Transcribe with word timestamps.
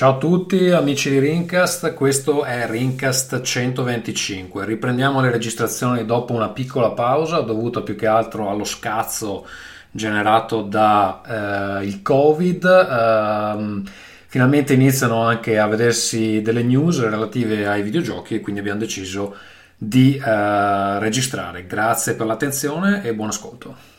Ciao 0.00 0.14
a 0.14 0.16
tutti 0.16 0.70
amici 0.70 1.10
di 1.10 1.18
Rincast, 1.18 1.92
questo 1.92 2.44
è 2.44 2.66
Rincast 2.66 3.42
125. 3.42 4.64
Riprendiamo 4.64 5.20
le 5.20 5.30
registrazioni 5.30 6.06
dopo 6.06 6.32
una 6.32 6.48
piccola 6.48 6.92
pausa 6.92 7.40
dovuta 7.40 7.82
più 7.82 7.96
che 7.96 8.06
altro 8.06 8.48
allo 8.48 8.64
scazzo 8.64 9.46
generato 9.90 10.62
da 10.62 11.82
eh, 11.82 12.00
Covid. 12.00 12.64
Eh, 12.64 13.90
finalmente 14.26 14.72
iniziano 14.72 15.22
anche 15.22 15.58
a 15.58 15.66
vedersi 15.66 16.40
delle 16.40 16.62
news 16.62 16.98
relative 17.02 17.68
ai 17.68 17.82
videogiochi 17.82 18.36
e 18.36 18.40
quindi 18.40 18.62
abbiamo 18.62 18.80
deciso 18.80 19.36
di 19.76 20.16
eh, 20.16 20.98
registrare. 20.98 21.66
Grazie 21.66 22.14
per 22.14 22.24
l'attenzione 22.24 23.04
e 23.04 23.12
buon 23.12 23.28
ascolto. 23.28 23.89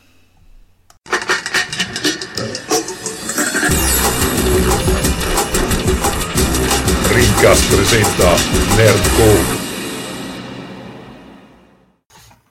Rincast 7.14 7.76
presenta 7.76 8.30
Nerdcore. 8.78 9.60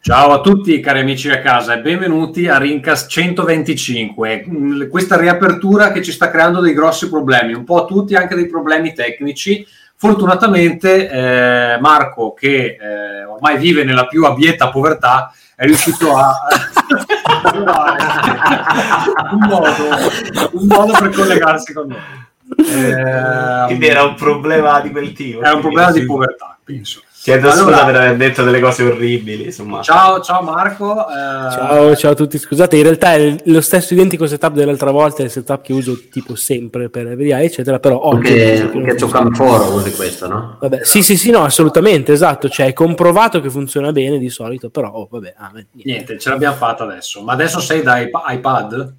Ciao 0.02 0.32
a 0.32 0.40
tutti 0.42 0.78
cari 0.80 1.00
amici 1.00 1.30
a 1.30 1.40
casa 1.40 1.72
e 1.72 1.80
benvenuti 1.80 2.46
a 2.46 2.58
Rincast 2.58 3.08
125. 3.08 4.86
Questa 4.90 5.16
riapertura 5.18 5.92
che 5.92 6.02
ci 6.02 6.12
sta 6.12 6.30
creando 6.30 6.60
dei 6.60 6.74
grossi 6.74 7.08
problemi, 7.08 7.54
un 7.54 7.64
po' 7.64 7.86
tutti 7.86 8.14
anche 8.14 8.34
dei 8.34 8.48
problemi 8.48 8.92
tecnici. 8.92 9.66
Fortunatamente 9.96 11.08
eh, 11.08 11.78
Marco, 11.80 12.34
che 12.34 12.76
eh, 12.78 13.24
ormai 13.24 13.56
vive 13.56 13.82
nella 13.84 14.06
più 14.06 14.26
abietta 14.26 14.68
povertà, 14.68 15.32
è 15.56 15.64
riuscito 15.64 16.14
a 16.14 16.34
trovare 17.50 18.02
un 19.32 19.42
un 20.52 20.66
modo 20.66 20.92
per 20.98 21.08
collegarsi 21.08 21.72
con 21.72 21.86
noi. 21.86 22.28
Eh, 22.56 23.64
Quindi 23.66 23.86
era 23.86 24.04
un 24.04 24.14
problema 24.14 24.80
di 24.80 24.90
quel 24.90 25.12
tipo. 25.12 25.40
Era 25.40 25.54
un 25.54 25.60
problema 25.60 25.92
di 25.92 26.04
povertà, 26.04 26.58
penso. 26.64 27.02
Chiedo 27.22 27.50
allora, 27.50 27.72
scusa 27.72 27.84
per 27.84 27.96
aver 27.96 28.16
detto 28.16 28.42
delle 28.44 28.60
cose 28.60 28.82
orribili. 28.82 29.44
Insomma. 29.44 29.82
Ciao, 29.82 30.20
ciao 30.20 30.40
Marco. 30.40 31.06
Eh... 31.06 31.50
Ciao, 31.52 31.94
ciao 31.94 32.12
a 32.12 32.14
tutti. 32.14 32.38
Scusate, 32.38 32.76
in 32.76 32.82
realtà 32.82 33.12
è 33.12 33.36
lo 33.44 33.60
stesso 33.60 33.92
identico 33.92 34.26
setup 34.26 34.54
dell'altra 34.54 34.90
volta, 34.90 35.20
è 35.20 35.26
il 35.26 35.30
setup 35.30 35.60
che 35.60 35.74
uso 35.74 36.08
tipo 36.10 36.34
sempre 36.34 36.88
per 36.88 37.14
VDI, 37.16 37.32
eccetera. 37.32 37.78
Però 37.78 38.00
oggi. 38.00 38.30
Anche, 38.30 38.70
anche 38.74 38.94
giocando 38.94 39.34
foro 39.34 39.74
usi 39.74 39.92
questo, 39.92 40.28
no? 40.28 40.56
Vabbè, 40.60 40.82
sì, 40.82 41.02
sì, 41.02 41.18
sì, 41.18 41.30
no, 41.30 41.44
assolutamente, 41.44 42.10
esatto. 42.12 42.48
Cioè, 42.48 42.68
è 42.68 42.72
comprovato 42.72 43.42
che 43.42 43.50
funziona 43.50 43.92
bene 43.92 44.16
di 44.16 44.30
solito, 44.30 44.70
però, 44.70 44.88
oh, 44.88 45.06
vabbè. 45.10 45.34
Ah, 45.36 45.50
niente. 45.52 45.70
niente, 45.74 46.18
ce 46.18 46.30
l'abbiamo 46.30 46.56
fatta 46.56 46.84
adesso. 46.84 47.20
Ma 47.20 47.34
adesso 47.34 47.60
sei 47.60 47.82
da 47.82 47.98
iPad? 47.98 48.94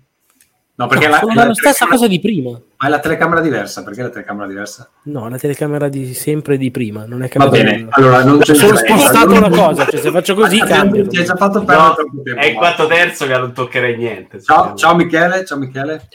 No, 0.74 0.88
perché 0.88 1.08
no, 1.08 1.12
la, 1.12 1.34
la, 1.34 1.48
la 1.48 1.54
stessa 1.54 1.86
cosa 1.86 2.08
di 2.08 2.20
prima. 2.20 2.50
Ma 2.52 2.88
è 2.88 2.90
la 2.90 3.00
telecamera 3.00 3.42
diversa? 3.42 3.84
Perché 3.84 4.02
la 4.02 4.10
telecamera 4.10 4.48
diversa? 4.48 4.90
No, 5.04 5.30
la 5.30 5.38
telecamera 5.38 5.90
di 5.90 6.14
sempre 6.14 6.58
di 6.58 6.72
prima, 6.72 7.06
non 7.06 7.22
è 7.22 7.28
cambiata. 7.28 7.64
Va 7.64 7.72
bene, 7.72 7.88
allora 7.90 8.24
non 8.24 8.40
c'è 8.40 8.56
Sono 8.56 8.76
spostato 8.76 9.32
una 9.32 9.50
cosa, 9.50 9.86
cioè 9.86 10.00
se 10.00 10.10
faccio 10.10 10.34
così 10.34 10.60
cambia. 10.60 11.06
Ti 11.06 11.18
hai 11.18 11.26
già 11.26 11.36
fatto 11.36 11.64
perdere 11.64 11.88
no, 11.88 11.94
troppo 11.94 12.22
tempo. 12.24 12.40
È 12.40 12.46
il 12.46 12.56
quarto 12.56 12.88
terzo 12.88 13.28
che 13.28 13.38
non 13.38 13.54
toccherei 13.54 13.98
niente. 13.98 14.42
Ciao, 14.42 14.74
ciao 14.76 14.96
Michele, 14.96 15.46
ciao 15.46 15.58
Michele. 15.58 16.08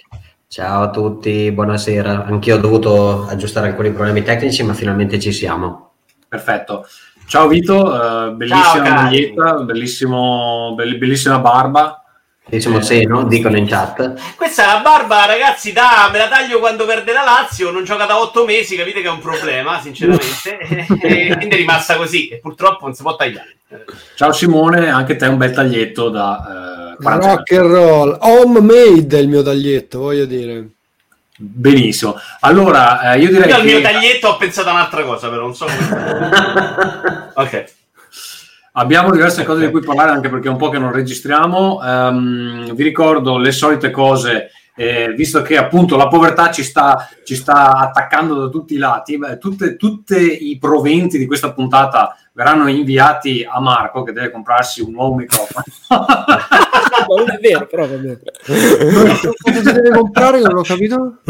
Ciao 0.48 0.82
a 0.82 0.90
tutti, 0.90 1.52
buonasera. 1.52 2.24
Anch'io 2.24 2.56
ho 2.56 2.60
dovuto 2.60 3.26
aggiustare 3.26 3.68
alcuni 3.68 3.92
problemi 3.92 4.22
tecnici, 4.22 4.62
ma 4.64 4.72
finalmente 4.72 5.20
ci 5.20 5.32
siamo. 5.32 5.92
Perfetto. 6.28 6.86
Ciao 7.26 7.46
Vito, 7.46 7.74
uh, 7.74 8.34
bellissima 8.34 8.90
maglietta, 8.90 9.54
bellissimo, 9.60 10.74
bellissima 10.74 11.38
barba. 11.40 12.00
Diciamo 12.48 12.80
sì, 12.80 13.04
no? 13.04 13.24
Dicono 13.24 13.56
in 13.56 13.66
chat. 13.66 14.36
Questa 14.36 14.62
è 14.62 14.66
la 14.66 14.80
barba, 14.80 15.26
ragazzi, 15.26 15.72
da, 15.72 16.08
me 16.12 16.18
la 16.18 16.28
taglio 16.28 16.60
quando 16.60 16.86
perde 16.86 17.12
la 17.12 17.24
Lazio, 17.24 17.72
non 17.72 17.82
gioca 17.82 18.06
da 18.06 18.20
otto 18.20 18.44
mesi, 18.44 18.76
capite 18.76 19.02
che 19.02 19.08
è 19.08 19.10
un 19.10 19.18
problema, 19.18 19.80
sinceramente. 19.80 20.58
e 21.02 21.34
quindi 21.36 21.54
è 21.54 21.56
rimasta 21.56 21.96
così 21.96 22.28
e 22.28 22.38
purtroppo 22.38 22.84
non 22.84 22.94
si 22.94 23.02
può 23.02 23.16
tagliare. 23.16 23.56
Ciao 24.14 24.30
Simone, 24.30 24.88
anche 24.88 25.16
te 25.16 25.26
un 25.26 25.38
bel 25.38 25.50
taglietto 25.50 26.08
da 26.08 26.94
eh, 27.00 27.04
Rock 27.18 27.50
and 27.50 27.68
roll, 27.68 28.16
homemade 28.20 29.18
è 29.18 29.20
il 29.20 29.28
mio 29.28 29.42
taglietto, 29.42 29.98
voglio 29.98 30.24
dire. 30.24 30.68
Benissimo. 31.36 32.16
Allora, 32.40 33.12
eh, 33.12 33.18
io 33.18 33.28
direi 33.28 33.48
io 33.48 33.54
che... 33.56 33.60
al 33.60 33.64
mio 33.64 33.80
taglietto 33.80 34.28
ho 34.28 34.36
pensato 34.36 34.68
a 34.68 34.72
un'altra 34.72 35.02
cosa, 35.02 35.28
però 35.28 35.42
non 35.42 35.54
so 35.56 35.66
come... 35.66 37.30
ok. 37.34 37.74
Abbiamo 38.78 39.10
diverse 39.10 39.42
cose 39.44 39.64
di 39.64 39.70
cui 39.70 39.80
parlare 39.80 40.10
anche 40.10 40.28
perché 40.28 40.48
è 40.48 40.50
un 40.50 40.58
po' 40.58 40.68
che 40.68 40.78
non 40.78 40.92
registriamo. 40.92 41.78
Um, 41.82 42.74
vi 42.74 42.82
ricordo 42.82 43.38
le 43.38 43.50
solite 43.50 43.90
cose, 43.90 44.50
eh, 44.74 45.14
visto 45.16 45.40
che 45.40 45.56
appunto 45.56 45.96
la 45.96 46.08
povertà 46.08 46.50
ci 46.50 46.62
sta, 46.62 47.08
ci 47.24 47.36
sta 47.36 47.72
attaccando 47.78 48.34
da 48.34 48.48
tutti 48.48 48.74
i 48.74 48.78
lati. 48.78 49.18
Tutti 49.38 50.50
i 50.50 50.58
proventi 50.58 51.16
di 51.16 51.24
questa 51.24 51.54
puntata 51.54 52.18
verranno 52.36 52.68
inviati 52.68 53.48
a 53.48 53.58
Marco 53.60 54.02
che 54.02 54.12
deve 54.12 54.30
comprarsi 54.30 54.82
un 54.82 54.90
nuovo 54.90 55.14
microfono. 55.14 55.64
non 57.16 57.30
è 57.30 57.38
vero, 57.40 57.66
però 57.66 57.88
va 57.88 57.96
bene. 57.96 58.20
Cosa 58.44 59.72
deve 59.72 59.90
comprare? 59.90 60.40
Non 60.40 60.58
ho 60.58 60.62
capito. 60.62 61.20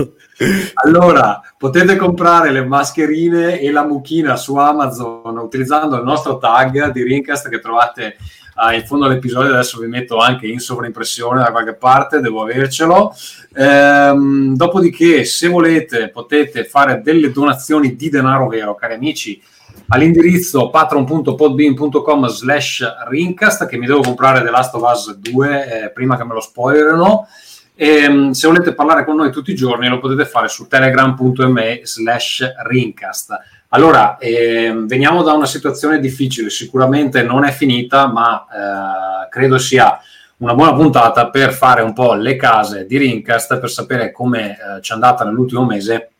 Allora, 0.84 1.40
potete 1.56 1.94
comprare 1.94 2.50
le 2.50 2.64
mascherine 2.64 3.60
e 3.60 3.70
la 3.70 3.86
mucchina 3.86 4.34
su 4.34 4.56
Amazon 4.56 5.38
utilizzando 5.38 5.96
il 5.96 6.02
nostro 6.02 6.38
tag 6.38 6.90
di 6.90 7.04
Rincast 7.04 7.48
che 7.50 7.60
trovate 7.60 8.16
uh, 8.56 8.74
in 8.74 8.84
fondo 8.84 9.04
all'episodio. 9.04 9.52
Adesso 9.52 9.78
vi 9.78 9.86
metto 9.86 10.16
anche 10.16 10.48
in 10.48 10.58
sovraimpressione 10.58 11.40
da 11.40 11.52
qualche 11.52 11.74
parte, 11.74 12.18
devo 12.18 12.42
avercelo. 12.42 13.14
Ehm, 13.54 14.56
dopodiché, 14.56 15.24
se 15.24 15.46
volete, 15.46 16.08
potete 16.08 16.64
fare 16.64 17.00
delle 17.00 17.30
donazioni 17.30 17.94
di 17.94 18.10
denaro 18.10 18.48
vero, 18.48 18.74
cari 18.74 18.94
amici 18.94 19.40
all'indirizzo 19.88 20.70
patron.podbean.com 20.70 22.26
slash 22.26 22.84
rincast 23.08 23.66
che 23.66 23.76
mi 23.76 23.86
devo 23.86 24.00
comprare 24.00 24.42
The 24.42 24.50
Last 24.50 24.74
of 24.74 24.82
Us 24.82 25.16
2 25.16 25.84
eh, 25.84 25.90
prima 25.90 26.16
che 26.16 26.24
me 26.24 26.34
lo 26.34 26.40
spoilerino. 26.40 27.28
E 27.74 27.88
ehm, 27.88 28.30
se 28.30 28.46
volete 28.46 28.74
parlare 28.74 29.04
con 29.04 29.16
noi 29.16 29.30
tutti 29.30 29.50
i 29.50 29.54
giorni 29.54 29.88
lo 29.88 29.98
potete 29.98 30.24
fare 30.24 30.48
su 30.48 30.66
telegram.me 30.66 31.80
slash 31.82 32.52
rincast. 32.64 33.38
Allora 33.68 34.16
eh, 34.18 34.72
veniamo 34.86 35.22
da 35.22 35.32
una 35.34 35.46
situazione 35.46 36.00
difficile. 36.00 36.50
Sicuramente 36.50 37.22
non 37.22 37.44
è 37.44 37.50
finita 37.50 38.06
ma 38.06 38.44
eh, 38.44 39.28
credo 39.28 39.58
sia 39.58 40.00
una 40.38 40.54
buona 40.54 40.74
puntata 40.74 41.30
per 41.30 41.52
fare 41.52 41.82
un 41.82 41.92
po' 41.92 42.14
le 42.14 42.36
case 42.36 42.86
di 42.86 42.98
Rincast 42.98 43.58
per 43.58 43.70
sapere 43.70 44.12
come 44.12 44.50
eh, 44.50 44.82
ci 44.82 44.90
è 44.92 44.94
andata 44.94 45.24
nell'ultimo 45.24 45.64
mese 45.64 46.10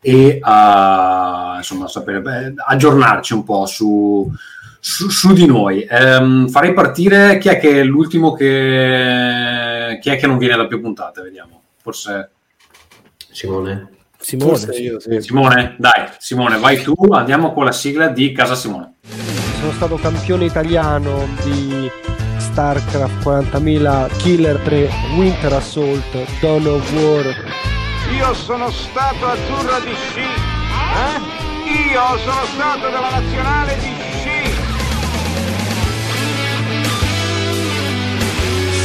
e 0.00 0.38
a 0.40 1.54
insomma, 1.58 1.86
sapere, 1.88 2.20
beh, 2.20 2.54
aggiornarci 2.56 3.34
un 3.34 3.44
po' 3.44 3.66
su, 3.66 4.30
su, 4.80 5.08
su 5.10 5.32
di 5.32 5.46
noi. 5.46 5.86
Um, 5.90 6.48
farei 6.48 6.72
partire 6.72 7.38
chi 7.38 7.48
è 7.48 7.58
che 7.58 7.80
è 7.80 7.84
l'ultimo 7.84 8.32
che, 8.32 9.98
chi 10.00 10.10
è 10.10 10.16
che 10.16 10.26
non 10.26 10.38
viene 10.38 10.56
da 10.56 10.66
più 10.66 10.80
puntate, 10.80 11.22
vediamo. 11.22 11.62
Forse 11.82 12.30
Simone. 13.30 13.88
Simone, 14.18 14.50
Forse 14.50 14.72
io, 14.80 15.00
sì. 15.00 15.20
Simone, 15.20 15.76
dai, 15.78 16.08
Simone, 16.18 16.58
vai 16.58 16.82
tu, 16.82 16.94
andiamo 17.10 17.52
con 17.52 17.64
la 17.64 17.72
sigla 17.72 18.08
di 18.08 18.32
Casa 18.32 18.54
Simone. 18.54 18.94
Sono 19.60 19.72
stato 19.72 19.96
campione 19.96 20.44
italiano 20.46 21.26
di 21.42 21.90
StarCraft 22.38 23.24
40.000 23.24 24.16
Killer 24.18 24.58
3 24.58 24.88
Winter 25.16 25.52
Assault 25.52 26.40
Dawn 26.40 26.66
of 26.66 26.92
War 26.92 27.59
io 28.12 28.34
sono 28.34 28.70
stato 28.70 29.26
azzurro 29.26 29.80
di 29.80 29.94
sci. 29.94 30.20
Eh? 30.20 31.38
Io 31.92 32.18
sono 32.18 32.44
stato 32.54 32.88
della 32.88 33.10
nazionale 33.10 33.78
di 33.78 33.94
sci. 34.12 34.54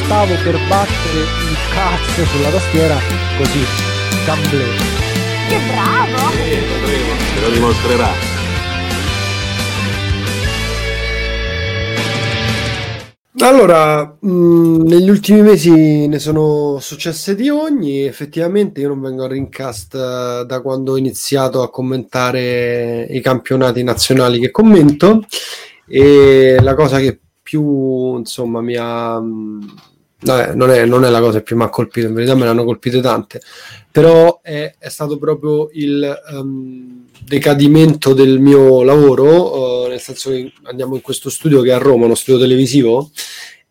Stavo 0.04 0.36
per 0.44 0.68
battere 0.68 1.20
il 1.20 1.58
cazzo 1.74 2.26
sulla 2.26 2.50
tastiera 2.50 2.98
così, 3.38 3.66
gamble. 4.26 4.66
Che 5.48 5.60
bravo! 5.72 6.32
Sì, 6.32 7.42
lo 7.42 7.50
dimostrerà. 7.50 8.35
Allora, 13.40 14.18
mh, 14.22 14.30
mm, 14.30 14.82
negli 14.84 15.10
ultimi 15.10 15.42
mesi 15.42 16.08
ne 16.08 16.20
sono 16.20 16.80
successe 16.80 17.36
di 17.36 17.50
ogni, 17.50 18.04
effettivamente 18.06 18.80
io 18.80 18.88
non 18.88 19.02
vengo 19.02 19.26
a 19.26 19.28
rincast 19.28 19.94
eh, 19.96 20.46
da 20.46 20.62
quando 20.62 20.94
ho 20.94 20.98
iniziato 20.98 21.62
a 21.62 21.70
commentare 21.70 23.06
i 23.10 23.20
campionati 23.20 23.84
nazionali 23.84 24.40
che 24.40 24.52
commento. 24.52 25.26
E 25.88 26.58
la 26.62 26.76
cosa 26.76 27.00
che 27.00 27.20
più 27.42 28.18
insomma 28.18 28.62
mi 28.62 28.76
ha... 28.78 29.22
Vabbè, 30.26 30.54
non, 30.54 30.72
è, 30.72 30.86
non 30.86 31.06
è 31.06 31.10
la 31.10 31.20
cosa 31.20 31.38
che 31.38 31.44
più 31.44 31.56
mi 31.56 31.64
ha 31.64 31.70
colpito, 31.70 32.08
in 32.08 32.14
verità 32.14 32.36
me 32.36 32.44
ne 32.44 32.50
hanno 32.50 32.64
colpite 32.64 33.00
tante, 33.02 33.42
però 33.92 34.40
è, 34.42 34.76
è 34.78 34.90
stato 34.90 35.18
proprio 35.18 35.70
il... 35.74 36.22
Um, 36.32 37.04
decadimento 37.26 38.14
del 38.14 38.40
mio 38.40 38.84
lavoro, 38.84 39.84
uh, 39.84 39.88
nel 39.88 40.00
senso 40.00 40.30
che 40.30 40.54
andiamo 40.64 40.96
in 40.96 41.02
questo 41.02 41.30
studio 41.30 41.62
che 41.62 41.70
è 41.70 41.74
a 41.74 41.80
Roma, 41.80 42.06
uno 42.06 42.16
studio 42.16 42.40
televisivo, 42.40 43.10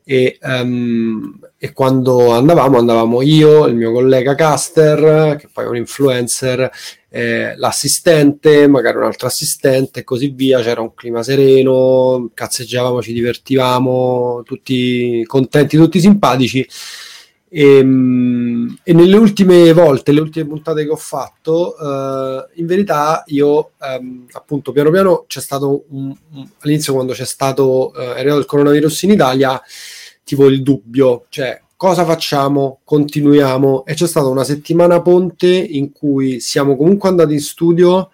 e, 0.02 0.38
um, 0.42 1.38
e, 1.56 1.72
quando 1.72 2.32
andavamo, 2.32 2.78
andavamo 2.78 3.22
io, 3.22 3.66
il 3.66 3.76
mio 3.76 3.92
collega 3.92 4.34
Caster, 4.34 5.36
che 5.36 5.48
poi 5.50 5.64
è 5.64 5.68
un 5.68 5.76
influencer, 5.76 6.70
eh, 7.16 7.54
l'assistente, 7.58 8.66
magari 8.66 8.96
un 8.96 9.04
altro 9.04 9.28
assistente 9.28 10.00
e 10.00 10.04
così 10.04 10.30
via. 10.30 10.60
C'era 10.60 10.80
un 10.80 10.94
clima 10.94 11.22
sereno, 11.22 12.28
cazzeggiavamo, 12.34 13.00
ci 13.00 13.12
divertivamo, 13.12 14.42
tutti 14.44 15.22
contenti, 15.24 15.76
tutti 15.76 16.00
simpatici. 16.00 16.66
E, 17.48 17.84
mm, 17.84 18.68
e 18.82 18.92
nelle 18.94 19.16
ultime 19.16 19.72
volte, 19.72 20.10
le 20.10 20.22
ultime 20.22 20.48
puntate 20.48 20.84
che 20.84 20.90
ho 20.90 20.96
fatto, 20.96 21.76
eh, 21.78 22.48
in 22.54 22.66
verità 22.66 23.22
io 23.26 23.70
ehm, 23.80 24.26
appunto 24.32 24.72
piano 24.72 24.90
piano 24.90 25.24
c'è 25.28 25.40
stato 25.40 25.84
un, 25.90 26.12
all'inizio 26.62 26.94
quando 26.94 27.12
c'è 27.12 27.24
stato 27.24 27.94
eh, 27.94 28.22
il 28.22 28.44
coronavirus 28.44 29.02
in 29.02 29.10
Italia, 29.12 29.62
tipo 30.24 30.46
il 30.46 30.64
dubbio, 30.64 31.26
cioè 31.28 31.62
cosa 31.76 32.04
facciamo? 32.04 32.80
Continuiamo 32.84 33.84
e 33.84 33.94
c'è 33.94 34.06
stata 34.06 34.28
una 34.28 34.44
settimana 34.44 35.00
ponte 35.02 35.48
in 35.48 35.92
cui 35.92 36.40
siamo 36.40 36.76
comunque 36.76 37.08
andati 37.08 37.34
in 37.34 37.40
studio 37.40 38.10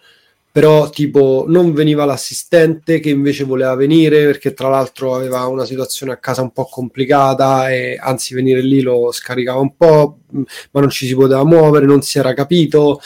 però 0.52 0.90
tipo 0.90 1.44
non 1.46 1.72
veniva 1.72 2.04
l'assistente 2.04 2.98
che 2.98 3.10
invece 3.10 3.44
voleva 3.44 3.74
venire 3.76 4.24
perché 4.24 4.52
tra 4.52 4.68
l'altro 4.68 5.14
aveva 5.14 5.46
una 5.46 5.64
situazione 5.64 6.12
a 6.12 6.16
casa 6.16 6.42
un 6.42 6.50
po' 6.50 6.64
complicata 6.64 7.70
e 7.70 7.96
anzi 8.00 8.34
venire 8.34 8.60
lì 8.60 8.80
lo 8.80 9.12
scaricava 9.12 9.60
un 9.60 9.76
po', 9.76 10.18
mh, 10.28 10.42
ma 10.72 10.80
non 10.80 10.90
ci 10.90 11.06
si 11.06 11.14
poteva 11.14 11.44
muovere, 11.44 11.86
non 11.86 12.02
si 12.02 12.18
era 12.18 12.34
capito. 12.34 13.00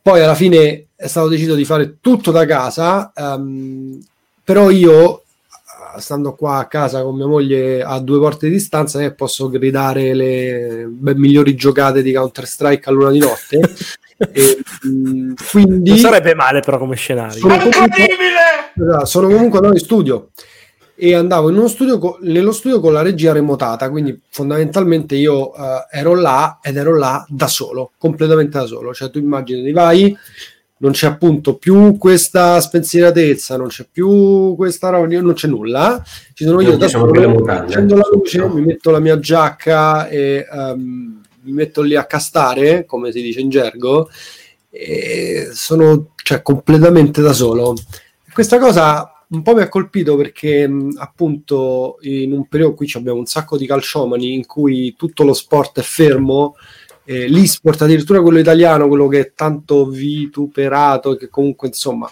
Poi 0.00 0.22
alla 0.22 0.34
fine 0.34 0.86
è 0.96 1.06
stato 1.06 1.28
deciso 1.28 1.54
di 1.54 1.64
fare 1.66 1.98
tutto 2.00 2.30
da 2.30 2.46
casa, 2.46 3.12
ehm, 3.14 4.02
però 4.42 4.70
io 4.70 5.23
stando 5.98 6.34
qua 6.34 6.58
a 6.58 6.66
casa 6.66 7.02
con 7.02 7.16
mia 7.16 7.26
moglie 7.26 7.82
a 7.82 7.98
due 8.00 8.18
porte 8.18 8.46
di 8.48 8.52
distanza 8.54 8.98
che 8.98 9.12
posso 9.14 9.48
gridare 9.48 10.14
le 10.14 10.86
beh, 10.88 11.14
migliori 11.14 11.54
giocate 11.54 12.02
di 12.02 12.12
Counter 12.12 12.46
Strike 12.46 12.88
a 12.88 12.92
luna 12.92 13.10
di 13.10 13.18
notte 13.18 13.60
e, 14.32 14.58
mh, 14.82 15.34
quindi 15.50 15.90
Non 15.90 15.98
sarebbe 15.98 16.34
male 16.34 16.60
però 16.60 16.78
come 16.78 16.96
scenario. 16.96 17.38
sono 17.38 17.56
comunque, 17.58 18.06
Esatto, 18.76 19.04
sono 19.04 19.28
comunque 19.28 19.58
andato 19.58 19.74
in 19.76 19.80
studio 19.80 20.30
e 20.96 21.14
andavo 21.14 21.50
in 21.50 21.56
uno 21.56 21.68
studio 21.68 21.98
co- 21.98 22.18
nello 22.22 22.52
studio 22.52 22.78
con 22.80 22.92
la 22.92 23.02
regia 23.02 23.32
remotata, 23.32 23.90
quindi 23.90 24.18
fondamentalmente 24.30 25.16
io 25.16 25.52
eh, 25.54 25.86
ero 25.90 26.14
là 26.14 26.60
ed 26.62 26.76
ero 26.76 26.96
là 26.96 27.24
da 27.28 27.48
solo, 27.48 27.92
completamente 27.98 28.58
da 28.58 28.66
solo. 28.66 28.94
Cioè 28.94 29.10
tu 29.10 29.18
immagini, 29.18 29.72
vai, 29.72 30.16
non 30.84 30.92
c'è 30.92 31.06
appunto 31.06 31.56
più 31.56 31.96
questa 31.96 32.60
spensieratezza, 32.60 33.56
non 33.56 33.68
c'è 33.68 33.86
più 33.90 34.54
questa 34.54 34.90
roba, 34.90 35.06
non 35.06 35.32
c'è 35.32 35.48
nulla. 35.48 36.04
Ci 36.34 36.44
sono 36.44 36.60
io 36.60 36.70
Non 36.70 36.78
da 36.78 36.86
ci 36.86 36.92
sono 36.92 37.14
solo, 37.14 37.44
accendo 37.46 37.96
la 37.96 38.08
luce, 38.12 38.38
sotto. 38.38 38.54
mi 38.54 38.60
metto 38.60 38.90
la 38.90 39.00
mia 39.00 39.18
giacca 39.18 40.08
e 40.08 40.46
ehm, 40.50 41.22
mi 41.40 41.52
metto 41.52 41.80
lì 41.80 41.96
a 41.96 42.04
castare, 42.04 42.84
come 42.84 43.12
si 43.12 43.22
dice 43.22 43.40
in 43.40 43.48
gergo, 43.48 44.10
e 44.68 45.48
sono 45.54 46.08
cioè, 46.22 46.42
completamente 46.42 47.22
da 47.22 47.32
solo. 47.32 47.74
Questa 48.30 48.58
cosa 48.58 49.08
un 49.28 49.40
po' 49.40 49.54
mi 49.54 49.62
ha 49.62 49.70
colpito 49.70 50.16
perché 50.16 50.68
mh, 50.68 50.96
appunto 50.98 51.96
in 52.02 52.32
un 52.32 52.46
periodo 52.46 52.74
qui 52.74 52.90
abbiamo 52.94 53.20
un 53.20 53.26
sacco 53.26 53.56
di 53.56 53.66
calciomani 53.66 54.34
in 54.34 54.44
cui 54.44 54.94
tutto 54.98 55.24
lo 55.24 55.32
sport 55.32 55.78
è 55.78 55.82
fermo, 55.82 56.56
eh, 57.04 57.28
l'e-sport 57.28 57.82
addirittura 57.82 58.20
quello 58.22 58.38
italiano, 58.38 58.88
quello 58.88 59.08
che 59.08 59.20
è 59.20 59.32
tanto 59.34 59.86
vituperato, 59.86 61.16
che 61.16 61.28
comunque 61.28 61.68
insomma 61.68 62.10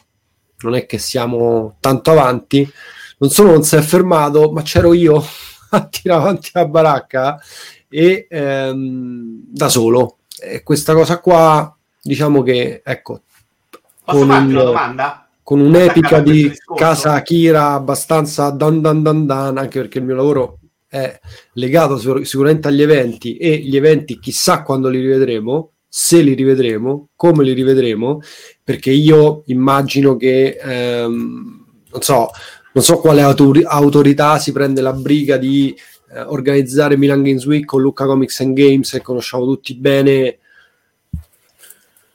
non 0.60 0.74
è 0.74 0.86
che 0.86 0.98
siamo 0.98 1.76
tanto 1.80 2.10
avanti, 2.10 2.70
non 3.18 3.30
solo 3.30 3.52
non 3.52 3.62
si 3.62 3.76
è 3.76 3.80
fermato, 3.80 4.50
ma 4.52 4.62
c'ero 4.62 4.92
io 4.92 5.22
a 5.70 5.84
tirare 5.86 6.20
avanti 6.20 6.50
la 6.52 6.66
baracca 6.66 7.40
e 7.88 8.26
ehm, 8.28 9.42
da 9.46 9.68
solo. 9.68 10.18
E 10.38 10.62
questa 10.62 10.94
cosa 10.94 11.18
qua, 11.20 11.74
diciamo 12.00 12.42
che 12.42 12.82
ecco, 12.84 13.22
con 14.04 14.28
un- 14.28 15.20
con 15.42 15.60
un'epica 15.60 16.20
di 16.20 16.52
casa 16.74 17.14
Akira 17.14 17.72
abbastanza 17.72 18.50
dan 18.50 18.80
dan 18.80 19.02
dan 19.02 19.26
dan, 19.26 19.58
anche 19.58 19.80
perché 19.80 19.98
il 19.98 20.04
mio 20.04 20.14
lavoro 20.14 20.58
è 20.92 21.18
legato 21.54 21.96
sicur- 21.96 22.22
sicuramente 22.22 22.68
agli 22.68 22.82
eventi 22.82 23.38
e 23.38 23.56
gli 23.56 23.76
eventi 23.76 24.18
chissà 24.18 24.62
quando 24.62 24.90
li 24.90 25.00
rivedremo, 25.00 25.70
se 25.88 26.20
li 26.20 26.34
rivedremo, 26.34 27.08
come 27.16 27.44
li 27.44 27.54
rivedremo, 27.54 28.20
perché 28.62 28.90
io 28.90 29.42
immagino 29.46 30.16
che 30.16 30.58
ehm, 30.60 31.64
non 31.90 32.00
so, 32.02 32.28
non 32.74 32.84
so 32.84 32.98
quale 32.98 33.22
autori- 33.22 33.64
autorità 33.64 34.38
si 34.38 34.52
prende 34.52 34.82
la 34.82 34.92
briga 34.92 35.38
di 35.38 35.74
eh, 36.12 36.20
organizzare 36.20 36.98
Milan 36.98 37.22
Games 37.22 37.46
Week 37.46 37.64
con 37.64 37.80
Lucca 37.80 38.04
Comics 38.04 38.40
and 38.40 38.54
Games 38.54 38.90
che 38.90 39.00
conosciamo 39.00 39.46
tutti 39.46 39.74
bene 39.74 40.36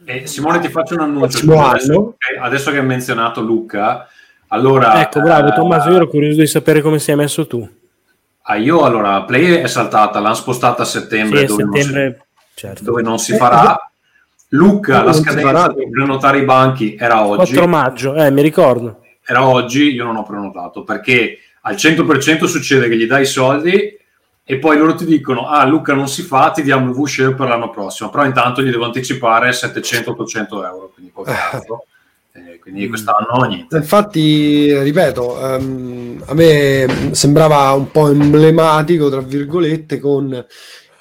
E 0.06 0.28
Simone, 0.28 0.60
ti 0.60 0.70
faccio 0.70 0.94
un 0.94 1.00
annuncio. 1.00 1.60
Adesso, 1.60 2.16
adesso 2.40 2.70
che 2.70 2.78
hai 2.78 2.86
menzionato 2.86 3.42
Luca, 3.42 4.08
allora... 4.50 5.02
Ecco, 5.02 5.20
bravo 5.20 5.48
eh, 5.48 5.54
Tommaso, 5.56 5.90
io 5.90 5.96
ero 5.96 6.08
curioso 6.08 6.42
di 6.42 6.48
sapere 6.48 6.82
come 6.82 7.00
sei 7.00 7.16
messo 7.16 7.48
tu. 7.48 7.68
Ah, 8.48 8.56
io 8.56 8.82
allora, 8.84 9.24
Play 9.24 9.56
è 9.62 9.68
saltata, 9.68 10.20
l'hanno 10.20 10.34
spostata 10.34 10.82
a 10.82 10.86
Sì, 10.86 11.00
settembre, 11.00 11.44
a 11.44 11.46
dove, 11.46 11.64
Non 11.64 11.74
settembre, 11.76 12.26
si, 12.54 12.60
certo. 12.60 12.84
dove 12.84 13.02
non 13.02 13.20
si 13.20 13.34
Eh, 13.34 13.38
farà. 13.38 13.92
Luca, 14.50 15.00
la 15.00 15.04
non 15.04 15.14
si 15.14 15.22
scadenza 15.22 15.74
per 15.74 15.90
prenotare 15.90 16.38
i 16.40 16.44
banchi 16.46 16.96
era 16.98 17.26
oggi. 17.26 17.54
4 17.54 17.68
maggio, 17.68 18.16
eh, 18.16 18.32
mi 18.32 18.42
ricordo. 18.42 19.02
Era 19.26 19.46
oggi, 19.46 19.92
io 19.92 20.06
non 20.06 20.16
ho 20.16 20.24
prenotato 20.24 20.84
perché 20.84 21.40
al 21.62 21.76
100% 21.76 22.46
succede 22.46 22.88
che 22.88 22.96
gli 22.96 23.06
dai 23.06 23.24
i 23.24 23.26
soldi 23.26 23.98
e 24.46 24.58
poi 24.58 24.78
loro 24.78 24.96
ti 24.96 25.04
dicono: 25.04 25.50
Ah, 25.50 25.66
Luca, 25.66 25.94
non 25.94 26.08
si 26.08 26.22
fa, 26.22 26.52
ti 26.52 26.62
diamo 26.64 26.90
il 26.90 26.96
V-Share 26.96 27.34
per 27.34 27.50
l'anno 27.50 27.70
prossimo. 27.70 28.10
Però 28.10 28.24
intanto 28.24 28.62
gli 28.62 28.72
devo 28.72 28.86
anticipare 28.86 29.50
700-800 29.52 30.64
euro. 30.64 30.92
Quindi, 30.94 31.12
col 31.14 31.26
cazzo. 31.52 31.84
Eh, 32.38 32.60
quindi 32.60 32.88
quest'anno 32.88 33.44
niente. 33.46 33.78
Infatti, 33.78 34.78
ripeto, 34.80 35.56
ehm, 35.56 36.24
a 36.28 36.34
me 36.36 37.10
sembrava 37.12 37.72
un 37.72 37.90
po' 37.90 38.10
emblematico, 38.10 39.10
tra 39.10 39.22
virgolette, 39.22 40.00
con 40.00 40.46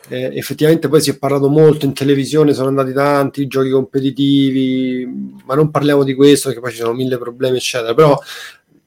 eh, 0.08 0.30
effettivamente 0.34 0.88
poi 0.88 1.02
si 1.02 1.10
è 1.10 1.18
parlato 1.18 1.48
molto 1.48 1.84
in 1.84 1.92
televisione, 1.92 2.54
sono 2.54 2.68
andati 2.68 2.94
tanti 2.94 3.46
giochi 3.48 3.68
competitivi, 3.68 5.06
ma 5.44 5.54
non 5.54 5.70
parliamo 5.70 6.04
di 6.04 6.14
questo 6.14 6.48
perché 6.48 6.62
poi 6.62 6.72
ci 6.72 6.78
sono 6.78 6.94
mille 6.94 7.18
problemi, 7.18 7.58
eccetera. 7.58 7.92
Però 7.92 8.18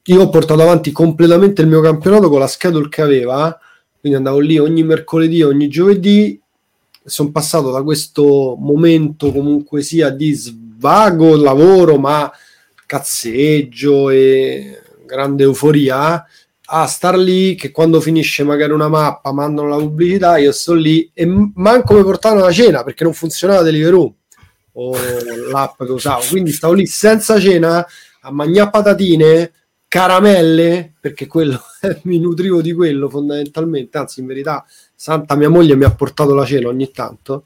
io 0.02 0.20
ho 0.20 0.28
portato 0.28 0.60
avanti 0.60 0.90
completamente 0.90 1.62
il 1.62 1.68
mio 1.68 1.80
campionato 1.80 2.28
con 2.28 2.40
la 2.40 2.48
schedule 2.48 2.88
che 2.88 3.02
aveva, 3.02 3.56
quindi 4.00 4.18
andavo 4.18 4.40
lì 4.40 4.58
ogni 4.58 4.82
mercoledì, 4.82 5.42
ogni 5.42 5.68
giovedì. 5.68 6.40
Sono 7.04 7.30
passato 7.30 7.70
da 7.70 7.82
questo 7.82 8.56
momento 8.58 9.30
comunque 9.30 9.82
sia 9.82 10.10
di 10.10 10.32
svago 10.32 11.36
lavoro, 11.36 11.96
ma 11.96 12.30
cazzeggio 12.90 14.10
e 14.10 14.82
grande 15.06 15.44
euforia 15.44 16.26
a 16.72 16.86
star 16.86 17.16
lì 17.16 17.54
che 17.54 17.70
quando 17.70 18.00
finisce 18.00 18.42
magari 18.42 18.72
una 18.72 18.88
mappa 18.88 19.32
mandano 19.32 19.68
la 19.68 19.76
pubblicità 19.76 20.38
io 20.38 20.50
sto 20.50 20.74
lì 20.74 21.08
e 21.14 21.24
manco 21.54 21.94
mi 21.94 22.02
portavano 22.02 22.40
la 22.40 22.50
cena 22.50 22.82
perché 22.82 23.04
non 23.04 23.12
funzionava 23.12 23.62
Deliveroo 23.62 24.14
o 24.72 24.96
l'app 25.52 25.84
che 25.84 25.92
usavo. 25.92 26.24
Quindi 26.28 26.50
stavo 26.50 26.72
lì 26.72 26.86
senza 26.86 27.38
cena 27.38 27.86
a 28.22 28.32
mangiare 28.32 28.70
patatine 28.70 29.52
caramelle 29.86 30.94
perché 31.00 31.28
quello 31.28 31.60
mi 32.02 32.18
nutrivo 32.18 32.60
di 32.60 32.72
quello 32.72 33.08
fondamentalmente 33.08 33.98
anzi 33.98 34.18
in 34.18 34.26
verità 34.26 34.64
santa 34.96 35.36
mia 35.36 35.48
moglie 35.48 35.76
mi 35.76 35.84
ha 35.84 35.94
portato 35.94 36.34
la 36.34 36.44
cena 36.44 36.66
ogni 36.66 36.90
tanto 36.90 37.44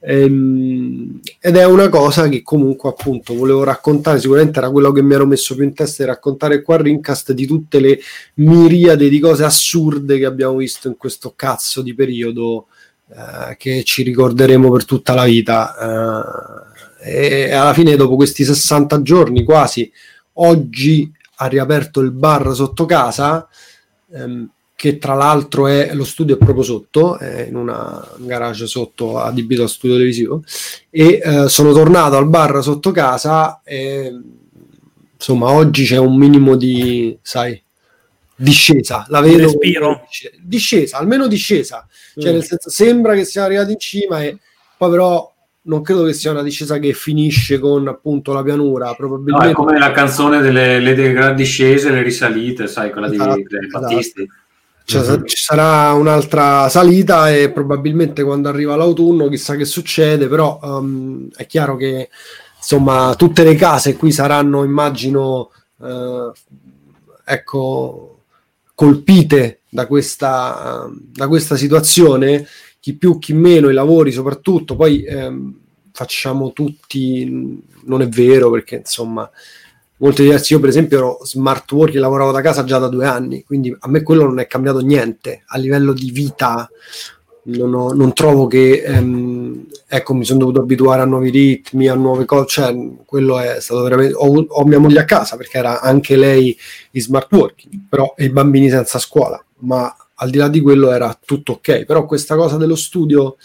Ehm, 0.00 1.20
ed 1.40 1.56
è 1.56 1.64
una 1.64 1.88
cosa 1.88 2.28
che 2.28 2.42
comunque 2.42 2.90
appunto 2.90 3.34
volevo 3.34 3.64
raccontare. 3.64 4.20
Sicuramente 4.20 4.58
era 4.58 4.70
quello 4.70 4.92
che 4.92 5.02
mi 5.02 5.14
ero 5.14 5.26
messo 5.26 5.54
più 5.54 5.64
in 5.64 5.74
testa 5.74 6.02
di 6.02 6.08
raccontare 6.08 6.62
qua 6.62 6.76
a 6.76 6.82
Rincast 6.82 7.32
di 7.32 7.46
tutte 7.46 7.80
le 7.80 7.98
miriade 8.34 9.08
di 9.08 9.18
cose 9.18 9.44
assurde 9.44 10.18
che 10.18 10.24
abbiamo 10.24 10.56
visto 10.56 10.88
in 10.88 10.96
questo 10.96 11.32
cazzo 11.34 11.82
di 11.82 11.94
periodo 11.94 12.66
eh, 13.08 13.56
che 13.56 13.82
ci 13.84 14.02
ricorderemo 14.02 14.70
per 14.70 14.84
tutta 14.84 15.14
la 15.14 15.24
vita. 15.24 16.64
Eh, 17.02 17.48
e 17.48 17.52
alla 17.52 17.72
fine 17.72 17.94
dopo 17.94 18.16
questi 18.16 18.44
60 18.44 19.02
giorni 19.02 19.44
quasi 19.44 19.90
oggi 20.34 21.10
ha 21.36 21.46
riaperto 21.46 22.00
il 22.00 22.10
bar 22.10 22.52
sotto 22.54 22.84
casa 22.84 23.46
ehm, 24.12 24.50
che 24.76 24.98
tra 24.98 25.14
l'altro 25.14 25.66
è 25.68 25.94
lo 25.94 26.04
studio 26.04 26.34
è 26.34 26.38
proprio 26.38 26.62
sotto, 26.62 27.16
è 27.16 27.46
in 27.48 27.56
una 27.56 28.06
un 28.18 28.26
garage 28.26 28.66
sotto 28.66 29.18
adibito 29.18 29.62
a 29.62 29.68
studio 29.68 29.96
televisivo 29.96 30.44
e 30.90 31.18
eh, 31.24 31.48
sono 31.48 31.72
tornato 31.72 32.18
al 32.18 32.28
bar 32.28 32.62
sotto 32.62 32.90
casa 32.90 33.62
e 33.64 34.14
insomma 35.14 35.50
oggi 35.50 35.86
c'è 35.86 35.96
un 35.96 36.14
minimo 36.18 36.56
di, 36.56 37.16
sai, 37.22 37.60
discesa, 38.36 39.06
la 39.08 39.22
vedo 39.22 39.44
respiro? 39.44 40.06
discesa, 40.42 40.98
almeno 40.98 41.26
discesa, 41.26 41.86
cioè 42.14 42.30
Mm. 42.32 42.34
nel 42.34 42.44
senso 42.44 42.68
sembra 42.68 43.14
che 43.14 43.24
siamo 43.24 43.46
arrivati 43.46 43.72
in 43.72 43.78
cima 43.78 44.22
e 44.22 44.36
poi 44.76 44.90
però 44.90 45.34
non 45.62 45.80
credo 45.82 46.04
che 46.04 46.12
sia 46.12 46.32
una 46.32 46.42
discesa 46.42 46.78
che 46.78 46.92
finisce 46.92 47.58
con 47.58 47.88
appunto 47.88 48.34
la 48.34 48.42
pianura, 48.42 48.88
No, 48.88 48.94
probabilmente 48.94 49.50
è 49.50 49.52
come 49.54 49.78
la 49.78 49.90
canzone 49.90 50.40
delle 50.42 50.80
le, 50.80 50.94
delle 50.94 51.34
discese 51.34 51.90
le 51.90 52.02
risalite, 52.02 52.66
sai, 52.66 52.90
quella 52.90 53.08
di, 53.08 53.16
Esatto, 53.16 53.40
esatto. 53.40 53.80
Battisti. 53.80 54.30
Cioè, 54.86 55.02
sa- 55.02 55.22
ci 55.24 55.36
sarà 55.36 55.92
un'altra 55.94 56.68
salita 56.68 57.34
e 57.34 57.50
probabilmente 57.50 58.22
quando 58.22 58.48
arriva 58.48 58.76
l'autunno 58.76 59.28
chissà 59.28 59.56
che 59.56 59.64
succede, 59.64 60.28
però 60.28 60.60
um, 60.62 61.28
è 61.34 61.44
chiaro 61.46 61.76
che 61.76 62.08
insomma 62.56 63.14
tutte 63.16 63.42
le 63.42 63.56
case 63.56 63.96
qui 63.96 64.12
saranno, 64.12 64.62
immagino, 64.62 65.50
eh, 65.82 66.30
ecco, 67.24 68.20
colpite 68.74 69.62
da 69.68 69.88
questa, 69.88 70.88
da 70.92 71.26
questa 71.26 71.56
situazione, 71.56 72.46
chi 72.78 72.94
più, 72.94 73.18
chi 73.18 73.32
meno, 73.32 73.68
i 73.68 73.74
lavori 73.74 74.12
soprattutto, 74.12 74.76
poi 74.76 75.04
ehm, 75.04 75.58
facciamo 75.90 76.52
tutti, 76.52 77.60
non 77.86 78.02
è 78.02 78.08
vero 78.08 78.50
perché 78.50 78.76
insomma 78.76 79.28
molto 79.98 80.22
diversi. 80.22 80.52
Io, 80.52 80.60
per 80.60 80.68
esempio, 80.68 80.98
ero 80.98 81.18
smart 81.22 81.70
working, 81.72 82.00
lavoravo 82.00 82.32
da 82.32 82.40
casa 82.40 82.64
già 82.64 82.78
da 82.78 82.88
due 82.88 83.06
anni, 83.06 83.44
quindi 83.44 83.74
a 83.78 83.88
me 83.88 84.02
quello 84.02 84.24
non 84.24 84.38
è 84.38 84.46
cambiato 84.46 84.80
niente 84.80 85.42
a 85.46 85.58
livello 85.58 85.92
di 85.92 86.10
vita. 86.10 86.68
Non, 87.48 87.74
ho, 87.74 87.92
non 87.92 88.12
trovo 88.12 88.48
che 88.48 88.82
ehm, 88.82 89.66
ecco, 89.86 90.14
mi 90.14 90.24
sono 90.24 90.40
dovuto 90.40 90.60
abituare 90.60 91.02
a 91.02 91.04
nuovi 91.04 91.30
ritmi, 91.30 91.86
a 91.86 91.94
nuove 91.94 92.24
cose. 92.24 92.46
Cioè, 92.48 92.76
quello 93.04 93.38
è 93.38 93.60
stato 93.60 93.82
veramente. 93.82 94.14
Ho, 94.14 94.44
ho, 94.48 94.64
mia 94.64 94.80
moglie 94.80 95.00
a 95.00 95.04
casa 95.04 95.36
perché 95.36 95.58
era 95.58 95.80
anche 95.80 96.16
lei 96.16 96.56
in 96.90 97.00
smart 97.00 97.32
working, 97.32 97.82
però 97.88 98.14
e 98.16 98.24
i 98.24 98.30
bambini 98.30 98.68
senza 98.68 98.98
scuola. 98.98 99.42
Ma 99.58 99.94
al 100.16 100.30
di 100.30 100.38
là 100.38 100.48
di 100.48 100.60
quello 100.60 100.90
era 100.90 101.16
tutto 101.24 101.52
ok. 101.52 101.84
Però 101.84 102.04
questa 102.04 102.34
cosa 102.34 102.56
dello 102.56 102.74
studio 102.74 103.36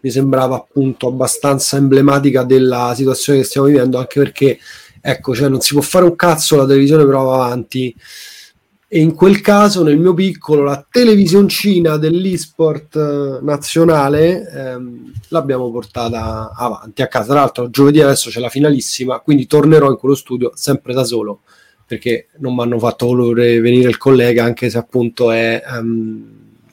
mi 0.00 0.10
sembrava 0.10 0.56
appunto 0.56 1.08
abbastanza 1.08 1.78
emblematica 1.78 2.42
della 2.42 2.92
situazione 2.94 3.38
che 3.40 3.44
stiamo 3.44 3.66
vivendo, 3.68 3.98
anche 3.98 4.20
perché 4.20 4.58
ecco, 5.06 5.34
cioè 5.36 5.48
non 5.48 5.60
si 5.60 5.72
può 5.72 5.82
fare 5.82 6.04
un 6.04 6.16
cazzo, 6.16 6.56
la 6.56 6.66
televisione 6.66 7.04
però 7.04 7.24
va 7.24 7.44
avanti. 7.44 7.94
E 8.88 9.00
in 9.00 9.14
quel 9.14 9.40
caso, 9.40 9.82
nel 9.84 9.98
mio 9.98 10.14
piccolo, 10.14 10.62
la 10.62 10.84
televisioncina 10.88 11.96
dell'esport 11.96 12.96
eh, 12.96 13.38
nazionale 13.42 14.50
ehm, 14.50 15.12
l'abbiamo 15.28 15.70
portata 15.70 16.52
avanti 16.54 17.02
a 17.02 17.08
casa. 17.08 17.32
Tra 17.32 17.40
l'altro, 17.40 17.70
giovedì 17.70 18.00
adesso 18.00 18.30
c'è 18.30 18.40
la 18.40 18.48
finalissima, 18.48 19.20
quindi 19.20 19.46
tornerò 19.46 19.90
in 19.90 19.96
quello 19.96 20.14
studio 20.14 20.52
sempre 20.54 20.92
da 20.92 21.04
solo 21.04 21.40
perché 21.86 22.26
non 22.38 22.54
mi 22.56 22.62
hanno 22.62 22.80
fatto 22.80 23.06
volere 23.06 23.60
venire 23.60 23.88
il 23.88 23.96
collega, 23.96 24.42
anche 24.42 24.68
se 24.70 24.76
appunto 24.76 25.30
è 25.30 25.62
um, 25.78 26.24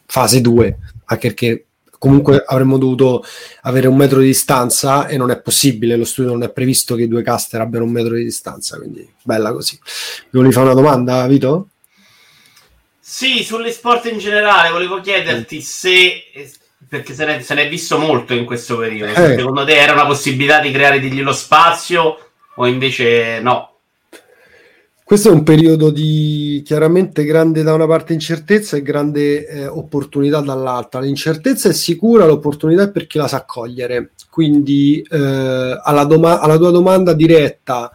fase 0.07 0.41
2, 0.41 0.77
anche 1.05 1.27
perché 1.27 1.65
comunque 2.03 2.43
avremmo 2.45 2.77
dovuto 2.77 3.23
avere 3.61 3.87
un 3.87 3.95
metro 3.95 4.19
di 4.19 4.25
distanza 4.25 5.07
e 5.07 5.15
non 5.15 5.31
è 5.31 5.39
possibile, 5.39 5.95
lo 5.95 6.03
studio 6.03 6.31
non 6.31 6.43
è 6.43 6.51
previsto 6.51 6.95
che 6.95 7.03
i 7.03 7.07
due 7.07 7.23
caster 7.23 7.61
abbiano 7.61 7.85
un 7.85 7.93
metro 7.93 8.15
di 8.15 8.25
distanza, 8.25 8.75
quindi 8.75 9.09
bella 9.21 9.53
così. 9.53 9.79
Volevi 10.29 10.51
fare 10.51 10.65
una 10.65 10.75
domanda, 10.75 11.25
Vito? 11.27 11.69
Sì, 12.99 13.41
sugli 13.45 13.71
sport 13.71 14.07
in 14.07 14.17
generale, 14.17 14.69
volevo 14.69 14.99
chiederti 14.99 15.61
se, 15.61 16.23
perché 16.89 17.13
se 17.13 17.23
ne, 17.23 17.41
se 17.41 17.53
ne 17.53 17.67
è 17.67 17.69
visto 17.69 17.97
molto 17.97 18.33
in 18.33 18.43
questo 18.43 18.75
periodo, 18.75 19.13
eh. 19.13 19.37
secondo 19.37 19.63
te 19.63 19.77
era 19.77 19.93
una 19.93 20.05
possibilità 20.05 20.59
di 20.59 20.71
creare 20.73 20.99
degli 20.99 21.21
lo 21.21 21.31
spazio 21.31 22.31
o 22.53 22.67
invece 22.67 23.39
no? 23.39 23.72
Questo 25.13 25.29
è 25.29 25.35
un 25.35 25.43
periodo 25.43 25.91
di 25.91 26.63
chiaramente 26.65 27.23
grande 27.23 27.61
da 27.61 27.75
una 27.75 27.85
parte 27.85 28.13
incertezza 28.13 28.77
e 28.77 28.81
grande 28.81 29.45
eh, 29.45 29.67
opportunità 29.67 30.41
dall'altra. 30.41 31.01
L'incertezza 31.01 31.69
è 31.69 31.73
sicura, 31.73 32.25
l'opportunità 32.25 32.81
è 32.81 32.89
per 32.89 33.05
chi 33.05 33.19
la 33.19 33.27
sa 33.27 33.45
cogliere. 33.45 34.13
Quindi 34.31 35.05
eh, 35.07 35.79
alla, 35.83 36.05
doma- 36.05 36.39
alla 36.39 36.57
tua 36.57 36.71
domanda 36.71 37.13
diretta, 37.13 37.91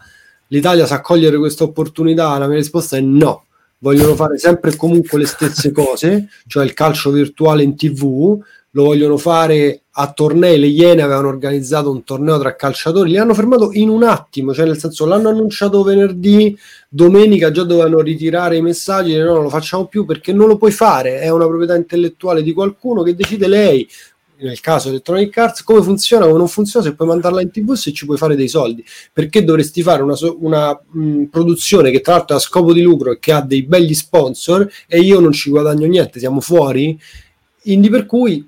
l'Italia 0.47 0.85
sa 0.85 1.01
cogliere 1.01 1.37
questa 1.37 1.65
opportunità? 1.65 2.37
La 2.37 2.47
mia 2.47 2.55
risposta 2.55 2.95
è 2.95 3.01
no. 3.01 3.47
Vogliono 3.79 4.15
fare 4.15 4.37
sempre 4.37 4.71
e 4.71 4.77
comunque 4.77 5.19
le 5.19 5.25
stesse 5.25 5.73
cose, 5.73 6.29
cioè 6.47 6.63
il 6.63 6.73
calcio 6.73 7.11
virtuale 7.11 7.63
in 7.63 7.75
tv, 7.75 8.39
lo 8.69 8.83
vogliono 8.83 9.17
fare 9.17 9.81
a 10.01 10.11
tornei. 10.11 10.57
Le 10.57 10.67
Iene 10.67 11.01
avevano 11.01 11.27
organizzato 11.27 11.91
un 11.91 12.03
torneo 12.03 12.39
tra 12.39 12.55
calciatori, 12.55 13.11
li 13.11 13.17
hanno 13.17 13.33
fermato 13.33 13.71
in 13.73 13.89
un 13.89 14.03
attimo, 14.03 14.53
cioè 14.53 14.65
nel 14.65 14.77
senso 14.77 15.05
l'hanno 15.05 15.29
annunciato 15.29 15.83
venerdì, 15.83 16.57
domenica 16.87 17.51
già 17.51 17.63
dovevano 17.63 17.99
ritirare 17.99 18.55
i 18.55 18.61
messaggi, 18.61 19.15
no, 19.17 19.33
non 19.33 19.43
lo 19.43 19.49
facciamo 19.49 19.85
più 19.85 20.05
perché 20.05 20.31
non 20.31 20.47
lo 20.47 20.57
puoi 20.57 20.71
fare, 20.71 21.19
è 21.19 21.29
una 21.29 21.45
proprietà 21.45 21.75
intellettuale 21.75 22.41
di 22.41 22.53
qualcuno 22.53 23.03
che 23.03 23.13
decide 23.13 23.47
lei. 23.47 23.87
Nel 24.41 24.61
caso 24.61 24.87
Electronic 24.87 25.37
Arts, 25.37 25.63
come 25.63 25.81
funziona, 25.81 26.25
come 26.25 26.37
non 26.37 26.47
funziona, 26.47 26.85
se 26.85 26.95
puoi 26.95 27.09
mandarla 27.09 27.41
in 27.41 27.51
tv 27.51 27.73
se 27.73 27.91
ci 27.91 28.05
puoi 28.05 28.17
fare 28.17 28.37
dei 28.37 28.47
soldi. 28.47 28.81
Perché 29.11 29.43
dovresti 29.43 29.81
fare 29.81 30.01
una, 30.01 30.15
una 30.39 30.79
mh, 30.91 31.23
produzione 31.25 31.91
che 31.91 31.99
tra 31.99 32.13
l'altro 32.13 32.37
ha 32.37 32.39
scopo 32.39 32.71
di 32.71 32.81
lucro 32.81 33.11
e 33.11 33.19
che 33.19 33.33
ha 33.33 33.41
dei 33.41 33.63
begli 33.63 33.93
sponsor 33.93 34.65
e 34.87 35.01
io 35.01 35.19
non 35.19 35.33
ci 35.33 35.49
guadagno 35.49 35.87
niente, 35.87 36.19
siamo 36.19 36.39
fuori? 36.39 36.97
Quindi 37.61 37.89
per 37.89 38.05
cui 38.05 38.47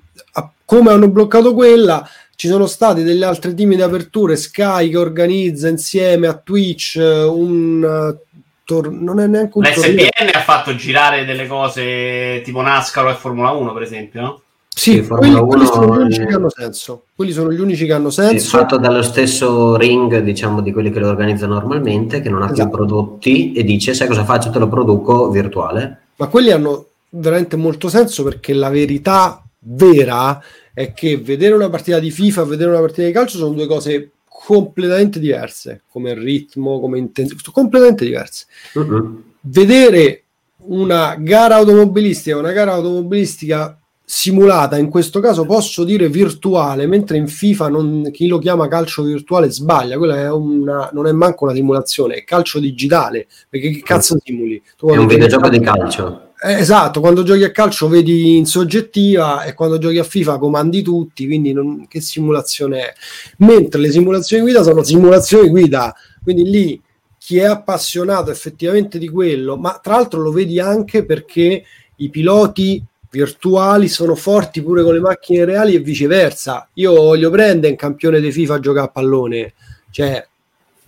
come 0.72 0.90
hanno 0.90 1.10
bloccato 1.10 1.52
quella, 1.52 2.08
ci 2.34 2.48
sono 2.48 2.64
state 2.64 3.02
delle 3.02 3.26
altre 3.26 3.52
timide 3.52 3.82
aperture, 3.82 4.36
Sky 4.36 4.88
che 4.88 4.96
organizza 4.96 5.68
insieme 5.68 6.28
a 6.28 6.32
Twitch 6.32 6.96
eh, 6.96 7.24
un 7.24 7.82
uh, 7.82 8.38
tor- 8.64 8.90
non 8.90 9.20
è 9.20 9.26
neanche 9.26 9.58
un 9.58 9.64
L'SPN 9.64 9.82
torneo. 9.82 10.32
ha 10.32 10.40
fatto 10.40 10.74
girare 10.74 11.26
delle 11.26 11.46
cose 11.46 12.40
tipo 12.42 12.62
NASCAR 12.62 13.10
e 13.10 13.14
Formula 13.16 13.50
1, 13.50 13.70
per 13.74 13.82
esempio, 13.82 14.20
no? 14.22 14.40
Sì, 14.74 15.06
quelli, 15.06 15.34
quelli, 15.34 15.66
sono 15.66 15.94
gli 15.94 16.00
unici 16.00 16.24
che 16.24 16.34
hanno 16.34 16.48
senso. 16.48 17.04
Quelli 17.14 17.32
sono 17.32 17.52
gli 17.52 17.60
unici 17.60 17.84
che 17.84 17.92
hanno 17.92 18.08
senso. 18.08 18.38
Sì, 18.38 18.48
fatto 18.48 18.78
dallo 18.78 19.02
stesso 19.02 19.76
ring, 19.76 20.20
diciamo, 20.20 20.62
di 20.62 20.72
quelli 20.72 20.90
che 20.90 21.00
lo 21.00 21.10
organizzano 21.10 21.52
normalmente, 21.52 22.22
che 22.22 22.30
non 22.30 22.40
ha 22.40 22.46
esatto. 22.46 22.62
più 22.62 22.70
prodotti 22.70 23.52
e 23.52 23.62
dice: 23.62 23.92
Sai 23.92 24.08
cosa 24.08 24.24
faccio? 24.24 24.48
Te 24.48 24.58
lo 24.58 24.68
produco 24.68 25.28
virtuale. 25.28 25.98
Ma 26.16 26.28
quelli 26.28 26.50
hanno 26.50 26.86
veramente 27.10 27.56
molto 27.56 27.90
senso 27.90 28.22
perché 28.24 28.54
la 28.54 28.70
verità 28.70 29.42
vera 29.64 30.42
è 30.74 30.92
che 30.92 31.16
vedere 31.18 31.54
una 31.54 31.68
partita 31.68 31.98
di 31.98 32.10
FIFA 32.10 32.42
e 32.42 32.46
vedere 32.46 32.70
una 32.70 32.80
partita 32.80 33.06
di 33.06 33.12
calcio 33.12 33.38
sono 33.38 33.54
due 33.54 33.66
cose 33.66 34.10
completamente 34.26 35.20
diverse, 35.20 35.82
come 35.88 36.14
ritmo, 36.14 36.80
come 36.80 36.98
intensità, 36.98 37.50
completamente 37.52 38.04
diverse. 38.04 38.46
Uh-huh. 38.74 39.22
Vedere 39.40 40.24
una 40.64 41.16
gara 41.18 41.56
automobilistica, 41.56 42.36
una 42.36 42.52
gara 42.52 42.72
automobilistica 42.72 43.76
simulata, 44.04 44.76
in 44.76 44.90
questo 44.90 45.20
caso 45.20 45.46
posso 45.46 45.84
dire 45.84 46.08
virtuale, 46.08 46.86
mentre 46.86 47.16
in 47.16 47.28
FIFA 47.28 47.68
non, 47.68 48.10
chi 48.12 48.26
lo 48.26 48.38
chiama 48.38 48.68
calcio 48.68 49.02
virtuale 49.04 49.50
sbaglia, 49.50 49.96
quella 49.96 50.18
è 50.18 50.30
una, 50.30 50.90
non 50.92 51.06
è 51.06 51.12
manco 51.12 51.44
una 51.44 51.54
simulazione, 51.54 52.16
è 52.16 52.24
calcio 52.24 52.58
digitale, 52.58 53.26
perché 53.48 53.70
che 53.70 53.80
cazzo 53.80 54.18
simuli? 54.22 54.62
Tu 54.76 54.88
è 54.88 54.96
un 54.96 55.06
videogioco 55.06 55.48
di 55.48 55.60
calcio. 55.60 56.31
Eh, 56.44 56.54
esatto, 56.54 56.98
quando 56.98 57.22
giochi 57.22 57.44
a 57.44 57.52
calcio 57.52 57.86
vedi 57.86 58.36
in 58.36 58.46
soggettiva 58.46 59.44
e 59.44 59.54
quando 59.54 59.78
giochi 59.78 59.98
a 59.98 60.02
FIFA 60.02 60.38
comandi 60.38 60.82
tutti, 60.82 61.24
quindi 61.26 61.52
non, 61.52 61.86
che 61.86 62.00
simulazione 62.00 62.80
è? 62.80 62.92
Mentre 63.38 63.80
le 63.80 63.92
simulazioni 63.92 64.42
guida 64.42 64.64
sono 64.64 64.82
simulazioni 64.82 65.48
guida, 65.48 65.94
quindi 66.20 66.50
lì 66.50 66.82
chi 67.16 67.38
è 67.38 67.44
appassionato 67.44 68.32
effettivamente 68.32 68.98
di 68.98 69.08
quello, 69.08 69.56
ma 69.56 69.78
tra 69.80 69.94
l'altro 69.94 70.20
lo 70.20 70.32
vedi 70.32 70.58
anche 70.58 71.04
perché 71.04 71.62
i 71.94 72.10
piloti 72.10 72.82
virtuali 73.08 73.86
sono 73.86 74.16
forti 74.16 74.62
pure 74.62 74.82
con 74.82 74.94
le 74.94 75.00
macchine 75.00 75.44
reali 75.44 75.76
e 75.76 75.78
viceversa. 75.78 76.68
Io 76.74 76.92
voglio 76.92 77.30
prendere 77.30 77.70
un 77.70 77.78
campione 77.78 78.20
di 78.20 78.32
FIFA 78.32 78.54
a 78.54 78.58
giocare 78.58 78.86
a 78.86 78.90
pallone, 78.90 79.54
cioè 79.92 80.26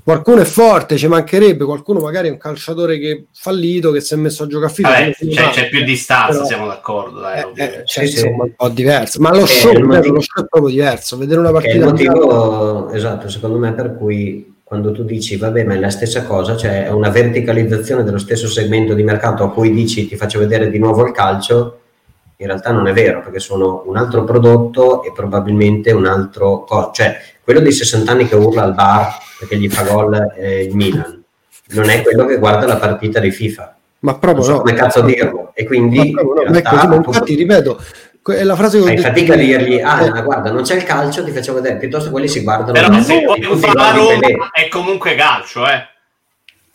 qualcuno 0.04 0.42
è 0.42 0.44
forte, 0.44 0.98
ci 0.98 1.08
mancherebbe, 1.08 1.64
qualcuno 1.64 2.00
magari 2.00 2.28
è 2.28 2.30
un 2.30 2.36
calciatore 2.36 2.98
che 2.98 3.10
è 3.10 3.24
fallito, 3.32 3.90
che 3.90 4.00
si 4.00 4.12
è 4.12 4.16
messo 4.18 4.42
a 4.42 4.46
giocare 4.46 4.70
a 4.70 4.74
FIFA. 4.74 4.88
Vabbè, 4.90 5.12
c'è, 5.12 5.50
c'è, 5.50 5.68
più 5.70 5.82
distanza, 5.82 6.32
però, 6.32 6.44
siamo 6.44 6.66
d'accordo. 6.66 7.20
Dai, 7.20 7.40
eh, 7.54 7.64
eh, 7.64 7.82
c'è 7.84 8.06
sì, 8.06 8.12
insomma 8.12 8.44
sì. 8.44 8.50
un 8.50 8.54
po' 8.54 8.68
diverso, 8.68 9.20
ma 9.20 9.34
lo 9.34 9.46
show, 9.46 9.72
motivo, 9.82 10.14
lo 10.14 10.20
show, 10.20 10.44
è 10.44 10.46
proprio 10.46 10.70
diverso, 10.70 11.16
vedere 11.16 11.40
una 11.40 11.52
partita... 11.52 11.72
È 11.72 11.76
il 11.78 11.84
motivo, 11.84 12.90
esatto, 12.90 13.30
secondo 13.30 13.56
me 13.56 13.72
per 13.72 13.96
cui 13.96 14.52
quando 14.62 14.92
tu 14.92 15.04
dici 15.04 15.36
vabbè 15.36 15.64
ma 15.64 15.74
è 15.74 15.78
la 15.78 15.90
stessa 15.90 16.24
cosa, 16.24 16.56
cioè 16.56 16.86
è 16.86 16.90
una 16.90 17.08
verticalizzazione 17.08 18.02
dello 18.02 18.18
stesso 18.18 18.48
segmento 18.48 18.94
di 18.94 19.02
mercato 19.02 19.44
a 19.44 19.50
cui 19.50 19.70
dici 19.72 20.06
ti 20.06 20.16
faccio 20.16 20.38
vedere 20.38 20.68
di 20.68 20.78
nuovo 20.78 21.06
il 21.06 21.12
calcio, 21.12 21.80
in 22.36 22.46
realtà 22.46 22.72
non 22.72 22.86
è 22.88 22.92
vero 22.92 23.22
perché 23.22 23.38
sono 23.38 23.84
un 23.86 23.96
altro 23.96 24.24
prodotto 24.24 25.02
e 25.02 25.12
probabilmente 25.12 25.92
un 25.92 26.06
altro... 26.06 26.64
Co- 26.64 26.90
cioè 26.92 27.16
quello 27.42 27.60
dei 27.60 27.72
60 27.72 28.10
anni 28.10 28.26
che 28.26 28.34
urla 28.34 28.62
al 28.62 28.74
bar 28.74 29.16
perché 29.38 29.56
gli 29.58 29.68
fa 29.68 29.82
gol 29.82 30.34
eh, 30.36 30.64
il 30.64 30.74
Milan, 30.74 31.22
non 31.68 31.88
è 31.88 32.02
quello 32.02 32.26
che 32.26 32.38
guarda 32.38 32.66
la 32.66 32.76
partita 32.76 33.20
di 33.20 33.30
FIFA. 33.30 33.76
Ma 34.00 34.18
proprio 34.18 34.44
so 34.44 34.52
no. 34.52 34.58
come 34.58 34.74
cazzo 34.74 35.00
dirlo. 35.00 35.52
E 35.54 35.64
quindi 35.64 36.12
ma 36.12 36.20
no, 36.20 36.34
realtà, 36.34 36.70
così, 36.70 36.86
ma 36.86 36.94
infatti, 36.96 37.34
ripeto, 37.34 37.82
è 38.32 38.42
la 38.42 38.56
frase 38.56 38.78
che 38.78 38.84
ho 38.84 38.88
Hai 38.88 38.98
fatica 38.98 39.32
a 39.34 39.36
dirgli, 39.36 39.80
ah, 39.80 40.04
eh. 40.04 40.22
guarda, 40.22 40.50
non 40.50 40.62
c'è 40.62 40.76
il 40.76 40.84
calcio, 40.84 41.24
ti 41.24 41.30
faccio 41.30 41.54
vedere, 41.54 41.76
piuttosto 41.76 42.10
quelli 42.10 42.28
si 42.28 42.42
guardano. 42.42 42.72
Però 42.72 43.00
se 43.00 43.22
poi 43.22 43.42
gufa 43.42 43.72
la 43.72 43.90
Roma 43.90 44.50
è 44.52 44.68
comunque 44.68 45.14
calcio, 45.14 45.66
eh. 45.66 45.88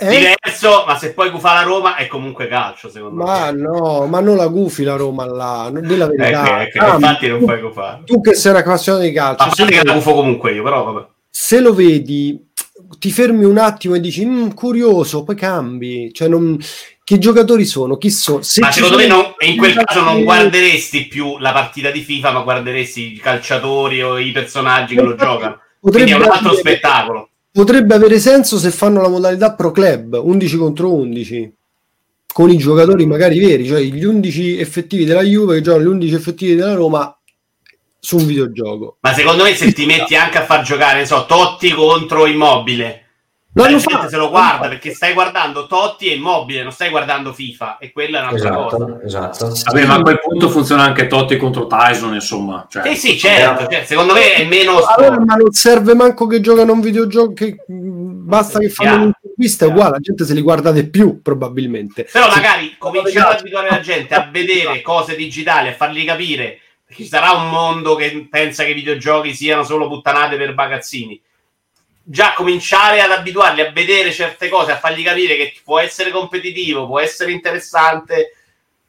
Eh? 0.02 0.10
Diverso, 0.10 0.86
ma 0.88 0.98
se 0.98 1.14
poi 1.14 1.30
gufa 1.30 1.54
la 1.54 1.64
Roma 1.64 1.96
è 1.98 2.08
comunque 2.08 2.48
calcio, 2.48 2.90
secondo 2.90 3.22
ma 3.22 3.52
me. 3.52 3.62
Ma 3.62 3.70
no, 3.70 4.06
ma 4.06 4.22
non 4.22 4.38
la 4.38 4.48
gufi 4.48 4.84
la 4.84 4.96
Roma 4.96 5.26
là, 5.26 5.70
non 5.72 5.98
la 5.98 6.08
verità. 6.08 6.62
Ecco, 6.62 6.78
ecco, 6.78 6.86
ah, 6.86 6.94
infatti 6.96 7.28
non 7.28 7.44
puoi 7.44 7.60
gufare. 7.60 8.02
Tu 8.06 8.22
che 8.22 8.34
sei 8.34 8.52
una 8.52 8.62
appassionato 8.62 9.04
di 9.04 9.12
calcio. 9.12 9.46
Ma 9.46 9.54
se 9.54 9.84
la 9.84 9.94
gufo 9.94 10.14
comunque 10.14 10.52
io, 10.54 10.64
però 10.64 10.84
vabbè. 10.86 11.08
Se 11.30 11.60
lo 11.60 11.74
vedi 11.74 12.49
ti 12.98 13.12
fermi 13.12 13.46
un 13.46 13.58
attimo 13.58 13.96
e 13.96 14.00
dici 14.00 14.26
mm, 14.26 14.50
curioso, 14.50 15.24
poi 15.24 15.36
cambi. 15.36 16.12
Cioè, 16.14 16.28
non... 16.28 16.58
che 17.04 17.18
giocatori 17.18 17.66
sono? 17.66 17.98
Chi 17.98 18.10
sono? 18.10 18.42
Se 18.42 18.62
ma 18.62 18.72
secondo 18.72 18.98
me 18.98 19.08
non, 19.08 19.34
in 19.40 19.58
quel 19.58 19.74
caso 19.74 20.02
non 20.02 20.24
guarderesti 20.24 21.08
più 21.08 21.38
la 21.38 21.52
partita 21.52 21.92
di 21.92 22.02
FIFA, 22.02 22.32
ma 22.32 22.42
guarderesti 22.42 23.14
i 23.14 23.18
calciatori 23.18 24.02
o 24.02 24.18
i 24.18 24.32
personaggi 24.32 24.96
che 24.96 25.02
lo 25.02 25.16
giocano. 25.16 25.60
Quindi 25.80 26.12
è 26.12 26.16
un 26.16 26.24
altro 26.24 26.54
spettacolo. 26.54 27.30
potrebbe 27.52 27.96
avere 27.96 28.20
senso 28.20 28.58
se 28.58 28.72
fanno 28.72 29.02
la 29.02 29.08
modalità 29.08 29.54
pro 29.54 29.72
club 29.72 30.20
11 30.22 30.58
contro 30.58 30.94
11 30.94 31.54
con 32.32 32.50
i 32.50 32.58
giocatori 32.58 33.06
magari 33.06 33.40
veri, 33.40 33.66
cioè 33.66 33.82
gli 33.82 34.04
11 34.04 34.60
effettivi 34.60 35.04
della 35.04 35.24
Juve 35.24 35.56
che 35.56 35.62
giocano 35.62 35.84
gli 35.84 35.88
11 35.88 36.14
effettivi 36.14 36.56
della 36.56 36.76
Roma 36.76 37.19
su 38.00 38.18
un 38.18 38.26
videogioco. 38.26 38.98
Ma 39.02 39.14
secondo 39.14 39.44
me 39.44 39.56
se 39.56 39.72
ti 39.74 39.86
metti 39.86 40.16
anche 40.16 40.38
a 40.38 40.46
far 40.46 40.64
giocare, 40.64 41.06
so, 41.06 41.26
Totti 41.26 41.72
contro 41.72 42.26
Immobile, 42.26 43.04
la 43.52 43.68
gente 43.68 44.10
se 44.10 44.16
lo 44.16 44.30
guarda 44.30 44.68
perché 44.68 44.94
stai 44.94 45.14
guardando 45.14 45.66
Totti 45.66 46.08
e 46.08 46.16
Immobile, 46.16 46.62
non 46.62 46.72
stai 46.72 46.90
guardando 46.90 47.34
FIFA 47.34 47.78
e 47.80 47.92
quella 47.92 48.20
è 48.20 48.22
un'altra 48.22 48.52
cosa. 48.52 49.00
Esatto, 49.04 49.48
esatto. 49.48 49.72
Vabbè, 49.74 49.86
ma 49.86 49.96
a 49.96 50.02
quel 50.02 50.20
punto 50.20 50.50
funziona 50.50 50.84
anche 50.84 51.08
Totti 51.08 51.36
contro 51.36 51.68
Tyson, 51.68 52.14
insomma. 52.14 52.68
Cioè, 52.70 52.84
Sì, 52.94 52.96
sì, 52.96 53.18
certo, 53.18 53.68
cioè, 53.70 53.84
secondo 53.86 54.14
me 54.14 54.34
è 54.34 54.46
meno 54.46 54.78
Allora, 54.78 55.20
ma 55.20 55.36
non 55.36 55.52
serve 55.52 55.96
manco 55.96 56.28
che 56.28 56.40
giocano 56.42 56.74
un 56.74 56.80
videogioco 56.80 57.34
che 57.34 57.58
basta 57.68 58.60
che 58.60 58.70
fanno 58.70 58.96
un'intervista, 58.96 59.66
è 59.66 59.68
uguale, 59.68 59.92
la 59.92 60.00
gente 60.00 60.26
se 60.26 60.34
li 60.34 60.42
guarda 60.42 60.72
di 60.72 60.88
più 60.88 61.22
probabilmente. 61.22 62.08
Però 62.10 62.30
magari 62.30 62.76
cominciare 62.78 63.34
ad 63.34 63.40
abituare 63.40 63.70
la 63.70 63.80
gente 63.80 64.14
a 64.14 64.30
vedere 64.32 64.82
cose 64.82 65.16
digitali, 65.16 65.70
a 65.70 65.74
fargli 65.74 66.06
capire 66.06 66.60
ci 66.92 67.06
sarà 67.06 67.32
un 67.32 67.50
mondo 67.50 67.96
che 67.96 68.28
pensa 68.30 68.64
che 68.64 68.72
i 68.72 68.76
videogiochi 68.76 69.34
siano 69.34 69.64
solo 69.64 69.88
puttanate 69.88 70.38
per 70.38 70.54
bagazzini. 70.54 71.22
Già 72.02 72.34
cominciare 72.34 73.02
ad 73.02 73.12
abituarli 73.12 73.62
a 73.62 73.72
vedere 73.72 74.12
certe 74.12 74.50
cose, 74.50 74.72
a 74.72 74.80
fargli 74.80 75.04
capire 75.04 75.36
che 75.36 75.54
può 75.64 75.80
essere 75.80 76.10
competitivo, 76.10 76.88
può 76.88 77.00
essere 77.00 77.32
interessante, 77.32 78.34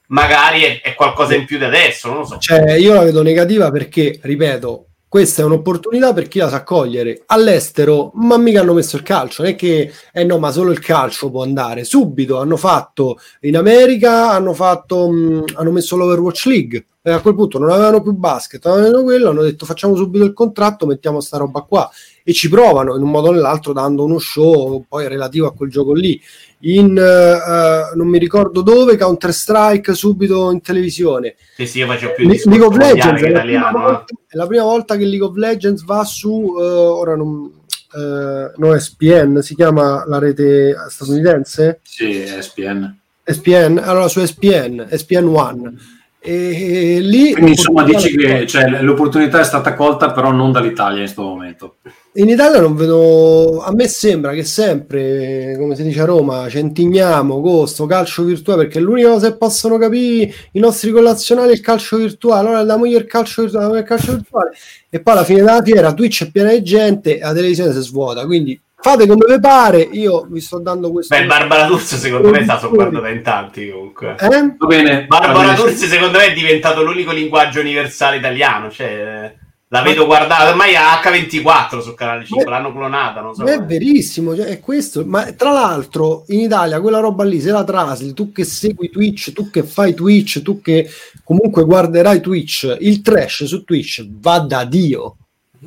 magari 0.07 0.63
è, 0.63 0.81
è 0.81 0.95
qualcosa 0.95 1.35
in 1.35 1.45
più 1.45 1.59
di 1.59 1.65
adesso, 1.65 2.09
non 2.09 2.19
lo 2.19 2.25
so. 2.25 2.39
Cioè, 2.39 2.73
io 2.73 2.95
la 2.95 3.05
vedo 3.05 3.23
negativa 3.23 3.71
perché, 3.71 4.19
ripeto, 4.23 4.87
questa 5.11 5.43
è 5.43 5.45
un'opportunità 5.45 6.13
per 6.13 6.29
chi 6.29 6.39
la 6.39 6.49
sa 6.49 6.63
cogliere. 6.63 7.25
All'estero, 7.27 8.13
ma 8.15 8.39
mica 8.39 8.61
hanno 8.61 8.75
messo 8.75 8.95
il 8.95 9.03
calcio, 9.03 9.43
non 9.43 9.51
è 9.51 9.57
che, 9.57 9.91
eh 10.13 10.23
no, 10.23 10.39
ma 10.39 10.53
solo 10.53 10.71
il 10.71 10.79
calcio 10.79 11.33
può 11.33 11.43
andare. 11.43 11.83
Subito 11.83 12.39
hanno 12.39 12.57
fatto 12.57 13.19
in 13.41 13.57
America, 13.57 14.31
hanno 14.31 14.55
fatto, 14.55 15.11
mh, 15.11 15.45
hanno 15.55 15.73
messo 15.73 15.97
l'Overwatch 15.97 16.45
League. 16.45 16.85
E 17.03 17.11
a 17.11 17.21
quel 17.21 17.35
punto 17.35 17.59
non 17.59 17.71
avevano 17.71 18.01
più 18.03 18.13
basket, 18.13 18.65
avevano 18.67 19.03
quello, 19.03 19.31
hanno 19.31 19.43
detto 19.43 19.67
facciamo 19.67 19.97
subito 19.97 20.23
il 20.23 20.33
contratto, 20.33 20.87
mettiamo 20.87 21.21
sta 21.21 21.39
roba 21.39 21.63
qua. 21.63 21.91
E 22.23 22.33
ci 22.33 22.49
provano 22.49 22.97
in 22.97 23.03
un 23.03 23.11
modo 23.11 23.29
o 23.29 23.33
nell'altro 23.33 23.73
dando 23.73 24.05
uno 24.05 24.19
show 24.19 24.85
poi 24.89 25.09
relativo 25.09 25.47
a 25.47 25.53
quel 25.53 25.71
gioco 25.71 25.93
lì. 25.93 26.21
In, 26.61 26.97
eh, 26.97 27.97
non 27.97 28.07
mi 28.09 28.19
ricordo 28.19 28.61
dove, 28.61 28.97
Counter 28.97 29.33
Strike 29.33 29.95
subito 29.95 30.51
in 30.51 30.61
televisione. 30.61 31.37
Sì, 31.57 31.67
sì, 31.67 31.79
io 31.79 31.87
faccio 31.87 32.13
più 32.13 32.29
discorso 32.29 32.49
League 32.51 32.67
of 32.67 32.77
Legends 32.77 33.23
è 33.23 33.31
la, 33.31 33.41
prima 33.41 33.69
eh. 33.69 33.73
volta, 33.73 34.05
è 34.27 34.37
la 34.37 34.47
prima 34.47 34.63
volta 34.65 34.97
che 34.97 35.05
League 35.05 35.27
of 35.27 35.37
Legends 35.37 35.85
va 35.85 36.05
su 36.05 36.55
eh, 36.59 36.63
ora 36.63 37.17
non, 37.17 37.51
eh, 37.95 38.53
no 38.57 38.79
SPN 38.79 39.41
si 39.43 39.55
chiama 39.55 40.05
la 40.07 40.19
rete 40.19 40.75
statunitense 40.89 41.81
Sì, 41.83 42.23
ESPN. 42.23 42.99
SPN 43.25 43.81
allora 43.83 44.09
su 44.09 44.25
SPN 44.25 44.87
SPN 44.91 45.27
One 45.27 45.75
e, 46.23 46.97
e 46.97 47.01
lì 47.01 47.33
Quindi 47.33 47.53
insomma 47.53 47.83
dici 47.83 48.15
che 48.15 48.47
cioè, 48.47 48.83
l'opportunità 48.83 49.41
è 49.41 49.45
stata 49.45 49.75
colta 49.75 50.13
però 50.13 50.31
non 50.31 50.53
dall'Italia 50.53 50.99
in 50.99 51.05
questo 51.05 51.23
momento. 51.23 51.77
in 52.15 52.29
Italia 52.29 52.61
non 52.61 52.77
vedo 52.77 53.63
a 53.63 53.73
me 53.73 53.89
sembra 53.89 54.33
che 54.33 54.45
sempre 54.45 55.57
come 55.59 55.75
si 55.75 55.83
dice 55.83 56.03
a 56.03 56.05
Roma 56.05 56.47
centigniamo 56.47 57.41
costo 57.41 57.87
calcio 57.87 58.25
virtuale 58.25 58.65
perché 58.65 58.81
l'unica 58.81 59.09
cosa 59.09 59.31
che 59.31 59.37
possono 59.39 59.79
capire 59.79 60.31
i 60.53 60.59
nostri 60.59 60.91
collazionali 60.91 61.51
è 61.51 61.55
il 61.55 61.61
calcio 61.61 61.97
virtuale. 61.97 62.41
Allora 62.41 62.59
andiamo 62.61 62.85
io 62.85 62.99
il 62.99 63.07
calcio 63.07 63.43
virtuale 63.43 63.79
il 63.79 63.85
calcio 63.87 64.13
virtuale. 64.13 64.51
E 64.91 65.01
poi 65.01 65.15
alla 65.15 65.25
fine 65.25 65.39
della 65.39 65.63
fiera 65.63 65.95
Twitch 65.95 66.25
è 66.25 66.31
piena 66.31 66.51
di 66.51 66.63
gente 66.63 67.17
e 67.17 67.21
la 67.21 67.33
televisione 67.33 67.73
si 67.73 67.81
svuota. 67.81 68.27
Quindi 68.27 68.61
fate 68.83 69.07
come 69.07 69.25
vi 69.29 69.41
pare 69.41 69.81
io 69.81 70.27
vi 70.29 70.41
sto 70.41 70.59
dando 70.59 70.91
questo 70.91 71.17
Beh, 71.17 71.27
Barbara 71.27 71.67
D'Urso 71.67 71.97
secondo 71.97 72.31
me 72.31 72.43
sta 72.45 72.57
da 72.57 73.09
in 73.09 73.23
tanti 73.23 73.71
comunque. 73.71 74.17
eh? 74.19 74.55
Va 74.59 74.67
bene. 74.67 75.07
Barbara. 75.07 75.53
D'Urso 75.55 75.87
secondo 75.87 76.19
me 76.19 76.27
è 76.27 76.33
diventato 76.33 76.83
l'unico 76.83 77.13
linguaggio 77.13 77.61
universale 77.61 78.17
italiano, 78.17 78.71
cioè 78.71 79.35
la 79.73 79.83
vedo 79.83 80.05
guardata 80.05 80.49
ormai 80.49 80.75
a 80.75 81.01
H24 81.01 81.81
su 81.81 81.95
Canale 81.95 82.25
5, 82.25 82.43
Beh, 82.45 82.51
l'hanno 82.51 82.73
clonata, 82.73 83.21
non 83.21 83.35
so. 83.35 83.45
Ma 83.45 83.53
è 83.53 83.63
verissimo, 83.63 84.35
cioè, 84.35 84.47
è 84.47 84.59
questo. 84.59 85.05
Ma 85.07 85.31
tra 85.33 85.53
l'altro 85.53 86.25
in 86.29 86.41
Italia 86.41 86.81
quella 86.81 86.99
roba 86.99 87.23
lì, 87.23 87.41
se 87.41 87.53
la 87.53 87.63
trasli, 87.63 88.13
tu 88.13 88.33
che 88.33 88.43
segui 88.43 88.91
Twitch, 88.91 89.33
tu 89.33 89.49
che 89.49 89.63
fai 89.63 89.95
Twitch, 89.95 90.43
tu 90.43 90.61
che 90.61 90.89
comunque 91.23 91.65
guarderai 91.65 92.21
Twitch, 92.21 92.79
il 92.81 93.01
trash 93.01 93.45
su 93.45 93.63
Twitch 93.63 94.05
va 94.11 94.41
da 94.41 94.65
Dio. 94.65 95.17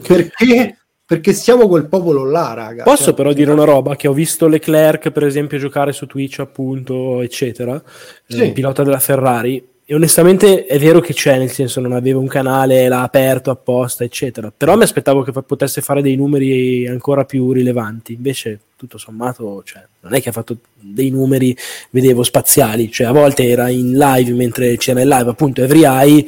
Perché? 0.06 0.80
Perché 1.06 1.34
siamo 1.34 1.68
quel 1.68 1.88
popolo 1.88 2.24
là, 2.24 2.54
raga. 2.54 2.84
Posso 2.84 3.06
Cioè, 3.06 3.14
però 3.14 3.34
dire 3.34 3.52
una 3.52 3.66
roba? 3.66 3.96
Che 3.96 4.08
ho 4.08 4.14
visto 4.14 4.48
Leclerc 4.48 5.12
per 5.12 5.26
esempio 5.26 5.58
giocare 5.58 5.92
su 5.92 6.06
Twitch 6.08 6.40
appunto 6.40 7.22
eccetera, 7.22 7.82
Sì. 8.28 8.44
il 8.44 8.54
pilota 8.54 8.84
della 8.84 9.00
Ferrari. 9.00 9.68
E 9.86 9.96
onestamente 9.96 10.66
è 10.66 10.80
vero 10.80 11.02
che 11.02 11.14
c'è 11.14 11.38
nel 11.38 11.52
senso 11.52 11.82
non 11.82 11.92
aveva 11.92 12.18
un 12.18 12.28
canale 12.28 12.88
l'ha 12.88 13.02
aperto 13.04 13.52
apposta 13.52 14.06
eccetera. 14.06 14.52
Però 14.56 14.78
mi 14.78 14.84
aspettavo 14.84 15.24
che 15.24 15.34
potesse 15.34 15.82
fare 15.82 16.02
dei 16.02 16.16
numeri 16.16 16.88
ancora 16.88 17.26
più 17.26 17.52
rilevanti. 17.52 18.14
Invece 18.14 18.60
tutto 18.78 18.98
sommato 18.98 19.62
cioè, 19.66 19.84
non 20.00 20.14
è 20.14 20.22
che 20.22 20.30
ha 20.30 20.32
fatto 20.32 20.56
dei 20.80 21.10
numeri 21.10 21.56
vedevo 21.90 22.24
spaziali. 22.24 22.90
Cioè 22.90 23.08
a 23.08 23.12
volte 23.12 23.46
era 23.46 23.68
in 23.68 23.98
live 23.98 24.32
mentre 24.32 24.78
c'era 24.78 25.02
il 25.02 25.10
live 25.10 25.30
appunto 25.30 25.62
Every 25.62 25.84
Eye 25.84 26.26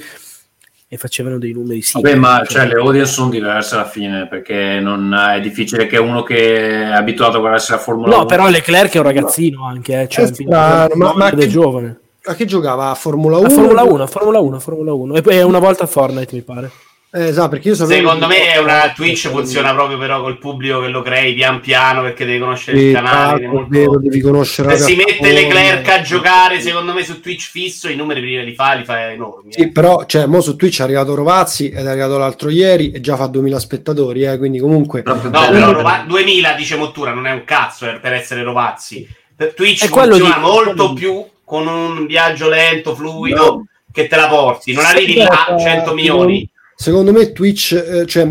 e 0.96 0.98
facevano 0.98 1.38
dei 1.38 1.52
numeri 1.52 1.82
simili 1.82 2.10
Vabbè, 2.10 2.20
ma 2.20 2.38
cioè, 2.38 2.62
cioè, 2.62 2.68
le 2.68 2.80
audience 2.80 3.12
sono 3.12 3.30
diverse 3.30 3.76
alla 3.76 3.88
fine 3.88 4.28
perché 4.28 4.80
non 4.82 5.14
è 5.14 5.40
difficile 5.42 5.86
che 5.86 5.98
uno 5.98 6.24
che 6.24 6.84
è 6.84 6.92
abituato 6.92 7.38
a 7.38 7.40
guardarsi 7.40 7.72
la 7.72 7.78
Formula 7.78 8.10
no 8.10 8.16
1 8.22 8.26
però 8.26 8.50
Leclerc 8.50 8.94
è 8.94 8.98
un 8.98 9.04
ragazzino 9.04 9.68
anche 9.68 10.02
eh, 10.02 10.08
cioè, 10.08 10.26
È 10.26 10.34
strano, 10.34 10.96
ma- 10.96 11.14
ma 11.16 11.30
che- 11.32 11.48
giovane 11.48 12.00
a 12.28 12.34
che 12.34 12.46
giocava? 12.46 12.90
A 12.90 12.96
Formula 12.96 13.38
1? 13.38 13.46
A 13.46 13.50
Formula 13.50 13.84
1, 13.84 14.04
a 14.04 14.08
Formula 14.08 14.40
1, 14.40 14.56
a 14.56 14.60
Formula 14.60 14.94
1. 14.94 15.14
E 15.14 15.22
poi 15.22 15.44
una 15.44 15.60
volta 15.60 15.84
a 15.84 15.88
Fortnite, 15.88 16.36
mi 16.36 16.42
pare. 16.42 16.72
Eh, 17.16 17.28
esatto, 17.28 17.48
perché 17.50 17.70
io 17.70 17.76
sapevo 17.76 18.00
Secondo 18.10 18.28
che- 18.28 18.38
me 18.40 18.52
è 18.52 18.58
una 18.58 18.92
Twitch 18.94 19.30
funziona 19.30 19.74
proprio 19.74 19.98
però 19.98 20.22
col 20.22 20.38
pubblico 20.38 20.82
che 20.82 20.90
lo 20.90 21.02
crei 21.02 21.34
pian 21.34 21.62
piano 21.62 22.02
perché 22.02 22.26
devi 22.26 22.40
conoscere 22.40 22.78
Sì, 22.78 22.84
il 22.88 22.94
canale. 22.94 23.42
è 23.42 23.46
ah, 23.46 23.50
molto- 23.50 23.68
vero, 23.70 24.00
devi 24.00 24.20
conoscere 24.20 24.78
Se 24.78 24.84
si 24.84 24.96
mette. 24.96 25.32
Leclerc 25.32 25.88
a 25.88 26.02
giocare, 26.02 26.60
secondo 26.60 26.92
me 26.94 27.06
su 27.06 27.22
Twitch 27.22 27.50
fisso, 27.50 27.88
i 27.90 27.96
numeri 27.96 28.20
prima 28.20 28.42
li 28.42 28.54
fa, 28.54 28.74
li 28.74 28.84
fa 28.84 29.12
enormi. 29.12 29.52
eh. 29.52 29.62
Sì, 29.62 29.72
però, 29.72 30.06
cioè, 30.06 30.26
mo 30.26 30.42
su 30.42 30.58
Twitch 30.58 30.80
è 30.82 30.84
arrivato 30.84 31.16
Rovazzi 31.16 31.70
ed 31.70 31.86
è 31.86 31.90
arrivato 31.90 32.18
l'altro 32.18 32.50
ieri 32.50 32.92
e 32.92 33.00
già 33.00 33.16
fa 33.16 33.28
2000 33.28 33.60
spettatori, 33.60 34.24
eh, 34.26 34.38
quindi 34.38 34.60
comunque... 34.60 35.02
No, 35.06 35.16
bello. 35.16 35.52
però 35.52 35.72
Rova- 35.72 36.04
2000 36.06 36.52
dice 36.54 36.76
Mottura, 36.76 37.14
non 37.14 37.28
è 37.28 37.32
un 37.32 37.46
cazzo 37.46 37.90
eh, 37.90 38.00
per 38.00 38.12
essere 38.12 38.44
Rovazzi. 38.44 39.08
Per 39.34 39.54
Twitch 39.54 39.86
È 39.86 39.90
quello 39.90 40.16
funziona 40.18 40.36
di- 40.36 40.42
molto 40.42 40.92
più 40.94 41.26
con 41.46 41.66
un 41.68 42.06
viaggio 42.08 42.50
lento, 42.50 42.94
fluido, 42.94 43.44
No. 43.46 43.66
che 43.92 44.08
te 44.08 44.16
la 44.18 44.28
porti. 44.28 44.74
Non 44.74 44.84
Sì, 44.84 44.92
arrivi 44.92 45.14
beh, 45.14 45.24
a 45.24 45.56
eh, 45.56 45.60
100 45.62 45.94
milioni. 45.94 46.50
Secondo 46.78 47.12
me 47.12 47.32
Twitch, 47.32 47.72
eh, 47.74 48.06
cioè, 48.06 48.24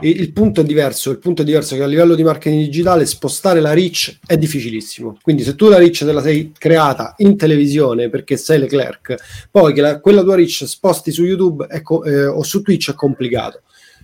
il, 0.00 0.20
il 0.20 0.32
punto 0.32 0.60
è 0.60 0.64
diverso, 0.64 1.10
il 1.10 1.18
punto 1.18 1.42
è 1.42 1.44
diverso 1.44 1.76
che 1.76 1.82
a 1.82 1.86
livello 1.86 2.14
di 2.14 2.24
marketing 2.24 2.64
digitale 2.64 3.06
spostare 3.06 3.60
la 3.60 3.72
reach 3.72 4.18
è 4.26 4.36
difficilissimo. 4.36 5.18
Quindi 5.22 5.42
se 5.44 5.54
tu 5.54 5.68
la 5.68 5.78
reach 5.78 5.98
te 5.98 6.12
la 6.12 6.20
sei 6.20 6.52
creata 6.56 7.14
in 7.18 7.36
televisione 7.36 8.08
perché 8.10 8.36
sei 8.36 8.58
Leclerc, 8.58 9.46
poi 9.50 9.72
che 9.72 9.80
la- 9.80 10.00
quella 10.00 10.22
tua 10.22 10.34
reach 10.34 10.64
sposti 10.66 11.12
su 11.12 11.24
YouTube 11.24 11.66
co- 11.82 12.04
eh, 12.04 12.26
o 12.26 12.42
su 12.42 12.60
Twitch 12.62 12.90
è 12.90 12.94
complicato. 12.94 13.62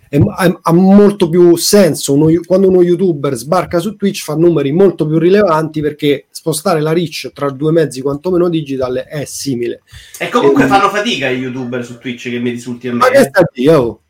È- 0.08 0.16
ha, 0.18 0.58
ha 0.62 0.72
molto 0.72 1.28
più 1.28 1.54
senso 1.56 2.14
uno- 2.14 2.40
quando 2.46 2.68
uno 2.68 2.82
youtuber 2.82 3.34
sbarca 3.34 3.78
su 3.78 3.96
Twitch 3.96 4.22
fa 4.22 4.34
numeri 4.34 4.72
molto 4.72 5.06
più 5.06 5.18
rilevanti 5.18 5.80
perché 5.80 6.26
spostare 6.30 6.80
la 6.80 6.92
reach 6.92 7.30
tra 7.34 7.50
due 7.50 7.72
mezzi 7.72 8.00
quantomeno 8.00 8.48
digital 8.48 9.04
è 9.06 9.24
simile. 9.24 9.82
E 10.18 10.28
comunque 10.28 10.64
Eh, 10.64 10.66
fanno 10.68 10.88
fatica 10.88 11.28
i 11.28 11.38
youtuber 11.38 11.84
su 11.84 11.98
Twitch 11.98 12.30
che 12.30 12.38
mi 12.38 12.50
risulti 12.50 12.88
a 12.88 12.94
Ma 12.94 13.06
me. 13.06 13.10
che 13.12 13.18
eh. 13.20 13.24
sta 13.24 13.42
di, 13.52 13.68
oh? 13.68 14.00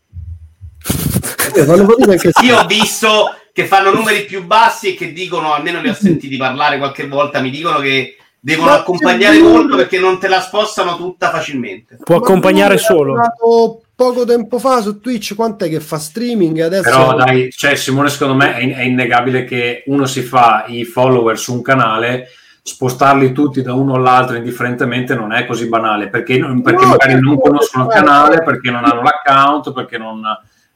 Eh, 1.54 1.64
fanno 1.64 1.84
fatica 1.88 2.10
anche 2.12 2.30
se- 2.32 2.44
Io 2.46 2.58
ho 2.58 2.66
visto 2.66 3.30
che 3.52 3.64
fanno 3.66 3.92
numeri 3.92 4.24
più 4.24 4.44
bassi 4.44 4.88
e 4.90 4.94
che 4.94 5.12
dicono, 5.12 5.52
almeno 5.52 5.80
li 5.80 5.88
ho 5.88 5.94
sentiti 5.94 6.36
parlare 6.36 6.78
qualche 6.78 7.08
volta, 7.08 7.40
mi 7.40 7.50
dicono 7.50 7.80
che 7.80 8.16
devono 8.38 8.68
Ma 8.70 8.76
accompagnare 8.78 9.40
molto 9.42 9.74
perché 9.74 9.98
non 9.98 10.20
te 10.20 10.28
la 10.28 10.40
spostano 10.40 10.96
tutta 10.96 11.30
facilmente. 11.30 11.96
Può 12.04 12.18
Ma 12.18 12.20
accompagnare 12.24 12.78
solo. 12.78 13.14
Poco 13.98 14.24
tempo 14.24 14.60
fa 14.60 14.80
su 14.80 15.00
Twitch, 15.00 15.34
quant'è 15.34 15.68
che 15.68 15.80
fa 15.80 15.98
streaming 15.98 16.60
adesso 16.60 16.88
Però 16.88 17.16
dai, 17.16 17.50
cioè, 17.50 17.74
Simone, 17.74 18.08
secondo 18.10 18.34
me 18.36 18.54
è, 18.54 18.76
è 18.76 18.82
innegabile 18.82 19.42
che 19.42 19.82
uno 19.86 20.06
si 20.06 20.22
fa 20.22 20.66
i 20.68 20.84
follower 20.84 21.36
su 21.36 21.52
un 21.52 21.62
canale, 21.62 22.28
spostarli 22.62 23.32
tutti 23.32 23.60
da 23.60 23.74
uno 23.74 23.94
all'altro 23.94 24.36
indifferentemente 24.36 25.16
non 25.16 25.32
è 25.32 25.46
così 25.46 25.66
banale, 25.66 26.06
perché, 26.10 26.38
non- 26.38 26.62
perché 26.62 26.84
No, 26.84 26.90
magari 26.90 27.14
non 27.14 27.34
certo, 27.34 27.40
conoscono 27.40 27.84
il 27.86 27.90
certo. 27.90 28.06
canale, 28.06 28.42
perché 28.44 28.70
non 28.70 28.84
hanno 28.84 29.02
l'account, 29.02 29.72
perché 29.72 29.98
non... 29.98 30.22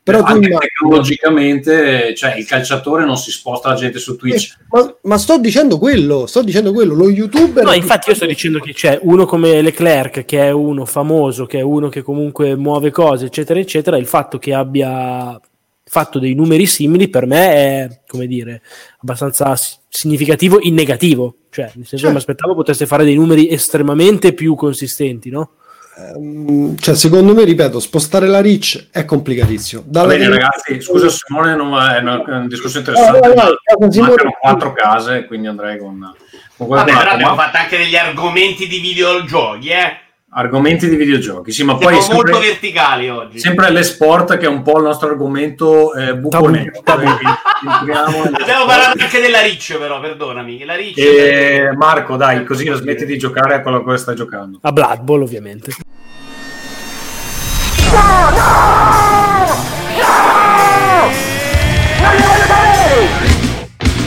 Però 0.04 0.20
tu 0.24 0.32
anche 0.32 0.48
tecnologicamente, 0.48 2.12
cioè, 2.16 2.34
il 2.36 2.44
calciatore 2.44 3.04
non 3.04 3.16
si 3.16 3.30
sposta 3.30 3.68
la 3.68 3.76
gente 3.76 4.00
su 4.00 4.16
Twitch. 4.16 4.56
Eh, 4.58 4.64
ma, 4.68 4.96
ma 5.02 5.18
sto 5.18 5.38
dicendo 5.38 5.78
quello, 5.78 6.26
sto 6.26 6.42
dicendo 6.42 6.72
quello, 6.72 6.94
lo 6.94 7.08
youtuber 7.08 7.62
No, 7.62 7.72
infatti 7.72 8.10
io 8.10 8.16
sto 8.16 8.26
dicendo 8.26 8.58
che 8.58 8.72
c'è 8.72 8.98
uno 9.02 9.26
come 9.26 9.62
Leclerc, 9.62 10.24
che 10.24 10.40
è 10.40 10.50
uno 10.50 10.86
famoso, 10.86 11.46
che 11.46 11.60
è 11.60 11.62
uno 11.62 11.88
che 11.88 12.02
comunque 12.02 12.56
muove 12.56 12.90
cose, 12.90 13.26
eccetera, 13.26 13.60
eccetera, 13.60 13.96
il 13.96 14.06
fatto 14.06 14.38
che 14.38 14.52
abbia 14.52 15.40
fatto 15.84 16.18
dei 16.18 16.34
numeri 16.34 16.66
simili 16.66 17.08
per 17.08 17.26
me 17.26 17.48
è, 17.48 18.00
come 18.08 18.26
dire, 18.26 18.62
abbastanza 19.02 19.54
significativo 19.88 20.58
in 20.62 20.74
negativo. 20.74 21.36
Cioè, 21.48 21.70
nel 21.74 21.86
senso 21.86 22.06
che 22.06 22.12
mi 22.12 22.18
aspettavo 22.18 22.54
potesse 22.54 22.86
fare 22.86 23.04
dei 23.04 23.14
numeri 23.14 23.48
estremamente 23.48 24.32
più 24.32 24.56
consistenti, 24.56 25.30
no? 25.30 25.58
Ehm, 25.94 26.76
cioè, 26.78 26.94
secondo 26.94 27.34
me, 27.34 27.44
ripeto, 27.44 27.78
spostare 27.78 28.26
la 28.26 28.40
reach 28.40 28.88
è 28.90 29.04
complicatissimo. 29.04 29.82
Dalla 29.86 30.08
bene, 30.08 30.28
ragazzi, 30.28 30.80
scusa 30.80 31.08
Simone, 31.10 31.54
non- 31.54 31.78
è, 31.78 31.98
una, 31.98 32.24
è 32.24 32.32
un 32.32 32.48
discorso 32.48 32.78
interessante. 32.78 33.18
Vai, 33.20 33.34
vai, 33.34 33.54
casa 33.62 33.90
Simone. 33.90 34.08
Mancano 34.10 34.36
quattro 34.40 34.72
case, 34.72 35.26
quindi 35.26 35.48
andrei 35.48 35.78
con, 35.78 36.14
con 36.56 36.68
Vabbè, 36.68 36.96
però 36.96 37.10
abbiamo 37.10 37.34
fatto 37.36 37.56
anche 37.58 37.76
degli 37.76 37.96
argomenti 37.96 38.66
di 38.66 38.78
videogiochi, 38.78 39.68
eh. 39.68 39.96
Argomenti 40.34 40.88
di 40.88 40.96
videogiochi, 40.96 41.52
sì, 41.52 41.62
ma 41.62 41.76
Siamo 41.76 41.94
poi 41.94 42.06
molto 42.06 42.32
sempre, 42.32 42.48
verticali 42.48 43.10
oggi. 43.10 43.38
sempre 43.38 43.70
l'esport 43.70 44.38
che 44.38 44.46
è 44.46 44.48
un 44.48 44.62
po' 44.62 44.78
il 44.78 44.84
nostro 44.84 45.10
argomento 45.10 45.92
eh, 45.92 46.16
buco 46.16 46.30
Tabù, 46.30 46.48
nero. 46.48 46.80
Abbiamo 46.84 48.24
nell'esport. 48.24 48.66
parlato 48.66 49.02
anche 49.02 49.20
della 49.20 49.42
Riccio, 49.42 49.78
però, 49.78 50.00
perdonami. 50.00 50.56
Che 50.56 50.64
la 50.64 50.74
Riccio 50.74 51.00
E 51.02 51.70
Marco, 51.76 52.16
dai, 52.16 52.44
così 52.46 52.64
la 52.64 52.76
smetti 52.76 53.04
di 53.04 53.18
giocare 53.18 53.56
a 53.56 53.60
quello 53.60 53.76
a 53.76 53.82
cui 53.82 53.98
stai 53.98 54.14
giocando. 54.14 54.58
A 54.62 54.72
Blood 54.72 55.00
Bowl, 55.00 55.20
ovviamente. 55.20 55.70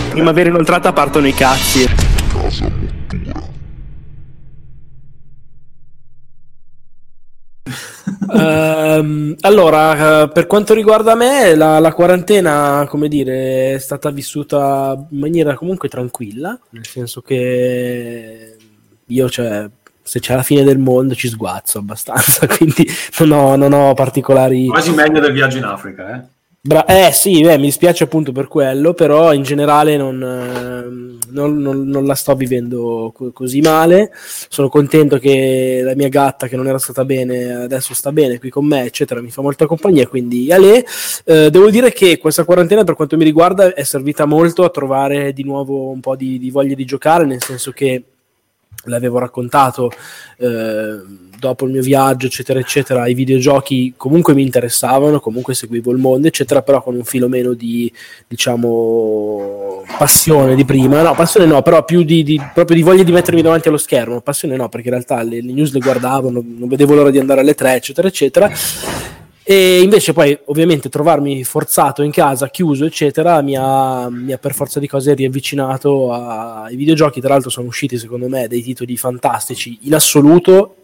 Primavera 0.10 0.50
inoltrata 0.50 0.94
partono 0.94 1.28
i 1.28 1.34
cazzi. 1.34 1.86
Ehm, 8.34 9.36
allora, 9.42 10.24
eh, 10.24 10.30
per 10.30 10.48
quanto 10.48 10.74
riguarda 10.74 11.16
me, 11.16 11.56
la, 11.56 11.80
la 11.80 11.94
quarantena, 11.94 12.86
come 12.90 13.08
dire, 13.08 13.76
è 13.76 13.78
stata 13.78 14.10
vissuta 14.10 15.08
in 15.10 15.20
maniera 15.20 15.56
comunque 15.56 15.90
tranquilla, 15.90 16.58
nel 16.72 16.86
senso 16.86 17.22
che 17.22 18.58
io, 19.06 19.30
cioè, 19.30 19.70
se 20.08 20.20
c'è 20.20 20.36
la 20.36 20.44
fine 20.44 20.64
del 20.64 20.78
mondo 20.78 21.16
ci 21.16 21.28
sguazzo 21.28 21.80
abbastanza, 21.80 22.46
quindi 22.56 22.88
non 23.20 23.32
ho, 23.32 23.56
non 23.56 23.74
ho 23.74 23.94
particolari... 23.96 24.68
Quasi 24.68 24.92
meglio 24.92 25.20
del 25.20 25.34
viaggio 25.34 25.58
in 25.58 25.64
Africa, 25.64 26.16
eh? 26.16 26.34
Bra- 26.62 26.86
eh 26.86 27.12
sì, 27.12 27.42
beh, 27.44 27.58
mi 27.58 27.66
dispiace 27.66 28.06
appunto 28.06 28.32
per 28.32 28.48
quello, 28.48 28.94
però 28.96 29.34
in 29.34 29.44
generale 29.44 29.98
non, 29.98 30.20
ehm, 30.20 31.20
non- 31.30 31.58
non- 31.60 31.84
non 31.88 32.06
la 32.06 32.16
sto 32.16 32.34
vivendo 32.34 33.12
co- 33.14 33.32
così 33.32 33.62
male. 33.62 34.12
Sono 34.50 34.68
contento 34.68 35.20
che 35.20 35.82
la 35.84 35.94
mia 35.96 36.10
gatta, 36.10 36.48
che 36.48 36.56
non 36.56 36.68
era 36.68 36.80
stata 36.80 37.06
bene, 37.06 37.54
adesso 37.54 37.94
sta 37.94 38.12
bene 38.12 38.40
qui 38.40 38.50
con 38.50 38.66
me, 38.66 38.84
eccetera, 38.84 39.22
mi 39.22 39.30
fa 39.30 39.44
molta 39.44 39.68
compagnia. 39.68 40.08
Quindi, 40.08 40.52
Ale, 40.52 40.84
eh, 41.26 41.52
devo 41.52 41.70
dire 41.70 41.92
che 41.94 42.18
questa 42.18 42.46
quarantena, 42.46 42.84
per 42.84 42.96
quanto 42.96 43.16
mi 43.16 43.26
riguarda, 43.26 43.72
è 43.76 43.84
servita 43.84 44.26
molto 44.26 44.64
a 44.64 44.70
trovare 44.72 45.34
di 45.34 45.44
nuovo 45.44 45.90
un 45.92 46.00
po' 46.00 46.16
di, 46.16 46.40
di 46.40 46.50
voglia 46.50 46.74
di 46.74 46.86
giocare, 46.86 47.26
nel 47.26 47.44
senso 47.44 47.70
che 47.74 48.02
l'avevo 48.86 49.20
raccontato 49.20 49.92
eh, 50.38 51.00
dopo 51.38 51.66
il 51.66 51.72
mio 51.72 51.82
viaggio, 51.82 52.26
eccetera, 52.28 52.60
eccetera, 52.60 53.08
i 53.08 53.14
videogiochi 53.14 53.94
comunque 53.96 54.34
mi 54.34 54.42
interessavano, 54.42 55.20
comunque 55.20 55.54
seguivo 55.54 55.92
il 55.92 55.98
mondo, 55.98 56.28
eccetera, 56.28 56.62
però 56.62 56.82
con 56.82 56.96
un 56.96 57.04
filo 57.04 57.28
meno 57.28 57.54
di, 57.54 57.92
diciamo, 58.28 59.84
passione 59.98 60.56
di 60.56 60.66
prima. 60.66 61.02
No, 61.02 61.14
passione 61.14 61.46
no, 61.46 61.62
però 61.62 61.84
più 61.84 62.04
di, 62.04 62.24
di- 62.24 62.42
proprio 62.54 62.76
di 62.76 62.84
voglia 62.84 63.04
di 63.04 63.12
mettermi 63.12 63.42
davanti 63.42 63.68
allo 63.68 63.78
schermo. 63.78 64.22
Passione 64.22 64.56
no, 64.56 64.70
perché 64.70 64.88
in 64.88 64.94
realtà 64.94 65.22
le, 65.22 65.42
le 65.42 65.52
news 65.52 65.72
le 65.74 65.80
guardavo, 65.80 66.30
non, 66.30 66.56
non 66.58 66.68
vedevo 66.68 66.96
l'ora 66.96 67.12
di 67.12 67.20
andare 67.20 67.42
alle 67.42 67.54
tre, 67.54 67.76
eccetera, 67.76 68.08
eccetera. 68.08 68.52
E 69.48 69.82
invece 69.82 70.12
poi 70.12 70.36
ovviamente 70.46 70.90
trovarmi 70.90 71.44
forzato 71.44 72.02
in 72.02 72.10
casa, 72.10 72.50
chiuso, 72.50 72.84
eccetera, 72.84 73.44
mi 73.44 73.56
ha, 73.56 74.10
mi 74.10 74.32
ha 74.32 74.40
per 74.40 74.56
forza 74.56 74.80
di 74.80 74.88
cose 74.88 75.14
riavvicinato 75.14 76.12
ai 76.12 76.76
videogiochi. 76.76 77.20
Tra 77.20 77.30
l'altro 77.30 77.52
sono 77.52 77.68
usciti 77.68 78.00
secondo 78.00 78.28
me 78.28 78.48
dei 78.48 78.64
titoli 78.64 78.98
fantastici 78.98 79.78
in 79.84 79.94
assoluto 79.94 80.78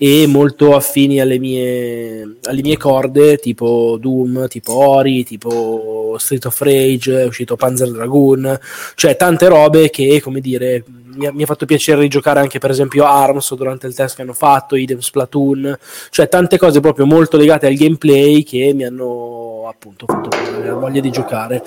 e 0.00 0.28
molto 0.28 0.76
affini 0.76 1.20
alle 1.20 1.40
mie, 1.40 2.36
alle 2.44 2.62
mie 2.62 2.76
corde, 2.76 3.36
tipo 3.38 3.98
Doom, 4.00 4.46
tipo 4.46 4.72
Ori, 4.74 5.24
tipo 5.24 6.14
Street 6.18 6.44
of 6.44 6.60
Rage, 6.60 7.22
è 7.22 7.26
uscito 7.26 7.56
Panzer 7.56 7.90
Dragoon, 7.90 8.58
cioè 8.94 9.16
tante 9.16 9.48
robe 9.48 9.90
che, 9.90 10.20
come 10.22 10.40
dire, 10.40 10.84
mi 11.16 11.26
ha, 11.26 11.32
mi 11.32 11.42
ha 11.42 11.46
fatto 11.46 11.66
piacere 11.66 12.00
rigiocare 12.00 12.38
anche 12.38 12.60
per 12.60 12.70
esempio 12.70 13.04
Arms 13.04 13.52
durante 13.56 13.88
il 13.88 13.94
test 13.94 14.14
che 14.14 14.22
hanno 14.22 14.34
fatto, 14.34 14.76
idem 14.76 15.00
Splatoon, 15.00 15.76
cioè 16.10 16.28
tante 16.28 16.58
cose 16.58 16.78
proprio 16.78 17.04
molto 17.04 17.36
legate 17.36 17.66
al 17.66 17.74
gameplay 17.74 18.44
che 18.44 18.72
mi 18.72 18.84
hanno 18.84 19.66
appunto 19.68 20.06
fatto 20.06 20.28
avere 20.28 20.70
voglia 20.70 21.00
di 21.00 21.10
giocare. 21.10 21.60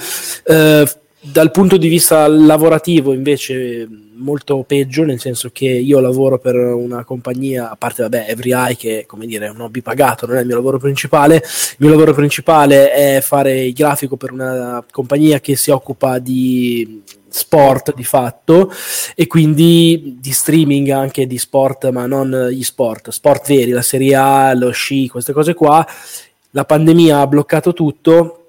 Eh, 0.45 0.89
dal 1.23 1.51
punto 1.51 1.77
di 1.77 1.87
vista 1.87 2.27
lavorativo 2.27 3.13
invece 3.13 3.87
molto 4.21 4.63
peggio, 4.63 5.03
nel 5.03 5.19
senso 5.19 5.49
che 5.51 5.65
io 5.65 5.99
lavoro 5.99 6.39
per 6.39 6.55
una 6.55 7.03
compagnia, 7.03 7.69
a 7.69 7.75
parte 7.75 8.03
vabbè 8.03 8.25
Every 8.29 8.53
Eye 8.53 8.75
che 8.75 9.03
come 9.07 9.25
dire 9.25 9.47
è 9.47 9.49
un 9.49 9.61
hobby 9.61 9.81
pagato, 9.81 10.25
non 10.25 10.37
è 10.37 10.41
il 10.41 10.45
mio 10.45 10.55
lavoro 10.55 10.77
principale, 10.77 11.35
il 11.35 11.75
mio 11.77 11.89
lavoro 11.89 12.13
principale 12.13 12.91
è 12.91 13.21
fare 13.21 13.65
il 13.65 13.73
grafico 13.73 14.15
per 14.15 14.31
una 14.31 14.83
compagnia 14.91 15.39
che 15.39 15.55
si 15.55 15.71
occupa 15.71 16.19
di 16.19 17.01
sport 17.27 17.93
di 17.95 18.03
fatto 18.03 18.71
e 19.15 19.25
quindi 19.25 20.17
di 20.19 20.31
streaming 20.31 20.89
anche 20.89 21.25
di 21.25 21.37
sport 21.37 21.89
ma 21.89 22.05
non 22.05 22.49
gli 22.51 22.63
sport, 22.63 23.09
sport 23.09 23.47
veri, 23.47 23.71
la 23.71 23.81
Serie 23.81 24.15
A, 24.15 24.53
lo 24.53 24.71
sci, 24.71 25.07
queste 25.07 25.33
cose 25.33 25.53
qua. 25.53 25.85
La 26.51 26.65
pandemia 26.65 27.19
ha 27.19 27.27
bloccato 27.27 27.73
tutto 27.73 28.40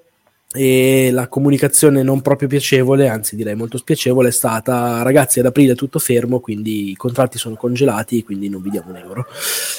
e 0.53 1.09
la 1.11 1.27
comunicazione 1.27 2.03
non 2.03 2.21
proprio 2.21 2.47
piacevole, 2.47 3.07
anzi 3.07 3.35
direi 3.35 3.55
molto 3.55 3.77
spiacevole, 3.77 4.29
è 4.29 4.31
stata 4.31 5.01
ragazzi 5.01 5.39
ad 5.39 5.47
aprile 5.47 5.73
è 5.73 5.75
tutto 5.75 5.99
fermo, 5.99 6.39
quindi 6.39 6.91
i 6.91 6.95
contratti 6.95 7.37
sono 7.37 7.55
congelati, 7.55 8.23
quindi 8.23 8.49
non 8.49 8.61
vi 8.61 8.69
diamo 8.69 8.89
un 8.91 8.97
euro. 8.97 9.25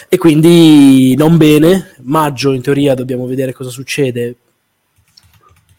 E 0.09 0.19
quindi 0.19 1.15
non 1.17 1.37
bene, 1.37 1.95
maggio 2.03 2.53
in 2.53 2.63
teoria 2.63 2.95
dobbiamo 2.95 3.27
vedere 3.27 3.53
cosa 3.53 3.71
succede. 3.71 4.37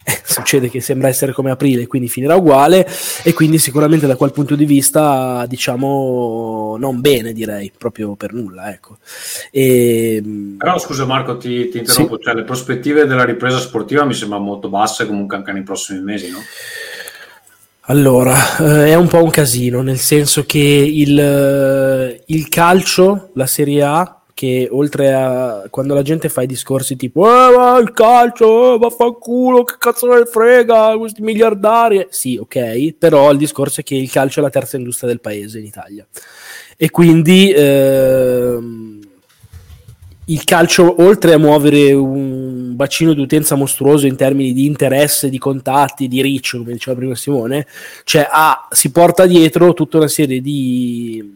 Eh, 0.08 0.20
succede 0.22 0.70
che 0.70 0.80
sembra 0.80 1.08
essere 1.08 1.32
come 1.32 1.50
aprile, 1.50 1.88
quindi 1.88 2.08
finirà 2.08 2.36
uguale 2.36 2.88
e 3.24 3.32
quindi 3.32 3.58
sicuramente 3.58 4.06
da 4.06 4.14
quel 4.14 4.30
punto 4.30 4.54
di 4.54 4.64
vista 4.64 5.44
diciamo 5.48 6.76
non 6.78 7.00
bene 7.00 7.32
direi, 7.32 7.72
proprio 7.76 8.14
per 8.14 8.32
nulla, 8.32 8.70
ecco. 8.70 8.98
E, 9.50 10.22
Però 10.58 10.78
scusa 10.78 11.06
Marco, 11.06 11.36
ti, 11.38 11.68
ti 11.68 11.78
interrompo, 11.78 12.18
cioè, 12.18 12.34
le 12.34 12.44
prospettive 12.44 13.06
della 13.06 13.24
ripresa 13.24 13.58
sportiva 13.58 14.04
mi 14.04 14.14
sembrano 14.14 14.44
molto 14.44 14.68
basse 14.68 15.06
comunque 15.06 15.36
anche 15.36 15.50
nei 15.50 15.64
prossimi 15.64 16.00
mesi, 16.00 16.30
no? 16.30 16.38
Allora, 17.88 18.56
eh, 18.58 18.86
è 18.86 18.94
un 18.94 19.08
po' 19.08 19.22
un 19.22 19.30
casino, 19.30 19.80
nel 19.82 19.98
senso 19.98 20.44
che 20.44 20.58
il, 20.58 21.18
eh, 21.18 22.22
il 22.26 22.48
calcio, 22.48 23.30
la 23.34 23.46
Serie 23.46 23.82
A, 23.82 24.15
che 24.36 24.68
oltre 24.70 25.14
a 25.14 25.66
quando 25.70 25.94
la 25.94 26.02
gente 26.02 26.28
fa 26.28 26.42
i 26.42 26.46
discorsi 26.46 26.94
tipo 26.94 27.26
eh, 27.26 27.56
ma 27.56 27.78
il 27.78 27.90
calcio, 27.92 28.74
eh, 28.74 28.78
vaffanculo, 28.78 29.64
che 29.64 29.76
cazzo 29.78 30.12
ne 30.12 30.26
frega, 30.26 30.94
questi 30.98 31.22
miliardari, 31.22 32.06
sì, 32.10 32.36
ok, 32.36 32.96
però 32.98 33.30
il 33.30 33.38
discorso 33.38 33.80
è 33.80 33.82
che 33.82 33.94
il 33.94 34.10
calcio 34.10 34.40
è 34.40 34.42
la 34.42 34.50
terza 34.50 34.76
industria 34.76 35.08
del 35.08 35.22
paese 35.22 35.58
in 35.58 35.64
Italia. 35.64 36.06
E 36.76 36.90
quindi 36.90 37.50
ehm, 37.50 39.00
il 40.26 40.44
calcio, 40.44 41.02
oltre 41.02 41.32
a 41.32 41.38
muovere 41.38 41.94
un 41.94 42.76
bacino 42.76 43.14
di 43.14 43.22
utenza 43.22 43.54
mostruoso 43.54 44.06
in 44.06 44.16
termini 44.16 44.52
di 44.52 44.66
interesse, 44.66 45.30
di 45.30 45.38
contatti, 45.38 46.08
di 46.08 46.20
reach, 46.20 46.58
come 46.58 46.72
diceva 46.72 46.94
prima 46.94 47.14
Simone, 47.14 47.66
cioè 48.04 48.28
ha- 48.30 48.68
si 48.70 48.90
porta 48.90 49.24
dietro 49.24 49.72
tutta 49.72 49.96
una 49.96 50.08
serie 50.08 50.42
di 50.42 51.35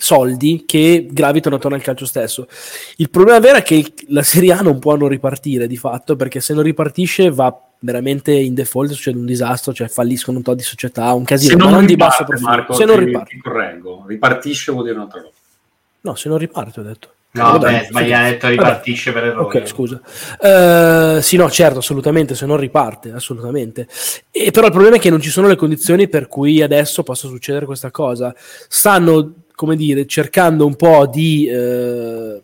soldi 0.00 0.64
che 0.66 1.06
gravitano 1.10 1.56
attorno 1.56 1.76
al 1.76 1.82
calcio 1.82 2.06
stesso. 2.06 2.48
Il 2.96 3.10
problema 3.10 3.38
vero 3.38 3.58
è 3.58 3.62
che 3.62 3.92
la 4.08 4.22
Serie 4.22 4.52
A 4.52 4.60
non 4.62 4.78
può 4.78 4.96
non 4.96 5.08
ripartire 5.08 5.66
di 5.66 5.76
fatto, 5.76 6.16
perché 6.16 6.40
se 6.40 6.54
non 6.54 6.62
ripartisce 6.62 7.30
va 7.30 7.54
veramente 7.80 8.32
in 8.32 8.54
default, 8.54 8.92
succede 8.92 9.18
un 9.18 9.26
disastro, 9.26 9.72
cioè 9.72 9.88
falliscono 9.88 10.38
un 10.38 10.42
po' 10.42 10.54
di 10.54 10.62
società, 10.62 11.12
un 11.12 11.24
casino, 11.24 11.50
Se 11.52 11.56
ma 11.56 11.64
non, 11.64 11.72
non 11.74 11.86
di 11.86 11.96
basso 11.96 12.24
riparte, 12.24 12.32
profilo. 12.32 12.50
Marco, 12.50 12.72
se 12.72 12.84
non 12.84 12.98
riparte. 12.98 13.34
ti 13.34 13.40
correggo, 13.40 14.04
ripartisce 14.06 14.72
vuol 14.72 14.84
dire 14.84 14.96
un'altra 14.96 15.20
cosa. 15.20 15.34
No, 16.02 16.14
se 16.14 16.28
non 16.28 16.38
riparte 16.38 16.80
ho 16.80 16.82
detto. 16.82 17.08
No, 17.32 17.52
Vabbè, 17.52 17.86
sbagliato, 17.88 18.24
detto 18.24 18.46
Vabbè. 18.48 18.56
ripartisce 18.56 19.12
per 19.12 19.24
errore. 19.24 19.58
Ok, 19.60 19.66
scusa. 19.68 20.00
Eh, 20.40 21.22
sì, 21.22 21.36
no, 21.36 21.48
certo, 21.48 21.78
assolutamente, 21.78 22.34
se 22.34 22.44
non 22.44 22.56
riparte, 22.56 23.12
assolutamente. 23.12 23.86
E, 24.32 24.50
però 24.50 24.66
il 24.66 24.72
problema 24.72 24.96
è 24.96 24.98
che 24.98 25.10
non 25.10 25.20
ci 25.20 25.30
sono 25.30 25.46
le 25.46 25.54
condizioni 25.54 26.08
per 26.08 26.26
cui 26.26 26.60
adesso 26.60 27.04
possa 27.04 27.28
succedere 27.28 27.66
questa 27.66 27.92
cosa. 27.92 28.34
Stanno, 28.36 29.34
come 29.60 29.76
dire, 29.76 30.06
cercando 30.06 30.64
un 30.64 30.74
po' 30.74 31.06
di... 31.06 31.46
eh, 31.46 32.40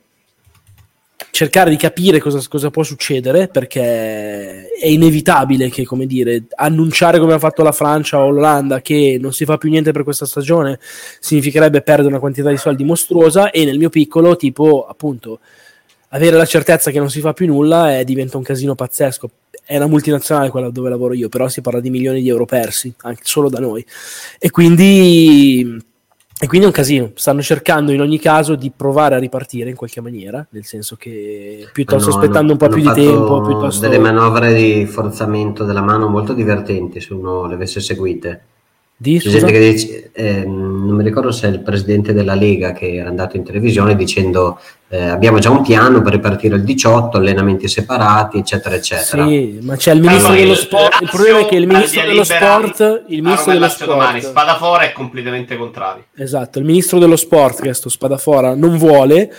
cercare 1.31 1.69
di 1.69 1.77
capire 1.77 2.19
cosa, 2.19 2.41
cosa 2.49 2.71
può 2.71 2.83
succedere 2.83 3.49
perché 3.49 4.69
è 4.69 4.87
inevitabile 4.87 5.69
che, 5.71 5.85
come 5.85 6.07
dire, 6.07 6.45
annunciare 6.55 7.19
come 7.19 7.35
ha 7.35 7.39
fatto 7.39 7.63
la 7.63 7.73
Francia 7.73 8.21
o 8.21 8.31
l'Olanda 8.31 8.81
che 8.81 9.19
non 9.19 9.33
si 9.33 9.45
fa 9.45 9.59
più 9.59 9.69
niente 9.71 9.93
per 9.93 10.03
questa 10.03 10.25
stagione 10.25 10.79
significherebbe 11.21 11.83
perdere 11.83 12.09
una 12.09 12.21
quantità 12.21 12.51
di 12.51 12.57
soldi 12.57 12.85
mostruosa 12.85 13.51
e 13.51 13.65
nel 13.65 13.79
mio 13.79 13.91
piccolo, 13.91 14.37
tipo, 14.37 14.87
appunto, 14.87 15.41
avere 16.09 16.37
la 16.37 16.47
certezza 16.47 16.91
che 16.91 16.99
non 16.99 17.11
si 17.11 17.21
fa 17.21 17.35
più 17.35 17.47
nulla 17.47 17.99
è, 17.99 18.05
diventa 18.05 18.39
un 18.39 18.43
casino 18.43 18.75
pazzesco. 18.75 19.31
è 19.65 19.77
una 19.77 19.89
multinazionale 19.89 20.49
quella 20.49 20.71
dove 20.71 20.89
lavoro 20.89 21.13
io, 21.13 21.29
però 21.29 21.49
si 21.49 21.61
parla 21.61 21.81
di 21.81 21.91
milioni 21.91 22.23
di 22.23 22.29
euro 22.29 22.47
persi, 22.47 22.95
anche 23.03 23.23
solo 23.25 23.51
da 23.51 23.59
noi. 23.59 23.85
E 24.39 24.51
quindi 24.51 25.95
e 26.39 26.47
quindi 26.49 26.67
è 26.67 26.69
un 26.69 26.75
casino, 26.75 27.13
stanno 27.15 27.41
cercando 27.41 27.93
in 27.93 28.01
ogni 28.03 28.19
caso 28.19 28.57
di 28.57 28.71
provare 28.75 29.15
a 29.15 29.19
ripartire 29.19 29.71
in 29.71 29.77
qualche 29.77 30.03
maniera, 30.03 30.47
nel 30.51 30.67
senso 30.67 30.95
che 30.95 31.67
piuttosto 31.73 32.11
No, 32.11 32.17
aspettando 32.17 32.53
un 32.53 32.59
po' 32.59 32.67
hanno 32.67 32.75
più 32.75 32.83
di 32.83 32.93
tempo, 32.93 33.41
piuttosto... 33.41 33.81
delle 33.81 33.99
manovre 33.99 34.55
di 34.55 34.85
forzamento 34.85 35.65
della 35.65 35.81
mano 35.81 36.09
molto 36.09 36.35
divertenti 36.35 37.01
se 37.01 37.15
uno 37.15 37.47
le 37.47 37.55
avesse 37.55 37.81
seguite. 37.81 38.43
Di, 38.99 39.19
C'è 39.19 39.31
gente 39.31 39.51
che 39.51 39.71
dice, 39.73 40.11
ehm, 40.13 40.87
non 40.87 40.97
mi 40.97 41.05
ricordo 41.05 41.31
se 41.31 41.49
è 41.49 41.51
il 41.51 41.61
presidente 41.61 42.13
della 42.13 42.35
Lega 42.35 42.73
che 42.73 42.95
era 42.95 43.09
andato 43.09 43.39
in 43.39 43.43
televisione 43.43 43.97
dicendo 43.97 44.59
eh, 44.89 45.09
abbiamo 45.09 45.39
già 45.41 45.51
un 45.51 45.63
piano 45.63 46.01
per 46.01 46.13
ripartire 46.13 46.55
il 46.55 46.63
18, 46.63 47.17
allenamenti 47.17 47.67
separati, 47.67 48.39
eccetera, 48.39 48.77
eccetera. 48.77 49.27
Sì, 49.27 49.59
ma 49.63 49.75
c'è 49.75 49.93
il 49.93 50.01
ministro 50.01 50.29
Allora, 50.29 50.41
dello 50.41 50.53
il 50.53 50.59
sport. 50.59 51.01
Il 51.01 51.09
problema 51.11 51.39
è 51.41 51.47
che 51.47 51.57
il 51.57 51.67
ministro 51.67 52.03
dello 52.03 52.25
sport, 52.25 53.05
il 53.09 53.23
ministro 53.23 53.53
dello 53.53 53.65
Lazio 53.65 53.87
domani, 53.87 54.21
sport, 54.21 54.39
Spadafora 54.39 54.83
è 54.83 54.93
completamente 54.93 55.57
contrario. 55.57 56.05
esatto, 56.15 56.61
il 56.61 56.65
ministro 56.65 57.01
dello 57.01 57.17
sport, 57.17 57.63
che 57.63 57.71
è 57.71 57.75
sto 57.75 57.89
Spadafora, 57.89 58.55
non 58.55 58.77
vuole. 58.79 59.33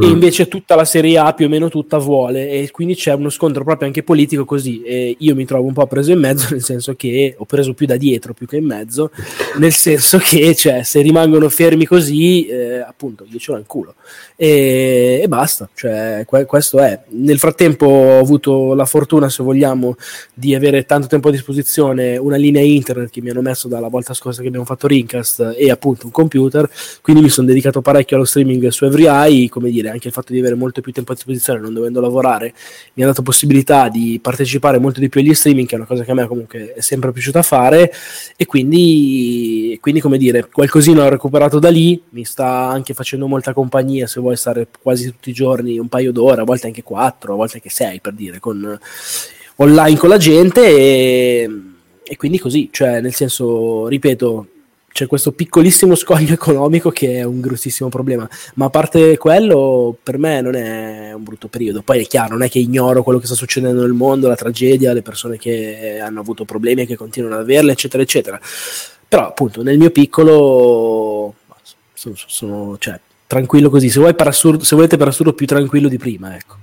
E 0.00 0.06
Mm. 0.06 0.10
invece 0.10 0.48
tutta 0.48 0.74
la 0.74 0.84
Serie 0.84 1.18
A 1.18 1.32
più 1.32 1.46
o 1.46 1.48
meno 1.48 1.68
tutta 1.68 1.98
vuole. 1.98 2.50
E 2.50 2.70
quindi 2.70 2.94
c'è 2.94 3.12
uno 3.14 3.30
scontro 3.30 3.64
proprio 3.64 3.86
anche 3.88 4.02
politico 4.02 4.44
così. 4.44 4.82
E 4.82 5.16
io 5.18 5.34
mi 5.34 5.44
trovo 5.44 5.66
un 5.66 5.72
po' 5.72 5.86
preso 5.86 6.12
in 6.12 6.18
mezzo 6.20 6.46
nel 6.52 6.62
senso 6.62 6.94
che 6.94 7.34
ho 7.36 7.44
preso 7.44 7.74
più 7.74 7.86
da 7.86 7.96
dietro 7.96 8.34
più 8.34 8.46
che 8.46 8.56
in 8.56 8.64
mezzo 8.66 9.10
nel 9.56 9.72
senso 9.72 10.18
che 10.18 10.54
cioè, 10.54 10.82
se 10.82 11.00
rimangono 11.00 11.48
fermi 11.48 11.84
così 11.86 12.46
eh, 12.46 12.78
appunto 12.78 13.26
io 13.28 13.38
ce 13.38 13.52
l'ho 13.52 13.58
in 13.58 13.66
culo. 13.66 13.94
E, 14.36 15.20
e 15.22 15.28
basta. 15.28 15.68
Cioè, 15.74 16.22
que- 16.26 16.44
questo 16.44 16.78
è. 16.78 17.00
Nel 17.08 17.38
frattempo 17.38 17.86
ho 17.86 18.18
avuto 18.18 18.74
la 18.74 18.84
fortuna 18.84 19.28
se 19.28 19.42
vogliamo 19.42 19.96
di 20.34 20.54
avere 20.54 20.84
tanto 20.84 21.06
tempo 21.08 21.28
a 21.28 21.32
disposizione 21.32 22.16
una 22.16 22.36
linea 22.36 22.62
internet 22.62 23.10
che 23.10 23.20
mi 23.20 23.30
hanno 23.30 23.42
messo 23.42 23.66
dalla 23.68 23.88
volta 23.88 24.14
scorsa 24.14 24.42
che 24.42 24.48
abbiamo 24.48 24.64
fatto 24.66 24.86
Rincast 24.86 25.54
e 25.56 25.70
appunto 25.70 26.06
un 26.06 26.12
computer. 26.12 26.68
Quindi 27.00 27.22
mi 27.22 27.28
sono 27.28 27.46
dedicato 27.48 27.80
parecchio 27.80 28.16
allo 28.16 28.24
streaming 28.24 28.68
su 28.68 28.84
EveryEye 28.84 29.48
come 29.48 29.70
dire 29.70 29.87
anche 29.88 30.08
il 30.08 30.14
fatto 30.14 30.32
di 30.32 30.38
avere 30.38 30.54
molto 30.54 30.80
più 30.80 30.92
tempo 30.92 31.12
a 31.12 31.14
disposizione 31.14 31.60
non 31.60 31.74
dovendo 31.74 32.00
lavorare 32.00 32.54
mi 32.94 33.02
ha 33.02 33.06
dato 33.06 33.22
possibilità 33.22 33.88
di 33.88 34.18
partecipare 34.22 34.78
molto 34.78 35.00
di 35.00 35.08
più 35.08 35.20
agli 35.20 35.34
streaming 35.34 35.66
che 35.66 35.74
è 35.74 35.78
una 35.78 35.86
cosa 35.86 36.04
che 36.04 36.10
a 36.10 36.14
me 36.14 36.26
comunque 36.26 36.74
è 36.74 36.80
sempre 36.80 37.12
piaciuta 37.12 37.42
fare. 37.42 37.92
E 38.36 38.46
quindi, 38.46 39.76
quindi 39.80 40.00
come 40.00 40.18
dire 40.18 40.48
qualcosina 40.48 41.04
ho 41.04 41.08
recuperato 41.08 41.58
da 41.58 41.68
lì 41.68 42.00
mi 42.10 42.24
sta 42.24 42.68
anche 42.68 42.94
facendo 42.94 43.26
molta 43.26 43.52
compagnia 43.52 44.06
se 44.06 44.20
vuoi 44.20 44.36
stare 44.36 44.68
quasi 44.80 45.10
tutti 45.10 45.30
i 45.30 45.32
giorni 45.32 45.78
un 45.78 45.88
paio 45.88 46.12
d'ore 46.12 46.40
a 46.40 46.44
volte 46.44 46.66
anche 46.66 46.82
quattro 46.82 47.32
a 47.32 47.36
volte 47.36 47.56
anche 47.56 47.70
sei 47.70 48.00
per 48.00 48.12
dire 48.12 48.38
con 48.38 48.78
online 49.56 49.98
con 49.98 50.08
la 50.08 50.16
gente 50.16 50.60
e, 50.66 51.50
e 52.02 52.16
quindi 52.16 52.38
così 52.38 52.68
cioè 52.70 53.00
nel 53.00 53.14
senso 53.14 53.86
ripeto 53.88 54.46
c'è 54.98 55.06
questo 55.06 55.30
piccolissimo 55.30 55.94
scoglio 55.94 56.32
economico 56.34 56.90
che 56.90 57.18
è 57.18 57.22
un 57.22 57.40
grossissimo 57.40 57.88
problema, 57.88 58.28
ma 58.54 58.64
a 58.64 58.70
parte 58.70 59.16
quello, 59.16 59.96
per 60.02 60.18
me 60.18 60.40
non 60.40 60.56
è 60.56 61.12
un 61.12 61.22
brutto 61.22 61.46
periodo. 61.46 61.82
Poi 61.82 62.00
è 62.00 62.06
chiaro, 62.06 62.32
non 62.32 62.42
è 62.42 62.50
che 62.50 62.58
ignoro 62.58 63.04
quello 63.04 63.20
che 63.20 63.26
sta 63.26 63.36
succedendo 63.36 63.82
nel 63.82 63.92
mondo, 63.92 64.26
la 64.26 64.34
tragedia, 64.34 64.92
le 64.92 65.02
persone 65.02 65.38
che 65.38 66.00
hanno 66.02 66.18
avuto 66.18 66.44
problemi 66.44 66.82
e 66.82 66.86
che 66.86 66.96
continuano 66.96 67.36
ad 67.36 67.42
averle, 67.42 67.70
eccetera, 67.70 68.02
eccetera. 68.02 68.40
Però, 69.06 69.28
appunto, 69.28 69.62
nel 69.62 69.78
mio 69.78 69.90
piccolo 69.90 71.34
sono, 71.92 72.14
sono 72.16 72.76
cioè, 72.78 72.98
tranquillo 73.28 73.70
così. 73.70 73.90
Se, 73.90 74.00
per 74.14 74.26
assurdo, 74.26 74.64
se 74.64 74.74
volete, 74.74 74.96
per 74.96 75.06
assurdo, 75.06 75.32
più 75.32 75.46
tranquillo 75.46 75.88
di 75.88 75.96
prima, 75.96 76.34
ecco. 76.34 76.56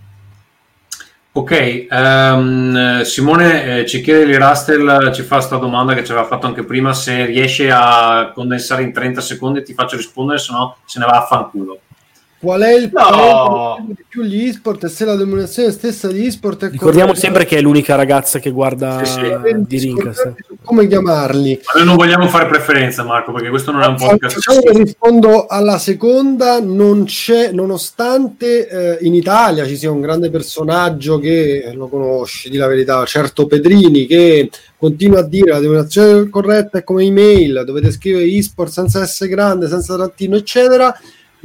Ok, 1.38 1.88
ehm, 1.92 3.02
Simone 3.02 3.80
eh, 3.80 3.86
ci 3.86 4.00
chiede 4.00 4.26
di 4.26 4.38
Rastel, 4.38 5.12
ci 5.14 5.22
fa 5.22 5.36
questa 5.36 5.58
domanda 5.58 5.94
che 5.94 6.06
ci 6.06 6.12
aveva 6.14 6.26
fatto 6.26 6.46
anche 6.46 6.64
prima, 6.64 6.94
se 6.94 7.26
riesce 7.26 7.70
a 7.70 8.32
condensare 8.34 8.84
in 8.84 8.94
30 8.94 9.20
secondi 9.20 9.62
ti 9.62 9.74
faccio 9.74 9.98
rispondere, 9.98 10.40
se 10.40 10.54
no 10.54 10.78
se 10.86 10.98
ne 10.98 11.06
va 11.06 11.18
a 11.18 11.26
fanculo. 11.26 11.80
Qual 12.46 12.62
è 12.62 12.76
il 12.76 12.92
No. 12.94 13.84
di 13.88 13.96
più 14.08 14.22
gli 14.22 14.44
esport 14.48 14.84
e 14.84 14.90
se 14.90 15.04
la 15.04 15.16
denominazione 15.16 15.72
stessa 15.72 16.08
di 16.10 16.28
esport 16.28 16.66
è 16.66 16.70
Ricordiamo 16.70 17.08
corretta? 17.08 17.26
sempre 17.26 17.46
che 17.46 17.58
è 17.58 17.62
l'unica 17.62 17.96
ragazza 17.96 18.38
che 18.38 18.52
guarda 18.52 19.04
Sì, 19.04 19.14
sì. 19.14 19.56
di 19.66 19.78
Rincast. 19.80 20.34
come 20.64 20.88
chiamarli. 20.88 21.60
Ma 21.66 21.80
noi 21.80 21.86
non 21.88 21.96
vogliamo 21.96 22.28
fare 22.28 22.46
preferenza 22.48 23.04
Marco, 23.04 23.32
perché 23.32 23.50
questo 23.50 23.72
non 23.72 23.82
è 23.82 23.88
un 23.88 23.96
podcast. 23.96 24.36
Facciamo 24.40 24.62
che 24.62 24.78
rispondo 24.78 25.48
alla 25.48 25.80
seconda, 25.80 26.60
non 26.62 27.06
c'è, 27.06 27.52
nonostante 27.52 28.68
eh, 28.68 29.06
in 29.06 29.16
Italia 29.16 29.66
ci 29.66 29.76
sia 29.78 29.90
un 29.90 30.02
grande 30.02 30.30
personaggio 30.30 31.18
che 31.18 31.72
lo 31.74 31.88
conosci, 31.88 32.50
di 32.52 32.58
la 32.58 32.68
verità, 32.68 33.04
certo 33.06 33.48
Pedrini, 33.48 34.06
che 34.06 34.50
continua 34.78 35.20
a 35.20 35.24
dire 35.24 35.52
la 35.52 35.60
denominazione 35.60 36.30
corretta 36.30 36.78
è 36.78 36.84
come 36.84 37.04
email, 37.04 37.64
dovete 37.66 37.92
scrivere 37.92 38.26
eSport 38.26 38.72
senza 38.72 39.04
S 39.06 39.28
grande, 39.28 39.68
senza 39.68 39.96
trattino, 39.96 40.36
eccetera. 40.36 40.96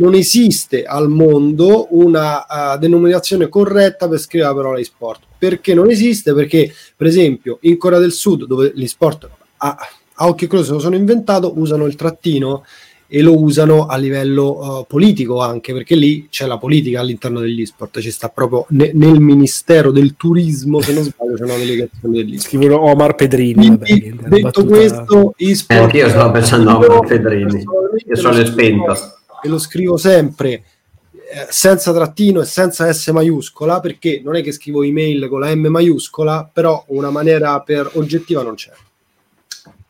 Non 0.00 0.14
esiste 0.14 0.84
al 0.84 1.08
mondo 1.10 1.88
una 1.90 2.46
eh, 2.74 2.78
denominazione 2.78 3.48
corretta 3.50 4.08
per 4.08 4.18
scrivere 4.18 4.50
la 4.50 4.56
parola 4.56 4.78
eSport. 4.80 5.20
Perché 5.36 5.74
non 5.74 5.90
esiste? 5.90 6.32
Perché, 6.32 6.72
per 6.96 7.06
esempio, 7.06 7.58
in 7.62 7.76
Corea 7.76 7.98
del 7.98 8.12
Sud, 8.12 8.46
dove 8.46 8.72
l'eSport 8.74 9.28
a, 9.58 9.76
a 10.14 10.26
occhio 10.26 10.46
e 10.46 10.50
croce 10.50 10.64
se 10.64 10.72
lo 10.72 10.78
sono 10.78 10.96
inventato, 10.96 11.52
usano 11.58 11.84
il 11.84 11.96
trattino 11.96 12.64
e 13.12 13.20
lo 13.22 13.38
usano 13.38 13.86
a 13.86 13.96
livello 13.96 14.80
eh, 14.82 14.84
politico 14.86 15.40
anche 15.40 15.72
perché 15.72 15.96
lì 15.96 16.28
c'è 16.30 16.46
la 16.46 16.58
politica 16.58 17.00
all'interno 17.00 17.40
degli 17.40 17.66
sport 17.66 17.98
ci 17.98 18.12
sta 18.12 18.28
proprio 18.28 18.66
ne- 18.68 18.92
nel 18.94 19.18
ministero 19.18 19.90
del 19.90 20.14
turismo 20.16 20.80
se 20.80 20.92
non 20.92 21.02
sbaglio 21.02 21.34
c'è 21.34 21.42
una 21.42 21.56
delegazione 21.56 22.14
degli 22.18 22.38
sport 22.38 22.56
Scrivono 22.56 22.82
Omar 22.88 23.16
Pedrini. 23.16 23.68
vabbè, 23.68 23.84
quindi 23.84 24.10
una 24.10 24.28
detto 24.28 24.42
battuta- 24.42 24.76
questo 24.76 25.34
Eh, 25.38 25.50
e-sport 25.50 25.80
anch'io 25.80 26.08
stavo 26.08 26.30
pensando 26.30 26.70
a 26.70 26.76
Omar 26.76 27.00
Pedrini, 27.08 27.64
che 28.06 28.14
sono 28.14 28.44
spento. 28.44 29.14
E 29.42 29.48
lo 29.48 29.58
scrivo 29.58 29.96
sempre 29.96 30.50
eh, 30.52 31.46
senza 31.48 31.92
trattino 31.92 32.40
e 32.40 32.44
senza 32.44 32.92
S 32.92 33.08
maiuscola 33.08 33.80
perché 33.80 34.20
non 34.22 34.36
è 34.36 34.42
che 34.42 34.52
scrivo 34.52 34.82
email 34.82 35.28
con 35.28 35.40
la 35.40 35.54
M 35.54 35.66
maiuscola 35.66 36.48
però 36.52 36.84
una 36.88 37.10
maniera 37.10 37.60
per 37.60 37.90
oggettiva 37.94 38.42
non 38.42 38.54
c'è 38.54 38.72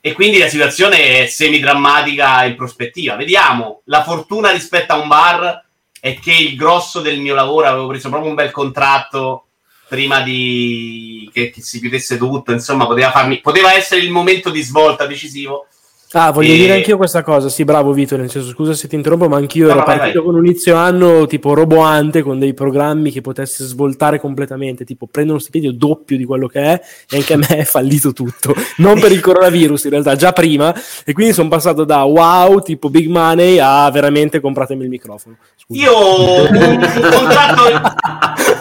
E 0.01 0.11
quindi 0.11 0.39
la 0.39 0.49
situazione 0.49 1.21
è 1.21 1.25
semidrammatica 1.27 2.43
in 2.43 2.57
prospettiva. 2.57 3.15
Vediamo, 3.15 3.81
la 3.85 4.03
fortuna 4.03 4.51
rispetto 4.51 4.91
a 4.91 4.97
un 4.97 5.07
bar 5.07 5.63
è 6.03 6.19
che 6.19 6.33
il 6.33 6.57
grosso 6.57 6.99
del 6.99 7.21
mio 7.21 7.33
lavoro 7.33 7.65
avevo 7.65 7.87
preso 7.87 8.09
proprio 8.09 8.29
un 8.29 8.35
bel 8.35 8.51
contratto 8.51 9.45
prima 9.87 10.19
di 10.19 11.29
che, 11.31 11.49
che 11.49 11.61
si 11.61 11.79
chiudesse 11.79 12.17
tutto, 12.17 12.51
insomma, 12.51 12.85
poteva 12.85 13.09
farmi 13.09 13.39
poteva 13.39 13.73
essere 13.73 14.01
il 14.01 14.11
momento 14.11 14.49
di 14.49 14.61
svolta 14.61 15.05
decisivo. 15.05 15.67
Ah, 16.15 16.31
voglio 16.31 16.53
E- 16.53 16.57
dire 16.57 16.73
anch'io 16.75 16.97
questa 16.97 17.23
cosa. 17.23 17.49
Sì, 17.49 17.63
bravo 17.63 17.91
Vito, 17.91 18.15
nel 18.15 18.29
senso, 18.29 18.49
scusa 18.49 18.73
se 18.73 18.87
ti 18.87 18.95
interrompo, 18.95 19.27
ma 19.27 19.37
anch'io 19.37 19.65
No, 19.65 19.71
ero 19.71 19.83
vai, 19.83 19.97
partito 19.97 20.19
vai. 20.21 20.27
con 20.31 20.35
un 20.39 20.45
inizio 20.45 20.75
anno 20.75 21.25
tipo 21.25 21.53
roboante 21.55 22.21
con 22.21 22.37
dei 22.37 22.53
programmi 22.53 23.09
che 23.11 23.21
potesse 23.21 23.63
svoltare 23.65 24.19
completamente, 24.19 24.85
tipo 24.85 25.07
prendere 25.07 25.35
uno 25.37 25.41
stipendio 25.43 25.73
doppio 25.73 26.15
di 26.15 26.25
quello 26.25 26.47
che 26.47 26.61
è 26.61 26.81
e 27.09 27.17
anche 27.17 27.33
a 27.33 27.37
me 27.37 27.47
è 27.57 27.63
fallito 27.63 28.13
tutto. 28.13 28.53
Non 28.77 28.99
per 28.99 29.11
il 29.11 29.21
coronavirus 29.21 29.85
in 29.85 29.89
realtà, 29.89 30.15
già 30.15 30.31
prima 30.33 30.73
e 31.03 31.13
quindi 31.13 31.33
sono 31.33 31.49
passato 31.49 31.83
da 31.83 32.03
wow, 32.03 32.61
tipo 32.61 32.89
big 32.91 33.07
money 33.07 33.57
a 33.59 33.89
veramente 33.89 34.39
compratemi 34.39 34.83
il 34.83 34.89
microfono. 34.89 35.37
Scusa. 35.55 35.81
Io 35.81 35.91
ho 35.93 36.41
un, 36.47 36.55
un 36.55 37.09
contratto 37.11 37.63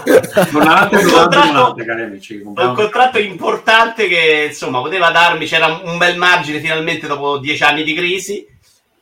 Donate, 0.50 0.96
Un 0.96 1.10
contratto- 1.10 1.46
donate, 1.52 1.84
cari 1.84 2.02
amici. 2.02 2.40
un 2.44 2.74
contratto 2.74 3.18
importante 3.18 4.08
che 4.08 4.46
insomma 4.48 4.80
poteva 4.80 5.10
darmi, 5.10 5.46
c'era 5.46 5.80
un 5.84 5.98
bel 5.98 6.16
margine 6.16 6.60
finalmente 6.60 7.06
dopo 7.06 7.38
dieci 7.38 7.62
anni 7.62 7.82
di 7.84 7.94
crisi 7.94 8.46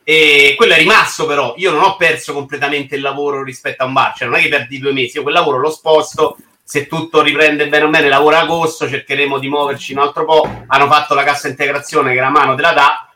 e 0.03 0.53
quello 0.57 0.73
è 0.73 0.77
rimasto 0.77 1.25
però, 1.25 1.53
io 1.57 1.71
non 1.71 1.83
ho 1.83 1.95
perso 1.95 2.33
completamente 2.33 2.95
il 2.95 3.01
lavoro 3.01 3.43
rispetto 3.43 3.83
a 3.83 3.85
un 3.85 3.93
bar, 3.93 4.13
cioè 4.15 4.27
non 4.27 4.37
è 4.37 4.41
che 4.41 4.49
perdi 4.49 4.79
due 4.79 4.91
mesi, 4.93 5.17
io 5.17 5.21
quel 5.23 5.33
lavoro 5.35 5.59
lo 5.59 5.69
sposto, 5.69 6.37
se 6.63 6.87
tutto 6.87 7.21
riprende 7.21 7.67
bene 7.67 7.85
o 7.85 7.89
bene 7.89 8.07
lavoro 8.07 8.35
a 8.35 8.39
agosto, 8.41 8.87
cercheremo 8.89 9.37
di 9.39 9.49
muoverci 9.49 9.93
un 9.93 9.99
altro 9.99 10.25
po', 10.25 10.49
hanno 10.67 10.87
fatto 10.87 11.13
la 11.13 11.23
cassa 11.23 11.47
integrazione 11.49 12.13
che 12.13 12.19
la 12.19 12.29
mano 12.29 12.55
te 12.55 12.61
la 12.61 12.71
dà, 12.73 13.10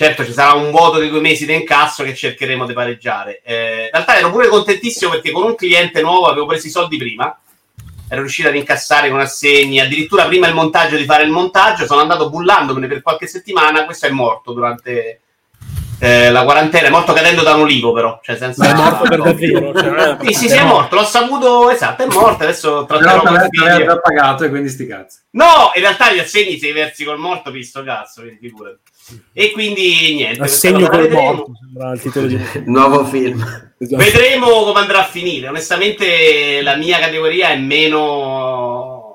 certo 0.00 0.24
ci 0.24 0.32
sarà 0.32 0.54
un 0.54 0.70
vuoto 0.70 0.98
di 0.98 1.10
due 1.10 1.20
mesi 1.20 1.44
di 1.44 1.52
incasso 1.52 2.02
che 2.02 2.14
cercheremo 2.14 2.64
di 2.64 2.72
pareggiare. 2.72 3.42
Eh, 3.44 3.84
in 3.84 3.90
realtà 3.92 4.16
ero 4.16 4.30
pure 4.30 4.48
contentissimo 4.48 5.10
perché 5.10 5.30
con 5.30 5.42
un 5.42 5.54
cliente 5.54 6.00
nuovo 6.00 6.24
avevo 6.24 6.46
preso 6.46 6.68
i 6.68 6.70
soldi 6.70 6.96
prima, 6.96 7.38
ero 8.08 8.22
riuscito 8.22 8.48
ad 8.48 8.54
incassare 8.54 9.10
con 9.10 9.20
assegni, 9.20 9.78
addirittura 9.78 10.24
prima 10.24 10.48
il 10.48 10.54
montaggio 10.54 10.96
di 10.96 11.04
fare 11.04 11.24
il 11.24 11.30
montaggio, 11.30 11.84
sono 11.84 12.00
andato 12.00 12.30
bullandomene 12.30 12.86
per 12.86 13.02
qualche 13.02 13.26
settimana, 13.26 13.84
questo 13.84 14.06
è 14.06 14.10
morto 14.10 14.54
durante 14.54 15.20
eh, 15.98 16.30
la 16.30 16.44
quarantena, 16.44 16.86
è 16.86 16.90
morto 16.90 17.12
cadendo 17.12 17.42
da 17.42 17.52
un 17.52 17.60
olivo 17.60 17.92
però, 17.92 18.20
cioè 18.22 18.38
senza... 18.38 18.64
Ma 18.64 18.70
è 18.70 18.74
morto 18.74 19.02
per 19.06 19.20
davvero. 19.20 19.74
cioè, 19.78 20.16
Sì, 20.22 20.32
sì, 20.32 20.48
sì, 20.48 20.56
è 20.56 20.64
morto, 20.64 20.94
l'ho 20.94 21.04
saputo, 21.04 21.68
esatto, 21.68 22.04
è 22.04 22.06
morto, 22.06 22.42
adesso 22.42 22.86
tratterò 22.86 23.20
figlio. 23.50 23.84
già 23.84 23.98
pagato 23.98 24.44
e 24.44 24.48
quindi 24.48 24.70
sti 24.70 24.86
cazzi. 24.86 25.18
No, 25.32 25.72
in 25.74 25.82
realtà 25.82 26.10
gli 26.10 26.20
assegni 26.20 26.58
sei 26.58 26.72
versi 26.72 27.04
col 27.04 27.18
morto, 27.18 27.50
visto 27.50 27.82
cazzo, 27.82 28.22
quindi 28.22 28.38
figurati. 28.40 28.78
E 29.32 29.50
quindi 29.52 30.14
niente. 30.14 30.42
Assegno 30.42 30.88
col 30.88 31.10
morto, 31.10 31.52
sembra 31.60 31.92
il 31.92 32.00
titolo 32.00 32.26
di 32.26 32.38
Nuovo 32.66 33.04
film. 33.04 33.40
Esatto. 33.78 34.02
Vedremo 34.02 34.46
come 34.64 34.80
andrà 34.80 35.00
a 35.00 35.08
finire. 35.08 35.48
Onestamente, 35.48 36.60
la 36.62 36.76
mia 36.76 36.98
categoria 36.98 37.48
è 37.48 37.56
meno 37.58 39.14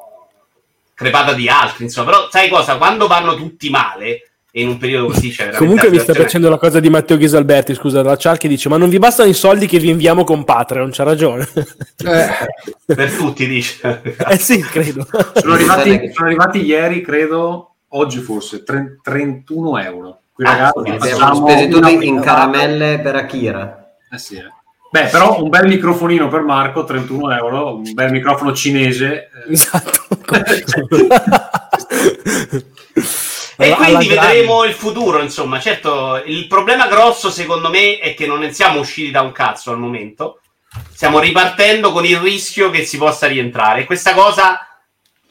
crepata 0.93 1.33
di 1.33 1.47
altri. 1.47 1.85
Insomma, 1.85 2.11
però, 2.11 2.27
sai 2.31 2.49
cosa? 2.49 2.77
Quando 2.77 3.07
vanno 3.07 3.35
tutti 3.35 3.69
male, 3.69 4.21
e 4.57 4.61
in 4.61 4.69
un 4.69 4.77
periodo 4.77 5.07
così 5.07 5.31
c'è. 5.31 5.49
Comunque 5.49 5.89
mi 5.89 5.99
sta 5.99 6.13
piacendo 6.13 6.49
la 6.49 6.57
cosa 6.57 6.79
di 6.79 6.89
Matteo 6.89 7.17
Ghisalberti, 7.17 7.73
scusa, 7.73 8.01
la 8.01 8.15
Char 8.17 8.37
che 8.37 8.47
dice 8.47 8.69
ma 8.69 8.77
non 8.77 8.87
vi 8.87 8.99
bastano 8.99 9.27
i 9.29 9.33
soldi 9.33 9.67
che 9.67 9.79
vi 9.79 9.89
inviamo 9.89 10.23
con 10.23 10.45
Patreon, 10.45 10.91
c'ha 10.93 11.03
ragione. 11.03 11.45
Per 12.85 13.11
tutti, 13.17 13.45
dice. 13.45 14.01
eh 14.29 14.37
sì, 14.37 14.61
credo. 14.61 15.05
Sono 15.33 15.55
arrivati, 15.55 16.09
sono 16.13 16.27
arrivati 16.27 16.63
ieri, 16.63 17.01
credo, 17.01 17.74
oggi 17.97 18.19
forse, 18.19 18.63
tre- 18.63 18.99
31 19.01 19.77
euro. 19.79 20.19
Qui 20.33 20.45
Ah, 20.45 20.51
ragazzi, 20.51 20.77
ok. 20.79 20.87
Abbiamo 21.01 21.45
una 21.45 21.67
tutti 21.89 22.07
in 22.07 22.19
caramelle 22.21 22.99
per 22.99 23.15
Akira. 23.15 23.95
Eh 24.11 24.17
sì, 24.17 24.35
eh. 24.35 24.51
Beh, 24.91 25.05
però 25.07 25.41
un 25.41 25.49
bel 25.49 25.67
microfonino 25.67 26.27
per 26.29 26.41
Marco, 26.41 26.83
31 26.85 27.31
euro, 27.31 27.75
un 27.75 27.93
bel 27.93 28.11
microfono 28.11 28.53
cinese. 28.53 29.29
eh, 29.47 29.51
Esatto. 29.51 30.03
E 33.57 33.67
Alla- 33.71 33.75
quindi 33.75 33.93
alla 33.93 34.03
grande. 34.15 34.27
vedremo 34.33 34.63
il 34.65 34.73
futuro, 34.73 35.21
insomma. 35.21 35.59
Certo, 35.61 36.21
il 36.25 36.45
problema 36.47 36.87
grosso, 36.87 37.29
secondo 37.29 37.69
me, 37.69 37.99
è 37.99 38.13
che 38.13 38.27
non 38.27 38.39
ne 38.39 38.51
siamo 38.51 38.79
usciti 38.81 39.11
da 39.11 39.21
un 39.21 39.31
cazzo 39.31 39.71
al 39.71 39.79
momento. 39.79 40.41
Stiamo 40.91 41.19
ripartendo 41.19 41.93
con 41.93 42.03
il 42.05 42.17
rischio 42.17 42.69
che 42.69 42.83
si 42.83 42.97
possa 42.97 43.27
rientrare. 43.27 43.85
Questa 43.85 44.13
cosa 44.13 44.59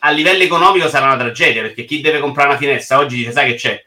a 0.06 0.10
livello 0.10 0.42
economico 0.42 0.88
sarà 0.88 1.06
una 1.06 1.16
tragedia, 1.16 1.62
perché 1.62 1.84
chi 1.86 2.02
deve 2.02 2.18
comprare 2.20 2.50
una 2.50 2.58
finestra 2.58 2.98
oggi 2.98 3.16
dice, 3.16 3.32
sai 3.32 3.50
che 3.50 3.54
c'è? 3.54 3.84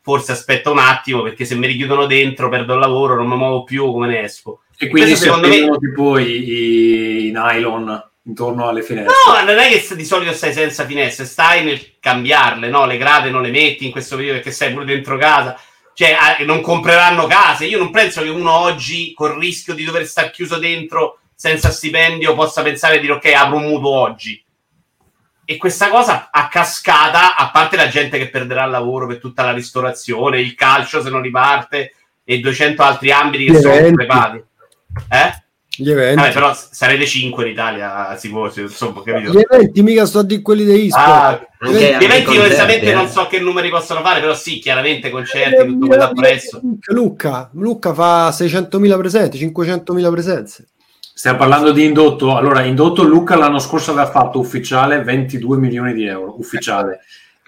Forse 0.00 0.30
aspetta 0.32 0.70
un 0.70 0.78
attimo, 0.78 1.22
perché 1.22 1.44
se 1.44 1.56
mi 1.56 1.66
richiudono 1.66 2.06
dentro 2.06 2.48
perdo 2.48 2.74
il 2.74 2.80
lavoro, 2.80 3.16
non 3.16 3.26
mi 3.26 3.36
muovo 3.36 3.64
più, 3.64 3.90
come 3.90 4.06
ne 4.06 4.22
esco? 4.22 4.62
E 4.78 4.88
quindi 4.88 5.10
questo, 5.10 5.16
si 5.16 5.24
secondo 5.24 5.48
me- 5.48 5.78
tipo 5.78 6.18
i, 6.18 7.26
i- 7.26 7.30
nylon 7.32 8.10
intorno 8.22 8.68
alle 8.68 8.82
finestre. 8.82 9.12
No, 9.26 9.44
non 9.44 9.58
è 9.58 9.68
che 9.68 9.96
di 9.96 10.04
solito 10.04 10.32
stai 10.32 10.52
senza 10.52 10.86
finestre, 10.86 11.24
stai 11.24 11.64
nel 11.64 11.98
cambiarle, 11.98 12.68
no? 12.68 12.86
Le 12.86 12.96
grate 12.96 13.28
non 13.30 13.42
le 13.42 13.50
metti 13.50 13.84
in 13.84 13.90
questo 13.90 14.14
periodo 14.14 14.36
perché 14.36 14.52
stai 14.52 14.72
pure 14.72 14.84
dentro 14.84 15.18
casa. 15.18 15.58
Cioè, 15.92 16.12
ah, 16.12 16.44
non 16.44 16.60
compreranno 16.60 17.26
case. 17.26 17.66
Io 17.66 17.78
non 17.78 17.90
penso 17.90 18.22
che 18.22 18.28
uno 18.28 18.52
oggi, 18.52 19.12
col 19.14 19.36
rischio 19.36 19.74
di 19.74 19.84
dover 19.84 20.06
stare 20.06 20.30
chiuso 20.30 20.58
dentro 20.58 21.18
senza 21.34 21.70
stipendio, 21.70 22.34
possa 22.34 22.62
pensare 22.62 22.94
di 22.94 23.00
dire 23.02 23.14
ok, 23.14 23.24
apro 23.34 23.56
un 23.56 23.64
mutuo 23.64 23.90
oggi. 23.90 24.42
E 25.50 25.56
questa 25.56 25.88
cosa 25.88 26.28
a 26.30 26.46
cascata, 26.46 27.34
a 27.34 27.50
parte 27.50 27.74
la 27.74 27.88
gente 27.88 28.18
che 28.18 28.28
perderà 28.30 28.66
il 28.66 28.70
lavoro 28.70 29.08
per 29.08 29.18
tutta 29.18 29.42
la 29.44 29.52
ristorazione, 29.52 30.40
il 30.40 30.54
calcio 30.54 31.02
se 31.02 31.10
non 31.10 31.20
riparte 31.22 31.92
e 32.22 32.38
200 32.38 32.80
altri 32.80 33.10
ambiti 33.10 33.46
che 33.46 33.52
Gli 33.54 33.60
sono 33.60 33.74
eventi. 33.74 33.96
crepati. 33.96 34.44
Eh? 35.10 35.42
Gli 35.74 35.90
eventi. 35.90 36.20
Vabbè, 36.20 36.32
però 36.32 36.54
sarete 36.54 37.04
5 37.04 37.44
in 37.46 37.50
Italia, 37.50 38.16
si 38.16 38.28
può, 38.30 38.48
insomma, 38.54 39.02
capito? 39.02 39.32
Gli 39.32 39.42
eventi 39.50 39.82
mica 39.82 40.06
sto 40.06 40.22
di 40.22 40.40
quelli 40.40 40.62
dei 40.62 40.88
Ah, 40.92 41.32
e-sport. 41.32 41.48
Anche- 41.58 41.96
gli 41.98 42.04
eventi 42.04 42.36
onestamente 42.38 42.88
eh. 42.88 42.94
non 42.94 43.08
so 43.08 43.26
che 43.26 43.40
numeri 43.40 43.70
possono 43.70 44.02
fare, 44.02 44.20
però 44.20 44.34
sì, 44.34 44.60
chiaramente 44.60 45.10
concerti, 45.10 45.66
tutto 45.66 45.86
quello 45.88 46.04
appresso. 46.04 46.60
Lucca, 46.92 47.50
Lucca 47.54 47.92
fa 47.92 48.28
600.000 48.30 48.96
presenze, 48.98 49.36
500.000 49.36 50.10
presenze. 50.12 50.68
Stiamo 51.12 51.38
parlando 51.38 51.72
di 51.72 51.84
indotto. 51.84 52.36
Allora, 52.36 52.62
indotto 52.62 53.02
Luca 53.02 53.36
l'anno 53.36 53.58
scorso 53.58 53.90
aveva 53.90 54.10
fatto 54.10 54.38
ufficiale 54.38 55.02
22 55.02 55.56
milioni 55.58 55.92
di 55.92 56.04
euro, 56.06 56.38
ufficiale. 56.38 57.00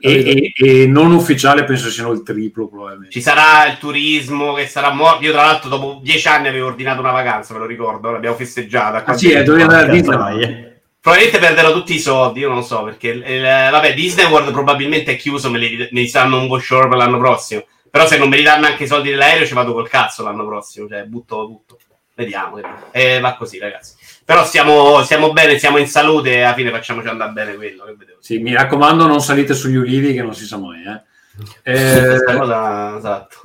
E, 0.04 0.52
e- 0.56 0.82
e 0.82 0.86
non 0.88 1.12
ufficiale 1.12 1.62
penso 1.62 1.88
siano 1.88 2.10
il 2.10 2.24
triplo 2.24 2.66
probabilmente. 2.66 3.12
Ci 3.12 3.20
sarà 3.22 3.70
il 3.70 3.78
turismo 3.78 4.52
che 4.52 4.66
sarà 4.66 4.92
morto. 4.92 5.24
Io, 5.24 5.32
tra 5.32 5.42
l'altro, 5.42 5.68
dopo 5.68 6.00
dieci 6.02 6.26
anni 6.26 6.48
avevo 6.48 6.66
ordinato 6.66 7.00
una 7.00 7.12
vacanza, 7.12 7.52
me 7.54 7.60
lo 7.60 7.66
ricordo, 7.66 8.10
l'abbiamo 8.10 8.34
festeggiata. 8.34 9.04
Ah, 9.04 9.14
sì, 9.14 9.30
eh, 9.30 9.44
dovevi 9.44 9.62
andare 9.62 9.86
a 9.86 9.88
Disney. 9.90 10.70
Probabilmente 11.00 11.38
perderò 11.40 11.72
tutti 11.72 11.94
i 11.94 11.98
soldi, 12.00 12.40
io 12.40 12.48
non 12.48 12.58
lo 12.58 12.62
so, 12.62 12.82
perché 12.82 13.08
il- 13.08 13.22
vabbè, 13.70 13.94
Disney 13.94 14.26
World 14.26 14.52
probabilmente 14.52 15.12
è 15.12 15.16
chiuso, 15.16 15.50
me 15.50 15.58
li, 15.58 15.88
ne 15.90 16.06
saranno 16.08 16.42
un 16.42 16.60
shore 16.60 16.88
per 16.88 16.96
l'anno 16.96 17.18
prossimo. 17.18 17.64
Però 17.90 18.06
se 18.06 18.18
non 18.18 18.28
me 18.28 18.36
li 18.36 18.42
danno 18.42 18.66
anche 18.66 18.84
i 18.84 18.86
soldi 18.86 19.10
dell'aereo 19.10 19.46
ci 19.46 19.54
vado 19.54 19.72
col 19.72 19.88
cazzo 19.88 20.22
l'anno 20.24 20.46
prossimo, 20.46 20.88
cioè 20.88 21.04
butto 21.04 21.44
tutto. 21.46 21.76
Vediamo, 22.14 22.56
vediamo. 22.56 22.76
E 22.90 23.20
va 23.20 23.34
così, 23.36 23.58
ragazzi. 23.58 23.94
Però 24.24 24.44
stiamo, 24.44 25.02
stiamo 25.02 25.32
bene, 25.32 25.58
siamo 25.58 25.78
in 25.78 25.86
salute 25.86 26.34
e 26.34 26.42
alla 26.42 26.54
fine 26.54 26.70
facciamoci 26.70 27.08
andare 27.08 27.32
bene 27.32 27.54
quello. 27.56 27.84
Sì, 28.20 28.38
mi 28.38 28.52
raccomando, 28.52 29.06
non 29.06 29.20
salite 29.20 29.54
sugli 29.54 29.76
ulivi 29.76 30.12
che 30.14 30.22
non 30.22 30.34
si 30.34 30.44
sa 30.44 30.58
mai. 30.58 30.82
eh. 30.82 31.02
Eh, 31.62 32.22
cosa, 32.36 32.96
esatto. 32.98 33.40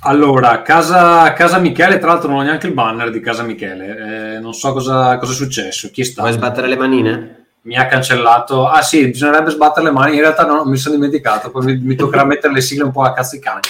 allora, 0.00 0.60
casa, 0.60 1.32
casa 1.32 1.58
Michele, 1.58 1.96
tra 1.98 2.08
l'altro 2.08 2.28
non 2.28 2.40
ho 2.40 2.42
neanche 2.42 2.66
il 2.66 2.74
banner 2.74 3.10
di 3.10 3.20
Casa 3.20 3.42
Michele. 3.42 4.34
eh, 4.34 4.38
non 4.40 4.52
so 4.52 4.72
cosa, 4.74 5.16
cosa 5.16 5.32
è 5.32 5.34
successo. 5.34 5.88
Chi 5.90 6.04
sta? 6.04 6.20
Vuoi 6.20 6.34
sbattere 6.34 6.66
le 6.68 6.76
manine? 6.76 7.38
mi 7.64 7.76
ha 7.76 7.86
cancellato. 7.86 8.66
Ah 8.68 8.82
sì, 8.82 9.08
bisognerebbe 9.08 9.50
sbattere 9.50 9.86
le 9.86 9.92
mani. 9.92 10.14
In 10.16 10.20
realtà 10.20 10.44
no, 10.44 10.64
mi 10.66 10.76
sono 10.76 10.94
dimenticato. 10.96 11.50
Poi 11.50 11.64
mi, 11.64 11.76
mi 11.78 11.94
toccherà 11.96 12.24
mettere 12.26 12.52
le 12.52 12.60
sigle 12.60 12.84
un 12.84 12.92
po' 12.92 13.02
a 13.02 13.12
cazzo 13.14 13.36
di 13.36 13.40
cane. 13.42 13.60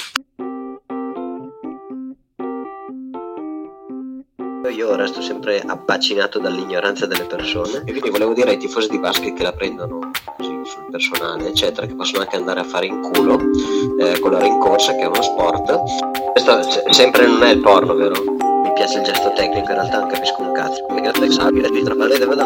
Io 4.74 4.96
resto 4.96 5.22
sempre 5.22 5.62
abbacinato 5.64 6.40
dall'ignoranza 6.40 7.06
delle 7.06 7.24
persone 7.26 7.82
e 7.84 7.92
quindi 7.92 8.10
volevo 8.10 8.32
dire 8.32 8.50
ai 8.50 8.56
tifosi 8.56 8.88
di 8.88 8.98
basket 8.98 9.32
che 9.32 9.42
la 9.44 9.52
prendono 9.52 10.10
così 10.36 10.50
sul 10.64 10.86
personale, 10.90 11.46
eccetera, 11.46 11.86
che 11.86 11.94
possono 11.94 12.22
anche 12.22 12.34
andare 12.34 12.58
a 12.58 12.64
fare 12.64 12.86
in 12.86 13.00
culo 13.00 13.38
eh, 14.00 14.18
con 14.18 14.32
la 14.32 14.40
rincorsa, 14.40 14.96
che 14.96 15.02
è 15.02 15.06
uno 15.06 15.22
sport. 15.22 15.78
Questo 16.32 16.62
se- 16.64 16.82
sempre 16.90 17.26
non 17.28 17.42
è 17.44 17.50
il 17.50 17.60
porno, 17.60 17.94
vero? 17.94 18.20
Mi 18.20 18.72
piace 18.74 18.98
il 18.98 19.04
gesto 19.04 19.32
tecnico, 19.32 19.68
in 19.68 19.74
realtà 19.76 20.00
non 20.00 20.08
capisco 20.08 20.42
un 20.42 20.52
cazzo. 20.52 20.82
Come 20.88 21.02
che 21.02 21.12
flexabile, 21.12 21.70
di 21.70 21.82
tra 21.82 21.94
parole 21.94 22.18
deve 22.18 22.34
da 22.34 22.44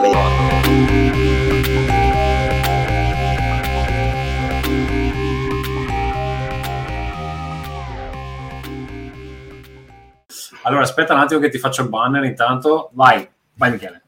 Allora, 10.63 10.83
aspetta 10.83 11.15
un 11.15 11.21
attimo 11.21 11.41
che 11.41 11.49
ti 11.49 11.59
faccio 11.59 11.83
il 11.83 11.89
banner 11.89 12.25
intanto. 12.25 12.91
Vai, 12.93 13.27
vai 13.55 13.71
Michele. 13.71 14.03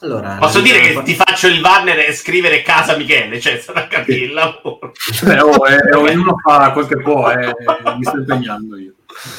Allora, 0.00 0.36
Posso 0.38 0.60
dire 0.60 0.80
mia- 0.80 1.00
che 1.00 1.02
ti 1.02 1.14
faccio 1.14 1.48
il 1.48 1.60
banner 1.60 1.98
e 1.98 2.12
scrivere 2.12 2.62
casa 2.62 2.96
Michele, 2.96 3.40
cioè 3.40 3.58
sarà 3.58 3.88
capire 3.88 4.26
il 4.26 4.32
lavoro. 4.32 4.92
Eh, 5.26 5.40
oh, 5.40 5.66
eh, 5.66 5.96
ognuno 5.96 6.36
fa 6.40 6.70
quel 6.70 6.86
che 6.86 6.98
può, 7.00 7.28
eh, 7.30 7.52
mi 7.96 8.04
sto 8.04 8.18
impegnando 8.18 8.76
io. 8.78 8.92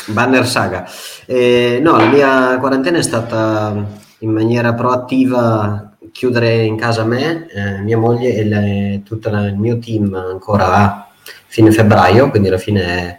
Banner 0.07 0.45
Saga. 0.45 0.85
Eh, 1.25 1.79
no, 1.81 1.95
la 1.95 2.05
mia 2.07 2.57
quarantena 2.59 2.97
è 2.97 3.01
stata 3.03 3.73
in 4.19 4.31
maniera 4.31 4.73
proattiva 4.73 5.93
chiudere 6.11 6.63
in 6.65 6.75
casa 6.75 7.05
me, 7.05 7.47
eh, 7.49 7.77
mia 7.79 7.97
moglie 7.97 8.33
e 8.35 8.43
le- 8.43 9.01
tutto 9.05 9.29
la- 9.29 9.45
il 9.45 9.55
mio 9.55 9.79
team 9.79 10.13
ancora 10.13 10.65
a 10.75 11.07
fine 11.47 11.71
febbraio, 11.71 12.29
quindi 12.29 12.49
alla 12.49 12.57
fine 12.57 13.18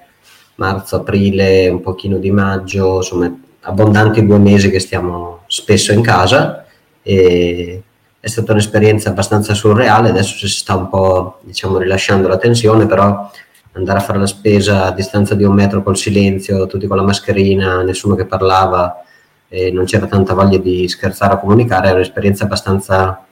marzo, 0.61 0.96
aprile, 0.96 1.68
un 1.68 1.80
pochino 1.80 2.18
di 2.18 2.30
maggio, 2.30 2.96
insomma 2.96 3.34
abbondanti 3.62 4.24
due 4.24 4.38
mesi 4.38 4.70
che 4.70 4.78
stiamo 4.78 5.40
spesso 5.46 5.92
in 5.92 6.02
casa 6.02 6.64
e 7.02 7.82
è 8.20 8.28
stata 8.28 8.52
un'esperienza 8.52 9.08
abbastanza 9.08 9.54
surreale, 9.54 10.11
adesso 10.11 10.36
si 10.36 10.48
sta 10.48 10.76
un 10.76 10.90
po' 10.90 11.38
diciamo 11.40 11.78
rilasciando 11.78 12.28
la 12.28 12.36
tensione, 12.36 12.86
però 12.86 13.30
andare 13.72 13.98
a 13.98 14.02
fare 14.02 14.18
la 14.18 14.26
spesa 14.26 14.84
a 14.84 14.92
distanza 14.92 15.34
di 15.34 15.44
un 15.44 15.54
metro 15.54 15.82
col 15.82 15.96
silenzio, 15.96 16.66
tutti 16.66 16.86
con 16.86 16.98
la 16.98 17.04
mascherina, 17.04 17.82
nessuno 17.82 18.14
che 18.14 18.26
parlava 18.26 19.02
e 19.48 19.70
non 19.70 19.86
c'era 19.86 20.06
tanta 20.06 20.34
voglia 20.34 20.58
di 20.58 20.86
scherzare 20.88 21.34
o 21.34 21.40
comunicare, 21.40 21.88
è 21.88 21.92
un'esperienza 21.92 22.44
abbastanza, 22.44 23.24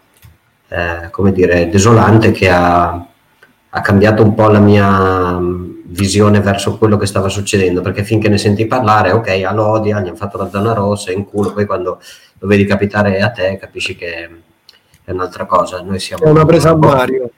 eh, 0.68 1.11
come 1.11 1.33
dire, 1.33 1.68
desolante 1.68 2.31
che 2.31 2.49
ha, 2.49 3.07
ha 3.68 3.81
cambiato 3.83 4.22
un 4.22 4.35
po' 4.35 4.49
la 4.49 4.61
mia 4.61 5.66
visione 5.91 6.41
verso 6.41 6.76
quello 6.76 6.97
che 6.97 7.07
stava 7.07 7.28
succedendo, 7.28 7.80
perché 7.80 8.05
finché 8.05 8.28
ne 8.28 8.39
senti 8.39 8.66
parlare, 8.66 9.12
ok, 9.12 9.28
a 9.45 9.53
Lodia 9.53 10.01
gli 10.01 10.09
hanno 10.09 10.16
fatto 10.16 10.36
la 10.36 10.49
zona 10.51 10.72
rossa, 10.72 11.12
in 11.12 11.24
culo, 11.24 11.53
poi 11.53 11.66
quando 11.66 12.01
lo 12.39 12.47
vedi 12.47 12.64
capitare 12.64 13.20
a 13.20 13.30
te 13.30 13.57
capisci 13.59 13.97
che 13.97 14.28
è 15.05 15.11
un'altra 15.11 15.47
cosa. 15.47 15.80
Noi 15.80 15.99
siamo 15.99 16.24
È 16.24 16.28
una 16.28 16.45
presa 16.45 16.70
a 16.70 16.76
Mario. 16.76 17.30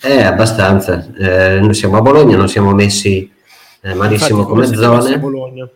Eh, 0.00 0.22
abbastanza. 0.22 1.06
Eh, 1.16 1.60
noi 1.60 1.74
siamo 1.74 1.96
a 1.96 2.00
Bologna, 2.00 2.36
non 2.36 2.48
siamo 2.48 2.72
messi 2.72 3.30
eh, 3.80 3.94
malissimo 3.94 4.40
Infatti, 4.40 4.66
come 4.66 4.76
zone. 4.76 5.18
Bologna? 5.18 5.68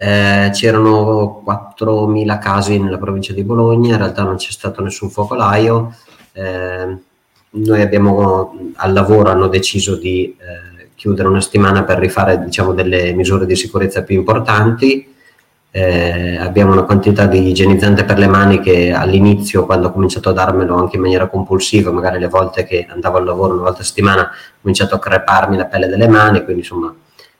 Eh, 0.00 0.50
c'erano 0.52 1.42
4.000 1.46 2.38
casi 2.38 2.78
nella 2.78 2.98
provincia 2.98 3.32
di 3.32 3.42
Bologna, 3.42 3.92
in 3.92 3.98
realtà 3.98 4.22
non 4.22 4.36
c'è 4.36 4.50
stato 4.50 4.82
nessun 4.82 5.10
focolaio. 5.10 5.94
Eh, 6.32 6.96
noi 7.50 7.80
abbiamo 7.82 8.72
al 8.76 8.92
lavoro 8.92 9.30
hanno 9.30 9.48
deciso 9.48 9.96
di 9.96 10.36
eh, 10.38 10.77
chiudere 10.98 11.28
una 11.28 11.40
settimana 11.40 11.84
per 11.84 11.98
rifare 11.98 12.42
diciamo, 12.42 12.74
delle 12.74 13.12
misure 13.12 13.46
di 13.46 13.54
sicurezza 13.54 14.02
più 14.02 14.16
importanti. 14.16 15.14
Eh, 15.70 16.36
abbiamo 16.36 16.72
una 16.72 16.82
quantità 16.82 17.26
di 17.26 17.46
igienizzante 17.46 18.02
per 18.02 18.18
le 18.18 18.26
mani 18.26 18.58
che 18.58 18.90
all'inizio, 18.92 19.64
quando 19.64 19.86
ho 19.86 19.92
cominciato 19.92 20.30
a 20.30 20.32
darmelo 20.32 20.74
anche 20.74 20.96
in 20.96 21.02
maniera 21.02 21.28
compulsiva, 21.28 21.92
magari 21.92 22.18
le 22.18 22.26
volte 22.26 22.64
che 22.64 22.84
andavo 22.90 23.18
al 23.18 23.24
lavoro 23.24 23.52
una 23.52 23.62
volta 23.62 23.82
a 23.82 23.84
settimana, 23.84 24.22
ho 24.22 24.60
cominciato 24.60 24.96
a 24.96 24.98
creparmi 24.98 25.56
la 25.56 25.66
pelle 25.66 25.86
delle 25.86 26.08
mani, 26.08 26.42
quindi 26.42 26.62
insomma 26.62 26.92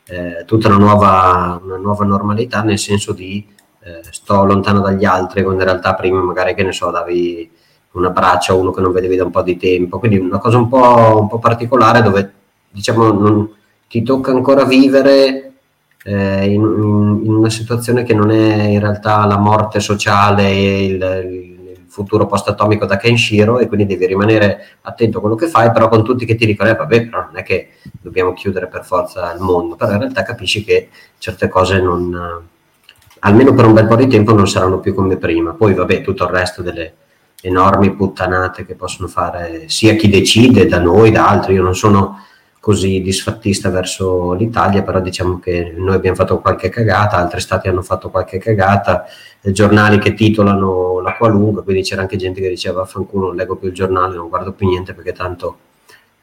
eh, 0.07 0.45
tutta 0.47 0.69
una 0.69 0.77
nuova, 0.77 1.61
una 1.61 1.79
nuova 1.79 2.05
normalità 2.05 2.63
nel 2.63 2.79
senso 2.79 3.13
di 3.13 3.45
eh, 3.81 4.03
sto 4.09 4.45
lontano 4.45 4.81
dagli 4.81 5.05
altri, 5.05 5.43
quando 5.43 5.63
in 5.63 5.69
realtà 5.69 5.95
prima 5.95 6.21
magari 6.21 6.55
che 6.55 6.63
ne 6.63 6.73
so, 6.73 6.93
davi 6.93 7.51
un 7.93 8.05
abbraccio 8.05 8.53
a 8.53 8.57
uno 8.57 8.71
che 8.71 8.81
non 8.81 8.93
vedevi 8.93 9.17
da 9.17 9.25
un 9.25 9.33
po' 9.33 9.43
di 9.43 9.57
tempo, 9.57 9.99
quindi 9.99 10.19
una 10.19 10.39
cosa 10.39 10.59
un 10.59 10.69
po', 10.69 11.19
un 11.19 11.27
po 11.27 11.41
particolare 11.41 12.03
dove 12.03 12.33
diciamo 12.79 13.13
non, 13.13 13.51
ti 13.89 14.03
tocca 14.03 14.31
ancora 14.31 14.65
vivere 14.65 15.53
eh, 16.05 16.45
in, 16.47 16.63
in- 16.63 17.35
una 17.35 17.51
situazione 17.51 18.05
che 18.05 18.15
non 18.15 18.31
è 18.31 18.63
in 18.63 18.81
realtà 18.81 19.25
la 19.27 19.37
morte 19.37 19.81
sociale 19.81 20.49
e 20.49 20.85
il, 20.85 20.95
il 21.75 21.87
futuro 21.89 22.27
post-atomico 22.27 22.87
da 22.87 22.97
Kenshiro 22.97 23.59
e 23.59 23.67
quindi 23.67 23.87
devi 23.87 24.07
rimanere 24.07 24.79
attento 24.83 25.19
a 25.19 25.21
quello 25.21 25.35
che 25.35 25.49
fai, 25.49 25.73
però 25.73 25.89
con 25.89 26.05
tutti 26.05 26.25
che 26.25 26.37
ti 26.37 26.47
dicono, 26.47 26.71
eh, 26.71 26.75
vabbè, 26.75 27.09
però 27.09 27.25
non 27.25 27.37
è 27.37 27.43
che 27.43 27.71
dobbiamo 28.01 28.33
chiudere 28.35 28.69
per 28.69 28.85
forza 28.85 29.33
il 29.33 29.41
mondo, 29.41 29.75
però 29.75 29.93
in 29.93 29.99
realtà 29.99 30.23
capisci 30.23 30.63
che 30.63 30.89
certe 31.19 31.49
cose 31.49 31.81
non, 31.81 32.47
almeno 33.21 33.55
per 33.55 33.67
un 33.67 33.73
bel 33.73 33.89
po' 33.89 33.97
di 33.97 34.07
tempo 34.07 34.33
non 34.33 34.47
saranno 34.47 34.79
più 34.79 34.95
come 34.95 35.17
prima. 35.17 35.53
Poi 35.53 35.75
vabbè, 35.75 36.03
tutto 36.03 36.25
il 36.25 36.31
resto 36.31 36.63
delle 36.63 36.95
enormi 37.41 37.95
puttanate 37.95 38.65
che 38.65 38.75
possono 38.75 39.09
fare 39.09 39.69
sia 39.69 39.95
chi 39.95 40.09
decide 40.09 40.67
da 40.67 40.79
noi, 40.79 41.11
da 41.11 41.29
altri, 41.29 41.55
io 41.55 41.63
non 41.63 41.75
sono 41.75 42.27
così 42.61 43.01
disfattista 43.01 43.71
verso 43.71 44.33
l'Italia, 44.33 44.83
però 44.83 45.01
diciamo 45.01 45.39
che 45.39 45.73
noi 45.77 45.95
abbiamo 45.95 46.17
fatto 46.17 46.41
qualche 46.41 46.69
cagata, 46.69 47.17
altri 47.17 47.41
stati 47.41 47.69
hanno 47.69 47.83
fatto 47.83 48.11
qualche 48.11 48.39
cagata, 48.39 49.07
eh, 49.41 49.53
giornali 49.53 49.99
che 49.99 50.15
titolano 50.15 51.01
la 51.01 51.17
qualunque, 51.17 51.63
quindi 51.63 51.83
c'era 51.83 52.03
anche 52.03 52.17
gente 52.17 52.41
che 52.41 52.49
diceva 52.49 52.81
vaffanculo, 52.81 53.29
non 53.29 53.37
leggo 53.37 53.57
più 53.57 53.69
il 53.69 53.75
giornale, 53.75 54.17
non 54.17 54.29
guardo 54.29 54.53
più 54.53 54.69
niente 54.69 54.93
perché 54.95 55.13
tanto 55.13 55.59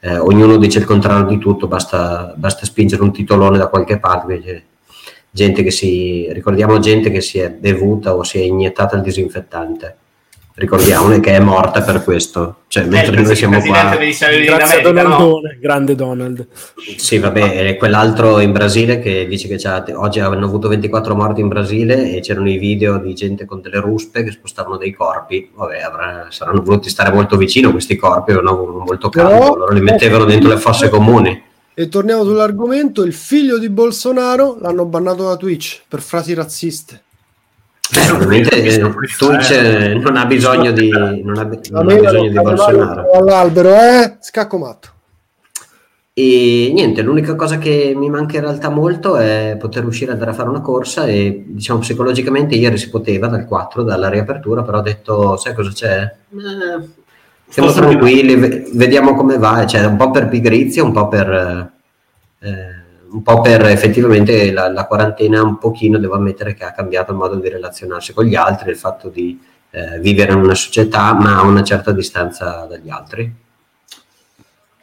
eh, 0.00 0.18
ognuno 0.18 0.56
dice 0.56 0.78
il 0.78 0.84
contrario 0.84 1.26
di 1.26 1.38
tutto, 1.38 1.66
basta, 1.66 2.34
basta 2.36 2.64
spingere 2.66 3.02
un 3.02 3.12
titolone 3.12 3.58
da 3.58 3.68
qualche 3.68 3.98
parte, 3.98 4.64
gente 5.30 5.62
che 5.62 5.70
si, 5.70 6.32
ricordiamo 6.32 6.78
gente 6.78 7.10
che 7.10 7.20
si 7.20 7.38
è 7.38 7.50
bevuta 7.50 8.14
o 8.14 8.22
si 8.22 8.38
è 8.38 8.42
iniettata 8.42 8.96
il 8.96 9.02
disinfettante. 9.02 9.96
Ricordiamone 10.58 11.20
che 11.20 11.32
è 11.32 11.38
morta 11.38 11.82
per 11.82 12.02
questo, 12.02 12.60
cioè 12.68 12.84
mentre 12.86 13.20
noi 13.20 13.36
siamo 13.36 13.60
qua. 13.60 13.94
Grazie 14.46 14.78
a 14.78 14.82
Donaldone, 14.82 15.58
grande 15.60 15.94
Donald. 15.94 16.46
Sì, 16.96 17.18
vabbè, 17.18 17.68
e 17.68 17.76
quell'altro 17.76 18.40
in 18.40 18.52
Brasile 18.52 18.98
che 18.98 19.26
dice 19.26 19.48
che 19.48 19.56
c'ha- 19.58 19.84
oggi 19.96 20.18
hanno 20.18 20.46
avuto 20.46 20.68
24 20.68 21.14
morti 21.14 21.42
in 21.42 21.48
Brasile 21.48 22.10
e 22.10 22.20
c'erano 22.20 22.48
i 22.48 22.56
video 22.56 22.96
di 22.96 23.12
gente 23.12 23.44
con 23.44 23.60
delle 23.60 23.80
ruspe 23.80 24.24
che 24.24 24.30
spostavano 24.30 24.78
dei 24.78 24.94
corpi. 24.94 25.50
Vabbè, 25.54 25.78
avrà- 25.82 26.26
saranno 26.30 26.62
voluti 26.62 26.88
stare 26.88 27.12
molto 27.12 27.36
vicino 27.36 27.70
questi 27.70 27.96
corpi, 27.96 28.30
erano 28.30 28.82
molto 28.86 29.10
caldo, 29.10 29.30
Però- 29.38 29.52
allora 29.56 29.74
li 29.74 29.82
mettevano 29.82 30.24
dentro 30.24 30.48
le 30.48 30.56
fosse 30.56 30.88
comuni. 30.88 31.42
E 31.74 31.88
torniamo 31.90 32.24
sull'argomento, 32.24 33.02
il 33.02 33.12
figlio 33.12 33.58
di 33.58 33.68
Bolsonaro 33.68 34.56
l'hanno 34.58 34.86
bannato 34.86 35.24
da 35.26 35.36
Twitch 35.36 35.82
per 35.86 36.00
frasi 36.00 36.32
razziste. 36.32 37.02
Beh, 37.92 38.10
ovviamente 38.10 38.62
eh, 38.62 38.78
Twitch 39.16 39.50
eh, 39.52 39.94
non 39.94 40.16
ha 40.16 40.26
bisogno 40.26 40.72
di, 40.72 40.88
non 40.88 41.38
ha, 41.38 41.48
non 41.70 41.88
ha 41.88 41.94
bisogno 41.94 42.28
di 42.28 42.40
Bolsonaro. 42.40 43.10
All'albero, 43.12 43.74
eh? 43.74 44.16
Scacco 44.20 44.58
matto. 44.58 44.88
E 46.18 46.70
niente, 46.72 47.02
l'unica 47.02 47.34
cosa 47.34 47.58
che 47.58 47.92
mi 47.94 48.08
manca 48.08 48.36
in 48.36 48.42
realtà 48.42 48.70
molto 48.70 49.18
è 49.18 49.54
poter 49.60 49.82
riuscire 49.82 50.12
ad 50.12 50.14
andare 50.14 50.30
a 50.30 50.34
fare 50.34 50.48
una 50.48 50.62
corsa 50.62 51.04
e 51.04 51.44
diciamo 51.46 51.80
psicologicamente 51.80 52.54
ieri 52.54 52.78
si 52.78 52.88
poteva 52.88 53.26
dal 53.26 53.44
4, 53.44 53.82
dalla 53.82 54.08
riapertura, 54.08 54.62
però 54.62 54.78
ho 54.78 54.82
detto 54.82 55.36
sai 55.36 55.52
cosa 55.52 55.70
c'è? 55.72 56.00
Eh, 56.30 56.88
siamo 57.48 57.70
tranquilli, 57.70 58.34
ve- 58.34 58.70
vediamo 58.72 59.14
come 59.14 59.36
va, 59.36 59.66
cioè 59.66 59.84
un 59.84 59.96
po' 59.96 60.10
per 60.10 60.28
pigrizia, 60.28 60.82
un 60.82 60.92
po' 60.92 61.06
per, 61.06 61.70
eh, 62.38 62.75
un 63.10 63.22
po' 63.22 63.40
per 63.40 63.64
effettivamente 63.66 64.52
la, 64.52 64.68
la 64.68 64.86
quarantena 64.86 65.42
un 65.42 65.58
pochino 65.58 65.98
devo 65.98 66.14
ammettere 66.14 66.54
che 66.54 66.64
ha 66.64 66.72
cambiato 66.72 67.12
il 67.12 67.18
modo 67.18 67.36
di 67.36 67.48
relazionarsi 67.48 68.12
con 68.12 68.24
gli 68.24 68.34
altri, 68.34 68.70
il 68.70 68.76
fatto 68.76 69.08
di 69.08 69.40
eh, 69.70 69.98
vivere 70.00 70.32
in 70.32 70.38
una 70.38 70.54
società 70.54 71.12
ma 71.14 71.38
a 71.38 71.42
una 71.42 71.62
certa 71.62 71.92
distanza 71.92 72.66
dagli 72.68 72.90
altri. 72.90 73.44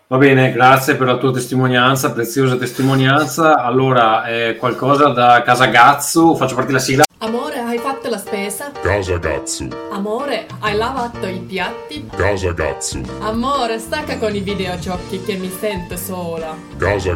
Va 0.08 0.18
bene, 0.18 0.52
grazie 0.52 0.96
per 0.96 1.08
la 1.08 1.18
tua 1.18 1.32
testimonianza, 1.32 2.12
preziosa 2.12 2.56
testimonianza. 2.56 3.56
Allora, 3.64 4.26
eh, 4.28 4.58
qualcosa 4.58 5.08
da 5.08 5.42
Casagazzo, 5.42 6.36
faccio 6.36 6.54
partire 6.54 6.78
la 6.78 6.84
sigla. 6.84 7.04
Amore, 7.18 7.60
hai 7.60 7.78
fatto 7.78 8.10
la 8.10 8.18
spesa? 8.18 8.72
Casa 8.82 9.18
Gatsu, 9.18 9.70
Amore, 9.92 10.46
hai 10.60 10.76
lavato 10.76 11.26
i 11.26 11.40
piatti? 11.40 12.06
Casa 12.16 12.52
Gatsu, 12.52 13.02
Amore, 13.22 13.80
stacca 13.80 14.18
con 14.18 14.36
i 14.36 14.42
videogiochi 14.42 15.24
che 15.24 15.36
mi 15.36 15.50
sento 15.50 15.96
sola. 15.96 16.54
Casa 16.78 17.16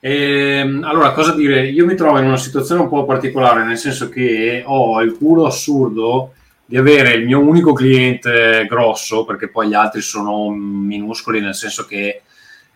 Ehm, 0.00 0.84
allora, 0.84 1.12
cosa 1.12 1.34
dire? 1.34 1.66
Io 1.68 1.84
mi 1.84 1.96
trovo 1.96 2.18
in 2.18 2.26
una 2.26 2.36
situazione 2.36 2.82
un 2.82 2.88
po' 2.88 3.04
particolare, 3.04 3.64
nel 3.64 3.78
senso 3.78 4.08
che 4.08 4.62
ho 4.64 5.00
il 5.02 5.16
culo 5.16 5.46
assurdo 5.46 6.34
di 6.64 6.76
avere 6.76 7.14
il 7.14 7.24
mio 7.24 7.40
unico 7.40 7.72
cliente 7.72 8.66
grosso, 8.68 9.24
perché 9.24 9.48
poi 9.48 9.68
gli 9.68 9.74
altri 9.74 10.00
sono 10.00 10.50
minuscoli, 10.50 11.40
nel 11.40 11.54
senso 11.54 11.84
che 11.86 12.22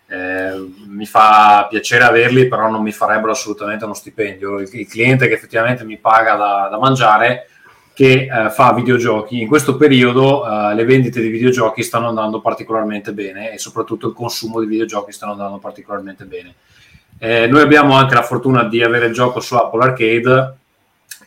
eh, 0.09 0.67
mi 0.89 1.07
fa 1.07 1.67
piacere 1.71 2.05
averli, 2.05 2.49
però 2.49 2.69
non 2.69 2.83
mi 2.83 2.93
farebbero 2.93 3.33
assolutamente 3.33 3.85
uno 3.85 3.95
stipendio. 3.95 4.59
Il, 4.59 4.69
il 4.73 4.89
cliente 4.89 5.29
che 5.29 5.35
effettivamente 5.35 5.85
mi 5.85 5.99
paga 5.99 6.35
da, 6.35 6.69
da 6.71 6.79
mangiare, 6.79 7.47
che 7.95 8.29
eh, 8.31 8.51
fa 8.51 8.73
videogiochi, 8.73 9.41
in 9.41 9.47
questo 9.47 9.77
periodo 9.77 10.45
eh, 10.45 10.75
le 10.75 10.85
vendite 10.85 11.21
di 11.21 11.29
videogiochi 11.29 11.83
stanno 11.83 12.09
andando 12.09 12.41
particolarmente 12.41 13.13
bene 13.13 13.53
e 13.53 13.59
soprattutto 13.59 14.09
il 14.09 14.15
consumo 14.15 14.59
di 14.61 14.67
videogiochi 14.67 15.13
stanno 15.13 15.33
andando 15.33 15.59
particolarmente 15.59 16.25
bene. 16.25 16.55
Eh, 17.25 17.47
noi 17.47 17.61
abbiamo 17.61 17.95
anche 17.95 18.17
la 18.17 18.25
fortuna 18.25 18.65
di 18.65 18.83
avere 18.83 19.07
il 19.07 19.13
gioco 19.13 19.39
su 19.39 19.55
Apple 19.55 19.85
Arcade 19.85 20.57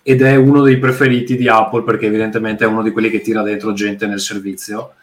ed 0.03 0.21
è 0.23 0.35
uno 0.35 0.61
dei 0.61 0.77
preferiti 0.77 1.37
di 1.37 1.47
Apple 1.47 1.83
perché 1.83 2.07
evidentemente 2.07 2.65
è 2.65 2.67
uno 2.67 2.83
di 2.83 2.91
quelli 2.91 3.09
che 3.09 3.21
tira 3.21 3.41
dentro 3.43 3.71
gente 3.71 4.05
nel 4.05 4.19
servizio. 4.19 4.95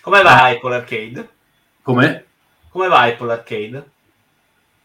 Come 0.00 0.22
va 0.22 0.44
Apple 0.44 0.74
Arcade? 0.76 1.28
Come? 1.82 2.24
Come 2.68 2.86
va 2.86 3.00
Apple 3.00 3.32
Arcade? 3.32 3.84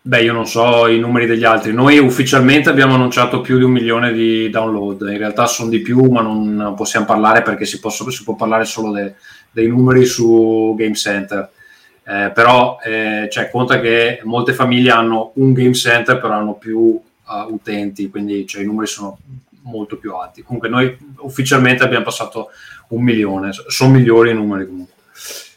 Beh, 0.02 0.24
io 0.24 0.34
non 0.34 0.48
so 0.48 0.88
i 0.88 0.98
numeri 0.98 1.28
degli 1.28 1.44
altri. 1.44 1.74
Noi 1.74 2.00
ufficialmente 2.00 2.70
abbiamo 2.70 2.96
annunciato 2.96 3.42
più 3.42 3.60
di 3.60 3.64
un 3.64 3.72
milione 3.72 4.14
di 4.14 4.50
download. 4.50 5.02
In 5.12 5.20
realtà 5.20 5.46
sono 5.46 5.70
di 5.70 5.82
più, 5.82 6.10
ma 6.10 6.24
non 6.24 6.74
possiamo 6.76 7.06
parlare 7.06 7.44
perché 7.44 7.66
si, 7.66 7.80
posso- 7.80 8.10
si 8.10 8.24
può 8.24 8.34
parlare 8.34 8.66
solo 8.66 8.92
de- 8.94 9.14
dei 9.52 9.68
numeri 9.68 10.06
su 10.06 10.74
Game 10.76 10.96
Center. 10.96 11.52
Eh, 12.04 12.32
però 12.34 12.78
eh, 12.84 13.28
cioè, 13.32 13.50
conta 13.50 13.80
che 13.80 14.22
molte 14.24 14.54
famiglie 14.54 14.92
hanno 14.92 15.32
un 15.36 15.54
Game 15.54 15.74
Center, 15.74 16.20
però 16.20 16.34
hanno 16.34 16.56
più 16.56 17.00
eh, 17.30 17.46
utenti, 17.52 18.10
quindi 18.10 18.46
cioè, 18.48 18.64
i 18.64 18.66
numeri 18.66 18.88
sono 18.88 19.18
molto 19.64 19.98
più 19.98 20.16
alti. 20.16 20.42
Comunque 20.42 20.70
noi 20.70 20.98
ufficialmente 21.20 21.84
abbiamo 21.84 22.06
passato 22.06 22.50
un 22.90 23.04
milione, 23.04 23.52
sono 23.68 23.92
migliori 23.92 24.32
i 24.32 24.34
numeri 24.34 24.66
comunque. 24.66 24.94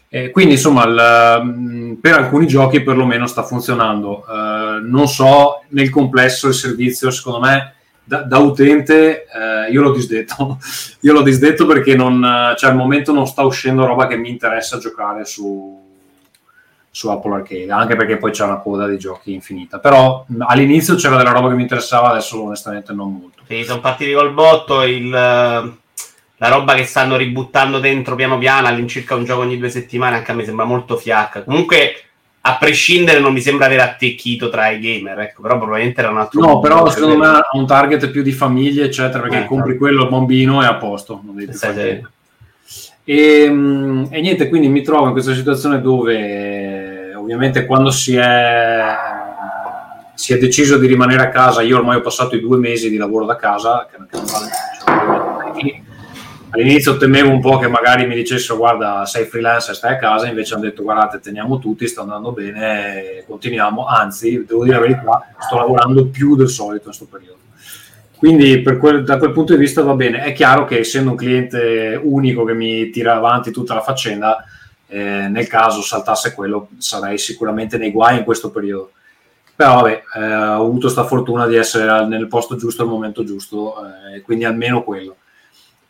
Eh, 0.08 0.30
quindi 0.30 0.52
insomma 0.52 0.84
il, 0.84 1.44
mh, 1.44 1.94
per 1.94 2.14
alcuni 2.14 2.46
giochi 2.46 2.82
perlomeno 2.82 3.26
sta 3.26 3.42
funzionando. 3.42 4.24
Eh, 4.24 4.80
non 4.82 5.08
so 5.08 5.64
nel 5.70 5.90
complesso 5.90 6.48
il 6.48 6.54
servizio, 6.54 7.10
secondo 7.10 7.40
me 7.40 7.74
da, 8.04 8.22
da 8.22 8.38
utente 8.38 9.24
eh, 9.24 9.72
io 9.72 9.82
l'ho 9.82 9.92
disdetto. 9.92 10.58
io 11.00 11.12
l'ho 11.12 11.22
disdetto 11.22 11.66
perché 11.66 11.96
non, 11.96 12.54
cioè, 12.56 12.70
al 12.70 12.76
momento 12.76 13.12
non 13.12 13.26
sta 13.26 13.42
uscendo 13.42 13.86
roba 13.86 14.06
che 14.06 14.16
mi 14.16 14.28
interessa 14.28 14.78
giocare 14.78 15.24
su, 15.24 15.83
su 16.94 17.08
Apple 17.08 17.34
Arcade, 17.34 17.72
anche 17.72 17.96
perché 17.96 18.18
poi 18.18 18.30
c'è 18.30 18.44
una 18.44 18.60
coda 18.60 18.86
di 18.86 18.96
giochi 18.98 19.34
infinita. 19.34 19.80
Però 19.80 20.24
mh, 20.28 20.44
all'inizio 20.46 20.94
c'era 20.94 21.16
della 21.16 21.32
roba 21.32 21.48
che 21.48 21.56
mi 21.56 21.62
interessava, 21.62 22.10
adesso 22.10 22.40
onestamente 22.40 22.92
non 22.92 23.12
molto. 23.12 23.42
Sì, 23.48 23.64
sono 23.64 23.80
partiti 23.80 24.12
col 24.12 24.32
botto, 24.32 24.82
il, 24.82 25.08
la 25.08 26.48
roba 26.48 26.74
che 26.74 26.84
stanno 26.84 27.16
ributtando 27.16 27.80
dentro 27.80 28.14
piano 28.14 28.38
piano, 28.38 28.68
all'incirca 28.68 29.16
un 29.16 29.24
gioco 29.24 29.40
ogni 29.40 29.58
due 29.58 29.70
settimane, 29.70 30.14
anche 30.14 30.30
a 30.30 30.34
me 30.34 30.44
sembra 30.44 30.66
molto 30.66 30.96
fiacca. 30.96 31.42
Comunque, 31.42 31.94
a 32.42 32.58
prescindere, 32.58 33.18
non 33.18 33.32
mi 33.32 33.40
sembra 33.40 33.66
aver 33.66 33.80
attecchito 33.80 34.48
tra 34.48 34.68
i 34.68 34.78
gamer, 34.78 35.18
ecco, 35.18 35.42
però 35.42 35.58
probabilmente 35.58 36.00
era 36.00 36.10
un 36.10 36.18
altro... 36.18 36.40
No, 36.40 36.60
però 36.60 36.88
secondo 36.90 37.16
me 37.16 37.26
ha 37.26 37.48
un 37.54 37.66
target 37.66 38.08
più 38.10 38.22
di 38.22 38.30
famiglie, 38.30 38.84
eccetera, 38.84 39.20
perché 39.20 39.40
Eh, 39.40 39.46
compri 39.46 39.76
quello 39.76 40.06
bambino 40.06 40.62
e 40.62 40.66
a 40.66 40.74
posto. 40.74 41.20
Non 41.24 41.34
devi 41.34 41.50
più 41.50 41.58
fare. 41.58 42.08
E, 43.06 43.50
mh, 43.50 44.08
e 44.10 44.20
niente, 44.22 44.48
quindi 44.48 44.68
mi 44.68 44.80
trovo 44.80 45.06
in 45.06 45.12
questa 45.12 45.34
situazione 45.34 45.82
dove 45.82 46.14
eh, 46.16 46.73
ovviamente 47.24 47.64
quando 47.64 47.90
si 47.90 48.14
è, 48.16 48.84
si 50.14 50.34
è 50.34 50.38
deciso 50.38 50.76
di 50.76 50.86
rimanere 50.86 51.22
a 51.22 51.30
casa, 51.30 51.62
io 51.62 51.78
ormai 51.78 51.96
ho 51.96 52.02
passato 52.02 52.36
i 52.36 52.40
due 52.40 52.58
mesi 52.58 52.90
di 52.90 52.98
lavoro 52.98 53.24
da 53.24 53.36
casa, 53.36 53.88
che 53.90 53.96
che 53.96 54.16
non 54.16 54.26
vale- 54.26 54.50
cioè, 55.54 55.82
all'inizio 56.50 56.96
temevo 56.98 57.30
un 57.30 57.40
po' 57.40 57.58
che 57.58 57.66
magari 57.66 58.06
mi 58.06 58.14
dicessero 58.14 58.58
guarda 58.58 59.06
sei 59.06 59.24
freelance 59.24 59.72
e 59.72 59.74
stai 59.74 59.94
a 59.94 59.98
casa, 59.98 60.28
invece 60.28 60.54
hanno 60.54 60.64
detto 60.64 60.82
guardate 60.82 61.18
teniamo 61.18 61.58
tutti, 61.58 61.88
sta 61.88 62.02
andando 62.02 62.30
bene, 62.32 63.24
continuiamo, 63.26 63.86
anzi 63.86 64.44
devo 64.46 64.64
dire 64.64 64.76
la 64.76 64.82
verità, 64.82 65.34
sto 65.38 65.56
lavorando 65.56 66.06
più 66.06 66.36
del 66.36 66.48
solito 66.48 66.76
in 66.76 66.82
questo 66.82 67.06
periodo. 67.10 67.38
Quindi 68.16 68.62
quel- 68.78 69.02
da 69.02 69.18
quel 69.18 69.32
punto 69.32 69.54
di 69.54 69.58
vista 69.58 69.82
va 69.82 69.94
bene. 69.94 70.22
È 70.22 70.32
chiaro 70.32 70.64
che 70.64 70.78
essendo 70.78 71.10
un 71.10 71.16
cliente 71.16 71.98
unico 72.02 72.44
che 72.44 72.54
mi 72.54 72.88
tira 72.90 73.14
avanti 73.16 73.50
tutta 73.50 73.74
la 73.74 73.80
faccenda, 73.80 74.44
eh, 74.94 75.28
nel 75.28 75.48
caso 75.48 75.82
saltasse 75.82 76.34
quello 76.34 76.68
sarei 76.78 77.18
sicuramente 77.18 77.76
nei 77.78 77.90
guai 77.90 78.18
in 78.18 78.24
questo 78.24 78.50
periodo. 78.50 78.92
Però 79.56 79.82
vabbè, 79.82 80.02
eh, 80.16 80.34
ho 80.34 80.62
avuto 80.62 80.82
questa 80.82 81.04
fortuna 81.04 81.46
di 81.46 81.56
essere 81.56 82.06
nel 82.06 82.28
posto 82.28 82.54
giusto 82.54 82.82
al 82.82 82.88
momento 82.88 83.24
giusto, 83.24 83.74
eh, 84.14 84.20
quindi 84.20 84.44
almeno 84.44 84.84
quello. 84.84 85.16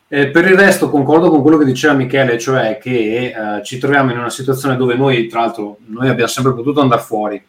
Eh, 0.08 0.28
per 0.28 0.46
il 0.46 0.56
resto 0.56 0.88
concordo 0.88 1.28
con 1.28 1.42
quello 1.42 1.58
che 1.58 1.64
diceva 1.66 1.92
Michele, 1.92 2.38
cioè 2.38 2.78
che 2.80 3.26
eh, 3.26 3.62
ci 3.62 3.78
troviamo 3.78 4.10
in 4.10 4.18
una 4.18 4.30
situazione 4.30 4.76
dove 4.76 4.94
noi, 4.94 5.26
tra 5.26 5.40
l'altro, 5.40 5.78
noi 5.86 6.08
abbiamo 6.08 6.30
sempre 6.30 6.54
potuto 6.54 6.80
andare 6.80 7.02
fuori. 7.02 7.42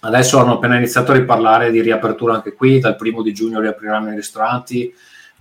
Adesso 0.00 0.38
hanno 0.38 0.54
appena 0.54 0.76
iniziato 0.76 1.12
a 1.12 1.14
riparlare 1.14 1.70
di 1.70 1.80
riapertura 1.80 2.34
anche 2.34 2.54
qui, 2.54 2.80
dal 2.80 2.96
primo 2.96 3.22
di 3.22 3.32
giugno 3.32 3.60
riapriranno 3.60 4.10
i 4.10 4.16
ristoranti, 4.16 4.92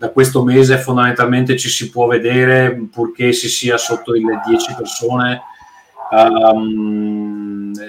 da 0.02 0.10
questo 0.10 0.43
mese 0.43 0.80
fondamentalmente 0.80 1.56
ci 1.56 1.70
si 1.70 1.91
può 1.91 2.08
vedere 2.08 2.76
purché 2.91 3.34
si 3.34 3.47
sia 3.47 3.78
sotto 3.78 4.14
le 4.14 4.41
10 4.47 4.74
persone. 4.76 5.41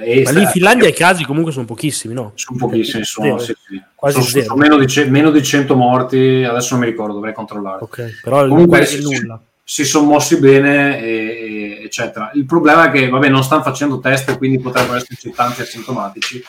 E 0.04 0.22
Ma 0.24 0.30
lì 0.30 0.42
in 0.42 0.48
Finlandia 0.48 0.88
i 0.88 0.92
casi 0.92 1.24
comunque 1.24 1.52
sono 1.52 1.64
pochissimi, 1.64 2.12
no? 2.12 2.32
sono 2.34 2.58
pochissimi, 2.58 3.02
sono, 3.04 3.38
sì, 3.38 3.54
sì. 3.66 3.82
Quasi 3.94 4.16
Sono- 4.16 4.28
zero. 4.28 4.44
sono 4.44 4.58
meno, 4.60 4.76
di, 4.76 4.86
ce- 4.86 5.06
meno 5.06 5.30
di 5.30 5.42
100 5.42 5.74
morti, 5.74 6.44
adesso 6.46 6.74
non 6.74 6.84
mi 6.84 6.90
ricordo, 6.90 7.14
dovrei 7.14 7.32
controllare. 7.32 7.78
Ok, 7.82 8.20
però 8.22 8.46
Comunque 8.46 8.84
si, 8.84 9.00
nulla. 9.00 9.40
si 9.64 9.84
sono 9.86 10.06
mossi 10.06 10.38
bene, 10.38 11.00
e- 11.00 11.78
e- 11.80 11.84
eccetera. 11.84 12.30
Il 12.34 12.44
problema 12.44 12.88
è 12.88 12.90
che, 12.90 13.08
vabbè, 13.08 13.28
non 13.30 13.42
stanno 13.42 13.62
facendo 13.62 14.00
test, 14.00 14.36
quindi 14.36 14.58
potrebbero 14.58 14.96
esserci 14.96 15.30
tanti 15.30 15.62
asintomatici, 15.62 16.42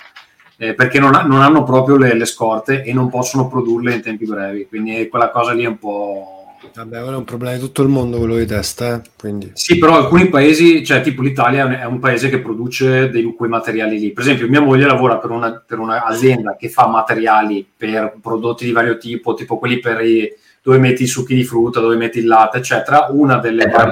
eh, 0.64 0.74
perché 0.74 0.98
non, 0.98 1.14
ha- 1.14 1.24
non 1.24 1.42
hanno 1.42 1.64
proprio 1.64 1.98
le, 1.98 2.16
le 2.16 2.26
scorte 2.26 2.84
e 2.84 2.94
non 2.94 3.10
possono 3.10 3.50
produrle 3.50 3.94
in 3.94 4.02
tempi 4.02 4.26
brevi. 4.26 4.68
Quindi 4.68 5.10
quella 5.10 5.30
cosa 5.30 5.52
lì 5.52 5.64
è 5.66 5.68
un 5.68 5.78
po'... 5.78 6.38
Vabbè, 6.74 7.02
quello 7.02 7.16
è 7.16 7.18
un 7.18 7.26
problema 7.26 7.54
di 7.56 7.60
tutto 7.60 7.82
il 7.82 7.90
mondo 7.90 8.18
quello 8.18 8.38
di 8.38 8.46
testa, 8.46 8.96
eh, 8.96 9.02
quindi... 9.20 9.52
Sì, 9.54 9.78
però 9.78 9.98
alcuni 9.98 10.30
paesi, 10.30 10.86
cioè 10.86 11.02
tipo 11.02 11.22
l'Italia 11.22 11.82
è 11.82 11.86
un, 11.86 12.00
paese 12.00 12.30
che 12.30 12.40
produce 12.40 13.10
dei, 13.10 13.24
quei 13.36 13.50
materiali 13.50 14.00
lì. 14.00 14.12
Per 14.12 14.24
esempio, 14.24 14.48
mia 14.48 14.62
moglie 14.62 14.86
lavora 14.86 15.18
per, 15.18 15.32
una- 15.32 15.62
per 15.66 15.80
un'azienda 15.80 16.56
che 16.56 16.70
fa 16.70 16.88
materiali 16.88 17.68
per 17.76 18.16
prodotti 18.22 18.64
di 18.64 18.72
vario 18.72 18.98
tipo, 18.98 19.34
tipo 19.34 19.60
quelli 19.60 19.80
per 19.80 20.00
i, 20.00 20.34
dove 20.62 20.78
metti 20.78 21.04
i 21.04 21.08
succhi 21.08 21.36
di 21.36 21.44
frutta, 21.44 21.82
dove 21.82 21.98
metti 21.98 22.20
il 22.20 22.28
latte, 22.28 22.60
eccetera. 22.60 23.08
Una 23.10 23.40
delle, 23.40 23.66
varie, 23.66 23.92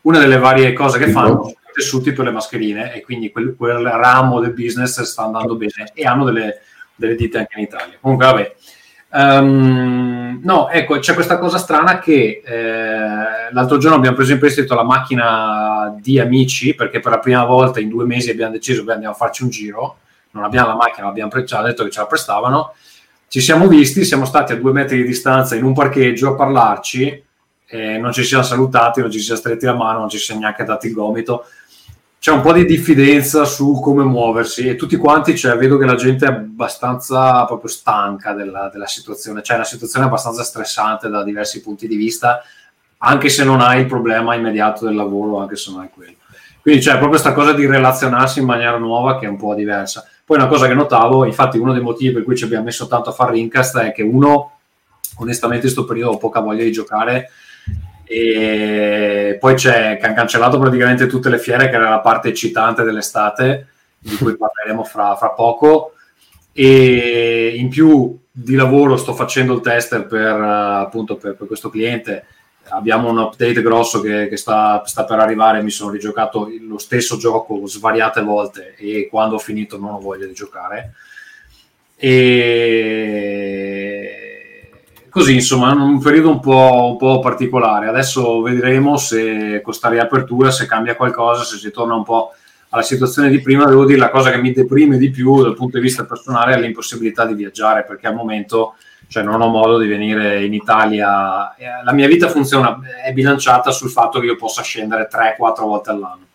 una 0.00 0.18
delle 0.18 0.38
varie 0.38 0.72
cose 0.72 0.98
che 0.98 1.10
fanno 1.10 1.52
tessuti 1.72 2.12
per 2.12 2.24
le 2.26 2.30
mascherine 2.30 2.94
e 2.94 3.02
quindi 3.02 3.30
quel, 3.30 3.54
quel 3.56 3.84
ramo 3.84 4.40
del 4.40 4.52
business 4.52 5.00
sta 5.02 5.24
andando 5.24 5.56
bene 5.56 5.90
e 5.94 6.04
hanno 6.04 6.24
delle, 6.24 6.60
delle 6.94 7.14
ditte 7.14 7.38
anche 7.38 7.58
in 7.58 7.64
Italia. 7.64 7.96
Comunque, 8.00 8.26
vabbè. 8.26 8.54
Ehm, 9.14 10.40
no, 10.42 10.70
ecco, 10.70 10.98
c'è 10.98 11.12
questa 11.12 11.38
cosa 11.38 11.58
strana 11.58 11.98
che 11.98 12.42
eh, 12.44 13.52
l'altro 13.52 13.76
giorno 13.76 13.96
abbiamo 13.96 14.16
preso 14.16 14.32
in 14.32 14.38
prestito 14.38 14.74
la 14.74 14.84
macchina 14.84 15.94
di 16.00 16.18
amici 16.18 16.74
perché 16.74 17.00
per 17.00 17.12
la 17.12 17.18
prima 17.18 17.44
volta 17.44 17.78
in 17.80 17.90
due 17.90 18.06
mesi 18.06 18.30
abbiamo 18.30 18.52
deciso 18.52 18.84
che 18.84 18.92
andiamo 18.92 19.12
a 19.12 19.16
farci 19.16 19.42
un 19.42 19.50
giro. 19.50 19.98
Non 20.30 20.44
abbiamo 20.44 20.68
la 20.68 20.76
macchina, 20.76 21.06
l'abbiamo 21.06 21.28
pre- 21.30 21.44
ci 21.44 21.54
ha 21.54 21.62
detto 21.62 21.84
che 21.84 21.90
ce 21.90 22.00
la 22.00 22.06
prestavano. 22.06 22.72
Ci 23.28 23.40
siamo 23.40 23.66
visti, 23.66 24.04
siamo 24.04 24.24
stati 24.24 24.52
a 24.52 24.56
due 24.56 24.72
metri 24.72 24.96
di 24.98 25.04
distanza 25.04 25.54
in 25.54 25.64
un 25.64 25.74
parcheggio 25.74 26.30
a 26.30 26.34
parlarci, 26.34 27.24
eh, 27.66 27.98
non 27.98 28.12
ci 28.12 28.24
siamo 28.24 28.42
salutati, 28.42 29.00
non 29.00 29.10
ci 29.10 29.18
siamo 29.20 29.40
stretti 29.40 29.64
la 29.64 29.74
mano, 29.74 30.00
non 30.00 30.08
ci 30.10 30.18
siamo 30.18 30.40
neanche 30.40 30.64
dati 30.64 30.88
il 30.88 30.92
gomito 30.92 31.46
c'è 32.22 32.30
un 32.30 32.40
po' 32.40 32.52
di 32.52 32.64
diffidenza 32.64 33.44
su 33.44 33.80
come 33.82 34.04
muoversi 34.04 34.68
e 34.68 34.76
tutti 34.76 34.94
quanti, 34.94 35.36
cioè, 35.36 35.56
vedo 35.56 35.76
che 35.76 35.86
la 35.86 35.96
gente 35.96 36.24
è 36.24 36.28
abbastanza 36.28 37.44
proprio 37.46 37.68
stanca 37.68 38.32
della, 38.32 38.70
della 38.72 38.86
situazione, 38.86 39.42
cioè 39.42 39.56
è 39.56 39.58
una 39.58 39.68
situazione 39.68 40.06
abbastanza 40.06 40.44
stressante 40.44 41.08
da 41.08 41.24
diversi 41.24 41.60
punti 41.60 41.88
di 41.88 41.96
vista, 41.96 42.40
anche 42.98 43.28
se 43.28 43.42
non 43.42 43.60
hai 43.60 43.80
il 43.80 43.86
problema 43.86 44.36
immediato 44.36 44.84
del 44.84 44.94
lavoro, 44.94 45.38
anche 45.38 45.56
se 45.56 45.72
non 45.72 45.80
hai 45.80 45.88
quello. 45.92 46.14
Quindi 46.60 46.80
c'è 46.80 46.90
proprio 46.90 47.08
questa 47.08 47.32
cosa 47.32 47.54
di 47.54 47.66
relazionarsi 47.66 48.38
in 48.38 48.44
maniera 48.44 48.78
nuova 48.78 49.18
che 49.18 49.26
è 49.26 49.28
un 49.28 49.36
po' 49.36 49.56
diversa. 49.56 50.06
Poi 50.24 50.36
una 50.36 50.46
cosa 50.46 50.68
che 50.68 50.74
notavo, 50.74 51.24
infatti 51.24 51.58
uno 51.58 51.72
dei 51.72 51.82
motivi 51.82 52.12
per 52.12 52.22
cui 52.22 52.36
ci 52.36 52.44
abbiamo 52.44 52.66
messo 52.66 52.86
tanto 52.86 53.10
a 53.10 53.12
fare 53.12 53.32
Rincast 53.32 53.78
è 53.78 53.90
che 53.90 54.02
uno, 54.04 54.58
onestamente 55.16 55.66
in 55.66 55.72
questo 55.72 55.92
periodo 55.92 56.12
ho 56.12 56.18
poca 56.18 56.38
voglia 56.38 56.62
di 56.62 56.70
giocare 56.70 57.30
e 58.14 59.38
poi 59.40 59.54
c'è 59.54 59.96
che 59.96 60.04
hanno 60.04 60.14
cancellato 60.14 60.58
praticamente 60.58 61.06
tutte 61.06 61.30
le 61.30 61.38
fiere 61.38 61.70
che 61.70 61.76
era 61.76 61.88
la 61.88 62.00
parte 62.00 62.28
eccitante 62.28 62.82
dell'estate 62.82 63.68
di 63.98 64.16
cui 64.16 64.36
parleremo 64.36 64.84
fra, 64.84 65.16
fra 65.16 65.30
poco. 65.30 65.94
E 66.52 67.54
in 67.56 67.70
più 67.70 68.18
di 68.30 68.54
lavoro 68.54 68.98
sto 68.98 69.14
facendo 69.14 69.54
il 69.54 69.62
tester 69.62 70.06
per 70.06 70.38
appunto 70.38 71.16
per, 71.16 71.36
per 71.36 71.46
questo 71.46 71.70
cliente. 71.70 72.26
Abbiamo 72.68 73.08
un 73.08 73.16
update 73.16 73.62
grosso 73.62 74.02
che, 74.02 74.28
che 74.28 74.36
sta, 74.36 74.82
sta 74.84 75.06
per 75.06 75.18
arrivare 75.18 75.62
mi 75.62 75.70
sono 75.70 75.90
rigiocato 75.90 76.50
lo 76.60 76.76
stesso 76.76 77.16
gioco 77.16 77.66
svariate 77.66 78.20
volte 78.20 78.74
e 78.76 79.08
quando 79.10 79.36
ho 79.36 79.38
finito 79.38 79.78
non 79.78 79.94
ho 79.94 80.00
voglia 80.00 80.26
di 80.26 80.34
giocare. 80.34 80.92
E 81.96 82.72
così 85.12 85.34
insomma 85.34 85.72
un 85.74 86.00
periodo 86.00 86.30
un 86.30 86.40
po', 86.40 86.88
un 86.92 86.96
po' 86.96 87.20
particolare. 87.20 87.86
Adesso 87.86 88.40
vedremo 88.40 88.96
se 88.96 89.60
con 89.62 89.74
sta 89.74 89.90
riapertura 89.90 90.50
se 90.50 90.64
cambia 90.64 90.96
qualcosa 90.96 91.44
se 91.44 91.58
si 91.58 91.70
torna 91.70 91.94
un 91.94 92.02
po' 92.02 92.32
alla 92.70 92.82
situazione 92.82 93.28
di 93.28 93.42
prima. 93.42 93.66
Devo 93.66 93.84
dire 93.84 93.98
la 93.98 94.08
cosa 94.08 94.30
che 94.30 94.40
mi 94.40 94.52
deprime 94.52 94.96
di 94.96 95.10
più 95.10 95.42
dal 95.42 95.54
punto 95.54 95.76
di 95.76 95.82
vista 95.82 96.06
personale 96.06 96.54
è 96.54 96.58
l'impossibilità 96.58 97.26
di 97.26 97.34
viaggiare 97.34 97.84
perché 97.84 98.06
al 98.06 98.14
momento 98.14 98.74
cioè, 99.06 99.22
non 99.22 99.42
ho 99.42 99.48
modo 99.48 99.76
di 99.76 99.86
venire 99.86 100.42
in 100.46 100.54
Italia. 100.54 101.54
Eh, 101.56 101.84
la 101.84 101.92
mia 101.92 102.06
vita 102.06 102.28
funziona 102.28 102.80
è 103.04 103.12
bilanciata 103.12 103.70
sul 103.70 103.90
fatto 103.90 104.18
che 104.18 104.26
io 104.26 104.36
possa 104.36 104.62
scendere 104.62 105.10
3-4 105.12 105.60
volte 105.60 105.90
all'anno 105.90 106.26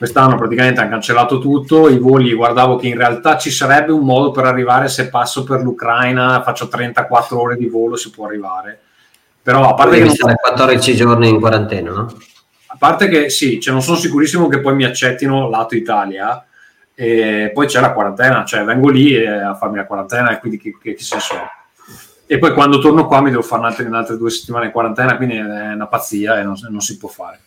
quest'anno 0.00 0.36
praticamente 0.36 0.80
hanno 0.80 0.90
cancellato 0.90 1.38
tutto 1.38 1.90
i 1.90 1.98
voli 1.98 2.32
guardavo 2.32 2.76
che 2.76 2.88
in 2.88 2.96
realtà 2.96 3.36
ci 3.36 3.50
sarebbe 3.50 3.92
un 3.92 4.04
modo 4.04 4.30
per 4.30 4.46
arrivare 4.46 4.88
se 4.88 5.10
passo 5.10 5.44
per 5.44 5.60
l'Ucraina 5.60 6.42
faccio 6.42 6.68
34 6.68 7.38
ore 7.38 7.56
di 7.56 7.66
volo 7.66 7.96
si 7.96 8.10
può 8.10 8.24
arrivare 8.24 8.80
però 9.42 9.68
a 9.68 9.74
parte 9.74 9.96
che 9.96 10.02
Devi 10.02 10.08
non 10.08 10.16
stare 10.16 10.34
14 10.40 10.94
giorni 10.96 11.28
in 11.28 11.40
quarantena, 11.40 11.90
no? 11.90 12.14
a 12.72 12.76
parte 12.78 13.08
che 13.08 13.30
sì, 13.30 13.58
cioè 13.58 13.72
non 13.72 13.82
sono 13.82 13.96
sicurissimo 13.96 14.48
che 14.48 14.60
poi 14.60 14.74
mi 14.74 14.84
accettino 14.84 15.48
lato 15.48 15.74
Italia, 15.74 16.44
e 16.94 17.50
poi 17.52 17.66
c'è 17.66 17.80
la 17.80 17.92
quarantena, 17.92 18.44
cioè 18.44 18.62
vengo 18.62 18.90
lì 18.90 19.14
eh, 19.14 19.26
a 19.26 19.54
farmi 19.54 19.78
la 19.78 19.86
quarantena 19.86 20.30
e 20.30 20.38
quindi 20.38 20.58
che, 20.58 20.76
che, 20.80 20.94
che 20.94 21.02
senso 21.02 21.34
ha? 21.34 21.50
E 22.26 22.38
poi 22.38 22.52
quando 22.52 22.78
torno 22.78 23.06
qua 23.06 23.20
mi 23.22 23.30
devo 23.30 23.42
fare 23.42 23.62
un'altra, 23.62 23.88
altre 23.96 24.16
due 24.16 24.30
settimane 24.30 24.66
in 24.66 24.70
quarantena, 24.70 25.16
quindi 25.16 25.36
è 25.36 25.72
una 25.72 25.88
pazzia 25.88 26.38
e 26.38 26.44
non, 26.44 26.54
non 26.68 26.80
si 26.80 26.96
può 26.96 27.08
fare. 27.08 27.40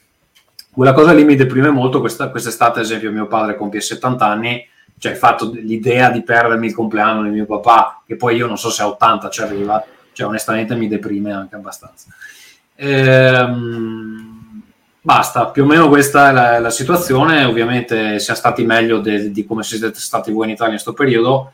Quella 0.73 0.93
cosa 0.93 1.13
lì 1.13 1.23
mi 1.23 1.35
deprime 1.35 1.69
molto, 1.69 1.99
questa, 1.99 2.29
quest'estate 2.29 2.79
ad 2.79 2.85
esempio 2.85 3.11
mio 3.11 3.27
padre 3.27 3.55
compie 3.55 3.79
70 3.79 4.25
anni, 4.25 4.67
cioè 4.97 5.11
il 5.11 5.17
fatto 5.17 5.51
l'idea 5.53 6.09
di 6.09 6.23
perdermi 6.23 6.67
il 6.67 6.73
compleanno 6.73 7.23
di 7.23 7.29
mio 7.29 7.45
papà, 7.45 8.01
che 8.05 8.15
poi 8.15 8.35
io 8.35 8.47
non 8.47 8.57
so 8.57 8.69
se 8.69 8.81
a 8.81 8.87
80 8.87 9.29
ci 9.29 9.41
arriva, 9.41 9.85
cioè 10.13 10.27
onestamente 10.27 10.75
mi 10.75 10.87
deprime 10.87 11.31
anche 11.31 11.55
abbastanza. 11.55 12.07
Ehm, 12.75 14.33
Basta, 15.05 15.47
più 15.47 15.63
o 15.63 15.65
meno 15.65 15.89
questa 15.89 16.29
è 16.29 16.31
la, 16.31 16.59
la 16.59 16.69
situazione. 16.69 17.43
Ovviamente 17.43 18.19
siamo 18.19 18.39
stati 18.39 18.63
meglio 18.63 18.99
de- 18.99 19.31
di 19.33 19.45
come 19.45 19.61
siete 19.61 19.91
stati 19.95 20.31
voi 20.31 20.45
in 20.45 20.51
Italia 20.51 20.75
in 20.75 20.79
questo 20.81 20.93
periodo, 20.93 21.51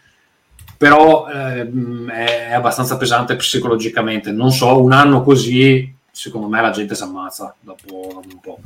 però 0.78 1.28
ehm, 1.28 2.12
è, 2.12 2.50
è 2.50 2.54
abbastanza 2.54 2.96
pesante 2.98 3.36
psicologicamente. 3.36 4.32
Non 4.32 4.52
so, 4.52 4.80
un 4.80 4.92
anno 4.92 5.24
così, 5.24 5.92
secondo 6.20 6.50
me 6.50 6.62
la 6.62 6.72
gente 6.72 6.96
si 6.96 7.04
ammazza 7.04 7.56
dopo 7.62 8.22
un 8.24 8.40
po'. 8.42 8.60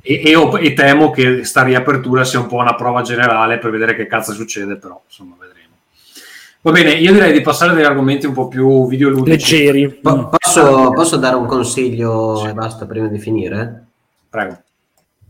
E, 0.00 0.22
e 0.24 0.66
e 0.66 0.72
temo 0.72 1.10
che 1.10 1.44
sta 1.44 1.62
riapertura 1.62 2.24
sia 2.24 2.40
un 2.40 2.46
po' 2.46 2.56
una 2.56 2.74
prova 2.74 3.02
generale 3.02 3.58
per 3.58 3.70
vedere 3.70 3.94
che 3.94 4.06
cazzo 4.06 4.32
succede, 4.32 4.76
però 4.76 4.98
insomma 5.04 5.34
vedremo. 5.38 5.74
Va 6.62 6.70
bene, 6.72 6.92
io 6.92 7.12
direi 7.12 7.34
di 7.34 7.42
passare 7.42 7.72
a 7.72 7.74
degli 7.74 7.84
argomenti 7.84 8.24
un 8.24 8.32
po' 8.32 8.48
più 8.48 8.86
videoludici. 8.88 9.56
Leggeri. 9.64 9.88
Po- 9.90 10.30
posso, 10.30 10.92
posso 10.92 11.16
dare 11.16 11.36
un 11.36 11.44
consiglio 11.44 12.46
e 12.48 12.54
basta 12.54 12.86
prima 12.86 13.06
di 13.08 13.18
finire? 13.18 13.84
Prego. 14.30 14.62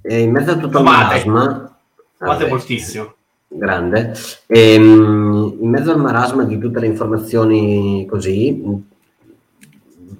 Eh, 0.03 0.21
in 0.21 0.31
mezzo 0.31 0.53
a 0.53 0.55
tutto 0.55 0.79
il 0.79 0.87
Fumate. 0.87 1.25
marasma, 1.27 1.77
vabbè, 2.19 2.49
moltissimo. 2.49 3.15
grande, 3.49 4.15
ehm, 4.47 5.57
in 5.61 5.69
mezzo 5.69 5.91
al 5.91 5.99
marasma 5.99 6.45
di 6.45 6.57
tutte 6.59 6.79
le 6.79 6.87
informazioni 6.87 8.07
così, 8.09 8.63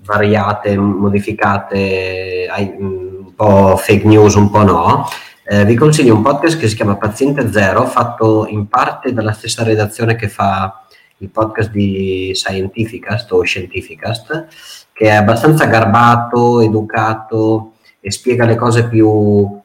variate, 0.05 0.77
modificate, 0.77 2.49
un 2.79 3.35
po' 3.35 3.77
fake 3.77 4.07
news, 4.07 4.35
un 4.35 4.51
po' 4.51 4.63
no, 4.63 5.09
eh, 5.47 5.65
vi 5.65 5.75
consiglio 5.75 6.15
un 6.15 6.23
podcast 6.23 6.59
che 6.59 6.69
si 6.69 6.77
chiama 6.77 6.97
Paziente 6.97 7.51
Zero, 7.53 7.87
fatto 7.87 8.47
in 8.47 8.69
parte 8.69 9.13
dalla 9.13 9.33
stessa 9.33 9.63
redazione 9.63 10.15
che 10.17 10.29
fa 10.29 10.85
il 11.19 11.31
podcast 11.31 11.71
di 11.71 12.33
Scientificast 12.35 13.33
o 13.33 13.43
Scientificast, 13.43 14.47
che 14.93 15.07
è 15.07 15.15
abbastanza 15.15 15.67
garbato, 15.67 16.61
educato 16.61 17.73
e 18.01 18.11
spiega 18.11 18.45
le 18.45 18.55
cose 18.55 18.89
più 18.89 19.63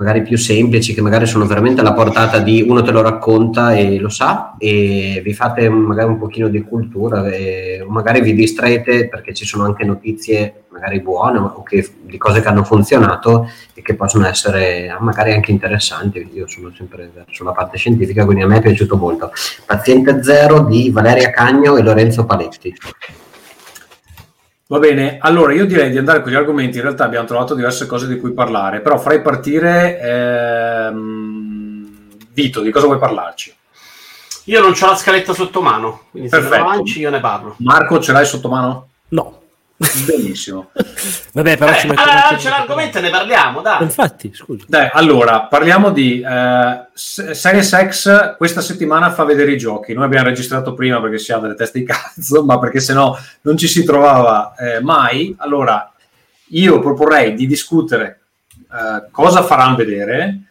magari 0.00 0.22
più 0.22 0.38
semplici, 0.38 0.94
che 0.94 1.02
magari 1.02 1.26
sono 1.26 1.44
veramente 1.44 1.82
alla 1.82 1.92
portata 1.92 2.38
di 2.38 2.64
uno 2.66 2.82
te 2.82 2.90
lo 2.90 3.02
racconta 3.02 3.74
e 3.74 3.98
lo 3.98 4.08
sa, 4.08 4.54
e 4.56 5.20
vi 5.22 5.34
fate 5.34 5.68
magari 5.68 6.08
un 6.08 6.18
pochino 6.18 6.48
di 6.48 6.62
cultura, 6.62 7.22
magari 7.86 8.22
vi 8.22 8.32
distraete 8.32 9.08
perché 9.08 9.34
ci 9.34 9.44
sono 9.44 9.64
anche 9.64 9.84
notizie 9.84 10.54
magari 10.70 11.00
buone 11.00 11.38
o 11.38 11.62
che- 11.62 11.86
di 12.00 12.16
cose 12.16 12.40
che 12.40 12.48
hanno 12.48 12.64
funzionato 12.64 13.50
e 13.74 13.82
che 13.82 13.94
possono 13.94 14.26
essere 14.26 14.96
magari 15.00 15.34
anche 15.34 15.50
interessanti. 15.50 16.30
Io 16.32 16.46
sono 16.46 16.72
sempre 16.74 17.10
verso 17.12 17.44
la 17.44 17.52
parte 17.52 17.76
scientifica, 17.76 18.24
quindi 18.24 18.42
a 18.42 18.46
me 18.46 18.56
è 18.56 18.62
piaciuto 18.62 18.96
molto. 18.96 19.30
Paziente 19.66 20.22
Zero 20.22 20.60
di 20.60 20.90
Valeria 20.90 21.28
Cagno 21.30 21.76
e 21.76 21.82
Lorenzo 21.82 22.24
Paletti. 22.24 22.74
Va 24.70 24.78
bene, 24.78 25.18
allora 25.20 25.52
io 25.52 25.66
direi 25.66 25.90
di 25.90 25.98
andare 25.98 26.22
con 26.22 26.30
gli 26.30 26.36
argomenti. 26.36 26.76
In 26.76 26.84
realtà 26.84 27.02
abbiamo 27.04 27.26
trovato 27.26 27.56
diverse 27.56 27.86
cose 27.86 28.06
di 28.06 28.20
cui 28.20 28.30
parlare, 28.30 28.78
però 28.78 28.98
farei 28.98 29.20
partire. 29.20 29.98
ehm, 30.00 31.18
Vito, 32.32 32.60
di 32.60 32.70
cosa 32.70 32.86
vuoi 32.86 32.98
parlarci? 32.98 33.52
Io 34.44 34.60
non 34.60 34.70
ho 34.80 34.86
la 34.86 34.94
scaletta 34.94 35.32
sotto 35.32 35.60
mano, 35.60 36.02
quindi 36.12 36.28
se 36.28 36.38
Perfetto. 36.38 36.62
la 36.62 36.68
lanci 36.70 37.00
io 37.00 37.10
ne 37.10 37.18
parlo. 37.18 37.56
Marco, 37.58 37.98
ce 37.98 38.12
l'hai 38.12 38.24
sotto 38.24 38.48
mano? 38.48 38.88
No. 39.08 39.39
Benissimo. 40.04 40.70
Vabbè, 41.32 41.56
però 41.56 41.72
Eh, 41.72 41.78
ci 41.78 41.86
metto 41.86 42.02
allora 42.02 42.36
c'è 42.36 42.50
l'argomento 42.50 42.98
e 42.98 43.00
ne 43.00 43.08
parliamo, 43.08 43.62
dai. 43.62 43.82
Infatti, 43.82 44.30
scusa. 44.34 44.64
Dai, 44.68 44.90
allora, 44.92 45.44
parliamo 45.44 45.90
di 45.90 46.20
eh, 46.20 46.86
Series 46.92 47.88
X. 47.88 48.36
Questa 48.36 48.60
settimana 48.60 49.10
fa 49.10 49.24
vedere 49.24 49.52
i 49.52 49.56
giochi. 49.56 49.94
Noi 49.94 50.04
abbiamo 50.04 50.26
registrato 50.26 50.74
prima 50.74 51.00
perché 51.00 51.16
si 51.18 51.32
ha 51.32 51.38
delle 51.38 51.54
teste 51.54 51.78
di 51.78 51.86
cazzo, 51.86 52.44
ma 52.44 52.58
perché 52.58 52.78
sennò 52.78 53.16
non 53.42 53.56
ci 53.56 53.68
si 53.68 53.82
trovava 53.82 54.54
eh, 54.54 54.80
mai. 54.80 55.34
Allora, 55.38 55.90
io 56.48 56.78
proporrei 56.80 57.32
di 57.32 57.46
discutere 57.46 58.20
eh, 58.70 59.08
cosa 59.10 59.42
faranno 59.42 59.76
vedere 59.76 60.42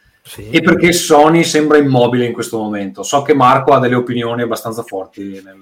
e 0.49 0.61
perché 0.61 0.91
Sony 0.91 1.43
sembra 1.43 1.77
immobile 1.77 2.25
in 2.25 2.33
questo 2.33 2.57
momento. 2.57 3.03
So 3.03 3.21
che 3.21 3.35
Marco 3.35 3.73
ha 3.73 3.79
delle 3.79 3.95
opinioni 3.95 4.41
abbastanza 4.41 4.81
forti 4.81 5.41
nel, 5.43 5.57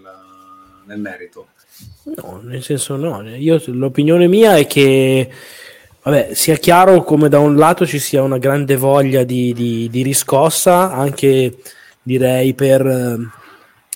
nel 0.86 1.00
merito. 1.00 1.48
No, 2.16 2.40
nel 2.44 2.64
senso 2.64 2.96
no, 2.96 3.22
io 3.36 3.62
l'opinione 3.66 4.28
mia 4.28 4.56
è 4.58 4.66
che 4.66 5.30
vabbè, 6.02 6.30
sia 6.34 6.56
chiaro 6.56 7.04
come 7.04 7.28
da 7.28 7.40
un 7.40 7.56
lato 7.58 7.86
ci 7.86 8.00
sia 8.00 8.24
una 8.24 8.38
grande 8.38 8.78
voglia 8.78 9.24
di, 9.24 9.54
di- 9.54 9.90
di 9.90 10.02
riscossa, 10.04 10.92
anche 10.92 11.58
direi 12.02 12.54
per 12.54 12.86
eh, 12.86 13.18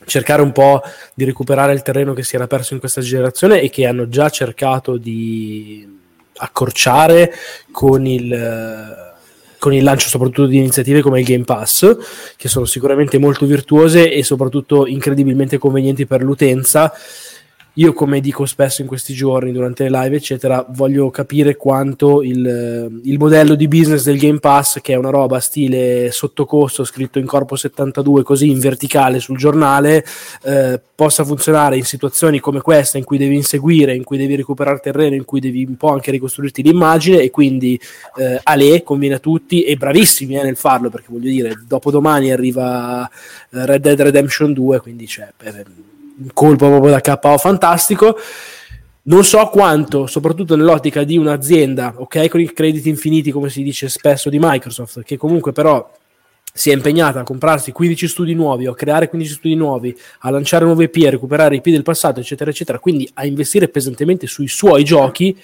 cercare 0.06 0.42
un 0.42 0.52
po' 0.52 0.82
di 1.14 1.24
recuperare 1.24 1.74
il 1.74 1.82
terreno 1.82 2.14
che 2.14 2.24
si 2.24 2.36
era 2.36 2.48
perso 2.48 2.74
in 2.74 2.80
questa 2.80 3.00
generazione 3.00 3.62
e 3.62 3.70
che 3.70 3.86
hanno 3.86 4.10
già 4.10 4.30
cercato 4.30 4.98
di 4.98 6.00
accorciare 6.38 7.34
con 7.72 8.06
il... 8.06 8.34
eh, 8.34 9.10
con 9.62 9.76
il 9.76 9.84
lancio 9.84 10.08
soprattutto 10.08 10.48
di 10.48 10.58
iniziative 10.58 11.02
come 11.02 11.20
il 11.20 11.26
Game 11.26 11.44
Pass, 11.44 11.96
che 12.36 12.48
sono 12.48 12.66
sicuramente 12.66 13.20
molto 13.20 13.46
virtuose 13.46 14.12
e 14.12 14.24
soprattutto 14.24 14.88
incredibilmente 14.88 15.60
convenienti 15.60 16.08
per 16.08 16.24
l'utenza. 16.24 16.92
Io, 17.76 17.94
come 17.94 18.20
dico 18.20 18.46
spesso 18.46 18.82
in 18.82 18.88
questi 18.88 19.14
giorni, 19.14 19.54
durante 19.54 19.88
le 19.88 19.90
live, 19.90 20.18
eccetera, 20.18 20.66
voglio 20.72 21.10
capire 21.10 21.56
quanto 21.56 22.22
il, 22.22 23.00
il 23.06 23.18
modello 23.18 23.56
di 23.56 23.70
business 23.70 24.04
del 24.04 24.18
Game 24.18 24.40
Pass, 24.40 24.82
che 24.82 24.92
è 24.92 24.98
una 24.98 25.10
roba 25.10 25.40
stile 25.40 26.12
sottocosto, 26.12 26.84
scritto 26.84 27.18
in 27.18 27.26
corpo 27.26 27.56
72, 27.56 28.24
così 28.24 28.50
in 28.50 28.60
verticale 28.60 29.20
sul 29.20 29.38
giornale, 29.38 30.04
eh, 30.44 30.82
possa 30.94 31.24
funzionare 31.24 31.78
in 31.78 31.86
situazioni 31.86 32.42
come 32.42 32.60
questa, 32.60 32.98
in 32.98 33.06
cui 33.06 33.18
devi 33.18 33.36
inseguire, 33.36 33.96
in 33.96 34.04
cui 34.04 34.18
devi 34.18 34.36
recuperare 34.36 34.82
terreno, 34.82 35.16
in 35.16 35.24
cui 35.24 35.40
devi 35.40 35.64
un 35.64 35.78
po' 35.78 35.92
anche 35.92 36.12
ricostruirti 36.12 36.64
l'immagine, 36.64 37.22
e 37.22 37.30
quindi 37.30 37.80
eh, 38.18 38.38
Ale 38.44 38.84
conviene 38.84 39.16
a 39.16 39.20
tutti 39.20 39.64
e 39.64 39.78
bravissimi 39.78 40.38
eh, 40.38 40.44
nel 40.44 40.58
farlo, 40.58 40.90
perché 40.90 41.08
voglio 41.10 41.30
dire, 41.30 41.56
dopodomani 41.66 42.34
arriva 42.34 43.08
eh, 43.08 43.66
Red 43.66 43.82
Dead 43.82 44.02
Redemption 44.02 44.52
2, 44.52 44.82
quindi 44.82 45.06
c'è. 45.06 45.32
un 45.42 45.91
colpo 46.34 46.68
proprio 46.68 46.92
da 46.92 47.02
KO 47.02 47.38
fantastico. 47.38 48.18
Non 49.04 49.24
so 49.24 49.48
quanto, 49.48 50.06
soprattutto 50.06 50.56
nell'ottica 50.56 51.04
di 51.04 51.18
un'azienda, 51.18 51.96
ok, 51.98 52.28
con 52.30 52.40
i 52.40 52.54
crediti 52.54 52.90
infiniti, 52.90 53.32
come 53.32 53.50
si 53.50 53.64
dice 53.64 53.90
spesso 53.90 54.30
di 54.30 54.38
Microsoft, 54.40 55.02
che 55.04 55.18
comunque 55.18 55.52
però 55.52 55.92
si 56.54 56.70
è 56.70 56.74
impegnata 56.74 57.22
a 57.22 57.24
comprarsi 57.24 57.72
15 57.72 58.08
studi 58.08 58.34
nuovi 58.34 58.68
a 58.68 58.76
creare 58.76 59.10
15 59.10 59.34
studi 59.34 59.56
nuovi, 59.56 59.98
a 60.20 60.30
lanciare 60.30 60.66
nuove 60.66 60.84
IP, 60.84 61.06
a 61.06 61.10
recuperare 61.10 61.56
IP 61.56 61.70
del 61.70 61.84
passato, 61.84 62.20
eccetera, 62.20 62.50
eccetera, 62.52 62.78
quindi 62.78 63.10
a 63.16 63.26
investire 63.26 63.70
pesantemente 63.70 64.28
sui 64.28 64.48
suoi 64.48 64.84
giochi, 64.84 65.36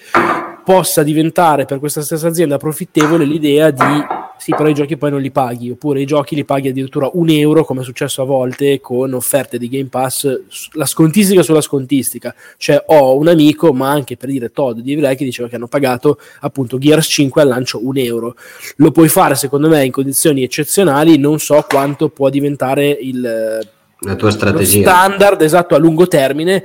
possa 0.64 1.02
diventare 1.02 1.64
per 1.64 1.78
questa 1.78 2.02
stessa 2.02 2.28
azienda 2.28 2.58
profittevole 2.58 3.24
l'idea 3.24 3.70
di 3.70 4.04
sì, 4.38 4.52
però 4.52 4.68
i 4.68 4.74
giochi 4.74 4.96
poi 4.96 5.10
non 5.10 5.20
li 5.20 5.30
paghi, 5.30 5.70
oppure 5.70 6.00
i 6.00 6.06
giochi 6.06 6.34
li 6.34 6.44
paghi 6.44 6.68
addirittura 6.68 7.10
un 7.12 7.28
euro, 7.28 7.64
come 7.64 7.80
è 7.80 7.84
successo 7.84 8.22
a 8.22 8.24
volte 8.24 8.80
con 8.80 9.12
offerte 9.12 9.58
di 9.58 9.68
Game 9.68 9.88
Pass, 9.88 10.40
la 10.72 10.86
scontistica 10.86 11.42
sulla 11.42 11.60
scontistica. 11.60 12.34
Cioè, 12.56 12.84
ho 12.86 13.16
un 13.16 13.28
amico, 13.28 13.72
ma 13.72 13.90
anche 13.90 14.16
per 14.16 14.30
dire 14.30 14.50
Todd 14.50 14.78
di 14.78 14.92
Evilai, 14.92 15.16
che 15.16 15.24
diceva 15.24 15.48
che 15.48 15.56
hanno 15.56 15.66
pagato 15.66 16.18
appunto 16.40 16.78
Gears 16.78 17.06
5 17.06 17.42
al 17.42 17.48
lancio 17.48 17.84
un 17.84 17.98
euro. 17.98 18.36
Lo 18.76 18.90
puoi 18.90 19.08
fare, 19.08 19.34
secondo 19.34 19.68
me, 19.68 19.84
in 19.84 19.92
condizioni 19.92 20.42
eccezionali, 20.42 21.18
non 21.18 21.38
so 21.38 21.64
quanto 21.68 22.08
può 22.08 22.28
diventare 22.30 22.88
il 22.88 23.68
La 24.00 24.14
tua 24.14 24.30
strategia. 24.30 24.80
standard 24.80 25.42
esatto 25.42 25.74
a 25.74 25.78
lungo 25.78 26.06
termine. 26.06 26.64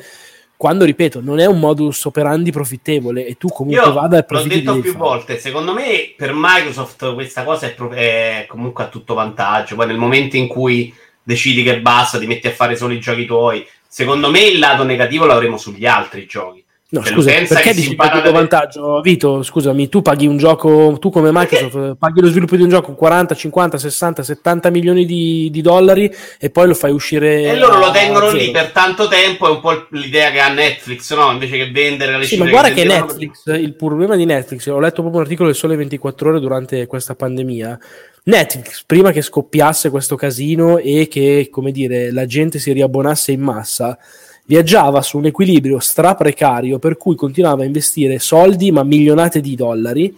Quando 0.55 0.85
ripeto, 0.85 1.19
non 1.21 1.39
è 1.39 1.45
un 1.45 1.59
modus 1.59 2.05
operandi 2.05 2.51
profittevole 2.51 3.25
e 3.25 3.35
tu 3.37 3.49
comunque 3.49 3.83
Io 3.83 3.93
vada 3.93 4.15
e 4.15 4.19
l'ho 4.19 4.25
profitti 4.25 4.59
detto 4.59 4.71
devi 4.71 4.81
più 4.81 4.91
fare. 4.93 5.03
volte, 5.03 5.37
secondo 5.37 5.73
me 5.73 6.13
per 6.15 6.31
Microsoft 6.33 7.13
questa 7.13 7.43
cosa 7.43 7.67
è, 7.67 7.73
pro- 7.73 7.91
è 7.91 8.45
comunque 8.47 8.85
a 8.85 8.87
tutto 8.87 9.13
vantaggio. 9.13 9.75
Poi 9.75 9.87
nel 9.87 9.97
momento 9.97 10.37
in 10.37 10.47
cui 10.47 10.93
decidi 11.21 11.63
che 11.63 11.81
basta, 11.81 12.17
ti 12.17 12.27
metti 12.27 12.47
a 12.47 12.51
fare 12.51 12.75
solo 12.77 12.93
i 12.93 12.99
giochi 12.99 13.25
tuoi, 13.25 13.67
secondo 13.87 14.29
me 14.29 14.41
il 14.41 14.59
lato 14.59 14.83
negativo 14.83 15.25
l'avremo 15.25 15.57
sugli 15.57 15.85
altri 15.85 16.25
giochi. 16.25 16.62
No, 16.93 17.01
Cioè, 17.01 17.13
scusa, 17.15 17.31
perché 17.31 17.55
che 17.69 17.73
dici 17.73 17.95
tutto 17.95 18.19
da- 18.21 18.29
vantaggio? 18.29 19.01
Vito, 19.01 19.41
scusami, 19.41 19.89
tu 19.89 20.03
paghi 20.03 20.27
un 20.27 20.37
gioco, 20.37 20.95
tu 20.99 21.09
come 21.09 21.31
Microsoft 21.33 21.95
paghi 21.97 22.21
lo 22.21 22.27
sviluppo 22.27 22.55
di 22.55 22.61
un 22.61 22.69
gioco 22.69 22.93
40, 22.93 23.33
50, 23.33 23.77
60, 23.79 24.21
70 24.21 24.69
milioni 24.69 25.03
di, 25.03 25.49
di 25.51 25.61
dollari 25.61 26.13
e 26.37 26.51
poi 26.51 26.67
lo 26.67 26.75
fai 26.75 26.91
uscire 26.91 27.45
E 27.45 27.55
loro 27.57 27.79
lo 27.79 27.89
tengono 27.89 28.27
zero. 28.27 28.37
lì 28.37 28.51
per 28.51 28.69
tanto 28.69 29.07
tempo, 29.07 29.47
è 29.47 29.49
un 29.49 29.59
po' 29.59 29.87
l'idea 29.89 30.29
che 30.29 30.39
ha 30.39 30.49
Netflix, 30.53 31.15
no? 31.15 31.31
Invece 31.31 31.57
che 31.57 31.71
vendere 31.71 32.15
le 32.15 32.25
Sì, 32.25 32.37
ma 32.37 32.45
cifre 32.45 32.51
guarda 32.59 32.69
che 32.75 32.83
vendevano- 32.85 33.05
Netflix, 33.07 33.45
il 33.59 33.73
problema 33.75 34.15
di 34.15 34.25
Netflix, 34.25 34.67
ho 34.67 34.79
letto 34.79 35.01
proprio 35.01 35.15
un 35.15 35.21
articolo 35.23 35.47
del 35.47 35.57
Sole 35.57 35.75
24 35.75 36.29
ore 36.29 36.39
durante 36.39 36.85
questa 36.85 37.15
pandemia. 37.15 37.79
Netflix, 38.25 38.83
prima 38.85 39.11
che 39.11 39.23
scoppiasse 39.23 39.89
questo 39.89 40.15
casino 40.15 40.77
e 40.77 41.07
che, 41.09 41.47
come 41.51 41.71
dire, 41.71 42.11
la 42.11 42.27
gente 42.27 42.59
si 42.59 42.71
riabbonasse 42.71 43.31
in 43.31 43.41
massa, 43.41 43.97
viaggiava 44.45 45.01
su 45.01 45.17
un 45.17 45.25
equilibrio 45.25 45.79
straprecario 45.79 46.79
per 46.79 46.97
cui 46.97 47.15
continuava 47.15 47.63
a 47.63 47.65
investire 47.65 48.19
soldi, 48.19 48.71
ma 48.71 48.83
milionate 48.83 49.41
di 49.41 49.55
dollari, 49.55 50.15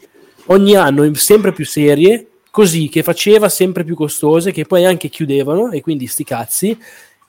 ogni 0.48 0.76
anno 0.76 1.04
in 1.04 1.16
sempre 1.16 1.52
più 1.52 1.66
serie, 1.66 2.28
così 2.50 2.90
che 2.90 3.04
faceva 3.04 3.50
sempre 3.50 3.84
più 3.84 3.96
costose, 3.96 4.52
che 4.52 4.66
poi 4.66 4.86
anche 4.86 5.10
chiudevano, 5.10 5.72
e 5.72 5.82
quindi 5.82 6.08
sti 6.08 6.24
cazzi, 6.24 6.78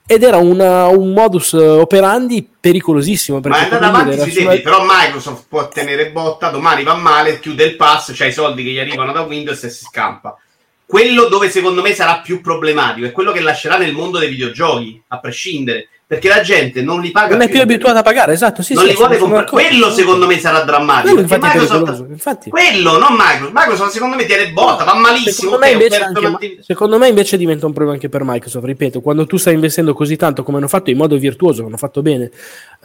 ed 0.09 0.23
era 0.23 0.37
una- 0.37 0.87
un 0.87 1.11
modus 1.11 1.51
operandi 1.51 2.47
pericolosissimo. 2.59 3.41
Ma 3.43 3.57
è 3.57 3.63
andata 3.63 3.87
avanti 3.87 4.13
sui 4.13 4.31
tempi, 4.31 4.39
sulla- 4.39 4.61
però 4.61 4.85
Microsoft 4.87 5.43
può 5.49 5.67
tenere 5.67 6.11
botta, 6.11 6.49
domani 6.49 6.83
va 6.83 6.95
male, 6.95 7.39
chiude 7.39 7.65
il 7.65 7.75
pass, 7.75 8.13
c'ha 8.15 8.25
i 8.25 8.31
soldi 8.31 8.63
che 8.63 8.71
gli 8.71 8.79
arrivano 8.79 9.11
da 9.11 9.21
Windows 9.21 9.61
e 9.65 9.69
si 9.69 9.83
scampa. 9.83 10.37
Quello 10.85 11.25
dove 11.25 11.49
secondo 11.49 11.81
me 11.81 11.93
sarà 11.93 12.21
più 12.21 12.39
problematico 12.39 13.05
è 13.05 13.11
quello 13.11 13.33
che 13.33 13.41
lascerà 13.41 13.77
nel 13.77 13.91
mondo 13.91 14.17
dei 14.19 14.29
videogiochi, 14.29 15.01
a 15.07 15.19
prescindere, 15.19 15.89
perché 16.07 16.29
la 16.29 16.39
gente 16.39 16.81
non 16.81 17.01
li 17.01 17.11
paga 17.11 17.35
non 17.35 17.41
è 17.41 17.49
più 17.49 17.59
abituata 17.59 17.99
a 17.99 18.01
pagare, 18.01 18.31
esatto. 18.31 18.61
Sì, 18.63 18.73
non 18.73 18.83
sì, 18.85 18.91
li 18.91 18.95
vuole 18.95 19.17
comprare. 19.17 19.49
Quello 19.49 19.91
secondo 19.91 20.25
me 20.25 20.39
sarà 20.39 20.61
drammatico. 20.61 21.15
Quello 21.15 21.19
infatti 21.19 21.45
Microsoft-. 21.45 22.05
Infatti, 22.09 22.49
quello, 22.49 22.97
non 22.97 23.11
Microsoft. 23.11 23.51
Microsoft 23.53 23.91
secondo 23.91 24.15
me 24.15 24.25
tiene 24.25 24.51
botta, 24.51 24.85
va 24.85 24.95
malissimo. 24.95 25.31
Secondo 25.33 25.65
me, 25.65 25.71
invece 25.71 25.97
anche- 25.97 26.57
secondo 26.61 26.97
me 26.97 27.09
invece 27.09 27.35
diventa 27.35 27.65
un 27.65 27.73
problema 27.73 27.95
anche 27.95 28.07
per 28.07 28.21
Microsoft. 28.23 28.65
Ripeto, 28.65 29.01
quando 29.01 29.25
tu 29.25 29.35
stai 29.35 29.55
investendo 29.55 29.93
così 29.93 30.15
tanto 30.15 30.43
come 30.43 30.59
hanno 30.59 30.69
fatto 30.69 30.89
in 30.89 30.95
modo 30.95 31.17
virtuoso, 31.17 31.65
hanno 31.65 31.75
fatto 31.75 32.01
bene, 32.01 32.31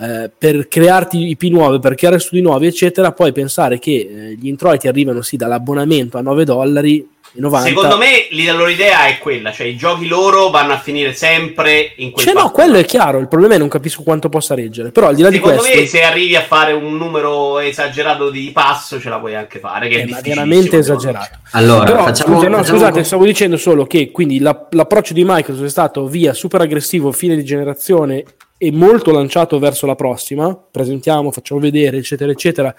eh, 0.00 0.28
per 0.36 0.66
crearti 0.66 1.28
IP 1.28 1.42
nuove, 1.42 1.78
per 1.78 1.94
creare 1.94 2.18
studi 2.18 2.40
nuovi, 2.40 2.66
eccetera, 2.66 3.12
poi 3.12 3.30
pensare 3.30 3.78
che 3.78 3.92
eh, 3.92 4.34
gli 4.34 4.48
introiti 4.48 4.88
arrivano 4.88 5.22
sì 5.22 5.36
dall'abbonamento 5.36 6.18
a 6.18 6.22
9 6.22 6.44
dollari 6.44 7.08
90. 7.34 7.68
Secondo 7.68 7.96
me 7.96 8.26
la 8.30 8.52
loro 8.52 8.68
idea 8.68 9.06
è 9.06 9.18
quella, 9.18 9.52
cioè 9.52 9.66
i 9.66 9.76
giochi 9.76 10.06
loro 10.06 10.50
vanno 10.50 10.72
a 10.74 10.78
finire 10.78 11.12
sempre 11.14 11.92
in 11.96 12.10
quel 12.10 12.24
Cioè, 12.24 12.34
no, 12.34 12.50
quello 12.50 12.76
è 12.76 12.84
chiaro. 12.84 13.18
Il 13.18 13.28
problema 13.28 13.54
è 13.54 13.58
non 13.58 13.68
capisco 13.68 14.02
quanto 14.02 14.28
possa 14.28 14.54
reggere. 14.54 14.90
Però 14.92 15.08
al 15.08 15.14
di 15.14 15.22
là 15.22 15.28
di 15.30 15.36
Secondo 15.36 15.58
questo, 15.60 15.78
me 15.80 15.86
se 15.86 16.02
arrivi 16.02 16.36
a 16.36 16.42
fare 16.42 16.72
un 16.72 16.96
numero 16.96 17.58
esagerato 17.58 18.30
di 18.30 18.50
passo 18.52 19.00
ce 19.00 19.08
la 19.08 19.18
puoi 19.18 19.34
anche 19.34 19.58
fare, 19.58 19.88
che 19.88 19.94
è 19.94 19.98
eh, 19.98 20.00
ma 20.00 20.20
difficilissimo, 20.20 20.34
veramente 20.34 20.82
secondo 20.82 21.02
me. 21.04 21.10
esagerato. 21.10 21.38
Allora, 21.52 21.84
Però, 21.84 22.04
facciamo, 22.04 22.34
scusa, 22.34 22.48
no, 22.48 22.56
facciamo- 22.58 22.78
scusate, 22.78 23.04
stavo 23.04 23.24
dicendo 23.24 23.56
solo 23.56 23.86
che 23.86 24.10
quindi 24.10 24.38
la- 24.38 24.68
l'approccio 24.70 25.12
di 25.12 25.24
Microsoft 25.26 25.66
è 25.66 25.70
stato 25.70 26.06
via 26.06 26.34
super 26.34 26.60
aggressivo, 26.60 27.12
fine 27.12 27.36
di 27.36 27.44
generazione 27.44 28.24
e 28.58 28.70
molto 28.70 29.10
lanciato 29.10 29.58
verso 29.58 29.86
la 29.86 29.96
prossima. 29.96 30.56
Presentiamo, 30.70 31.32
facciamo 31.32 31.58
vedere, 31.60 31.96
eccetera, 31.96 32.30
eccetera. 32.30 32.72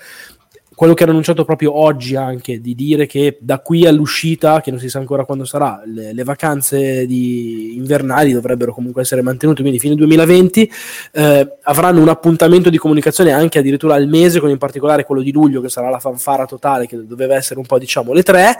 Quello 0.76 0.94
che 0.94 1.04
hanno 1.04 1.12
annunciato 1.12 1.46
proprio 1.46 1.78
oggi 1.78 2.16
anche 2.16 2.60
di 2.60 2.74
dire 2.74 3.06
che 3.06 3.38
da 3.40 3.60
qui 3.60 3.86
all'uscita, 3.86 4.62
che 4.62 4.72
non 4.72 4.80
si 4.80 4.90
sa 4.90 5.00
ancora 5.00 5.26
quando 5.26 5.46
sarà, 5.46 5.82
le, 5.86 6.14
le 6.14 6.24
vacanze 6.24 7.06
invernali 7.08 8.34
dovrebbero 8.34 8.74
comunque 8.74 9.04
essere 9.04 9.22
mantenute, 9.22 9.62
quindi 9.62 9.80
fine 9.80 9.96
2020, 9.96 10.72
eh, 11.14 11.58
avranno 11.64 12.02
un 12.02 12.10
appuntamento 12.10 12.70
di 12.70 12.78
comunicazione 12.78 13.32
anche 13.32 13.60
addirittura 13.60 13.96
al 13.96 14.08
mese, 14.08 14.40
con 14.40 14.50
in 14.50 14.58
particolare 14.58 15.06
quello 15.06 15.22
di 15.22 15.32
luglio, 15.32 15.62
che 15.62 15.70
sarà 15.70 15.90
la 15.90 16.00
fanfara 16.00 16.46
totale, 16.46 16.88
che 16.88 17.06
doveva 17.06 17.36
essere 17.36 17.60
un 17.60 17.66
po' 17.66 17.78
diciamo 17.78 18.14
le 18.14 18.24
tre. 18.24 18.58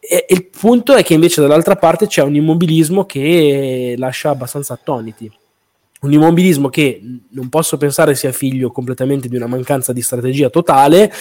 E 0.00 0.18
e 0.26 0.26
il 0.30 0.46
punto 0.46 0.94
è 0.94 1.04
che 1.04 1.12
invece 1.12 1.42
dall'altra 1.42 1.76
parte 1.76 2.06
c'è 2.06 2.22
un 2.22 2.34
immobilismo 2.34 3.04
che 3.04 3.94
lascia 3.98 4.30
abbastanza 4.30 4.72
attoniti. 4.72 5.30
Un 6.00 6.12
immobilismo 6.12 6.68
che 6.68 7.00
non 7.30 7.48
posso 7.48 7.76
pensare 7.76 8.14
sia 8.14 8.30
figlio 8.32 8.70
completamente 8.70 9.28
di 9.28 9.36
una 9.36 9.48
mancanza 9.48 9.92
di 9.92 10.02
strategia 10.02 10.48
totale, 10.48 11.12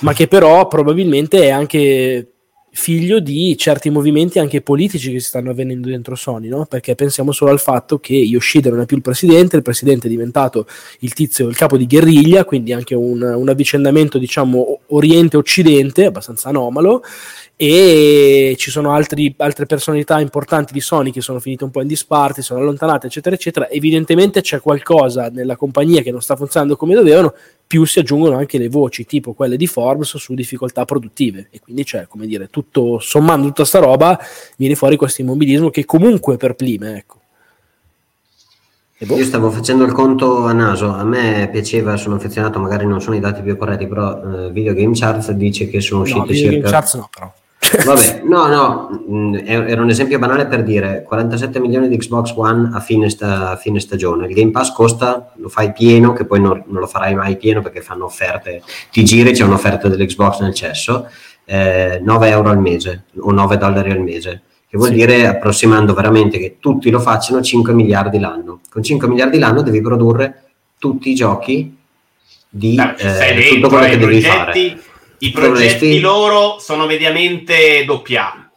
ma 0.00 0.12
che 0.12 0.28
però 0.28 0.66
probabilmente 0.68 1.42
è 1.42 1.50
anche 1.50 2.32
figlio 2.76 3.20
di 3.20 3.56
certi 3.56 3.88
movimenti 3.88 4.38
anche 4.38 4.60
politici 4.60 5.10
che 5.10 5.18
si 5.18 5.28
stanno 5.28 5.50
avvenendo 5.50 5.88
dentro 5.88 6.14
Sony, 6.14 6.48
no? 6.48 6.66
Perché 6.66 6.94
pensiamo 6.94 7.32
solo 7.32 7.50
al 7.50 7.58
fatto 7.58 7.98
che 7.98 8.14
Yoshida 8.14 8.68
non 8.68 8.80
è 8.80 8.84
più 8.84 8.96
il 8.96 9.02
presidente, 9.02 9.56
il 9.56 9.62
presidente 9.62 10.06
è 10.06 10.10
diventato 10.10 10.66
il 11.00 11.14
tizio, 11.14 11.48
il 11.48 11.56
capo 11.56 11.78
di 11.78 11.86
guerriglia, 11.86 12.44
quindi 12.44 12.74
anche 12.74 12.94
un, 12.94 13.22
un 13.22 13.48
avvicendamento, 13.48 14.18
diciamo, 14.18 14.80
oriente-occidente, 14.88 16.04
abbastanza 16.04 16.50
anomalo, 16.50 17.02
e 17.58 18.54
ci 18.58 18.70
sono 18.70 18.92
altri- 18.92 19.34
altre 19.38 19.64
personalità 19.64 20.20
importanti 20.20 20.74
di 20.74 20.80
Sony 20.80 21.10
che 21.10 21.22
sono 21.22 21.40
finite 21.40 21.64
un 21.64 21.70
po' 21.70 21.80
in 21.80 21.88
disparte, 21.88 22.42
sono 22.42 22.60
allontanate, 22.60 23.06
eccetera, 23.06 23.34
eccetera. 23.34 23.70
Evidentemente 23.70 24.42
c'è 24.42 24.60
qualcosa 24.60 25.30
nella 25.32 25.56
compagnia 25.56 26.02
che 26.02 26.10
non 26.10 26.20
sta 26.20 26.36
funzionando 26.36 26.76
come 26.76 26.94
dovevano, 26.94 27.32
più 27.66 27.86
si 27.86 27.98
aggiungono 27.98 28.36
anche 28.36 28.58
le 28.58 28.68
voci, 28.68 29.06
tipo 29.06 29.32
quelle 29.32 29.56
di 29.56 29.66
Forbes 29.66 30.18
su 30.18 30.34
difficoltà 30.34 30.84
produttive. 30.84 31.48
E 31.50 31.60
quindi 31.60 31.82
c'è, 31.84 32.06
come 32.08 32.26
dire, 32.26 32.48
tutto, 32.50 32.98
sommando 32.98 33.46
tutta 33.46 33.64
sta 33.64 33.78
roba, 33.78 34.18
viene 34.58 34.74
fuori 34.74 34.96
questo 34.96 35.22
immobilismo 35.22 35.70
che 35.70 35.86
comunque 35.86 36.36
perplime, 36.36 36.96
ecco. 36.98 37.20
E 38.98 39.06
boh. 39.06 39.16
Io 39.16 39.24
stavo 39.24 39.50
facendo 39.50 39.84
il 39.84 39.92
conto 39.92 40.44
a 40.44 40.52
naso, 40.52 40.90
a 40.90 41.04
me 41.04 41.48
piaceva, 41.50 41.96
sono 41.96 42.16
affezionato, 42.16 42.58
magari 42.58 42.86
non 42.86 43.00
sono 43.00 43.16
i 43.16 43.20
dati 43.20 43.40
più 43.40 43.56
corretti, 43.56 43.86
però 43.86 44.46
eh, 44.46 44.50
Video 44.50 44.74
Game 44.74 44.92
Charts 44.94 45.30
dice 45.32 45.68
che 45.68 45.80
sono 45.80 46.00
No, 46.00 46.04
uscite 46.04 46.32
Video 46.32 46.50
Game 46.50 46.54
circa... 46.62 46.70
Charts 46.70 46.94
no, 46.94 47.08
però. 47.12 47.32
Vabbè, 47.84 48.22
no, 48.24 48.46
no, 48.46 49.34
è- 49.44 49.52
era 49.70 49.82
un 49.82 49.88
esempio 49.90 50.18
banale 50.18 50.46
per 50.46 50.62
dire 50.62 51.02
47 51.06 51.58
milioni 51.60 51.88
di 51.88 51.96
Xbox 51.96 52.32
One 52.36 52.70
a 52.72 52.80
fine, 52.80 53.08
sta- 53.10 53.50
a 53.50 53.56
fine 53.56 53.80
stagione. 53.80 54.26
Il 54.26 54.34
Game 54.34 54.50
Pass 54.50 54.72
costa, 54.72 55.32
lo 55.36 55.48
fai 55.48 55.72
pieno, 55.72 56.12
che 56.12 56.24
poi 56.24 56.40
non, 56.40 56.62
non 56.66 56.80
lo 56.80 56.86
farai 56.86 57.14
mai 57.14 57.36
pieno 57.36 57.62
perché 57.62 57.80
fanno 57.82 58.04
offerte, 58.04 58.62
ti 58.90 59.04
giri, 59.04 59.32
c'è 59.32 59.44
un'offerta 59.44 59.88
dell'Xbox 59.88 60.40
nel 60.40 60.54
cesso, 60.54 61.06
eh, 61.44 62.00
9 62.02 62.28
euro 62.28 62.50
al 62.50 62.58
mese 62.60 63.04
o 63.18 63.30
9 63.32 63.56
dollari 63.56 63.90
al 63.90 64.00
mese, 64.00 64.42
che 64.68 64.76
vuol 64.76 64.90
Sì. 64.90 64.94
dire, 64.96 65.26
approssimando 65.26 65.94
veramente 65.94 66.38
che 66.38 66.56
tutti 66.60 66.90
lo 66.90 66.98
facciano, 67.00 67.40
5 67.40 67.72
miliardi 67.72 68.18
l'anno. 68.18 68.60
Con 68.70 68.82
5 68.82 69.06
miliardi 69.08 69.38
l'anno 69.38 69.62
devi 69.62 69.80
produrre 69.80 70.42
tutti 70.78 71.10
i 71.10 71.14
giochi 71.14 71.74
di 72.48 72.74
eh, 72.76 72.94
dentro, 72.98 73.54
tutto 73.54 73.68
quello 73.68 73.84
che 73.84 73.98
devi 73.98 74.20
progetti, 74.20 74.68
fare. 74.68 74.80
I 75.18 75.30
progetti 75.30 75.98
loro 76.00 76.58
sono 76.58 76.86
mediamente 76.86 77.84
doppia. 77.84 78.50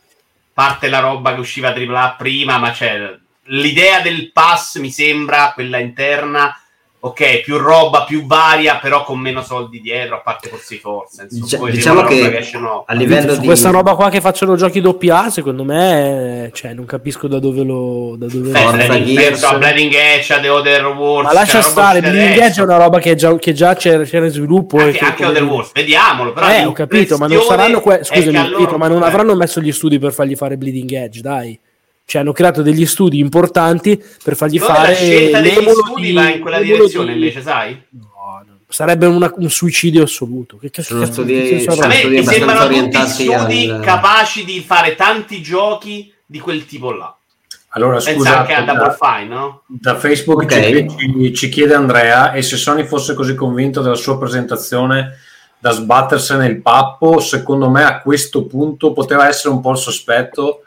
Parte 0.54 0.90
la 0.90 1.00
roba 1.00 1.34
che 1.34 1.40
usciva 1.40 1.74
AAA 1.74 2.16
prima, 2.18 2.58
ma 2.58 2.72
c'è 2.72 3.18
l'idea 3.50 4.02
del 4.02 4.32
pass 4.32 4.78
mi 4.78 4.92
sembra 4.92 5.52
quella 5.54 5.80
interna. 5.80 6.60
Ok, 7.02 7.44
più 7.44 7.56
roba, 7.58 8.04
più 8.04 8.26
varia, 8.26 8.76
però 8.82 9.04
con 9.06 9.18
meno 9.20 9.42
soldi 9.42 9.80
dietro, 9.80 10.16
a 10.16 10.20
parte 10.20 10.50
forse 10.50 10.74
i 10.76 10.78
Forza. 10.80 11.26
Dic- 11.30 11.70
diciamo 11.70 12.02
che 12.02 12.38
esce 12.38 12.58
nuova. 12.58 12.84
a 12.88 12.94
livello 12.94 13.36
Su 13.36 13.40
di... 13.40 13.46
questa 13.46 13.70
roba 13.70 13.96
qua 13.96 14.10
che 14.10 14.20
facciano 14.20 14.58
giochi 14.58 14.82
doppia, 14.82 15.30
secondo 15.30 15.64
me, 15.64 16.50
cioè, 16.54 16.74
non 16.74 16.84
capisco 16.86 17.30
da 17.30 17.40
dove 17.40 17.64
lo. 17.64 18.16
Da 18.18 18.26
dove 18.26 18.50
Beh, 18.52 18.64
lo- 18.64 18.70
Forza 18.72 19.02
Gears. 19.02 19.44
a 19.44 19.58
Bleeding 19.58 19.94
Edge, 19.94 20.34
a 20.34 20.40
The 20.42 20.50
Other 20.50 20.86
Wars. 20.88 21.28
Ma 21.28 21.32
lascia 21.34 21.62
cioè, 21.62 21.72
stare, 21.72 22.00
adesso. 22.00 22.42
Edge 22.42 22.60
è 22.60 22.64
una 22.66 22.76
roba 22.78 23.00
che 23.00 23.16
già, 23.16 23.34
che 23.38 23.54
già 23.54 23.76
c'era, 23.76 24.04
c'era 24.04 24.26
in 24.26 24.32
sviluppo. 24.32 24.78
e 24.80 24.82
Anche, 24.84 24.98
che- 24.98 25.06
anche 25.06 25.26
Other 25.26 25.44
Wars, 25.44 25.72
vediamolo. 25.72 26.34
Però 26.34 26.50
Eh, 26.50 26.66
ho 26.66 26.74
capito, 26.74 27.18
ma 27.18 27.28
non 27.28 27.42
saranno 27.44 27.80
que- 27.80 28.00
è 28.00 28.04
scusami, 28.04 28.32
che 28.32 28.38
a 28.38 28.42
ho 28.42 28.44
loro- 28.48 28.58
capito, 28.58 28.78
ma 28.78 28.88
non 28.90 29.04
avranno 29.04 29.36
messo 29.36 29.62
gli 29.62 29.72
studi 29.72 30.00
per 30.00 30.12
fargli 30.12 30.36
fare 30.36 30.58
Bleeding 30.58 30.92
Edge, 30.92 31.22
dai. 31.22 31.58
Cioè, 32.10 32.22
hanno 32.22 32.32
creato 32.32 32.64
degli 32.64 32.88
studi 32.88 33.20
importanti 33.20 34.04
per 34.24 34.36
fargli 34.36 34.58
me 34.58 34.66
fare 34.66 34.88
la 34.90 34.96
scelta 34.96 35.42
degli 35.42 35.70
studi 35.70 36.02
di- 36.08 36.14
va 36.14 36.30
in 36.32 36.40
quella 36.42 36.60
direzione, 36.60 37.14
di- 37.14 37.20
invece, 37.20 37.42
sai? 37.44 37.80
No, 37.90 38.08
no. 38.48 38.58
Sarebbe 38.68 39.06
una- 39.06 39.32
un 39.36 39.50
suicidio 39.52 40.02
assoluto. 40.02 40.58
Che 40.58 40.72
cazzo, 40.72 40.88
Sono 40.88 41.00
cazzo- 41.02 41.14
studi- 41.14 41.34
che 41.40 41.48
senso 41.48 41.72
sono 41.74 41.86
A 41.86 41.88
me 41.88 41.94
studi 41.94 42.16
mi 42.18 42.24
sembrano 42.26 42.68
tutti 42.68 43.08
studi 43.08 43.70
al- 43.70 43.82
capaci 43.84 44.44
di 44.44 44.60
fare 44.60 44.96
tanti 44.96 45.40
giochi 45.44 46.12
di 46.26 46.40
quel 46.40 46.66
tipo 46.66 46.92
là. 46.92 47.16
Allora, 47.74 48.00
Pensa 48.02 48.40
anche 48.40 48.54
a 48.54 48.62
scusate, 48.62 48.66
Double 48.66 48.88
da, 48.88 48.98
Fine, 49.00 49.28
no? 49.28 49.62
da 49.68 49.96
Facebook 49.96 50.42
Ok. 50.42 50.50
ci, 50.52 50.88
ci- 50.98 51.34
ci 51.36 51.50
chiede 51.50 51.76
Andrea 51.76 52.32
e 52.32 52.42
se 52.42 52.58
Sony 52.58 52.86
fosse 52.86 53.14
così 53.14 53.36
convinto 53.36 53.82
della 53.84 53.94
sua 53.94 54.18
presentazione 54.18 55.16
da 55.60 55.70
sbattersene 55.70 56.48
il 56.48 56.60
pappo, 56.64 57.20
secondo 57.20 57.70
me 57.70 57.84
a 57.84 58.00
questo 58.02 58.46
punto 58.46 58.94
poteva 58.94 59.28
essere 59.28 59.54
un 59.54 59.62
po' 59.62 59.70
il 59.74 59.78
sospetto 59.78 60.64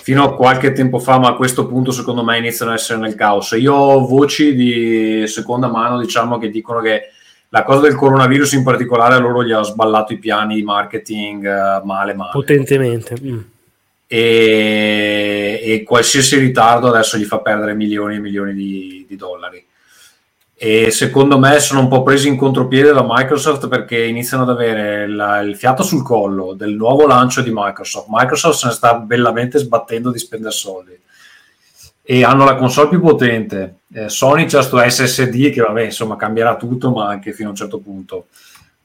fino 0.00 0.24
a 0.24 0.34
qualche 0.34 0.72
tempo 0.72 0.98
fa, 0.98 1.18
ma 1.18 1.28
a 1.28 1.34
questo 1.34 1.66
punto 1.66 1.90
secondo 1.90 2.22
me 2.22 2.38
iniziano 2.38 2.72
ad 2.72 2.78
essere 2.78 2.98
nel 2.98 3.14
caos. 3.14 3.52
Io 3.52 3.74
ho 3.74 4.06
voci 4.06 4.54
di 4.54 5.24
seconda 5.26 5.68
mano, 5.68 6.00
diciamo, 6.00 6.38
che 6.38 6.50
dicono 6.50 6.80
che 6.80 7.10
la 7.50 7.62
cosa 7.62 7.80
del 7.80 7.94
coronavirus 7.94 8.52
in 8.52 8.62
particolare 8.62 9.14
a 9.14 9.18
loro 9.18 9.44
gli 9.44 9.52
ha 9.52 9.62
sballato 9.62 10.12
i 10.12 10.18
piani 10.18 10.56
di 10.56 10.62
marketing 10.62 11.46
eh, 11.46 11.80
male 11.84 12.12
male 12.12 12.30
Potentemente. 12.32 13.14
mm. 13.20 13.38
e, 14.06 15.60
e 15.62 15.82
qualsiasi 15.84 16.38
ritardo 16.38 16.88
adesso 16.88 17.16
gli 17.16 17.24
fa 17.24 17.38
perdere 17.38 17.74
milioni 17.74 18.16
e 18.16 18.20
milioni 18.20 18.52
di, 18.52 19.04
di 19.08 19.16
dollari. 19.16 19.64
E 20.58 20.90
secondo 20.90 21.38
me 21.38 21.58
sono 21.60 21.80
un 21.80 21.88
po' 21.88 22.02
presi 22.02 22.28
in 22.28 22.36
contropiede 22.36 22.90
da 22.92 23.04
Microsoft 23.06 23.68
perché 23.68 24.04
iniziano 24.04 24.44
ad 24.44 24.48
avere 24.48 25.06
la- 25.06 25.40
il 25.40 25.54
fiato 25.54 25.82
sul 25.82 26.02
collo 26.02 26.54
del 26.54 26.72
nuovo 26.72 27.06
lancio 27.06 27.42
di 27.42 27.50
Microsoft. 27.52 28.06
Microsoft 28.08 28.58
se 28.58 28.66
ne 28.68 28.72
sta 28.72 28.94
bellamente 28.94 29.58
sbattendo 29.58 30.10
di 30.10 30.18
spendere 30.18 30.52
soldi 30.52 30.98
e 32.02 32.24
hanno 32.24 32.44
la 32.44 32.54
console 32.54 32.88
più 32.88 33.00
potente. 33.00 33.80
Eh, 33.92 34.08
Sony 34.08 34.46
c'ha 34.46 34.62
sto 34.62 34.78
SSD 34.78 35.50
che 35.50 35.60
vabbè, 35.60 35.82
insomma, 35.82 36.16
cambierà 36.16 36.56
tutto, 36.56 36.90
ma 36.90 37.08
anche 37.08 37.32
fino 37.32 37.48
a 37.48 37.50
un 37.50 37.56
certo 37.56 37.78
punto. 37.78 38.26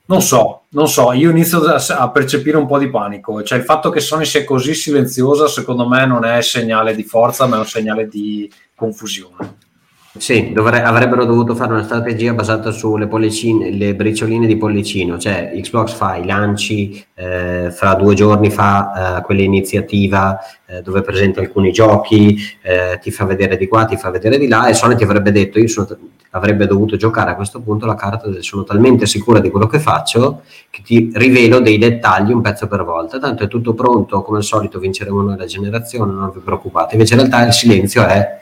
Non 0.05 0.21
so, 0.21 0.63
non 0.69 0.89
so, 0.89 1.13
io 1.13 1.29
inizio 1.29 1.61
a, 1.63 1.81
a 1.99 2.09
percepire 2.09 2.57
un 2.57 2.65
po' 2.65 2.79
di 2.79 2.89
panico. 2.89 3.43
Cioè, 3.43 3.59
il 3.59 3.63
fatto 3.63 3.89
che 3.89 4.01
Sony 4.01 4.25
sia 4.25 4.43
così 4.43 4.73
silenziosa, 4.73 5.47
secondo 5.47 5.87
me, 5.87 6.05
non 6.05 6.25
è 6.25 6.41
segnale 6.41 6.95
di 6.95 7.03
forza, 7.03 7.45
ma 7.45 7.55
è 7.55 7.59
un 7.59 7.65
segnale 7.65 8.09
di 8.09 8.51
confusione. 8.75 9.69
Sì, 10.17 10.51
dovre- 10.51 10.83
avrebbero 10.83 11.23
dovuto 11.23 11.55
fare 11.55 11.71
una 11.71 11.83
strategia 11.83 12.33
basata 12.33 12.71
sulle 12.71 13.07
pollicine, 13.07 13.95
bricioline 13.95 14.45
di 14.45 14.57
pollicino, 14.57 15.17
cioè 15.17 15.53
Xbox 15.55 15.93
fa 15.93 16.17
i 16.17 16.25
lanci, 16.25 17.01
eh, 17.13 17.71
fra 17.71 17.93
due 17.93 18.13
giorni 18.13 18.51
fa 18.51 19.19
eh, 19.19 19.21
quell'iniziativa 19.21 20.37
eh, 20.65 20.81
dove 20.81 21.01
presenta 21.01 21.39
alcuni 21.39 21.71
giochi, 21.71 22.37
eh, 22.61 22.99
ti 23.01 23.09
fa 23.09 23.23
vedere 23.23 23.55
di 23.55 23.69
qua, 23.69 23.85
ti 23.85 23.95
fa 23.95 24.09
vedere 24.09 24.37
di 24.37 24.49
là 24.49 24.67
e 24.67 24.73
Sony 24.73 24.95
ti 24.95 25.03
avrebbe 25.03 25.31
detto, 25.31 25.59
io 25.59 25.69
sono, 25.69 25.87
avrebbe 26.31 26.67
dovuto 26.67 26.97
giocare 26.97 27.31
a 27.31 27.35
questo 27.35 27.61
punto 27.61 27.85
la 27.85 27.95
carta 27.95 28.27
del 28.27 28.43
sono 28.43 28.65
talmente 28.65 29.05
sicura 29.05 29.39
di 29.39 29.49
quello 29.49 29.67
che 29.67 29.79
faccio 29.79 30.41
che 30.69 30.81
ti 30.83 31.09
rivelo 31.13 31.61
dei 31.61 31.77
dettagli 31.77 32.33
un 32.33 32.41
pezzo 32.41 32.67
per 32.67 32.83
volta, 32.83 33.17
tanto 33.17 33.43
è 33.45 33.47
tutto 33.47 33.73
pronto, 33.73 34.21
come 34.23 34.39
al 34.39 34.43
solito 34.43 34.77
vinceremo 34.77 35.21
noi 35.21 35.37
la 35.37 35.45
generazione, 35.45 36.11
non 36.11 36.31
vi 36.33 36.41
preoccupate, 36.41 36.95
invece 36.95 37.13
in 37.13 37.19
realtà 37.21 37.45
il 37.45 37.53
silenzio 37.53 38.05
è 38.05 38.39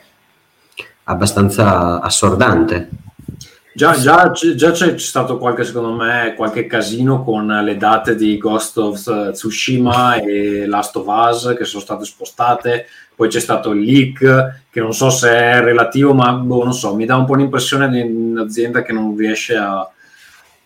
abbastanza 1.10 2.00
assordante. 2.00 2.88
Già, 3.72 3.98
già, 3.98 4.32
già, 4.32 4.70
c'è 4.72 4.98
stato 4.98 5.38
qualche, 5.38 5.64
secondo 5.64 5.92
me, 5.92 6.34
qualche 6.36 6.66
casino 6.66 7.22
con 7.22 7.46
le 7.46 7.76
date 7.76 8.16
di 8.16 8.36
Ghost 8.36 8.76
of 8.78 9.30
Tsushima 9.32 10.16
e 10.16 10.66
Last 10.66 10.96
of 10.96 11.06
Us 11.06 11.54
che 11.56 11.64
sono 11.64 11.82
state 11.82 12.04
spostate. 12.04 12.86
Poi 13.14 13.28
c'è 13.28 13.38
stato 13.38 13.70
il 13.70 13.82
leak 13.82 14.62
che 14.70 14.80
non 14.80 14.92
so 14.92 15.08
se 15.10 15.30
è 15.30 15.60
relativo, 15.60 16.14
ma 16.14 16.32
boh, 16.32 16.64
non 16.64 16.72
so, 16.72 16.94
mi 16.94 17.06
dà 17.06 17.16
un 17.16 17.26
po' 17.26 17.36
l'impressione 17.36 17.88
di 17.88 18.00
un'azienda 18.00 18.82
che 18.82 18.92
non 18.92 19.16
riesce 19.16 19.54
a 19.56 19.88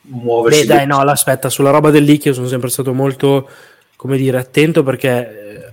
muoversi. 0.03 0.67
Beh, 0.67 0.75
dai, 0.75 0.87
no, 0.87 0.99
aspetta, 1.01 1.51
sulla 1.51 1.71
roba 1.71 1.91
del 1.91 2.05
leak 2.05 2.27
io 2.27 2.33
sono 2.33 2.47
sempre 2.47 2.71
stato 2.71 2.95
molto, 2.95 3.49
come 3.97 4.17
dire, 4.17 4.39
attento 4.39 4.83
perché 4.83 5.73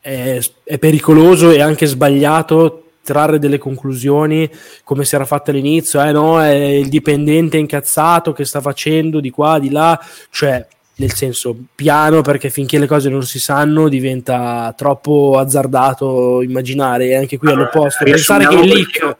eh, 0.00 0.36
è, 0.36 0.40
è 0.64 0.78
pericoloso 0.78 1.50
e 1.50 1.60
anche 1.60 1.86
sbagliato 1.86 2.89
trarre 3.10 3.40
delle 3.40 3.58
conclusioni 3.58 4.48
come 4.84 5.04
si 5.04 5.16
era 5.16 5.24
fatto 5.24 5.50
all'inizio, 5.50 6.00
eh 6.00 6.12
no, 6.12 6.40
è 6.40 6.52
il 6.52 6.88
dipendente 6.88 7.56
incazzato 7.56 8.32
che 8.32 8.44
sta 8.44 8.60
facendo 8.60 9.18
di 9.18 9.30
qua, 9.30 9.58
di 9.58 9.70
là, 9.70 10.00
cioè 10.30 10.64
nel 10.96 11.12
senso 11.12 11.56
piano 11.74 12.20
perché 12.20 12.50
finché 12.50 12.78
le 12.78 12.86
cose 12.86 13.08
non 13.08 13.24
si 13.24 13.40
sanno 13.40 13.88
diventa 13.88 14.72
troppo 14.76 15.38
azzardato 15.38 16.42
immaginare 16.42 17.06
e 17.06 17.16
anche 17.16 17.38
qui 17.38 17.48
allora, 17.48 17.70
all'opposto 17.70 18.04
pensare 18.04 18.46
che 18.46 18.54
il 18.54 18.68
leak 18.68 19.16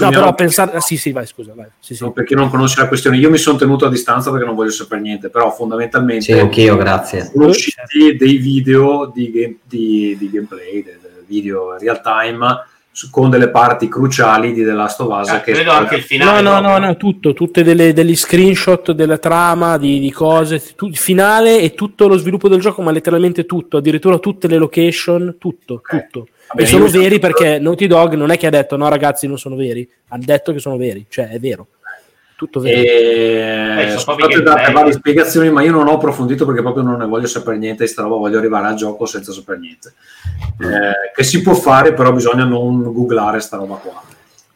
No, 0.00 0.10
però 0.10 0.34
pensare... 0.34 0.72
Ah, 0.72 0.80
sì, 0.80 0.98
sì, 0.98 1.10
vai, 1.10 1.26
scusa, 1.26 1.54
vai. 1.56 1.64
Sì, 1.78 1.94
sì. 1.94 2.02
No, 2.04 2.12
perché 2.12 2.34
non 2.34 2.50
conosce 2.50 2.78
la 2.78 2.86
questione. 2.86 3.16
Io 3.16 3.30
mi 3.30 3.38
sono 3.38 3.56
tenuto 3.56 3.86
a 3.86 3.88
distanza 3.88 4.30
perché 4.30 4.44
non 4.44 4.54
voglio 4.54 4.72
sapere 4.72 5.00
niente, 5.00 5.30
però 5.30 5.50
fondamentalmente... 5.50 6.24
Sì, 6.24 6.32
anch'io, 6.32 6.76
grazie. 6.76 7.30
Sono 7.32 7.46
usciti 7.46 8.14
dei 8.18 8.36
video 8.36 9.10
di, 9.14 9.30
game, 9.30 9.56
di, 9.64 10.16
di 10.18 10.30
gameplay, 10.30 10.82
di 10.82 10.98
video 11.26 11.78
real 11.78 12.02
time, 12.02 12.64
con 13.10 13.30
delle 13.30 13.48
parti 13.48 13.88
cruciali 13.88 14.52
di 14.52 14.64
The 14.64 14.72
Last 14.72 15.00
of 15.00 15.20
Us. 15.20 15.28
Ah, 15.28 15.40
che 15.40 15.52
credo 15.52 15.70
anche 15.70 15.96
il 15.96 16.02
finale. 16.02 16.42
No, 16.42 16.60
no, 16.60 16.68
no, 16.68 16.78
no, 16.78 16.96
tutto, 16.96 17.32
tutte 17.32 17.62
delle, 17.62 17.92
degli 17.92 18.16
screenshot 18.16 18.92
della 18.92 19.18
trama, 19.18 19.78
di, 19.78 20.00
di 20.00 20.10
cose, 20.10 20.74
tu, 20.74 20.86
il 20.86 20.96
finale 20.96 21.60
e 21.60 21.74
tutto 21.74 22.08
lo 22.08 22.16
sviluppo 22.16 22.48
del 22.48 22.60
gioco, 22.60 22.82
ma 22.82 22.90
letteralmente 22.90 23.46
tutto, 23.46 23.78
addirittura 23.78 24.18
tutte 24.18 24.48
le 24.48 24.58
location, 24.58 25.36
tutto, 25.38 25.74
okay. 25.74 26.00
tutto. 26.00 26.28
Vabbè, 26.48 26.62
e 26.62 26.66
sono 26.66 26.88
veri 26.88 27.14
so... 27.14 27.20
perché 27.20 27.58
Naughty 27.60 27.86
Dog 27.86 28.14
non 28.14 28.30
è 28.30 28.36
che 28.36 28.48
ha 28.48 28.50
detto 28.50 28.76
no 28.76 28.88
ragazzi 28.88 29.28
non 29.28 29.38
sono 29.38 29.54
veri, 29.54 29.88
ha 30.08 30.18
detto 30.18 30.52
che 30.52 30.58
sono 30.58 30.76
veri, 30.76 31.06
cioè 31.08 31.28
è 31.28 31.38
vero. 31.38 31.68
Tutto 32.40 32.60
vero. 32.60 32.80
E... 32.80 33.84
Eh, 33.84 33.98
sono 33.98 34.16
state 34.16 34.40
date 34.40 34.72
varie 34.72 34.92
spiegazioni, 34.92 35.50
ma 35.50 35.60
io 35.60 35.72
non 35.72 35.88
ho 35.88 35.96
approfondito 35.96 36.46
perché 36.46 36.62
proprio 36.62 36.82
non 36.82 36.96
ne 36.96 37.04
voglio 37.04 37.26
sapere 37.26 37.58
niente 37.58 37.84
di 37.84 37.90
sta 37.90 38.00
roba, 38.00 38.16
voglio 38.16 38.38
arrivare 38.38 38.68
al 38.68 38.76
gioco 38.76 39.04
senza 39.04 39.30
sapere 39.30 39.58
niente. 39.58 39.92
Eh, 40.58 41.12
che 41.14 41.22
si 41.22 41.42
può 41.42 41.52
fare, 41.52 41.92
però 41.92 42.12
bisogna 42.12 42.44
non 42.44 42.82
googlare 42.94 43.40
sta 43.40 43.58
roba 43.58 43.74
qua. 43.74 44.02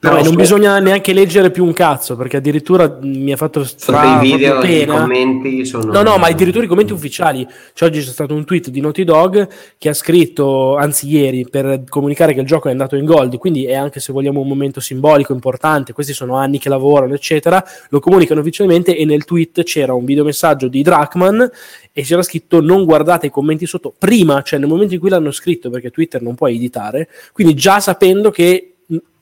Però 0.04 0.16
no, 0.16 0.22
non 0.22 0.34
bisogna 0.34 0.78
neanche 0.78 1.12
leggere 1.12 1.50
più 1.50 1.64
un 1.64 1.72
cazzo 1.72 2.14
perché 2.14 2.36
addirittura 2.36 2.98
mi 3.00 3.32
ha 3.32 3.36
fatto 3.36 3.64
stra- 3.64 4.20
i 4.20 4.20
video 4.20 4.60
e 4.60 4.80
i 4.80 4.86
commenti 4.86 5.64
sono 5.64 5.90
no 5.90 6.02
no 6.02 6.18
ma 6.18 6.26
addirittura 6.26 6.64
i 6.64 6.68
commenti 6.68 6.92
ufficiali. 6.92 7.46
Cioè, 7.72 7.88
oggi 7.88 8.00
c'è 8.00 8.10
stato 8.10 8.34
un 8.34 8.44
tweet 8.44 8.68
di 8.68 8.80
Naughty 8.80 9.04
Dog 9.04 9.48
che 9.78 9.88
ha 9.88 9.94
scritto 9.94 10.76
anzi 10.76 11.08
ieri 11.08 11.46
per 11.48 11.84
comunicare 11.88 12.34
che 12.34 12.40
il 12.40 12.46
gioco 12.46 12.68
è 12.68 12.70
andato 12.70 12.96
in 12.96 13.06
gold 13.06 13.38
quindi 13.38 13.64
è 13.64 13.74
anche 13.74 13.98
se 13.98 14.12
vogliamo 14.12 14.40
un 14.40 14.48
momento 14.48 14.80
simbolico 14.80 15.32
importante. 15.32 15.92
Questi 15.92 16.12
sono 16.12 16.36
anni 16.36 16.58
che 16.58 16.68
lavorano 16.68 17.14
eccetera. 17.14 17.64
Lo 17.88 18.00
comunicano 18.00 18.40
ufficialmente 18.40 18.94
e 18.96 19.04
nel 19.06 19.24
tweet 19.24 19.62
c'era 19.62 19.94
un 19.94 20.04
videomessaggio 20.04 20.68
di 20.68 20.82
Drachman 20.82 21.50
e 21.92 22.02
c'era 22.02 22.22
scritto 22.22 22.60
non 22.60 22.84
guardate 22.84 23.26
i 23.26 23.30
commenti 23.30 23.66
sotto 23.66 23.94
prima 23.96 24.42
cioè 24.42 24.58
nel 24.58 24.68
momento 24.68 24.94
in 24.94 25.00
cui 25.00 25.08
l'hanno 25.08 25.30
scritto 25.30 25.70
perché 25.70 25.90
Twitter 25.90 26.20
non 26.20 26.34
può 26.34 26.48
editare 26.48 27.08
quindi 27.32 27.54
già 27.54 27.78
sapendo 27.78 28.30
che 28.30 28.73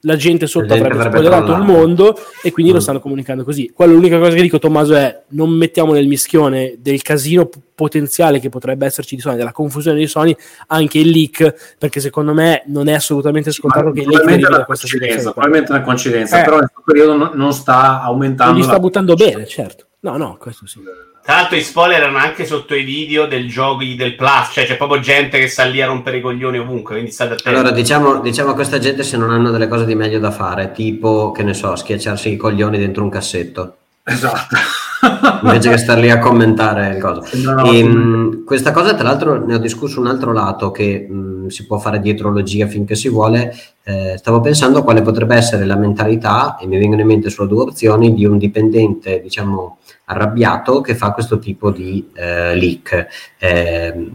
la 0.04 0.16
gente 0.16 0.46
sotto 0.46 0.66
la 0.66 0.74
gente 0.74 0.88
avrebbe, 0.88 1.10
spoilerato 1.10 1.52
il 1.52 1.62
mondo 1.62 2.18
e 2.42 2.50
quindi 2.50 2.72
mm. 2.72 2.74
lo 2.74 2.80
stanno 2.80 3.00
comunicando 3.00 3.44
così. 3.44 3.70
Quello 3.72 3.92
l'unica 3.92 4.18
cosa 4.18 4.34
che 4.34 4.42
dico, 4.42 4.58
Tommaso, 4.58 4.94
è 4.94 5.22
non 5.28 5.50
mettiamo 5.50 5.92
nel 5.92 6.06
mischione 6.06 6.76
del 6.78 7.02
casino 7.02 7.48
potenziale 7.74 8.40
che 8.40 8.48
potrebbe 8.48 8.86
esserci 8.86 9.14
di 9.14 9.20
Sony, 9.20 9.36
della 9.36 9.52
confusione 9.52 9.98
di 9.98 10.06
Sony, 10.06 10.34
anche 10.68 10.98
il 10.98 11.10
leak, 11.10 11.76
perché 11.78 12.00
secondo 12.00 12.32
me 12.32 12.64
non 12.66 12.88
è 12.88 12.94
assolutamente 12.94 13.52
scontato 13.52 13.88
sì, 13.88 13.94
che 13.94 14.00
il 14.00 14.08
leak 14.08 14.24
arrivi 14.24 14.42
da 14.42 14.64
questa 14.64 14.86
situazione. 14.86 15.22
Probabilmente 15.22 15.72
è 15.72 15.74
una 15.76 15.84
coincidenza, 15.84 16.40
eh. 16.40 16.44
però 16.44 16.56
in 16.56 16.66
questo 16.72 16.82
periodo 16.84 17.16
non, 17.16 17.30
non 17.34 17.52
sta 17.52 18.02
aumentando. 18.02 18.52
Non 18.52 18.60
li 18.60 18.66
sta 18.66 18.80
buttando 18.80 19.14
bene, 19.14 19.46
certo. 19.46 19.86
No, 20.00 20.16
no, 20.16 20.36
questo 20.36 20.66
sì. 20.66 20.80
Tra 21.24 21.36
l'altro, 21.36 21.56
i 21.56 21.62
spoiler 21.62 22.00
erano 22.00 22.18
anche 22.18 22.44
sotto 22.44 22.74
i 22.74 22.82
video 22.82 23.26
del 23.26 23.48
gioco 23.48 23.84
del 23.84 24.16
Plus, 24.16 24.48
cioè 24.50 24.66
c'è 24.66 24.76
proprio 24.76 24.98
gente 24.98 25.38
che 25.38 25.46
sta 25.46 25.62
lì 25.62 25.80
a 25.80 25.86
rompere 25.86 26.16
i 26.16 26.20
coglioni 26.20 26.58
ovunque. 26.58 26.94
Quindi 26.94 27.12
state 27.12 27.34
attenti. 27.34 27.48
Allora, 27.48 27.70
diciamo, 27.70 28.20
diciamo 28.20 28.50
a 28.50 28.54
questa 28.54 28.80
gente 28.80 29.04
se 29.04 29.16
non 29.16 29.30
hanno 29.30 29.52
delle 29.52 29.68
cose 29.68 29.84
di 29.84 29.94
meglio 29.94 30.18
da 30.18 30.32
fare, 30.32 30.72
tipo 30.72 31.30
che 31.30 31.44
ne 31.44 31.54
so, 31.54 31.76
schiacciarsi 31.76 32.32
i 32.32 32.36
coglioni 32.36 32.76
dentro 32.76 33.04
un 33.04 33.10
cassetto. 33.10 33.76
Esatto. 34.02 34.56
Invece 35.44 35.70
che 35.70 35.78
star 35.78 35.98
lì 35.98 36.10
a 36.10 36.18
commentare 36.18 36.96
il 36.96 37.00
cosa. 37.00 37.22
E, 37.66 37.84
mh, 37.84 38.44
questa 38.44 38.72
cosa, 38.72 38.94
tra 38.94 39.04
l'altro, 39.04 39.44
ne 39.44 39.54
ho 39.54 39.58
discusso 39.58 40.00
un 40.00 40.08
altro 40.08 40.32
lato 40.32 40.72
che 40.72 41.06
mh, 41.08 41.46
si 41.48 41.66
può 41.66 41.78
fare 41.78 42.00
dietrologia 42.00 42.66
finché 42.66 42.96
si 42.96 43.08
vuole. 43.08 43.54
Eh, 43.84 44.16
stavo 44.16 44.40
pensando 44.40 44.82
quale 44.82 45.02
potrebbe 45.02 45.36
essere 45.36 45.66
la 45.66 45.76
mentalità, 45.76 46.56
e 46.56 46.66
mi 46.66 46.78
vengono 46.78 47.00
in 47.00 47.06
mente 47.06 47.30
solo 47.30 47.48
due 47.48 47.62
opzioni, 47.62 48.12
di 48.12 48.24
un 48.24 48.38
dipendente, 48.38 49.20
diciamo 49.20 49.78
arrabbiato 50.12 50.80
che 50.80 50.94
fa 50.94 51.10
questo 51.10 51.38
tipo 51.38 51.70
di 51.70 52.08
eh, 52.14 52.54
leak. 52.54 53.06
Eh, 53.38 54.10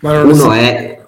uno 0.00 0.52
è... 0.52 1.00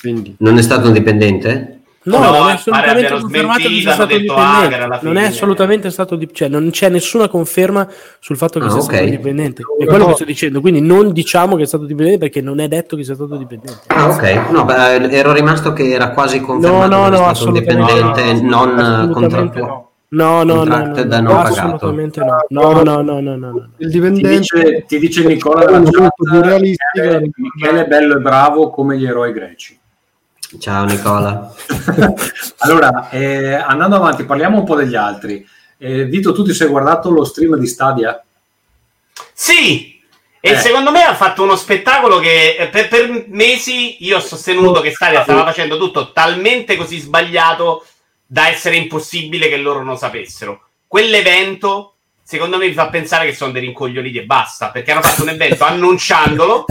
Quindi. 0.00 0.36
Non 0.38 0.58
è 0.58 0.62
stato 0.62 0.86
un 0.86 0.92
dipendente? 0.92 1.78
No, 2.08 2.18
no, 2.18 2.30
non 2.30 2.48
è 2.48 2.52
assolutamente 2.52 3.20
confermato 3.20 3.68
che 3.68 3.80
sia 3.80 3.92
stato 3.92 4.16
dipendente. 4.16 4.98
Non 5.02 5.16
è 5.16 5.26
assolutamente 5.26 5.90
stato 5.90 6.16
di- 6.16 6.28
cioè 6.32 6.48
non 6.48 6.70
c'è 6.70 6.88
nessuna 6.88 7.28
conferma 7.28 7.86
sul 8.18 8.36
fatto 8.36 8.60
che 8.60 8.66
ah, 8.66 8.70
sia 8.70 8.80
okay. 8.80 8.96
stato 8.98 9.10
dipendente. 9.10 9.62
È 9.78 9.84
quello 9.84 10.04
no. 10.04 10.08
che 10.10 10.14
sto 10.14 10.24
dicendo. 10.24 10.60
Quindi 10.60 10.80
non 10.80 11.12
diciamo 11.12 11.56
che 11.56 11.64
è 11.64 11.66
stato 11.66 11.84
dipendente 11.84 12.18
perché 12.18 12.40
non 12.40 12.60
è 12.60 12.68
detto 12.68 12.96
che 12.96 13.04
sia 13.04 13.14
stato 13.14 13.36
dipendente. 13.36 13.80
Ah, 13.88 14.08
ok. 14.08 14.50
No, 14.50 14.64
beh, 14.64 15.10
ero 15.10 15.32
rimasto 15.32 15.72
che 15.72 15.90
era 15.90 16.10
quasi 16.10 16.40
confermato 16.40 16.86
no, 16.86 17.08
no, 17.08 17.08
no, 17.08 17.24
che 17.24 17.30
è 17.30 17.34
stato 17.34 17.48
un 17.48 17.54
dipendente 17.54 18.32
non 18.40 19.10
contrattuale. 19.12 19.87
No, 20.10 20.42
no, 20.42 20.64
no, 20.64 20.86
no, 20.86 21.04
da 21.04 21.20
non 21.20 21.36
assolutamente 21.36 22.20
no. 22.24 22.38
No, 22.48 22.82
no, 22.82 23.02
no, 23.02 23.20
no, 23.20 23.36
no, 23.36 23.70
Il 23.76 23.90
dipendente 23.90 24.28
ti 24.28 24.38
dice, 24.38 24.84
ti 24.86 24.98
dice 24.98 25.24
Nicola 25.24 25.66
della 25.66 25.82
chat, 25.90 26.12
Michele 27.36 27.84
è 27.84 27.86
bello 27.86 28.16
e 28.16 28.20
bravo 28.20 28.70
come 28.70 28.96
gli 28.96 29.04
eroi 29.04 29.32
greci. 29.32 29.78
Ciao 30.58 30.86
Nicola. 30.86 31.52
allora, 32.58 33.10
eh, 33.10 33.52
andando 33.52 33.96
avanti, 33.96 34.24
parliamo 34.24 34.58
un 34.58 34.64
po' 34.64 34.76
degli 34.76 34.94
altri. 34.94 35.46
Eh, 35.76 36.06
Vito, 36.06 36.32
tu 36.32 36.42
ti 36.42 36.54
sei 36.54 36.68
guardato 36.68 37.10
lo 37.10 37.24
stream 37.24 37.56
di 37.56 37.66
Stadia? 37.66 38.24
Sì, 39.34 40.00
e 40.40 40.50
eh. 40.52 40.56
secondo 40.56 40.90
me 40.90 41.02
ha 41.02 41.14
fatto 41.14 41.42
uno 41.42 41.54
spettacolo 41.54 42.18
che 42.18 42.56
eh, 42.58 42.68
per, 42.68 42.88
per 42.88 43.26
mesi 43.28 44.02
io 44.06 44.16
ho 44.16 44.20
sostenuto 44.20 44.80
che 44.80 44.92
Stadia 44.92 45.22
stava 45.22 45.44
facendo 45.44 45.76
tutto 45.76 46.12
talmente 46.12 46.76
così 46.76 46.98
sbagliato 46.98 47.84
da 48.30 48.48
essere 48.48 48.76
impossibile 48.76 49.48
che 49.48 49.56
loro 49.56 49.82
non 49.82 49.96
sapessero. 49.96 50.66
Quell'evento, 50.86 51.94
secondo 52.22 52.58
me, 52.58 52.68
mi 52.68 52.74
fa 52.74 52.90
pensare 52.90 53.24
che 53.24 53.34
sono 53.34 53.52
dei 53.52 53.62
rincoglioniti 53.62 54.18
e 54.18 54.24
basta, 54.24 54.70
perché 54.70 54.92
hanno 54.92 55.00
fatto 55.00 55.22
un 55.22 55.30
evento 55.30 55.64
annunciandolo, 55.66 56.66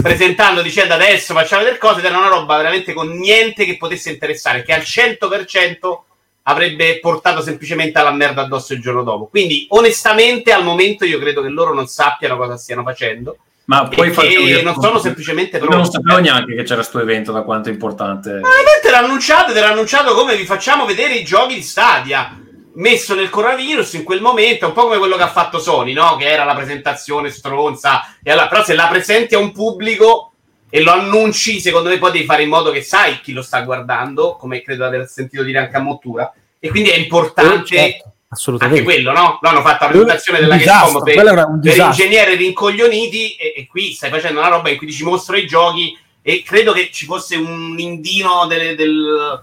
presentando, 0.00 0.62
dicendo 0.62 0.94
adesso 0.94 1.34
facciamo 1.34 1.64
delle 1.64 1.76
cose, 1.76 1.98
ed 1.98 2.06
era 2.06 2.16
una 2.16 2.28
roba 2.28 2.56
veramente 2.56 2.94
con 2.94 3.10
niente 3.10 3.66
che 3.66 3.76
potesse 3.76 4.10
interessare, 4.10 4.62
che 4.62 4.72
al 4.72 4.80
100% 4.80 6.00
avrebbe 6.44 6.98
portato 6.98 7.42
semplicemente 7.42 7.98
alla 7.98 8.10
merda 8.10 8.42
addosso 8.42 8.72
il 8.72 8.80
giorno 8.80 9.02
dopo. 9.02 9.26
Quindi, 9.26 9.66
onestamente, 9.68 10.50
al 10.50 10.64
momento 10.64 11.04
io 11.04 11.18
credo 11.18 11.42
che 11.42 11.48
loro 11.48 11.74
non 11.74 11.88
sappiano 11.88 12.38
cosa 12.38 12.56
stiano 12.56 12.82
facendo 12.82 13.36
ma 13.66 13.88
poi 13.88 14.12
farci 14.12 14.62
non 14.62 14.74
sono 14.80 14.98
semplicemente 14.98 15.58
pronti. 15.58 15.76
Non 15.76 15.84
sapevo 15.84 16.18
neanche 16.18 16.54
che 16.54 16.62
c'era 16.62 16.76
questo 16.76 17.00
evento, 17.00 17.32
da 17.32 17.42
quanto 17.42 17.68
è 17.68 17.72
importante. 17.72 18.30
Ma 18.30 18.48
veramente 18.48 18.90
l'ha 18.90 18.98
annunciato 18.98 19.50
ed 19.50 19.56
era 19.56 19.70
annunciato 19.70 20.14
come 20.14 20.36
vi 20.36 20.44
facciamo 20.44 20.84
vedere 20.84 21.14
i 21.14 21.24
giochi 21.24 21.54
di 21.54 21.62
Stadia. 21.62 22.38
Messo 22.74 23.14
nel 23.14 23.28
coronavirus 23.28 23.92
in 23.94 24.02
quel 24.02 24.22
momento, 24.22 24.66
un 24.66 24.72
po' 24.72 24.84
come 24.84 24.96
quello 24.96 25.16
che 25.16 25.22
ha 25.22 25.28
fatto 25.28 25.58
Sony, 25.58 25.92
no? 25.92 26.16
Che 26.16 26.26
era 26.26 26.44
la 26.44 26.54
presentazione 26.54 27.28
stronza. 27.28 28.16
E 28.22 28.30
allora, 28.30 28.48
però 28.48 28.64
se 28.64 28.74
la 28.74 28.86
presenti 28.86 29.34
a 29.34 29.38
un 29.38 29.52
pubblico 29.52 30.32
e 30.70 30.80
lo 30.80 30.90
annunci, 30.90 31.60
secondo 31.60 31.90
me 31.90 31.98
poi 31.98 32.12
devi 32.12 32.24
fare 32.24 32.44
in 32.44 32.48
modo 32.48 32.70
che 32.70 32.80
sai 32.82 33.20
chi 33.20 33.34
lo 33.34 33.42
sta 33.42 33.60
guardando, 33.60 34.36
come 34.36 34.62
credo 34.62 34.88
di 34.88 34.94
aver 34.96 35.06
sentito 35.06 35.42
dire 35.42 35.58
anche 35.58 35.76
a 35.76 35.80
Mottura, 35.80 36.32
e 36.58 36.70
quindi 36.70 36.88
è 36.88 36.96
importante 36.96 37.74
Eh, 37.74 37.90
certo, 37.90 38.11
assolutamente. 38.32 38.80
anche 38.80 38.92
quello, 38.92 39.12
no? 39.12 39.38
No, 39.40 39.48
hanno 39.48 39.60
fatto 39.62 39.84
la 39.84 39.90
presentazione 39.90 40.40
della 40.40 40.56
disastro, 40.56 41.00
Gamescom 41.00 41.24
per, 41.34 41.46
un 41.48 41.60
per 41.60 41.76
ingegneri 41.86 42.34
rincoglioniti 42.36 43.34
e, 43.34 43.54
e 43.56 43.66
qui 43.66 43.92
stai 43.92 44.10
facendo 44.10 44.40
una 44.40 44.48
roba 44.48 44.70
in 44.70 44.76
cui 44.78 44.90
ci 44.90 45.04
mostro 45.04 45.36
i 45.36 45.46
giochi 45.46 45.96
e 46.22 46.42
credo 46.42 46.72
che 46.72 46.90
ci 46.92 47.04
fosse 47.04 47.36
un 47.36 47.74
indino 47.78 48.46
delle- 48.46 48.74
del- 48.74 49.42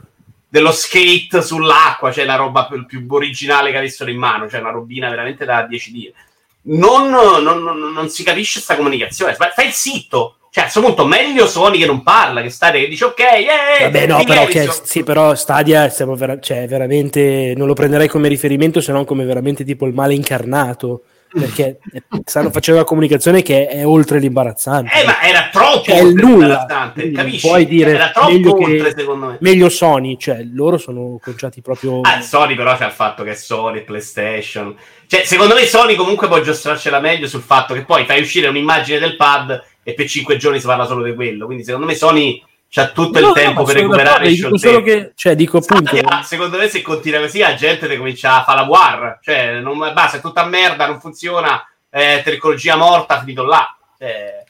dello 0.51 0.71
skate 0.71 1.41
sull'acqua, 1.43 2.11
cioè 2.11 2.25
la 2.25 2.35
roba 2.35 2.65
più, 2.65 2.85
più 2.87 3.05
originale 3.09 3.69
che 3.71 3.77
avessero 3.77 4.09
in 4.09 4.17
mano, 4.17 4.49
cioè 4.49 4.61
una 4.61 4.71
robina 4.71 5.07
veramente 5.09 5.45
da 5.45 5.61
10 5.63 5.91
dire. 5.91 6.13
Non, 6.61 7.09
non- 7.09 7.43
non- 7.63 7.91
non 7.93 8.09
si 8.09 8.23
capisce 8.23 8.53
questa 8.53 8.75
comunicazione. 8.75 9.35
Fai 9.35 9.67
il 9.67 9.73
sitto. 9.73 10.37
Cioè, 10.51 10.63
a 10.63 10.67
questo 10.67 10.81
punto, 10.81 11.05
meglio 11.05 11.45
Sony 11.47 11.77
che 11.77 11.85
non 11.85 12.01
parla, 12.01 12.41
che 12.41 12.49
sta 12.49 12.71
che 12.71 12.87
dice 12.87 13.05
ok, 13.05 13.19
eh, 13.19 13.83
Vabbè, 13.83 14.07
no, 14.07 14.23
però, 14.23 14.45
che- 14.45 14.67
sì, 14.83 15.03
però 15.03 15.35
Stadia 15.35 15.91
vera- 16.15 16.39
cioè, 16.39 16.67
veramente 16.67 17.53
non 17.55 17.67
lo 17.67 17.73
prenderei 17.73 18.07
come 18.07 18.27
riferimento 18.27 18.81
se 18.81 18.91
non 18.91 19.05
come 19.05 19.25
veramente 19.25 19.63
tipo 19.63 19.85
il 19.85 19.93
male 19.93 20.13
incarnato. 20.15 21.03
Perché 21.31 21.77
stanno 22.25 22.49
facendo 22.49 22.79
una 22.79 22.89
comunicazione 22.89 23.43
che 23.43 23.67
è 23.67 23.85
oltre 23.85 24.17
l'imbarazzante. 24.17 24.99
Eh, 24.99 25.05
ma 25.05 25.21
era 25.21 25.49
troppo 25.51 25.83
Cioè, 25.83 26.01
oltre 26.01 26.23
nulla. 26.25 26.65
capisci? 27.13 27.47
Puoi 27.47 27.67
dire 27.67 27.91
era 27.91 28.09
troppo 28.09 28.31
meglio, 28.31 28.55
oltre, 28.55 28.77
che, 28.93 28.93
secondo 28.97 29.25
me. 29.27 29.37
meglio 29.39 29.69
Sony, 29.69 30.17
cioè 30.17 30.41
loro 30.51 30.79
sono 30.79 31.19
conciati 31.21 31.61
proprio. 31.61 32.01
Ah, 32.01 32.21
Sony 32.21 32.55
però 32.55 32.75
c'è 32.75 32.87
il 32.87 32.91
fatto 32.91 33.21
che 33.21 33.29
è 33.29 33.35
Sony, 33.35 33.83
PlayStation. 33.83 34.75
Cioè, 35.05 35.23
secondo 35.23 35.53
me 35.53 35.65
Sony 35.67 35.93
comunque 35.93 36.27
può 36.27 36.41
giostrarcela 36.41 36.99
meglio 36.99 37.27
sul 37.27 37.43
fatto 37.43 37.75
che 37.75 37.85
poi 37.85 38.05
fai 38.05 38.21
uscire 38.21 38.47
un'immagine 38.47 38.97
del 38.97 39.15
pad 39.15 39.63
e 39.83 39.93
per 39.93 40.07
5 40.07 40.37
giorni 40.37 40.59
si 40.59 40.65
parla 40.65 40.85
solo 40.85 41.03
di 41.03 41.13
quello. 41.13 41.45
Quindi 41.45 41.63
secondo 41.63 41.85
me 41.85 41.95
Sony 41.95 42.43
c'ha 42.69 42.89
tutto 42.89 43.19
No, 43.19 43.29
il 43.29 43.33
tempo 43.33 43.63
per 43.63 43.75
recuperare 43.75 44.27
dico 44.27 44.55
solo 44.57 44.81
che, 44.81 45.13
cioè, 45.15 45.35
dico 45.35 45.57
appunto. 45.57 45.95
Stadia, 45.95 46.21
secondo 46.23 46.57
me 46.57 46.69
se 46.69 46.81
continua 46.81 47.19
così 47.19 47.39
la 47.39 47.55
gente 47.55 47.87
te 47.87 47.97
comincia 47.97 48.39
a 48.39 48.43
fare 48.43 48.59
la 48.59 48.65
guerra. 48.65 49.19
Cioè, 49.21 49.59
non, 49.59 49.77
basta, 49.77 50.17
è 50.17 50.21
tutta 50.21 50.45
merda, 50.45 50.87
non 50.87 50.99
funziona, 50.99 51.67
eh, 51.89 52.21
tecnologia 52.23 52.75
morta, 52.75 53.19
finito 53.19 53.43
là. 53.43 53.75
Cioè, 53.97 54.43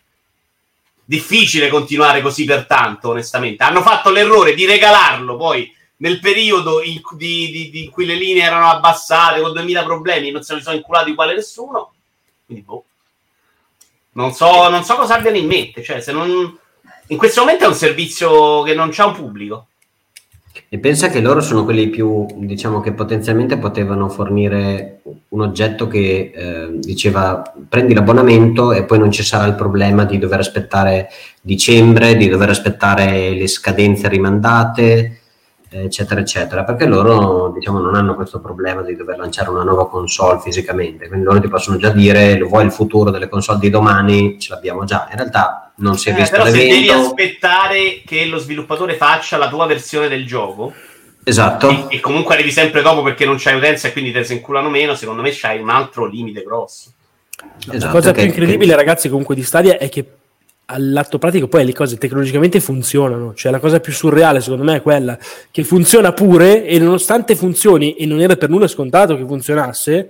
difficile 1.06 1.70
continuare 1.70 2.22
così 2.22 2.44
per 2.44 2.66
tanto, 2.68 3.10
onestamente. 3.10 3.64
Hanno 3.64 3.82
fatto 3.82 4.12
l'errore 4.12 4.54
di 4.54 4.66
regalarlo 4.66 5.38
poi 5.38 5.74
nel 5.98 6.20
periodo 6.20 6.84
in, 6.84 7.02
di, 7.14 7.50
di- 7.50 7.70
di 7.70 7.90
cui 7.90 8.06
le 8.06 8.16
linee 8.16 8.44
erano 8.44 8.70
abbassate 8.70 9.42
con 9.42 9.54
2000 9.54 9.84
problemi, 9.84 10.32
non 10.32 10.44
se 10.44 10.56
ne 10.56 10.62
sono 10.62 10.76
inculati 10.76 11.12
uguale 11.12 11.34
nessuno. 11.34 11.94
Quindi, 12.46 12.64
boh. 12.64 12.84
Non 14.12 14.34
so, 14.34 14.70
non 14.70 14.84
so 14.84 14.96
cosa 14.96 15.16
abbiano 15.16 15.38
in 15.38 15.48
mente. 15.48 15.84
Cioè, 15.84 16.02
se 16.02 16.12
non... 16.12 16.58
In 17.08 17.18
questo 17.18 17.42
momento 17.42 17.64
è 17.64 17.68
un 17.68 17.74
servizio 17.74 18.62
che 18.62 18.74
non 18.74 18.90
c'ha 18.92 19.06
un 19.06 19.14
pubblico. 19.14 19.68
E 20.68 20.78
pensa 20.78 21.10
che 21.10 21.22
loro 21.22 21.42
sono 21.42 21.64
quelli 21.64 21.90
più, 21.90 22.26
diciamo, 22.36 22.80
che 22.80 22.92
potenzialmente 22.92 23.58
potevano 23.58 24.10
fornire 24.10 25.02
un 25.30 25.42
oggetto 25.42 25.88
che 25.88 26.32
eh, 26.34 26.68
diceva 26.74 27.42
prendi 27.68 27.94
l'abbonamento 27.94 28.72
e 28.72 28.84
poi 28.84 29.00
non 29.00 29.12
ci 29.12 29.24
sarà 29.24 29.46
il 29.46 29.56
problema 29.56 30.06
di 30.06 30.20
dover 30.20 30.40
aspettare 30.40 31.10
dicembre, 31.42 32.16
di 32.16 32.28
dover 32.28 32.50
aspettare 32.50 33.32
le 33.32 33.48
scadenze 33.48 34.08
rimandate, 34.10 35.19
eccetera, 35.70 36.20
eccetera, 36.20 36.64
perché 36.64 36.86
loro, 36.86 37.52
diciamo, 37.54 37.80
non 37.80 37.96
hanno 37.96 38.16
questo 38.16 38.40
problema 38.40 38.82
di 38.82 38.96
dover 38.96 39.18
lanciare 39.18 39.50
una 39.50 39.64
nuova 39.64 39.88
console 39.90 40.40
fisicamente, 40.40 41.08
quindi 41.08 41.26
loro 41.26 41.40
ti 41.40 41.48
possono 41.48 41.78
già 41.78 41.90
dire, 41.90 42.38
lo 42.38 42.48
vuoi 42.48 42.66
il 42.66 42.72
futuro 42.72 43.12
delle 43.12 43.30
console 43.30 43.60
di 43.60 43.70
domani? 43.70 44.40
Ce 44.40 44.54
l'abbiamo 44.54 44.84
già. 44.86 45.08
In 45.12 45.18
realtà 45.18 45.72
non 45.76 45.98
si 45.98 46.10
è 46.10 46.14
Eh, 46.14 46.16
visto 46.16 46.32
però 46.38 46.46
se 46.46 46.52
devi 46.52 46.82
l'evento. 46.86 47.08
aspettare 47.08 48.02
che 48.06 48.26
lo 48.26 48.38
sviluppatore 48.38 48.96
faccia 48.96 49.38
la 49.38 49.48
tua 49.50 49.66
versione 49.66 50.08
del 50.08 50.26
gioco 50.26 50.74
Esatto. 51.24 51.70
e, 51.70 51.86
e 51.90 52.00
comunque 52.00 52.34
arrivi 52.34 52.52
sempre 52.52 52.82
dopo 52.82 53.02
perché 53.04 53.26
non 53.26 53.36
c'hai 53.38 53.56
utenza 53.56 53.88
e 53.88 53.92
quindi 53.92 54.12
te 54.12 54.24
se 54.24 54.34
inculano 54.34 54.70
meno, 54.70 54.96
secondo 54.96 55.22
me 55.22 55.30
c'hai 55.32 55.62
un 55.62 55.70
altro 55.70 56.06
limite 56.06 56.42
grosso. 56.44 56.92
la 57.68 57.74
Esatto, 57.76 57.92
cosa 57.94 58.12
che- 58.12 58.22
più 58.22 58.30
incredibile, 58.30 58.76
ragazzi, 58.76 59.08
comunque 59.08 59.36
di 59.36 59.44
Stadia 59.44 59.78
è 59.78 59.88
che 59.88 60.04
all'atto 60.72 61.18
pratico 61.18 61.48
poi 61.48 61.66
le 61.66 61.74
cose 61.74 61.98
tecnologicamente 61.98 62.60
funzionano. 62.60 63.34
Cioè, 63.34 63.52
la 63.52 63.60
cosa 63.60 63.80
più 63.80 63.92
surreale, 63.92 64.40
secondo 64.42 64.64
me, 64.64 64.76
è 64.76 64.82
quella 64.82 65.18
che 65.52 65.64
funziona 65.64 66.14
pure 66.14 66.66
e 66.66 66.78
nonostante 66.80 67.36
funzioni, 67.36 67.96
e 67.96 68.06
non 68.06 68.22
era 68.22 68.36
per 68.36 68.50
nulla 68.50 68.68
scontato 68.68 69.18
che 69.18 69.26
funzionasse, 69.26 70.10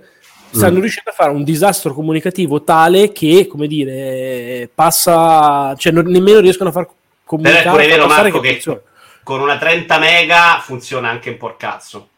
stanno 0.50 0.78
Mm. 0.78 0.80
riuscendo 0.80 1.10
a 1.10 1.12
fare 1.14 1.30
un 1.30 1.44
disastro 1.44 1.94
comunicativo 1.94 2.62
tale 2.62 3.12
che, 3.12 3.46
come 3.46 3.66
dire, 3.66 4.68
passa, 4.74 5.74
cioè 5.76 5.92
non- 5.92 6.06
nemmeno 6.06 6.40
riescono 6.40 6.68
a 6.70 6.72
far 6.72 6.84
Però 6.84 6.96
comunicare. 7.24 7.60
è 7.60 7.70
pure 7.70 7.84
a 7.84 7.88
far 7.88 7.96
vero, 7.98 8.06
Marco, 8.08 8.40
che 8.40 8.52
funziona. 8.52 8.80
con 9.22 9.40
una 9.40 9.56
30 9.58 9.98
mega 9.98 10.60
funziona 10.62 11.08
anche 11.08 11.30
un 11.30 11.36
porcazzo. 11.36 12.08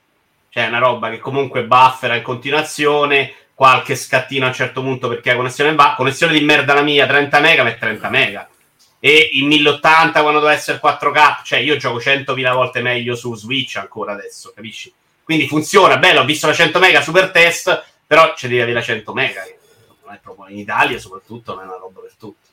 Cioè, 0.48 0.64
è 0.64 0.68
una 0.68 0.78
roba 0.78 1.10
che 1.10 1.18
comunque 1.18 1.64
buffera 1.64 2.14
in 2.16 2.22
continuazione, 2.22 3.32
qualche 3.62 3.94
scattino 3.94 4.46
a 4.46 4.48
un 4.48 4.54
certo 4.54 4.82
punto 4.82 5.06
perché 5.06 5.30
la 5.30 5.36
connessione 5.36 5.72
va. 5.76 5.94
Connessione 5.96 6.36
di 6.36 6.44
merda 6.44 6.74
la 6.74 6.82
mia, 6.82 7.06
30 7.06 7.38
mega, 7.38 7.64
è 7.64 7.78
30 7.78 8.08
mega. 8.08 8.48
E 8.98 9.28
in 9.34 9.46
1080 9.46 10.20
quando 10.20 10.40
deve 10.40 10.54
essere 10.54 10.80
4K, 10.82 11.44
cioè 11.44 11.60
io 11.60 11.76
gioco 11.76 11.98
100.000 11.98 12.54
volte 12.54 12.80
meglio 12.80 13.14
su 13.14 13.36
Switch 13.36 13.76
ancora 13.76 14.14
adesso, 14.14 14.50
capisci? 14.52 14.92
Quindi 15.22 15.46
funziona, 15.46 15.96
bello, 15.98 16.22
ho 16.22 16.24
visto 16.24 16.48
la 16.48 16.54
100 16.54 16.80
mega 16.80 17.02
super 17.02 17.30
test, 17.30 17.84
però 18.04 18.34
ci 18.34 18.48
devi 18.48 18.62
avere 18.62 18.78
la 18.78 18.82
100 18.82 19.12
mega, 19.12 19.42
non 20.04 20.12
è 20.12 20.18
proprio 20.20 20.48
in 20.48 20.58
Italia 20.58 20.98
soprattutto, 20.98 21.54
non 21.54 21.62
è 21.62 21.66
una 21.66 21.76
roba 21.76 22.00
per 22.00 22.14
tutti. 22.18 22.48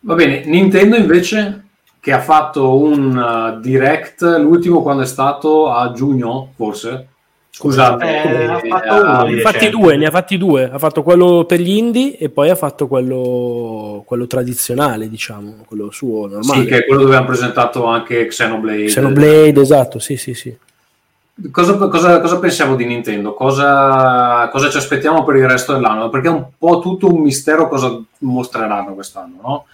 Va 0.00 0.14
bene, 0.14 0.44
Nintendo 0.46 0.96
invece 0.96 1.66
che 2.00 2.12
ha 2.12 2.20
fatto 2.20 2.76
un 2.76 3.16
uh, 3.16 3.60
direct, 3.60 4.22
l'ultimo 4.22 4.82
quando 4.82 5.04
è 5.04 5.06
stato 5.06 5.70
a 5.70 5.92
giugno, 5.92 6.54
forse. 6.56 7.09
Scusate, 7.50 8.04
Eh, 8.04 8.46
ha 8.46 8.60
eh, 8.62 8.68
fatto 8.68 8.94
uno 8.94 9.22
Ne 9.24 9.42
ha 9.42 9.50
fatti 9.50 9.68
due, 9.68 9.96
ne 9.96 10.06
ha 10.06 10.10
fatti 10.10 10.38
due. 10.38 10.70
Ha 10.70 10.78
fatto 10.78 11.02
quello 11.02 11.44
per 11.44 11.60
gli 11.60 11.76
indie 11.76 12.16
e 12.16 12.30
poi 12.30 12.48
ha 12.48 12.54
fatto 12.54 12.86
quello, 12.86 14.02
quello 14.06 14.26
tradizionale, 14.26 15.08
diciamo, 15.08 15.64
quello 15.66 15.90
suo 15.90 16.26
normale. 16.26 16.62
Sì, 16.62 16.66
che 16.66 16.78
è 16.78 16.86
quello 16.86 17.02
dove 17.02 17.16
hanno 17.16 17.26
presentato 17.26 17.84
anche 17.84 18.26
Xenoblade. 18.26 18.84
Xenoblade, 18.84 19.60
esatto, 19.60 19.98
sì, 19.98 20.16
sì, 20.16 20.34
sì. 20.34 20.56
Cosa, 21.50 21.76
cosa- 21.76 22.20
cosa 22.20 22.38
pensiamo 22.38 22.76
di 22.76 22.84
Nintendo? 22.84 23.32
Cosa, 23.32 24.48
cosa 24.52 24.68
ci 24.68 24.76
aspettiamo 24.76 25.24
per 25.24 25.36
il 25.36 25.48
resto 25.48 25.72
dell'anno? 25.72 26.10
Perché 26.10 26.28
è 26.28 26.32
un 26.32 26.44
po' 26.56 26.80
tutto 26.80 27.12
un 27.12 27.20
mistero 27.20 27.68
cosa 27.68 27.98
mostreranno 28.18 28.94
quest'anno, 28.94 29.36
no? 29.42 29.66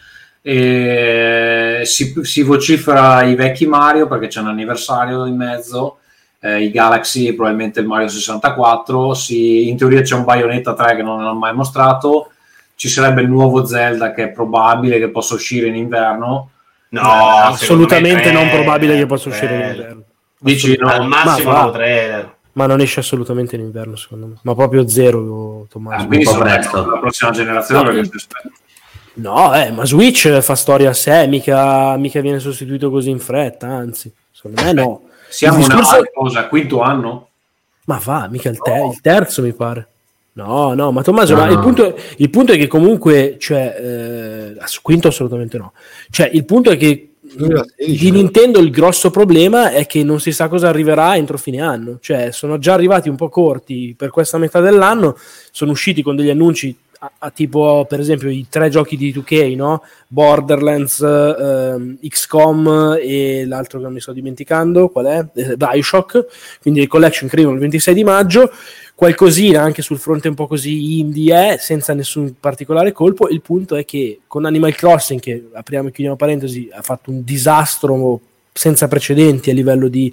E 0.42 1.80
si, 1.84 2.14
si 2.22 2.42
vocifera 2.42 3.24
i 3.24 3.34
vecchi 3.34 3.66
Mario 3.66 4.06
perché 4.06 4.28
c'è 4.28 4.40
un 4.40 4.46
anniversario 4.46 5.26
in 5.26 5.34
mezzo, 5.34 5.98
eh, 6.46 6.62
i 6.62 6.70
Galaxy, 6.70 7.32
probabilmente 7.34 7.80
il 7.80 7.86
Mario 7.86 8.08
64, 8.08 9.14
si- 9.14 9.68
in 9.68 9.76
teoria 9.76 10.00
c'è 10.02 10.14
un 10.14 10.24
Bayonetta 10.24 10.74
3 10.74 10.96
che 10.96 11.02
non 11.02 11.20
hanno 11.20 11.34
mai 11.34 11.54
mostrato, 11.54 12.30
ci 12.74 12.88
sarebbe 12.88 13.22
il 13.22 13.28
nuovo 13.28 13.64
Zelda 13.64 14.12
che 14.12 14.24
è 14.24 14.28
probabile 14.30 14.98
che 14.98 15.08
possa 15.08 15.34
uscire 15.34 15.66
in 15.68 15.76
inverno. 15.76 16.50
No, 16.90 17.00
Eh, 17.00 17.38
assolutamente 17.48 18.30
non 18.32 18.48
probabile 18.50 18.96
che 18.96 19.06
possa 19.06 19.28
uscire 19.28 19.54
in 19.54 19.60
inverno. 19.70 20.02
Dici 20.38 20.76
no? 20.78 20.88
Al 20.88 21.06
massimo 21.06 21.50
Ma 21.52 21.70
trailer. 21.70 22.34
Ma 22.52 22.66
non 22.66 22.80
esce 22.80 23.00
assolutamente 23.00 23.54
in 23.56 23.62
inverno, 23.62 23.96
secondo 23.96 24.26
me. 24.26 24.34
Ma 24.42 24.54
proprio 24.54 24.86
zero, 24.88 25.66
Tommaso. 25.68 26.02
Ah, 26.02 26.06
quindi 26.06 26.24
sono 26.24 26.38
presto. 26.44 26.86
la 26.90 26.98
prossima 26.98 27.30
generazione 27.30 27.82
No, 27.82 27.90
perché. 27.90 28.10
No, 29.14 29.54
eh, 29.54 29.70
ma 29.72 29.84
Switch 29.86 30.28
fa 30.40 30.54
storia 30.54 30.90
a 30.90 30.94
sé, 30.94 31.26
mica, 31.26 31.96
mica 31.96 32.20
viene 32.20 32.38
sostituito 32.38 32.90
così 32.90 33.10
in 33.10 33.18
fretta, 33.18 33.66
anzi, 33.66 34.12
secondo 34.30 34.62
me 34.62 34.72
no. 34.72 35.02
Siamo 35.28 35.58
Il 35.58 35.64
una 35.64 35.74
discorso- 35.76 36.10
cosa, 36.14 36.48
quinto 36.48 36.80
anno? 36.80 37.28
Ma 37.86 38.00
va, 38.02 38.28
mica 38.30 38.48
il, 38.48 38.58
te- 38.58 38.90
il 38.92 39.00
terzo 39.00 39.42
mi 39.42 39.52
pare. 39.52 39.88
No, 40.32 40.74
no, 40.74 40.92
ma 40.92 41.02
Tommaso, 41.02 41.34
No, 41.34 41.40
ma 41.40 41.48
il, 41.48 41.54
no. 41.54 41.60
punto, 41.60 41.96
il 42.16 42.28
punto 42.30 42.52
è 42.52 42.58
che 42.58 42.66
comunque, 42.66 43.36
cioè, 43.38 44.54
eh, 44.54 44.56
quinto 44.82 45.08
assolutamente 45.08 45.56
no. 45.56 45.72
Cioè, 46.10 46.28
il 46.32 46.44
punto 46.44 46.70
è 46.70 46.76
che 46.76 47.12
2016, 47.34 47.98
di 47.98 48.10
Nintendo 48.10 48.58
il 48.58 48.70
grosso 48.70 49.10
problema 49.10 49.70
è 49.70 49.86
che 49.86 50.02
non 50.02 50.20
si 50.20 50.32
sa 50.32 50.48
cosa 50.48 50.68
arriverà 50.68 51.16
entro 51.16 51.38
fine 51.38 51.60
anno. 51.62 51.98
Cioè, 52.00 52.32
sono 52.32 52.58
già 52.58 52.74
arrivati 52.74 53.08
un 53.08 53.16
po' 53.16 53.28
corti 53.28 53.94
per 53.96 54.10
questa 54.10 54.36
metà 54.36 54.60
dell'anno, 54.60 55.16
sono 55.50 55.70
usciti 55.70 56.02
con 56.02 56.16
degli 56.16 56.30
annunci 56.30 56.76
a, 56.98 57.12
a 57.18 57.30
tipo, 57.30 57.86
per 57.88 58.00
esempio, 58.00 58.28
i 58.30 58.46
tre 58.48 58.68
giochi 58.68 58.96
di 58.96 59.12
2K, 59.12 59.54
no? 59.56 59.82
Borderlands, 60.08 61.00
ehm, 61.00 61.98
XCOM 62.00 62.98
e 63.00 63.44
l'altro 63.46 63.78
che 63.78 63.84
non 63.84 63.92
mi 63.92 64.00
sto 64.00 64.12
dimenticando, 64.12 64.88
qual 64.88 65.06
è? 65.06 65.26
Eh, 65.34 65.56
Bioshock, 65.56 66.26
quindi 66.60 66.80
le 66.80 66.86
collection 66.86 67.28
che 67.28 67.40
il 67.40 67.58
26 67.58 67.94
di 67.94 68.04
maggio, 68.04 68.50
qualcosina 68.94 69.62
anche 69.62 69.82
sul 69.82 69.98
fronte 69.98 70.28
un 70.28 70.34
po' 70.34 70.46
così 70.46 70.98
indie 71.00 71.54
è, 71.54 71.56
senza 71.58 71.92
nessun 71.94 72.34
particolare 72.40 72.92
colpo. 72.92 73.28
Il 73.28 73.42
punto 73.42 73.76
è 73.76 73.84
che 73.84 74.20
con 74.26 74.44
Animal 74.44 74.74
Crossing, 74.74 75.20
che 75.20 75.48
apriamo 75.52 75.88
e 75.88 75.92
chiudiamo 75.92 76.16
parentesi, 76.16 76.68
ha 76.72 76.82
fatto 76.82 77.10
un 77.10 77.22
disastro 77.22 78.20
senza 78.52 78.88
precedenti 78.88 79.50
a 79.50 79.52
livello 79.52 79.88
di 79.88 80.12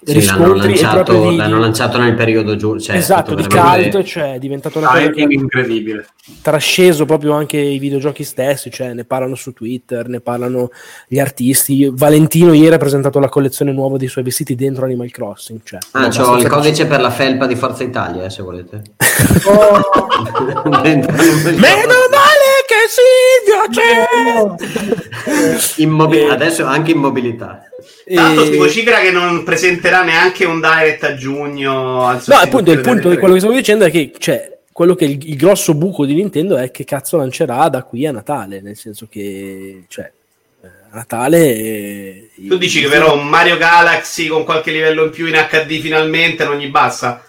Sì, 0.00 0.24
l'hanno, 0.24 0.52
riscontri 0.52 0.80
lanciato, 0.80 1.28
di, 1.28 1.36
l'hanno 1.36 1.58
lanciato 1.58 1.98
nel 1.98 2.14
periodo 2.14 2.54
giù. 2.54 2.78
Cioè, 2.78 2.96
esatto, 2.96 3.34
di 3.34 3.44
cult, 3.46 4.02
cioè 4.04 4.34
è 4.34 4.38
diventato 4.38 4.78
una 4.78 4.88
cosa 4.88 5.12
incredibile. 5.16 6.06
trasceso 6.40 7.04
proprio 7.04 7.32
anche 7.32 7.58
i 7.58 7.78
videogiochi 7.78 8.22
stessi, 8.22 8.70
cioè 8.70 8.92
ne 8.94 9.04
parlano 9.04 9.34
su 9.34 9.52
Twitter, 9.52 10.08
ne 10.08 10.20
parlano 10.20 10.70
gli 11.08 11.18
artisti. 11.18 11.90
Valentino 11.92 12.52
ieri 12.52 12.74
ha 12.74 12.78
presentato 12.78 13.18
la 13.18 13.28
collezione 13.28 13.72
nuova 13.72 13.96
dei 13.96 14.08
suoi 14.08 14.22
vestiti 14.22 14.54
dentro 14.54 14.84
Animal 14.84 15.10
Crossing. 15.10 15.60
Cioè, 15.64 15.80
Ah, 15.92 16.08
c'ho 16.08 16.36
il 16.38 16.46
codice 16.46 16.86
per 16.86 17.00
la 17.00 17.10
felpa 17.10 17.46
di 17.46 17.56
Forza 17.56 17.82
Italia, 17.82 18.24
eh, 18.24 18.30
se 18.30 18.42
volete. 18.42 18.82
Oh. 19.48 19.80
Meno 20.82 21.96
male 22.10 22.48
che 22.66 22.67
Silvio 22.88 23.68
c'è! 23.70 24.06
Immobi- 25.76 26.24
adesso 26.28 26.64
anche 26.64 26.92
immobilità. 26.92 27.62
Tanto 28.14 28.44
E- 28.44 28.50
tipo 28.50 28.68
Cifra 28.68 28.98
che 29.00 29.10
non 29.10 29.42
presenterà 29.44 30.02
neanche 30.02 30.44
un 30.44 30.60
direct 30.60 31.04
a 31.04 31.14
giugno. 31.14 32.06
Al 32.06 32.22
No, 32.26 32.34
appunto, 32.36 32.72
il 32.72 32.80
punto 32.80 33.10
di 33.10 33.18
quello 33.18 33.34
che 33.34 33.40
stavo 33.40 33.54
dicendo 33.54 33.84
è 33.84 33.90
che 33.90 34.12
cioè, 34.18 34.56
quello 34.72 34.94
che 34.94 35.04
il, 35.04 35.18
il 35.28 35.36
grosso 35.36 35.74
buco 35.74 36.06
di 36.06 36.14
Nintendo 36.14 36.56
è 36.56 36.70
che 36.70 36.84
cazzo 36.84 37.16
lancerà 37.16 37.68
da 37.68 37.82
qui 37.82 38.06
a 38.06 38.12
Natale, 38.12 38.60
nel 38.60 38.76
senso 38.76 39.06
che 39.10 39.84
cioè, 39.88 40.10
eh, 40.62 40.66
a 40.90 40.96
Natale 40.96 41.54
eh, 41.54 42.30
Tu 42.48 42.56
dici 42.56 42.80
che 42.80 42.88
però 42.88 43.16
un 43.16 43.26
Mario 43.26 43.56
Galaxy 43.56 44.26
con 44.28 44.44
qualche 44.44 44.70
livello 44.70 45.04
in 45.04 45.10
più 45.10 45.26
in 45.26 45.34
HD 45.34 45.80
finalmente 45.80 46.44
non 46.44 46.58
gli 46.58 46.68
basta? 46.70 47.22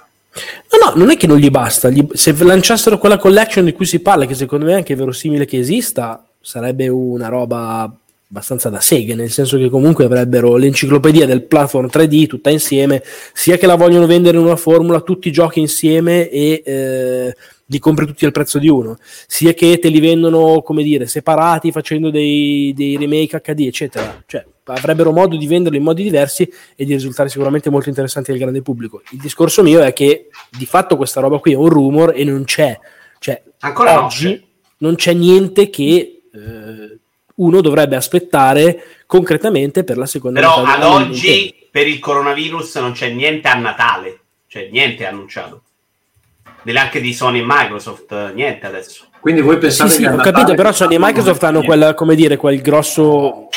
No, 0.72 0.86
no, 0.86 0.94
non 0.96 1.12
è 1.12 1.18
che 1.18 1.28
non 1.28 1.38
gli 1.38 1.50
basta. 1.50 1.90
gli- 1.90 2.08
se 2.14 2.36
lanciassero 2.44 2.98
quella 2.98 3.18
collection 3.18 3.66
di 3.66 3.74
cui 3.74 3.86
si 3.86 4.00
parla, 4.00 4.26
che 4.26 4.36
secondo 4.36 4.66
me 4.66 4.74
è 4.74 4.76
anche 4.76 4.96
verosimile 4.96 5.46
che 5.46 5.58
esista, 5.60 6.24
sarebbe 6.42 6.88
una 6.88 7.28
roba 7.28 7.92
abbastanza 8.32 8.70
da 8.70 8.80
seghe, 8.80 9.16
nel 9.16 9.32
senso 9.32 9.58
che 9.58 9.70
comunque 9.70 10.06
avrebbero 10.06 10.56
l'enciclopedia 10.56 11.26
del 11.26 11.44
platform 11.44 11.88
3D 11.88 12.28
tutta 12.28 12.52
insieme, 12.52 13.02
sia 13.34 13.58
che 13.58 13.66
la 13.66 13.76
vogliono 13.76 14.06
vendere 14.06 14.38
in 14.38 14.44
una 14.44 14.56
formula, 14.56 15.02
tutti 15.02 15.30
i 15.30 15.32
giochi 15.32 15.60
insieme 15.60 16.30
e 16.30 16.62
eh, 16.64 17.36
li 17.66 17.80
compri 17.80 18.06
tutti 18.06 18.26
al 18.26 18.32
prezzo 18.32 18.60
di 18.60 18.70
uno, 18.70 18.98
sia 19.28 19.54
che 19.54 19.80
te 19.80 19.90
li 19.90 20.00
vendono, 20.00 20.62
come 20.62 20.84
dire, 20.84 21.08
separati 21.08 21.72
facendo 21.72 22.12
dei, 22.12 22.72
dei 22.76 22.98
remake 22.98 23.42
HD, 23.42 23.62
eccetera. 23.62 24.22
Cioè, 24.28 24.46
avrebbero 24.74 25.12
modo 25.12 25.36
di 25.36 25.48
venderli 25.48 25.78
in 25.78 25.84
modi 25.84 26.04
diversi 26.04 26.52
e 26.76 26.86
di 26.86 26.94
risultare 26.94 27.30
sicuramente 27.30 27.70
molto 27.70 27.90
interessanti 27.90 28.32
al 28.32 28.38
grande 28.38 28.62
pubblico. 28.62 29.02
Il 29.12 29.20
discorso 29.20 29.64
mio 29.64 29.82
è 29.82 29.94
che 29.94 30.30
di 30.50 30.66
fatto 30.66 30.98
questa 30.98 31.20
roba 31.22 31.38
qui 31.40 31.54
è 31.54 31.56
un 31.56 31.70
rumor 31.70 32.14
e 32.16 32.24
non 32.24 32.44
c'è. 32.44 32.78
Cioè, 33.20 33.42
Ancora 33.60 33.96
no, 33.96 34.06
oggi 34.06 34.46
non 34.78 34.96
c'è 34.96 35.14
niente 35.14 35.70
che 35.70 36.22
eh, 36.34 36.98
uno 37.36 37.62
dovrebbe 37.62 37.96
aspettare 37.96 38.84
concretamente 39.06 39.84
per 39.84 39.98
la 39.98 40.06
seconda 40.06 40.40
Però 40.40 40.64
metà 40.64 40.76
ad 40.76 40.84
oggi 40.84 41.68
per 41.72 41.88
il 41.88 42.00
coronavirus 42.00 42.76
non 42.78 42.92
c'è 42.94 43.10
niente 43.10 43.48
a 43.48 43.56
Natale, 43.56 44.20
cioè 44.48 44.70
niente 44.72 45.06
annunciato. 45.06 45.64
Delle 46.62 46.80
anche 46.80 47.00
di 47.00 47.14
Sony 47.14 47.40
e 47.40 47.46
Microsoft, 47.46 48.12
eh, 48.12 48.32
niente 48.34 48.66
adesso. 48.66 49.08
Quindi 49.20 49.42
voi 49.42 49.56
Sì, 49.56 49.60
pensate 49.60 49.90
sì, 49.92 50.02
che 50.02 50.08
a 50.08 50.14
ho 50.14 50.16
Natale 50.16 50.36
capito, 50.36 50.56
però 50.56 50.72
Sony 50.72 50.96
e 50.96 51.00
Microsoft 51.00 51.44
hanno 51.44 51.62
quel, 51.64 51.94
come 51.96 52.16
dire, 52.16 52.38
quel 52.38 52.62
grosso... 52.62 53.48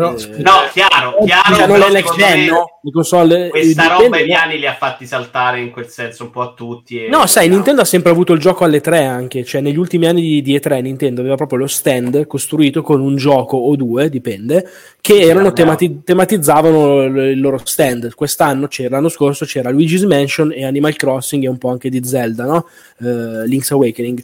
Però, 0.00 0.14
eh, 0.16 0.42
No, 0.42 0.52
chiaro, 0.72 1.16
chiaro. 1.24 1.54
hanno 1.62 1.72
però 1.74 1.88
le 1.90 2.02
gen, 2.16 2.38
me 2.40 2.46
no? 2.46 2.64
Le 2.82 2.90
console, 2.90 3.46
eh, 3.46 3.50
Questa 3.50 3.86
roba 3.88 4.16
i 4.16 4.20
no? 4.20 4.26
piani 4.26 4.58
li 4.58 4.66
ha 4.66 4.74
fatti 4.74 5.04
saltare 5.06 5.60
in 5.60 5.70
quel 5.70 5.88
senso 5.88 6.24
un 6.24 6.30
po' 6.30 6.40
a 6.40 6.52
tutti. 6.56 7.04
e- 7.04 7.08
No, 7.08 7.26
sai, 7.26 7.48
Nintendo 7.48 7.82
ha 7.82 7.84
sempre 7.84 8.10
avuto 8.10 8.32
il 8.32 8.40
gioco 8.40 8.64
alle 8.64 8.80
tre 8.80 9.04
anche, 9.04 9.44
cioè 9.44 9.60
negli 9.60 9.76
ultimi 9.76 10.06
anni 10.06 10.20
di, 10.22 10.42
di 10.42 10.56
E3 10.58 10.80
Nintendo 10.80 11.20
aveva 11.20 11.34
proprio 11.36 11.58
lo 11.58 11.66
stand 11.66 12.26
costruito 12.26 12.82
con 12.82 13.00
un 13.00 13.16
gioco 13.16 13.56
o 13.58 13.76
due, 13.76 14.08
dipende, 14.08 14.66
che 15.00 15.20
erano 15.20 15.52
temati- 15.52 16.02
tematizzavano 16.04 17.02
il 17.02 17.16
il 17.30 17.40
loro 17.40 17.60
stand. 17.62 18.14
Quest'anno 18.14 18.66
c'era, 18.66 18.96
l'anno 18.96 19.08
scorso 19.08 19.44
c'era 19.44 19.70
Luigi's 19.70 20.02
Mansion 20.04 20.52
e 20.52 20.64
Animal 20.64 20.96
Crossing 20.96 21.44
e 21.44 21.48
un 21.48 21.58
po' 21.58 21.68
anche 21.70 21.88
di 21.90 22.02
Zelda, 22.04 22.44
no? 22.44 22.66
Eh, 23.00 23.46
Link's 23.46 23.70
Awakening. 23.72 24.22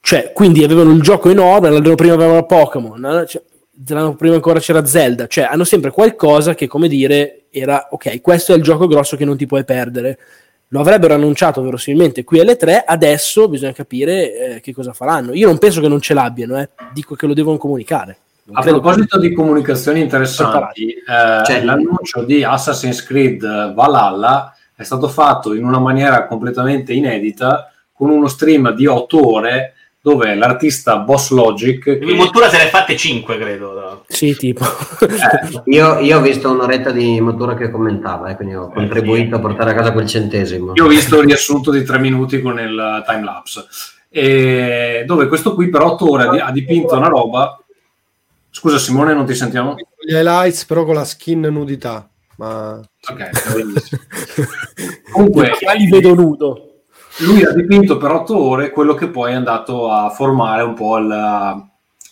Cioè, 0.00 0.32
quindi 0.32 0.62
avevano 0.62 0.92
il 0.92 1.02
gioco 1.02 1.30
enorme, 1.30 1.68
l'anno 1.70 1.94
prima 1.96 2.14
avevano 2.14 2.44
Pokémon, 2.46 2.98
no? 3.00 3.24
Cioè, 3.26 3.42
l'anno 3.88 4.14
prima 4.14 4.34
ancora 4.34 4.58
c'era 4.58 4.84
Zelda, 4.84 5.26
cioè 5.26 5.44
hanno 5.50 5.64
sempre 5.64 5.90
qualcosa 5.90 6.54
che, 6.54 6.66
come 6.66 6.88
dire, 6.88 7.44
era 7.50 7.88
ok, 7.90 8.20
questo 8.20 8.52
è 8.52 8.56
il 8.56 8.62
gioco 8.62 8.86
grosso 8.86 9.16
che 9.16 9.24
non 9.24 9.36
ti 9.36 9.46
puoi 9.46 9.64
perdere. 9.64 10.18
Lo 10.68 10.80
avrebbero 10.80 11.14
annunciato 11.14 11.62
verosimilmente 11.62 12.24
qui 12.24 12.40
alle 12.40 12.56
3, 12.56 12.82
adesso 12.84 13.48
bisogna 13.48 13.72
capire 13.72 14.54
eh, 14.56 14.60
che 14.60 14.74
cosa 14.74 14.92
faranno. 14.92 15.32
Io 15.32 15.46
non 15.46 15.58
penso 15.58 15.80
che 15.80 15.88
non 15.88 16.00
ce 16.00 16.12
l'abbiano, 16.14 16.58
eh. 16.58 16.70
dico 16.92 17.14
che 17.14 17.26
lo 17.26 17.34
devono 17.34 17.56
comunicare. 17.56 18.18
Non 18.44 18.56
A 18.56 18.60
credo 18.62 18.76
che- 18.76 18.82
proposito 18.82 19.18
di 19.18 19.32
comunicazioni 19.32 20.00
interessanti, 20.00 20.88
eh, 20.90 21.44
Cioè- 21.44 21.62
l'annuncio 21.62 22.22
di 22.22 22.42
Assassin's 22.42 23.02
Creed 23.04 23.74
Valhalla 23.74 24.54
è 24.74 24.82
stato 24.82 25.08
fatto 25.08 25.54
in 25.54 25.64
una 25.64 25.78
maniera 25.78 26.26
completamente 26.26 26.92
inedita 26.92 27.70
con 27.92 28.10
uno 28.10 28.26
stream 28.28 28.74
di 28.74 28.86
8 28.86 29.32
ore 29.34 29.74
dove 30.06 30.36
l'artista 30.36 30.98
Boss 30.98 31.30
Logic 31.30 31.82
che- 31.82 31.96
Quindi 31.98 32.14
Mottura 32.14 32.48
se 32.48 32.58
ne 32.58 32.66
è 32.66 32.68
fatte 32.68 32.94
5, 32.96 33.36
credo. 33.38 33.72
no? 33.72 34.04
Sì, 34.06 34.36
tipo. 34.36 34.64
eh, 35.00 35.62
Io, 35.64 35.98
io 35.98 36.18
ho 36.18 36.20
visto 36.20 36.48
un'oretta 36.52 36.92
di 36.92 37.20
Motura 37.20 37.56
che 37.56 37.72
commentava, 37.72 38.28
eh, 38.30 38.36
quindi 38.36 38.54
ho 38.54 38.70
contribuito 38.70 39.34
a 39.34 39.40
portare 39.40 39.72
a 39.72 39.74
casa 39.74 39.90
quel 39.90 40.06
centesimo. 40.06 40.74
Io 40.76 40.84
ho 40.84 40.88
visto 40.88 41.18
il 41.18 41.26
riassunto 41.26 41.72
di 41.72 41.82
tre 41.82 41.98
minuti 41.98 42.40
con 42.40 42.56
il 42.60 43.02
time 43.04 43.24
lapse, 43.24 43.66
e 44.08 45.02
dove 45.08 45.26
questo 45.26 45.54
qui 45.56 45.68
per 45.70 45.82
otto 45.82 46.08
ore 46.08 46.40
ha 46.40 46.52
dipinto 46.52 46.94
una 46.96 47.08
roba. 47.08 47.58
Scusa 48.50 48.78
Simone, 48.78 49.12
non 49.12 49.26
ti 49.26 49.34
sentiamo? 49.34 49.74
gli 50.06 50.12
highlights 50.14 50.66
però 50.66 50.84
con 50.84 50.94
la 50.94 51.04
skin 51.04 51.40
nudità. 51.40 52.08
Ma 52.36 52.78
Ok, 53.08 53.54
benissimo. 53.56 54.00
Comunque, 55.10 55.56
Qua 55.60 55.72
li 55.72 55.88
vedo 55.90 56.14
nudo. 56.14 56.65
Lui 57.20 57.42
ha 57.44 57.52
dipinto 57.52 57.96
per 57.96 58.10
otto 58.10 58.36
ore 58.38 58.70
quello 58.70 58.94
che 58.94 59.08
poi 59.08 59.32
è 59.32 59.34
andato 59.34 59.90
a 59.90 60.10
formare 60.10 60.62
un 60.62 60.74
po' 60.74 60.98
il- 60.98 61.64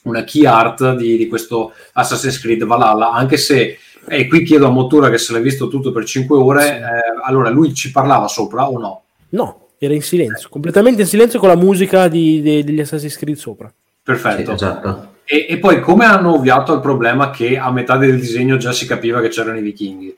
una 0.04 0.24
key 0.24 0.44
art 0.44 0.96
di, 0.96 1.16
di 1.16 1.28
questo 1.28 1.72
Assassin's 1.94 2.38
Creed 2.40 2.64
Valhalla, 2.64 3.10
anche 3.12 3.36
se, 3.38 3.78
e 4.06 4.26
qui 4.28 4.42
chiedo 4.44 4.66
a 4.66 4.70
Mottura 4.70 5.08
che 5.08 5.16
se 5.18 5.32
l'ha 5.32 5.38
visto 5.38 5.68
tutto 5.68 5.92
per 5.92 6.04
cinque 6.04 6.36
ore, 6.36 6.78
eh, 6.78 6.82
allora 7.24 7.48
lui 7.48 7.72
ci 7.72 7.90
parlava 7.90 8.28
sopra 8.28 8.68
o 8.68 8.78
no? 8.78 9.02
No, 9.30 9.60
era 9.78 9.94
in 9.94 10.02
silenzio, 10.02 10.48
completamente 10.50 11.02
in 11.02 11.08
silenzio 11.08 11.38
con 11.38 11.48
la 11.48 11.56
musica 11.56 12.08
di- 12.08 12.42
de- 12.42 12.64
degli 12.64 12.80
Assassin's 12.80 13.16
Creed 13.16 13.36
sopra. 13.36 13.72
Perfetto. 14.02 14.44
Sì, 14.50 14.52
esatto. 14.64 15.08
E, 15.24 15.46
e 15.48 15.58
poi 15.58 15.80
come 15.80 16.04
hanno 16.04 16.34
ovviato 16.34 16.72
al 16.72 16.80
problema 16.82 17.30
che 17.30 17.56
a 17.56 17.70
metà 17.72 17.96
del 17.96 18.20
disegno 18.20 18.58
già 18.58 18.72
si 18.72 18.84
capiva 18.86 19.22
che 19.22 19.28
c'erano 19.28 19.56
i 19.56 19.62
vichinghi? 19.62 20.14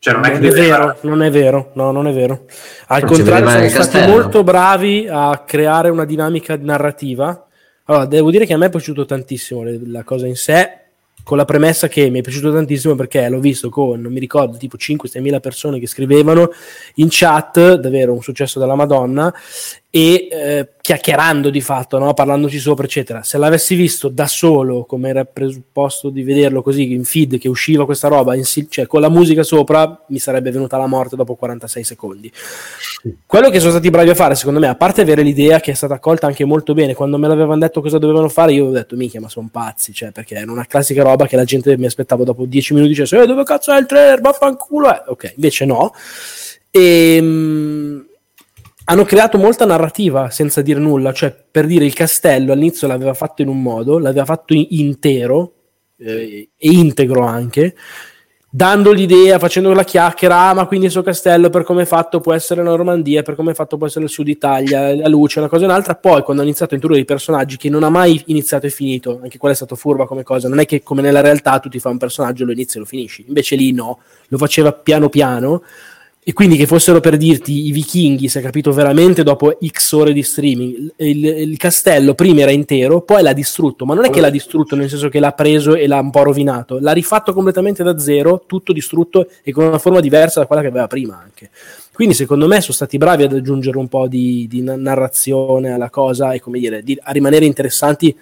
Cioè 0.00 0.14
non 0.14 0.24
è 0.24 0.28
che 0.30 0.34
Non 0.38 0.44
è 0.44 0.48
deve- 0.50 0.60
vero, 0.68 0.96
non 1.02 1.22
è 1.22 1.30
vero, 1.30 1.70
no, 1.74 1.90
non 1.90 2.06
è 2.06 2.12
vero. 2.12 2.44
Al 2.86 3.00
Non 3.02 3.14
si 3.14 3.14
contrario, 3.22 3.48
sono 3.48 3.58
stati 3.68 3.72
castello. 3.74 4.12
molto 4.12 4.44
bravi 4.44 5.06
a 5.10 5.42
creare 5.44 5.88
una 5.90 6.04
dinamica 6.04 6.56
narrativa. 6.60 7.46
Allora, 7.84 8.04
devo 8.06 8.30
dire 8.30 8.46
che 8.46 8.52
a 8.52 8.56
me 8.58 8.66
è 8.66 8.70
piaciuto 8.70 9.04
tantissimo 9.06 9.62
le- 9.64 9.80
la 9.86 10.04
cosa 10.04 10.26
in 10.26 10.36
sé, 10.36 10.70
con 11.24 11.36
la 11.36 11.44
premessa 11.44 11.88
che 11.88 12.08
mi 12.10 12.20
è 12.20 12.22
piaciuto 12.22 12.52
tantissimo 12.52 12.94
perché 12.94 13.28
l'ho 13.28 13.40
visto 13.40 13.68
con, 13.70 14.00
non 14.00 14.12
mi 14.12 14.20
ricordo, 14.20 14.56
tipo 14.56 14.76
5-6 14.78 15.20
mila 15.20 15.40
persone 15.40 15.78
che 15.80 15.86
scrivevano 15.86 16.50
in 16.96 17.08
chat, 17.10 17.74
davvero 17.74 18.12
un 18.14 18.22
successo 18.22 18.58
della 18.58 18.74
Madonna, 18.76 19.34
e 19.90 20.28
eh, 20.30 20.68
chiacchierando 20.82 21.48
di 21.48 21.62
fatto, 21.62 21.98
no? 21.98 22.12
parlandoci 22.12 22.58
sopra, 22.58 22.84
eccetera. 22.84 23.22
Se 23.22 23.38
l'avessi 23.38 23.74
visto 23.74 24.08
da 24.08 24.26
solo, 24.26 24.84
come 24.84 25.08
era 25.08 25.24
presupposto 25.24 26.10
di 26.10 26.22
vederlo 26.22 26.60
così 26.60 26.92
in 26.92 27.04
feed 27.04 27.38
che 27.38 27.48
usciva 27.48 27.86
questa 27.86 28.08
roba, 28.08 28.34
in 28.34 28.44
cioè 28.44 28.86
con 28.86 29.00
la 29.00 29.08
musica 29.08 29.42
sopra, 29.42 30.04
mi 30.08 30.18
sarebbe 30.18 30.50
venuta 30.50 30.76
la 30.76 30.86
morte 30.86 31.16
dopo 31.16 31.36
46 31.36 31.84
secondi. 31.84 32.30
Quello 33.24 33.48
che 33.48 33.60
sono 33.60 33.70
stati 33.70 33.88
bravi 33.88 34.10
a 34.10 34.14
fare, 34.14 34.34
secondo 34.34 34.60
me, 34.60 34.68
a 34.68 34.74
parte 34.74 35.00
avere 35.00 35.22
l'idea 35.22 35.58
che 35.58 35.70
è 35.70 35.74
stata 35.74 35.94
accolta 35.94 36.26
anche 36.26 36.44
molto 36.44 36.74
bene, 36.74 36.94
quando 36.94 37.16
me 37.16 37.26
l'avevano 37.26 37.60
detto 37.60 37.80
cosa 37.80 37.96
dovevano 37.96 38.28
fare, 38.28 38.52
io 38.52 38.66
ho 38.66 38.70
detto, 38.70 38.94
mica, 38.94 39.20
ma 39.20 39.30
sono 39.30 39.48
pazzi, 39.50 39.94
cioè, 39.94 40.10
perché 40.12 40.34
era 40.34 40.52
una 40.52 40.66
classica 40.66 41.02
roba 41.02 41.26
che 41.26 41.36
la 41.36 41.44
gente 41.44 41.78
mi 41.78 41.86
aspettavo 41.86 42.24
dopo 42.24 42.44
10 42.44 42.74
minuti, 42.74 42.92
dicesse, 42.92 43.22
eh, 43.22 43.26
dove 43.26 43.42
cazzo 43.44 43.72
è 43.72 43.78
il 43.78 43.86
trailer, 43.86 44.20
vaffanculo, 44.20 44.94
eh. 44.94 45.02
ok, 45.06 45.32
invece 45.34 45.64
no. 45.64 45.92
E, 46.70 48.06
hanno 48.90 49.04
creato 49.04 49.36
molta 49.36 49.66
narrativa 49.66 50.30
senza 50.30 50.62
dire 50.62 50.80
nulla, 50.80 51.12
cioè 51.12 51.34
per 51.50 51.66
dire 51.66 51.84
il 51.84 51.92
castello 51.92 52.52
all'inizio 52.52 52.88
l'aveva 52.88 53.12
fatto 53.12 53.42
in 53.42 53.48
un 53.48 53.60
modo, 53.60 53.98
l'aveva 53.98 54.24
fatto 54.24 54.54
in- 54.54 54.66
intero 54.70 55.52
eh, 55.98 56.48
e 56.56 56.70
integro 56.70 57.22
anche, 57.22 57.74
dando 58.50 58.92
l'idea, 58.92 59.38
facendo 59.38 59.74
la 59.74 59.84
chiacchiera, 59.84 60.48
ah, 60.48 60.54
ma 60.54 60.66
quindi 60.66 60.86
il 60.86 60.92
suo 60.92 61.02
castello 61.02 61.50
per 61.50 61.64
come 61.64 61.82
è 61.82 61.84
fatto 61.84 62.20
può 62.20 62.32
essere 62.32 62.62
la 62.62 62.70
Normandia, 62.70 63.20
per 63.20 63.34
come 63.34 63.50
è 63.50 63.54
fatto 63.54 63.76
può 63.76 63.84
essere 63.84 64.06
il 64.06 64.10
sud 64.10 64.26
Italia, 64.26 64.96
la 64.96 65.08
luce, 65.08 65.40
una 65.40 65.48
cosa 65.48 65.64
e 65.64 65.66
un'altra, 65.66 65.94
poi 65.94 66.22
quando 66.22 66.40
hanno 66.40 66.44
iniziato 66.44 66.72
a 66.72 66.76
introdurre 66.76 67.02
i 67.02 67.04
personaggi 67.04 67.58
che 67.58 67.68
non 67.68 67.82
ha 67.82 67.90
mai 67.90 68.22
iniziato 68.28 68.64
e 68.64 68.70
finito, 68.70 69.20
anche 69.22 69.36
quella 69.36 69.52
è 69.52 69.56
stata 69.56 69.76
furba 69.76 70.06
come 70.06 70.22
cosa, 70.22 70.48
non 70.48 70.60
è 70.60 70.64
che 70.64 70.82
come 70.82 71.02
nella 71.02 71.20
realtà 71.20 71.58
tu 71.58 71.68
ti 71.68 71.78
fai 71.78 71.92
un 71.92 71.98
personaggio, 71.98 72.46
lo 72.46 72.52
inizi 72.52 72.78
e 72.78 72.80
lo 72.80 72.86
finisci, 72.86 73.26
invece 73.28 73.54
lì 73.54 73.70
no, 73.72 74.00
lo 74.28 74.38
faceva 74.38 74.72
piano 74.72 75.10
piano 75.10 75.62
e 76.28 76.34
quindi 76.34 76.58
che 76.58 76.66
fossero 76.66 77.00
per 77.00 77.16
dirti 77.16 77.68
i 77.68 77.72
vichinghi, 77.72 78.28
si 78.28 78.36
è 78.36 78.42
capito 78.42 78.70
veramente 78.70 79.22
dopo 79.22 79.56
X 79.66 79.92
ore 79.92 80.12
di 80.12 80.22
streaming, 80.22 80.92
il, 80.96 81.24
il 81.24 81.56
castello 81.56 82.12
prima 82.12 82.42
era 82.42 82.50
intero, 82.50 83.00
poi 83.00 83.22
l'ha 83.22 83.32
distrutto, 83.32 83.86
ma 83.86 83.94
non 83.94 84.04
è 84.04 84.10
che 84.10 84.20
l'ha 84.20 84.28
distrutto 84.28 84.76
nel 84.76 84.90
senso 84.90 85.08
che 85.08 85.20
l'ha 85.20 85.32
preso 85.32 85.74
e 85.74 85.86
l'ha 85.86 85.98
un 85.98 86.10
po' 86.10 86.22
rovinato, 86.24 86.80
l'ha 86.80 86.92
rifatto 86.92 87.32
completamente 87.32 87.82
da 87.82 87.98
zero, 87.98 88.44
tutto 88.46 88.74
distrutto 88.74 89.30
e 89.42 89.52
con 89.52 89.64
una 89.64 89.78
forma 89.78 90.00
diversa 90.00 90.40
da 90.40 90.46
quella 90.46 90.60
che 90.60 90.68
aveva 90.68 90.86
prima 90.86 91.18
anche. 91.18 91.48
Quindi 91.94 92.12
secondo 92.12 92.46
me 92.46 92.60
sono 92.60 92.74
stati 92.74 92.98
bravi 92.98 93.22
ad 93.22 93.32
aggiungere 93.32 93.78
un 93.78 93.88
po' 93.88 94.06
di, 94.06 94.46
di 94.50 94.60
narrazione 94.60 95.72
alla 95.72 95.88
cosa 95.88 96.32
e 96.32 96.40
come 96.40 96.58
dire, 96.58 96.82
di, 96.82 96.94
a 97.04 97.10
rimanere 97.10 97.46
interessanti 97.46 98.14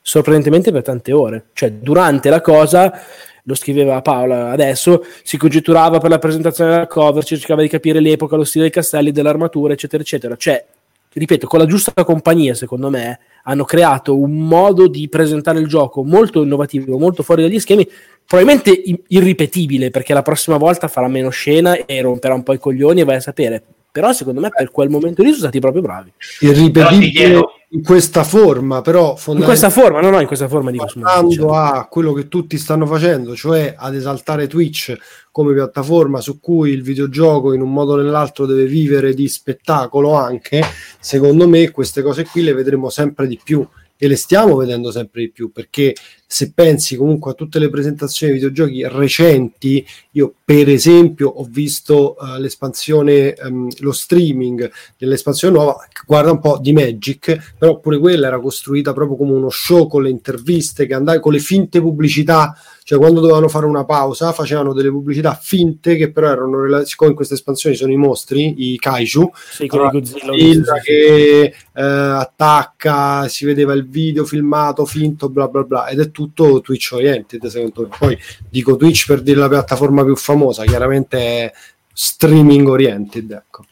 sorprendentemente 0.00 0.70
per 0.70 0.82
tante 0.82 1.10
ore. 1.10 1.46
Cioè 1.54 1.72
durante 1.72 2.30
la 2.30 2.40
cosa 2.40 3.00
lo 3.48 3.54
scriveva 3.54 4.02
Paola 4.02 4.50
adesso, 4.50 5.02
si 5.22 5.38
congetturava 5.38 5.98
per 5.98 6.10
la 6.10 6.18
presentazione 6.18 6.70
della 6.70 6.86
cover, 6.86 7.24
si 7.24 7.38
cercava 7.38 7.62
di 7.62 7.68
capire 7.68 7.98
l'epoca, 7.98 8.36
lo 8.36 8.44
stile 8.44 8.64
dei 8.64 8.72
castelli, 8.72 9.10
dell'armatura, 9.10 9.72
eccetera, 9.72 10.02
eccetera. 10.02 10.36
Cioè, 10.36 10.62
ripeto, 11.10 11.46
con 11.46 11.58
la 11.58 11.64
giusta 11.64 12.04
compagnia, 12.04 12.54
secondo 12.54 12.90
me, 12.90 13.18
hanno 13.44 13.64
creato 13.64 14.14
un 14.14 14.36
modo 14.36 14.86
di 14.86 15.08
presentare 15.08 15.60
il 15.60 15.66
gioco 15.66 16.04
molto 16.04 16.42
innovativo, 16.42 16.98
molto 16.98 17.22
fuori 17.22 17.40
dagli 17.40 17.58
schemi, 17.58 17.88
probabilmente 18.26 18.82
irripetibile, 19.08 19.90
perché 19.90 20.12
la 20.12 20.22
prossima 20.22 20.58
volta 20.58 20.86
farà 20.86 21.08
meno 21.08 21.30
scena 21.30 21.86
e 21.86 22.02
romperà 22.02 22.34
un 22.34 22.42
po' 22.42 22.52
i 22.52 22.58
coglioni 22.58 23.00
e 23.00 23.04
vai 23.04 23.16
a 23.16 23.20
sapere. 23.20 23.62
Però 23.90 24.12
secondo 24.12 24.42
me 24.42 24.50
per 24.54 24.70
quel 24.70 24.90
momento 24.90 25.22
lì 25.22 25.28
sono 25.28 25.40
stati 25.40 25.58
proprio 25.58 25.80
bravi. 25.80 26.12
Irripetibile 26.40 27.40
in 27.70 27.82
questa 27.82 28.24
forma, 28.24 28.80
però 28.80 29.18
in 29.26 29.42
questa 29.42 29.68
forma, 29.68 30.00
no, 30.00 30.08
no, 30.08 30.20
in 30.20 30.26
questa 30.26 30.48
forma 30.48 30.70
di 30.70 30.78
Passando 30.78 31.52
a 31.52 31.86
quello 31.86 32.14
che 32.14 32.28
tutti 32.28 32.56
stanno 32.56 32.86
facendo, 32.86 33.36
cioè 33.36 33.74
ad 33.76 33.94
esaltare 33.94 34.46
Twitch 34.46 34.96
come 35.30 35.52
piattaforma 35.52 36.20
su 36.20 36.40
cui 36.40 36.70
il 36.70 36.82
videogioco 36.82 37.52
in 37.52 37.60
un 37.60 37.70
modo 37.70 37.92
o 37.92 37.96
nell'altro 37.96 38.46
deve 38.46 38.64
vivere 38.64 39.12
di 39.12 39.28
spettacolo 39.28 40.14
anche, 40.14 40.62
secondo 40.98 41.46
me 41.46 41.70
queste 41.70 42.00
cose 42.00 42.24
qui 42.24 42.42
le 42.42 42.54
vedremo 42.54 42.88
sempre 42.88 43.26
di 43.26 43.38
più 43.42 43.66
e 43.98 44.08
le 44.08 44.16
stiamo 44.16 44.56
vedendo 44.56 44.90
sempre 44.90 45.22
di 45.22 45.30
più 45.30 45.50
perché 45.52 45.94
se 46.30 46.52
pensi 46.52 46.94
comunque 46.94 47.30
a 47.30 47.34
tutte 47.34 47.58
le 47.58 47.70
presentazioni 47.70 48.34
di 48.34 48.38
videogiochi 48.38 48.86
recenti, 48.86 49.84
io 50.10 50.34
per 50.44 50.68
esempio 50.68 51.30
ho 51.30 51.44
visto 51.44 52.16
uh, 52.20 52.38
l'espansione, 52.38 53.34
um, 53.44 53.66
lo 53.78 53.92
streaming 53.92 54.70
dell'espansione 54.98 55.56
nuova, 55.56 55.88
guarda 56.04 56.32
un 56.32 56.38
po' 56.38 56.58
di 56.60 56.74
Magic, 56.74 57.54
però 57.56 57.80
pure 57.80 57.98
quella 57.98 58.26
era 58.26 58.40
costruita 58.40 58.92
proprio 58.92 59.16
come 59.16 59.32
uno 59.32 59.48
show 59.48 59.88
con 59.88 60.02
le 60.02 60.10
interviste, 60.10 60.86
che 60.86 60.92
andai 60.92 61.18
con 61.18 61.32
le 61.32 61.38
finte 61.38 61.80
pubblicità 61.80 62.54
cioè 62.88 62.98
quando 62.98 63.20
dovevano 63.20 63.48
fare 63.48 63.66
una 63.66 63.84
pausa 63.84 64.32
facevano 64.32 64.72
delle 64.72 64.88
pubblicità 64.88 65.34
finte 65.34 65.94
che 65.96 66.10
però 66.10 66.30
erano 66.30 66.84
siccome 66.86 67.10
in 67.10 67.16
queste 67.16 67.34
espansioni 67.34 67.76
sono 67.76 67.92
i 67.92 67.96
mostri 67.96 68.72
i 68.72 68.78
kaiju 68.78 69.30
sì, 69.50 69.66
allora, 69.68 69.90
Godzilla, 69.90 70.24
Godzilla 70.24 70.74
che 70.80 71.54
eh, 71.74 71.82
attacca 71.82 73.28
si 73.28 73.44
vedeva 73.44 73.74
il 73.74 73.86
video 73.86 74.24
filmato 74.24 74.86
finto 74.86 75.28
bla 75.28 75.48
bla 75.48 75.64
bla 75.64 75.88
ed 75.88 76.00
è 76.00 76.10
tutto 76.10 76.62
Twitch 76.62 76.92
oriented 76.92 77.44
secondo 77.48 77.82
me 77.90 77.96
poi 77.98 78.18
dico 78.48 78.74
Twitch 78.76 79.06
per 79.06 79.20
dire 79.20 79.38
la 79.38 79.50
piattaforma 79.50 80.02
più 80.02 80.16
famosa 80.16 80.64
chiaramente 80.64 81.18
è 81.18 81.52
streaming 81.92 82.66
oriented 82.68 83.30
ecco 83.32 83.64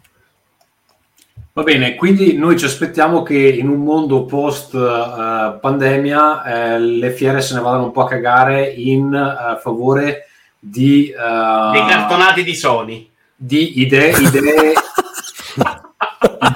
Va 1.56 1.62
bene, 1.62 1.94
quindi 1.94 2.36
noi 2.36 2.58
ci 2.58 2.66
aspettiamo 2.66 3.22
che 3.22 3.34
in 3.34 3.70
un 3.70 3.80
mondo 3.80 4.26
post 4.26 4.74
uh, 4.74 5.58
pandemia 5.58 6.74
uh, 6.74 6.78
le 6.78 7.10
fiere 7.12 7.40
se 7.40 7.54
ne 7.54 7.62
vadano 7.62 7.84
un 7.84 7.92
po' 7.92 8.02
a 8.02 8.08
cagare 8.08 8.68
in 8.68 9.06
uh, 9.06 9.58
favore 9.58 10.26
di... 10.58 11.06
Dei 11.06 11.86
cartonati 11.86 12.44
di 12.44 12.54
Sony. 12.54 13.08
Di 13.34 13.80
idee, 13.80 14.10
idee, 14.10 14.74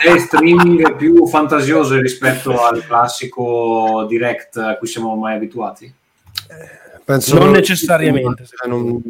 idee 0.02 0.18
streaming 0.18 0.94
più 0.96 1.26
fantasiose 1.26 1.98
rispetto 1.98 2.62
al 2.62 2.84
classico 2.84 4.04
direct 4.06 4.58
a 4.58 4.76
cui 4.76 4.86
siamo 4.86 5.12
ormai 5.12 5.34
abituati. 5.34 5.90
Penso 7.02 7.38
non 7.38 7.52
necessariamente. 7.52 8.44
Non, 8.66 9.00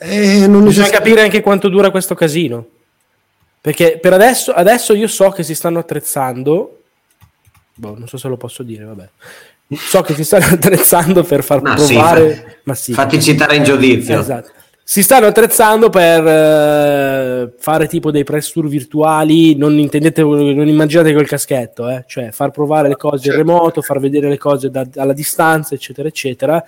eh, 0.00 0.48
non 0.48 0.64
Bisogna 0.64 0.88
capire 0.88 1.22
anche 1.22 1.40
quanto 1.40 1.68
dura 1.68 1.92
questo 1.92 2.16
casino. 2.16 2.66
Perché 3.66 3.98
per 4.00 4.12
adesso, 4.12 4.52
adesso 4.52 4.94
io 4.94 5.08
so 5.08 5.30
che 5.30 5.42
si 5.42 5.52
stanno 5.52 5.80
attrezzando. 5.80 6.82
Boh, 7.74 7.98
non 7.98 8.06
so 8.06 8.16
se 8.16 8.28
lo 8.28 8.36
posso 8.36 8.62
dire, 8.62 8.84
vabbè. 8.84 9.08
So 9.74 10.02
che 10.02 10.14
si 10.14 10.22
stanno 10.22 10.44
attrezzando 10.54 11.24
per 11.24 11.42
far 11.42 11.62
ma 11.62 11.74
provare. 11.74 12.32
Sì, 12.32 12.40
fa... 12.40 12.56
ma 12.62 12.74
sì, 12.76 12.92
fatti 12.92 13.20
citare 13.20 13.56
in 13.56 13.64
giudizio. 13.64 14.20
Esatto. 14.20 14.52
Si 14.84 15.02
stanno 15.02 15.26
attrezzando 15.26 15.90
per 15.90 16.22
uh, 16.22 17.54
fare 17.58 17.88
tipo 17.88 18.12
dei 18.12 18.22
press 18.22 18.52
tour 18.52 18.68
virtuali. 18.68 19.56
Non 19.56 19.76
intendete, 19.80 20.22
non 20.22 20.68
immaginate 20.68 21.12
quel 21.12 21.26
caschetto, 21.26 21.88
eh? 21.88 22.04
cioè 22.06 22.30
far 22.30 22.52
provare 22.52 22.86
le 22.86 22.96
cose 22.96 23.30
in 23.30 23.34
remoto, 23.34 23.82
far 23.82 23.98
vedere 23.98 24.28
le 24.28 24.38
cose 24.38 24.70
da, 24.70 24.86
alla 24.94 25.12
distanza, 25.12 25.74
eccetera, 25.74 26.06
eccetera 26.06 26.64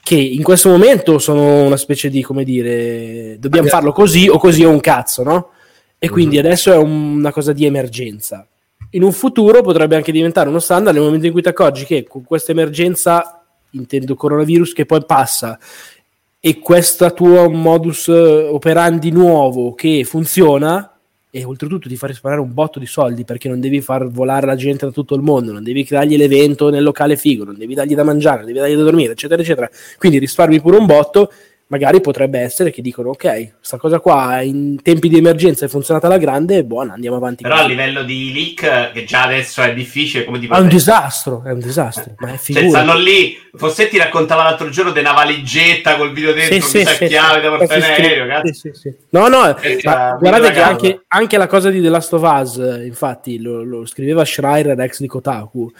che 0.00 0.16
in 0.16 0.42
questo 0.42 0.70
momento 0.70 1.18
sono 1.18 1.62
una 1.64 1.76
specie 1.76 2.08
di, 2.08 2.22
come 2.22 2.42
dire, 2.42 3.36
dobbiamo 3.38 3.68
farlo 3.68 3.92
così 3.92 4.26
o 4.26 4.38
così 4.38 4.62
è 4.62 4.66
un 4.66 4.80
cazzo, 4.80 5.22
no? 5.22 5.50
E 5.98 6.08
quindi 6.08 6.36
mm-hmm. 6.36 6.44
adesso 6.44 6.72
è 6.72 6.76
un, 6.76 7.16
una 7.16 7.32
cosa 7.32 7.52
di 7.52 7.64
emergenza. 7.64 8.46
In 8.90 9.02
un 9.02 9.12
futuro 9.12 9.60
potrebbe 9.60 9.96
anche 9.96 10.12
diventare 10.12 10.48
uno 10.48 10.60
standard 10.60 10.96
nel 10.96 11.04
momento 11.04 11.26
in 11.26 11.32
cui 11.32 11.42
ti 11.42 11.48
accorgi 11.48 11.84
che 11.84 12.06
con 12.06 12.24
questa 12.24 12.52
emergenza, 12.52 13.44
intendo 13.70 14.14
coronavirus, 14.14 14.72
che 14.72 14.86
poi 14.86 15.04
passa 15.04 15.58
e 16.40 16.60
questo 16.60 17.12
tuo 17.12 17.50
modus 17.50 18.06
operandi 18.08 19.10
nuovo 19.10 19.74
che 19.74 20.04
funziona 20.04 20.92
e 21.30 21.44
oltretutto 21.44 21.88
ti 21.88 21.96
fa 21.96 22.06
risparmiare 22.06 22.46
un 22.46 22.54
botto 22.54 22.78
di 22.78 22.86
soldi 22.86 23.24
perché 23.24 23.48
non 23.48 23.60
devi 23.60 23.80
far 23.80 24.08
volare 24.08 24.46
la 24.46 24.54
gente 24.54 24.86
da 24.86 24.92
tutto 24.92 25.14
il 25.14 25.20
mondo, 25.20 25.52
non 25.52 25.62
devi 25.62 25.84
creargli 25.84 26.16
l'evento 26.16 26.70
nel 26.70 26.82
locale 26.82 27.16
figo, 27.16 27.44
non 27.44 27.56
devi 27.56 27.74
dargli 27.74 27.94
da 27.94 28.04
mangiare, 28.04 28.38
non 28.38 28.46
devi 28.46 28.58
dargli 28.60 28.76
da 28.76 28.82
dormire, 28.82 29.12
eccetera, 29.12 29.42
eccetera. 29.42 29.68
Quindi 29.98 30.18
risparmi 30.18 30.60
pure 30.60 30.78
un 30.78 30.86
botto 30.86 31.30
magari 31.68 32.00
potrebbe 32.00 32.38
essere 32.38 32.70
che 32.70 32.82
dicono 32.82 33.10
ok, 33.10 33.56
questa 33.56 33.76
cosa 33.76 34.00
qua 34.00 34.40
in 34.42 34.80
tempi 34.82 35.08
di 35.08 35.16
emergenza 35.16 35.66
è 35.66 35.68
funzionata 35.68 36.06
alla 36.06 36.18
grande, 36.18 36.64
buona, 36.64 36.94
andiamo 36.94 37.16
avanti. 37.16 37.42
Però 37.42 37.56
a 37.56 37.66
livello 37.66 38.02
di 38.02 38.32
leak, 38.32 38.92
che 38.92 39.04
già 39.04 39.24
adesso 39.24 39.62
è 39.62 39.74
difficile, 39.74 40.24
come 40.24 40.38
dire... 40.38 40.54
È 40.54 40.58
un 40.58 40.68
disastro, 40.68 41.42
è 41.44 41.52
un 41.52 41.60
disastro. 41.60 42.14
ma 42.18 42.32
è 42.32 42.38
cioè, 42.38 42.68
stanno 42.68 42.96
lì, 42.96 43.38
Fossetti 43.54 43.98
raccontava 43.98 44.44
l'altro 44.44 44.68
giorno 44.70 44.92
una 44.98 45.12
valigetta 45.12 45.96
col 45.96 46.12
video 46.12 46.32
dentro, 46.32 46.60
sì, 46.60 46.84
sì, 46.84 47.06
chiave 47.06 47.36
sì, 47.36 47.40
da 47.40 47.56
portare 47.56 47.78
in 47.78 47.84
aereo, 47.84 48.26
cazzo. 48.26 48.52
Sì, 48.52 48.70
sì, 48.72 48.94
No, 49.10 49.28
no, 49.28 49.56
eh, 49.58 49.80
guardate 49.82 50.50
che 50.50 50.60
anche, 50.60 51.04
anche, 51.08 51.36
la 51.36 51.46
cosa 51.46 51.70
di 51.70 51.80
The 51.80 51.88
Last 51.88 52.12
of 52.14 52.22
Us, 52.22 52.56
infatti 52.84 53.40
lo, 53.40 53.62
lo 53.62 53.86
scriveva 53.86 54.24
Schreier, 54.24 54.78
ex 54.80 55.00
di 55.00 55.06
Kotaku, 55.06 55.70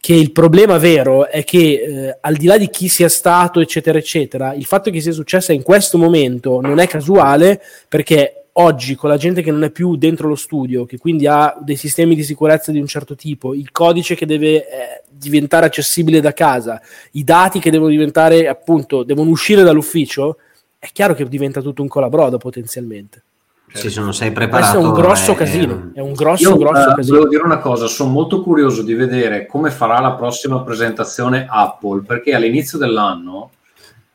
che 0.00 0.14
il 0.14 0.32
problema 0.32 0.78
vero 0.78 1.26
è 1.26 1.44
che 1.44 1.58
eh, 1.58 2.18
al 2.22 2.34
di 2.36 2.46
là 2.46 2.56
di 2.56 2.70
chi 2.70 2.88
sia 2.88 3.10
stato, 3.10 3.60
eccetera, 3.60 3.98
eccetera, 3.98 4.54
il 4.54 4.64
fatto 4.64 4.90
che 4.90 5.00
sia 5.00 5.12
successa 5.12 5.52
in 5.52 5.62
questo 5.62 5.98
momento 5.98 6.62
non 6.62 6.78
è 6.78 6.86
casuale 6.86 7.60
perché 7.86 8.46
oggi 8.54 8.94
con 8.94 9.10
la 9.10 9.18
gente 9.18 9.42
che 9.42 9.50
non 9.50 9.62
è 9.62 9.70
più 9.70 9.96
dentro 9.96 10.26
lo 10.26 10.36
studio, 10.36 10.86
che 10.86 10.96
quindi 10.96 11.26
ha 11.26 11.54
dei 11.60 11.76
sistemi 11.76 12.14
di 12.14 12.22
sicurezza 12.22 12.72
di 12.72 12.80
un 12.80 12.86
certo 12.86 13.14
tipo, 13.14 13.54
il 13.54 13.70
codice 13.70 14.14
che 14.14 14.24
deve 14.24 14.66
eh, 14.66 15.02
diventare 15.10 15.66
accessibile 15.66 16.20
da 16.20 16.32
casa, 16.32 16.80
i 17.12 17.22
dati 17.22 17.58
che 17.58 17.70
devono 17.70 17.90
diventare 17.90 18.48
appunto, 18.48 19.02
devono 19.02 19.28
uscire 19.28 19.62
dall'ufficio, 19.62 20.38
è 20.78 20.88
chiaro 20.92 21.12
che 21.12 21.28
diventa 21.28 21.60
tutto 21.60 21.82
un 21.82 21.88
colabrodo 21.88 22.38
potenzialmente. 22.38 23.22
Sì, 23.72 23.88
se 23.88 24.00
non 24.00 24.12
sei 24.12 24.32
preparato. 24.32 24.72
Questo 24.72 24.88
è 24.88 24.90
un 24.90 25.00
grosso 25.00 25.32
è... 25.32 25.34
casino. 25.36 25.90
È 25.94 26.00
un 26.00 26.12
grosso, 26.12 26.50
Io, 26.50 26.56
grosso 26.56 26.88
uh, 26.88 26.94
casino. 26.94 27.16
Volevo 27.16 27.28
dire 27.28 27.42
una 27.44 27.58
cosa: 27.58 27.86
sono 27.86 28.10
molto 28.10 28.42
curioso 28.42 28.82
di 28.82 28.94
vedere 28.94 29.46
come 29.46 29.70
farà 29.70 30.00
la 30.00 30.12
prossima 30.14 30.60
presentazione 30.62 31.46
Apple, 31.48 32.02
perché 32.02 32.34
all'inizio 32.34 32.78
dell'anno, 32.78 33.52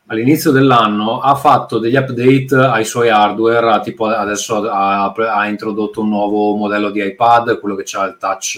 all'inizio 0.08 0.52
dell'anno 0.52 1.22
ha 1.22 1.36
fatto 1.36 1.80
degli 1.80 1.96
update 1.96 2.56
ai 2.56 2.84
suoi 2.84 3.10
hardware. 3.10 3.80
Tipo 3.82 4.08
adesso 4.08 4.70
ha, 4.70 5.12
ha 5.14 5.48
introdotto 5.48 6.02
un 6.02 6.10
nuovo 6.10 6.56
modello 6.56 6.90
di 6.90 7.02
iPad, 7.02 7.58
quello 7.60 7.76
che 7.76 7.86
ha 7.96 8.06
il 8.06 8.18
touch, 8.20 8.58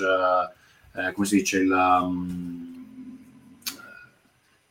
eh, 0.96 1.12
come 1.14 1.28
si 1.28 1.36
dice, 1.36 1.60
il. 1.60 1.72
Um, 1.72 2.66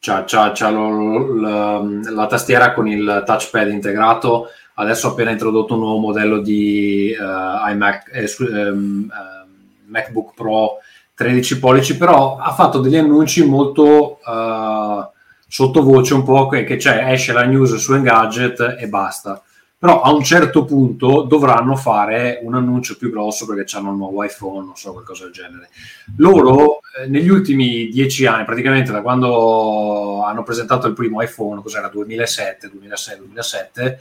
c'ha, 0.00 0.24
c'ha, 0.24 0.50
c'ha 0.52 0.70
lo, 0.70 0.90
lo, 0.90 1.40
la, 1.40 1.82
la 2.12 2.26
tastiera 2.26 2.72
con 2.72 2.88
il 2.88 3.22
touchpad 3.24 3.68
integrato 3.70 4.48
adesso 4.78 5.08
ha 5.08 5.10
appena 5.10 5.30
introdotto 5.30 5.74
un 5.74 5.80
nuovo 5.80 5.98
modello 5.98 6.38
di 6.38 7.14
uh, 7.18 7.70
iMac, 7.70 8.10
eh, 8.12 8.68
um, 8.70 9.08
uh, 9.10 9.90
MacBook 9.90 10.34
Pro 10.34 10.78
13 11.14 11.58
pollici, 11.58 11.96
però 11.96 12.36
ha 12.36 12.52
fatto 12.52 12.80
degli 12.80 12.96
annunci 12.96 13.44
molto 13.44 14.18
uh, 14.24 15.08
sottovoce 15.48 16.14
un 16.14 16.24
po' 16.24 16.48
che, 16.48 16.64
che 16.64 16.76
c'è, 16.76 17.10
esce 17.10 17.32
la 17.32 17.44
news 17.44 17.74
su 17.76 17.94
Engadget 17.94 18.76
e 18.78 18.88
basta. 18.88 19.40
Però 19.78 20.00
a 20.00 20.10
un 20.12 20.22
certo 20.22 20.64
punto 20.64 21.22
dovranno 21.22 21.76
fare 21.76 22.40
un 22.42 22.54
annuncio 22.54 22.96
più 22.96 23.10
grosso 23.10 23.46
perché 23.46 23.76
hanno 23.76 23.90
il 23.90 23.96
nuovo 23.96 24.24
iPhone, 24.24 24.64
non 24.64 24.76
so, 24.76 24.92
qualcosa 24.92 25.24
del 25.24 25.32
genere. 25.32 25.68
Loro 26.16 26.80
eh, 26.98 27.06
negli 27.06 27.28
ultimi 27.28 27.88
dieci 27.88 28.26
anni, 28.26 28.44
praticamente 28.44 28.90
da 28.90 29.02
quando 29.02 30.22
hanno 30.22 30.42
presentato 30.42 30.86
il 30.86 30.94
primo 30.94 31.22
iPhone, 31.22 31.60
cos'era 31.62 31.88
2007, 31.88 32.70
2006, 32.70 33.18
2007, 33.18 34.00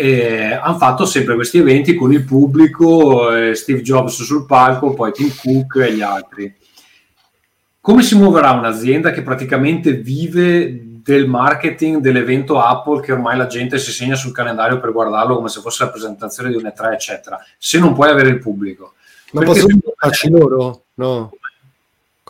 e 0.00 0.52
hanno 0.52 0.78
fatto 0.78 1.04
sempre 1.06 1.34
questi 1.34 1.58
eventi 1.58 1.96
con 1.96 2.12
il 2.12 2.22
pubblico, 2.22 3.34
eh, 3.34 3.56
Steve 3.56 3.82
Jobs 3.82 4.22
sul 4.22 4.46
palco, 4.46 4.94
poi 4.94 5.10
Tim 5.10 5.34
Cook 5.34 5.74
e 5.82 5.92
gli 5.92 6.02
altri. 6.02 6.54
Come 7.80 8.02
si 8.04 8.14
muoverà 8.16 8.52
un'azienda 8.52 9.10
che 9.10 9.22
praticamente 9.22 9.94
vive 9.94 11.00
del 11.02 11.26
marketing 11.26 11.96
dell'evento 11.96 12.60
Apple 12.60 13.00
che 13.00 13.10
ormai 13.10 13.36
la 13.36 13.48
gente 13.48 13.78
si 13.78 13.90
segna 13.90 14.14
sul 14.14 14.30
calendario 14.30 14.78
per 14.78 14.92
guardarlo 14.92 15.34
come 15.34 15.48
se 15.48 15.60
fosse 15.60 15.82
la 15.82 15.90
presentazione 15.90 16.50
di 16.50 16.54
un 16.54 16.62
E3, 16.72 16.92
eccetera, 16.92 17.44
se 17.58 17.80
non 17.80 17.92
puoi 17.92 18.08
avere 18.10 18.28
il 18.28 18.38
pubblico? 18.38 18.92
Ma 19.32 19.40
Perché- 19.40 19.62
posso 19.62 19.78
farci 19.96 20.30
loro? 20.30 20.82
No. 20.94 21.32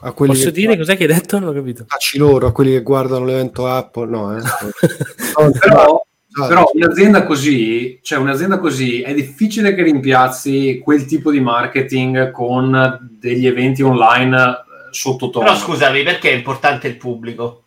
A 0.01 0.13
quelli 0.13 0.33
Posso 0.33 0.47
che 0.47 0.53
dire 0.53 0.75
cos'è 0.79 0.97
che 0.97 1.03
hai 1.05 1.13
detto? 1.13 1.39
Non 1.39 1.51
ho 1.51 1.53
capito. 1.53 1.85
facci 1.87 2.17
loro, 2.17 2.47
a 2.47 2.53
quelli 2.53 2.71
che 2.71 2.81
guardano 2.83 3.27
l'evento 3.27 3.67
Apple, 3.67 4.07
no, 4.09 4.39
eh. 4.39 4.41
No, 4.41 5.51
però. 5.61 6.07
Però 6.47 6.71
un'azienda 6.73 7.25
così, 7.25 7.99
cioè 8.03 8.19
un'azienda 8.19 8.59
così 8.59 9.01
è 9.01 9.15
difficile 9.15 9.75
che 9.75 9.83
rimpiazzi 9.83 10.81
quel 10.83 11.05
tipo 11.07 11.31
di 11.31 11.41
marketing 11.41 12.31
con 12.31 12.99
degli 13.19 13.47
eventi 13.47 13.83
online 13.83 14.37
eh, 14.37 14.89
sottotono. 14.91 15.45
Però 15.45 15.57
scusami, 15.57 16.03
perché 16.03 16.31
è 16.31 16.35
importante 16.35 16.87
il 16.87 16.97
pubblico? 16.97 17.63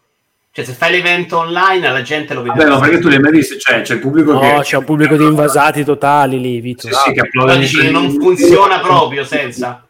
Cioè, 0.54 0.66
se 0.66 0.74
fai 0.74 0.92
l'evento 0.92 1.38
online, 1.38 1.90
la 1.90 2.02
gente 2.02 2.34
lo 2.34 2.42
vede. 2.42 2.58
Vabbè, 2.58 2.70
ma 2.70 2.80
perché 2.80 3.00
tu 3.00 3.08
li 3.08 3.16
hai 3.16 3.22
mai 3.22 3.32
visti? 3.32 3.58
Cioè, 3.58 3.82
c'è 3.82 3.94
il 3.94 4.00
pubblico 4.02 4.34
No, 4.34 4.40
che... 4.40 4.60
c'è 4.64 4.78
un 4.78 4.84
pubblico 4.84 5.16
di 5.16 5.24
invasati 5.24 5.86
totali 5.86 6.42
lì, 6.42 6.60
Vito. 6.60 6.88
Sì, 6.88 6.94
sì, 6.94 7.14
che 7.14 7.22
applaude 7.22 7.54
Però 7.54 7.54
ogni 7.54 7.70
dici 7.70 7.92
non 7.92 8.12
funziona 8.12 8.80
proprio 8.80 9.24
senza. 9.24 9.86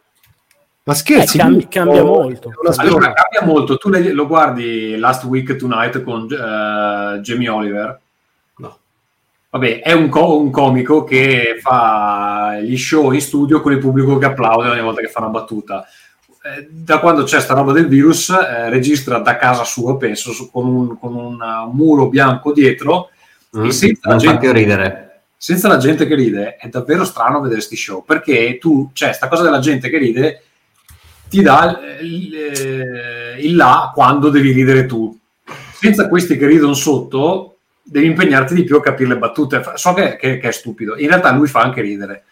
Ma 0.84 0.94
scherzi, 0.94 1.36
Eh, 1.36 1.40
cambi- 1.40 1.68
cambia 1.68 2.02
molto. 2.02 2.52
Allora, 2.76 3.12
cambia 3.12 3.42
molto. 3.42 3.76
Tu 3.76 3.88
le- 3.88 4.12
lo 4.12 4.26
guardi 4.26 4.96
Last 4.96 5.24
Week 5.24 5.54
Tonight 5.56 6.02
con 6.02 6.26
eh, 6.30 7.20
Jamie 7.20 7.48
Oliver? 7.48 8.00
Vabbè, 9.52 9.82
è 9.82 9.92
un, 9.92 10.08
co- 10.08 10.38
un 10.38 10.50
comico 10.50 11.04
che 11.04 11.58
fa 11.60 12.58
gli 12.62 12.74
show 12.78 13.12
in 13.12 13.20
studio 13.20 13.60
con 13.60 13.72
il 13.72 13.78
pubblico 13.78 14.16
che 14.16 14.24
applaude 14.24 14.70
ogni 14.70 14.80
volta 14.80 15.02
che 15.02 15.08
fa 15.08 15.20
una 15.20 15.28
battuta. 15.28 15.86
Eh, 16.42 16.68
Da 16.70 17.00
quando 17.00 17.24
c'è 17.24 17.38
sta 17.38 17.52
roba 17.52 17.72
del 17.72 17.86
virus, 17.86 18.30
eh, 18.30 18.70
registra 18.70 19.18
da 19.18 19.36
casa 19.36 19.62
sua, 19.64 19.98
penso, 19.98 20.32
su- 20.32 20.50
con 20.50 20.66
un, 20.66 20.98
con 20.98 21.14
un, 21.14 21.34
uh, 21.38 21.70
muro 21.70 22.08
bianco 22.08 22.52
dietro, 22.52 23.10
Mm, 23.54 23.68
senza 23.68 24.08
la 24.08 24.16
gente- 24.16 24.38
senza 25.36 25.68
la 25.68 25.76
gente 25.76 26.06
che 26.06 26.14
ride 26.14 26.56
è 26.56 26.68
davvero 26.68 27.04
strano 27.04 27.38
vedere 27.42 27.60
sti 27.60 27.76
show 27.76 28.02
perché 28.02 28.56
tu, 28.58 28.88
cioè, 28.94 29.12
sta 29.12 29.28
cosa 29.28 29.42
della 29.42 29.58
gente 29.58 29.90
che 29.90 29.98
ride 29.98 30.42
ti 31.28 31.42
dà 31.42 31.78
il, 32.00 32.32
il- 32.32 33.44
il 33.44 33.54
là 33.54 33.90
quando 33.94 34.30
devi 34.30 34.52
ridere 34.52 34.86
tu. 34.86 35.14
Senza 35.74 36.08
questi 36.08 36.38
che 36.38 36.46
ridono 36.46 36.72
sotto, 36.72 37.51
devi 37.82 38.06
impegnarti 38.06 38.54
di 38.54 38.64
più 38.64 38.76
a 38.76 38.82
capire 38.82 39.10
le 39.10 39.18
battute. 39.18 39.62
So 39.74 39.92
che, 39.94 40.16
che- 40.16 40.38
che 40.38 40.48
è 40.48 40.52
stupido, 40.52 40.96
in 40.96 41.08
realtà 41.08 41.32
lui 41.32 41.48
fa 41.48 41.60
anche 41.60 41.80
ridere, 41.80 42.24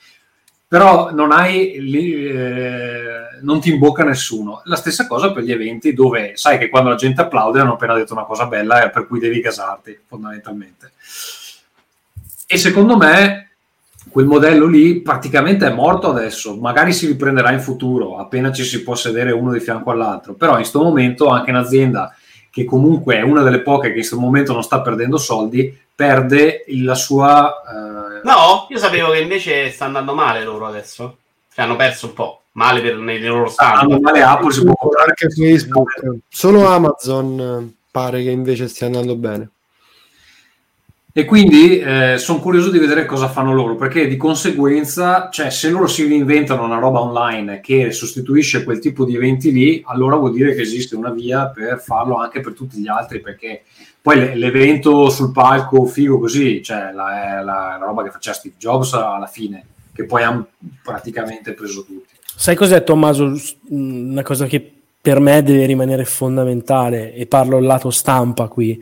però 0.67 1.11
non 1.13 1.33
hai 1.33 1.75
eh, 1.75 3.21
non 3.43 3.61
ti 3.61 3.71
imbocca 3.71 4.05
nessuno. 4.05 4.63
La 4.65 4.77
stessa 4.77 5.07
cosa 5.07 5.33
per 5.33 5.43
gli 5.43 5.53
eventi 5.53 5.93
dove 5.93 6.33
sai 6.37 6.59
che 6.59 6.69
quando 6.69 6.91
la 6.91 6.95
gente 6.95 7.23
applaude 7.23 7.61
hanno 7.61 7.73
appena 7.75 7.95
detto 7.95 8.13
una 8.13 8.25
cosa 8.25 8.47
bella 8.47 8.85
e 8.85 8.91
per 8.91 9.07
cui 9.07 9.19
devi 9.19 9.41
gasarti, 9.41 9.99
fondamentalmente. 10.07 10.93
E 12.47 12.57
secondo 12.57 12.97
me 12.97 13.51
quel 14.09 14.27
modello 14.27 14.67
lì 14.67 15.01
praticamente 15.03 15.67
è 15.67 15.73
morto 15.73 16.11
adesso, 16.11 16.57
magari 16.57 16.93
si 16.93 17.07
riprenderà 17.07 17.53
in 17.53 17.61
futuro, 17.61 18.19
appena 18.19 18.51
ci 18.51 18.65
si 18.65 18.83
può 18.83 18.95
sedere 18.95 19.31
uno 19.31 19.53
di 19.53 19.61
fianco 19.61 19.91
all'altro, 19.91 20.35
però 20.35 20.53
in 20.53 20.59
questo 20.59 20.83
momento 20.83 21.29
anche 21.29 21.51
un'azienda 21.51 22.15
che 22.51 22.65
comunque 22.65 23.17
è 23.17 23.23
una 23.23 23.43
delle 23.43 23.61
poche 23.61 23.83
che 23.83 23.95
in 23.95 23.99
questo 23.99 24.19
momento 24.19 24.53
non 24.53 24.63
sta 24.63 24.81
perdendo 24.81 25.17
soldi, 25.17 25.77
perde 25.95 26.65
la 26.69 26.95
sua... 26.95 27.63
eh, 27.69 28.21
No, 28.25 28.67
io 28.69 28.79
sapevo 28.79 29.13
che 29.13 29.21
invece 29.21 29.71
sta 29.71 29.87
andando 29.87 30.15
male 30.15 30.45
loro 30.45 30.67
adesso. 30.67 31.17
Cioè, 31.53 31.65
hanno 31.65 31.77
perso 31.77 32.07
un 32.07 32.13
po'. 32.15 32.43
Male 32.53 32.81
per 32.81 32.97
nei 32.97 33.21
loro 33.21 33.49
stanno. 33.49 33.81
hanno 33.81 34.01
male 34.01 34.23
Apple, 34.23 34.53
si 34.53 34.65
può 34.65 34.75
comprare 34.75 35.11
anche 35.11 35.31
Facebook. 35.31 36.17
Solo 36.29 36.67
Amazon 36.67 37.41
eh, 37.41 37.75
pare 37.91 38.23
che 38.23 38.31
invece 38.31 38.69
stia 38.69 38.87
andando 38.87 39.15
bene. 39.15 39.51
E 41.13 41.25
quindi 41.25 41.83
sono 42.19 42.39
curioso 42.39 42.71
di 42.71 42.79
vedere 42.79 43.05
cosa 43.05 43.29
fanno 43.29 43.53
loro, 43.53 43.75
perché 43.75 44.07
di 44.07 44.17
conseguenza, 44.17 45.29
cioè, 45.31 45.51
se 45.51 45.69
loro 45.69 45.89
si 45.89 46.07
reinventano 46.07 46.65
una 46.65 46.79
roba 46.79 47.01
online 47.01 47.61
che 47.61 47.91
sostituisce 47.91 48.63
quel 48.63 48.79
tipo 48.79 49.05
di 49.05 49.17
eventi 49.17 49.51
lì, 49.51 49.83
allora 49.87 50.15
vuol 50.17 50.33
dire 50.33 50.55
che 50.55 50.61
esiste 50.63 50.95
una 50.95 51.11
via 51.11 51.47
per 51.49 51.81
farlo 51.85 52.15
anche 52.17 52.41
per 52.41 52.53
tutti 52.53 52.79
gli 52.79 52.87
altri, 52.87 53.21
perché 53.21 53.63
poi 54.01 54.17
le- 54.19 54.35
l'evento 54.37 55.11
sul 55.11 55.33
palco 55.33 55.85
figo 55.85 56.19
così, 56.21 56.63
cioè 56.63 56.93
la, 56.93 57.43
la, 57.43 57.77
la 57.79 57.85
roba 57.85 58.05
che 58.05 58.11
faceva 58.11 58.37
Steve 58.37 58.55
Jobs 58.57 58.93
alla 58.93 59.27
fine, 59.27 59.65
che 59.93 60.05
poi 60.05 60.23
hanno 60.23 60.47
praticamente 60.83 61.53
preso 61.55 61.85
tutti. 61.85 62.15
Sai 62.37 62.55
cos'è 62.55 62.85
Tommaso? 62.85 63.35
S- 63.35 63.57
mh, 63.69 64.11
Una 64.13 64.23
cosa 64.23 64.47
che 64.47 64.75
per 65.03 65.19
me 65.19 65.43
deve 65.43 65.67
rimanere 65.67 66.05
fondamentale 66.05 67.15
e 67.15 67.27
parlo 67.27 67.59
lato 67.59 67.91
stampa 67.91 68.47
qui, 68.49 68.81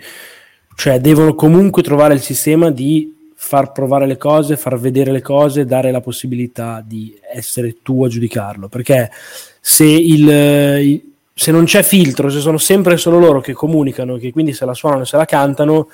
cioè 0.79 1.01
devono 1.01 1.35
comunque 1.35 1.83
trovare 1.83 2.15
il 2.15 2.21
sistema 2.21 2.71
di 2.71 3.13
far 3.35 3.73
provare 3.73 4.07
le 4.07 4.17
cose, 4.17 4.57
far 4.57 4.79
vedere 4.79 5.11
le 5.11 5.21
cose, 5.21 5.65
dare 5.65 5.91
la 5.91 6.01
possibilità 6.01 6.85
di 6.87 7.19
essere 7.35 7.79
tu 7.83 8.05
a 8.05 8.09
giudicarlo, 8.09 8.69
perché 8.69 9.11
se, 9.59 9.85
il, 9.85 11.03
se 11.35 11.51
non 11.51 11.65
c'è 11.65 11.83
filtro, 11.83 12.31
se 12.31 12.39
sono 12.39 12.59
sempre 12.59 12.97
solo 12.97 13.19
loro 13.19 13.41
che 13.41 13.55
comunicano, 13.55 14.19
che 14.19 14.31
quindi 14.31 14.53
se 14.53 14.65
la 14.65 14.73
suonano 14.73 15.03
e 15.03 15.07
se 15.07 15.17
la 15.17 15.25
cantano, 15.25 15.89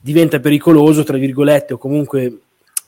diventa 0.00 0.40
pericoloso, 0.40 1.04
tra 1.04 1.18
virgolette, 1.18 1.74
o 1.74 1.76
comunque 1.76 2.38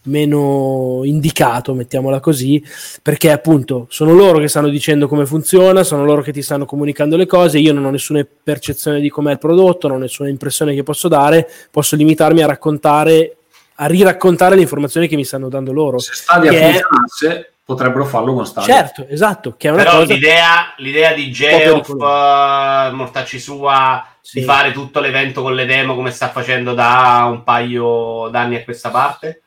meno 0.07 1.01
indicato, 1.05 1.75
mettiamola 1.75 2.21
così, 2.21 2.63
perché 3.03 3.31
appunto 3.31 3.87
sono 3.91 4.13
loro 4.13 4.39
che 4.39 4.49
stanno 4.49 4.69
dicendo 4.69 5.09
come 5.09 5.27
funziona, 5.27 5.83
sono 5.85 6.05
loro 6.05 6.23
che 6.23 6.33
ti 6.33 6.43
stanno 6.43 6.65
comunicando 6.67 7.17
le 7.17 7.27
cose, 7.27 7.59
io 7.59 7.73
non 7.73 7.85
ho 7.85 7.91
nessuna 7.91 8.27
percezione 8.43 9.01
di 9.01 9.09
com'è 9.09 9.33
il 9.33 9.39
prodotto, 9.39 9.89
non 9.89 9.99
ho 9.99 10.01
nessuna 10.01 10.29
impressione 10.29 10.75
che 10.75 10.83
posso 10.83 11.09
dare, 11.09 11.49
posso 11.71 11.97
limitarmi 11.97 12.43
a 12.43 12.47
raccontare, 12.47 13.37
a 13.77 13.87
riraccontare 13.87 14.55
le 14.55 14.63
informazioni 14.63 15.09
che 15.09 15.17
mi 15.17 15.25
stanno 15.25 15.49
dando 15.49 15.73
loro. 15.73 15.99
Se 15.99 16.13
Stadia 16.15 16.51
che 16.51 16.59
è- 16.61 16.81
funzionasse, 16.81 17.51
potrebbero 17.65 18.05
farlo 18.05 18.33
con 18.33 18.47
Stadia. 18.47 18.75
certo, 18.75 19.07
esatto, 19.09 19.55
che 19.57 19.69
è 19.69 19.73
una 19.73 19.83
Però 19.83 19.99
cosa... 19.99 20.13
l'idea, 20.15 20.75
l'idea 20.79 21.13
di 21.13 21.31
Geoff, 21.33 21.89
uh, 21.89 22.95
mortacci 22.95 23.41
sua, 23.41 24.07
Sì. 24.21 24.39
di 24.39 24.45
fare 24.45 24.71
tutto 24.73 25.01
l'evento 25.01 25.43
con 25.43 25.55
le 25.55 25.67
demo 25.67 25.95
come 25.97 26.11
sta 26.13 26.29
facendo 26.31 26.75
da 26.75 27.27
un 27.29 27.43
paio 27.43 28.29
d'anni 28.31 28.57
a 28.57 28.63
questa 28.65 28.91
parte, 28.91 29.43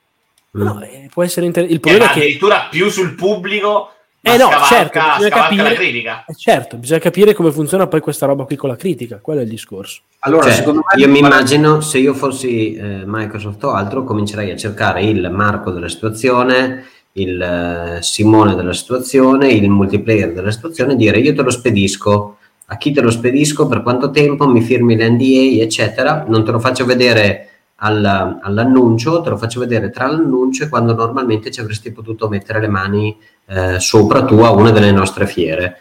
No, 0.52 0.82
eh, 0.82 1.10
può 1.12 1.24
essere 1.24 1.46
inter- 1.46 1.70
il 1.70 1.80
problema 1.80 2.10
è 2.10 2.14
che 2.14 2.20
addirittura 2.22 2.68
più 2.70 2.90
sul 2.90 3.14
pubblico, 3.14 3.92
Eh 4.22 4.36
no, 4.36 4.50
scavalca, 4.50 4.68
certo, 4.68 5.00
bisogna 5.18 5.30
capire- 5.30 5.64
la 5.64 5.74
critica. 5.74 6.26
eh, 6.28 6.36
certo, 6.36 6.78
bisogna 6.78 7.00
capire 7.00 7.34
come 7.34 7.52
funziona 7.52 7.88
poi 7.88 8.02
questa 8.02 8.26
roba 8.26 8.46
qui 8.46 8.56
con 8.56 8.70
la 8.70 8.76
critica, 8.76 9.20
quello 9.22 9.42
è 9.42 9.44
il 9.44 9.50
discorso. 9.50 10.02
Allora, 10.20 10.44
Cioè, 10.44 10.54
secondo 10.54 10.82
me... 10.82 11.02
io 11.02 11.08
mi 11.08 11.20
immagino 11.20 11.82
se 11.82 12.00
io 12.00 12.14
fossi 12.14 12.74
eh, 12.76 13.04
Microsoft 13.06 13.64
o 13.64 13.72
altro, 13.74 14.04
comincerei 14.04 14.52
a 14.52 14.58
cercare 14.58 15.04
il 15.04 15.30
Marco 15.32 15.72
della 15.72 15.88
situazione, 15.88 16.86
il 17.14 17.42
eh, 17.42 18.02
Simone 18.02 18.56
della 18.56 18.74
situazione, 18.74 19.50
il 19.50 19.70
multiplayer 19.70 20.34
della 20.34 20.52
situazione 20.52 20.94
e 20.94 20.96
dire 20.96 21.20
io 21.20 21.34
te 21.34 21.42
lo 21.44 21.52
spedisco. 21.52 22.38
A 22.72 22.78
chi 22.78 22.92
te 22.92 23.02
lo 23.02 23.10
spedisco, 23.10 23.68
per 23.68 23.82
quanto 23.82 24.12
tempo, 24.12 24.48
mi 24.48 24.62
firmi 24.62 24.96
l'NDA, 24.96 25.64
eccetera. 25.64 26.26
Non 26.28 26.44
te 26.46 26.52
lo 26.52 26.60
faccio 26.60 26.86
vedere 26.86 27.49
al- 27.80 28.40
all'annuncio, 28.42 29.22
te 29.22 29.30
lo 29.30 29.38
faccio 29.38 29.60
vedere 29.60 29.90
tra 29.90 30.08
l'annuncio 30.08 30.64
e 30.64 30.70
quando 30.70 30.94
normalmente 30.94 31.52
ci 31.52 31.60
avresti 31.60 31.92
potuto 31.92 32.30
mettere 32.30 32.60
le 32.62 32.68
mani 32.68 33.18
eh, 33.48 33.80
sopra 33.80 34.24
tu 34.24 34.40
a 34.40 34.52
una 34.52 34.72
delle 34.72 34.92
nostre 34.92 35.26
fiere. 35.28 35.80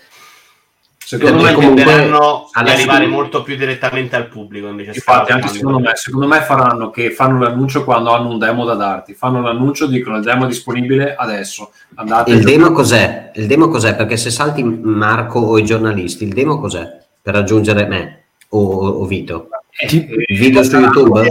Secondo 1.08 1.42
Perché 1.42 1.66
me 1.68 1.82
ad 1.82 2.10
alla 2.52 2.72
arrivare 2.72 3.04
fine- 3.04 3.06
molto 3.16 3.42
più 3.42 3.56
direttamente 3.56 4.14
al 4.14 4.28
pubblico 4.28 4.68
invece 4.68 4.90
Infatti, 4.96 5.32
anche 5.32 5.48
secondo 5.48 5.78
me, 5.78 5.92
secondo 5.94 6.26
me 6.26 6.42
faranno 6.42 6.90
che 6.90 7.12
fanno 7.12 7.38
l'annuncio 7.40 7.82
quando 7.82 8.12
hanno 8.12 8.28
un 8.28 8.38
demo 8.38 8.66
da 8.66 8.74
darti. 8.74 9.14
Fanno 9.14 9.40
l'annuncio, 9.40 9.86
dicono 9.86 10.18
il 10.18 10.22
demo 10.22 10.44
è 10.44 10.48
disponibile 10.48 11.14
adesso. 11.16 11.70
Andate 11.94 12.30
Il 12.30 12.44
demo 12.44 12.72
cos'è? 12.72 13.30
Il 13.36 13.46
demo 13.46 13.68
cos'è? 13.68 13.96
Perché 13.96 14.18
se 14.18 14.30
salti 14.30 14.62
Marco 14.62 15.38
o 15.40 15.56
i 15.56 15.64
giornalisti, 15.64 16.24
il 16.24 16.34
demo 16.34 16.60
cos'è? 16.60 16.98
Per 17.22 17.32
raggiungere 17.34 17.86
me 17.86 18.24
o, 18.50 18.88
o 18.88 19.06
Vito? 19.06 19.48
Eh, 19.78 20.08
Video 20.28 20.62
su 20.62 20.76
YouTube? 20.76 21.22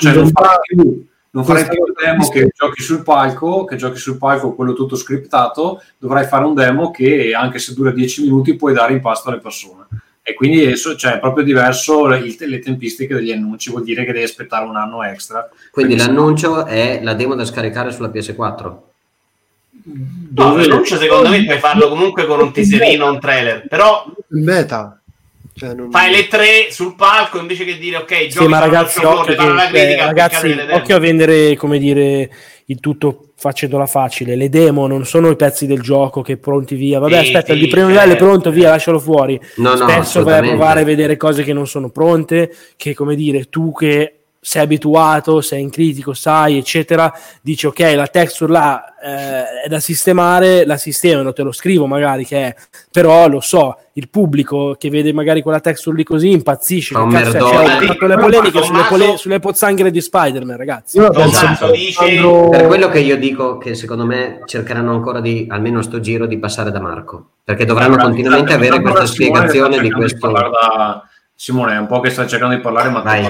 Cioè, 0.00 0.14
non 0.14 0.28
farai 0.30 0.56
più, 0.66 1.06
non 1.30 1.44
farai 1.44 1.68
più 1.68 1.84
il 1.84 1.94
demo 1.96 2.28
che 2.28 2.50
giochi 2.54 2.82
sul 2.82 3.02
palco, 3.02 3.64
che 3.64 3.76
giochi 3.76 3.98
sul 3.98 4.16
palco 4.18 4.54
quello 4.54 4.72
tutto 4.72 4.96
scriptato, 4.96 5.82
dovrai 5.98 6.26
fare 6.26 6.44
un 6.44 6.54
demo 6.54 6.90
che 6.90 7.32
anche 7.34 7.58
se 7.58 7.74
dura 7.74 7.90
10 7.90 8.22
minuti 8.22 8.56
puoi 8.56 8.72
dare 8.74 8.92
in 8.92 9.00
pasto 9.00 9.28
alle 9.28 9.38
persone. 9.38 9.86
E 10.22 10.34
quindi 10.34 10.62
adesso, 10.62 10.96
cioè, 10.96 11.14
è 11.14 11.18
proprio 11.18 11.44
diverso 11.44 12.06
il- 12.14 12.36
le 12.38 12.58
tempistiche 12.58 13.14
degli 13.14 13.32
annunci, 13.32 13.70
vuol 13.70 13.82
dire 13.84 14.04
che 14.04 14.12
devi 14.12 14.24
aspettare 14.24 14.64
un 14.66 14.76
anno 14.76 15.02
extra. 15.02 15.48
Quindi 15.70 15.96
l'annuncio 15.96 16.66
è 16.66 17.00
la 17.02 17.14
demo 17.14 17.34
da 17.34 17.44
scaricare 17.44 17.90
sulla 17.90 18.08
PS4. 18.08 18.82
No, 19.82 20.56
l'annuncio 20.56 20.96
secondo 20.98 21.30
me 21.30 21.44
puoi 21.44 21.58
farlo 21.58 21.88
comunque 21.88 22.26
con 22.26 22.40
un 22.40 22.52
teaserino, 22.52 23.10
un 23.10 23.18
trailer, 23.18 23.66
però 23.66 24.04
In 24.32 24.44
beta. 24.44 24.99
Cioè, 25.60 25.74
non- 25.74 25.90
Fai 25.90 26.10
le 26.10 26.26
tre 26.26 26.68
sul 26.70 26.94
palco 26.94 27.38
invece 27.38 27.64
che 27.66 27.76
dire 27.76 27.98
ok, 27.98 28.16
Sì, 28.16 28.28
giochi 28.28 28.48
ma 28.48 28.58
sono 28.60 28.70
ragazzi, 28.70 29.04
occhio, 29.04 29.52
la 29.52 29.66
che, 29.66 29.72
critica, 29.72 30.04
ragazzi, 30.06 30.56
occhio 30.70 30.96
a 30.96 30.98
vendere, 30.98 31.54
come 31.56 31.78
dire, 31.78 32.30
il 32.64 32.80
tutto 32.80 33.26
facendola 33.36 33.84
facile. 33.84 34.36
Le 34.36 34.48
demo 34.48 34.86
non 34.86 35.04
sono 35.04 35.28
i 35.30 35.36
pezzi 35.36 35.66
del 35.66 35.82
gioco 35.82 36.22
che 36.22 36.38
pronti 36.38 36.76
via. 36.76 36.98
Vabbè, 36.98 37.24
Sì, 37.24 37.26
aspetta, 37.34 37.52
sì, 37.52 37.60
il 37.60 37.68
primo 37.68 37.88
livello 37.88 38.06
è 38.06 38.16
certo. 38.16 38.24
pronto, 38.24 38.50
via, 38.50 38.70
lascialo 38.70 38.98
fuori. 38.98 39.38
No, 39.56 39.74
no, 39.74 39.88
Spesso 39.88 40.22
vai 40.22 40.38
a 40.38 40.42
provare 40.48 40.80
a 40.80 40.84
vedere 40.84 41.18
cose 41.18 41.42
che 41.42 41.52
non 41.52 41.66
sono 41.66 41.90
pronte, 41.90 42.50
che 42.76 42.94
come 42.94 43.14
dire, 43.14 43.44
tu 43.50 43.72
che 43.74 44.19
sei 44.42 44.62
abituato, 44.62 45.42
sei 45.42 45.60
in 45.60 45.68
critico, 45.68 46.14
sai, 46.14 46.56
eccetera, 46.56 47.12
dici 47.42 47.66
ok, 47.66 47.92
la 47.94 48.06
texture 48.06 48.50
là 48.50 48.94
eh, 48.98 49.64
è 49.64 49.68
da 49.68 49.80
sistemare, 49.80 50.64
la 50.64 50.78
sistemano, 50.78 51.34
te 51.34 51.42
lo 51.42 51.52
scrivo 51.52 51.86
magari 51.86 52.24
che 52.24 52.46
è, 52.46 52.54
però 52.90 53.28
lo 53.28 53.40
so, 53.40 53.76
il 53.94 54.08
pubblico 54.08 54.76
che 54.78 54.88
vede 54.88 55.12
magari 55.12 55.42
quella 55.42 55.60
texture 55.60 55.94
lì 55.94 56.04
così 56.04 56.30
impazzisce, 56.30 56.96
un 56.96 57.10
cazzo. 57.10 57.32
Cioè, 57.32 57.42
ho 57.42 57.86
fatto 57.86 58.06
le 58.06 58.16
polemiche 58.16 58.62
sulle, 58.62 58.84
pole- 58.88 59.16
sulle 59.18 59.40
pozzanghere 59.40 59.90
di 59.90 60.00
Spider-Man, 60.00 60.56
ragazzi. 60.56 60.96
Io 60.96 61.02
la 61.02 61.10
penso 61.10 62.48
Per 62.48 62.66
quello 62.66 62.88
che 62.88 63.00
io 63.00 63.18
dico 63.18 63.58
che 63.58 63.74
secondo 63.74 64.06
me 64.06 64.40
cercheranno 64.46 64.92
ancora 64.92 65.20
di, 65.20 65.46
almeno 65.50 65.82
sto 65.82 66.00
giro, 66.00 66.24
di 66.24 66.38
passare 66.38 66.70
da 66.70 66.80
Marco. 66.80 67.32
Perché 67.44 67.66
dovranno 67.66 67.94
Allora, 67.94 68.04
continuamente 68.04 68.54
avere 68.54 68.76
Esatto, 68.76 68.82
questa 68.82 69.06
sta 69.06 69.14
spiegazione 69.14 69.80
di 69.80 69.90
questo. 69.90 70.32
Simone, 71.40 71.72
è 71.72 71.78
un 71.78 71.86
po' 71.86 72.00
che 72.00 72.10
sta 72.10 72.26
cercando 72.26 72.54
di 72.54 72.60
parlare, 72.60 72.90
ma 72.90 73.00
Vai. 73.00 73.26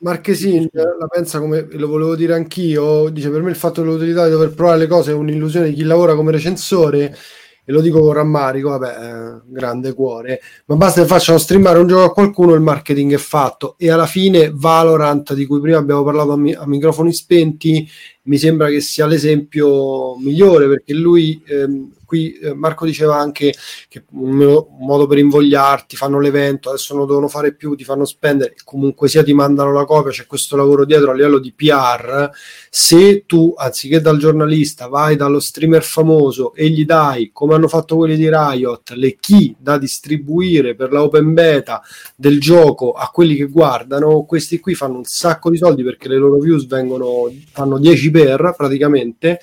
Marchesin 0.00 0.68
la 0.72 1.06
pensa 1.06 1.38
come 1.38 1.68
lo 1.70 1.86
volevo 1.86 2.16
dire 2.16 2.34
anch'io. 2.34 3.08
Dice 3.08 3.30
per 3.30 3.40
me 3.40 3.50
il 3.50 3.56
fatto 3.56 3.82
dell'utilità 3.82 4.24
di 4.24 4.32
dover 4.32 4.52
provare 4.52 4.78
le 4.78 4.88
cose 4.88 5.12
è 5.12 5.14
un'illusione 5.14 5.68
di 5.68 5.74
chi 5.74 5.84
lavora 5.84 6.16
come 6.16 6.32
recensore. 6.32 7.16
E 7.64 7.70
lo 7.70 7.80
dico 7.80 8.00
con 8.00 8.14
rammarico, 8.14 8.70
vabbè, 8.70 8.88
eh, 8.88 9.40
grande 9.46 9.94
cuore, 9.94 10.40
ma 10.66 10.74
basta 10.74 11.02
che 11.02 11.06
facciano 11.06 11.38
streamare 11.38 11.78
un 11.78 11.86
gioco 11.86 12.02
a 12.02 12.12
qualcuno, 12.12 12.54
il 12.54 12.60
marketing 12.60 13.14
è 13.14 13.18
fatto. 13.18 13.76
E 13.78 13.92
alla 13.92 14.06
fine 14.06 14.50
Valorant, 14.52 15.32
di 15.32 15.46
cui 15.46 15.60
prima 15.60 15.78
abbiamo 15.78 16.02
parlato 16.02 16.32
a, 16.32 16.36
mi- 16.36 16.54
a 16.54 16.66
microfoni 16.66 17.12
spenti, 17.12 17.88
mi 18.24 18.38
sembra 18.38 18.68
che 18.68 18.80
sia 18.80 19.06
l'esempio 19.06 20.16
migliore 20.16 20.68
perché 20.68 20.94
lui, 20.94 21.42
ehm, 21.44 21.90
qui 22.06 22.34
eh, 22.34 22.54
Marco 22.54 22.84
diceva 22.84 23.16
anche 23.16 23.52
che 23.88 24.04
un, 24.10 24.40
un 24.40 24.86
modo 24.86 25.06
per 25.08 25.18
invogliarti, 25.18 25.96
fanno 25.96 26.20
l'evento, 26.20 26.68
adesso 26.68 26.94
non 26.94 27.06
devono 27.06 27.26
fare 27.26 27.54
più, 27.54 27.74
ti 27.74 27.82
fanno 27.82 28.04
spendere, 28.04 28.54
comunque 28.64 29.08
sia 29.08 29.24
ti 29.24 29.32
mandano 29.32 29.72
la 29.72 29.84
copia, 29.84 30.12
c'è 30.12 30.26
questo 30.26 30.56
lavoro 30.56 30.84
dietro 30.84 31.10
a 31.10 31.14
livello 31.14 31.38
di 31.38 31.52
PR, 31.52 32.30
se 32.70 33.24
tu 33.26 33.54
anziché 33.56 34.00
dal 34.00 34.18
giornalista 34.18 34.86
vai 34.86 35.16
dallo 35.16 35.40
streamer 35.40 35.82
famoso 35.82 36.54
e 36.54 36.68
gli 36.68 36.84
dai, 36.84 37.30
come 37.32 37.54
hanno 37.54 37.66
fatto 37.66 37.96
quelli 37.96 38.16
di 38.16 38.28
Riot, 38.28 38.92
le 38.92 39.16
key 39.18 39.56
da 39.58 39.78
distribuire 39.78 40.76
per 40.76 40.92
la 40.92 41.02
open 41.02 41.32
beta 41.32 41.82
del 42.14 42.38
gioco 42.38 42.92
a 42.92 43.08
quelli 43.08 43.34
che 43.34 43.46
guardano, 43.46 44.22
questi 44.24 44.60
qui 44.60 44.74
fanno 44.74 44.98
un 44.98 45.04
sacco 45.04 45.50
di 45.50 45.56
soldi 45.56 45.82
perché 45.82 46.06
le 46.06 46.18
loro 46.18 46.38
views 46.38 46.66
vengono, 46.66 47.32
fanno 47.50 47.78
10 47.78 48.10
per 48.12 48.54
praticamente 48.56 49.40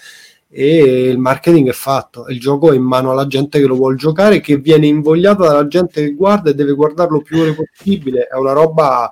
e 0.52 1.10
il 1.10 1.20
marketing 1.20 1.70
è 1.70 1.74
fatto, 1.74 2.26
il 2.28 2.40
gioco 2.40 2.72
è 2.72 2.76
in 2.76 2.82
mano 2.82 3.12
alla 3.12 3.28
gente 3.28 3.60
che 3.60 3.68
lo 3.68 3.76
vuole 3.76 3.98
giocare, 3.98 4.40
che 4.40 4.58
viene 4.58 4.88
invogliata 4.88 5.46
dalla 5.46 5.68
gente 5.68 6.02
che 6.02 6.14
guarda 6.14 6.50
e 6.50 6.56
deve 6.56 6.72
guardarlo 6.72 7.22
più 7.22 7.40
ore 7.40 7.54
possibile, 7.54 8.28
è 8.28 8.36
una 8.36 8.54
roba 8.54 9.12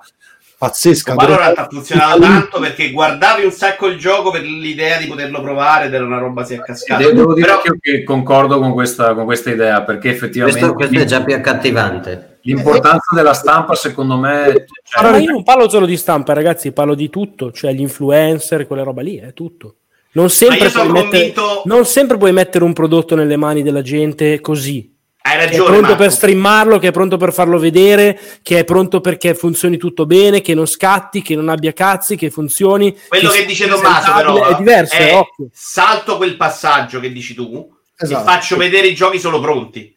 pazzesca. 0.58 1.14
Valorant 1.14 1.56
ha 1.56 1.68
funzionato 1.70 2.18
tanto 2.20 2.58
perché 2.58 2.90
guardavi 2.90 3.44
un 3.44 3.52
sacco 3.52 3.86
il 3.86 3.96
gioco 3.96 4.32
per 4.32 4.42
l'idea 4.42 4.98
di 4.98 5.06
poterlo 5.06 5.40
provare 5.40 5.86
ed 5.86 5.94
era 5.94 6.04
una 6.04 6.18
roba 6.18 6.44
si 6.44 6.54
a 6.54 6.60
cascata. 6.60 7.00
Devo, 7.00 7.14
devo 7.14 7.34
dire 7.34 7.46
Però 7.46 7.58
anche 7.58 7.68
io 7.68 7.78
che 7.80 8.02
concordo 8.02 8.58
con 8.58 8.72
questa, 8.72 9.14
con 9.14 9.24
questa 9.24 9.50
idea, 9.50 9.82
perché 9.82 10.10
effettivamente 10.10 10.58
Questo, 10.58 10.76
questo 10.76 10.98
è 10.98 11.04
già 11.04 11.22
più 11.22 11.34
accattivante. 11.34 12.40
l'importanza 12.42 13.14
della 13.14 13.34
stampa, 13.34 13.74
secondo 13.76 14.16
me, 14.16 14.66
cioè, 14.82 15.10
Ma 15.10 15.16
io 15.18 15.30
non 15.30 15.44
parlo 15.44 15.68
solo 15.68 15.86
di 15.86 15.96
stampa, 15.96 16.32
ragazzi, 16.32 16.72
parlo 16.72 16.94
di 16.94 17.08
tutto, 17.08 17.52
cioè 17.52 17.72
gli 17.72 17.80
influencer, 17.80 18.66
quella 18.66 18.82
roba 18.82 19.02
lì, 19.02 19.16
è 19.16 19.32
tutto. 19.32 19.76
Non 20.12 20.24
Ma 20.24 20.30
sempre, 20.30 20.70
puoi 20.70 20.88
mettere, 20.88 21.32
convinto- 21.32 21.62
non 21.66 21.84
sempre 21.84 22.16
puoi 22.16 22.32
mettere 22.32 22.64
un 22.64 22.72
prodotto 22.72 23.14
nelle 23.14 23.36
mani 23.36 23.62
della 23.62 23.82
gente 23.82 24.40
così. 24.40 24.96
Hai 25.28 25.36
Che 25.36 25.42
è 25.42 25.46
ragione. 25.46 25.64
pronto 25.68 25.82
Marco. 25.88 25.96
per 26.02 26.12
streamarlo, 26.12 26.78
che 26.78 26.88
è 26.88 26.90
pronto 26.90 27.16
per 27.16 27.32
farlo 27.32 27.58
vedere, 27.58 28.18
che 28.42 28.58
è 28.60 28.64
pronto 28.64 29.00
perché 29.00 29.34
funzioni 29.34 29.76
tutto 29.76 30.06
bene, 30.06 30.40
che 30.40 30.54
non 30.54 30.66
scatti, 30.66 31.22
che 31.22 31.34
non 31.34 31.48
abbia 31.48 31.72
cazzi, 31.72 32.16
che 32.16 32.30
funzioni. 32.30 32.96
Quello 33.08 33.28
che 33.30 33.36
sia 33.38 33.46
dice 33.46 33.68
Tommaso, 33.68 34.12
però, 34.12 34.46
è 34.48 34.54
diverso, 34.56 34.94
è 34.94 35.08
è 35.10 35.14
ovvio. 35.14 35.50
salto 35.52 36.16
quel 36.16 36.36
passaggio 36.36 37.00
che 37.00 37.12
dici 37.12 37.34
tu 37.34 37.68
Esatto. 37.96 38.20
e 38.20 38.24
faccio 38.32 38.56
vedere 38.56 38.86
i 38.86 38.94
giochi 38.94 39.18
solo 39.18 39.40
pronti. 39.40 39.94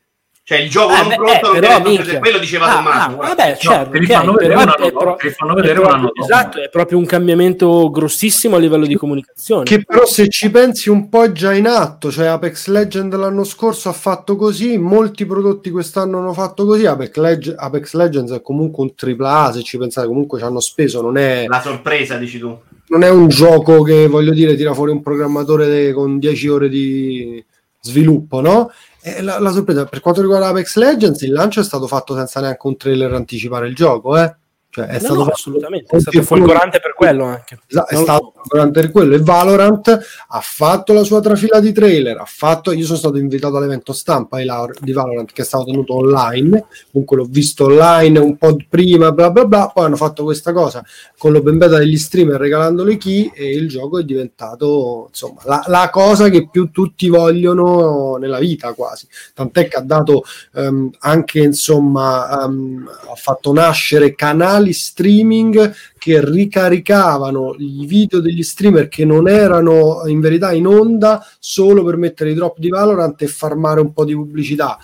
Cioè 0.52 0.60
il 0.60 0.69
gioco 0.69 0.91
Eh, 0.94 0.98
non 0.98 1.07
beh, 1.07 1.15
pronto 1.15 1.32
eh, 1.32 1.40
non 1.44 1.60
però, 1.61 1.80
viene 1.82 1.90
minchia. 1.98 2.19
quello 2.19 2.38
diceva 2.40 2.65
Ah, 2.65 2.76
Tommaso. 2.76 3.19
ah, 3.22 3.28
vabbè, 3.28 3.57
certo, 3.57 3.98
ok, 3.98 4.06
fanno 4.06 4.34
vedere 4.34 4.53
però 4.53 4.60
un 4.64 4.68
è 4.68 4.73
anno 4.82 4.91
pro- 4.91 5.18
fanno 5.34 5.52
è 5.52 5.56
vedere 5.61 5.80
un 5.80 5.86
proprio-. 5.88 6.11
Esatto, 6.26 6.61
è 6.61 6.69
proprio 6.69 6.98
un 6.98 7.06
cambiamento 7.06 7.90
grossissimo 7.90 8.56
a 8.57 8.60
livello 8.60 8.86
di 8.86 8.95
comunicazione. 8.95 9.64
Che 9.64 9.84
però 9.86 10.06
se 10.06 10.28
ci 10.28 10.52
pensi 10.52 10.90
un 10.90 11.07
po' 11.07 11.23
è 11.23 11.32
già 11.32 11.53
in 11.53 11.68
atto, 11.68 12.11
cioè 12.11 12.26
Apex 12.26 12.68
Legend 12.68 13.15
l'anno 13.15 13.45
scorso 13.45 13.88
ha 13.88 13.94
fatto 13.94 14.36
così, 14.36 14.78
molti 14.78 15.26
prodotti 15.26 15.69
quest'anno 15.72 16.18
hanno 16.19 16.34
fatto 16.34 16.65
così, 16.65 16.86
Apex, 16.86 17.15
Leg- 17.15 17.53
Apex 17.56 17.94
Legends 17.94 18.32
è 18.34 18.41
comunque 18.41 18.84
un 18.84 18.91
AAA, 18.94 19.53
se 19.53 19.64
ci 19.64 19.78
pensate 19.78 20.07
comunque 20.07 20.38
ci 20.38 20.44
hanno 20.44 20.60
speso, 20.60 21.02
non 21.02 21.15
è, 21.15 21.45
La 21.48 21.61
sorpresa, 21.61 22.18
dici 22.18 22.40
tu. 22.40 22.60
non 22.88 23.03
è 23.03 23.10
un 23.10 23.30
gioco 23.30 23.84
che 23.84 24.07
voglio 24.07 24.34
dire 24.34 24.56
tira 24.57 24.73
fuori 24.73 24.91
un 24.91 25.02
programmatore 25.02 25.68
de- 25.69 25.94
con 25.94 26.19
10 26.19 26.48
ore 26.49 26.68
di 26.68 27.41
sviluppo, 27.80 28.41
no? 28.41 28.69
E 29.03 29.22
la, 29.22 29.40
la 29.40 29.52
sorpresa 29.52 29.86
per 29.86 29.99
quanto 29.99 30.22
riguarda 30.22 30.48
Apex 30.48 30.76
Legends, 30.76 31.22
il 31.22 31.32
lancio 31.32 31.60
è 31.60 31.64
stato 31.64 31.88
fatto 31.88 32.15
senza 32.15 32.40
neanche 32.40 32.68
un 32.68 32.78
trailer 32.78 33.14
anticipare 33.14 33.68
il 33.68 33.76
gioco, 33.76 34.18
eh? 34.18 34.36
Cioè, 34.73 34.85
è 34.85 34.93
No, 34.93 34.99
stato 34.99 35.15
no, 35.15 35.26
assolutamente, 35.26 35.98
è 35.98 35.99
stato 35.99 36.23
folgorante 36.23 36.80
per 36.80 36.93
quello 36.95 37.26
anche. 37.26 37.60
Esatto, 37.68 37.89
è 37.89 37.93
Non 37.95 38.03
stato 38.03 38.34
durante 38.49 38.80
per 38.80 38.91
quello. 38.91 39.15
E 39.15 39.19
Valorant 39.19 39.99
ha 40.30 40.39
fatto 40.39 40.93
la 40.93 41.03
sua 41.03 41.19
trafila 41.19 41.60
di 41.60 41.73
trailer 41.73 42.18
ha 42.18 42.26
fatto, 42.26 42.72
io 42.72 42.85
sono 42.85 42.98
stato 42.98 43.18
invitato 43.18 43.57
all'evento 43.57 43.91
stampa 43.91 44.38
di 44.38 44.93
Valorant 44.93 45.30
che 45.34 45.41
è 45.41 45.45
stato 45.45 45.65
tenuto 45.65 45.95
online. 45.95 46.68
Comunque 46.89 47.18
l'ho 47.18 47.27
visto 47.30 47.65
online 47.65 48.18
un 48.18 48.38
po' 48.38 48.56
prima 48.69 49.11
bla 49.11 49.30
bla 49.30 49.45
bla. 49.45 49.69
Poi 49.73 49.84
hanno 49.84 49.98
fatto 49.98 50.23
questa 50.23 50.53
cosa 50.53 50.81
con 51.18 51.34
l'open 51.34 51.57
beta 51.57 51.77
degli 51.77 51.98
streamer 51.98 52.39
regalando 52.39 52.85
le 52.85 52.95
key 52.95 53.30
e 53.35 53.49
il 53.52 53.68
gioco 53.68 53.99
è 53.99 54.03
diventato 54.03 55.07
insomma 55.10 55.41
la, 55.43 55.64
la 55.68 55.89
cosa 55.91 56.30
che 56.30 56.48
più 56.49 56.72
tutti 56.72 57.10
vogliono 57.10 58.15
nella 58.15 58.39
vita 58.39 58.72
quasi. 58.72 59.06
Tant'è 59.34 59.68
che 59.68 59.76
ha 59.76 59.81
dato 59.81 60.23
ehm, 60.53 60.91
anche 60.99 61.39
insomma 61.39 62.45
ehm, 62.45 62.89
ha 63.11 63.15
fatto 63.15 63.52
nascere 63.52 64.15
canali 64.15 64.60
streaming 64.69 65.73
che 65.97 66.23
ricaricavano 66.23 67.55
i 67.57 67.85
video 67.88 68.19
degli 68.19 68.43
streamer 68.43 68.88
che 68.88 69.03
non 69.05 69.27
erano 69.27 70.03
in 70.05 70.19
verità 70.19 70.51
in 70.53 70.67
onda 70.67 71.25
solo 71.39 71.83
per 71.83 71.97
mettere 71.97 72.31
i 72.31 72.33
drop 72.35 72.59
di 72.59 72.69
Valorant 72.69 73.21
e 73.21 73.27
farmare 73.27 73.81
un 73.81 73.91
po' 73.93 74.05
di 74.05 74.13
pubblicità 74.13 74.77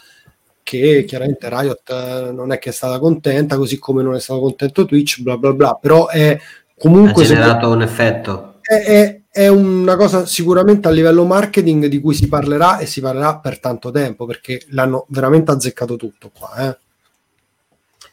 che 0.64 1.06
chiaramente 1.08 1.48
Riot 1.50 1.90
eh, 1.90 2.32
non 2.34 2.52
è 2.52 2.60
che 2.60 2.70
è 2.70 2.74
stata 2.74 3.00
contenta 3.00 3.56
così 3.56 3.78
come 3.80 4.04
non 4.04 4.16
è 4.16 4.20
stato 4.20 4.42
contento 4.42 4.86
Twitch 4.86 5.22
bla 5.22 5.38
bla 5.38 5.54
bla 5.54 5.78
però 5.80 6.08
è 6.08 6.32
Ha 6.38 6.40
comunque 6.78 7.24
generato 7.24 7.70
un 7.70 7.82
effetto. 7.84 8.56
è, 8.62 8.74
è- 8.84 9.22
è 9.38 9.48
una 9.50 9.96
cosa 9.96 10.26
sicuramente 10.26 10.88
a 10.88 10.92
livello 10.92 11.24
marketing 11.24 11.86
di 11.86 12.02
cui 12.02 12.16
si 12.16 12.28
parlerà 12.28 12.80
e 12.80 12.88
si 12.88 13.02
parlerà 13.02 13.38
per 13.38 13.60
tanto 13.60 13.92
tempo 13.92 14.26
perché 14.26 14.64
l'hanno 14.70 15.06
veramente 15.10 15.52
azzeccato 15.52 15.96
tutto 15.96 16.32
qua 16.36 16.68
eh. 16.68 16.78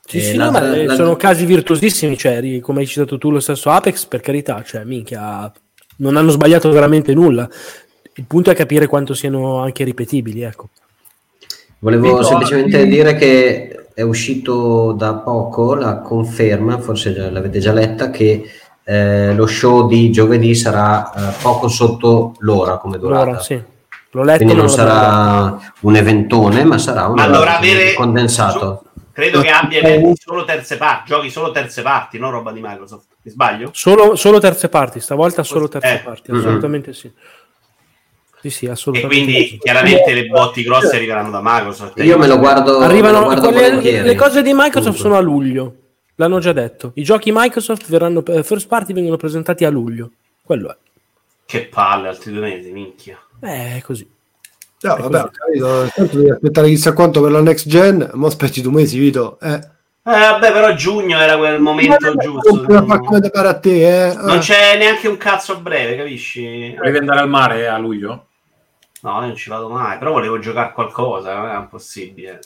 Sì, 0.06 0.18
Eh, 0.18 0.20
sì, 0.22 0.36
l'altra- 0.36 0.60
no, 0.60 0.66
ma 0.68 0.74
eh, 0.74 0.85
l'altra- 0.85 0.97
sono 1.05 1.16
casi 1.16 1.44
virtuosissimi, 1.47 2.16
cioè, 2.16 2.60
come 2.60 2.81
hai 2.81 2.86
citato 2.86 3.16
tu 3.18 3.31
lo 3.31 3.40
stesso 3.40 3.70
Apex, 3.70 4.05
per 4.06 4.20
carità, 4.20 4.62
cioè, 4.62 4.85
minchia, 4.85 5.51
non 5.97 6.16
hanno 6.16 6.31
sbagliato 6.31 6.70
veramente 6.70 7.14
nulla. 7.14 7.48
Il 8.16 8.24
punto 8.26 8.51
è 8.51 8.55
capire 8.55 8.86
quanto 8.86 9.14
siano 9.14 9.60
anche 9.60 9.82
ripetibili, 9.82 10.43
ecco. 10.43 10.68
Volevo 11.78 12.05
Ricordi- 12.18 12.26
semplicemente 12.26 12.86
dire 12.86 13.14
che 13.16 13.86
è 13.94 14.02
uscito 14.02 14.93
da 14.93 15.14
poco 15.14 15.74
la 15.74 15.98
conferma, 15.98 16.78
forse 16.78 17.12
già- 17.14 17.31
l'avete 17.31 17.59
già 17.59 17.72
letta, 17.72 18.10
che 18.10 18.44
eh, 18.86 19.32
lo 19.35 19.47
show 19.47 19.89
di 19.89 20.10
giovedì 20.10 20.55
sarà 20.55 21.10
eh, 21.12 21.32
poco 21.40 21.68
sotto 21.68 22.35
l'ora 22.40 22.76
come 22.76 22.98
durata. 22.98 23.22
Allora, 23.22 23.40
sì. 23.40 23.59
L'ho 24.10 24.22
letto, 24.22 24.44
Quindi 24.44 24.55
non 24.55 24.68
sarà 24.68 25.59
un 25.81 25.97
eventone, 25.97 26.62
ma 26.64 26.76
sarà 26.78 27.06
un 27.06 27.16
dovrà 27.16 27.56
avere 27.56 27.94
condensato. 27.94 28.84
Credo 29.14 29.40
che 29.40 29.48
abbia 29.48 29.78
eventi 29.80 30.20
solo 30.20 30.44
terze 30.44 30.76
parti, 30.76 31.12
giochi 31.12 31.30
solo 31.30 31.52
terze 31.52 31.82
parti, 31.82 32.18
non 32.18 32.32
roba 32.32 32.50
di 32.50 32.60
Microsoft. 32.60 33.06
Mi 33.22 33.30
sbaglio? 33.30 33.70
Solo, 33.72 34.16
solo 34.16 34.40
terze 34.40 34.68
parti, 34.68 34.98
stavolta 34.98 35.44
solo 35.44 35.68
terze 35.68 35.94
Eh. 35.94 35.98
parti, 36.00 36.32
assolutamente 36.32 36.92
sì. 36.92 37.10
Sì, 38.40 38.50
sì, 38.50 38.66
E 38.66 38.70
assolutamente. 38.70 39.22
quindi 39.24 39.46
sì. 39.46 39.58
chiaramente 39.58 40.12
le 40.12 40.26
botti 40.26 40.62
grosse 40.64 40.96
arriveranno 40.96 41.30
da 41.30 41.40
Microsoft. 41.42 42.02
Io 42.02 42.18
me 42.18 42.26
lo 42.26 42.38
guardo, 42.38 42.78
Arrivano 42.80 43.20
lo 43.20 43.24
guardo 43.26 43.50
le, 43.50 44.02
le 44.02 44.14
cose 44.16 44.42
di 44.42 44.50
Microsoft 44.52 44.98
Appunto. 44.98 45.00
sono 45.00 45.16
a 45.16 45.20
luglio, 45.20 45.74
l'hanno 46.16 46.40
già 46.40 46.52
detto. 46.52 46.90
I 46.96 47.02
giochi 47.04 47.30
Microsoft 47.32 47.88
verranno 47.88 48.22
eh, 48.26 48.42
first 48.42 48.66
party 48.66 48.92
vengono 48.92 49.16
presentati 49.16 49.64
a 49.64 49.70
luglio. 49.70 50.10
Quello 50.42 50.72
è. 50.72 50.76
Che 51.46 51.66
palle, 51.66 52.08
altri 52.08 52.32
due 52.32 52.40
mesi, 52.40 52.70
minchia. 52.72 53.16
Eh, 53.40 53.76
è 53.76 53.80
così. 53.80 54.06
No, 54.85 54.97
vabbè, 54.97 55.20
ho 55.23 55.31
capito. 55.32 55.90
Tanto 55.94 56.16
devi 56.16 56.31
aspettare 56.31 56.69
chissà 56.69 56.93
quanto 56.93 57.23
per 57.23 57.31
la 57.31 57.40
next 57.40 57.66
gen, 57.66 58.11
ma 58.12 58.27
aspetti 58.27 58.61
due 58.61 58.73
mesi, 58.73 58.98
Vito. 58.98 59.39
Eh. 59.40 59.55
Eh, 59.55 60.11
vabbè, 60.11 60.52
però 60.52 60.74
giugno 60.74 61.19
era 61.19 61.39
quel 61.39 61.59
momento 61.59 62.15
giusto. 62.16 62.66
Non 62.69 62.86
fa 62.86 62.98
come 62.98 63.20
da 63.20 63.31
fare 63.32 63.48
a 63.48 63.59
te, 63.59 64.11
eh. 64.11 64.15
Non 64.15 64.40
c'è 64.40 64.77
neanche 64.77 65.09
un 65.09 65.16
cazzo 65.16 65.52
a 65.52 65.56
breve, 65.56 65.97
capisci? 65.97 66.77
Devi 66.78 66.98
andare 66.98 67.20
al 67.20 67.31
mare 67.31 67.66
a 67.66 67.78
luglio? 67.78 68.27
No, 69.01 69.20
io 69.20 69.27
non 69.27 69.36
ci 69.36 69.48
vado 69.48 69.70
mai, 69.70 69.97
però 69.97 70.12
volevo 70.12 70.39
giocare 70.39 70.73
qualcosa, 70.73 71.35
non 71.35 71.48
è 71.48 71.56
impossibile. 71.56 72.40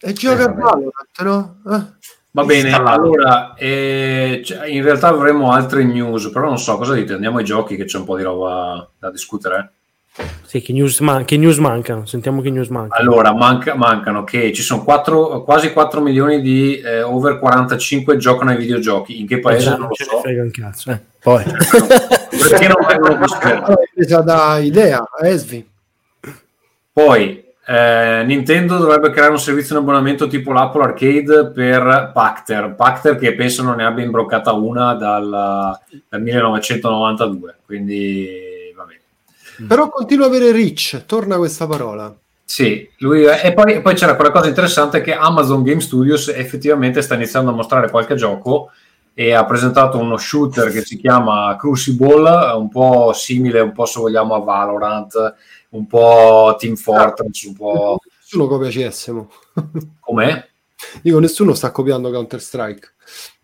E 0.00 0.12
gioca 0.14 0.44
a 0.44 0.52
Valorant, 0.52 1.20
no? 1.20 1.56
Eh. 1.66 2.14
Va 2.30 2.44
bene, 2.44 2.68
Installato. 2.68 3.00
allora, 3.00 3.54
eh, 3.54 4.42
cioè, 4.44 4.66
in 4.68 4.82
realtà 4.82 5.08
avremo 5.08 5.52
altre 5.52 5.84
news, 5.84 6.30
però 6.30 6.48
non 6.48 6.58
so 6.58 6.76
cosa 6.76 6.94
dite, 6.94 7.14
andiamo 7.14 7.38
ai 7.38 7.44
giochi 7.44 7.76
che 7.76 7.84
c'è 7.84 7.98
un 7.98 8.04
po' 8.04 8.16
di 8.16 8.22
roba 8.22 8.88
da 8.98 9.10
discutere. 9.10 9.72
Sì, 10.44 10.62
che 10.62 10.72
news, 10.72 11.00
man- 11.00 11.24
che 11.24 11.36
news 11.36 11.58
mancano? 11.58 12.06
Sentiamo 12.06 12.40
che 12.40 12.50
news 12.50 12.68
mancano. 12.68 13.00
Allora, 13.00 13.32
manca- 13.34 13.74
mancano 13.74 14.24
che 14.24 14.52
ci 14.52 14.62
sono 14.62 14.82
quattro- 14.84 15.42
quasi 15.42 15.72
4 15.72 16.00
milioni 16.00 16.40
di 16.40 16.78
eh, 16.80 17.02
over 17.02 17.38
45 17.38 18.16
giocano 18.16 18.50
ai 18.50 18.56
videogiochi. 18.56 19.20
In 19.20 19.26
che 19.26 19.40
paese 19.40 19.74
Eh, 19.74 19.76
non 19.76 19.88
lo 19.88 19.92
ce 19.94 20.04
ne 20.04 20.10
so. 20.10 20.20
frega 20.20 20.42
un 20.42 20.50
cazzo. 20.50 20.90
eh. 20.92 21.00
Poi. 21.20 21.42
Perché 22.48 22.68
non 22.68 22.86
vengono 22.86 23.18
presa 23.92 24.20
da 24.20 24.58
idea, 24.58 25.02
Esvi. 25.22 25.68
Poi 26.92 27.44
eh, 27.66 28.22
Nintendo 28.24 28.76
dovrebbe 28.78 29.10
creare 29.10 29.32
un 29.32 29.40
servizio 29.40 29.74
in 29.74 29.82
abbonamento 29.82 30.28
tipo 30.28 30.52
l'Apple 30.52 30.84
Arcade 30.84 31.50
per 31.52 32.10
Pacter. 32.14 32.74
Pacter 32.76 33.16
che 33.16 33.34
penso 33.34 33.62
non 33.64 33.76
ne 33.76 33.84
abbia 33.84 34.04
imbroccata 34.04 34.52
una 34.52 34.94
dal, 34.94 35.28
dal 36.08 36.22
1992. 36.22 37.56
Quindi 37.66 38.55
bene. 39.56 39.68
Però 39.68 39.88
continua 39.88 40.26
a 40.26 40.28
avere 40.28 40.52
Rich, 40.52 41.04
torna 41.06 41.36
questa 41.36 41.66
parola. 41.66 42.14
Sì, 42.44 42.88
lui, 42.98 43.24
e 43.24 43.52
poi, 43.52 43.80
poi 43.80 43.94
c'era 43.94 44.14
quella 44.14 44.30
cosa 44.30 44.48
interessante 44.48 45.00
che 45.00 45.14
Amazon 45.14 45.62
Game 45.62 45.80
Studios 45.80 46.28
effettivamente 46.28 47.02
sta 47.02 47.14
iniziando 47.14 47.50
a 47.50 47.54
mostrare 47.54 47.90
qualche 47.90 48.14
gioco 48.14 48.70
e 49.14 49.32
ha 49.32 49.44
presentato 49.44 49.98
uno 49.98 50.16
shooter 50.16 50.70
che 50.70 50.82
si 50.82 50.96
chiama 50.96 51.56
Crucible, 51.58 52.52
un 52.54 52.68
po' 52.68 53.12
simile, 53.12 53.60
un 53.60 53.72
po' 53.72 53.86
se 53.86 53.98
vogliamo 53.98 54.34
a 54.34 54.38
Valorant, 54.38 55.34
un 55.70 55.86
po' 55.86 56.54
Team 56.58 56.76
Fortress, 56.76 57.42
un 57.44 57.54
po' 57.54 57.98
Nessuno 58.28 58.48
copia 58.48 58.70
CS, 58.70 59.06
mo. 59.08 59.30
com'è? 60.00 60.44
Dico, 61.00 61.20
nessuno 61.20 61.54
sta 61.54 61.70
copiando 61.70 62.10
Counter 62.10 62.40
Strike. 62.40 62.94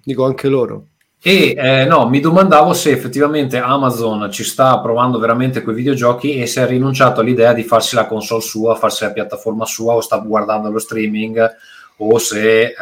Dico 0.03 0.25
anche 0.25 0.49
loro. 0.49 0.89
E 1.25 1.55
eh, 1.57 1.85
no, 1.85 2.09
mi 2.09 2.19
domandavo 2.19 2.73
se 2.73 2.91
effettivamente 2.91 3.57
Amazon 3.57 4.29
ci 4.33 4.43
sta 4.43 4.81
provando 4.81 5.21
veramente 5.21 5.63
quei 5.63 5.77
videogiochi 5.77 6.41
e 6.41 6.47
se 6.47 6.63
ha 6.63 6.67
rinunciato 6.67 7.21
all'idea 7.21 7.53
di 7.53 7.63
farsi 7.63 7.95
la 7.95 8.07
console 8.07 8.41
sua, 8.41 8.75
farsi 8.75 9.05
la 9.05 9.13
piattaforma 9.13 9.65
sua 9.65 9.95
o 9.95 10.01
sta 10.01 10.17
guardando 10.17 10.69
lo 10.69 10.81
streaming 10.81 11.57
o 11.99 12.19
se 12.19 12.63
eh, 12.63 12.75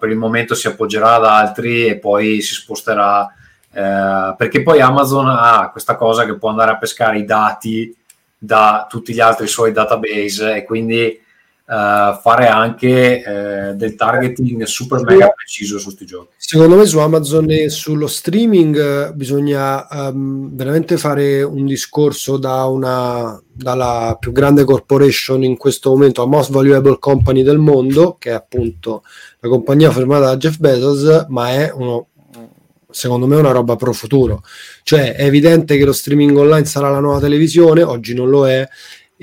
per 0.00 0.08
il 0.08 0.16
momento 0.16 0.56
si 0.56 0.66
appoggerà 0.66 1.14
ad 1.14 1.24
altri 1.24 1.86
e 1.86 1.98
poi 1.98 2.40
si 2.40 2.54
sposterà 2.54 3.32
eh, 3.72 4.34
perché 4.36 4.62
poi 4.64 4.80
Amazon 4.80 5.28
ha 5.28 5.68
questa 5.70 5.94
cosa 5.94 6.24
che 6.24 6.36
può 6.36 6.48
andare 6.48 6.72
a 6.72 6.78
pescare 6.78 7.18
i 7.18 7.24
dati 7.24 7.96
da 8.36 8.86
tutti 8.88 9.14
gli 9.14 9.20
altri 9.20 9.46
suoi 9.46 9.70
database 9.70 10.56
e 10.56 10.64
quindi 10.64 11.22
eh, 11.66 12.18
fare 12.20 12.46
anche 12.46 13.22
eh, 13.22 13.74
del 13.74 13.94
targeting 13.94 14.64
super 14.64 15.02
mega 15.02 15.28
preciso 15.30 15.78
su 15.78 15.84
questi 15.86 16.04
giochi. 16.04 16.28
Secondo 16.36 16.76
me 16.76 16.84
su 16.84 16.98
Amazon 16.98 17.50
e 17.50 17.70
sullo 17.70 18.06
streaming 18.06 18.78
eh, 18.78 19.12
bisogna 19.14 19.88
ehm, 19.88 20.54
veramente 20.54 20.98
fare 20.98 21.42
un 21.42 21.64
discorso 21.64 22.36
da 22.36 22.66
una, 22.66 23.40
dalla 23.50 24.16
più 24.20 24.30
grande 24.30 24.64
corporation 24.64 25.42
in 25.42 25.56
questo 25.56 25.90
momento, 25.90 26.22
la 26.22 26.28
most 26.28 26.50
valuable 26.50 26.98
company 26.98 27.42
del 27.42 27.58
mondo, 27.58 28.16
che 28.18 28.30
è 28.30 28.34
appunto 28.34 29.02
la 29.40 29.48
compagnia 29.48 29.90
firmata 29.90 30.26
da 30.26 30.36
Jeff 30.36 30.58
Bezos, 30.58 31.26
ma 31.28 31.50
è 31.50 31.72
uno, 31.74 32.08
secondo 32.90 33.26
me 33.26 33.36
una 33.36 33.52
roba 33.52 33.76
pro 33.76 33.94
futuro. 33.94 34.42
Cioè 34.82 35.14
è 35.14 35.24
evidente 35.24 35.78
che 35.78 35.84
lo 35.84 35.92
streaming 35.92 36.36
online 36.36 36.66
sarà 36.66 36.90
la 36.90 37.00
nuova 37.00 37.20
televisione, 37.20 37.82
oggi 37.82 38.12
non 38.12 38.28
lo 38.28 38.46
è, 38.46 38.68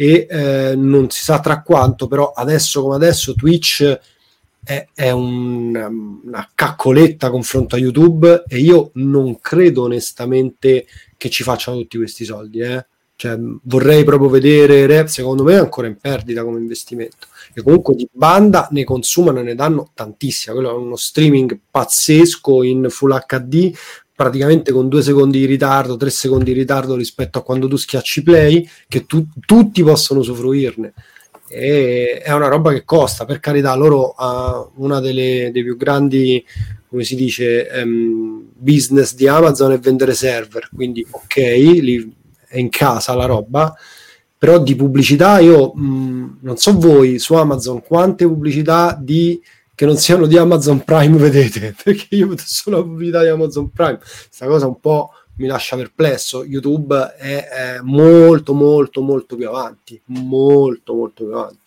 e 0.02 0.26
eh, 0.28 0.74
non 0.76 1.12
si 1.12 1.24
sa 1.24 1.40
tra 1.40 1.62
quanto, 1.62 2.08
però 2.08 2.32
adesso 2.32 2.82
come 2.82 2.96
adesso 2.96 3.36
Twitch 3.36 4.00
è, 4.64 4.88
è 4.96 5.12
un- 5.12 6.20
una 6.26 6.50
caccoletta 6.56 7.30
confronto 7.30 7.76
a 7.76 7.78
YouTube 7.78 8.46
e 8.48 8.58
io 8.58 8.90
non 8.96 9.40
credo 9.40 9.84
onestamente 9.84 10.88
che 11.18 11.30
ci 11.30 11.44
facciano 11.44 11.78
tutti 11.78 11.98
questi 11.98 12.26
soldi. 12.26 12.62
eh. 12.62 12.84
Cioè, 13.16 13.38
vorrei 13.66 14.04
proprio 14.04 14.30
vedere, 14.30 15.08
secondo 15.08 15.44
me 15.44 15.54
è 15.54 15.58
ancora 15.58 15.86
in 15.86 15.98
perdita 15.98 16.44
come 16.44 16.58
investimento. 16.58 17.28
E 17.54 17.62
comunque 17.62 17.94
di 17.94 18.10
banda 18.12 18.68
ne 18.72 18.84
consumano 18.84 19.42
e 19.42 19.44
ne 19.44 19.54
danno 19.54 19.92
tantissima. 19.94 20.56
Quello 20.56 20.72
è 20.72 20.74
uno 20.74 20.96
streaming 20.96 21.60
pazzesco 21.70 22.64
in 22.64 22.88
Full 22.90 23.24
HD, 23.28 23.72
praticamente 24.22 24.72
con 24.72 24.88
due 24.88 25.02
secondi 25.02 25.40
di 25.40 25.46
ritardo, 25.46 25.98
tre 25.98 26.12
secondi 26.12 26.54
di 26.54 26.60
ritardo 26.60 26.96
rispetto 26.96 27.40
a 27.40 27.44
quando 27.44 27.68
tu 27.68 27.76
schiacci 27.76 28.22
play, 28.22 28.68
che 28.88 29.08
tu- 29.08 29.26
tutti 29.46 29.82
possono 29.82 30.20
usufruirne. 30.20 30.94
E 31.50 32.22
è 32.24 32.32
una 32.32 32.48
roba 32.48 32.72
che 32.72 32.84
costa 32.86 33.26
per 33.26 33.40
carità. 33.40 33.74
Loro 33.74 34.14
ha 34.16 34.70
una 34.76 35.00
delle 35.00 35.50
dei 35.52 35.64
più 35.64 35.76
grandi 35.76 36.46
come 36.88 37.04
si 37.04 37.16
dice 37.16 37.68
ehm, 37.68 38.50
business 38.54 39.16
di 39.16 39.28
Amazon 39.28 39.72
è 39.72 39.80
vendere 39.80 40.14
server. 40.14 40.70
Quindi 40.74 41.06
ok 41.10 41.36
lì 41.36 42.16
è 42.48 42.60
in 42.60 42.70
casa 42.70 43.16
la 43.16 43.26
roba. 43.26 43.76
Però 44.38 44.60
di 44.60 44.76
pubblicità 44.76 45.40
io 45.40 45.74
mh, 45.74 46.38
non 46.42 46.58
so 46.58 46.78
voi 46.78 47.18
su 47.18 47.34
Amazon 47.34 47.82
quante 47.82 48.26
pubblicità 48.26 48.98
di 49.00 49.42
che 49.74 49.86
non 49.86 49.98
siano 49.98 50.26
di 50.26 50.38
Amazon 50.38 50.84
Prime 50.84 51.18
vedete 51.20 51.76
perché 51.84 52.08
io 52.16 52.28
vedo 52.28 52.42
solo 52.46 52.78
la 52.78 52.84
pubblicità 52.84 53.22
di 53.22 53.30
Amazon 53.30 53.72
Prime 53.72 53.98
questa 53.98 54.46
cosa 54.46 54.68
un 54.68 54.80
po' 54.80 55.12
mi 55.42 55.48
lascia 55.48 55.76
perplesso. 55.76 56.44
YouTube 56.44 57.16
è, 57.18 57.48
è 57.48 57.80
molto, 57.82 58.54
molto, 58.54 59.02
molto 59.02 59.36
più 59.36 59.48
avanti. 59.48 60.00
Molto, 60.06 60.94
molto 60.94 61.24
più 61.26 61.34
avanti. 61.34 61.60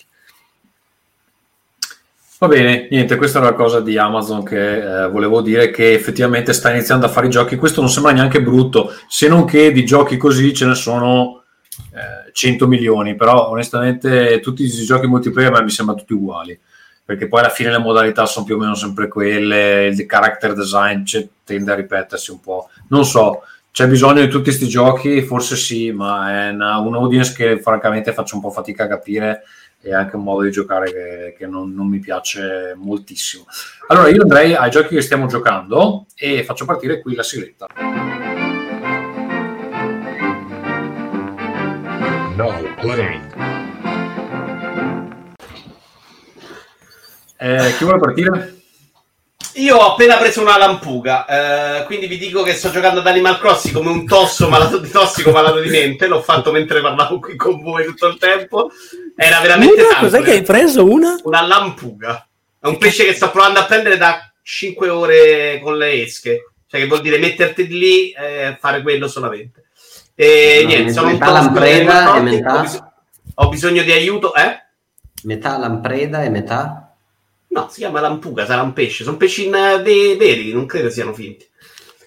Va 2.39 2.48
bene, 2.48 2.89
niente, 2.90 3.16
questa 3.16 3.39
era 3.39 3.51
la 3.51 3.55
cosa 3.55 3.81
di 3.81 3.97
Amazon 3.97 4.44
che 4.44 5.05
eh, 5.05 5.09
volevo 5.09 5.40
dire 5.40 5.70
che 5.70 5.94
effettivamente 5.94 6.52
sta 6.52 6.70
iniziando 6.70 7.06
a 7.06 7.09
fare 7.09 7.26
i 7.26 7.31
giochi. 7.31 7.56
Questo 7.56 7.81
non 7.81 7.90
sembra 7.90 8.12
neanche 8.12 8.43
brutto, 8.43 8.93
se 9.09 9.28
non 9.28 9.44
che 9.44 9.72
di 9.72 9.85
giochi 9.85 10.16
così 10.16 10.52
ce 10.52 10.66
ne 10.66 10.74
sono 10.74 11.44
eh, 11.93 12.32
100 12.32 12.66
milioni, 12.66 13.14
però 13.16 13.48
onestamente 13.48 14.40
tutti 14.40 14.62
i 14.62 14.68
giochi 14.68 15.06
multiplayer 15.06 15.52
a 15.52 15.59
me 15.59 15.64
mi 15.64 15.70
sembrano 15.70 16.01
tutti 16.01 16.12
uguali, 16.12 16.59
perché 17.05 17.28
poi 17.28 17.40
alla 17.40 17.51
fine 17.51 17.70
le 17.70 17.78
modalità 17.78 18.24
sono 18.24 18.44
più 18.47 18.55
o 18.55 18.59
meno 18.59 18.74
sempre 18.74 19.09
quelle, 19.09 19.86
il 19.86 20.06
character 20.06 20.55
design 20.55 21.02
tende 21.44 21.72
a 21.72 21.74
ripetersi 21.74 22.31
un 22.31 22.40
po'. 22.40 22.68
Non 22.89 23.05
so, 23.05 23.43
c'è 23.70 23.86
bisogno 23.89 24.20
di 24.22 24.28
tutti 24.28 24.44
questi 24.44 24.68
giochi? 24.68 25.20
Forse 25.22 25.56
sì, 25.56 25.90
ma 25.93 26.47
è 26.47 26.51
una- 26.51 26.78
un 26.78 26.94
audience 26.94 27.35
che 27.35 27.60
francamente 27.60 28.12
faccio 28.12 28.36
un 28.36 28.40
po' 28.40 28.51
fatica 28.51 28.85
a 28.85 28.89
capire 28.89 29.43
e 29.82 29.93
anche 29.93 30.16
un 30.16 30.22
modo 30.22 30.43
di 30.43 30.51
giocare 30.51 30.90
che, 30.90 31.35
che 31.36 31.47
non, 31.47 31.74
non 31.74 31.86
mi 31.89 31.98
piace 31.98 32.72
moltissimo. 32.74 33.44
Allora, 33.89 34.09
io 34.09 34.22
andrei 34.22 34.55
ai 34.55 34.70
giochi 34.70 34.94
che 34.94 35.02
stiamo 35.02 35.26
giocando 35.26 36.06
e 36.16 36.43
faccio 36.43 36.64
partire 36.64 37.01
qui 37.02 37.14
la 37.14 37.22
sigletta. 37.22 37.66
Now 42.36 42.64
playing. 42.81 43.34
Eh, 47.36 47.74
chi 47.77 47.85
vuole 47.85 48.01
partire? 48.01 48.55
Io 49.56 49.77
ho 49.77 49.93
appena 49.93 50.16
preso 50.16 50.40
una 50.40 50.59
lampuga, 50.59 51.27
eh, 51.81 51.85
quindi 51.85 52.06
vi 52.09 52.19
dico 52.19 52.43
che 52.43 52.55
sto 52.55 52.70
giocando 52.73 53.01
ad 53.01 53.06
Animal 53.06 53.39
Crossing 53.39 53.74
come 53.74 53.90
un 53.90 54.05
tosso 54.05 54.48
malato 54.48 54.78
di 54.78 54.90
tossico 54.90 55.31
malato 55.31 55.61
di 55.61 55.69
mente. 55.69 56.09
L'ho 56.09 56.23
fatto 56.23 56.51
mentre 56.51 56.81
parlavo 56.81 57.20
qui 57.20 57.36
con 57.36 57.61
voi 57.62 57.85
tutto 57.85 58.09
il 58.09 58.19
tempo. 58.19 58.70
Era 59.15 59.40
veramente 59.40 59.81
Una? 59.81 59.90
tanto. 59.90 60.05
Cos'è 60.06 60.23
che 60.23 60.32
hai 60.32 60.43
preso? 60.43 60.85
Una? 60.85 61.16
Una 61.23 61.47
lampuga. 61.47 62.27
È 62.59 62.66
un 62.66 62.78
pesce 62.78 63.05
che 63.05 63.15
sto 63.15 63.31
provando 63.31 63.61
a 63.61 63.65
prendere 63.65 63.97
da 63.97 64.32
5 64.43 64.89
ore 64.89 65.61
con 65.62 65.77
le 65.77 66.02
esche. 66.02 66.52
Cioè, 66.66 66.81
che 66.81 66.86
vuol 66.89 67.02
dire 67.02 67.19
metterti 67.19 67.69
lì 67.69 68.11
e 68.11 68.56
fare 68.59 68.82
quello 68.82 69.06
solamente. 69.06 69.66
E 70.16 70.61
No, 70.62 70.69
niente, 70.69 70.93
sono 70.93 71.06
un 71.09 71.12
metà 71.12 71.27
po' 71.27 71.32
lampreda 71.32 72.16
e 72.16 72.20
metà? 72.23 72.56
Ho, 72.56 72.61
bis- 72.61 72.85
ho 73.35 73.48
bisogno 73.48 73.82
di 73.85 73.93
aiuto, 73.93 74.35
eh? 74.35 74.62
Metà 75.24 75.56
lampreda 75.59 76.24
e 76.24 76.28
metà? 76.31 76.84
No, 77.55 77.68
si 77.70 77.78
chiama 77.78 78.01
lampuga, 78.01 78.44
sarà 78.44 78.62
un 78.62 78.72
pesce. 78.72 79.05
Sono 79.05 79.16
pesci 79.16 79.47
in, 79.47 79.55
eh, 79.55 79.81
ve- 79.81 80.16
veri, 80.16 80.52
non 80.52 80.66
credo 80.66 80.90
siano 80.90 81.14
finti. 81.14 81.48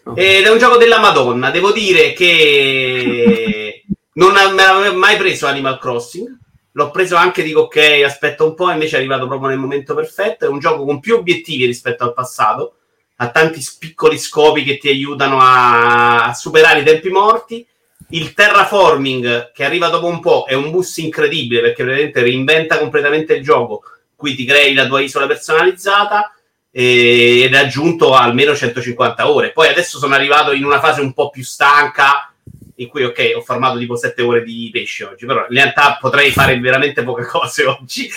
Ok. 0.04 0.18
Ed 0.20 0.44
è 0.44 0.50
un 0.50 0.58
gioco 0.58 0.76
della 0.76 1.00
Madonna. 1.00 1.50
Devo 1.52 1.72
dire 1.72 2.12
che 2.12 3.86
non 4.16 4.34
me 4.34 4.54
l'avevo 4.56 4.98
mai 4.98 5.16
preso 5.16 5.48
Animal 5.48 5.80
Crossing. 5.80 6.38
L'ho 6.74 6.92
preso 6.92 7.16
anche, 7.16 7.44
dico 7.44 7.62
ok, 7.62 8.02
aspetta 8.04 8.44
un 8.44 8.56
po', 8.56 8.70
invece 8.70 8.96
è 8.96 9.00
arrivato 9.00 9.26
proprio 9.26 9.48
nel 9.48 9.58
momento 9.58 9.96
perfetto. 9.96 10.44
È 10.46 10.50
un 10.50 10.60
gioco 10.60 10.84
con 10.84 11.00
più 11.00 11.16
obiettivi 11.16 11.66
rispetto 11.66 12.04
al 12.04 12.14
passato. 12.14 12.76
Ha 13.16 13.30
tanti 13.32 13.66
piccoli 13.80 14.18
scopi 14.18 14.66
che 14.66 14.78
ti 14.78 14.90
aiutano 14.90 15.40
a, 15.40 16.26
a 16.26 16.34
superare 16.34 16.82
i 16.82 16.84
tempi 16.84 17.08
morti. 17.08 17.66
Il 18.10 18.34
terraforming 18.34 19.54
che 19.54 19.64
arriva 19.64 19.88
dopo 19.88 20.08
un 20.08 20.20
po' 20.20 20.44
è 20.46 20.54
un 20.56 20.72
boost 20.72 20.98
incredibile 20.98 21.62
perché 21.62 21.84
praticamente 21.84 22.22
reinventa 22.22 22.78
completamente 22.80 23.34
il 23.34 23.44
gioco. 23.44 23.84
Qui 24.18 24.36
ti 24.36 24.46
crei 24.46 24.74
la 24.74 24.88
tua 24.88 25.00
isola 25.00 25.28
personalizzata. 25.28 26.34
e- 26.70 27.44
ed 27.44 27.54
è 27.54 27.58
aggiunto 27.58 28.14
almeno 28.14 28.56
150 28.56 29.32
ore. 29.32 29.52
Poi 29.52 29.68
adesso 29.70 29.98
sono 29.98 30.14
arrivato 30.14 30.52
in 30.52 30.66
una 30.66 30.80
fase 30.80 31.02
un 31.02 31.14
po' 31.14 31.30
più 31.30 31.44
stanca 31.44 32.32
in 32.76 32.88
cui 32.90 33.04
ok, 33.04 33.34
ho 33.36 33.42
farmato 33.42 33.80
tipo 33.80 33.96
7 33.96 34.22
ore 34.22 34.44
di 34.44 34.70
pesce 34.72 35.06
oggi, 35.06 35.26
però 35.26 35.42
in 35.42 35.56
realtà 35.56 35.98
potrei 36.00 36.32
fare 36.32 36.60
veramente 36.60 37.04
poche 37.04 37.26
cose 37.26 37.66
oggi. 37.66 38.10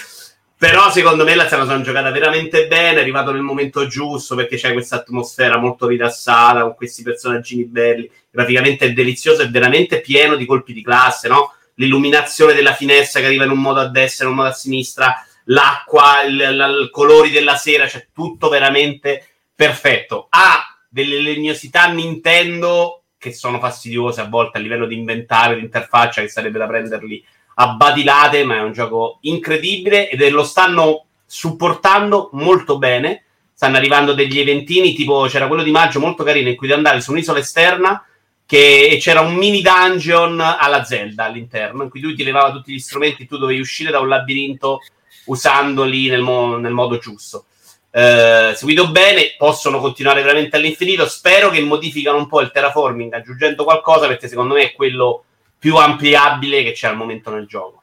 Però 0.60 0.90
secondo 0.90 1.24
me 1.24 1.34
la 1.34 1.48
se 1.48 1.56
la 1.56 1.64
sono 1.64 1.80
giocata 1.80 2.10
veramente 2.10 2.66
bene, 2.66 2.98
è 2.98 3.00
arrivato 3.00 3.32
nel 3.32 3.40
momento 3.40 3.86
giusto 3.86 4.34
perché 4.34 4.56
c'è 4.56 4.74
questa 4.74 4.96
atmosfera 4.96 5.56
molto 5.56 5.86
rilassata 5.86 6.60
con 6.60 6.74
questi 6.74 7.02
personaggini 7.02 7.64
belli. 7.64 8.10
Graficamente 8.30 8.84
è 8.86 8.92
delizioso, 8.92 9.40
è 9.40 9.48
veramente 9.48 10.02
pieno 10.02 10.36
di 10.36 10.44
colpi 10.44 10.74
di 10.74 10.82
classe, 10.82 11.28
no? 11.28 11.54
L'illuminazione 11.76 12.52
della 12.52 12.74
finestra 12.74 13.20
che 13.20 13.26
arriva 13.26 13.44
in 13.44 13.52
un 13.52 13.60
modo 13.60 13.80
a 13.80 13.88
destra, 13.88 14.26
in 14.26 14.32
un 14.32 14.36
modo 14.36 14.50
a 14.50 14.52
sinistra, 14.52 15.24
l'acqua, 15.50 16.22
i 16.22 16.90
colori 16.90 17.30
della 17.30 17.56
sera, 17.56 17.86
c'è 17.86 18.08
tutto 18.12 18.48
veramente 18.48 19.26
perfetto. 19.54 20.26
Ha 20.30 20.78
delle 20.88 21.20
legnosità 21.20 21.86
Nintendo 21.86 23.02
che 23.18 23.32
sono 23.32 23.58
fastidiose 23.58 24.22
a 24.22 24.28
volte 24.28 24.58
a 24.58 24.60
livello 24.60 24.86
di 24.86 24.96
inventario, 24.96 25.56
di 25.56 25.62
interfaccia, 25.62 26.22
che 26.22 26.28
sarebbe 26.28 26.58
da 26.58 26.66
prenderli 26.66 27.22
a 27.56 27.74
badilate, 27.74 28.44
ma 28.44 28.56
è 28.56 28.62
un 28.62 28.72
gioco 28.72 29.18
incredibile 29.22 30.08
ed 30.08 30.22
è- 30.22 30.30
lo 30.30 30.42
stanno 30.42 31.04
supportando 31.26 32.30
molto 32.32 32.78
bene. 32.78 33.24
Stanno 33.52 33.76
arrivando 33.76 34.14
degli 34.14 34.38
eventini, 34.38 34.94
tipo 34.94 35.26
c'era 35.28 35.46
quello 35.46 35.62
di 35.62 35.70
maggio 35.70 36.00
molto 36.00 36.24
carino 36.24 36.48
in 36.48 36.56
cui 36.56 36.66
devi 36.66 36.78
andare 36.78 37.02
su 37.02 37.10
un'isola 37.10 37.38
esterna 37.38 38.02
che 38.46 38.96
c'era 38.98 39.20
un 39.20 39.34
mini 39.34 39.60
dungeon 39.60 40.40
alla 40.40 40.82
Zelda 40.82 41.24
all'interno, 41.24 41.84
in 41.84 41.90
cui 41.90 42.00
lui 42.00 42.14
ti 42.14 42.24
levava 42.24 42.50
tutti 42.50 42.72
gli 42.72 42.78
strumenti, 42.78 43.26
tu 43.26 43.36
dovevi 43.36 43.60
uscire 43.60 43.90
da 43.90 44.00
un 44.00 44.08
labirinto 44.08 44.80
usandoli 45.30 46.08
nel, 46.08 46.22
mo- 46.22 46.58
nel 46.58 46.72
modo 46.72 46.98
giusto. 46.98 47.46
Eh, 47.92 48.52
seguito 48.54 48.90
bene, 48.90 49.34
possono 49.36 49.80
continuare 49.80 50.22
veramente 50.22 50.56
all'infinito. 50.56 51.08
Spero 51.08 51.50
che 51.50 51.60
modificano 51.60 52.18
un 52.18 52.28
po' 52.28 52.40
il 52.40 52.50
terraforming 52.50 53.12
aggiungendo 53.12 53.64
qualcosa 53.64 54.06
perché 54.06 54.28
secondo 54.28 54.54
me 54.54 54.64
è 54.64 54.72
quello 54.72 55.24
più 55.58 55.76
ampliabile 55.76 56.62
che 56.62 56.72
c'è 56.72 56.88
al 56.88 56.96
momento 56.96 57.30
nel 57.30 57.46
gioco. 57.46 57.82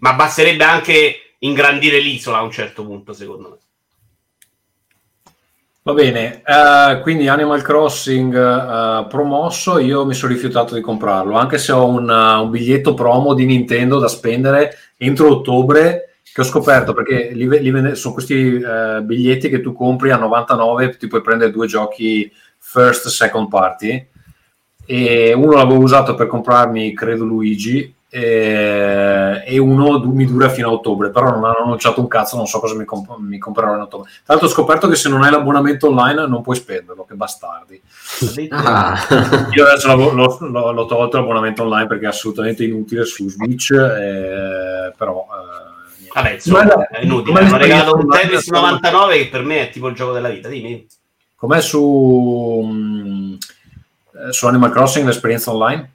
Ma 0.00 0.12
basterebbe 0.14 0.64
anche 0.64 1.34
ingrandire 1.40 1.98
l'isola 1.98 2.38
a 2.38 2.42
un 2.42 2.52
certo 2.52 2.84
punto, 2.84 3.12
secondo 3.12 3.48
me. 3.50 3.56
Va 5.88 5.94
bene, 5.94 6.42
eh, 6.44 7.00
quindi 7.00 7.28
Animal 7.28 7.62
Crossing 7.62 8.34
eh, 8.36 9.06
promosso, 9.08 9.78
io 9.78 10.04
mi 10.04 10.12
sono 10.12 10.34
rifiutato 10.34 10.74
di 10.74 10.82
comprarlo, 10.82 11.34
anche 11.34 11.56
se 11.56 11.72
ho 11.72 11.86
un, 11.86 12.06
uh, 12.06 12.42
un 12.42 12.50
biglietto 12.50 12.92
promo 12.92 13.32
di 13.32 13.46
Nintendo 13.46 13.98
da 13.98 14.06
spendere 14.06 14.76
entro 14.98 15.30
ottobre, 15.30 16.16
che 16.30 16.42
ho 16.42 16.44
scoperto 16.44 16.92
perché 16.92 17.30
li, 17.32 17.48
li 17.48 17.70
vende- 17.70 17.94
sono 17.94 18.12
questi 18.12 18.34
eh, 18.34 19.00
biglietti 19.02 19.48
che 19.48 19.62
tu 19.62 19.72
compri 19.72 20.10
a 20.10 20.18
99, 20.18 20.98
ti 20.98 21.06
puoi 21.06 21.22
prendere 21.22 21.50
due 21.50 21.66
giochi 21.66 22.30
first, 22.58 23.06
second 23.06 23.48
party, 23.48 24.06
e 24.84 25.32
uno 25.32 25.52
l'avevo 25.52 25.80
usato 25.80 26.14
per 26.14 26.26
comprarmi, 26.26 26.92
credo, 26.92 27.24
Luigi, 27.24 27.94
e, 28.10 29.42
e 29.46 29.58
uno 29.58 30.00
mi 30.06 30.24
dura 30.24 30.48
fino 30.48 30.68
a 30.68 30.72
ottobre, 30.72 31.10
però 31.10 31.30
non 31.30 31.44
hanno 31.44 31.64
annunciato 31.64 32.00
un 32.00 32.08
cazzo, 32.08 32.36
non 32.36 32.46
so 32.46 32.58
cosa 32.60 32.74
mi, 32.74 32.84
comp- 32.84 33.18
mi 33.18 33.38
comprerò 33.38 33.74
in 33.74 33.80
ottobre. 33.82 34.08
Tra 34.10 34.34
l'altro 34.34 34.46
ho 34.48 34.50
scoperto 34.52 34.88
che 34.88 34.96
se 34.96 35.08
non 35.08 35.22
hai 35.22 35.30
l'abbonamento 35.30 35.88
online 35.88 36.26
non 36.26 36.42
puoi 36.42 36.56
spenderlo, 36.56 37.04
che 37.04 37.14
bastardi. 37.14 37.80
Ah. 38.50 38.98
Io 39.52 39.66
adesso 39.66 39.88
l'avevo- 39.88 40.10
l'ho, 40.12 40.38
l'ho- 40.40 40.72
l'ho 40.72 40.86
tolto 40.86 41.18
l'abbonamento 41.18 41.62
online 41.62 41.86
perché 41.86 42.06
è 42.06 42.08
assolutamente 42.08 42.64
inutile 42.64 43.04
su 43.04 43.28
Switch, 43.28 43.70
eh, 43.72 44.92
però... 44.96 45.26
eh. 45.30 45.66
Vabbè, 46.14 46.30
insomma, 46.32 46.64
la- 46.64 46.86
è 46.88 47.02
inutile. 47.04 47.38
Hanno 47.40 47.56
regalato 47.58 47.94
un 47.96 48.08
Tetris 48.08 48.48
online? 48.48 48.72
99 48.80 49.18
che 49.18 49.28
per 49.28 49.42
me 49.44 49.68
è 49.68 49.70
tipo 49.70 49.88
il 49.88 49.94
gioco 49.94 50.12
della 50.12 50.30
vita. 50.30 50.48
Dimmi. 50.48 50.86
Com'è 51.36 51.60
su, 51.60 52.60
mm, 52.64 53.34
eh, 53.34 54.32
su 54.32 54.46
Animal 54.46 54.72
Crossing 54.72 55.06
l'esperienza 55.06 55.52
online? 55.52 55.90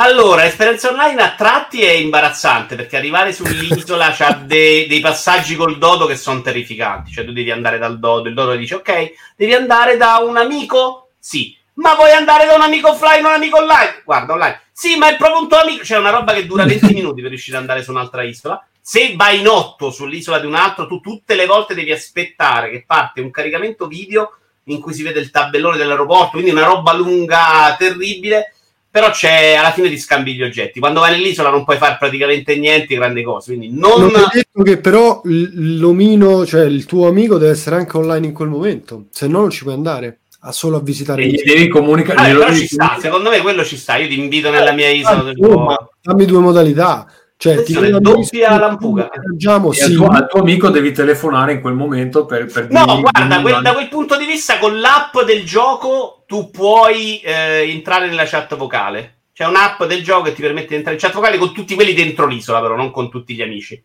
Allora, 0.00 0.44
l'esperienza 0.44 0.90
online 0.90 1.20
a 1.20 1.34
tratti 1.34 1.82
è 1.82 1.90
imbarazzante 1.90 2.76
perché 2.76 2.96
arrivare 2.96 3.32
sull'isola 3.32 4.12
c'ha 4.12 4.32
de- 4.32 4.86
dei 4.88 5.00
passaggi 5.00 5.56
col 5.56 5.76
dodo 5.76 6.06
che 6.06 6.14
sono 6.14 6.40
terrificanti. 6.40 7.10
Cioè, 7.10 7.24
tu 7.24 7.32
devi 7.32 7.50
andare 7.50 7.78
dal 7.78 7.98
dodo, 7.98 8.28
il 8.28 8.34
dodo 8.34 8.54
dice: 8.54 8.76
Ok, 8.76 9.12
devi 9.34 9.54
andare 9.54 9.96
da 9.96 10.18
un 10.18 10.36
amico? 10.36 11.10
Sì. 11.18 11.56
Ma 11.74 11.96
vuoi 11.96 12.12
andare 12.12 12.46
da 12.46 12.54
un 12.54 12.60
amico 12.60 12.90
offline 12.90 13.24
o 13.24 13.28
un 13.28 13.34
amico 13.34 13.58
online? 13.58 14.02
Guarda, 14.04 14.34
online. 14.34 14.60
Sì, 14.70 14.96
ma 14.96 15.08
è 15.08 15.16
proprio 15.16 15.40
un 15.40 15.48
tuo 15.48 15.58
amico. 15.58 15.82
C'è 15.82 15.98
una 15.98 16.10
roba 16.10 16.32
che 16.32 16.46
dura 16.46 16.64
20 16.64 16.94
minuti 16.94 17.20
per 17.20 17.30
riuscire 17.30 17.56
ad 17.56 17.62
andare 17.62 17.82
su 17.82 17.90
un'altra 17.90 18.22
isola. 18.22 18.64
Se 18.80 19.14
vai 19.16 19.40
in 19.40 19.48
otto 19.48 19.90
sull'isola 19.90 20.38
di 20.38 20.46
un 20.46 20.54
altro, 20.54 20.86
tu 20.86 21.00
tutte 21.00 21.34
le 21.34 21.46
volte 21.46 21.74
devi 21.74 21.90
aspettare 21.90 22.70
che 22.70 22.84
parte 22.86 23.20
un 23.20 23.32
caricamento 23.32 23.88
video 23.88 24.38
in 24.64 24.80
cui 24.80 24.94
si 24.94 25.02
vede 25.02 25.18
il 25.18 25.32
tabellone 25.32 25.76
dell'aeroporto, 25.76 26.32
quindi 26.32 26.50
una 26.50 26.64
roba 26.64 26.92
lunga, 26.92 27.74
terribile. 27.76 28.52
Però 28.90 29.10
c'è 29.10 29.54
alla 29.54 29.70
fine 29.72 29.90
ti 29.90 29.98
scambi 29.98 30.34
gli 30.34 30.42
oggetti. 30.42 30.80
Quando 30.80 31.00
vai 31.00 31.12
nell'isola 31.12 31.50
non 31.50 31.64
puoi 31.64 31.76
fare 31.76 31.96
praticamente 31.98 32.56
niente, 32.56 32.94
grandi 32.94 33.22
cose. 33.22 33.54
Quindi 33.54 33.78
non. 33.78 34.00
Non 34.00 34.28
detto 34.32 34.62
che 34.62 34.78
però 34.78 35.20
l'omino, 35.24 36.46
cioè 36.46 36.64
il 36.64 36.86
tuo 36.86 37.06
amico 37.06 37.36
deve 37.38 37.52
essere 37.52 37.76
anche 37.76 37.96
online 37.96 38.26
in 38.26 38.32
quel 38.32 38.48
momento, 38.48 39.04
se 39.10 39.28
no 39.28 39.40
non 39.40 39.50
ci 39.50 39.62
puoi 39.62 39.74
andare, 39.74 40.20
a 40.40 40.52
solo 40.52 40.78
a 40.78 40.80
visitare 40.80 41.22
E 41.22 41.28
gli 41.28 41.42
devi 41.42 41.68
comunicare... 41.68 42.32
Però 42.32 42.52
ci 42.52 42.66
sta, 42.66 42.96
secondo 43.00 43.28
me 43.30 43.40
quello 43.40 43.64
ci 43.64 43.76
sta. 43.76 43.96
Io 43.96 44.08
ti 44.08 44.18
invito 44.18 44.50
nella 44.50 44.72
mia 44.72 44.88
isola 44.88 45.22
del 45.22 45.36
Oh, 45.38 45.58
ma 45.58 45.76
dammi 46.00 46.24
due 46.24 46.40
modalità. 46.40 47.06
Cioè, 47.40 47.62
ti 47.62 47.72
vedo 47.78 48.00
doppia 48.00 48.58
lampuga. 48.58 49.08
Mangiamo, 49.24 49.72
E 49.72 49.80
al, 49.80 49.88
sì. 49.90 49.94
tuo, 49.94 50.08
al 50.08 50.28
tuo 50.28 50.40
amico 50.40 50.70
devi 50.70 50.90
telefonare 50.90 51.52
in 51.52 51.60
quel 51.60 51.74
momento 51.74 52.26
per, 52.26 52.46
per 52.46 52.68
No, 52.68 52.84
dirgli- 52.84 53.00
guarda, 53.00 53.26
dirgli- 53.36 53.42
quel- 53.42 53.62
da 53.62 53.72
quel 53.74 53.88
punto 53.88 54.16
di 54.16 54.26
vista, 54.26 54.58
con 54.58 54.80
l'app 54.80 55.16
del 55.24 55.44
gioco 55.44 56.24
tu 56.26 56.50
puoi 56.50 57.20
eh, 57.20 57.70
entrare 57.70 58.08
nella 58.08 58.24
chat 58.24 58.56
vocale. 58.56 59.18
C'è 59.32 59.46
un'app 59.46 59.84
del 59.84 60.02
gioco 60.02 60.24
che 60.24 60.32
ti 60.32 60.42
permette 60.42 60.70
di 60.70 60.74
entrare 60.74 60.96
in 60.96 61.02
chat 61.02 61.14
vocale 61.14 61.38
con 61.38 61.54
tutti 61.54 61.76
quelli 61.76 61.94
dentro 61.94 62.26
l'isola, 62.26 62.60
però 62.60 62.74
non 62.74 62.90
con 62.90 63.08
tutti 63.08 63.34
gli 63.34 63.42
amici. 63.42 63.80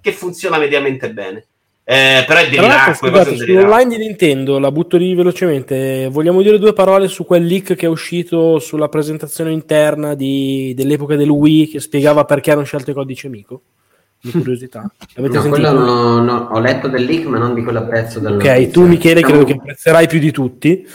Che 0.00 0.12
funziona 0.12 0.58
mediamente 0.58 1.12
bene. 1.12 1.46
Eh, 1.90 2.22
però 2.26 2.40
è 2.40 2.50
Tra 2.50 2.92
sono 2.94 3.10
deliranti. 3.10 3.36
sull'online 3.38 3.96
di 3.96 3.96
Nintendo, 3.96 4.58
la 4.58 4.70
butto 4.70 4.98
lì 4.98 5.14
velocemente. 5.14 6.08
Vogliamo 6.10 6.42
dire 6.42 6.58
due 6.58 6.74
parole 6.74 7.08
su 7.08 7.24
quel 7.24 7.46
leak 7.46 7.74
che 7.76 7.86
è 7.86 7.88
uscito 7.88 8.58
sulla 8.58 8.88
presentazione 8.90 9.52
interna 9.52 10.14
di- 10.14 10.74
dell'epoca 10.76 11.16
del 11.16 11.30
Wii 11.30 11.68
che 11.68 11.80
spiegava 11.80 12.26
perché 12.26 12.50
hanno 12.50 12.64
scelto 12.64 12.90
il 12.90 12.96
codice 12.96 13.28
amico? 13.28 13.62
Di 14.20 14.32
curiosità. 14.32 14.80
L'avete 15.16 15.36
No, 15.36 15.42
sentito? 15.42 15.66
quello 15.70 15.82
no- 15.82 16.20
no, 16.20 16.48
ho 16.52 16.58
letto 16.60 16.88
del 16.88 17.04
leak, 17.04 17.24
ma 17.24 17.38
non 17.38 17.54
di 17.54 17.62
quella 17.62 17.80
pezzo 17.84 18.18
Ok, 18.20 18.68
tu 18.68 18.84
Michele 18.84 19.22
credo 19.22 19.44
che 19.44 19.52
apprezzerai 19.54 20.06
più 20.08 20.18
di 20.18 20.30
tutti 20.30 20.86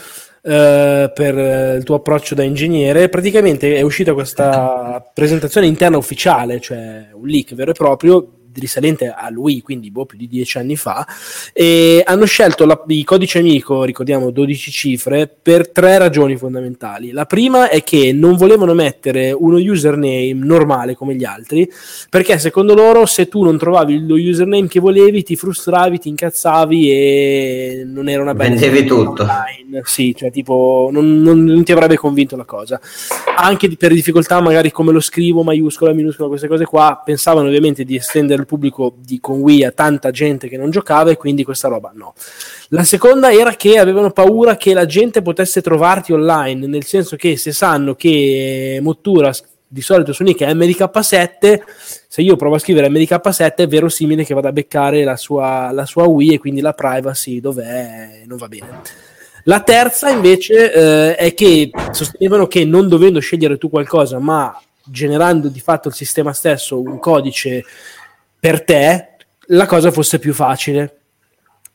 eh, 0.45 1.11
per 1.11 1.38
eh, 1.40 1.76
il 1.76 1.84
tuo 1.84 1.95
approccio 1.95 2.36
da 2.36 2.44
ingegnere. 2.44 3.10
Praticamente 3.10 3.76
è 3.78 3.82
uscita 3.82 4.14
questa 4.14 5.03
presentazione 5.11 5.65
interna 5.65 5.98
ufficiale, 5.98 6.60
cioè 6.60 7.07
un 7.14 7.26
leak 7.26 7.56
vero 7.56 7.72
e 7.72 7.74
proprio 7.74 8.28
risalente 8.60 9.08
a 9.16 9.30
lui, 9.30 9.62
quindi 9.62 9.92
boh, 9.92 10.06
più 10.06 10.18
di 10.18 10.28
dieci 10.28 10.58
anni 10.58 10.76
fa, 10.76 11.06
e 11.54 12.02
hanno 12.06 12.26
scelto 12.26 12.66
la- 12.66 12.82
il 12.88 13.04
codice 13.04 13.40
amico, 13.40 13.84
ricordiamo 13.84 14.32
12 14.32 14.72
cifre, 14.72 15.28
per 15.42 15.70
tre 15.70 15.98
ragioni 15.98 16.36
fondamentali. 16.38 17.12
La 17.12 17.26
prima 17.26 17.70
è 17.70 17.84
che 17.84 18.12
non 18.14 18.36
volevano 18.36 18.74
mettere 18.74 19.32
uno 19.32 19.58
username 19.58 20.34
normale 20.34 20.96
come 20.96 21.16
gli 21.16 21.24
altri, 21.26 21.70
perché 22.10 22.38
secondo 22.40 22.74
loro 22.74 23.06
se 23.06 23.28
tu 23.28 23.44
non 23.44 23.58
trovavi 23.58 24.06
lo 24.06 24.16
username 24.16 24.68
che 24.68 24.80
volevi 24.80 25.24
ti 25.24 25.36
frustravi, 25.36 26.00
ti 26.00 26.10
incazzavi 26.10 26.92
e 26.92 27.84
non 27.86 28.10
era 28.10 28.22
una 28.22 28.34
bella 28.34 28.52
Vendevi 28.56 28.86
tutto. 28.86 29.24
online. 29.24 29.82
Sì, 29.84 30.14
cioè 30.16 30.32
tipo 30.32 30.90
non, 30.92 31.22
non- 31.22 31.44
non 31.44 31.64
ti 31.64 31.72
avrebbe 31.72 31.96
convinto 31.98 32.36
la 32.36 32.46
cosa. 32.46 32.80
Anche 33.36 33.76
per 33.76 33.94
difficoltà 33.94 34.40
magari 34.42 34.72
come 34.72 34.92
lo 34.92 35.00
scrivo, 35.00 35.44
maiuscola, 35.44 35.94
minuscola, 35.94 36.28
queste 36.30 36.48
cose 36.48 36.66
qua, 36.66 37.02
pensavano 37.04 37.48
ovviamente 37.48 37.84
di 37.84 37.96
estendere 37.96 38.43
il 38.44 38.49
pubblico 38.49 38.95
di, 38.98 39.20
con 39.20 39.40
Wii 39.40 39.64
a 39.65 39.72
tanta 39.72 40.11
gente 40.11 40.48
che 40.48 40.57
non 40.57 40.70
giocava 40.70 41.10
e 41.10 41.18
quindi 41.18 41.44
questa 41.44 41.68
roba 41.68 41.91
no. 41.94 42.14
La 42.70 42.84
seconda 42.84 43.32
era 43.32 43.56
che 43.56 43.78
avevano 43.78 44.11
paura 44.11 44.56
che 44.56 44.74
la 44.74 44.86
gente 44.86 45.22
potesse 45.22 45.61
trovarti 45.61 46.14
online, 46.14 46.68
nel 46.68 46.86
senso 46.86 47.15
che 47.15 47.38
se 47.38 47.52
sanno 47.52 47.95
che 47.95 48.80
Mottura 48.82 49.32
di 49.68 49.82
solito 49.82 50.14
su 50.14 50.22
Nick 50.22 50.44
è 50.44 50.53
MDK7, 50.53 51.61
se 52.07 52.22
io 52.22 52.36
provo 52.36 52.56
a 52.56 52.60
scrivere 52.60 52.90
MDK7 52.90 53.56
è 53.56 53.68
verosimile 53.68 54.24
che 54.24 54.36
vada 54.36 54.49
a 54.49 54.52
beccare 54.52 55.03
la 55.03 55.18
sua, 55.18 55.72
la 55.72 55.88
sua 55.88 56.06
Wii 56.06 56.36
e 56.36 56.38
quindi 56.38 56.61
la 56.61 56.74
privacy 56.74 57.40
dov'è 57.40 58.22
non 58.28 58.38
va 58.38 58.48
bene. 58.48 58.82
La 59.45 59.61
terza 59.61 60.10
invece 60.10 60.72
eh, 60.72 61.15
è 61.15 61.34
che 61.34 61.72
sostenevano 61.91 62.48
che 62.48 62.64
non 62.65 62.88
dovendo 62.88 63.20
scegliere 63.20 63.57
tu 63.57 63.70
qualcosa, 63.70 64.20
ma 64.20 64.56
generando 64.86 65.48
di 65.48 65.60
fatto 65.60 65.88
il 65.88 65.94
sistema 65.94 66.34
stesso 66.34 66.80
un 66.80 66.99
codice 66.99 67.64
per 68.44 68.61
te, 68.65 69.11
la 69.48 69.65
cosa 69.65 69.90
fosse 69.90 70.20
più 70.20 70.34
facile. 70.34 70.98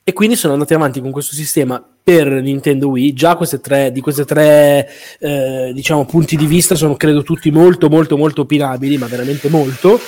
E 0.04 0.12
quindi 0.12 0.36
sono 0.36 0.52
andati 0.52 0.74
avanti 0.74 1.00
con 1.00 1.10
questo 1.10 1.34
sistema 1.34 1.82
per 2.02 2.26
Nintendo 2.26 2.88
Wii. 2.88 3.14
Già 3.14 3.36
queste 3.36 3.58
tre, 3.58 3.90
di 3.90 4.02
questi 4.02 4.26
tre 4.26 4.86
eh, 5.18 5.70
diciamo, 5.72 6.04
punti 6.04 6.36
di 6.36 6.44
vista 6.44 6.74
sono 6.74 6.94
credo 6.94 7.22
tutti 7.22 7.50
molto 7.50 7.88
molto 7.88 8.18
molto 8.18 8.42
opinabili, 8.42 8.98
ma 8.98 9.06
veramente 9.06 9.48
molto. 9.48 9.98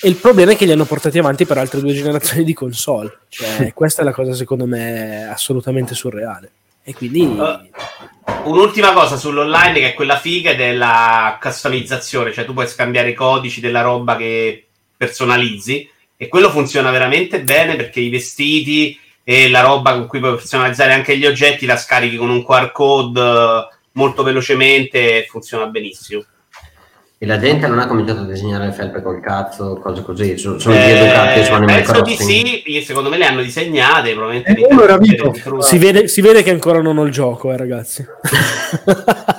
E 0.00 0.08
il 0.08 0.14
problema 0.14 0.52
è 0.52 0.56
che 0.56 0.64
li 0.64 0.72
hanno 0.72 0.86
portati 0.86 1.18
avanti 1.18 1.44
per 1.44 1.58
altre 1.58 1.80
due 1.80 1.92
generazioni 1.92 2.42
di 2.42 2.54
console. 2.54 3.18
Cioè, 3.28 3.74
questa 3.74 4.00
è 4.00 4.04
la 4.06 4.12
cosa, 4.12 4.32
secondo 4.32 4.64
me, 4.64 5.28
assolutamente 5.28 5.94
surreale. 5.94 6.52
E 6.82 6.94
quindi. 6.94 7.20
Uh, 7.20 8.48
un'ultima 8.50 8.94
cosa 8.94 9.18
sull'online 9.18 9.74
che 9.74 9.90
è 9.90 9.94
quella 9.94 10.16
figa 10.16 10.52
ed 10.52 10.60
è 10.62 10.72
la 10.72 11.38
customizzazione, 11.38 12.32
cioè 12.32 12.46
tu 12.46 12.54
puoi 12.54 12.66
scambiare 12.66 13.10
i 13.10 13.14
codici 13.14 13.60
della 13.60 13.82
roba 13.82 14.16
che 14.16 14.62
personalizzi 14.96 15.88
e 16.20 16.26
quello 16.26 16.50
funziona 16.50 16.90
veramente 16.90 17.42
bene 17.42 17.76
perché 17.76 18.00
i 18.00 18.10
vestiti 18.10 18.98
e 19.22 19.48
la 19.48 19.60
roba 19.60 19.92
con 19.92 20.08
cui 20.08 20.18
puoi 20.18 20.34
personalizzare 20.34 20.92
anche 20.92 21.16
gli 21.16 21.24
oggetti 21.24 21.64
la 21.64 21.76
scarichi 21.76 22.16
con 22.16 22.28
un 22.28 22.44
QR 22.44 22.72
code 22.72 23.20
eh, 23.20 23.68
molto 23.92 24.24
velocemente 24.24 25.18
e 25.18 25.26
funziona 25.28 25.66
benissimo. 25.66 26.24
E 27.20 27.26
la 27.26 27.36
gente 27.40 27.66
non 27.66 27.80
ha 27.80 27.88
cominciato 27.88 28.20
a 28.20 28.24
disegnare 28.26 28.66
le 28.66 28.72
felpe 28.72 29.02
col 29.02 29.20
cazzo, 29.20 29.80
cose 29.82 30.02
così, 30.04 30.38
sono, 30.38 30.56
sono 30.60 30.76
Eh, 30.76 30.88
educati 30.90 31.42
su 31.44 31.52
Animal 31.52 31.74
penso 31.74 31.92
di 32.02 32.14
Crossing. 32.14 32.46
sì, 32.46 32.62
io- 32.66 32.80
secondo 32.82 33.08
me 33.10 33.18
le 33.18 33.24
hanno 33.26 33.42
disegnate, 33.42 34.12
probabilmente 34.12 34.50
Eh, 34.52 34.54
di- 35.00 35.16
di 35.32 35.38
frutta. 35.40 35.64
Si 35.66 35.78
vede, 35.78 36.06
si 36.06 36.20
vede 36.20 36.44
che 36.44 36.50
ancora 36.50 36.80
non 36.80 36.96
ho 36.96 37.02
il 37.04 37.10
gioco, 37.10 37.52
eh, 37.52 37.56
ragazzi. 37.56 38.06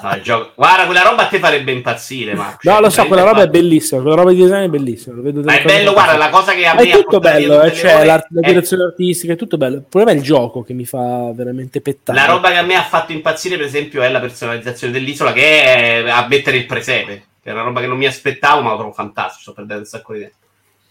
No, 0.02 0.16
il 0.16 0.22
gioco- 0.24 0.52
Guarda, 0.56 0.86
quella 0.86 1.04
roba 1.04 1.24
a 1.24 1.28
te 1.28 1.40
farebbe 1.40 1.72
impazzire, 1.72 2.34
Marco. 2.34 2.58
No, 2.64 2.72
Cioè, 2.74 2.82
lo 2.82 2.90
so, 2.90 3.06
quella 3.06 3.24
roba 3.24 3.42
è 3.42 3.44
fa- 3.44 3.48
bellissima. 3.50 4.02
Quella 4.02 4.16
roba 4.18 4.32
di 4.32 4.38
design 4.42 4.64
è 4.64 4.68
bellissima. 4.70 5.16
lo 5.16 5.22
vedo 5.22 5.42
Ma 5.44 5.58
è 5.60 5.64
bello, 5.64 5.94
guarda, 5.94 6.18
la 6.18 6.30
cosa 6.30 6.54
che 6.54 6.66
a 6.66 6.74
Ma 6.74 6.82
me 6.82 6.90
è 6.90 6.92
tutto 6.92 7.20
bello, 7.20 7.62
eh, 7.62 7.74
cioè 7.74 8.04
la 8.06 8.16
è- 8.18 8.26
direzione 8.30 8.84
artistica 8.84 9.34
è 9.34 9.36
tutto 9.38 9.58
bello. 9.58 9.76
Il 9.76 9.86
problema 9.88 10.12
è 10.12 10.20
il 10.20 10.26
gioco 10.26 10.64
che 10.64 10.74
mi 10.74 10.86
fa 10.86 11.32
veramente 11.34 11.80
pettare. 11.82 12.18
La 12.20 12.26
roba 12.26 12.50
che 12.50 12.58
a 12.58 12.64
me 12.64 12.76
ha 12.76 12.84
fatto 12.84 13.12
impazzire, 13.14 13.56
per 13.56 13.66
esempio, 13.66 14.02
è 14.02 14.10
la 14.10 14.20
personalizzazione 14.20 14.92
dell'isola, 14.92 15.32
che 15.32 15.64
è 15.64 16.10
a 16.10 16.26
mettere 16.28 16.58
il 16.58 16.66
presepe, 16.66 17.24
è 17.52 17.54
una 17.54 17.64
roba 17.64 17.82
che 17.82 17.88
non 17.88 17.98
mi 17.98 18.06
aspettavo, 18.06 18.62
ma 18.62 18.72
lo 18.72 18.78
trovo 18.78 18.94
fantastico. 18.94 19.42
Sto 19.42 19.54
perdendo 19.54 19.84
un 19.84 19.88
sacco 19.88 20.14
di 20.14 20.20
tempo. 20.20 20.36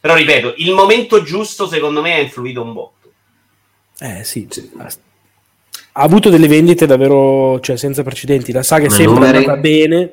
Però 0.01 0.15
ripeto, 0.15 0.55
il 0.59 0.73
momento 0.73 1.23
giusto, 1.23 1.67
secondo 1.67 2.01
me, 2.01 2.15
ha 2.15 2.21
influito 2.21 2.63
un 2.63 2.73
botto. 2.73 3.13
Eh 4.01 4.23
sì, 4.25 4.47
ha 6.01 6.03
avuto 6.03 6.31
delle 6.31 6.47
vendite 6.47 6.87
davvero 6.87 7.59
cioè, 7.59 7.77
senza 7.77 8.05
precedenti. 8.05 8.53
La 8.53 8.63
saga 8.63 8.87
è 8.87 8.89
sempre 8.89 9.15
numeri? 9.15 9.37
andata 9.39 9.59
bene, 9.59 10.13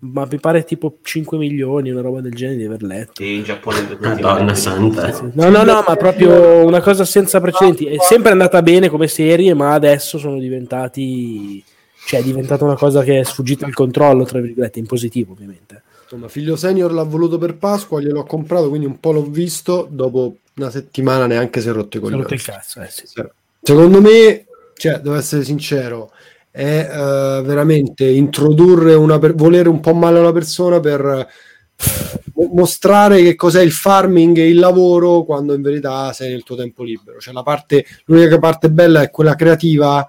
ma 0.00 0.26
mi 0.28 0.40
pare 0.40 0.64
tipo 0.64 0.98
5 1.02 1.38
milioni, 1.38 1.90
una 1.90 2.00
roba 2.00 2.20
del 2.20 2.34
genere 2.34 2.58
di 2.58 2.64
aver 2.64 2.82
letto. 2.82 3.22
E 3.22 3.34
in 3.34 3.44
Giappone 3.44 3.96
Madonna 4.00 4.54
santa. 4.56 5.30
No, 5.34 5.48
no, 5.48 5.62
no, 5.62 5.84
ma 5.86 5.94
proprio 5.94 6.64
una 6.66 6.80
cosa 6.80 7.04
senza 7.04 7.40
precedenti. 7.40 7.84
È 7.84 7.98
sempre 8.00 8.32
andata 8.32 8.60
bene 8.62 8.88
come 8.88 9.06
serie, 9.06 9.54
ma 9.54 9.72
adesso 9.72 10.18
sono 10.18 10.38
diventati. 10.38 11.62
Cioè, 12.10 12.18
è 12.18 12.22
diventata 12.24 12.64
una 12.64 12.74
cosa 12.74 13.04
che 13.04 13.20
è 13.20 13.22
sfuggita 13.22 13.66
al 13.66 13.72
controllo, 13.72 14.24
tra 14.24 14.40
virgolette, 14.40 14.80
in 14.80 14.86
positivo, 14.86 15.32
ovviamente. 15.32 15.82
Insomma, 16.02 16.26
figlio 16.26 16.56
senior 16.56 16.92
l'ha 16.92 17.04
voluto 17.04 17.38
per 17.38 17.54
Pasqua, 17.56 18.00
gliel'ho 18.00 18.24
comprato, 18.24 18.68
quindi 18.68 18.86
un 18.86 18.98
po' 18.98 19.12
l'ho 19.12 19.22
visto. 19.22 19.86
Dopo 19.88 20.38
una 20.56 20.70
settimana 20.70 21.26
neanche 21.26 21.60
si 21.60 21.68
è 21.68 21.72
rotto 21.72 21.86
i 21.86 21.90
Si 21.90 21.96
è 21.98 22.00
coglioni. 22.00 22.22
rotto 22.22 22.34
il 22.34 22.42
cazzo, 22.42 22.80
eh 22.80 22.88
sì. 22.90 23.04
Secondo 23.62 24.00
me, 24.00 24.46
cioè, 24.74 24.98
devo 24.98 25.14
essere 25.14 25.44
sincero, 25.44 26.10
è 26.50 26.88
eh, 26.90 27.42
veramente 27.44 28.06
introdurre 28.08 28.94
una 28.94 29.20
per- 29.20 29.36
volere 29.36 29.68
un 29.68 29.78
po' 29.78 29.94
male 29.94 30.18
una 30.18 30.32
persona 30.32 30.80
per 30.80 31.00
eh, 31.00 31.26
mo- 32.34 32.50
mostrare 32.54 33.22
che 33.22 33.36
cos'è 33.36 33.62
il 33.62 33.70
farming 33.70 34.36
e 34.38 34.48
il 34.48 34.58
lavoro 34.58 35.22
quando 35.22 35.54
in 35.54 35.62
verità 35.62 36.12
sei 36.12 36.30
nel 36.30 36.42
tuo 36.42 36.56
tempo 36.56 36.82
libero. 36.82 37.20
Cioè, 37.20 37.32
la 37.32 37.44
parte, 37.44 37.84
l'unica 38.06 38.40
parte 38.40 38.68
bella 38.68 39.00
è 39.02 39.10
quella 39.10 39.36
creativa 39.36 40.04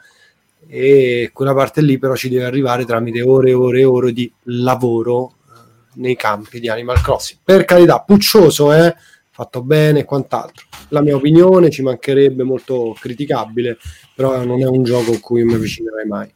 e 0.73 1.31
quella 1.34 1.53
parte 1.53 1.81
lì 1.81 1.99
però 1.99 2.15
ci 2.15 2.30
deve 2.30 2.45
arrivare 2.45 2.85
tramite 2.85 3.22
ore 3.22 3.49
e 3.49 3.53
ore 3.53 3.80
e 3.81 3.84
ore 3.84 4.14
di 4.14 4.31
lavoro 4.43 5.34
eh, 5.49 5.60
nei 5.95 6.15
campi 6.15 6.61
di 6.61 6.69
Animal 6.69 7.02
Crossing. 7.02 7.41
Per 7.43 7.65
carità, 7.65 7.99
puccioso, 7.99 8.72
eh? 8.72 8.95
fatto 9.31 9.61
bene 9.64 9.99
e 9.99 10.06
quant'altro. 10.06 10.68
La 10.89 11.02
mia 11.02 11.15
opinione 11.15 11.69
ci 11.72 11.81
mancherebbe 11.81 12.43
molto 12.43 12.95
criticabile, 12.98 13.77
però 14.15 14.45
non 14.45 14.61
è 14.61 14.65
un 14.65 14.84
gioco 14.84 15.11
a 15.11 15.19
cui 15.19 15.43
mi 15.43 15.56
avvicinerei 15.56 16.07
mai. 16.07 16.34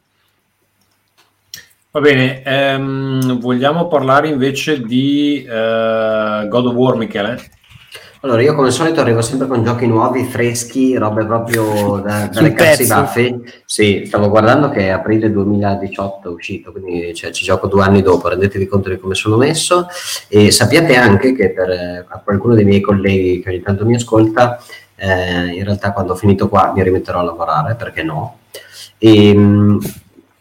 Va 1.91 2.01
bene, 2.01 2.43
ehm, 2.43 3.39
vogliamo 3.39 3.87
parlare 3.87 4.27
invece 4.27 4.81
di 4.81 5.45
eh, 5.47 6.45
God 6.49 6.65
of 6.65 6.73
War, 6.73 6.97
Michele? 6.97 7.39
Allora, 8.25 8.41
io 8.41 8.55
come 8.55 8.69
al 8.69 8.73
solito 8.73 9.01
arrivo 9.01 9.21
sempre 9.21 9.45
con 9.45 9.63
giochi 9.63 9.85
nuovi, 9.85 10.23
freschi, 10.23 10.97
robe 10.97 11.23
proprio 11.25 11.99
da, 12.03 12.25
dalle 12.25 12.53
cazzi 12.53 12.87
baffi. 12.87 13.39
Sì, 13.65 14.05
stavo 14.07 14.29
guardando 14.29 14.71
che 14.71 14.87
è 14.87 14.89
aprile 14.89 15.31
2018 15.31 16.29
è 16.29 16.31
uscito, 16.33 16.71
quindi 16.71 17.13
cioè, 17.13 17.29
ci 17.29 17.43
gioco 17.43 17.67
due 17.67 17.83
anni 17.83 18.01
dopo, 18.01 18.27
rendetevi 18.27 18.65
conto 18.65 18.89
di 18.89 18.97
come 18.97 19.13
sono 19.13 19.37
messo. 19.37 19.85
E 20.27 20.49
sappiate 20.49 20.95
anche 20.95 21.35
che 21.35 21.51
per 21.51 22.23
qualcuno 22.23 22.55
dei 22.55 22.65
miei 22.65 22.81
colleghi 22.81 23.41
che 23.41 23.49
ogni 23.49 23.61
tanto 23.61 23.85
mi 23.85 23.93
ascolta, 23.93 24.59
eh, 24.95 25.53
in 25.53 25.63
realtà 25.63 25.91
quando 25.91 26.13
ho 26.13 26.15
finito 26.15 26.49
qua 26.49 26.73
mi 26.75 26.81
rimetterò 26.81 27.19
a 27.19 27.23
lavorare, 27.23 27.75
perché 27.75 28.01
no? 28.01 28.39
E, 28.97 29.35
mh, 29.35 29.79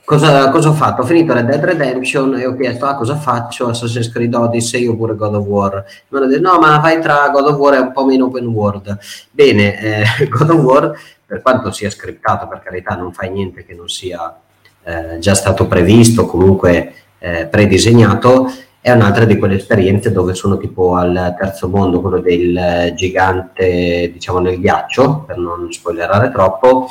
cosa, 0.04 0.50
cosa 0.50 0.68
ho 0.68 0.72
fatto? 0.72 1.02
Ho 1.02 1.04
finito 1.04 1.32
Red 1.32 1.46
Dead 1.46 1.64
Redemption 1.64 2.38
e 2.38 2.46
ho 2.46 2.56
chiesto 2.56 2.86
ah, 2.86 2.94
cosa 2.94 3.16
faccio? 3.16 3.68
Assassin's 3.68 4.10
Creed 4.10 4.34
Odyssey 4.34 4.86
oppure 4.86 5.14
God 5.16 5.34
of 5.34 5.46
War? 5.46 5.84
Mi 6.08 6.18
hanno 6.18 6.26
detto 6.26 6.40
no 6.40 6.58
ma 6.58 6.78
vai 6.78 7.00
tra 7.00 7.28
God 7.30 7.46
of 7.46 7.56
War 7.56 7.74
e 7.74 7.78
un 7.78 7.92
po' 7.92 8.04
meno 8.04 8.26
open 8.26 8.46
world. 8.46 8.98
Bene, 9.30 9.80
eh, 9.80 10.04
God 10.28 10.50
of 10.50 10.60
War 10.60 10.98
per 11.26 11.40
quanto 11.42 11.70
sia 11.72 11.90
scriptato 11.90 12.46
per 12.46 12.60
carità 12.62 12.94
non 12.94 13.12
fai 13.12 13.30
niente 13.30 13.64
che 13.64 13.74
non 13.74 13.88
sia 13.88 14.38
eh, 14.84 15.18
già 15.18 15.34
stato 15.34 15.66
previsto, 15.66 16.26
comunque 16.26 16.94
eh, 17.18 17.46
predisegnato, 17.46 18.52
è 18.80 18.90
un'altra 18.90 19.24
di 19.24 19.38
quelle 19.38 19.56
esperienze 19.56 20.12
dove 20.12 20.34
sono 20.34 20.58
tipo 20.58 20.94
al 20.94 21.34
terzo 21.38 21.68
mondo, 21.68 22.02
quello 22.02 22.18
del 22.18 22.92
gigante, 22.94 24.10
diciamo 24.12 24.40
nel 24.40 24.60
ghiaccio, 24.60 25.24
per 25.26 25.38
non 25.38 25.72
spoilerare 25.72 26.30
troppo, 26.30 26.90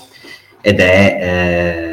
ed 0.59 0.79
è, 0.79 1.17
eh, 1.21 1.92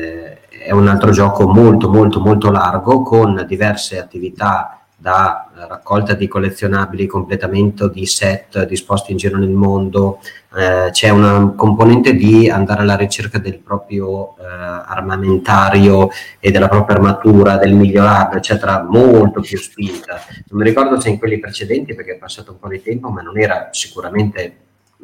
è 0.61 0.73
un 0.73 0.89
altro 0.89 1.11
gioco 1.11 1.49
molto 1.49 1.89
molto 1.89 2.21
molto 2.21 2.51
largo 2.51 3.03
con 3.03 3.45
diverse 3.49 3.99
attività 3.99 4.81
da 5.01 5.49
raccolta 5.67 6.13
di 6.13 6.29
collezionabili, 6.29 7.07
completamento 7.07 7.89
di 7.89 8.05
set 8.05 8.67
disposti 8.67 9.13
in 9.13 9.17
giro 9.17 9.39
nel 9.39 9.49
mondo, 9.49 10.21
eh, 10.55 10.91
c'è 10.91 11.09
una 11.09 11.55
componente 11.57 12.15
di 12.15 12.51
andare 12.51 12.83
alla 12.83 12.97
ricerca 12.97 13.39
del 13.39 13.61
proprio 13.61 14.37
eh, 14.37 14.43
armamentario 14.45 16.11
e 16.39 16.51
della 16.51 16.69
propria 16.69 16.97
armatura, 16.97 17.57
del 17.57 17.73
migliorarlo, 17.73 18.37
eccetera, 18.37 18.83
molto 18.83 19.41
più 19.41 19.57
spinta. 19.57 20.21
Non 20.49 20.61
mi 20.61 20.65
ricordo 20.65 21.01
se 21.01 21.09
in 21.09 21.19
quelli 21.19 21.39
precedenti, 21.39 21.95
perché 21.95 22.17
è 22.17 22.19
passato 22.19 22.53
un 22.53 22.59
po' 22.59 22.69
di 22.69 22.83
tempo, 22.83 23.09
ma 23.09 23.23
non 23.23 23.39
era 23.39 23.69
sicuramente 23.71 24.57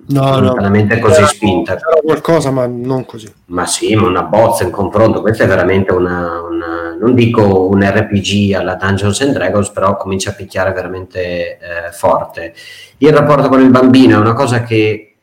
No, 0.08 0.38
lontanamente 0.40 1.00
così 1.00 1.14
C'era- 1.16 1.26
spinta. 1.26 1.74
c'era 1.74 2.00
qualcosa, 2.02 2.50
ma 2.52 2.66
non 2.66 3.04
così. 3.04 3.32
Ma 3.46 3.66
sì, 3.66 3.94
ma 3.96 4.06
una 4.06 4.22
bozza 4.22 4.62
in 4.62 4.70
confronto, 4.70 5.20
questa 5.20 5.44
è 5.44 5.46
veramente 5.48 5.92
una, 5.92 6.40
una- 6.42 6.96
non 6.98 7.14
dico 7.14 7.66
un 7.68 7.82
RPG 7.82 8.52
alla 8.54 8.74
Dungeons 8.76 9.20
and 9.22 9.32
Dragons, 9.32 9.70
però 9.70 9.96
comincia 9.96 10.30
a 10.30 10.34
picchiare 10.34 10.72
veramente 10.72 11.58
eh, 11.58 11.58
forte. 11.92 12.54
Il 12.98 13.12
rapporto 13.12 13.48
con 13.48 13.60
il 13.60 13.70
bambino 13.70 14.16
è 14.16 14.20
una 14.20 14.32
cosa 14.34 14.62
che 14.62 15.16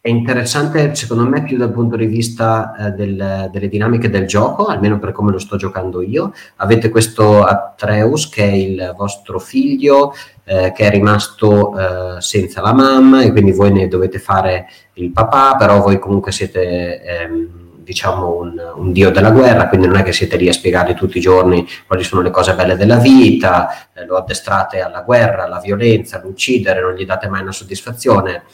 è 0.00 0.08
interessante 0.08 0.94
secondo 0.94 1.26
me 1.28 1.42
più 1.42 1.56
dal 1.56 1.72
punto 1.72 1.96
di 1.96 2.06
vista 2.06 2.76
eh, 2.78 2.90
del- 2.92 3.48
delle 3.50 3.68
dinamiche 3.68 4.08
del 4.08 4.26
gioco, 4.26 4.66
almeno 4.66 5.00
per 5.00 5.10
come 5.10 5.32
lo 5.32 5.38
sto 5.38 5.56
giocando 5.56 6.00
io. 6.00 6.32
Avete 6.56 6.90
questo 6.90 7.42
Atreus 7.42 8.28
che 8.28 8.44
è 8.44 8.52
il 8.54 8.94
vostro 8.96 9.40
figlio 9.40 10.14
eh, 10.48 10.72
che 10.72 10.86
è 10.86 10.90
rimasto 10.90 11.76
eh, 11.76 12.20
senza 12.20 12.60
la 12.60 12.72
mamma 12.72 13.22
e 13.22 13.32
quindi 13.32 13.50
voi 13.50 13.72
ne 13.72 13.88
dovete 13.88 14.20
fare 14.20 14.68
il 14.94 15.10
papà, 15.10 15.56
però 15.56 15.80
voi 15.80 15.98
comunque 15.98 16.30
siete 16.30 17.02
ehm, 17.02 17.48
diciamo 17.82 18.36
un, 18.36 18.52
un 18.76 18.92
dio 18.92 19.10
della 19.10 19.30
guerra, 19.30 19.68
quindi 19.68 19.88
non 19.88 19.96
è 19.96 20.02
che 20.02 20.12
siete 20.12 20.36
lì 20.36 20.48
a 20.48 20.52
spiegargli 20.52 20.94
tutti 20.94 21.18
i 21.18 21.20
giorni 21.20 21.66
quali 21.86 22.04
sono 22.04 22.22
le 22.22 22.30
cose 22.30 22.54
belle 22.54 22.76
della 22.76 22.96
vita, 22.96 23.90
eh, 23.92 24.04
lo 24.04 24.16
addestrate 24.16 24.80
alla 24.80 25.02
guerra, 25.02 25.44
alla 25.44 25.60
violenza, 25.60 26.20
all'uccidere, 26.20 26.80
non 26.80 26.94
gli 26.94 27.04
date 27.04 27.28
mai 27.28 27.42
una 27.42 27.52
soddisfazione. 27.52 28.44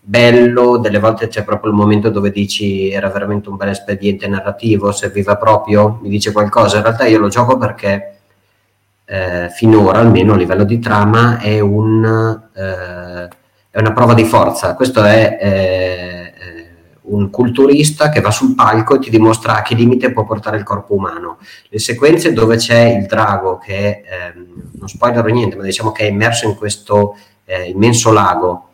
Bello, 0.00 0.78
delle 0.78 0.98
volte 0.98 1.28
c'è 1.28 1.44
proprio 1.44 1.70
il 1.70 1.76
momento 1.76 2.08
dove 2.08 2.30
dici 2.30 2.90
era 2.90 3.10
veramente 3.10 3.48
un 3.48 3.56
bel 3.56 3.68
espediente 3.68 4.26
narrativo, 4.26 4.90
serviva 4.90 5.36
proprio, 5.36 5.98
mi 6.02 6.08
dice 6.08 6.32
qualcosa. 6.32 6.78
In 6.78 6.82
realtà 6.84 7.06
io 7.06 7.18
lo 7.18 7.28
gioco 7.28 7.58
perché 7.58 8.17
eh, 9.10 9.48
finora, 9.50 10.00
almeno 10.00 10.34
a 10.34 10.36
livello 10.36 10.64
di 10.64 10.78
trama, 10.78 11.38
è, 11.38 11.60
un, 11.60 12.04
eh, 12.54 13.28
è 13.70 13.78
una 13.78 13.92
prova 13.92 14.12
di 14.12 14.24
forza. 14.24 14.74
Questo 14.74 15.02
è 15.02 15.38
eh, 15.40 16.32
un 17.02 17.30
culturista 17.30 18.10
che 18.10 18.20
va 18.20 18.30
sul 18.30 18.54
palco 18.54 18.96
e 18.96 18.98
ti 18.98 19.08
dimostra 19.08 19.56
a 19.56 19.62
che 19.62 19.74
limite 19.74 20.12
può 20.12 20.24
portare 20.24 20.58
il 20.58 20.62
corpo 20.62 20.94
umano. 20.94 21.38
Le 21.70 21.78
sequenze 21.78 22.34
dove 22.34 22.56
c'è 22.56 22.98
il 22.98 23.06
drago, 23.06 23.56
che 23.56 24.02
ehm, 24.04 24.72
non 24.78 24.88
spoilerò 24.88 25.26
niente, 25.28 25.56
ma 25.56 25.62
diciamo 25.62 25.90
che 25.90 26.04
è 26.04 26.10
immerso 26.10 26.46
in 26.46 26.54
questo 26.54 27.16
eh, 27.46 27.64
immenso 27.64 28.12
lago 28.12 28.67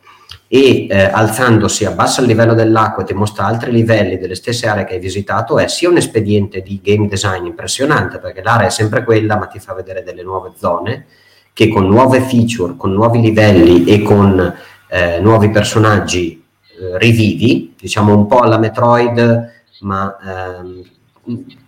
e 0.55 0.87
eh, 0.89 1.03
alzandosi 1.07 1.85
abbassa 1.85 2.21
il 2.21 2.29
livello 2.29 2.55
dell'acqua 2.55 3.03
e 3.03 3.07
ti 3.07 3.13
mostra 3.13 3.45
altri 3.45 3.73
livelli 3.73 4.19
delle 4.19 4.37
stesse 4.37 4.69
aree 4.69 4.85
che 4.85 4.95
hai 4.95 5.01
visitato 5.01 5.59
è 5.59 5.67
sia 5.67 5.89
un 5.89 5.97
espediente 5.97 6.61
di 6.61 6.81
game 6.81 7.09
design 7.09 7.45
impressionante 7.45 8.21
perché 8.21 8.41
l'area 8.41 8.69
è 8.69 8.71
sempre 8.71 9.03
quella 9.03 9.37
ma 9.37 9.47
ti 9.47 9.59
fa 9.59 9.75
vedere 9.75 10.05
delle 10.05 10.23
nuove 10.23 10.53
zone 10.55 11.07
che 11.53 11.69
con 11.69 11.89
nuove 11.89 12.21
feature, 12.21 12.75
con 12.77 12.93
nuovi 12.93 13.21
livelli 13.21 13.85
e 13.85 14.03
con 14.03 14.55
eh, 14.91 15.19
nuovi 15.19 15.51
personaggi 15.51 16.41
eh, 16.41 16.99
rivivi, 16.99 17.75
diciamo 17.77 18.15
un 18.15 18.29
po' 18.29 18.39
alla 18.39 18.59
Metroid, 18.59 19.51
ma 19.81 20.17
ehm, 20.25 20.83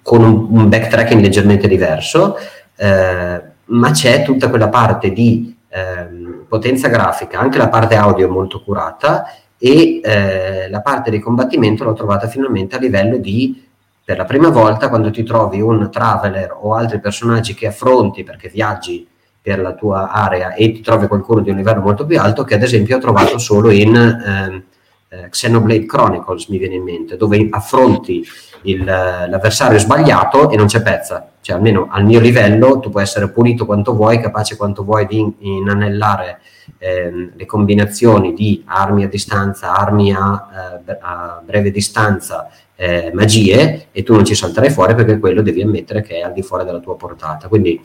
con 0.00 0.22
un, 0.22 0.46
un, 0.48 0.68
backtracking 0.68 1.20
leggermente 1.20 1.66
diverso, 1.66 2.36
eh, 2.76 3.42
ma 3.64 3.90
c'è 3.90 4.22
tutta 4.22 4.48
quella 4.48 4.68
parte 4.68 5.10
di 5.10 5.56
ehm, 5.70 6.25
potenza 6.48 6.88
grafica, 6.88 7.38
anche 7.38 7.58
la 7.58 7.68
parte 7.68 7.94
audio 7.94 8.28
molto 8.28 8.62
curata 8.62 9.24
e 9.58 10.00
eh, 10.02 10.68
la 10.68 10.80
parte 10.80 11.10
di 11.10 11.18
combattimento 11.18 11.84
l'ho 11.84 11.94
trovata 11.94 12.28
finalmente 12.28 12.76
a 12.76 12.78
livello 12.78 13.16
di 13.16 13.64
per 14.04 14.18
la 14.18 14.24
prima 14.24 14.50
volta 14.50 14.88
quando 14.88 15.10
ti 15.10 15.24
trovi 15.24 15.60
un 15.60 15.90
traveler 15.90 16.56
o 16.60 16.74
altri 16.74 17.00
personaggi 17.00 17.54
che 17.54 17.66
affronti 17.66 18.22
perché 18.22 18.48
viaggi 18.48 19.06
per 19.40 19.60
la 19.60 19.74
tua 19.74 20.10
area 20.10 20.54
e 20.54 20.72
ti 20.72 20.80
trovi 20.80 21.06
qualcuno 21.08 21.40
di 21.40 21.50
un 21.50 21.56
livello 21.56 21.80
molto 21.80 22.06
più 22.06 22.20
alto 22.20 22.44
che 22.44 22.54
ad 22.54 22.62
esempio 22.62 22.96
ho 22.96 23.00
trovato 23.00 23.38
solo 23.38 23.70
in 23.70 23.96
eh, 23.96 24.64
eh, 25.08 25.28
Xenoblade 25.28 25.86
Chronicles 25.86 26.46
mi 26.48 26.58
viene 26.58 26.74
in 26.74 26.82
mente 26.82 27.16
dove 27.16 27.48
affronti 27.50 28.24
il, 28.62 28.84
l'avversario 28.84 29.78
sbagliato 29.78 30.50
e 30.50 30.56
non 30.56 30.66
c'è 30.66 30.82
pezza 30.82 31.30
cioè 31.46 31.54
almeno 31.54 31.86
al 31.88 32.04
mio 32.04 32.18
livello 32.18 32.80
tu 32.80 32.90
puoi 32.90 33.04
essere 33.04 33.30
pulito 33.30 33.66
quanto 33.66 33.94
vuoi 33.94 34.20
capace 34.20 34.56
quanto 34.56 34.82
vuoi 34.82 35.06
di 35.06 35.32
inanellare 35.38 36.40
ehm, 36.76 37.34
le 37.36 37.46
combinazioni 37.46 38.34
di 38.34 38.64
armi 38.66 39.04
a 39.04 39.08
distanza, 39.08 39.72
armi 39.72 40.12
a, 40.12 40.80
eh, 40.84 40.98
a 41.00 41.40
breve 41.44 41.70
distanza, 41.70 42.50
eh, 42.74 43.12
magie 43.14 43.86
e 43.92 44.02
tu 44.02 44.14
non 44.14 44.24
ci 44.24 44.34
salterai 44.34 44.70
fuori 44.70 44.96
perché 44.96 45.20
quello 45.20 45.40
devi 45.40 45.62
ammettere 45.62 46.02
che 46.02 46.16
è 46.16 46.22
al 46.22 46.32
di 46.32 46.42
fuori 46.42 46.64
della 46.64 46.80
tua 46.80 46.96
portata. 46.96 47.46
Quindi 47.46 47.80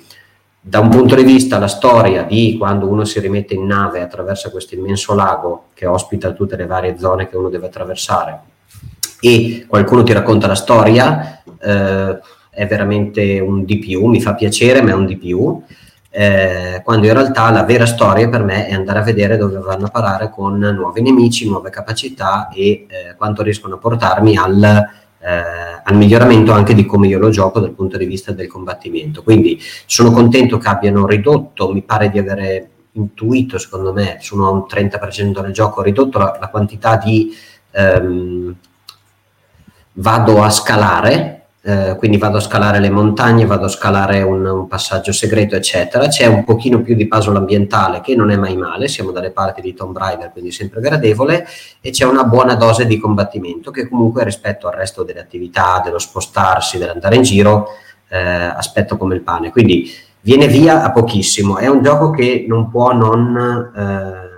da 0.60 0.80
un 0.80 0.90
punto 0.90 1.14
di 1.14 1.24
vista 1.24 1.60
la 1.60 1.68
storia 1.68 2.24
di 2.24 2.56
quando 2.58 2.88
uno 2.88 3.06
si 3.06 3.20
rimette 3.20 3.54
in 3.54 3.68
nave 3.68 4.02
attraversa 4.02 4.50
questo 4.50 4.74
immenso 4.74 5.14
lago 5.14 5.66
che 5.76 5.86
ospita 5.86 6.32
tutte 6.32 6.56
le 6.56 6.66
varie 6.66 6.98
zone 6.98 7.30
che 7.30 7.38
uno 7.38 7.50
deve 7.50 7.68
attraversare 7.68 8.40
e 9.20 9.66
qualcuno 9.68 10.02
ti 10.02 10.14
racconta 10.14 10.48
la 10.48 10.56
storia, 10.56 11.44
eh, 11.62 12.20
è 12.52 12.68
veramente 12.68 13.40
un 13.40 13.66
di 13.66 13.80
più, 13.80 14.06
mi 14.06 14.22
fa 14.22 14.36
piacere 14.36 14.82
ma 14.82 14.92
è 14.92 14.94
un 14.94 15.06
di 15.06 15.18
più 15.18 15.64
eh, 16.14 16.82
quando 16.84 17.08
in 17.08 17.14
realtà 17.14 17.50
la 17.52 17.64
vera 17.64 17.86
storia 17.86 18.28
per 18.28 18.44
me 18.44 18.68
è 18.68 18.74
andare 18.74 19.00
a 19.00 19.04
vedere 19.04 19.38
dove 19.38 19.58
vanno 19.60 19.86
a 19.86 19.90
parare 19.90 20.30
con 20.30 20.58
nuovi 20.60 21.02
nemici, 21.02 21.48
nuove 21.48 21.70
capacità 21.70 22.50
e 22.54 22.86
eh, 22.90 23.16
quanto 23.16 23.44
riescono 23.44 23.76
a 23.76 23.78
portarmi 23.78 24.36
al, 24.36 24.62
eh, 24.62 25.82
al, 25.82 25.96
miglioramento 25.96 26.52
anche 26.52 26.74
di 26.74 26.86
come 26.86 27.08
io 27.08 27.18
lo 27.18 27.30
gioco 27.30 27.62
dal 27.62 27.72
punto 27.72 27.96
di 27.96 28.06
vista 28.06 28.34
del 28.34 28.48
combattimento. 28.48 29.24
Quindi 29.24 29.58
sono 29.86 30.12
contento 30.12 30.58
che 30.58 30.68
abbiano 30.68 31.08
ridotto, 31.08 31.72
mi 31.72 31.82
pare 31.82 32.10
di 32.10 32.20
avere 32.20 32.70
intuito, 32.92 33.58
secondo 33.58 33.94
me, 33.94 34.18
sono 34.20 34.48
a 34.48 34.52
un 34.52 34.66
30% 34.70 35.42
del 35.42 35.54
gioco, 35.54 35.82
ridotto 35.82 36.18
la, 36.18 36.38
la 36.42 36.50
quantità 36.50 36.98
di... 36.98 37.34
Ehm, 37.72 38.56
vado 39.94 40.42
a 40.42 40.50
scalare 40.50 41.41
eh, 41.64 41.96
quindi 41.98 42.18
vado 42.18 42.38
a 42.38 42.42
scalare 42.42 42.80
le 42.80 42.90
montagne, 42.90 43.46
vado 43.46 43.66
a 43.66 43.70
scalare 43.70 44.24
un, 44.24 44.44
un, 44.46 44.68
passaggio 44.68 45.12
segreto, 45.12 45.56
eccetera. 45.56 46.08
C'è 46.08 46.26
un 46.26 46.44
pochino 46.44 46.82
più 46.82 46.96
di 46.96 47.08
puzzle 47.08 47.38
ambientale 47.38 48.02
che 48.02 48.16
non 48.16 48.32
è 48.32 48.36
mai 48.36 48.58
male, 48.58 48.88
siamo 48.88 49.12
dalle 49.12 49.30
parti 49.30 49.62
di 49.62 49.76
Tomb 49.76 49.96
Raider, 49.96 50.32
quindi 50.32 50.52
sempre 50.52 50.82
gradevole, 50.82 51.46
e 51.80 51.92
c'è 51.92 52.06
una 52.06 52.24
buona 52.24 52.56
dose 52.56 52.88
di 52.88 52.98
combattimento 52.98 53.70
che 53.70 53.88
comunque 53.88 54.24
rispetto 54.24 54.68
al 54.68 54.74
resto 54.74 55.04
delle 55.04 55.20
attività, 55.20 55.82
dello 55.84 56.00
spostarsi, 56.00 56.80
dell'andare 56.80 57.16
in 57.16 57.22
giro, 57.22 57.68
eh, 58.10 58.18
aspetto 58.18 58.98
come 58.98 59.14
il 59.14 59.22
pane. 59.22 59.52
Quindi 59.52 59.92
viene 60.22 60.48
via 60.48 60.84
a 60.84 60.92
pochissimo, 60.92 61.58
è 61.58 61.68
un 61.68 61.84
gioco 61.84 62.10
che 62.10 62.46
non 62.48 62.70
può 62.72 62.92
non... 62.92 63.72
Eh, 63.76 64.31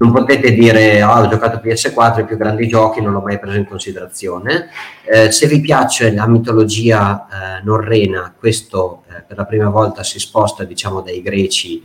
non 0.00 0.12
potete 0.12 0.52
dire 0.52 1.02
oh, 1.02 1.12
ho 1.12 1.28
giocato 1.28 1.60
PS4, 1.62 2.20
i 2.20 2.24
più 2.24 2.38
grandi 2.38 2.66
giochi 2.66 3.02
non 3.02 3.12
l'ho 3.12 3.20
mai 3.20 3.38
preso 3.38 3.58
in 3.58 3.66
considerazione. 3.66 4.68
Eh, 5.04 5.30
se 5.30 5.46
vi 5.46 5.60
piace 5.60 6.12
la 6.12 6.26
mitologia 6.26 7.26
eh, 7.26 7.62
norrena, 7.64 8.32
questo 8.36 9.02
eh, 9.08 9.22
per 9.26 9.36
la 9.36 9.44
prima 9.44 9.68
volta 9.68 10.02
si 10.02 10.18
sposta 10.18 10.64
diciamo 10.64 11.02
dai 11.02 11.20
greci 11.20 11.82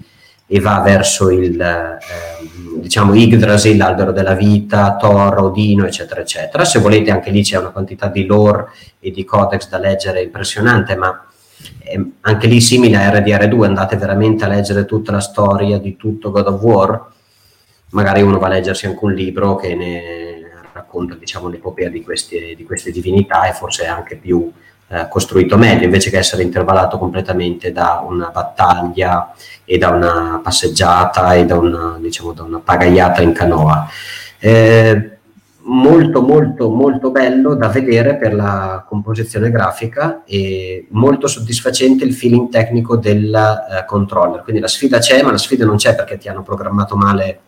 e 0.47 0.59
va 0.61 0.79
verso 0.79 1.29
il 1.29 1.59
ehm, 1.59 2.79
diciamo 2.79 3.13
Yggdrasil, 3.13 3.75
l'albero 3.75 4.13
della 4.13 4.35
vita, 4.35 4.95
Thor, 4.95 5.37
Odino, 5.37 5.85
eccetera, 5.85 6.21
eccetera. 6.21 6.63
Se 6.63 6.79
volete 6.79 7.11
anche 7.11 7.31
lì 7.31 7.43
c'è 7.43 7.57
una 7.57 7.71
quantità 7.71 8.07
di 8.07 8.25
lore 8.25 8.67
e 9.01 9.11
di 9.11 9.25
codex 9.25 9.67
da 9.67 9.77
leggere 9.77 10.21
impressionante, 10.21 10.95
ma 10.95 11.25
ehm, 11.83 12.11
anche 12.21 12.47
lì 12.47 12.61
simile 12.61 12.95
a 12.95 13.11
RDR2, 13.11 13.65
andate 13.65 13.97
veramente 13.97 14.45
a 14.45 14.47
leggere 14.47 14.85
tutta 14.85 15.11
la 15.11 15.19
storia 15.19 15.79
di 15.79 15.97
tutto 15.97 16.31
God 16.31 16.47
of 16.47 16.61
War 16.61 17.13
magari 17.95 18.21
uno 18.21 18.37
va 18.37 18.47
a 18.47 18.49
leggersi 18.49 18.85
anche 18.85 19.03
un 19.03 19.13
libro 19.13 19.55
che 19.55 19.73
ne 19.73 20.51
racconta 20.73 21.15
diciamo, 21.15 21.47
l'epopea 21.47 21.89
di 21.89 22.03
queste, 22.03 22.53
di 22.55 22.65
queste 22.65 22.91
divinità 22.91 23.47
e 23.47 23.53
forse 23.53 23.85
è 23.85 23.87
anche 23.87 24.17
più 24.17 24.51
eh, 24.89 25.07
costruito 25.09 25.57
meglio, 25.57 25.85
invece 25.85 26.09
che 26.09 26.17
essere 26.17 26.43
intervallato 26.43 26.97
completamente 26.97 27.71
da 27.71 28.03
una 28.05 28.27
battaglia 28.27 29.33
e 29.63 29.77
da 29.77 29.89
una 29.89 30.41
passeggiata 30.43 31.33
e 31.33 31.45
da 31.45 31.57
una, 31.57 31.97
diciamo, 31.97 32.33
da 32.33 32.43
una 32.43 32.59
pagaiata 32.59 33.21
in 33.21 33.31
canoa. 33.31 33.87
Eh, 34.39 35.11
molto 35.67 36.21
molto 36.21 36.69
molto 36.69 37.09
bello 37.09 37.55
da 37.55 37.69
vedere 37.69 38.17
per 38.17 38.35
la 38.35 38.85
composizione 38.87 39.49
grafica 39.49 40.21
e 40.23 40.85
molto 40.91 41.25
soddisfacente 41.25 42.03
il 42.03 42.13
feeling 42.13 42.49
tecnico 42.51 42.97
del 42.97 43.33
uh, 43.33 43.83
controller 43.87 44.43
quindi 44.43 44.61
la 44.61 44.67
sfida 44.67 44.99
c'è 44.99 45.23
ma 45.23 45.31
la 45.31 45.39
sfida 45.39 45.65
non 45.65 45.77
c'è 45.77 45.95
perché 45.95 46.19
ti 46.19 46.29
hanno 46.29 46.43
programmato 46.43 46.95
male 46.95 47.39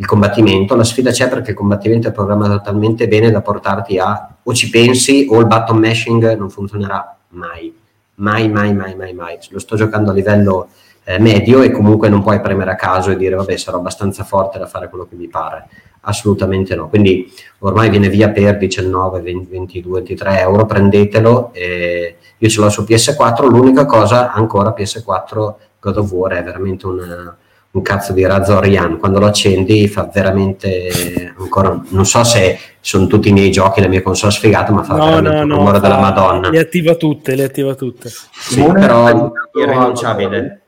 il 0.00 0.06
combattimento, 0.06 0.74
la 0.74 0.84
sfida 0.84 1.10
c'è 1.10 1.28
perché 1.28 1.50
il 1.50 1.56
combattimento 1.56 2.08
è 2.08 2.12
programmato 2.12 2.62
talmente 2.62 3.06
bene 3.06 3.30
da 3.30 3.42
portarti 3.42 3.98
a 3.98 4.34
o 4.42 4.54
ci 4.54 4.70
pensi 4.70 5.26
o 5.28 5.38
il 5.40 5.46
button 5.46 5.76
mashing 5.76 6.38
non 6.38 6.48
funzionerà 6.48 7.18
mai, 7.28 7.72
mai, 8.14 8.48
mai, 8.48 8.74
mai, 8.74 8.96
mai, 8.96 9.12
mai. 9.12 9.38
Lo 9.50 9.58
sto 9.58 9.76
giocando 9.76 10.10
a 10.10 10.14
livello 10.14 10.68
eh, 11.04 11.18
medio 11.18 11.60
e 11.60 11.70
comunque 11.70 12.08
non 12.08 12.22
puoi 12.22 12.40
premere 12.40 12.70
a 12.70 12.76
caso 12.76 13.10
e 13.10 13.16
dire 13.16 13.34
vabbè 13.34 13.54
sarò 13.58 13.76
abbastanza 13.76 14.24
forte 14.24 14.58
da 14.58 14.66
fare 14.66 14.88
quello 14.88 15.06
che 15.06 15.16
mi 15.16 15.28
pare. 15.28 15.68
Assolutamente 16.00 16.74
no. 16.74 16.88
Quindi 16.88 17.30
ormai 17.58 17.90
viene 17.90 18.08
via 18.08 18.30
per 18.30 18.56
19, 18.56 19.20
20, 19.20 19.50
22, 19.50 19.98
23 19.98 20.40
euro, 20.40 20.64
prendetelo. 20.64 21.50
Eh, 21.52 22.16
io 22.38 22.48
ce 22.48 22.60
l'ho 22.60 22.70
su 22.70 22.84
PS4, 22.84 23.46
l'unica 23.46 23.84
cosa 23.84 24.32
ancora 24.32 24.74
PS4 24.74 25.54
God 25.78 25.96
of 25.98 26.10
War 26.10 26.32
è 26.32 26.42
veramente 26.42 26.86
un 26.86 27.34
un 27.72 27.82
cazzo 27.82 28.12
di 28.12 28.26
razzo 28.26 28.56
Ariane, 28.56 28.96
quando 28.96 29.20
lo 29.20 29.26
accendi 29.26 29.86
fa 29.86 30.10
veramente 30.12 31.32
ancora, 31.38 31.80
non 31.90 32.04
so 32.04 32.24
se 32.24 32.58
sono 32.80 33.06
tutti 33.06 33.28
i 33.28 33.32
miei 33.32 33.50
giochi, 33.50 33.80
le 33.80 33.88
mie 33.88 34.02
console 34.02 34.32
sfigate, 34.32 34.72
ma 34.72 34.82
fa 34.82 34.96
no, 34.96 35.04
veramente 35.04 35.36
no, 35.36 35.42
un 35.44 35.50
rumore 35.50 35.76
no, 35.76 35.80
della 35.80 35.94
fa, 35.94 36.00
Madonna. 36.00 36.50
Le 36.50 36.58
attiva 36.58 36.94
tutte, 36.96 37.34
le 37.36 37.44
attiva 37.44 37.74
tutte. 37.74 38.10
Sì, 38.32 38.62
però 38.62 39.06
è 39.06 39.60
irrinunciabile. 39.60 40.62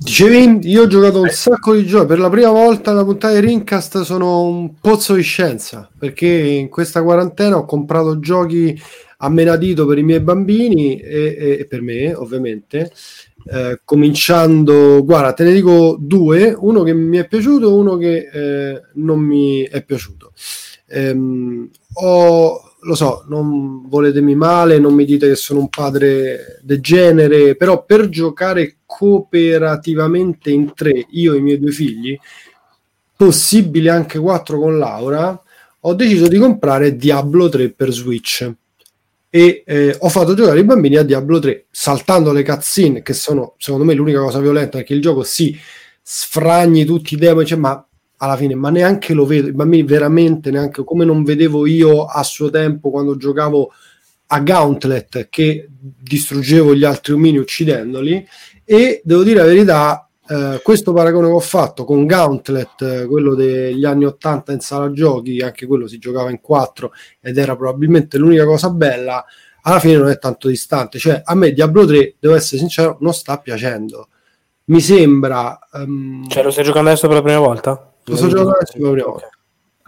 Dicevi, 0.00 0.60
io 0.62 0.82
ho 0.82 0.86
giocato 0.86 1.20
un 1.20 1.28
sacco 1.28 1.74
di 1.74 1.84
giochi, 1.84 2.06
per 2.06 2.20
la 2.20 2.30
prima 2.30 2.50
volta 2.50 2.92
alla 2.92 3.04
puntata 3.04 3.34
di 3.34 3.40
Rincast 3.40 4.02
sono 4.02 4.42
un 4.42 4.78
pozzo 4.80 5.14
di 5.14 5.22
scienza, 5.22 5.90
perché 5.98 6.28
in 6.28 6.68
questa 6.68 7.02
quarantena 7.02 7.56
ho 7.56 7.64
comprato 7.64 8.20
giochi 8.20 8.80
a 9.18 9.28
menadito 9.28 9.84
per 9.86 9.98
i 9.98 10.04
miei 10.04 10.20
bambini 10.20 10.98
e, 10.98 11.58
e 11.58 11.66
per 11.66 11.82
me, 11.82 12.14
ovviamente, 12.14 12.92
eh, 13.50 13.80
cominciando, 13.82 15.02
guarda, 15.04 15.32
te 15.32 15.44
ne 15.44 15.52
dico 15.52 15.96
due, 15.98 16.54
uno 16.58 16.82
che 16.82 16.92
mi 16.92 17.16
è 17.16 17.26
piaciuto 17.26 17.68
e 17.68 17.72
uno 17.72 17.96
che 17.96 18.28
eh, 18.30 18.82
non 18.94 19.20
mi 19.20 19.62
è 19.62 19.82
piaciuto. 19.82 20.32
Ehm, 20.88 21.70
ho, 21.94 22.60
lo 22.80 22.94
so, 22.94 23.24
non 23.28 23.88
voletemi 23.88 24.34
male, 24.34 24.78
non 24.78 24.92
mi 24.92 25.06
dite 25.06 25.28
che 25.28 25.34
sono 25.34 25.60
un 25.60 25.68
padre 25.70 26.60
degenere, 26.62 27.56
però 27.56 27.84
per 27.84 28.10
giocare 28.10 28.78
cooperativamente 28.84 30.50
in 30.50 30.74
tre, 30.74 31.06
io 31.10 31.32
e 31.32 31.38
i 31.38 31.42
miei 31.42 31.58
due 31.58 31.70
figli, 31.70 32.18
possibile 33.16 33.88
anche 33.88 34.18
quattro 34.18 34.58
con 34.58 34.78
Laura, 34.78 35.42
ho 35.80 35.94
deciso 35.94 36.28
di 36.28 36.38
comprare 36.38 36.96
Diablo 36.96 37.48
3 37.48 37.70
per 37.70 37.92
Switch 37.92 38.52
e 39.30 39.62
eh, 39.66 39.96
ho 39.98 40.08
fatto 40.08 40.34
giocare 40.34 40.60
i 40.60 40.64
bambini 40.64 40.96
a 40.96 41.02
Diablo 41.02 41.38
3 41.38 41.66
saltando 41.70 42.32
le 42.32 42.42
cutscene 42.42 43.02
che 43.02 43.12
sono 43.12 43.54
secondo 43.58 43.84
me 43.84 43.94
l'unica 43.94 44.20
cosa 44.20 44.40
violenta 44.40 44.78
perché 44.78 44.94
il 44.94 45.02
gioco 45.02 45.22
si 45.22 45.56
sfragni 46.02 46.84
tutti 46.84 47.14
i 47.14 47.18
demoni 47.18 47.46
cioè, 47.46 47.58
ma 47.58 47.86
alla 48.16 48.36
fine 48.36 48.54
ma 48.54 48.70
neanche 48.70 49.12
lo 49.12 49.26
vedo 49.26 49.48
i 49.48 49.52
bambini 49.52 49.82
veramente 49.82 50.50
neanche 50.50 50.82
come 50.82 51.04
non 51.04 51.24
vedevo 51.24 51.66
io 51.66 52.06
a 52.06 52.22
suo 52.22 52.48
tempo 52.48 52.90
quando 52.90 53.16
giocavo 53.16 53.70
a 54.30 54.40
Gauntlet 54.40 55.28
che 55.30 55.68
distruggevo 55.78 56.74
gli 56.74 56.84
altri 56.84 57.12
omini 57.12 57.38
uccidendoli. 57.38 58.26
E 58.64 59.00
devo 59.04 59.22
dire 59.22 59.38
la 59.38 59.46
verità 59.46 60.07
eh, 60.28 60.60
questo 60.62 60.92
paragone 60.92 61.26
che 61.28 61.32
ho 61.34 61.40
fatto 61.40 61.84
con 61.84 62.04
Gauntlet, 62.06 63.06
quello 63.06 63.34
degli 63.34 63.84
anni 63.84 64.04
80 64.04 64.52
in 64.52 64.60
sala 64.60 64.92
giochi, 64.92 65.40
anche 65.40 65.66
quello 65.66 65.86
si 65.86 65.98
giocava 65.98 66.30
in 66.30 66.40
4 66.40 66.92
ed 67.20 67.38
era 67.38 67.56
probabilmente 67.56 68.18
l'unica 68.18 68.44
cosa 68.44 68.70
bella, 68.70 69.24
alla 69.62 69.78
fine 69.80 69.96
non 69.96 70.08
è 70.08 70.18
tanto 70.18 70.48
distante. 70.48 70.98
Cioè, 70.98 71.22
a 71.24 71.34
me 71.34 71.52
Diablo 71.52 71.84
3, 71.86 72.16
devo 72.18 72.34
essere 72.34 72.58
sincero, 72.58 72.96
non 73.00 73.12
sta 73.14 73.38
piacendo. 73.38 74.08
mi 74.66 74.80
sembra... 74.80 75.58
ehm, 75.72 76.28
Cioè, 76.28 76.42
lo 76.42 76.50
stai 76.50 76.64
giocando 76.64 76.90
adesso 76.90 77.06
per 77.06 77.16
la 77.16 77.22
prima 77.22 77.38
volta? 77.38 77.92
lo 78.04 78.16
sto 78.16 78.28
giocando 78.28 78.50
adesso 78.52 78.72
per 78.72 78.82
la 78.82 78.90
prima 78.92 79.06
volta. 79.10 79.28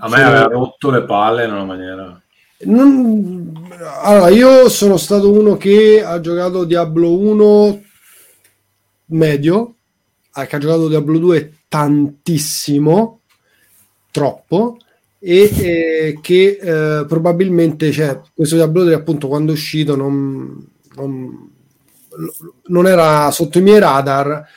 A 0.02 0.08
me 0.08 0.22
aveva 0.22 0.44
rotto 0.44 0.90
le 0.90 1.04
palle 1.04 1.44
in 1.44 1.52
una 1.52 1.64
maniera. 1.64 2.22
Non- 2.62 3.68
Allora, 4.02 4.28
io 4.30 4.68
sono 4.68 4.96
stato 4.96 5.30
uno 5.30 5.56
che 5.56 6.02
ha 6.04 6.20
giocato 6.20 6.64
Diablo 6.64 7.12
1 7.18 7.82
medio, 9.06 9.68
eh, 9.68 9.80
che 10.46 10.56
ha 10.56 10.58
giocato 10.58 10.88
Diablo 10.88 11.18
2 11.18 11.52
tantissimo, 11.68 13.20
troppo, 14.10 14.78
e 15.18 15.42
eh, 15.42 16.18
che 16.22 16.58
eh, 16.60 17.04
probabilmente 17.06 17.92
cioè, 17.92 18.20
questo 18.34 18.56
Diablo 18.56 18.84
3 18.84 18.94
appunto 18.94 19.28
quando 19.28 19.52
è 19.52 19.54
uscito 19.54 19.94
non, 19.94 20.66
non, 20.94 21.50
non 22.66 22.86
era 22.86 23.30
sotto 23.30 23.58
i 23.58 23.62
miei 23.62 23.78
radar 23.78 24.48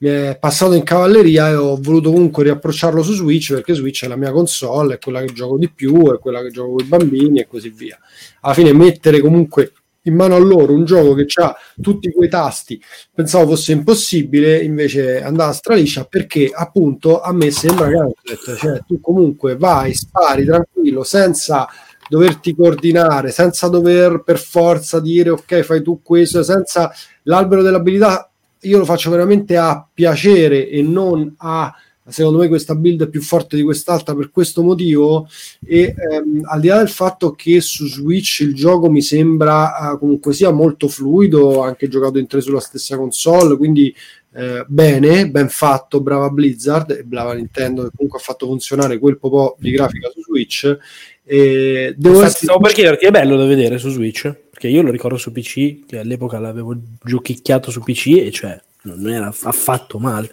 mi 0.00 0.08
è 0.08 0.38
passato 0.38 0.72
in 0.72 0.82
cavalleria 0.82 1.50
e 1.50 1.54
ho 1.54 1.76
voluto 1.78 2.10
comunque 2.10 2.44
riapprocciarlo 2.44 3.02
su 3.02 3.12
Switch 3.12 3.52
perché 3.52 3.74
Switch 3.74 4.04
è 4.04 4.08
la 4.08 4.16
mia 4.16 4.30
console, 4.30 4.94
è 4.94 4.98
quella 4.98 5.20
che 5.20 5.32
gioco 5.34 5.58
di 5.58 5.68
più, 5.68 6.10
è 6.10 6.18
quella 6.18 6.40
che 6.40 6.50
gioco 6.50 6.70
con 6.72 6.84
i 6.84 6.88
bambini 6.88 7.40
e 7.40 7.46
così 7.46 7.68
via. 7.68 7.98
Alla 8.40 8.54
fine 8.54 8.72
mettere 8.72 9.20
comunque 9.20 9.72
in 10.04 10.14
mano 10.14 10.34
a 10.34 10.38
loro 10.38 10.72
un 10.72 10.84
gioco 10.84 11.14
che 11.14 11.26
ha 11.40 11.54
tutti 11.80 12.10
quei 12.12 12.28
tasti. 12.28 12.80
Pensavo 13.14 13.50
fosse 13.50 13.72
impossibile, 13.72 14.62
invece 14.62 15.22
andava 15.22 15.52
straliscia 15.52 16.04
perché 16.04 16.50
appunto 16.52 17.20
a 17.20 17.32
me 17.32 17.50
sembra 17.50 17.88
Gauntlet, 17.88 18.56
cioè 18.56 18.80
tu 18.86 19.00
comunque 19.00 19.56
vai, 19.56 19.92
spari 19.94 20.44
tranquillo 20.44 21.02
senza 21.02 21.68
doverti 22.08 22.54
coordinare, 22.54 23.30
senza 23.30 23.68
dover 23.68 24.22
per 24.24 24.38
forza 24.38 25.00
dire 25.00 25.30
ok 25.30 25.60
fai 25.62 25.82
tu 25.82 26.00
questo, 26.02 26.42
senza 26.42 26.92
l'albero 27.24 27.62
dell'abilità 27.62 28.30
io 28.62 28.78
lo 28.78 28.84
faccio 28.84 29.10
veramente 29.10 29.56
a 29.56 29.86
piacere 29.92 30.68
e 30.68 30.82
non 30.82 31.34
a 31.38 31.72
secondo 32.10 32.38
me 32.38 32.48
questa 32.48 32.74
build 32.74 33.04
è 33.04 33.08
più 33.08 33.22
forte 33.22 33.56
di 33.56 33.62
quest'altra 33.62 34.14
per 34.14 34.30
questo 34.30 34.62
motivo 34.62 35.28
e 35.64 35.94
ehm, 35.96 36.42
al 36.44 36.60
di 36.60 36.68
là 36.68 36.78
del 36.78 36.88
fatto 36.88 37.32
che 37.32 37.60
su 37.60 37.86
Switch 37.86 38.40
il 38.40 38.54
gioco 38.54 38.90
mi 38.90 39.02
sembra 39.02 39.92
eh, 39.92 39.98
comunque 39.98 40.32
sia 40.32 40.50
molto 40.50 40.88
fluido 40.88 41.62
anche 41.62 41.88
giocato 41.88 42.18
in 42.18 42.26
tre 42.26 42.40
sulla 42.40 42.60
stessa 42.60 42.96
console 42.96 43.56
quindi 43.56 43.94
eh, 44.32 44.64
bene, 44.68 45.28
ben 45.28 45.48
fatto, 45.48 46.00
brava 46.00 46.30
Blizzard 46.30 46.90
e 46.90 47.02
brava 47.02 47.32
Nintendo 47.32 47.82
che 47.82 47.90
comunque 47.96 48.20
ha 48.20 48.22
fatto 48.22 48.46
funzionare 48.46 48.98
quel 48.98 49.18
po' 49.18 49.56
di 49.58 49.72
grafica 49.72 50.08
su 50.12 50.22
Switch 50.22 50.78
e 51.24 51.94
devo 51.96 52.14
Infatti, 52.16 52.32
essere 52.32 52.44
stavo 52.44 52.58
per 52.58 52.72
chiederti, 52.72 53.06
è 53.06 53.10
bello 53.10 53.36
da 53.36 53.44
vedere 53.44 53.78
su 53.78 53.88
Switch? 53.90 54.32
Perché 54.50 54.66
io 54.66 54.82
lo 54.82 54.90
ricordo 54.90 55.16
su 55.16 55.30
PC, 55.30 55.86
che 55.86 55.98
all'epoca 55.98 56.38
l'avevo 56.38 56.76
giochicchiato 57.04 57.70
su 57.70 57.80
PC 57.80 58.06
e 58.16 58.30
cioè 58.32 58.60
non 58.82 59.08
era 59.08 59.26
affatto 59.26 59.98
male. 59.98 60.30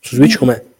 Su 0.00 0.16
Switch 0.16 0.36
com'è? 0.36 0.70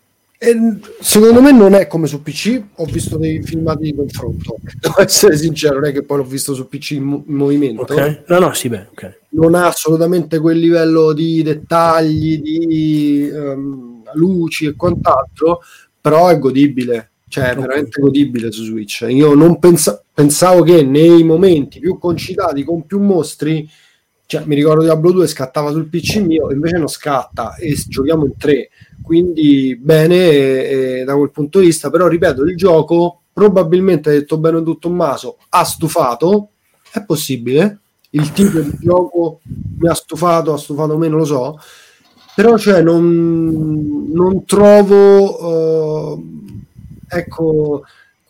Secondo 1.01 1.41
me 1.41 1.53
non 1.53 1.75
è 1.75 1.87
come 1.87 2.09
su 2.09 2.21
PC, 2.21 2.61
ho 2.75 2.85
visto 2.87 3.17
dei 3.17 3.41
filmati 3.43 3.85
di 3.85 3.95
confronto, 3.95 4.57
devo 4.81 5.01
essere 5.01 5.37
sincero, 5.37 5.75
non 5.75 5.85
è 5.85 5.93
che 5.93 6.03
poi 6.03 6.17
l'ho 6.17 6.25
visto 6.25 6.53
su 6.53 6.67
PC 6.67 6.91
in, 6.93 7.05
mo- 7.05 7.25
in 7.29 7.35
movimento, 7.35 7.83
Ok? 7.83 8.25
No, 8.27 8.39
no, 8.41 8.53
sì, 8.53 8.69
beh, 8.69 8.89
ok. 8.91 9.19
non 9.31 9.55
ha 9.55 9.67
assolutamente 9.67 10.41
quel 10.41 10.59
livello 10.59 11.13
di 11.13 11.43
dettagli, 11.45 12.41
di 12.41 13.31
ehm, 13.33 14.03
luci 14.15 14.67
e 14.67 14.75
quant'altro, 14.75 15.61
però 16.01 16.29
è 16.29 16.37
godibile, 16.41 17.13
cioè 17.29 17.51
è 17.51 17.55
veramente 17.55 18.01
godibile 18.01 18.51
su 18.51 18.65
Switch. 18.65 19.07
Io 19.09 19.35
non 19.35 19.61
pensa- 19.61 20.03
pensavo 20.13 20.65
che 20.65 20.83
nei 20.83 21.23
momenti 21.23 21.79
più 21.79 21.99
concitati 21.99 22.65
con 22.65 22.85
più 22.85 22.99
mostri, 23.01 23.69
cioè 24.33 24.45
mi 24.47 24.55
ricordo 24.55 24.83
Diablo 24.83 25.13
2 25.13 25.27
scattava 25.27 25.73
sul 25.73 25.91
PC 25.91 26.23
mio, 26.23 26.51
invece 26.51 26.79
non 26.79 26.89
scatta 26.89 27.55
e 27.57 27.75
giochiamo 27.87 28.25
in 28.25 28.35
tre, 28.39 28.71
quindi 29.03 29.77
bene 29.79 30.17
eh, 30.17 31.05
da 31.05 31.15
quel 31.17 31.31
punto 31.31 31.59
di 31.59 31.67
vista, 31.67 31.91
però 31.91 32.09
ripeto, 32.09 32.43
il 32.45 32.57
gioco 32.57 33.25
probabilmente, 33.31 34.11
detto 34.11 34.39
bene 34.39 34.63
tutto 34.63 34.89
Tommaso, 34.89 35.37
ha 35.51 35.65
stufato, 35.65 36.49
è 36.93 37.05
possibile, 37.05 37.81
il 38.09 38.33
tipo 38.33 38.59
di 38.61 38.73
gioco 38.81 39.41
mi 39.79 39.89
ha 39.89 39.95
stufato, 39.95 40.55
ha 40.55 40.59
stufato 40.59 40.97
me, 40.97 41.09
non 41.09 41.19
lo 41.19 41.25
so, 41.27 41.59
però 42.35 42.57
cioè 42.57 42.81
non, 42.81 44.13
non 44.15 44.47
trovo 44.47 46.17
eh, 46.17 47.19
ecco 47.19 47.83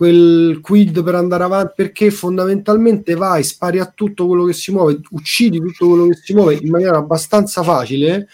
quel 0.02 0.58
quid 0.60 1.00
per 1.04 1.14
andare 1.14 1.44
avanti 1.44 1.74
perché 1.76 2.10
fondamentalmente 2.10 3.14
vai, 3.14 3.44
spari 3.44 3.78
a 3.78 3.86
tutto 3.86 4.26
quello 4.26 4.44
che 4.44 4.52
si 4.52 4.72
muove, 4.72 4.98
uccidi 5.10 5.60
tutto 5.60 5.86
quello 5.86 6.08
che 6.08 6.16
si 6.20 6.34
muove 6.34 6.54
in 6.60 6.70
maniera 6.70 6.96
abbastanza 6.96 7.62
facile 7.62 8.26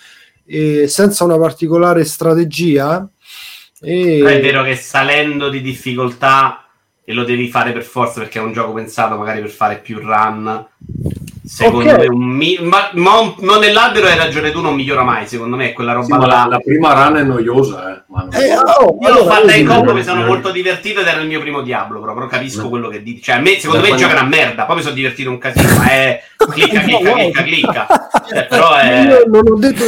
e 0.46 0.88
senza 0.88 1.24
una 1.24 1.36
particolare 1.38 2.06
strategia 2.06 3.06
e 3.82 4.24
è 4.24 4.40
vero 4.40 4.62
che 4.62 4.76
salendo 4.76 5.50
di 5.50 5.60
difficoltà 5.60 6.66
e 7.04 7.12
lo 7.12 7.24
devi 7.24 7.48
fare 7.48 7.72
per 7.72 7.84
forza 7.84 8.20
perché 8.20 8.38
è 8.38 8.42
un 8.42 8.54
gioco 8.54 8.72
pensato 8.72 9.16
magari 9.16 9.42
per 9.42 9.50
fare 9.50 9.78
più 9.78 9.98
run. 9.98 10.66
Secondo 11.48 11.90
Ok. 11.90 11.98
me, 11.98 12.06
un 12.08 12.24
mi- 12.28 12.58
ma, 12.60 12.90
ma 12.94 13.18
un- 13.20 13.34
ma 13.40 13.58
nell'albero 13.58 14.06
hai 14.06 14.16
ragione 14.18 14.50
tu, 14.52 14.60
non 14.60 14.74
migliora 14.74 15.02
mai. 15.02 15.26
Secondo 15.26 15.56
me 15.56 15.70
è 15.70 15.72
quella 15.72 15.92
roba 15.92 16.04
Sì, 16.04 16.12
ma 16.12 16.26
la, 16.26 16.46
la 16.48 16.58
prima 16.58 16.92
run 16.92 17.16
è 17.16 17.22
noiosa, 17.22 17.90
eh. 17.96 18.02
Ma 18.08 18.20
non- 18.30 18.34
Eh, 18.34 18.56
oh, 18.58 18.98
Io 19.00 19.12
l'ho 19.14 19.24
fatta 19.24 19.54
in 19.54 19.66
combo, 19.66 19.94
mi 19.94 20.02
sono 20.02 20.26
molto 20.26 20.50
divertito 20.50 21.00
ed 21.00 21.06
era 21.06 21.20
il 21.20 21.26
mio 21.26 21.40
primo 21.40 21.62
Diablo. 21.62 22.00
Però, 22.00 22.12
però 22.12 22.26
capisco 22.26 22.68
quello 22.68 22.88
che 22.88 23.02
dici. 23.02 23.22
Cioè, 23.22 23.36
a 23.36 23.40
me, 23.40 23.58
secondo 23.58 23.82
me 23.82 23.96
è 23.96 24.04
una 24.04 24.24
merda. 24.24 24.64
Poi 24.66 24.76
mi 24.76 24.82
sono 24.82 24.94
divertito 24.94 25.30
un 25.30 25.38
casino. 25.38 25.74
Ma 25.76 25.88
è 25.90 26.22
clicca, 26.36 26.80
clicca, 26.80 27.12
clicca, 27.12 27.42
clicca. 27.42 27.86
Cioè, 28.28 28.46
però 28.46 28.74
è. 28.76 29.02
io 29.08 29.24
non 29.26 29.42
ho 29.48 29.54
detto 29.56 29.84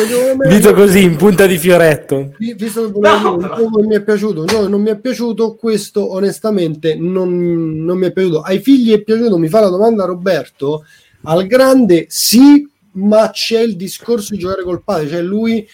Dito 0.48 0.72
così, 0.74 1.02
in 1.02 1.16
punta 1.16 1.44
di 1.46 1.58
fioretto. 1.58 2.32
Vi- 2.38 2.54
visto 2.54 2.90
No, 2.94 3.36
però- 3.36 3.54
che 3.56 3.86
mi 3.86 3.94
è 3.96 4.02
piaciuto, 4.02 4.44
che 4.44 4.66
non 4.66 4.80
mi 4.80 4.90
è 4.90 4.96
piaciuto, 4.98 5.56
questo 5.56 6.12
onestamente 6.14 6.94
non, 6.98 7.84
non 7.84 7.98
mi 7.98 8.06
è 8.06 8.12
piaciuto. 8.12 8.40
Ai 8.40 8.60
figli 8.60 8.92
è 8.94 9.02
piaciuto, 9.02 9.36
mi 9.36 9.48
fa 9.48 9.60
la 9.60 9.68
domanda 9.68 10.04
Roberto, 10.06 10.84
al 11.22 11.46
grande 11.46 12.06
sì, 12.08 12.66
ma 12.92 13.30
c'è 13.30 13.60
il 13.60 13.76
discorso 13.76 14.34
di 14.34 14.40
giocare 14.40 14.62
col 14.62 14.82
padre, 14.82 15.08
cioè 15.08 15.22
lui 15.22 15.66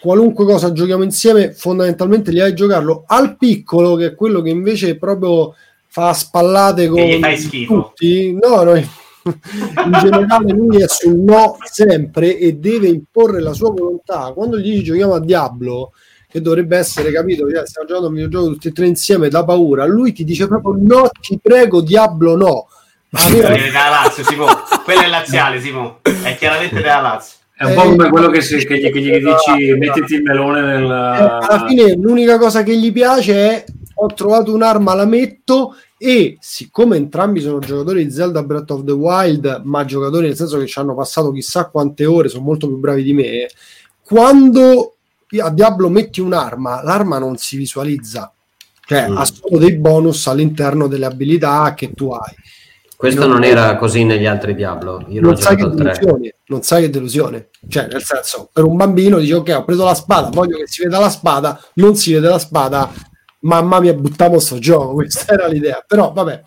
qualunque 0.00 0.44
cosa 0.44 0.72
giochiamo 0.72 1.04
insieme 1.04 1.52
fondamentalmente 1.52 2.32
gli 2.32 2.40
hai 2.40 2.54
giocarlo 2.54 3.04
al 3.06 3.36
piccolo 3.36 3.94
che 3.94 4.06
è 4.06 4.14
quello 4.16 4.42
che 4.42 4.50
invece 4.50 4.98
proprio 4.98 5.54
fa 5.86 6.12
spallate 6.12 6.88
con 6.88 7.00
tutti. 7.66 8.32
No, 8.32 8.62
no 8.64 8.74
in 8.74 8.88
generale 10.00 10.52
lui 10.52 10.82
è 10.82 10.88
sul 10.88 11.14
no 11.16 11.56
sempre 11.62 12.36
e 12.36 12.54
deve 12.54 12.88
imporre 12.88 13.40
la 13.40 13.52
sua 13.52 13.70
volontà. 13.70 14.32
Quando 14.34 14.58
gli 14.58 14.70
dici 14.70 14.84
giochiamo 14.84 15.14
a 15.14 15.20
Diablo 15.20 15.92
che 16.28 16.40
dovrebbe 16.40 16.78
essere 16.78 17.12
capito 17.12 17.48
cioè, 17.48 17.66
stiamo 17.66 17.86
giocando 17.86 18.06
a 18.06 18.10
un 18.10 18.16
videogioco 18.16 18.52
tutti 18.54 18.68
e 18.68 18.72
tre 18.72 18.86
insieme 18.86 19.28
da 19.28 19.44
paura 19.44 19.84
lui 19.84 20.14
ti 20.14 20.24
dice 20.24 20.48
proprio 20.48 20.74
no 20.78 21.10
ti 21.20 21.38
prego 21.40 21.82
Diablo 21.82 22.36
no 22.36 22.68
A 23.14 23.28
me- 23.28 23.40
Perché 23.40 23.62
della 23.64 23.88
Lazio, 23.88 24.24
Simo. 24.24 24.46
Quello 24.84 25.02
è 25.02 25.08
laziale, 25.08 25.60
Simo. 25.60 25.98
È 26.02 26.34
chiaramente 26.36 26.76
della 26.76 27.00
Lazio. 27.00 27.36
È 27.54 27.64
un 27.64 27.74
po' 27.74 27.82
come 27.82 28.08
quello 28.08 28.28
che, 28.30 28.40
se- 28.40 28.64
che 28.64 28.78
gli, 28.78 28.90
che 28.90 29.00
gli 29.00 29.18
dici 29.18 29.72
mettiti 29.78 30.14
il 30.14 30.22
melone 30.22 30.62
nel... 30.62 30.82
Eh, 30.84 31.46
alla 31.46 31.64
fine 31.68 31.92
l'unica 31.94 32.38
cosa 32.38 32.62
che 32.62 32.76
gli 32.76 32.90
piace 32.90 33.34
è 33.34 33.64
ho 33.94 34.06
trovato 34.14 34.52
un'arma, 34.52 34.94
la 34.94 35.04
metto 35.04 35.76
e 35.96 36.36
siccome 36.40 36.96
entrambi 36.96 37.40
sono 37.40 37.60
giocatori 37.60 38.04
di 38.04 38.10
Zelda 38.10 38.42
Breath 38.42 38.70
of 38.72 38.84
the 38.84 38.90
Wild, 38.90 39.60
ma 39.64 39.84
giocatori 39.84 40.26
nel 40.26 40.34
senso 40.34 40.58
che 40.58 40.66
ci 40.66 40.78
hanno 40.80 40.96
passato 40.96 41.30
chissà 41.30 41.66
quante 41.68 42.04
ore, 42.04 42.28
sono 42.28 42.42
molto 42.42 42.66
più 42.66 42.78
bravi 42.78 43.04
di 43.04 43.12
me, 43.12 43.48
quando 44.02 44.96
a 45.40 45.50
Diablo 45.50 45.88
metti 45.88 46.20
un'arma, 46.20 46.82
l'arma 46.82 47.18
non 47.18 47.36
si 47.36 47.56
visualizza, 47.56 48.32
cioè 48.86 49.08
Mm. 49.08 49.16
ha 49.16 49.24
solo 49.24 49.58
dei 49.58 49.76
bonus 49.76 50.26
all'interno 50.26 50.88
delle 50.88 51.06
abilità 51.06 51.72
che 51.76 51.92
tu 51.92 52.10
hai. 52.10 52.34
Questo 53.02 53.26
non 53.26 53.42
era 53.42 53.74
così 53.74 54.04
negli 54.04 54.26
altri 54.26 54.54
Diablo. 54.54 55.04
Io 55.08 55.20
non 55.20 55.32
non 55.32 55.36
sai, 55.40 55.56
che 55.56 55.62
giocato 55.62 55.82
al 55.82 55.92
3. 55.92 55.98
delusione, 55.98 56.34
non 56.46 56.62
sai 56.62 56.82
che 56.82 56.90
delusione, 56.90 57.48
cioè 57.68 57.88
nel 57.88 58.02
senso 58.04 58.48
per 58.52 58.62
un 58.62 58.76
bambino 58.76 59.18
dici 59.18 59.32
ok 59.32 59.54
ho 59.58 59.64
preso 59.64 59.82
la 59.82 59.94
spada, 59.94 60.28
voglio 60.28 60.56
che 60.58 60.68
si 60.68 60.84
veda 60.84 61.00
la 61.00 61.10
spada, 61.10 61.60
non 61.74 61.96
si 61.96 62.12
vede 62.12 62.28
la 62.28 62.38
spada, 62.38 62.92
mamma 63.40 63.80
mia 63.80 63.92
buttiamo 63.92 64.38
sto 64.38 64.60
gioco, 64.60 64.94
questa 64.94 65.32
era 65.32 65.48
l'idea, 65.48 65.84
però 65.84 66.12
vabbè. 66.12 66.42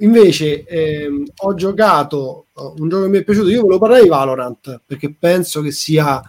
Invece 0.00 0.62
ehm, 0.64 1.24
ho 1.36 1.54
giocato 1.54 2.46
eh, 2.56 2.72
un 2.78 2.88
gioco 2.88 3.02
che 3.02 3.08
mi 3.08 3.18
è 3.18 3.24
piaciuto, 3.24 3.48
io 3.48 3.62
volevo 3.62 3.80
parlare 3.80 4.02
di 4.02 4.08
Valorant 4.08 4.82
perché 4.86 5.16
penso 5.18 5.62
che 5.62 5.72
sia 5.72 6.22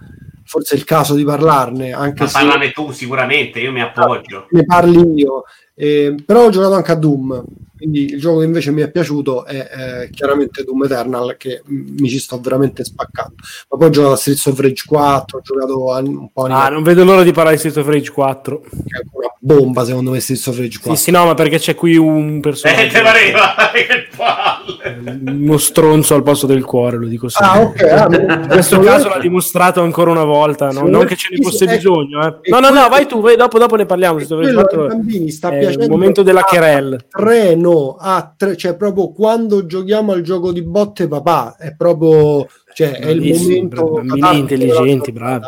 forse 0.46 0.74
il 0.74 0.84
caso 0.84 1.14
di 1.14 1.24
parlarne, 1.24 1.92
anche 1.92 2.24
Ma 2.24 2.28
se 2.28 2.40
parlane 2.40 2.72
tu 2.72 2.92
sicuramente, 2.92 3.60
io 3.60 3.72
mi 3.72 3.82
appoggio. 3.82 4.48
ne 4.50 4.66
parli 4.66 5.14
io. 5.14 5.44
Eh, 5.80 6.16
però 6.26 6.45
ho 6.45 6.49
giocato 6.49 6.74
anche 6.74 6.91
a 6.91 6.95
Doom, 6.95 7.44
quindi 7.78 8.06
il 8.14 8.20
gioco 8.20 8.40
che 8.40 8.45
invece 8.45 8.72
mi 8.72 8.82
è 8.82 8.90
piaciuto 8.90 9.45
è 9.45 10.06
eh, 10.06 10.10
chiaramente 10.10 10.64
Doom 10.64 10.86
Eternal, 10.86 11.36
che 11.38 11.62
m- 11.66 11.98
mi 11.99 12.10
ci 12.10 12.18
sto 12.18 12.40
veramente 12.40 12.84
spaccando. 12.84 13.36
Ma 13.70 13.78
poi 13.78 13.88
ho 13.88 13.91
giocato 13.91 14.14
a 14.14 14.18
Streets 14.18 14.45
of 14.48 14.60
Rage 14.60 14.84
4, 14.88 15.38
ho 15.38 15.41
giocato 15.41 15.94
a 15.94 15.99
un 15.99 16.32
po' 16.32 16.45
a 16.45 16.64
Ah, 16.66 16.70
non 16.70 16.82
vedo 16.82 17.04
l'ora 17.04 17.22
di 17.22 17.32
parlare 17.32 17.56
di 17.56 17.60
Street 17.60 17.78
of 17.78 17.88
Rage 17.94 18.12
4. 18.12 18.60
che 18.62 18.70
è 18.99 19.02
una 19.12 19.27
bomba 19.48 19.86
secondo 19.86 20.11
me 20.11 20.19
Streets 20.19 20.48
of 20.48 20.57
Rage 20.57 20.78
4. 20.80 20.95
Sì, 20.95 21.03
sì, 21.03 21.11
no, 21.11 21.26
ma 21.26 21.34
perché 21.34 21.57
c'è 21.57 21.74
qui 21.74 21.95
un 21.95 22.40
personaggio. 22.41 22.82
Eh, 22.82 22.88
te 22.88 23.02
pareva? 23.02 23.56
che 23.74 24.07
palle. 24.15 25.19
Uno 25.26 25.57
stronzo 25.57 26.14
al 26.15 26.24
posto 26.24 26.45
del 26.45 26.65
cuore, 26.65 26.98
lo 26.98 27.07
dico 27.07 27.30
sempre. 27.30 27.60
Ah, 27.60 27.61
ok. 27.61 27.82
ah, 27.84 28.41
In 28.41 28.48
questo 28.49 28.80
caso 28.80 29.07
l'ha 29.07 29.19
dimostrato 29.19 29.82
ancora 29.82 30.11
una 30.11 30.26
volta, 30.26 30.69
no? 30.72 30.88
non 30.88 31.06
che 31.06 31.15
ce 31.15 31.30
ne 31.32 31.41
fosse 31.41 31.65
bisogno. 31.65 32.26
eh. 32.26 32.36
e 32.41 32.49
No, 32.49 32.60
no, 32.60 32.69
no, 32.69 32.88
vai 32.90 33.07
tu, 33.07 33.22
vai, 33.22 33.36
dopo, 33.38 33.57
dopo 33.57 33.76
ne 33.76 33.86
parliamo. 33.86 34.19
Streets 34.19 34.32
of 34.32 34.40
Rage 34.40 34.53
quello 34.53 34.84
ai 34.84 34.88
4 34.88 34.95
bambini 34.98 35.32
sta 35.32 35.49
è 35.49 35.60
piacendo 35.60 35.84
il 35.86 35.90
momento 35.90 36.24
della 36.24 36.41
a 36.41 36.44
querel. 36.44 37.06
treno 37.10 37.95
a 37.99 38.34
tre, 38.36 38.57
cioè 38.57 38.76
proprio 38.76 39.11
quando 39.11 39.65
giochiamo 39.65 40.11
al 40.11 40.22
gioco 40.22 40.52
di 40.52 40.61
botte 40.61 41.07
papà 41.07 41.56
è 41.57 41.74
proprio 41.76 42.48
cioè 42.74 42.91
è 42.91 43.10
il 43.10 43.22
momento 43.22 44.02
bambini 44.03 44.38
intelligenti, 44.40 45.11
bravi. 45.11 45.45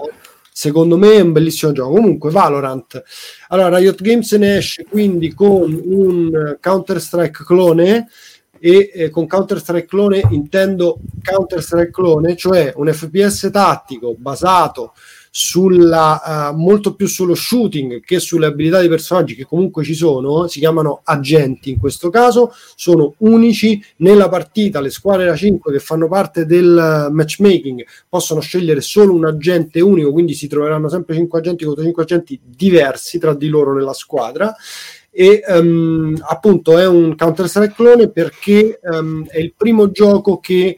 Secondo 0.60 0.98
me 0.98 1.14
è 1.14 1.22
un 1.22 1.32
bellissimo 1.32 1.72
gioco. 1.72 1.94
Comunque 1.94 2.32
Valorant. 2.32 3.02
Allora 3.48 3.78
Riot 3.78 4.02
Games 4.02 4.30
ne 4.34 4.58
esce 4.58 4.84
quindi 4.84 5.34
con 5.34 5.80
un 5.86 6.58
Counter 6.60 7.00
Strike 7.00 7.46
clone 7.46 8.10
e 8.60 8.92
eh, 8.94 9.10
con 9.10 9.26
Counter 9.26 9.58
Strike 9.60 9.88
clone 9.88 10.22
intendo 10.32 11.00
Counter 11.24 11.62
Strike 11.62 11.92
clone 11.92 12.36
cioè 12.36 12.74
un 12.76 12.92
FPS 12.92 13.50
tattico 13.54 14.16
basato 14.18 14.92
sulla, 15.30 16.50
eh, 16.50 16.56
molto 16.56 16.96
più 16.96 17.08
sullo 17.08 17.36
shooting 17.36 18.02
che 18.02 18.20
sulle 18.20 18.48
abilità 18.48 18.80
dei 18.80 18.90
personaggi 18.90 19.36
che 19.36 19.46
comunque 19.46 19.84
ci 19.84 19.94
sono, 19.94 20.48
si 20.48 20.60
chiamano 20.60 21.02
agenti 21.04 21.70
in 21.70 21.80
questo 21.80 22.10
caso, 22.10 22.52
sono 22.76 23.14
unici. 23.20 23.82
Nella 23.98 24.30
partita, 24.30 24.82
le 24.82 24.90
squadre 24.90 25.26
da 25.26 25.36
5 25.36 25.72
che 25.72 25.80
fanno 25.80 26.08
parte 26.08 26.46
del 26.46 26.78
eh, 26.78 27.12
matchmaking 27.12 27.86
possono 28.08 28.40
scegliere 28.40 28.82
solo 28.82 29.14
un 29.14 29.26
agente 29.26 29.82
unico, 29.82 30.12
quindi 30.12 30.34
si 30.34 30.48
troveranno 30.48 30.90
sempre 30.90 31.16
5 31.16 31.40
agenti 31.40 31.66
contro 31.66 31.84
5 31.84 32.04
agenti 32.04 32.40
diversi 32.44 33.20
tra 33.20 33.34
di 33.34 33.48
loro 33.48 33.74
nella 33.74 33.94
squadra. 33.94 34.56
E 35.12 35.44
ehm, 35.46 36.22
appunto 36.28 36.78
è 36.78 36.88
un 36.88 37.16
Counter 37.16 37.50
Strike 37.50 37.74
clone 37.74 38.10
perché 38.10 38.80
ehm, 38.82 39.26
è 39.28 39.40
il 39.40 39.54
primo 39.58 39.92
gioco 39.92 40.40
che 40.40 40.78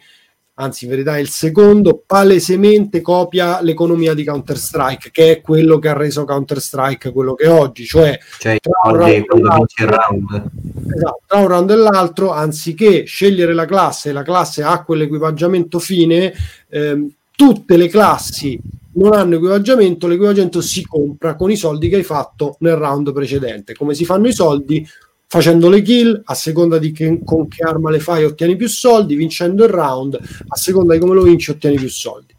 anzi 0.62 0.84
in 0.86 0.92
verità 0.92 1.18
è 1.18 1.20
il 1.20 1.30
secondo, 1.30 2.04
palesemente 2.06 3.02
copia 3.02 3.62
l'economia 3.62 4.14
di 4.14 4.24
Counter-Strike, 4.24 5.10
che 5.12 5.32
è 5.32 5.42
quello 5.42 5.80
che 5.80 5.90
ha 5.90 5.94
reso 5.94 6.24
Counter-Strike 6.24 7.12
quello 7.12 7.34
che 7.34 7.46
è 7.46 7.50
oggi, 7.52 7.86
cioè 7.86 8.18
Cioè, 8.40 8.60
tra 8.60 8.92
un 8.92 8.98
round 8.98 9.10
e 9.12 9.42
l'altro- 9.42 9.86
round. 9.86 10.52
esatto, 10.96 11.22
tra 11.26 11.40
un 11.40 11.48
round 11.48 11.70
e 11.72 11.76
l'altro, 11.76 12.32
anziché 12.32 13.04
scegliere 13.06 13.54
la 13.54 13.66
classe, 13.66 14.10
e 14.10 14.14
la 14.14 14.24
classe 14.24 14.62
ha 14.64 14.84
quell'equipaggiamento 14.84 15.80
fine, 15.80 16.32
ehm, 16.70 17.10
tutte 17.36 17.76
le 17.78 17.88
classi 17.88 18.60
non 18.94 19.14
hanno 19.14 19.36
equipaggiamento, 19.36 20.06
l'equipaggiamento 20.06 20.62
si 20.62 20.86
compra 20.86 21.36
con 21.36 21.50
i 21.50 21.56
soldi 21.56 21.88
che 21.90 21.96
hai 21.96 22.04
fatto 22.04 22.58
nel 22.60 22.76
round 22.76 23.12
precedente. 23.14 23.74
Come 23.74 23.94
si 23.94 24.06
fanno 24.06 24.28
i 24.28 24.34
soldi? 24.34 24.86
Facendo 25.34 25.70
le 25.70 25.82
kill, 25.82 26.22
a 26.26 26.34
seconda 26.34 26.78
di 26.78 26.92
che- 26.92 27.22
con 27.24 27.48
che 27.48 27.64
arma 27.64 27.90
le 27.90 28.02
fai 28.02 28.26
ottieni 28.26 28.58
più 28.58 28.68
soldi, 28.68 29.16
vincendo 29.16 29.64
il 29.64 29.70
round, 29.70 30.16
a 30.16 30.58
seconda 30.58 30.94
di 30.94 31.00
come 31.00 31.14
lo 31.14 31.22
vinci 31.22 31.52
ottieni 31.52 31.78
più 31.78 31.88
soldi. 31.88 32.36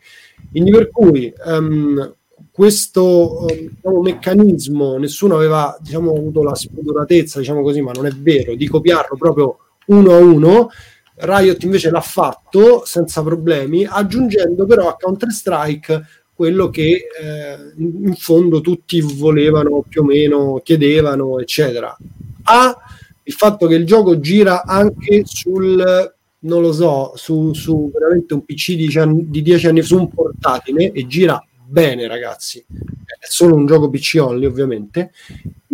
Quindi 0.51 0.71
per 0.71 0.91
cui 0.91 1.33
ehm, 1.47 2.15
questo 2.51 3.49
eh, 3.49 3.71
diciamo, 3.73 4.03
meccanismo 4.03 4.99
nessuno 4.99 5.37
aveva 5.37 5.75
diciamo, 5.81 6.13
avuto 6.13 6.43
la 6.43 6.55
spudoratezza, 6.55 7.39
diciamo 7.39 7.63
così, 7.63 7.81
ma 7.81 7.93
non 7.93 8.05
è 8.05 8.11
vero, 8.11 8.55
di 8.55 8.69
copiarlo 8.69 9.17
proprio 9.17 9.57
uno 9.87 10.13
a 10.13 10.19
uno. 10.19 10.69
Riot 11.15 11.63
invece 11.63 11.91
l'ha 11.91 12.03
fatto 12.03 12.83
senza 12.85 13.23
problemi, 13.23 13.87
aggiungendo 13.87 14.67
però 14.67 14.91
a 14.91 14.97
Counter-Strike 15.01 16.03
quello 16.35 16.69
che 16.69 17.07
eh, 17.23 17.57
in 17.79 18.15
fondo 18.19 18.61
tutti 18.61 19.01
volevano 19.01 19.83
più 19.89 20.03
o 20.03 20.05
meno, 20.05 20.61
chiedevano, 20.63 21.39
eccetera. 21.39 21.97
A 22.45 22.77
il 23.25 23.33
fatto 23.33 23.67
che 23.67 23.75
il 23.75 23.87
gioco 23.87 24.19
gira 24.19 24.65
anche 24.65 25.23
sul 25.25 26.15
non 26.45 26.61
lo 26.61 26.73
so, 26.73 27.13
su, 27.15 27.53
su 27.53 27.91
veramente 27.93 28.35
un 28.35 28.45
PC 28.45 28.71
di 28.71 28.77
10 28.77 28.99
anni, 28.99 29.31
di 29.31 29.43
10 29.43 29.67
anni 29.69 29.83
su 29.83 29.97
un 29.97 30.09
portatile 30.09 30.91
e 30.91 31.07
gira 31.07 31.41
bene, 31.65 32.07
ragazzi. 32.07 32.65
È 32.69 33.27
solo 33.29 33.55
un 33.55 33.67
gioco 33.67 33.89
PC 33.89 34.17
only, 34.21 34.47
ovviamente, 34.47 35.13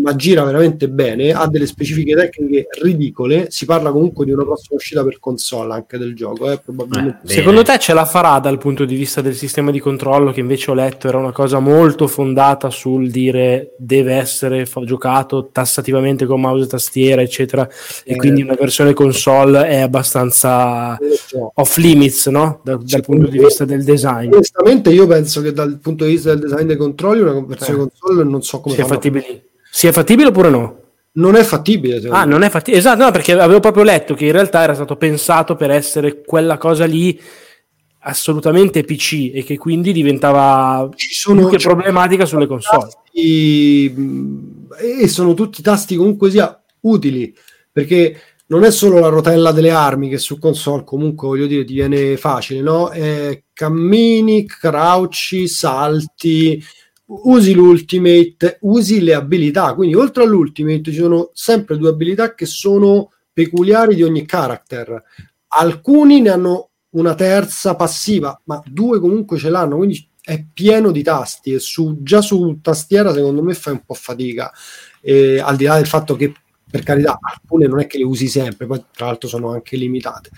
ma 0.01 0.15
gira 0.15 0.45
veramente 0.45 0.89
bene. 0.89 1.33
Ha 1.33 1.47
delle 1.49 1.67
specifiche 1.67 2.15
tecniche 2.15 2.69
ridicole. 2.83 3.47
Si 3.51 3.65
parla 3.65 3.91
comunque 3.91 4.25
di 4.25 4.33
una 4.33 4.45
prossima 4.45 4.77
uscita 4.77 5.05
per 5.05 5.19
console 5.19 5.75
anche 5.75 5.99
del 5.99 6.15
gioco. 6.15 6.51
Eh, 6.51 6.59
probabilmente. 6.59 7.21
Secondo 7.25 7.63
te 7.63 7.79
ce 7.79 7.93
la 7.93 8.05
farà 8.05 8.39
dal 8.39 8.59
punto 8.59 8.85
di 8.85 8.95
vista 8.95 9.21
del 9.21 9.35
sistema 9.35 9.71
di 9.71 9.81
controllo, 9.81 10.33
che 10.33 10.41
invece 10.41 10.71
ho 10.71 10.75
letto 10.75 11.09
era 11.09 11.19
una 11.19 11.33
cosa 11.33 11.59
molto 11.59 12.07
fondata 12.07 12.71
sul 12.71 13.11
dire 13.11 13.75
deve 13.79 14.15
essere 14.15 14.67
fa- 14.67 14.85
giocato 14.85 15.49
tassativamente 15.53 16.27
con 16.27 16.41
mouse 16.41 16.65
e 16.65 16.69
tastiera, 16.69 17.23
eccetera, 17.23 17.69
e 18.05 18.13
Eh. 18.13 18.17
quindi 18.17 18.43
una 18.43 18.55
versione 18.55 18.93
console 18.95 19.67
è 19.67 19.81
abbastanza 19.81 20.97
off 21.55 21.77
limits, 21.77 22.27
no? 22.27 22.61
Da- 22.63 22.79
dal 22.81 23.03
punto 23.03 23.27
di 23.29 23.39
vista 23.39 23.65
del 23.65 23.83
design. 23.85 24.33
Onestamente, 24.33 24.91
io 24.91 25.07
penso 25.07 25.41
che 25.43 25.53
dal 25.53 25.79
punto 25.79 26.05
di 26.05 26.13
vista 26.13 26.35
del 26.35 26.49
design 26.49 26.67
dei 26.67 26.77
controlli, 26.77 27.21
una 27.21 27.41
versione 27.47 27.83
Eh. 27.83 27.89
console 27.89 28.25
non 28.25 28.43
so 28.43 28.61
come 28.61 28.75
Sia 28.75 28.85
fattibile. 28.85 29.43
Sia 29.71 29.93
fattibile 29.93 30.29
oppure 30.29 30.51
no? 30.51 30.81
Non 31.13 31.35
è 31.35 31.43
fattibile. 31.43 32.01
Ah, 32.11 32.25
non 32.25 32.43
è 32.43 32.49
fattibile. 32.49 32.79
Esatto, 32.79 33.03
no, 33.05 33.11
perché 33.11 33.33
avevo 33.33 33.61
proprio 33.61 33.83
letto 33.83 34.15
che 34.15 34.27
in 34.27 34.33
realtà 34.33 34.63
era 34.63 34.75
stato 34.75 34.97
pensato 34.97 35.57
per 35.57 35.71
essere 35.71 36.23
quella 36.23 36.59
cosa 36.59 36.85
lì 36.85 37.21
assolutamente 38.01 38.85
PC 38.85 39.33
e 39.35 39.43
che 39.45 39.59
quindi 39.59 39.93
diventava 39.93 40.89
sono- 40.97 41.41
più 41.41 41.49
che 41.51 41.59
cioè, 41.59 41.73
problematica 41.75 42.25
sulle 42.25 42.47
console. 42.47 42.85
tasti, 42.85 43.93
mh, 43.95 44.67
e 45.01 45.09
sono 45.09 45.35
tutti 45.35 45.61
tasti 45.63 45.97
comunque 45.97 46.31
sia 46.31 46.63
utili 46.83 47.35
perché 47.73 48.21
non 48.47 48.65
è 48.65 48.71
solo 48.71 49.01
la 49.01 49.09
rotella 49.09 49.51
delle 49.51 49.71
armi 49.71 50.09
che 50.09 50.17
su 50.19 50.39
console 50.39 50.85
comunque 50.85 51.27
voglio 51.27 51.47
dire 51.47 51.65
ti 51.65 51.75
viene 51.75 52.17
facile 52.17 52.61
no? 52.63 52.91
Eh, 52.93 53.45
cammini, 53.53 54.47
crouci, 54.47 55.49
salti 55.49 56.63
usi 57.09 57.55
l'ultimate 57.55 58.59
usi 58.63 59.01
le 59.01 59.15
abilità. 59.15 59.75
Quindi 59.75 59.95
oltre 59.95 60.25
all'ultimate 60.25 60.91
ci 60.91 60.99
sono 60.99 61.31
sempre 61.33 61.77
due 61.77 61.91
abilità 61.91 62.35
che 62.35 62.47
sono 62.47 63.13
peculiari 63.33 63.95
di 63.95 64.03
ogni 64.03 64.27
character. 64.27 65.03
Alcuni 65.49 66.21
ne 66.21 66.31
hanno 66.31 66.71
una 66.91 67.15
terza 67.15 67.77
passiva 67.77 68.41
ma 68.45 68.63
due 68.67 68.99
comunque 68.99 69.37
ce 69.37 69.51
l'hanno 69.51 69.77
quindi 69.77 70.07
è 70.21 70.45
pieno 70.53 70.91
di 70.91 71.03
tasti. 71.03 71.55
E 71.55 71.59
su, 71.59 71.99
già 72.03 72.21
su 72.21 72.59
tastiera 72.61 73.13
secondo 73.13 73.43
me 73.43 73.55
fai 73.55 73.73
un 73.75 73.85
po' 73.85 73.95
fatica. 73.95 74.53
E, 75.01 75.39
al 75.39 75.57
di 75.57 75.65
là 75.65 75.77
del 75.77 75.87
fatto 75.87 76.17
che 76.17 76.33
per 76.71 76.83
carità 76.83 77.19
alcune 77.21 77.67
non 77.67 77.81
è 77.81 77.87
che 77.87 77.97
le 77.97 78.05
usi 78.05 78.29
sempre 78.29 78.67
poi 78.67 78.85
tra 78.93 79.07
l'altro 79.07 79.29
sono 79.29 79.53
anche 79.53 79.77
limitate. 79.77 80.31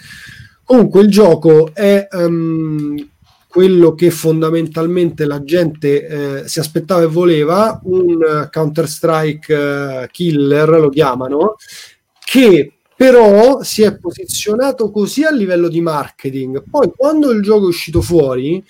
Comunque 0.62 1.01
il 1.01 1.09
gioco 1.09 1.74
è 1.74 2.06
ehm, 2.09 3.09
quello 3.51 3.94
che 3.94 4.12
fondamentalmente 4.12 5.27
la 5.27 5.43
gente 5.43 6.06
eh, 6.06 6.48
si 6.48 6.60
aspettava 6.60 7.02
e 7.02 7.06
voleva 7.06 7.81
un 7.82 8.48
Counter 8.51 8.89
Strike 8.89 10.09
killer 10.12 10.68
lo 10.68 10.89
chiamano 10.89 11.56
che 12.24 12.74
però 12.94 13.62
si 13.62 13.82
è 13.82 13.98
posizionato 13.98 14.93
così 14.93 15.24
a 15.24 15.32
livello 15.32 15.66
di 15.66 15.81
marketing 15.81 16.62
poi 16.70 16.93
quando 16.97 17.32
il 17.32 17.43
gioco 17.43 17.64
è 17.64 17.68
uscito 17.68 18.01
fuori 18.01 18.64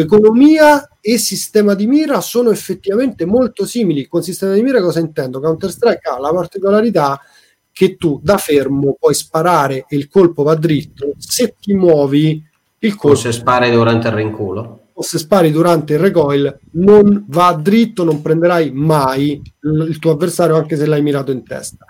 economia 0.00 0.88
e 1.00 1.18
sistema 1.18 1.74
di 1.74 1.86
mira 1.86 2.20
sono 2.20 2.50
effettivamente 2.50 3.24
molto 3.24 3.66
simili. 3.66 4.06
Con 4.06 4.22
sistema 4.22 4.54
di 4.54 4.62
mira 4.62 4.80
cosa 4.80 5.00
intendo? 5.00 5.40
Counter-Strike 5.40 6.08
ha 6.08 6.18
la 6.18 6.32
particolarità 6.32 7.20
che 7.70 7.96
tu 7.96 8.20
da 8.22 8.38
fermo 8.38 8.96
puoi 8.98 9.14
sparare 9.14 9.84
e 9.88 9.96
il 9.96 10.08
colpo 10.08 10.42
va 10.42 10.54
dritto, 10.54 11.12
se 11.18 11.56
ti 11.60 11.74
muovi 11.74 12.42
il 12.86 12.96
O 12.96 12.96
colpo 12.96 13.14
se 13.14 13.32
spari 13.32 13.70
durante 13.70 14.08
il 14.08 14.14
rinculo. 14.14 14.80
o 14.96 15.02
se 15.02 15.18
spari 15.18 15.50
durante 15.50 15.94
il 15.94 15.98
recoil 15.98 16.56
non 16.72 17.24
va 17.28 17.52
dritto, 17.60 18.04
non 18.04 18.22
prenderai 18.22 18.70
mai 18.72 19.42
il 19.62 19.98
tuo 19.98 20.12
avversario 20.12 20.54
anche 20.56 20.76
se 20.76 20.86
l'hai 20.86 21.02
mirato 21.02 21.32
in 21.32 21.42
testa. 21.44 21.84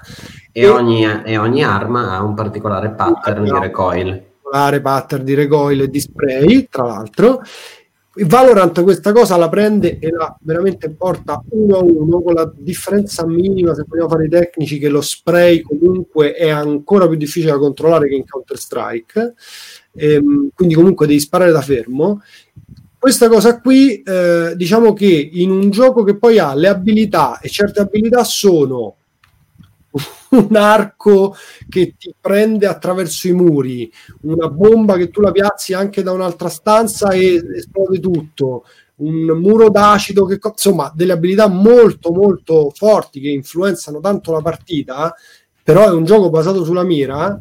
E 0.51 0.69
ogni, 0.69 1.05
e 1.25 1.37
ogni 1.37 1.63
arma 1.63 2.13
ha 2.13 2.23
un 2.23 2.35
particolare 2.35 2.91
pattern 2.93 3.45
di 3.45 3.51
recoil. 3.51 4.09
particolare 4.43 4.81
pattern 4.81 5.25
di 5.25 5.35
recoil 5.35 5.81
e 5.83 5.89
di 5.89 6.01
spray, 6.01 6.69
tra 6.71 6.85
l'altro. 6.85 7.43
Valorant 8.17 8.81
questa 8.85 9.11
cosa 9.13 9.37
la 9.37 9.49
prende 9.49 9.99
e 9.99 10.09
la 10.11 10.35
veramente 10.41 10.89
porta 10.91 11.43
uno 11.51 11.79
a 11.79 11.83
uno 11.83 12.23
con 12.23 12.33
la 12.35 12.49
differenza 12.57 13.27
minima, 13.27 13.75
se 13.75 13.85
vogliamo 13.89 14.09
fare 14.09 14.27
i 14.27 14.29
tecnici, 14.29 14.79
che 14.79 14.89
lo 14.89 15.01
spray 15.01 15.61
comunque 15.61 16.33
è 16.33 16.49
ancora 16.49 17.09
più 17.09 17.17
difficile 17.17 17.51
da 17.51 17.59
controllare 17.59 18.09
che 18.09 18.15
in 18.15 18.25
Counter 18.25 18.57
Strike. 18.57 19.35
Ehm, 19.97 20.51
quindi 20.55 20.75
comunque 20.75 21.07
devi 21.07 21.21
sparare 21.21 21.53
da 21.53 21.61
fermo. 21.61 22.23
Questa 22.99 23.29
cosa 23.29 23.61
qui, 23.61 24.03
eh, 24.03 24.55
diciamo 24.57 24.93
che 24.95 25.31
in 25.33 25.51
un 25.51 25.71
gioco 25.71 26.05
che 26.05 26.17
poi 26.17 26.39
ha 26.39 26.55
le 26.55 26.69
abilità 26.69 27.39
e 27.41 27.49
certe 27.51 27.81
abilità 27.81 28.25
sono 28.25 28.97
un 30.31 30.57
arco 30.57 31.37
che 31.69 31.95
ti 31.99 32.13
prende 32.19 32.67
attraverso 32.67 33.29
i 33.29 33.33
muri, 33.33 33.91
una 34.23 34.49
bomba 34.49 34.97
che 34.97 35.11
tu 35.11 35.21
la 35.21 35.31
piazzi 35.31 35.75
anche 35.75 36.03
da 36.03 36.13
un'altra 36.13 36.49
stanza 36.49 37.11
e 37.11 37.41
esplode 37.57 38.01
tutto, 38.01 38.65
un 38.97 39.25
muro 39.39 39.69
d'acido, 39.71 40.25
che, 40.25 40.39
insomma, 40.43 40.91
delle 40.95 41.13
abilità 41.13 41.47
molto 41.49 42.11
molto 42.11 42.71
forti 42.75 43.21
che 43.21 43.29
influenzano 43.29 44.01
tanto 44.01 44.33
la 44.33 44.41
partita, 44.41 45.15
però 45.63 45.85
è 45.85 45.93
un 45.93 46.05
gioco 46.05 46.31
basato 46.31 46.65
sulla 46.65 46.85
mira, 46.85 47.39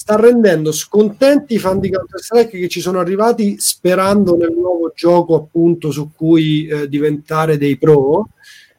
sta 0.00 0.16
rendendo 0.16 0.72
scontenti 0.72 1.54
i 1.54 1.58
fan 1.58 1.78
di 1.78 1.90
Counter-Strike 1.90 2.58
che 2.58 2.68
ci 2.68 2.80
sono 2.80 3.00
arrivati 3.00 3.56
sperando 3.58 4.34
nel 4.34 4.50
nuovo 4.50 4.92
gioco 4.94 5.34
appunto 5.34 5.90
su 5.90 6.12
cui 6.16 6.66
eh, 6.66 6.88
diventare 6.88 7.58
dei 7.58 7.76
pro. 7.76 8.30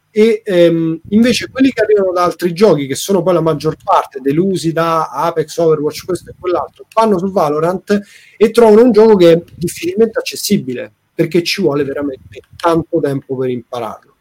E 0.10 0.41
ehm, 0.43 0.99
invece 1.10 1.52
quelli 1.52 1.69
che 1.69 1.84
arrivano 1.84 2.11
da 2.11 2.23
altri 2.23 2.53
giochi 2.53 2.88
che 2.88 2.95
sono 2.95 3.22
poi 3.22 3.35
la 3.35 3.41
maggior 3.41 3.77
parte 3.84 4.19
delusi 4.19 4.72
da 4.72 5.10
Apex, 5.11 5.57
Overwatch, 5.57 6.06
questo 6.06 6.31
e 6.31 6.34
quell'altro 6.39 6.88
vanno 6.91 7.19
su 7.19 7.31
Valorant 7.31 8.02
e 8.35 8.49
trovano 8.49 8.81
un 8.81 8.91
gioco 8.91 9.15
che 9.15 9.31
è 9.31 9.43
difficilmente 9.53 10.18
accessibile 10.18 10.91
perché 11.14 11.43
ci 11.43 11.61
vuole 11.61 11.84
veramente 11.84 12.41
tanto 12.57 12.99
tempo 12.99 13.38
per 13.38 13.49
impararlo. 13.49 14.15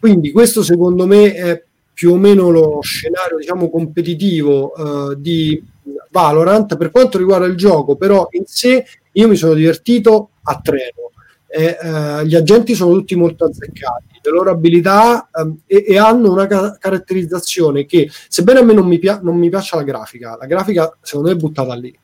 Quindi 0.00 0.32
questo 0.32 0.62
secondo 0.62 1.06
me 1.06 1.34
è 1.34 1.62
più 1.92 2.12
o 2.12 2.16
meno 2.16 2.48
lo 2.48 2.80
scenario 2.80 3.36
diciamo 3.36 3.68
competitivo 3.68 4.74
eh, 5.12 5.20
di 5.20 5.72
Valorant. 6.14 6.76
Per 6.76 6.92
quanto 6.92 7.18
riguarda 7.18 7.46
il 7.46 7.56
gioco 7.56 7.96
però 7.96 8.28
in 8.30 8.44
sé 8.46 8.86
io 9.10 9.28
mi 9.28 9.34
sono 9.34 9.54
divertito 9.54 10.30
a 10.44 10.60
treno. 10.62 11.10
E, 11.48 11.76
eh, 11.80 12.26
gli 12.26 12.34
agenti 12.36 12.74
sono 12.74 12.92
tutti 12.92 13.16
molto 13.16 13.44
azzeccati. 13.44 14.20
Le 14.22 14.30
loro 14.30 14.50
abilità 14.50 15.28
ehm, 15.32 15.58
e, 15.66 15.84
e 15.88 15.98
hanno 15.98 16.30
una 16.32 16.46
ca- 16.46 16.76
caratterizzazione 16.78 17.84
che 17.84 18.08
sebbene 18.28 18.60
a 18.60 18.62
me 18.62 18.72
non 18.74 18.86
mi, 18.86 18.98
pia- 18.98 19.20
non 19.22 19.36
mi 19.36 19.48
piaccia 19.48 19.76
la 19.76 19.82
grafica 19.82 20.36
la 20.40 20.46
grafica 20.46 20.96
secondo 21.02 21.28
me 21.28 21.34
è 21.34 21.38
buttata 21.38 21.74
lì. 21.74 21.96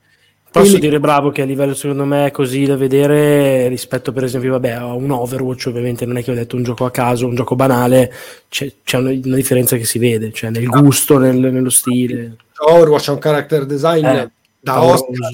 Posso 0.53 0.79
dire 0.79 0.99
bravo 0.99 1.31
che 1.31 1.43
a 1.43 1.45
livello 1.45 1.75
secondo 1.75 2.05
me 2.05 2.27
è 2.27 2.31
così 2.33 2.65
da 2.65 2.77
vedere 2.77 3.69
rispetto 3.69 4.11
per 4.13 4.25
esempio 4.25 4.51
vabbè, 4.51 4.71
a 4.71 4.93
un 4.93 5.11
Overwatch 5.11 5.67
ovviamente 5.69 6.05
non 6.05 6.17
è 6.17 6.25
che 6.25 6.33
ho 6.33 6.35
detto 6.35 6.57
un 6.57 6.65
gioco 6.65 6.85
a 6.85 6.91
caso, 6.91 7.27
un 7.27 7.37
gioco 7.37 7.55
banale, 7.55 8.13
c'è, 8.49 8.73
c'è 8.83 8.99
una, 8.99 9.11
una 9.11 9.37
differenza 9.37 9.77
che 9.77 9.85
si 9.85 10.01
vede, 10.01 10.33
cioè 10.33 10.51
nel 10.51 10.67
gusto, 10.67 11.19
nel- 11.19 11.39
nello 11.39 11.71
stile. 11.71 12.37
Overwatch 12.63 13.09
ha 13.09 13.13
un 13.13 13.19
character 13.19 13.65
design 13.67 14.05
Eh, 14.05 14.31
da. 14.61 14.83
Oscar 14.83 15.33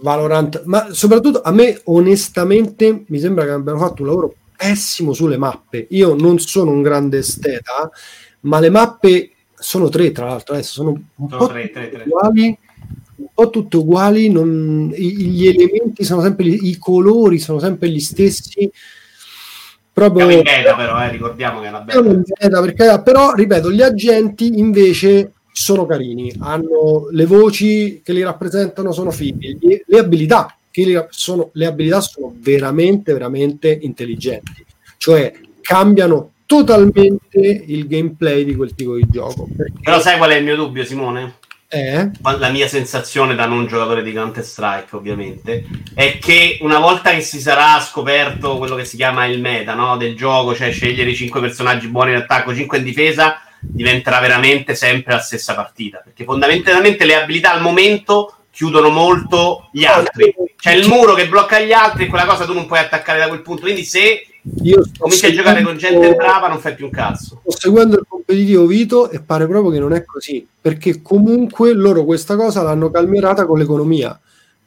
Valorant 0.00 0.62
ma 0.64 0.88
soprattutto 0.92 1.40
a 1.42 1.50
me 1.52 1.80
onestamente 1.84 3.04
mi 3.06 3.18
sembra 3.18 3.44
che 3.44 3.50
abbiano 3.52 3.78
fatto 3.78 4.02
un 4.02 4.08
lavoro 4.08 4.34
pessimo 4.56 5.12
sulle 5.12 5.36
mappe 5.36 5.86
io 5.90 6.14
non 6.14 6.38
sono 6.38 6.70
un 6.70 6.82
grande 6.82 7.18
esteta 7.18 7.90
ma 8.40 8.60
le 8.60 8.70
mappe 8.70 9.30
sono 9.54 9.88
tre 9.88 10.12
tra 10.12 10.26
l'altro 10.26 10.54
adesso 10.54 10.72
sono 10.72 10.90
un 10.90 11.28
Sono 11.28 11.36
po' 11.38 11.46
tre, 11.52 11.70
tre, 11.70 11.90
tre. 11.90 12.02
uguali 12.06 12.58
un 13.16 13.26
po' 13.32 13.48
tutte 13.50 13.76
uguali 13.76 14.28
non- 14.30 14.92
gli 14.94 15.46
elementi 15.46 16.04
sono 16.04 16.20
sempre 16.22 16.44
gli- 16.44 16.66
i 16.68 16.76
colori 16.78 17.38
sono 17.38 17.58
sempre 17.58 17.88
gli 17.88 18.00
stessi 18.00 18.70
proprio 19.92 20.26
Siamo 20.28 20.38
in 20.38 20.42
beta 20.42 20.74
però, 20.74 21.00
eh, 21.02 21.10
ricordiamo 21.10 21.60
che 21.60 21.66
è 21.66 21.68
una 21.68 21.80
beta. 21.80 21.98
in 22.00 22.22
beta, 22.24 22.60
per 22.60 22.74
carità, 22.74 23.00
però 23.00 23.32
ripeto, 23.32 23.70
gli 23.70 23.80
agenti 23.82 24.58
invece 24.58 25.33
sono 25.56 25.86
carini, 25.86 26.34
hanno 26.40 27.08
le 27.12 27.26
voci 27.26 28.00
che 28.02 28.12
li 28.12 28.24
rappresentano, 28.24 28.90
sono 28.90 29.12
fighi, 29.12 29.56
le 29.86 29.98
abilità 29.98 30.56
che 30.68 30.84
li 30.84 31.00
sono, 31.10 31.50
le 31.52 31.66
abilità 31.66 32.00
sono 32.00 32.34
veramente, 32.38 33.12
veramente 33.12 33.70
intelligenti, 33.82 34.66
cioè 34.96 35.32
cambiano 35.60 36.32
totalmente 36.44 37.38
il 37.38 37.86
gameplay 37.86 38.44
di 38.44 38.56
quel 38.56 38.74
tipo 38.74 38.96
di 38.96 39.06
gioco. 39.08 39.48
Però 39.80 40.00
sai 40.00 40.18
qual 40.18 40.30
è 40.30 40.36
il 40.36 40.44
mio 40.44 40.56
dubbio, 40.56 40.84
Simone? 40.84 41.36
eh, 41.74 42.10
la 42.38 42.50
mia 42.50 42.68
sensazione 42.68 43.34
da 43.34 43.46
non 43.46 43.66
giocatore 43.66 44.04
di 44.04 44.12
Counter 44.12 44.44
Strike, 44.44 44.94
ovviamente, 44.94 45.64
è 45.92 46.18
che 46.18 46.58
una 46.60 46.78
volta 46.78 47.10
che 47.10 47.20
si 47.20 47.40
sarà 47.40 47.80
scoperto 47.80 48.58
quello 48.58 48.76
che 48.76 48.84
si 48.84 48.96
chiama 48.96 49.24
il 49.26 49.40
meta 49.40 49.74
no, 49.74 49.96
del 49.96 50.16
gioco, 50.16 50.54
cioè 50.54 50.70
scegliere 50.70 51.10
i 51.10 51.16
5 51.16 51.40
personaggi 51.40 51.88
buoni 51.88 52.12
in 52.12 52.18
attacco, 52.18 52.54
5 52.54 52.78
in 52.78 52.84
difesa, 52.84 53.42
diventerà 53.66 54.20
veramente 54.20 54.74
sempre 54.74 55.14
la 55.14 55.20
stessa 55.20 55.54
partita. 55.54 56.00
Perché 56.02 56.24
fondamentalmente 56.24 57.04
le 57.04 57.16
abilità 57.16 57.52
al 57.52 57.62
momento 57.62 58.36
chiudono 58.50 58.88
molto 58.90 59.68
gli 59.72 59.84
altri. 59.84 60.34
C'è 60.56 60.72
il 60.72 60.88
muro 60.88 61.14
che 61.14 61.28
blocca 61.28 61.60
gli 61.60 61.72
altri 61.72 62.04
e 62.04 62.06
quella 62.06 62.26
cosa 62.26 62.44
tu 62.44 62.54
non 62.54 62.66
puoi 62.66 62.78
attaccare 62.78 63.18
da 63.18 63.28
quel 63.28 63.42
punto. 63.42 63.62
Quindi 63.62 63.84
se 63.84 64.26
io 64.62 64.84
cominci 64.98 65.26
a 65.26 65.32
giocare 65.32 65.62
con 65.62 65.76
gente 65.78 66.14
brava 66.14 66.48
non 66.48 66.60
fai 66.60 66.74
più 66.74 66.84
un 66.84 66.90
cazzo. 66.90 67.40
sto 67.40 67.50
seguendo 67.50 67.96
il 67.96 68.04
competitivo 68.06 68.66
Vito 68.66 69.10
e 69.10 69.22
pare 69.22 69.46
proprio 69.46 69.72
che 69.72 69.78
non 69.78 69.94
è 69.94 70.04
così 70.04 70.46
perché 70.60 71.00
comunque 71.00 71.72
loro 71.72 72.04
questa 72.04 72.36
cosa 72.36 72.62
l'hanno 72.62 72.90
calmierata 72.90 73.46
con 73.46 73.58
l'economia 73.58 74.18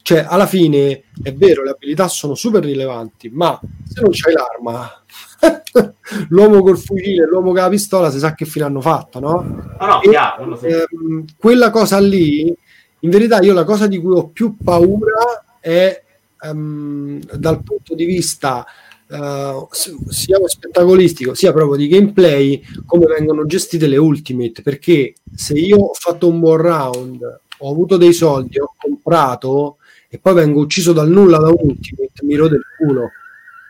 cioè 0.01 0.25
alla 0.27 0.47
fine 0.47 1.03
è 1.21 1.31
vero 1.33 1.63
le 1.63 1.71
abilità 1.71 2.07
sono 2.07 2.33
super 2.33 2.63
rilevanti 2.63 3.29
ma 3.29 3.59
se 3.87 4.01
non 4.01 4.09
c'hai 4.11 4.33
l'arma 4.33 4.96
l'uomo 6.29 6.61
col 6.61 6.77
fucile 6.77 7.25
l'uomo 7.25 7.51
con 7.51 7.61
la 7.61 7.69
pistola 7.69 8.09
si 8.09 8.19
sa 8.19 8.33
che 8.33 8.45
fine 8.45 8.65
hanno 8.65 8.81
fatto 8.81 9.19
no? 9.19 9.75
No, 9.79 9.85
no, 9.85 10.01
E, 10.01 10.09
chiaro, 10.09 10.59
ehm, 10.59 11.25
quella 11.37 11.69
cosa 11.69 11.99
lì 11.99 12.55
in 13.01 13.09
verità 13.09 13.39
io 13.41 13.53
la 13.53 13.63
cosa 13.63 13.87
di 13.87 13.99
cui 13.99 14.13
ho 14.13 14.29
più 14.29 14.55
paura 14.63 15.45
è 15.59 16.03
ehm, 16.41 17.19
dal 17.21 17.61
punto 17.63 17.93
di 17.93 18.05
vista 18.05 18.65
eh, 19.09 19.67
sia 20.09 20.37
spettacolistico 20.45 21.33
sia 21.33 21.53
proprio 21.53 21.77
di 21.77 21.87
gameplay 21.87 22.61
come 22.85 23.05
vengono 23.05 23.45
gestite 23.45 23.87
le 23.87 23.97
ultimate. 23.97 24.61
Perché 24.61 25.13
se 25.33 25.53
io 25.53 25.77
ho 25.77 25.93
fatto 25.93 26.27
un 26.27 26.39
buon 26.39 26.57
round 26.57 27.39
ho 27.59 27.71
avuto 27.71 27.97
dei 27.97 28.13
soldi 28.13 28.59
ho 28.59 28.73
comprato 28.77 29.77
e 30.09 30.19
poi 30.19 30.33
vengo 30.35 30.61
ucciso 30.61 30.93
dal 30.93 31.09
nulla 31.09 31.37
da 31.39 31.49
ultimate 31.49 32.23
mi 32.23 32.35
rode 32.35 32.55
il 32.55 32.65
culo. 32.77 33.11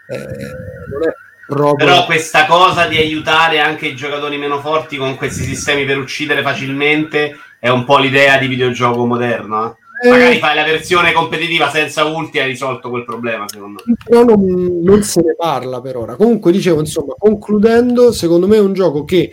Eh, 0.10 0.92
non 0.92 1.04
è 1.04 1.14
proprio 1.48 1.86
Però 1.86 2.06
questa 2.06 2.46
cosa 2.46 2.86
di 2.86 2.98
aiutare 2.98 3.60
anche 3.60 3.88
i 3.88 3.96
giocatori 3.96 4.38
meno 4.38 4.60
forti 4.60 4.98
con 4.98 5.16
questi 5.16 5.44
sistemi 5.44 5.86
per 5.86 5.98
uccidere 5.98 6.42
facilmente 6.42 7.38
è 7.60 7.70
un 7.70 7.86
po' 7.86 7.98
l'idea 7.98 8.38
di 8.38 8.48
videogioco 8.48 9.06
moderno. 9.06 9.70
eh. 9.70 9.86
Eh. 10.00 10.10
Magari 10.10 10.38
fai 10.38 10.56
la 10.56 10.64
versione 10.64 11.12
competitiva 11.12 11.72
senza 11.72 12.04
ulti 12.04 12.38
e 12.38 12.42
hai 12.42 12.48
risolto 12.50 12.92
quel 12.92 13.04
problema, 13.04 13.46
secondo 13.48 13.82
me. 13.84 13.96
però 14.04 14.24
non, 14.24 14.82
non 14.84 15.02
se 15.02 15.22
ne 15.22 15.34
parla 15.36 15.82
per 15.82 15.98
ora. 15.98 16.16
Comunque 16.16 16.52
dicevo, 16.52 16.80
insomma, 16.82 17.16
concludendo, 17.18 18.12
secondo 18.12 18.48
me 18.48 18.58
è 18.58 18.62
un 18.62 18.74
gioco 18.74 19.04
che 19.06 19.32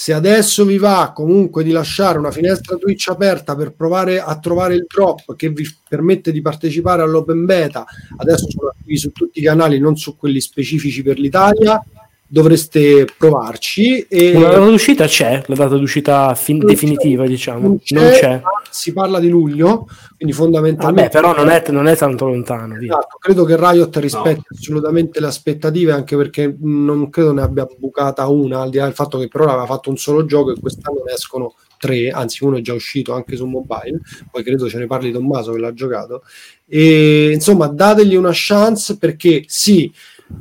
se 0.00 0.12
adesso 0.12 0.64
vi 0.64 0.78
va 0.78 1.10
comunque 1.12 1.64
di 1.64 1.72
lasciare 1.72 2.18
una 2.18 2.30
finestra 2.30 2.76
Twitch 2.76 3.08
aperta 3.08 3.56
per 3.56 3.72
provare 3.72 4.20
a 4.20 4.38
trovare 4.38 4.74
il 4.74 4.86
drop 4.86 5.34
che 5.34 5.48
vi 5.48 5.68
permette 5.88 6.30
di 6.30 6.40
partecipare 6.40 7.02
all'open 7.02 7.44
beta, 7.44 7.84
adesso 8.18 8.48
sono 8.48 8.68
attivi 8.68 8.96
su 8.96 9.10
tutti 9.10 9.40
i 9.40 9.42
canali, 9.42 9.80
non 9.80 9.96
su 9.96 10.16
quelli 10.16 10.40
specifici 10.40 11.02
per 11.02 11.18
l'Italia, 11.18 11.84
dovreste 12.28 13.06
provarci. 13.16 14.00
E 14.02 14.34
La 14.34 14.40
data 14.50 14.64
d'uscita 14.66 15.06
c'è, 15.06 15.42
la 15.46 15.54
data 15.54 15.76
d'uscita 15.76 16.34
fin- 16.34 16.58
Non 16.58 16.66
definitiva, 16.66 17.24
c'è, 17.24 17.28
diciamo. 17.28 17.60
non 17.66 17.80
c'è, 17.80 17.94
Non 17.94 18.10
c'è. 18.12 18.40
ma 18.42 18.50
si 18.70 18.92
parla 18.92 19.18
di 19.18 19.28
luglio, 19.30 19.88
quindi 20.16 20.34
fondamentalmente... 20.34 21.18
Vabbè, 21.18 21.32
però 21.32 21.34
non 21.34 21.50
è, 21.50 21.64
non 21.70 21.88
è 21.88 21.96
tanto 21.96 22.26
lontano. 22.26 22.76
Esatto, 22.76 23.16
credo 23.18 23.44
che 23.44 23.56
Riot 23.56 23.96
rispetti 23.96 24.42
assolutamente 24.56 25.20
le 25.20 25.26
aspettative 25.26 25.92
anche 25.92 26.16
perché 26.16 26.54
non 26.60 27.08
credo 27.08 27.32
ne 27.32 27.40
abbia 27.42 27.66
bucata 27.78 28.28
una 28.28 28.60
al 28.60 28.70
di 28.70 28.76
là 28.76 28.84
del 28.84 28.94
fatto 28.94 29.18
che 29.18 29.28
per 29.28 29.40
ora 29.40 29.52
aveva 29.52 29.66
fatto 29.66 29.88
un 29.88 29.96
solo 29.96 30.24
gioco 30.26 30.52
e 30.52 30.60
quest'anno 30.60 31.02
ne 31.06 31.12
escono 31.14 31.54
tre 31.78 32.10
anzi 32.10 32.44
uno 32.44 32.56
è 32.56 32.60
già 32.60 32.74
uscito 32.74 33.14
anche 33.14 33.36
su 33.36 33.46
mobile 33.46 34.00
poi 34.30 34.42
credo 34.42 34.68
ce 34.68 34.78
ne 34.78 34.86
parli 34.86 35.12
Tommaso 35.12 35.52
che 35.52 35.58
l'ha 35.60 35.72
giocato 35.72 36.24
e 36.66 37.30
insomma 37.32 37.68
dategli 37.68 38.16
una 38.16 38.32
chance 38.32 38.96
perché 38.98 39.44
sì 39.46 39.90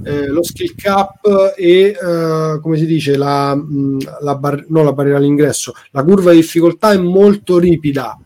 eh, 0.04 0.28
lo 0.28 0.44
skill 0.44 0.76
cap 0.76 1.54
e 1.56 1.96
eh, 2.00 2.60
come 2.62 2.78
si 2.78 2.86
dice 2.86 3.18
la, 3.18 3.56
mh, 3.56 4.20
la 4.22 4.36
bar- 4.36 4.66
no, 4.70 4.84
la 4.84 4.94
barriera 4.94 5.18
all'ingresso. 5.18 5.74
La 5.92 6.04
curva 6.04 6.32
di 6.32 6.38
difficoltà 6.38 6.92
è 6.92 6.98
molto 6.98 7.58
ripida 7.58 8.18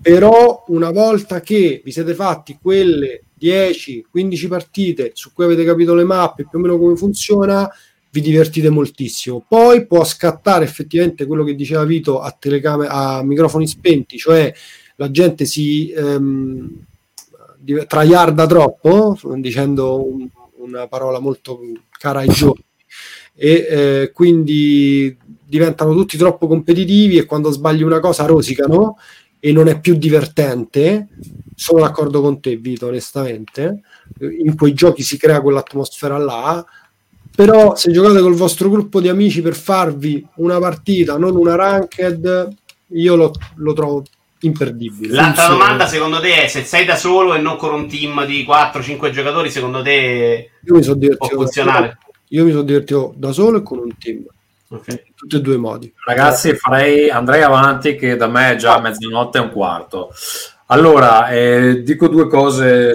però 0.00 0.64
una 0.68 0.90
volta 0.90 1.40
che 1.40 1.82
vi 1.84 1.90
siete 1.90 2.14
fatti 2.14 2.58
quelle 2.60 3.24
10-15 3.38 4.48
partite 4.48 5.10
su 5.14 5.32
cui 5.32 5.44
avete 5.44 5.64
capito 5.64 5.94
le 5.94 6.04
mappe 6.04 6.46
più 6.48 6.58
o 6.58 6.62
meno 6.62 6.78
come 6.78 6.96
funziona 6.96 7.68
vi 8.10 8.20
divertite 8.20 8.70
moltissimo. 8.70 9.44
Poi 9.46 9.86
può 9.86 10.02
scattare 10.04 10.64
effettivamente 10.64 11.26
quello 11.26 11.44
che 11.44 11.54
diceva 11.54 11.84
Vito 11.84 12.20
a, 12.20 12.34
telecam- 12.38 12.86
a 12.88 13.22
microfoni 13.22 13.66
spenti 13.66 14.16
cioè 14.16 14.52
la 14.96 15.10
gente 15.10 15.44
si 15.44 15.90
ehm, 15.90 16.84
traiarda 17.86 18.46
troppo 18.46 19.18
dicendo 19.36 20.06
un- 20.06 20.28
una 20.58 20.86
parola 20.88 21.18
molto 21.18 21.60
cara 21.90 22.20
ai 22.20 22.28
giovani 22.28 22.66
e 23.34 23.66
eh, 23.70 24.10
quindi 24.12 25.16
diventano 25.44 25.94
tutti 25.94 26.16
troppo 26.16 26.48
competitivi 26.48 27.16
e 27.16 27.24
quando 27.24 27.50
sbagli 27.50 27.82
una 27.82 28.00
cosa 28.00 28.26
rosicano 28.26 28.96
e 29.38 29.52
non 29.52 29.68
è 29.68 29.78
più 29.78 29.94
divertente. 29.94 31.08
Sono 31.54 31.80
d'accordo 31.82 32.20
con 32.20 32.40
te, 32.40 32.56
Vito, 32.56 32.88
onestamente. 32.88 33.82
In 34.20 34.56
quei 34.56 34.74
giochi 34.74 35.02
si 35.02 35.16
crea 35.16 35.40
quell'atmosfera 35.40 36.18
là. 36.18 36.64
Però 37.34 37.76
se 37.76 37.92
giocate 37.92 38.20
col 38.20 38.34
vostro 38.34 38.68
gruppo 38.68 39.00
di 39.00 39.08
amici 39.08 39.40
per 39.40 39.54
farvi 39.54 40.26
una 40.36 40.58
partita, 40.58 41.16
non 41.16 41.36
una 41.36 41.54
ranked, 41.54 42.48
io 42.88 43.14
lo, 43.14 43.32
lo 43.56 43.72
trovo 43.72 44.02
imperdibile. 44.40 45.14
L'altra 45.14 45.44
Funziona. 45.44 45.64
domanda, 45.64 45.86
secondo 45.86 46.20
te, 46.20 46.44
è 46.44 46.46
se 46.48 46.64
sei 46.64 46.84
da 46.84 46.96
solo 46.96 47.34
e 47.34 47.38
non 47.40 47.56
con 47.56 47.72
un 47.74 47.88
team 47.88 48.24
di 48.24 48.44
4-5 48.48 49.10
giocatori, 49.10 49.50
secondo 49.50 49.82
te 49.82 50.50
Io 50.64 50.74
mi 50.74 50.82
sono 50.82 50.98
può 51.16 51.28
funzionare? 51.28 51.98
io 52.30 52.44
mi 52.44 52.50
sono 52.50 52.62
divertito 52.62 53.14
da 53.16 53.32
solo 53.32 53.58
e 53.58 53.62
con 53.62 53.78
un 53.78 53.96
team, 53.98 54.24
in 54.70 55.14
tutti 55.14 55.36
e 55.36 55.40
due 55.40 55.54
i 55.54 55.58
modi. 55.58 55.92
Ragazzi, 56.04 56.54
farei, 56.54 57.08
andrei 57.08 57.42
avanti 57.42 57.96
che 57.96 58.16
da 58.16 58.26
me 58.26 58.52
è 58.52 58.56
già 58.56 58.78
mezzanotte 58.80 59.38
e 59.38 59.40
un 59.40 59.50
quarto. 59.50 60.10
Allora, 60.70 61.28
eh, 61.30 61.82
dico 61.82 62.08
due 62.08 62.28
cose. 62.28 62.92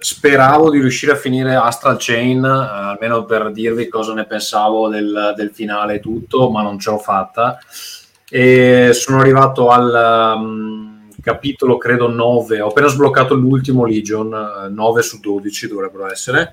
Speravo 0.00 0.70
di 0.70 0.80
riuscire 0.80 1.12
a 1.12 1.16
finire 1.16 1.54
Astral 1.54 1.96
Chain, 1.98 2.44
eh, 2.44 2.48
almeno 2.48 3.24
per 3.24 3.52
dirvi 3.52 3.86
cosa 3.88 4.12
ne 4.14 4.24
pensavo 4.26 4.88
del, 4.88 5.34
del 5.36 5.50
finale 5.52 5.94
e 5.94 6.00
tutto, 6.00 6.50
ma 6.50 6.62
non 6.62 6.78
ce 6.80 6.90
l'ho 6.90 6.98
fatta. 6.98 7.58
E 8.30 8.90
sono 8.92 9.20
arrivato 9.20 9.70
al 9.70 10.34
um, 10.36 11.08
capitolo, 11.22 11.78
credo, 11.78 12.08
9. 12.08 12.60
Ho 12.60 12.68
appena 12.68 12.88
sbloccato 12.88 13.34
l'ultimo 13.34 13.86
Legion, 13.86 14.32
eh, 14.32 14.68
9 14.68 15.02
su 15.02 15.18
12 15.20 15.68
dovrebbero 15.68 16.10
essere. 16.10 16.50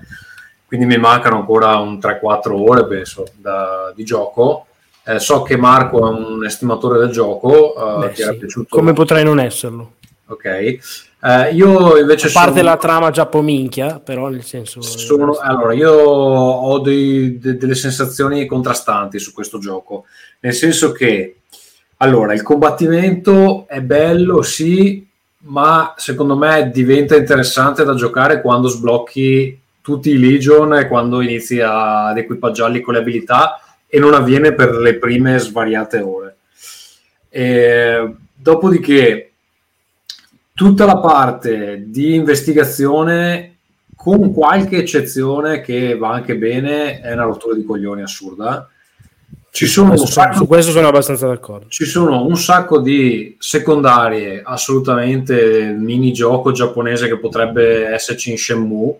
Quindi 0.66 0.86
mi 0.86 0.96
mancano 0.98 1.36
ancora 1.36 1.76
un 1.76 1.98
3-4 1.98 2.52
ore, 2.52 2.86
penso, 2.86 3.26
da- 3.36 3.92
di 3.94 4.04
gioco. 4.04 4.66
Eh, 5.04 5.20
so 5.20 5.42
che 5.42 5.56
Marco 5.56 5.98
è 6.08 6.12
un 6.12 6.44
estimatore 6.44 6.98
del 6.98 7.10
gioco, 7.10 7.74
eh, 8.02 8.06
Beh, 8.08 8.12
ti 8.12 8.22
era 8.22 8.32
sì. 8.32 8.38
piaciuto. 8.38 8.76
Come 8.76 8.92
potrei 8.92 9.22
non 9.22 9.38
esserlo? 9.38 9.92
Ok. 10.26 10.44
Eh, 10.44 11.54
io 11.54 11.96
invece 11.96 12.26
A 12.26 12.30
parte 12.32 12.58
sono, 12.58 12.70
la 12.70 12.76
trama 12.76 13.10
giappominchia, 13.10 14.00
però 14.00 14.28
nel 14.28 14.42
senso... 14.42 14.80
sono- 14.80 15.36
allora, 15.40 15.72
io 15.74 15.92
ho 15.92 16.78
dei- 16.80 17.38
de- 17.38 17.56
delle 17.56 17.74
sensazioni 17.76 18.46
contrastanti 18.46 19.20
su 19.20 19.32
questo 19.32 19.58
gioco, 19.58 20.06
nel 20.40 20.52
senso 20.54 20.90
che 20.90 21.36
allora, 21.98 22.34
il 22.34 22.42
combattimento 22.42 23.66
è 23.66 23.80
bello, 23.80 24.42
sì, 24.42 25.06
ma 25.46 25.94
secondo 25.96 26.36
me 26.36 26.70
diventa 26.72 27.16
interessante 27.16 27.84
da 27.84 27.94
giocare 27.94 28.40
quando 28.40 28.68
sblocchi 28.68 29.58
tutti 29.80 30.10
i 30.10 30.18
Legion 30.18 30.74
e 30.74 30.88
quando 30.88 31.20
inizi 31.20 31.60
ad 31.60 32.18
equipaggiarli 32.18 32.80
con 32.80 32.94
le 32.94 33.00
abilità 33.00 33.60
e 33.86 33.98
non 33.98 34.14
avviene 34.14 34.52
per 34.52 34.74
le 34.74 34.96
prime 34.96 35.38
svariate 35.38 36.00
ore. 36.00 36.36
E, 37.28 38.14
dopodiché, 38.34 39.30
tutta 40.52 40.84
la 40.84 40.98
parte 40.98 41.84
di 41.86 42.14
investigazione, 42.14 43.56
con 43.94 44.34
qualche 44.34 44.78
eccezione 44.78 45.60
che 45.60 45.96
va 45.96 46.10
anche 46.10 46.36
bene, 46.36 47.00
è 47.00 47.12
una 47.12 47.24
rottura 47.24 47.54
di 47.54 47.64
coglioni 47.64 48.02
assurda. 48.02 48.68
Ci 49.56 49.64
sono, 49.66 49.96
sacco, 49.96 50.36
su 50.36 50.46
questo 50.46 50.70
sono 50.70 50.88
abbastanza 50.88 51.26
d'accordo. 51.26 51.64
ci 51.70 51.86
sono 51.86 52.26
un 52.26 52.36
sacco 52.36 52.78
di 52.78 53.36
secondarie, 53.38 54.42
assolutamente 54.44 55.74
mini 55.78 56.12
gioco 56.12 56.52
giapponese 56.52 57.08
che 57.08 57.18
potrebbe 57.18 57.86
esserci 57.86 58.30
in 58.30 58.36
Shenmue, 58.36 58.98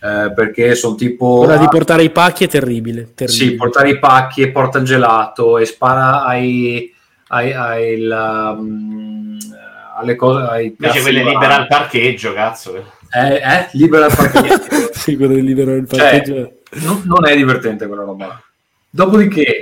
eh, 0.00 0.32
perché 0.32 0.76
sono 0.76 0.94
tipo... 0.94 1.38
Quella 1.38 1.56
di 1.56 1.66
portare 1.68 2.04
i 2.04 2.10
pacchi 2.10 2.44
è 2.44 2.48
terribile. 2.48 3.10
terribile. 3.12 3.48
Sì, 3.50 3.56
portare 3.56 3.90
i 3.90 3.98
pacchi 3.98 4.42
e 4.42 4.50
porta 4.52 4.78
il 4.78 4.84
gelato 4.84 5.58
e 5.58 5.64
spara 5.64 6.24
ai, 6.24 6.94
ai, 7.28 7.52
ai- 7.52 8.00
la- 8.02 8.56
mm, 8.56 9.36
alle 9.98 10.14
cose. 10.14 10.46
Ai 10.48 10.66
Invece 10.66 11.00
quelle 11.00 11.24
libera 11.24 11.56
al 11.56 11.66
parcheggio, 11.66 12.32
cazzo. 12.32 12.76
Eh, 12.76 13.34
eh, 13.34 13.68
libera 13.72 14.06
il 14.06 14.14
parcheggio. 14.14 14.92
sì, 14.94 15.16
di 15.16 15.42
liberare 15.42 15.78
il 15.78 15.88
Cioè, 15.88 15.98
parcheggio. 15.98 16.52
non, 16.86 17.02
non 17.04 17.26
è 17.26 17.34
divertente 17.34 17.88
quella 17.88 18.04
roba. 18.04 18.40
Dopodiché, 18.90 19.57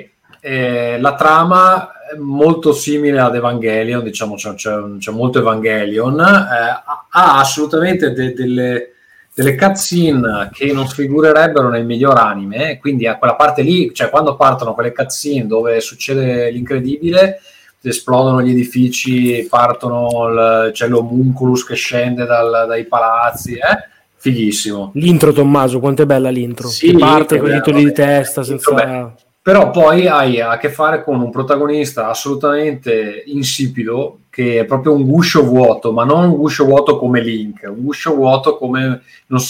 eh, 0.48 0.98
la 1.01 1.14
trama 1.16 1.90
è 2.12 2.16
molto 2.18 2.73
simile 2.73 3.18
ad 3.18 3.35
Evangelion, 3.35 4.05
diciamo 4.05 4.36
c'è, 4.36 4.55
c'è- 4.55 4.97
c'è 4.98 5.10
molto 5.10 5.40
Evangelion, 5.40 6.20
eh, 6.20 6.23
ha, 6.23 7.06
ha 7.10 7.39
assolutamente 7.40 8.12
de- 8.12 8.32
delle, 8.32 8.93
delle 9.35 9.56
cutscene 9.56 10.51
che 10.52 10.73
non 10.73 10.86
sfigurerebbero 10.86 11.68
nel 11.68 11.85
miglior 11.85 12.16
anime, 12.18 12.78
quindi 12.78 13.09
a 13.09 13.16
quella 13.18 13.35
parte 13.35 13.62
lì, 13.62 13.93
cioè 13.93 14.09
quando 14.09 14.36
partono 14.36 14.73
quelle 14.74 14.93
cutscene 14.93 15.48
dove 15.48 15.81
succede 15.81 16.48
l'incredibile, 16.51 17.40
esplodono 17.82 18.40
gli 18.43 18.51
edifici, 18.51 19.44
partono, 19.51 20.28
il- 20.28 20.70
c'è 20.73 20.86
l'homunculus 20.86 21.64
che 21.64 21.74
scende 21.74 22.24
dal- 22.24 22.66
dai 22.68 22.85
palazzi, 22.85 23.55
eh? 23.55 23.94
fighissimo. 24.18 24.90
L'intro, 24.94 25.32
Tommaso, 25.32 25.78
quanto 25.81 26.02
è 26.02 26.06
bella 26.06 26.31
l'intro. 26.31 26.66
Sì, 26.68 26.93
che 26.93 26.98
parte 26.98 27.39
con 27.39 27.51
i 27.51 27.55
titoli 27.55 27.85
di 27.85 27.93
testa, 27.93 28.43
senza... 28.43 29.14
Però 29.47 29.70
poi 29.70 30.09
hai 30.09 30.40
a 30.40 30.56
che 30.56 30.70
fare 30.70 31.05
con 31.05 31.20
un 31.20 31.31
protagonista 31.31 32.09
assolutamente 32.09 33.23
insipido, 33.27 34.23
che 34.28 34.59
è 34.59 34.64
proprio 34.64 34.93
un 34.93 35.05
guscio 35.05 35.44
vuoto, 35.44 35.93
ma 35.93 36.02
non 36.02 36.24
un 36.24 36.35
guscio 36.35 36.64
vuoto 36.64 36.98
come 36.98 37.20
Link, 37.20 37.62
un 37.68 37.81
guscio 37.81 38.12
vuoto 38.16 38.56
come... 38.56 39.02
Non, 39.27 39.40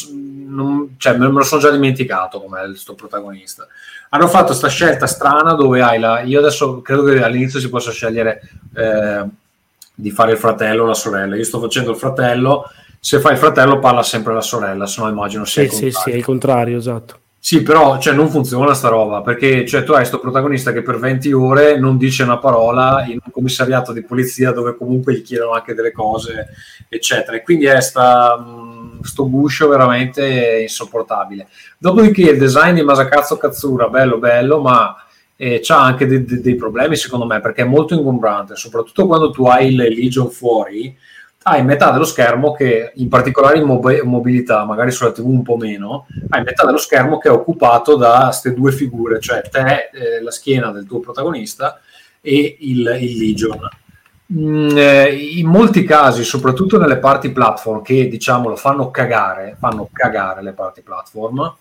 non- 0.48 0.96
cioè, 0.98 1.16
me 1.16 1.28
lo 1.28 1.42
sono 1.42 1.62
già 1.62 1.70
dimenticato 1.70 2.42
com'è 2.42 2.66
questo 2.66 2.94
protagonista. 2.94 3.66
Hanno 4.10 4.28
fatto 4.28 4.48
questa 4.48 4.68
scelta 4.68 5.06
strana 5.06 5.54
dove 5.54 5.80
hai 5.80 5.98
la... 5.98 6.20
Io 6.20 6.40
adesso 6.40 6.82
credo 6.82 7.02
che 7.04 7.22
all'inizio 7.22 7.58
si 7.58 7.70
possa 7.70 7.90
scegliere 7.90 8.42
eh, 8.74 9.24
di 9.94 10.10
fare 10.10 10.32
il 10.32 10.38
fratello 10.38 10.82
o 10.82 10.86
la 10.88 10.92
sorella. 10.92 11.36
Io 11.36 11.44
sto 11.44 11.58
facendo 11.58 11.92
il 11.92 11.96
fratello, 11.96 12.70
se 13.00 13.18
fai 13.18 13.32
il 13.32 13.38
fratello 13.38 13.78
parla 13.78 14.02
sempre 14.02 14.34
la 14.34 14.42
sorella, 14.42 14.84
se 14.84 15.00
no 15.00 15.08
immagino 15.08 15.46
sia 15.46 15.62
Sì, 15.62 15.68
il 15.68 15.72
sì, 15.72 15.80
contrario. 15.84 16.02
sì, 16.04 16.10
è 16.10 16.16
il 16.18 16.24
contrario, 16.24 16.76
esatto. 16.76 17.20
Sì, 17.46 17.62
però 17.62 18.00
cioè, 18.00 18.12
non 18.12 18.28
funziona 18.28 18.74
sta 18.74 18.88
roba 18.88 19.20
perché 19.20 19.64
cioè, 19.64 19.84
tu 19.84 19.92
hai 19.92 19.98
questo 19.98 20.18
protagonista 20.18 20.72
che 20.72 20.82
per 20.82 20.98
20 20.98 21.30
ore 21.30 21.78
non 21.78 21.96
dice 21.96 22.24
una 22.24 22.38
parola 22.38 23.04
in 23.06 23.20
un 23.24 23.30
commissariato 23.30 23.92
di 23.92 24.02
polizia 24.02 24.50
dove 24.50 24.74
comunque 24.76 25.14
gli 25.14 25.22
chiedono 25.22 25.52
anche 25.52 25.72
delle 25.72 25.92
cose, 25.92 26.48
eccetera. 26.88 27.36
E 27.36 27.44
quindi 27.44 27.66
è 27.66 27.80
sta, 27.80 28.36
mh, 28.36 29.02
sto 29.02 29.30
guscio 29.30 29.68
veramente 29.68 30.58
insopportabile. 30.62 31.46
Dopodiché 31.78 32.22
il 32.30 32.38
design 32.38 32.74
di 32.74 32.82
Masakazzo 32.82 33.36
Katsura, 33.36 33.86
bello, 33.88 34.18
bello, 34.18 34.60
ma 34.60 34.96
eh, 35.36 35.60
c'ha 35.62 35.80
anche 35.80 36.04
de- 36.08 36.24
de- 36.24 36.40
dei 36.40 36.56
problemi 36.56 36.96
secondo 36.96 37.26
me 37.26 37.40
perché 37.40 37.62
è 37.62 37.64
molto 37.64 37.94
ingombrante, 37.94 38.56
soprattutto 38.56 39.06
quando 39.06 39.30
tu 39.30 39.46
hai 39.46 39.68
il 39.68 39.76
Legion 39.76 40.30
fuori 40.30 40.96
hai 41.48 41.62
metà 41.62 41.92
dello 41.92 42.04
schermo 42.04 42.52
che, 42.52 42.90
in 42.96 43.08
particolare 43.08 43.58
in 43.58 43.64
mob- 43.64 44.02
mobilità, 44.02 44.64
magari 44.64 44.90
sulla 44.90 45.12
TV 45.12 45.26
un 45.26 45.42
po' 45.42 45.56
meno, 45.56 46.06
hai 46.30 46.42
metà 46.42 46.64
dello 46.64 46.76
schermo 46.76 47.18
che 47.18 47.28
è 47.28 47.32
occupato 47.32 47.94
da 47.94 48.22
queste 48.24 48.52
due 48.52 48.72
figure, 48.72 49.20
cioè 49.20 49.42
te, 49.48 49.90
eh, 49.92 50.22
la 50.22 50.32
schiena 50.32 50.72
del 50.72 50.86
tuo 50.86 50.98
protagonista 50.98 51.80
e 52.20 52.56
il, 52.60 52.98
il 53.00 53.16
Legion. 53.16 53.60
Mm, 54.32 54.76
eh, 54.76 55.14
in 55.14 55.46
molti 55.46 55.84
casi, 55.84 56.24
soprattutto 56.24 56.78
nelle 56.78 56.98
parti 56.98 57.30
platform, 57.30 57.80
che 57.82 58.08
diciamo 58.08 58.48
lo 58.48 58.56
fanno 58.56 58.90
cagare, 58.90 59.56
fanno 59.56 59.88
cagare 59.92 60.42
le 60.42 60.52
parti 60.52 60.82
platform, 60.82 61.54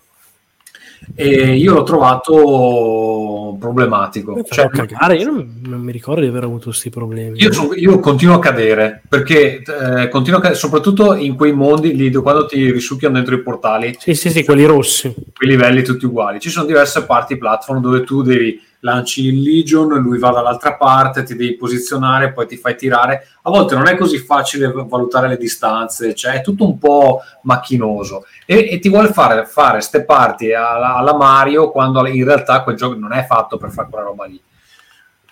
e 1.14 1.56
io 1.56 1.72
l'ho 1.74 1.82
trovato 1.82 3.56
problematico. 3.58 4.42
Cioè, 4.48 4.68
cagare, 4.68 5.16
io 5.16 5.30
non, 5.30 5.60
non 5.66 5.80
mi 5.80 5.92
ricordo 5.92 6.20
di 6.20 6.26
aver 6.26 6.44
avuto 6.44 6.64
questi 6.66 6.90
problemi. 6.90 7.38
io, 7.40 7.52
so- 7.52 7.74
io 7.74 7.98
continuo 8.00 8.34
a 8.34 8.38
cadere 8.40 9.02
perché 9.08 9.62
eh, 9.62 10.08
continuo 10.08 10.38
a 10.38 10.42
cadere, 10.42 10.58
soprattutto 10.58 11.14
in 11.14 11.34
quei 11.36 11.52
mondi 11.52 11.94
lì 11.94 12.12
quando 12.12 12.46
ti 12.46 12.70
risucchiano 12.70 13.14
dentro 13.14 13.34
i 13.34 13.42
portali, 13.42 13.96
Sì, 13.98 14.14
sì, 14.14 14.30
sì, 14.30 14.44
quelli 14.44 14.64
rossi. 14.64 15.14
quei 15.34 15.48
livelli 15.50 15.82
tutti 15.82 16.04
uguali. 16.06 16.40
Ci 16.40 16.50
sono 16.50 16.66
diverse 16.66 17.04
parti 17.04 17.36
platform 17.36 17.80
dove 17.80 18.04
tu 18.04 18.22
devi 18.22 18.60
lanci 18.80 19.26
il 19.26 19.42
Legion, 19.42 19.88
lui 19.98 20.18
va 20.18 20.30
dall'altra 20.30 20.74
parte, 20.74 21.22
ti 21.22 21.34
devi 21.36 21.56
posizionare, 21.56 22.32
poi 22.32 22.46
ti 22.46 22.56
fai 22.56 22.76
tirare. 22.76 23.26
A 23.42 23.50
volte 23.50 23.74
non 23.74 23.86
è 23.88 23.96
così 23.96 24.18
facile 24.18 24.72
valutare 24.72 25.28
le 25.28 25.36
distanze, 25.36 26.14
cioè 26.14 26.34
è 26.34 26.40
tutto 26.42 26.64
un 26.64 26.78
po' 26.78 27.20
macchinoso 27.42 28.24
e, 28.44 28.68
e 28.70 28.78
ti 28.78 28.88
vuole 28.88 29.12
fare 29.12 29.44
fare 29.44 29.80
ste 29.80 30.04
parti 30.04 30.52
alla, 30.52 30.96
alla 30.96 31.14
Mario 31.14 31.70
quando 31.70 32.06
in 32.06 32.24
realtà 32.24 32.62
quel 32.62 32.76
gioco 32.76 32.96
non 32.96 33.12
è 33.12 33.24
fatto 33.24 33.56
per 33.56 33.70
fare 33.70 33.88
quella 33.88 34.06
roba 34.06 34.26
lì. 34.26 34.40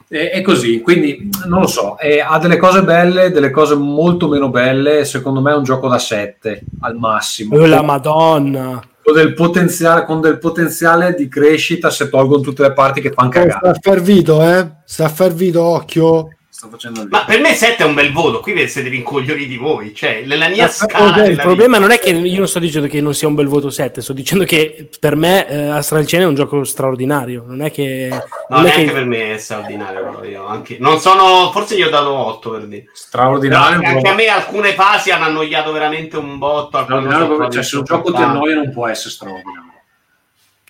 E, 0.09 0.31
è 0.31 0.43
così, 0.43 0.81
quindi 0.81 1.31
non 1.47 1.61
lo 1.61 1.67
so, 1.67 1.99
e 1.99 2.21
ha 2.21 2.39
delle 2.39 2.57
cose 2.57 2.83
belle, 2.83 3.31
delle 3.31 3.51
cose 3.51 3.75
molto 3.75 4.29
meno 4.29 4.51
belle, 4.51 5.05
secondo 5.05 5.41
me 5.41 5.53
è 5.53 5.57
un 5.57 5.65
gioco 5.65 5.89
da 5.89 5.99
7 5.99 6.63
al 6.81 6.97
massimo. 6.97 7.57
Oh, 7.57 7.67
la 7.67 7.83
Madonna. 7.83 8.83
Con 9.05 9.15
del, 9.15 9.35
potenziale, 9.35 10.07
con 10.07 10.23
del 10.23 10.39
potenziale 10.39 11.15
di 11.15 11.29
crescita 11.29 11.91
se 11.91 12.09
tolgono 12.09 12.41
tutte 12.41 12.63
le 12.63 12.73
parti 12.73 13.03
che 13.03 13.13
fanno 13.13 13.31
Sta 13.31 13.43
cagare. 13.43 13.79
fervito, 13.81 14.43
eh? 14.43 14.67
Sta 14.85 15.09
fervito, 15.11 15.63
occhio. 15.63 16.29
Sto 16.65 16.71
facendo 16.73 17.03
il 17.03 17.09
Ma 17.11 17.27
per 17.27 17.41
me 17.41 17.53
7 17.53 17.83
è 17.83 17.87
un 17.87 17.93
bel 17.93 18.11
voto, 18.11 18.41
qui 18.41 18.67
siete 18.69 18.89
rincoglioniti 18.89 19.59
voi, 19.59 19.95
cioè 19.95 20.23
nella 20.25 20.49
mia 20.49 20.67
scala 20.67 21.21
ok, 21.23 21.29
il 21.29 21.37
problema 21.37 21.77
non 21.77 21.91
è 21.91 21.99
che 21.99 22.09
io 22.09 22.39
non 22.39 22.49
sto 22.49 22.59
dicendo 22.59 22.89
che 22.89 23.03
non 23.03 23.13
sia 23.13 23.29
un 23.29 23.35
bel 23.35 23.49
voto 23.49 23.69
7, 23.69 24.01
sto 24.01 24.15
dicendo 24.15 24.45
che 24.45 24.89
per 24.99 25.15
me 25.15 25.47
eh, 25.47 25.67
Astral 25.69 26.07
Chain 26.07 26.23
è 26.23 26.27
un 26.27 26.35
gioco 26.35 26.65
straordinario. 26.65 27.45
Non 27.47 27.61
è 27.61 27.71
che. 27.71 28.09
No, 28.11 28.57
non 28.57 28.61
è 28.61 28.63
neanche 28.63 28.85
che- 28.87 28.93
per 28.93 29.05
me 29.05 29.35
è 29.35 29.37
straordinario. 29.37 30.01
però 30.09 30.25
io 30.25 30.47
anche- 30.47 30.79
Non 30.81 30.99
sono, 31.01 31.51
forse 31.53 31.77
gli 31.77 31.83
ho 31.83 31.91
dato 31.91 32.11
8 32.15 32.51
per 32.53 32.67
dire. 32.67 32.87
straordinario. 32.95 33.81
No, 33.83 33.87
anche 33.89 34.09
a 34.09 34.15
me 34.15 34.27
alcune 34.29 34.73
fasi 34.73 35.11
hanno 35.11 35.25
annoiato 35.27 35.71
veramente 35.71 36.17
un 36.17 36.39
botto. 36.39 36.83
straordinario 36.83 37.51
cioè, 37.51 37.63
se 37.63 37.77
un 37.77 37.85
gioco 37.85 38.11
ti 38.11 38.23
annoia 38.23 38.55
non 38.55 38.73
può 38.73 38.89
essere 38.89 39.11
straordinario. 39.11 39.73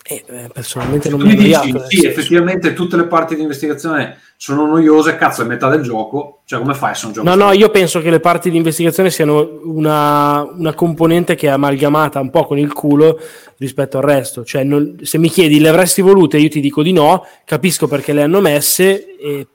Eh, 0.06 0.50
personalmente 0.52 1.08
non 1.08 1.22
mi 1.22 1.34
dici, 1.34 1.54
annoiato, 1.54 1.86
sì, 1.88 2.04
effettivamente 2.04 2.74
tutte 2.74 2.94
le 2.94 3.06
parti 3.06 3.34
di 3.36 3.40
investigazione 3.40 4.18
sono 4.36 4.66
noiose, 4.66 5.16
cazzo, 5.16 5.40
è 5.40 5.46
metà 5.46 5.70
del 5.70 5.80
gioco, 5.80 6.42
cioè 6.44 6.58
come 6.60 6.74
fai 6.74 6.94
se 6.94 7.06
un 7.06 7.12
gioco 7.12 7.26
No, 7.26 7.34
no, 7.34 7.52
io 7.52 7.70
penso 7.70 8.02
che 8.02 8.10
le 8.10 8.20
parti 8.20 8.50
di 8.50 8.58
investigazione 8.58 9.10
siano 9.10 9.60
una, 9.64 10.42
una 10.42 10.74
componente 10.74 11.34
che 11.36 11.46
è 11.46 11.50
amalgamata 11.50 12.20
un 12.20 12.28
po' 12.28 12.44
con 12.44 12.58
il 12.58 12.70
culo 12.74 13.18
rispetto 13.56 13.96
al 13.96 14.04
resto. 14.04 14.44
Cioè, 14.44 14.62
non- 14.62 14.98
se 15.00 15.16
mi 15.16 15.30
chiedi 15.30 15.58
le 15.58 15.70
avresti 15.70 16.02
volute, 16.02 16.36
io 16.36 16.50
ti 16.50 16.60
dico 16.60 16.82
di 16.82 16.92
no, 16.92 17.24
capisco 17.46 17.88
perché 17.88 18.12
le 18.12 18.24
hanno 18.24 18.42
messe, 18.42 19.16
e- 19.16 19.46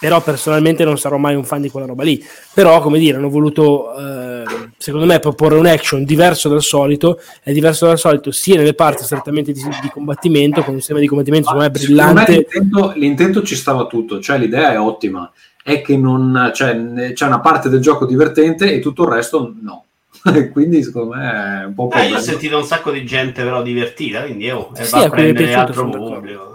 però 0.00 0.22
personalmente 0.22 0.82
non 0.82 0.96
sarò 0.96 1.18
mai 1.18 1.34
un 1.34 1.44
fan 1.44 1.60
di 1.60 1.68
quella 1.68 1.84
roba 1.86 2.04
lì. 2.04 2.24
Però, 2.54 2.80
come 2.80 2.98
dire, 2.98 3.18
hanno 3.18 3.28
voluto, 3.28 3.94
eh, 3.98 4.44
secondo 4.80 5.04
me, 5.04 5.18
proporre 5.18 5.56
un 5.56 5.66
action 5.66 6.04
diverso 6.04 6.48
dal 6.48 6.62
solito, 6.62 7.20
è 7.42 7.52
diverso 7.52 7.84
dal 7.84 7.98
solito 7.98 8.30
sia 8.32 8.56
nelle 8.56 8.72
parti 8.72 9.04
strettamente 9.04 9.52
di, 9.52 9.60
di 9.60 9.90
combattimento, 9.92 10.62
con 10.62 10.72
un 10.72 10.78
sistema 10.78 11.00
di 11.00 11.06
combattimento 11.06 11.48
secondo 11.48 11.68
me 11.70 11.78
Secondo 11.78 12.02
me 12.02 12.14
brillante. 12.14 12.32
l'intento, 12.32 12.92
l'intento 12.96 13.42
ci 13.42 13.56
stava 13.56 13.86
tutto, 13.86 14.20
cioè 14.20 14.38
l'idea 14.38 14.72
è 14.72 14.80
ottima, 14.80 15.30
è 15.62 15.82
che 15.82 15.98
non, 15.98 16.50
cioè, 16.54 17.12
c'è 17.12 17.26
una 17.26 17.40
parte 17.40 17.68
del 17.68 17.80
gioco 17.80 18.06
divertente 18.06 18.72
e 18.72 18.80
tutto 18.80 19.02
il 19.02 19.10
resto 19.10 19.54
no. 19.60 19.84
quindi 20.50 20.82
secondo 20.82 21.14
me 21.14 21.60
è 21.60 21.64
un 21.66 21.74
po' 21.74 21.90
Eh, 21.92 22.06
io 22.06 22.16
ho 22.16 22.20
sentito 22.20 22.56
un 22.56 22.64
sacco 22.64 22.90
di 22.90 23.04
gente 23.04 23.42
però 23.42 23.62
divertita, 23.62 24.22
quindi 24.22 24.46
io 24.46 24.70
eh, 24.74 24.84
Sì, 24.84 24.92
va 24.92 25.04
a 25.04 25.10
prendere 25.10 25.52
altro 25.52 25.90
pubblico. 25.90 26.49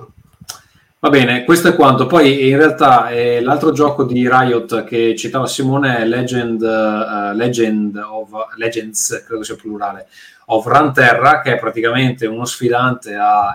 Va 1.05 1.11
bene, 1.11 1.43
questo 1.43 1.67
è 1.67 1.75
quanto. 1.75 2.07
Poi 2.07 2.49
in 2.49 2.57
realtà 2.57 3.09
eh, 3.09 3.39
l'altro 3.39 3.71
gioco 3.71 4.05
di 4.05 4.27
Riot 4.27 4.85
che 4.85 5.15
citava 5.15 5.45
Simone 5.45 5.99
è 5.99 6.03
Legend, 6.03 6.63
eh, 6.63 7.35
Legend 7.35 7.95
of 7.97 8.31
Legends, 8.57 9.23
credo 9.23 9.43
sia 9.43 9.55
plurale, 9.55 10.07
of 10.45 10.65
Runeterra, 10.65 11.41
che 11.41 11.53
è 11.53 11.59
praticamente 11.59 12.25
uno 12.25 12.43
sfidante 12.45 13.13
a 13.13 13.53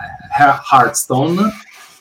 Hearthstone, 0.71 1.41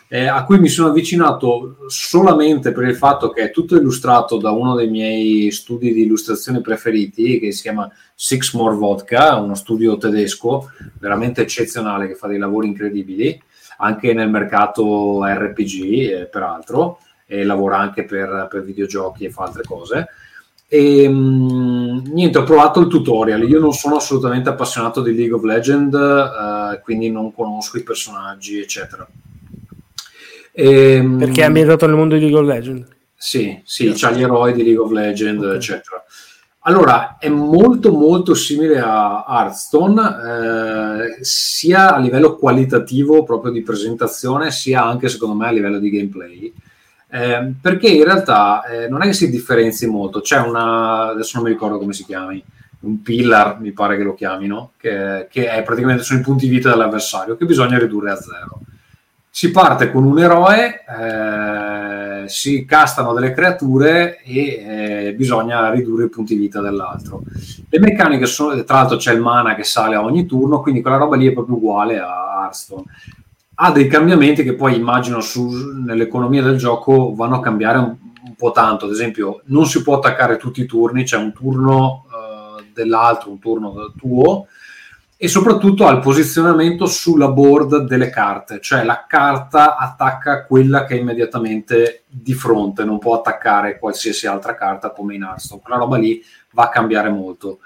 eh, 0.06 0.28
a 0.28 0.44
cui 0.44 0.60
mi 0.60 0.68
sono 0.68 0.90
avvicinato 0.90 1.78
solamente 1.88 2.70
per 2.70 2.84
il 2.84 2.94
fatto 2.94 3.30
che 3.30 3.46
è 3.46 3.50
tutto 3.50 3.74
illustrato 3.74 4.36
da 4.36 4.52
uno 4.52 4.76
dei 4.76 4.88
miei 4.88 5.50
studi 5.50 5.92
di 5.92 6.02
illustrazione 6.02 6.60
preferiti, 6.60 7.40
che 7.40 7.50
si 7.50 7.62
chiama 7.62 7.90
Six 8.14 8.54
More 8.54 8.76
Vodka, 8.76 9.34
uno 9.34 9.56
studio 9.56 9.96
tedesco 9.96 10.70
veramente 11.00 11.40
eccezionale 11.40 12.06
che 12.06 12.14
fa 12.14 12.28
dei 12.28 12.38
lavori 12.38 12.68
incredibili 12.68 13.48
anche 13.80 14.12
nel 14.12 14.30
mercato 14.30 15.24
RPG, 15.24 16.12
eh, 16.12 16.28
peraltro, 16.30 16.98
e 17.26 17.44
lavora 17.44 17.78
anche 17.78 18.04
per, 18.04 18.46
per 18.50 18.62
videogiochi 18.62 19.24
e 19.24 19.30
fa 19.30 19.44
altre 19.44 19.62
cose. 19.64 20.08
E 20.68 21.08
mh, 21.08 22.12
niente, 22.12 22.38
ho 22.38 22.44
provato 22.44 22.80
il 22.80 22.86
tutorial. 22.86 23.42
Io 23.48 23.58
non 23.58 23.72
sono 23.72 23.96
assolutamente 23.96 24.48
appassionato 24.48 25.02
di 25.02 25.14
League 25.14 25.34
of 25.34 25.42
Legends, 25.42 25.94
eh, 25.94 26.80
quindi 26.82 27.10
non 27.10 27.32
conosco 27.32 27.78
i 27.78 27.82
personaggi, 27.82 28.60
eccetera. 28.60 29.08
Ehm, 30.52 31.18
Perché 31.18 31.42
è 31.42 31.44
ambientato 31.44 31.86
nel 31.86 31.96
mondo 31.96 32.14
di 32.14 32.20
League 32.20 32.38
of 32.38 32.46
Legends. 32.46 32.88
sì, 33.14 33.60
sì, 33.64 33.92
c'ha 33.94 34.10
gli 34.12 34.22
eroi 34.22 34.52
di 34.52 34.62
League 34.62 34.82
of 34.82 34.90
Legends, 34.92 35.44
eccetera. 35.44 36.04
Allora, 36.64 37.16
è 37.18 37.30
molto 37.30 37.90
molto 37.90 38.34
simile 38.34 38.78
a 38.80 39.24
Hearthstone, 39.26 41.16
eh, 41.18 41.24
sia 41.24 41.94
a 41.94 41.98
livello 41.98 42.36
qualitativo 42.36 43.24
proprio 43.24 43.50
di 43.50 43.62
presentazione, 43.62 44.50
sia 44.50 44.84
anche 44.84 45.08
secondo 45.08 45.34
me 45.34 45.48
a 45.48 45.52
livello 45.52 45.78
di 45.78 45.88
gameplay. 45.88 46.52
Eh, 47.08 47.54
perché 47.60 47.88
in 47.88 48.04
realtà 48.04 48.62
eh, 48.64 48.88
non 48.88 49.02
è 49.02 49.06
che 49.06 49.14
si 49.14 49.30
differenzi 49.30 49.86
molto, 49.86 50.20
c'è 50.20 50.38
una, 50.38 51.08
adesso 51.08 51.38
non 51.38 51.46
mi 51.46 51.52
ricordo 51.52 51.78
come 51.78 51.94
si 51.94 52.04
chiami, 52.04 52.44
un 52.80 53.00
pillar 53.00 53.58
mi 53.58 53.72
pare 53.72 53.96
che 53.96 54.02
lo 54.02 54.14
chiamino, 54.14 54.72
che, 54.76 55.28
che 55.30 55.48
è 55.48 55.62
praticamente 55.62 56.02
sono 56.02 56.20
i 56.20 56.22
punti 56.22 56.46
vita 56.46 56.68
dell'avversario 56.68 57.36
che 57.36 57.46
bisogna 57.46 57.78
ridurre 57.78 58.10
a 58.10 58.16
zero. 58.16 58.60
Si 59.40 59.50
parte 59.52 59.90
con 59.90 60.04
un 60.04 60.18
eroe, 60.18 60.84
eh, 60.84 62.28
si 62.28 62.66
castano 62.66 63.14
delle 63.14 63.32
creature 63.32 64.20
e 64.22 65.06
eh, 65.08 65.14
bisogna 65.14 65.70
ridurre 65.70 66.04
i 66.04 66.08
punti 66.10 66.34
vita 66.34 66.60
dell'altro. 66.60 67.22
Le 67.70 67.78
meccaniche 67.78 68.26
sono, 68.26 68.62
tra 68.64 68.80
l'altro 68.80 68.98
c'è 68.98 69.14
il 69.14 69.22
mana 69.22 69.54
che 69.54 69.64
sale 69.64 69.94
a 69.94 70.04
ogni 70.04 70.26
turno, 70.26 70.60
quindi 70.60 70.82
quella 70.82 70.98
roba 70.98 71.16
lì 71.16 71.26
è 71.26 71.32
proprio 71.32 71.56
uguale 71.56 71.98
a 71.98 72.42
Hearthstone. 72.42 72.82
Ha 73.54 73.70
dei 73.72 73.86
cambiamenti 73.88 74.42
che 74.42 74.52
poi 74.52 74.76
immagino 74.76 75.22
su, 75.22 75.48
nell'economia 75.86 76.42
del 76.42 76.58
gioco 76.58 77.14
vanno 77.14 77.36
a 77.36 77.40
cambiare 77.40 77.78
un, 77.78 77.96
un 78.22 78.34
po' 78.36 78.50
tanto. 78.50 78.84
Ad 78.84 78.90
esempio, 78.90 79.40
non 79.46 79.64
si 79.64 79.82
può 79.82 79.96
attaccare 79.96 80.36
tutti 80.36 80.60
i 80.60 80.66
turni, 80.66 81.04
c'è 81.04 81.16
un 81.16 81.32
turno 81.32 82.04
eh, 82.58 82.64
dell'altro, 82.74 83.30
un 83.30 83.38
turno 83.38 83.94
tuo, 83.96 84.48
e 85.22 85.28
soprattutto 85.28 85.86
al 85.86 86.00
posizionamento 86.00 86.86
sulla 86.86 87.28
board 87.28 87.80
delle 87.80 88.08
carte, 88.08 88.58
cioè 88.58 88.84
la 88.84 89.04
carta 89.06 89.76
attacca 89.76 90.46
quella 90.46 90.86
che 90.86 90.94
è 90.94 90.98
immediatamente 90.98 92.04
di 92.08 92.32
fronte, 92.32 92.84
non 92.84 92.98
può 92.98 93.18
attaccare 93.18 93.78
qualsiasi 93.78 94.26
altra 94.26 94.54
carta 94.54 94.92
come 94.92 95.16
in 95.16 95.24
Hearthstone. 95.24 95.60
Quella 95.62 95.78
roba 95.78 95.98
lì 95.98 96.24
va 96.52 96.62
a 96.62 96.68
cambiare 96.70 97.10
molto. 97.10 97.58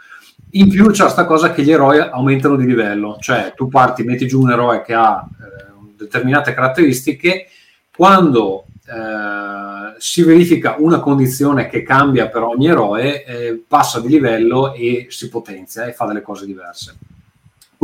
In 0.54 0.68
più 0.68 0.90
c'è 0.90 1.04
questa 1.04 1.26
cosa 1.26 1.52
che 1.52 1.62
gli 1.62 1.70
eroi 1.70 2.00
aumentano 2.00 2.56
di 2.56 2.66
livello, 2.66 3.18
cioè 3.20 3.52
tu 3.54 3.68
parti, 3.68 4.02
metti 4.02 4.26
giù 4.26 4.40
un 4.40 4.50
eroe 4.50 4.82
che 4.82 4.94
ha 4.94 5.24
eh, 5.24 5.92
determinate 5.96 6.54
caratteristiche, 6.54 7.46
quando 7.94 8.64
eh, 8.84 9.94
si 9.98 10.24
verifica 10.24 10.74
una 10.78 10.98
condizione 10.98 11.68
che 11.68 11.84
cambia 11.84 12.28
per 12.28 12.42
ogni 12.42 12.66
eroe, 12.66 13.24
eh, 13.24 13.62
passa 13.64 14.00
di 14.00 14.08
livello 14.08 14.74
e 14.74 15.06
si 15.10 15.28
potenzia 15.28 15.84
e 15.84 15.92
fa 15.92 16.04
delle 16.04 16.20
cose 16.20 16.46
diverse. 16.46 16.96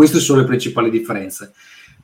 Queste 0.01 0.19
sono 0.19 0.41
le 0.41 0.47
principali 0.47 0.89
differenze. 0.89 1.53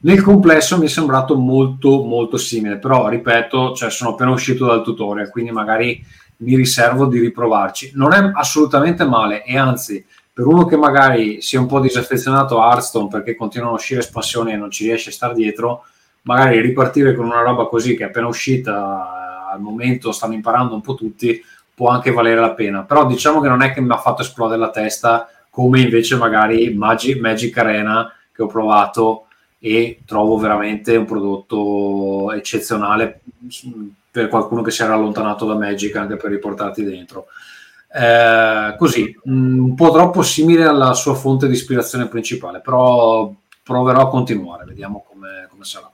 Nel 0.00 0.20
complesso 0.20 0.76
mi 0.76 0.84
è 0.84 0.88
sembrato 0.90 1.34
molto 1.34 2.04
molto 2.04 2.36
simile, 2.36 2.76
però 2.76 3.08
ripeto, 3.08 3.72
cioè 3.72 3.88
sono 3.88 4.10
appena 4.10 4.32
uscito 4.32 4.66
dal 4.66 4.82
tutorial, 4.82 5.30
quindi 5.30 5.50
magari 5.50 6.04
mi 6.40 6.56
riservo 6.56 7.06
di 7.06 7.18
riprovarci. 7.20 7.92
Non 7.94 8.12
è 8.12 8.32
assolutamente 8.34 9.06
male 9.06 9.42
e 9.44 9.56
anzi, 9.56 10.04
per 10.30 10.46
uno 10.46 10.66
che 10.66 10.76
magari 10.76 11.40
sia 11.40 11.58
un 11.58 11.64
po' 11.64 11.80
disaffezionato 11.80 12.60
a 12.60 12.68
Hearthstone 12.68 13.08
perché 13.08 13.34
continuano 13.34 13.72
a 13.72 13.76
uscire 13.76 14.00
espansioni 14.00 14.52
e 14.52 14.56
non 14.56 14.70
ci 14.70 14.84
riesce 14.84 15.08
a 15.08 15.12
stare 15.12 15.32
dietro, 15.32 15.84
magari 16.24 16.60
ripartire 16.60 17.14
con 17.14 17.24
una 17.24 17.40
roba 17.40 17.66
così 17.66 17.96
che 17.96 18.04
è 18.04 18.08
appena 18.08 18.26
uscita, 18.26 19.48
al 19.50 19.60
momento 19.62 20.12
stanno 20.12 20.34
imparando 20.34 20.74
un 20.74 20.82
po' 20.82 20.94
tutti, 20.96 21.42
può 21.74 21.88
anche 21.88 22.12
valere 22.12 22.40
la 22.40 22.52
pena. 22.52 22.82
Però 22.82 23.06
diciamo 23.06 23.40
che 23.40 23.48
non 23.48 23.62
è 23.62 23.72
che 23.72 23.80
mi 23.80 23.90
ha 23.90 23.96
fatto 23.96 24.20
esplodere 24.20 24.60
la 24.60 24.70
testa 24.70 25.30
come 25.56 25.80
invece 25.80 26.16
magari 26.16 26.74
Magic, 26.74 27.18
Magic 27.18 27.56
Arena 27.56 28.12
che 28.30 28.42
ho 28.42 28.46
provato 28.46 29.28
e 29.58 30.02
trovo 30.04 30.36
veramente 30.36 30.94
un 30.96 31.06
prodotto 31.06 32.30
eccezionale 32.32 33.22
per 34.10 34.28
qualcuno 34.28 34.60
che 34.60 34.70
si 34.70 34.82
era 34.82 34.92
allontanato 34.92 35.46
da 35.46 35.54
Magic 35.54 35.96
anche 35.96 36.16
per 36.16 36.30
riportarti 36.30 36.84
dentro. 36.84 37.28
Eh, 37.90 38.74
così, 38.76 39.18
mh, 39.24 39.58
un 39.58 39.74
po' 39.74 39.92
troppo 39.92 40.20
simile 40.20 40.66
alla 40.66 40.92
sua 40.92 41.14
fonte 41.14 41.46
di 41.46 41.54
ispirazione 41.54 42.06
principale, 42.06 42.60
però 42.60 43.32
proverò 43.62 44.02
a 44.02 44.08
continuare, 44.10 44.66
vediamo 44.66 45.06
come, 45.08 45.46
come 45.48 45.64
sarà. 45.64 45.90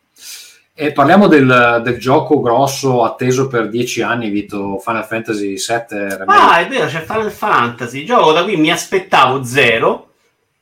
E 0.82 0.90
parliamo 0.90 1.28
del, 1.28 1.80
del, 1.84 1.96
gioco 1.96 2.40
grosso 2.40 3.04
atteso 3.04 3.46
per 3.46 3.68
dieci 3.68 4.02
anni, 4.02 4.30
Vito, 4.30 4.80
Final 4.80 5.06
Fantasy 5.06 5.54
VII. 5.54 6.24
Ah, 6.26 6.58
è 6.58 6.66
vero, 6.66 6.86
c'è 6.86 7.04
Final 7.04 7.30
Fantasy. 7.30 8.04
Gioco 8.04 8.32
da 8.32 8.42
cui 8.42 8.56
mi 8.56 8.68
aspettavo 8.68 9.44
zero. 9.44 10.14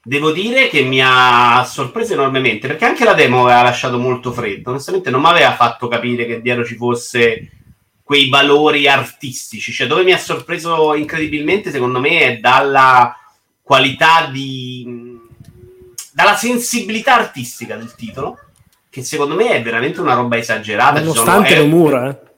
Devo 0.02 0.30
dire 0.30 0.68
che 0.68 0.82
mi 0.82 1.00
ha 1.02 1.64
sorpreso 1.66 2.12
enormemente 2.12 2.66
perché 2.66 2.84
anche 2.84 3.04
la 3.04 3.14
demo 3.14 3.44
aveva 3.44 3.62
lasciato 3.62 3.98
molto 3.98 4.30
freddo. 4.30 4.68
Onestamente, 4.68 5.08
non 5.08 5.22
mi 5.22 5.28
aveva 5.28 5.54
fatto 5.54 5.88
capire 5.88 6.26
che 6.26 6.42
dietro 6.42 6.66
ci 6.66 6.76
fosse 6.76 7.52
quei 8.02 8.28
valori 8.28 8.86
artistici. 8.86 9.72
Cioè, 9.72 9.86
dove 9.86 10.02
mi 10.02 10.12
ha 10.12 10.18
sorpreso 10.18 10.92
incredibilmente, 10.92 11.70
secondo 11.70 11.98
me, 11.98 12.20
è 12.20 12.36
dalla 12.40 13.16
qualità 13.62 14.28
di. 14.30 15.18
dalla 16.12 16.36
sensibilità 16.36 17.14
artistica 17.14 17.76
del 17.76 17.94
titolo 17.94 18.36
che 18.90 19.04
secondo 19.04 19.36
me 19.36 19.50
è 19.50 19.62
veramente 19.62 20.00
una 20.00 20.14
roba 20.14 20.36
esagerata. 20.36 21.00
Nonostante 21.00 21.54
le 21.54 21.64
mura, 21.64 22.10
eh. 22.10 22.28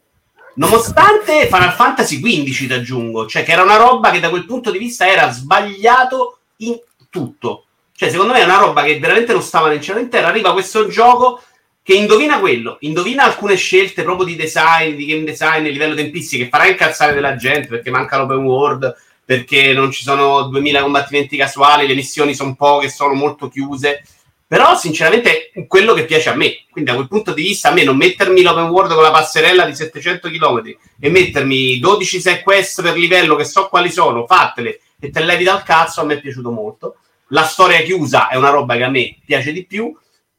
Nonostante 0.55 1.47
Final 1.47 1.73
Fantasy 1.73 2.21
XV, 2.21 2.67
ti 2.67 2.73
aggiungo, 2.73 3.27
cioè 3.27 3.43
che 3.43 3.53
era 3.53 3.63
una 3.63 3.77
roba 3.77 4.11
che 4.11 4.21
da 4.21 4.29
quel 4.29 4.45
punto 4.45 4.71
di 4.71 4.79
vista 4.79 5.09
era 5.09 5.31
sbagliato 5.33 6.41
in 6.59 6.79
tutto. 7.09 7.65
Cioè, 7.95 8.11
secondo 8.11 8.33
me 8.33 8.41
è 8.41 8.45
una 8.45 8.59
roba 8.59 8.83
che 8.83 8.99
veramente 8.99 9.33
non 9.33 9.43
stava 9.43 9.69
nel 9.69 9.81
cielo 9.81 9.99
in 9.99 10.11
terra. 10.11 10.29
Arriva 10.29 10.53
questo 10.53 10.89
gioco 10.89 11.41
che 11.83 11.95
indovina 11.95 12.39
quello, 12.39 12.77
indovina 12.81 13.25
alcune 13.25 13.57
scelte 13.57 14.03
proprio 14.03 14.27
di 14.27 14.37
design, 14.37 14.95
di 14.95 15.07
game 15.07 15.25
design 15.25 15.65
a 15.65 15.69
livello 15.69 15.95
tempistico, 15.95 16.45
che 16.45 16.51
farà 16.51 16.67
incazzare 16.67 17.15
della 17.15 17.37
gente 17.37 17.69
perché 17.69 17.91
manca 17.91 18.19
l'open 18.19 18.45
world, 18.45 18.95
perché 19.25 19.73
non 19.73 19.91
ci 19.91 20.03
sono 20.03 20.43
2000 20.43 20.83
combattimenti 20.83 21.37
casuali, 21.37 21.87
le 21.87 21.95
missioni 21.95 22.35
sono 22.35 22.55
poche, 22.55 22.89
sono 22.89 23.15
molto 23.15 23.49
chiuse. 23.49 24.05
Però, 24.53 24.77
sinceramente, 24.77 25.51
è 25.51 25.67
quello 25.67 25.95
che 25.95 26.05
piace 26.05 26.29
a 26.29 26.35
me. 26.35 26.67
Quindi, 26.71 26.91
da 26.91 26.97
quel 26.97 27.09
punto 27.09 27.33
di 27.33 27.41
vista, 27.41 27.71
a 27.71 27.73
me 27.73 27.85
non 27.85 27.97
mettermi 27.97 28.43
l'open 28.43 28.69
world 28.69 28.93
con 28.93 29.03
la 29.03 29.11
passerella 29.11 29.65
di 29.65 29.75
700 29.75 30.29
km 30.29 30.77
e 31.01 31.09
mettermi 31.09 31.79
12 31.79 32.21
side 32.21 32.43
quest 32.43 32.83
per 32.83 32.95
livello 32.95 33.35
che 33.35 33.45
so 33.45 33.69
quali 33.69 33.91
sono, 33.91 34.27
fatele 34.27 34.81
e 35.01 35.09
te 35.09 35.25
levi 35.25 35.45
dal 35.45 35.63
cazzo, 35.63 36.03
a 36.03 36.05
me 36.05 36.17
è 36.17 36.21
piaciuto 36.21 36.51
molto. 36.51 36.97
La 37.29 37.45
storia 37.45 37.81
chiusa 37.81 38.29
è 38.29 38.37
una 38.37 38.51
roba 38.51 38.77
che 38.77 38.83
a 38.83 38.91
me 38.91 39.17
piace 39.25 39.53
di 39.53 39.65
più. 39.65 39.91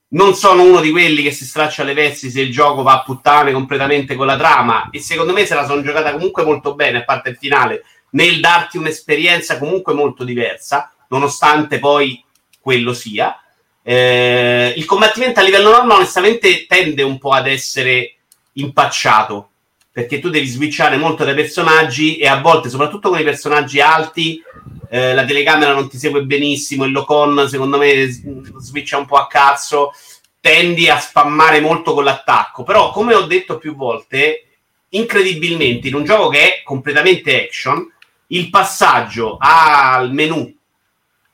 non 0.10 0.36
sono 0.36 0.62
uno 0.62 0.80
di 0.80 0.92
quelli 0.92 1.24
che 1.24 1.32
si 1.32 1.44
straccia 1.44 1.82
le 1.82 1.96
vesti 1.96 2.30
se 2.30 2.42
il 2.42 2.52
gioco 2.52 2.84
va 2.84 2.94
a 2.94 3.02
puttane 3.02 3.52
completamente 3.52 4.14
con 4.14 4.28
la 4.28 4.38
trama 4.38 4.92
e 4.92 5.00
secondo 5.00 5.34
me 5.34 5.44
se 5.48 5.56
la 5.56 5.66
sono 5.66 5.82
giocata 5.82 6.12
comunque 6.12 6.44
molto 6.44 6.76
bene, 6.76 7.00
a 7.00 7.04
parte 7.04 7.30
il 7.30 7.38
finale, 7.38 7.84
nel 8.12 8.40
darti 8.40 8.78
un'esperienza 8.78 9.58
comunque 9.58 9.96
molto 9.96 10.24
diversa, 10.24 10.94
nonostante 11.08 11.80
poi 11.80 12.24
quello 12.60 12.94
sia. 12.94 13.36
Eh, 13.84 14.74
il 14.78 14.86
combattimento 14.86 15.42
a 15.42 15.44
livello 15.44 15.72
normale 15.72 16.02
onestamente 16.02 16.66
tende 16.66 17.04
un 17.04 17.18
po' 17.18 17.32
ad 17.32 17.48
essere 17.48 18.16
impacciato 18.54 19.50
perché 19.92 20.20
tu 20.20 20.30
devi 20.30 20.48
switchare 20.48 20.98
molto 20.98 21.24
dai 21.24 21.36
personaggi 21.36 22.18
e 22.18 22.28
a 22.28 22.42
volte, 22.42 22.70
soprattutto 22.70 23.10
con 23.10 23.20
i 23.20 23.24
personaggi 23.24 23.80
alti, 23.80 24.42
eh, 24.90 25.14
la 25.14 25.24
telecamera 25.24 25.74
non 25.74 25.88
ti 25.88 26.00
segue 26.00 26.24
benissimo, 26.24 26.86
il 26.86 26.92
locon 26.92 27.48
secondo 27.48 27.78
me 27.78 28.10
switcha 28.58 28.98
un 28.98 29.06
po' 29.06 29.18
a 29.18 29.28
cazzo, 29.28 29.92
tendi 30.40 30.90
a 30.90 30.98
spammare 30.98 31.60
molto 31.60 31.94
con 31.94 32.06
l'attacco, 32.06 32.64
però 32.64 32.92
come 32.92 33.14
ho 33.14 33.22
detto 33.28 33.60
più 33.60 33.76
volte, 33.76 34.48
incredibilmente 34.90 35.90
in 35.90 35.96
un 35.96 36.04
gioco 36.04 36.30
che 36.30 36.40
è 36.42 36.62
completamente 36.64 37.44
action, 37.44 37.88
il 38.28 38.50
passaggio 38.50 39.38
al 39.40 40.12
menu 40.12 40.52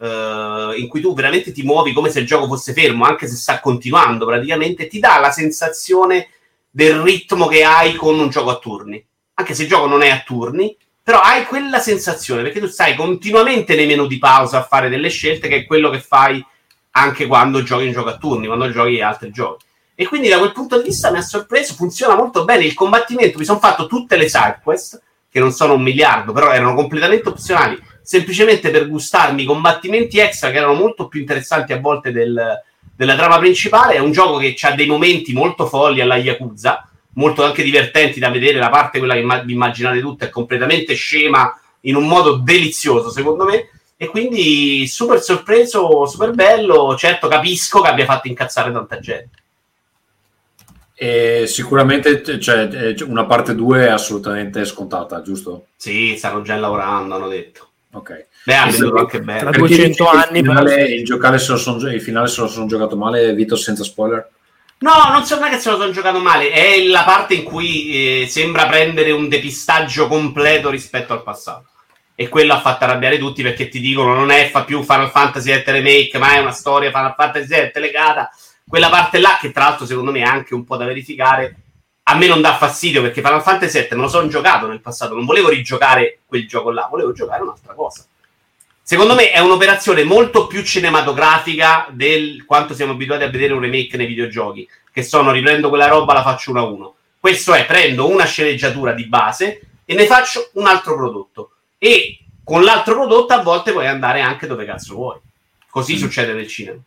Uh, 0.02 0.72
in 0.78 0.88
cui 0.88 1.02
tu 1.02 1.14
veramente 1.14 1.52
ti 1.52 1.62
muovi 1.62 1.92
come 1.92 2.10
se 2.10 2.22
il 2.22 2.26
gioco 2.26 2.48
fosse 2.48 2.72
fermo, 2.72 3.04
anche 3.04 3.28
se 3.28 3.36
sta 3.36 3.60
continuando 3.60 4.26
praticamente, 4.26 4.88
ti 4.88 4.98
dà 4.98 5.20
la 5.20 5.30
sensazione 5.30 6.30
del 6.70 7.02
ritmo 7.02 7.48
che 7.48 7.66
hai 7.66 7.96
con 7.96 8.18
un 8.18 8.30
gioco 8.30 8.50
a 8.50 8.60
turni. 8.60 9.06
Anche 9.34 9.54
se 9.54 9.64
il 9.64 9.68
gioco 9.68 9.88
non 9.88 10.02
è 10.02 10.10
a 10.10 10.24
turni, 10.26 10.74
però 11.04 11.20
hai 11.20 11.46
quella 11.46 11.80
sensazione 11.80 12.44
perché 12.44 12.62
tu 12.62 12.68
stai 12.68 12.96
continuamente 12.96 13.76
nei 13.76 13.88
menu 13.88 14.08
di 14.08 14.20
pausa 14.20 14.60
a 14.60 14.64
fare 14.64 14.88
delle 14.88 15.10
scelte, 15.10 15.50
che 15.50 15.58
è 15.58 15.66
quello 15.66 15.90
che 15.90 16.00
fai 16.00 16.42
anche 16.92 17.28
quando 17.28 17.62
giochi 17.62 17.88
un 17.88 17.92
gioco 17.92 18.10
a 18.10 18.18
turni, 18.18 18.48
quando 18.48 18.72
giochi 18.72 19.02
altri 19.02 19.32
giochi. 19.32 19.66
E 19.96 20.08
quindi 20.08 20.30
da 20.30 20.38
quel 20.38 20.54
punto 20.54 20.78
di 20.78 20.88
vista 20.88 21.12
mi 21.12 21.18
ha 21.18 21.22
sorpreso, 21.22 21.74
funziona 21.74 22.16
molto 22.16 22.46
bene 22.46 22.64
il 22.64 22.74
combattimento. 22.74 23.38
Mi 23.38 23.44
sono 23.44 23.60
fatto 23.60 23.86
tutte 23.86 24.16
le 24.16 24.30
side 24.30 24.62
quest, 24.64 25.02
che 25.30 25.40
non 25.42 25.52
sono 25.52 25.74
un 25.74 25.82
miliardo, 25.82 26.32
però 26.32 26.52
erano 26.52 26.74
completamente 26.74 27.28
opzionali 27.28 27.78
semplicemente 28.10 28.72
per 28.72 28.90
gustarmi 28.90 29.46
combattimenti 29.46 30.18
extra 30.18 30.50
che 30.50 30.58
erano 30.58 30.74
molto 30.74 31.08
più 31.08 31.20
interessanti 31.20 31.74
a 31.74 31.80
volte 31.80 32.12
del, 32.12 32.60
della 32.96 33.16
trama 33.16 33.38
principale. 33.38 33.94
È 33.94 34.00
un 34.00 34.12
gioco 34.12 34.38
che 34.40 34.56
ha 34.62 34.72
dei 34.72 34.88
momenti 34.88 35.32
molto 35.32 35.68
folli 35.68 36.02
alla 36.02 36.16
Yakuza, 36.16 36.90
molto 37.14 37.44
anche 37.44 37.62
divertenti 37.62 38.20
da 38.20 38.32
vedere. 38.32 38.58
La 38.58 38.72
parte 38.72 38.98
quella 38.98 39.14
che 39.14 39.44
vi 39.46 39.54
immaginate 39.54 40.00
tutto 40.00 40.24
è 40.24 40.30
completamente 40.30 40.96
scema 40.96 41.56
in 41.82 41.96
un 41.96 42.08
modo 42.08 42.38
delizioso, 42.38 43.12
secondo 43.12 43.46
me. 43.46 43.70
E 43.96 44.08
quindi 44.08 44.88
super 44.88 45.22
sorpreso, 45.22 46.08
super 46.08 46.32
bello. 46.32 46.96
Certo, 46.98 47.28
capisco 47.28 47.80
che 47.82 47.90
abbia 47.90 48.06
fatto 48.06 48.28
incazzare 48.28 48.72
tanta 48.72 49.00
gente. 49.00 49.38
E 50.96 51.44
sicuramente 51.46 52.40
cioè, 52.40 52.96
una 53.06 53.28
parte 53.28 53.54
2 53.54 53.86
è 53.86 53.90
assolutamente 53.92 54.66
scontata, 54.66 55.22
giusto? 55.22 55.68
Sì, 55.76 56.16
stanno 56.18 56.42
già 56.42 56.56
lavorando, 56.56 57.14
hanno 57.14 57.28
detto. 57.28 57.69
Ok. 57.92 58.28
Beh, 58.44 58.56
ha 58.56 58.66
venduto 58.68 58.98
anche 58.98 59.20
bene. 59.22 59.40
Tra 59.40 59.52
200 59.52 60.08
anni. 60.08 60.40
Il 60.40 60.46
finale, 60.46 60.84
il, 60.84 61.04
giocare 61.04 61.40
se 61.40 61.52
lo 61.52 61.58
son, 61.58 61.92
il 61.92 62.02
finale 62.02 62.28
se 62.28 62.42
lo 62.42 62.48
sono 62.48 62.68
giocato 62.68 62.96
male, 62.96 63.34
Vito, 63.34 63.56
senza 63.56 63.84
spoiler? 63.84 64.30
No, 64.80 64.92
non 65.12 65.26
so 65.26 65.40
mai 65.40 65.50
che 65.50 65.58
se 65.58 65.70
lo 65.72 65.78
sono 65.78 65.92
giocato 65.92 66.20
male. 66.20 66.52
È 66.52 66.86
la 66.86 67.04
parte 67.04 67.34
in 67.34 67.44
cui 67.44 68.22
eh, 68.22 68.28
sembra 68.28 68.68
prendere 68.68 69.12
un 69.12 69.28
depistaggio 69.28 70.08
completo 70.08 70.70
rispetto 70.70 71.14
al 71.14 71.24
passato. 71.24 71.66
E 72.16 72.28
quello 72.28 72.54
ha 72.54 72.60
fatto 72.60 72.84
arrabbiare 72.84 73.18
tutti 73.18 73.42
perché 73.42 73.70
ti 73.70 73.80
dicono 73.80 74.14
non 74.14 74.30
è 74.30 74.50
fa 74.50 74.64
più 74.66 74.84
Final 74.84 75.10
Fantasy 75.10 75.52
VII 75.52 75.64
Remake, 75.66 76.18
ma 76.18 76.34
è 76.34 76.40
una 76.40 76.52
storia 76.52 76.92
Final 76.92 77.16
Fantasy 77.18 77.48
VII 77.48 77.82
legata. 77.82 78.30
Quella 78.68 78.90
parte 78.90 79.20
là, 79.20 79.38
che 79.42 79.52
tra 79.52 79.64
l'altro 79.64 79.86
secondo 79.86 80.12
me 80.12 80.20
è 80.20 80.24
anche 80.24 80.54
un 80.54 80.64
po' 80.64 80.78
da 80.78 80.86
verificare, 80.86 81.56
a 82.10 82.16
me 82.16 82.26
non 82.26 82.42
dà 82.42 82.58
fastidio 82.58 83.04
perché 83.04 83.22
Final 83.22 83.44
Fantasy 83.44 83.82
VII 83.82 83.90
me 83.92 84.02
lo 84.02 84.08
sono 84.08 84.28
giocato 84.28 84.68
nel 84.68 84.82
passato, 84.82 85.14
non 85.14 85.26
volevo 85.26 85.50
rigiocare 85.50 86.22
quel 86.26 86.48
gioco 86.48 86.72
là, 86.72 86.88
volevo 86.90 87.12
giocare 87.12 87.44
un'altra 87.44 87.74
cosa. 87.74 88.04
Secondo 88.82 89.14
me 89.14 89.30
è 89.30 89.38
un'operazione 89.38 90.04
molto 90.04 90.48
più 90.48 90.64
cinematografica 90.64 91.88
del 91.92 92.46
quanto 92.46 92.74
siamo 92.74 92.94
abituati 92.94 93.24
a 93.24 93.30
vedere 93.30 93.54
un 93.54 93.60
remake 93.60 93.96
nei 93.98 94.08
videogiochi, 94.08 94.68
che 94.92 95.04
sono 95.04 95.32
riprendo 95.32 95.70
quella 95.70 95.88
roba, 95.88 96.14
la 96.14 96.24
faccio 96.24 96.50
uno 96.50 96.60
a 96.60 96.64
uno. 96.64 96.96
Questo 97.20 97.54
è 97.54 97.68
prendo 97.68 98.10
una 98.10 98.26
sceneggiatura 98.26 98.94
di 98.94 99.06
base 99.06 99.62
e 99.86 99.94
ne 99.94 100.08
faccio 100.08 100.50
un 100.54 100.66
altro 100.66 100.96
prodotto. 100.96 101.52
E 101.78 102.18
con 102.44 102.64
l'altro 102.64 102.96
prodotto 102.96 103.34
a 103.34 103.44
volte 103.44 103.72
puoi 103.72 103.86
andare 103.86 104.22
anche 104.22 104.48
dove 104.48 104.66
cazzo 104.66 104.96
vuoi. 104.96 105.20
Così 105.70 105.94
mm. 105.94 105.98
succede 105.98 106.34
nel 106.34 106.48
cinema. 106.48 106.80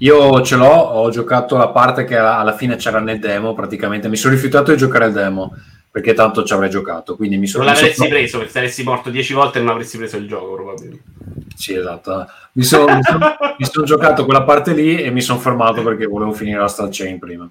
Io 0.00 0.42
ce 0.42 0.56
l'ho, 0.56 0.66
ho 0.66 1.10
giocato 1.10 1.56
la 1.56 1.68
parte 1.68 2.04
che 2.04 2.16
alla 2.16 2.54
fine 2.54 2.76
c'era 2.76 3.00
nel 3.00 3.18
demo, 3.18 3.54
praticamente 3.54 4.08
mi 4.08 4.16
sono 4.16 4.34
rifiutato 4.34 4.70
di 4.70 4.76
giocare 4.78 5.04
al 5.06 5.12
demo 5.12 5.54
perché 5.90 6.14
tanto 6.14 6.44
ci 6.44 6.52
avrei 6.52 6.70
giocato. 6.70 7.16
Quindi 7.16 7.36
mi 7.36 7.46
sono, 7.46 7.64
non 7.64 7.72
l'avresti 7.74 7.96
sono... 7.96 8.08
preso 8.08 8.38
perché 8.38 8.52
saresti 8.52 8.82
morto 8.82 9.10
dieci 9.10 9.34
volte 9.34 9.58
e 9.58 9.62
non 9.62 9.72
avresti 9.72 9.98
preso 9.98 10.16
il 10.16 10.28
gioco, 10.28 10.54
probabilmente. 10.54 11.04
Sì, 11.54 11.74
esatto. 11.74 12.26
Mi 12.52 12.62
sono, 12.62 12.86
mi 12.86 13.00
mi 13.60 13.66
sono 13.66 13.84
giocato 13.84 14.24
quella 14.24 14.42
parte 14.42 14.72
lì 14.72 15.02
e 15.02 15.10
mi 15.10 15.20
sono 15.20 15.38
fermato 15.38 15.82
perché 15.82 16.06
volevo 16.06 16.32
finire 16.32 16.58
la 16.58 16.68
Star 16.68 16.88
Chain 16.90 17.18
prima. 17.18 17.48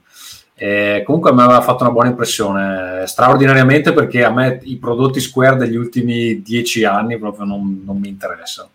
E 0.55 1.03
comunque 1.05 1.31
me 1.31 1.43
aveva 1.43 1.61
fatto 1.61 1.83
una 1.83 1.91
buona 1.91 2.09
impressione, 2.09 3.03
straordinariamente 3.05 3.93
perché 3.93 4.23
a 4.23 4.31
me 4.31 4.59
i 4.63 4.77
prodotti 4.77 5.19
Square 5.19 5.57
degli 5.57 5.75
ultimi 5.75 6.41
dieci 6.41 6.83
anni 6.83 7.19
proprio 7.19 7.45
non, 7.45 7.83
non 7.85 7.99
mi 7.99 8.09
interessano. 8.09 8.71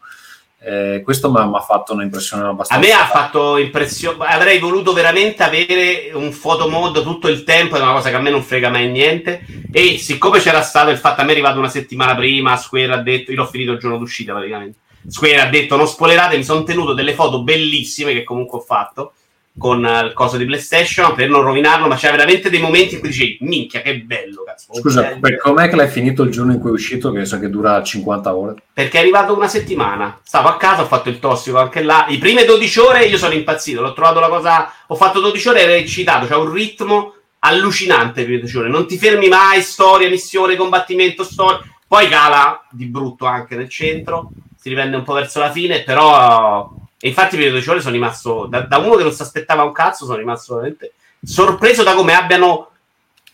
Eh, 0.67 1.03
questo 1.03 1.31
mi 1.31 1.39
ha 1.39 1.61
fatto 1.61 1.93
un'impressione 1.93 2.47
abbastanza. 2.47 2.75
A 2.75 2.79
me 2.79 2.99
ha 2.99 3.07
fatto 3.07 3.59
impressione. 3.59 4.25
Avrei 4.25 4.59
voluto 4.59 4.95
veramente 4.95 5.43
avere 5.43 6.11
un 6.15 6.35
photomod 6.37 7.03
tutto 7.03 7.29
il 7.29 7.45
tempo, 7.45 7.77
è 7.77 7.81
una 7.81 7.93
cosa 7.93 8.09
che 8.09 8.17
a 8.17 8.21
me 8.21 8.31
non 8.31 8.43
frega 8.43 8.71
mai 8.71 8.89
niente. 8.89 9.45
E 9.71 9.99
siccome 9.99 10.41
c'era 10.41 10.63
stato 10.63 10.91
il 10.91 10.97
fatto, 10.97 11.21
a 11.21 11.25
me 11.25 11.31
è 11.31 11.35
arrivato 11.35 11.59
una 11.59 11.69
settimana 11.69 12.15
prima, 12.15 12.57
Square 12.57 12.93
ha 12.93 13.03
detto, 13.03 13.31
io 13.31 13.37
l'ho 13.37 13.47
finito 13.47 13.73
il 13.73 13.79
giorno 13.79 13.99
d'uscita 13.99 14.33
praticamente. 14.33 14.79
Square 15.07 15.41
ha 15.41 15.51
detto 15.51 15.77
non 15.77 15.87
spoilerate, 15.87 16.37
mi 16.39 16.45
sono 16.45 16.63
tenuto 16.63 16.95
delle 16.95 17.13
foto 17.13 17.43
bellissime 17.43 18.15
che 18.15 18.25
comunque 18.25 18.59
ho 18.59 18.63
fatto 18.63 19.13
con 19.57 19.81
il 19.81 20.13
coso 20.15 20.37
di 20.37 20.45
PlayStation 20.45 21.15
per 21.15 21.29
non 21.29 21.43
rovinarlo, 21.43 21.87
ma 21.87 21.95
c'era 21.95 22.17
veramente 22.17 22.51
dei 22.51 22.61
momenti 22.61 22.95
in 22.95 23.01
cui 23.01 23.11
dicevi, 23.11 23.39
minchia, 23.43 23.83
che 23.83 24.01
bello, 24.01 24.43
cazzo. 24.45 24.75
Scusa, 24.75 25.17
per 25.21 25.37
com'è 25.39 25.69
che 25.69 25.77
l'hai 25.77 25.89
finito 25.89 26.25
il 26.25 26.31
giorno 26.31 26.53
in 26.53 26.59
cui 26.59 26.71
è 26.71 26.73
uscito, 26.73 27.13
che 27.13 27.25
so 27.25 27.39
che 27.39 27.49
dura 27.49 27.81
50 27.81 28.35
ore? 28.35 28.55
Perché 28.73 28.99
è 28.99 29.01
arrivato 29.01 29.35
una 29.35 29.47
settimana, 29.47 30.19
stavo 30.25 30.49
a 30.49 30.57
casa, 30.57 30.83
ho 30.83 30.87
fatto 30.87 31.09
il 31.09 31.21
tossico 31.21 31.59
anche 31.59 31.83
là, 31.83 32.07
i 32.09 32.19
prime 32.19 32.45
12 32.45 32.81
ore 32.81 33.05
io 33.05 33.17
sono 33.17 33.35
impazzito, 33.35 33.81
l'ho 33.81 33.93
trovato 33.93 34.19
la 34.19 34.29
cosa, 34.29 34.73
ho 34.89 34.95
fatto 34.97 35.21
12 35.21 35.49
ore, 35.49 35.61
era 35.61 35.75
eccitato, 35.75 36.27
c'è 36.27 36.35
un 36.35 36.53
ritmo 36.53 37.15
allucinante 37.41 38.25
prime 38.25 38.41
12 38.41 38.57
ore, 38.59 38.69
non 38.69 38.87
ti 38.89 38.99
fermi 38.99 39.29
mai, 39.29 39.63
storia, 39.63 40.09
missione, 40.09 40.57
combattimento, 40.57 41.23
storia, 41.23 41.61
poi 41.87 42.09
cala 42.09 42.67
di 42.71 42.87
brutto 42.87 43.27
anche 43.27 43.55
nel 43.55 43.69
centro, 43.69 44.31
si 44.59 44.69
riprende 44.69 44.97
un 44.97 45.05
po' 45.05 45.13
verso 45.13 45.39
la 45.39 45.53
fine, 45.53 45.83
però 45.83 46.83
e 47.05 47.09
infatti, 47.09 47.37
per 47.37 47.45
le 47.45 47.51
12 47.51 47.69
ore 47.69 47.81
sono 47.83 47.93
rimasto 47.93 48.47
da, 48.49 48.61
da, 48.63 48.79
uno 48.79 48.95
che 48.95 49.03
non 49.03 49.13
si 49.13 49.21
aspettava 49.21 49.63
un 49.63 49.73
cazzo, 49.73 50.07
sono 50.07 50.17
rimasto 50.17 50.55
veramente 50.55 50.95
sorpreso 51.23 51.83
da 51.83 51.93
come 51.93 52.15
abbiano 52.15 52.71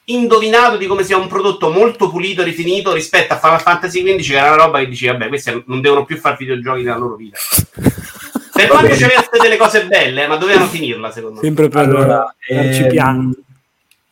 indovinato 0.07 0.77
di 0.77 0.89
come 0.89 1.05
sia 1.05 1.17
un 1.17 1.29
prodotto 1.29 1.71
molto 1.71 2.11
pulito, 2.11 2.43
rifinito 2.43 2.93
rispetto 2.93 3.33
a 3.33 3.39
Final 3.39 3.61
Fantasy 3.61 4.03
XV, 4.03 4.27
che 4.27 4.37
era 4.37 4.55
una 4.55 4.65
roba 4.65 4.81
che 4.81 4.89
dici, 4.89 5.07
vabbè, 5.07 5.29
questi 5.29 5.63
non 5.67 5.81
devono 5.81 6.05
più 6.05 6.17
fare 6.17 6.35
videogiochi 6.37 6.83
nella 6.83 6.97
loro 6.97 7.15
vita. 7.15 7.39
per 8.53 8.67
quanto 8.67 8.97
ci 8.97 9.05
avesse 9.05 9.29
delle 9.41 9.57
cose 9.57 9.87
belle, 9.87 10.27
ma 10.27 10.35
dovevano 10.35 10.67
finirla, 10.67 11.13
secondo 11.13 11.37
me. 11.37 11.43
Sempre 11.43 11.69
per 11.69 11.85
allora, 11.85 12.35
ehm, 12.49 13.33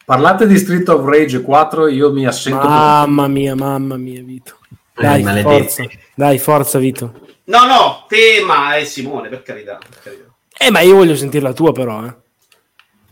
Parlate 0.04 0.46
di 0.46 0.56
Street 0.56 0.88
of 0.88 1.04
Rage 1.04 1.42
4, 1.42 1.88
io 1.88 2.12
mi 2.12 2.26
assento. 2.28 2.64
Mamma 2.64 3.26
mia, 3.26 3.56
mamma 3.56 3.96
mia, 3.96 4.22
Vito. 4.22 4.58
Dai, 4.94 5.20
eh, 5.20 5.42
forza. 5.42 5.84
Dai, 6.14 6.38
forza, 6.38 6.78
Vito. 6.78 7.26
No, 7.48 7.64
no, 7.64 8.04
tema 8.08 8.76
è 8.76 8.84
Simone, 8.84 9.28
per 9.28 9.42
carità, 9.42 9.78
per 9.78 9.98
carità. 10.02 10.24
Eh, 10.58 10.70
ma 10.70 10.80
io 10.80 10.96
voglio 10.96 11.16
sentire 11.16 11.42
la 11.42 11.52
tua, 11.52 11.72
però, 11.72 12.04
eh. 12.04 12.14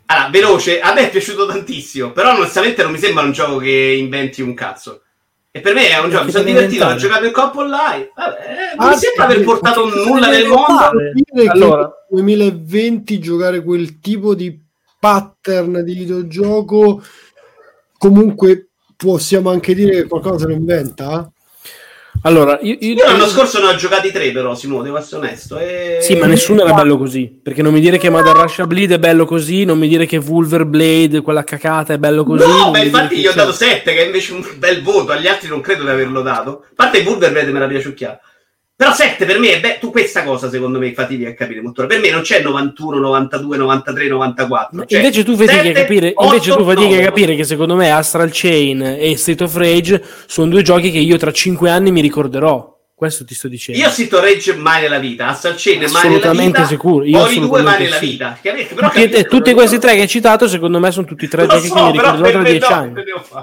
Allora, 0.07 0.29
veloce, 0.31 0.81
a 0.81 0.93
me 0.93 1.07
è 1.07 1.11
piaciuto 1.11 1.47
tantissimo, 1.47 2.13
però 2.13 2.37
onestamente 2.37 2.83
non 2.83 2.93
mi 2.93 2.99
sembra 2.99 3.25
un 3.25 3.33
gioco 3.33 3.57
che 3.57 3.97
inventi 3.99 4.43
un 4.43 4.55
cazzo. 4.55 5.03
E 5.51 5.61
per 5.61 5.73
me 5.73 5.89
è 5.89 5.99
un 5.99 6.11
gioco, 6.11 6.25
mi 6.25 6.31
sono 6.31 6.45
divertito, 6.45 6.85
ho 6.85 6.97
giocato 6.97 7.25
in 7.25 7.33
coppa 7.33 7.61
online. 7.61 8.13
Vabbè, 8.15 8.75
non 8.77 8.87
ah, 8.87 8.91
mi 8.91 8.97
sembra 8.99 9.25
aver 9.25 9.43
portato 9.43 9.89
nulla 9.89 10.29
nel 10.29 10.47
mondo. 10.47 11.51
Allora, 11.51 11.91
2020 12.11 13.19
giocare 13.19 13.63
quel 13.63 14.01
tipo 14.01 14.35
di 14.35 14.61
pattern 15.01 15.83
di 15.83 15.95
videogioco 15.95 17.03
comunque 17.97 18.69
possiamo 18.97 19.51
anche 19.51 19.75
dire 19.75 19.93
che 19.93 20.07
qualcosa 20.07 20.47
lo 20.47 20.53
inventa? 20.53 21.31
Allora, 22.23 22.59
io, 22.63 22.77
io, 22.81 22.95
io 22.95 23.05
l'anno 23.05 23.27
scorso 23.27 23.61
ne 23.61 23.67
ho 23.67 23.75
giocati 23.75 24.11
tre, 24.11 24.33
però, 24.33 24.55
Simone, 24.55 24.85
devo 24.85 24.99
essere 24.99 25.25
onesto. 25.25 25.59
E... 25.59 25.99
Sì, 26.01 26.17
ma 26.17 26.27
nessuno 26.27 26.63
era 26.63 26.73
bello 26.73 26.99
così. 26.99 27.33
Perché 27.43 27.63
non 27.63 27.73
mi 27.73 27.81
dire 27.81 27.99
che 27.99 28.11
Mother 28.11 28.35
Russia 28.35 28.67
Bleed 28.67 28.93
è 28.93 28.99
bello 28.99 29.25
così, 29.25 29.65
non 29.65 29.79
mi 29.79 29.89
dire 29.89 30.07
che 30.07 30.19
Vulver 30.19 30.65
Blade, 30.65 31.21
quella 31.21 31.45
cacata, 31.45 31.95
è 31.95 31.99
bello 31.99 32.25
così. 32.25 32.47
No, 32.47 32.71
ma 32.71 32.79
infatti 32.79 33.17
gli 33.17 33.27
ho 33.27 33.33
dato 33.33 33.53
7, 33.53 33.93
che 33.93 34.03
è 34.03 34.07
invece 34.07 34.33
un 34.33 34.45
bel 34.59 34.83
voto. 34.83 35.13
Agli 35.13 35.27
altri 35.27 35.49
non 35.49 35.61
credo 35.61 35.85
di 35.85 35.91
averlo 35.91 36.23
dato. 36.23 36.65
A 36.71 36.73
parte 36.75 37.03
Vulver 37.03 37.31
Blade 37.31 37.53
me 37.53 37.61
la 37.61 37.67
piaciucchiata. 37.67 38.21
Però 38.77 38.93
7 38.93 39.25
per 39.25 39.39
me 39.39 39.53
è 39.53 39.61
beh, 39.61 39.79
tu 39.81 39.91
questa 39.91 40.23
cosa 40.23 40.51
secondo 40.51 40.79
me 40.79 40.93
fatichi 40.93 41.25
a 41.25 41.33
capire 41.33 41.63
molto. 41.63 41.87
Per 41.87 41.99
me 41.99 42.11
non 42.11 42.21
c'è 42.21 42.43
91, 42.43 42.99
92, 42.99 43.57
93, 43.57 44.09
94. 44.09 44.85
Cioè, 44.85 44.99
invece 44.99 45.25
tu 45.25 45.35
fatichi 45.35 45.59
a 45.59 45.63
7, 45.63 45.73
capire, 45.73 46.13
8, 46.15 46.25
invece 46.27 46.55
tu 46.55 46.65
fatichi 46.65 46.93
a 46.93 46.97
9. 46.97 47.03
capire 47.03 47.35
che 47.37 47.45
secondo 47.45 47.75
me 47.75 47.91
Astral 47.91 48.29
Chain 48.31 48.83
e 48.83 49.17
State 49.17 49.43
of 49.43 49.57
Rage 49.57 50.05
sono 50.27 50.51
due 50.51 50.61
giochi 50.61 50.91
che 50.91 50.99
io 50.99 51.17
tra 51.17 51.33
5 51.33 51.71
anni 51.71 51.91
mi 51.91 52.03
ricorderò. 52.03 52.76
Questo 52.99 53.27
ti 53.27 53.35
sto 53.35 53.49
dicendo. 53.49 53.79
Io 53.79 53.91
Sito 53.91 54.23
Rage 54.23 54.55
mai 54.55 54.81
nella 54.81 54.99
vita, 54.99 55.27
Chain 55.39 55.81
mai 55.81 55.87
nella 55.87 55.99
Assolutamente 55.99 56.61
vita, 56.61 56.67
sicuro, 56.67 57.05
io 57.05 57.19
Ori 57.21 57.35
2 57.41 57.47
mai 57.47 57.51
assolutamente 57.51 57.83
nella 57.85 57.97
sì. 57.99 58.07
vita. 58.07 58.39
Però 58.41 58.57
Tutti, 58.57 58.79
capito, 58.81 59.17
e 59.19 59.25
tutti 59.25 59.51
non- 59.51 59.55
questi 59.59 59.79
tre 59.79 59.95
che 59.97 60.01
hai 60.01 60.09
citato, 60.09 60.49
secondo 60.49 60.79
me, 60.79 60.91
sono 60.91 61.05
tutti 61.07 61.29
tre 61.29 61.47
giochi 61.47 61.67
so, 61.67 61.75
che 61.75 61.83
mi 61.93 61.99
per 61.99 62.31
tra 62.31 62.43
10 62.43 62.59
no, 62.59 62.67
anni. 62.75 62.93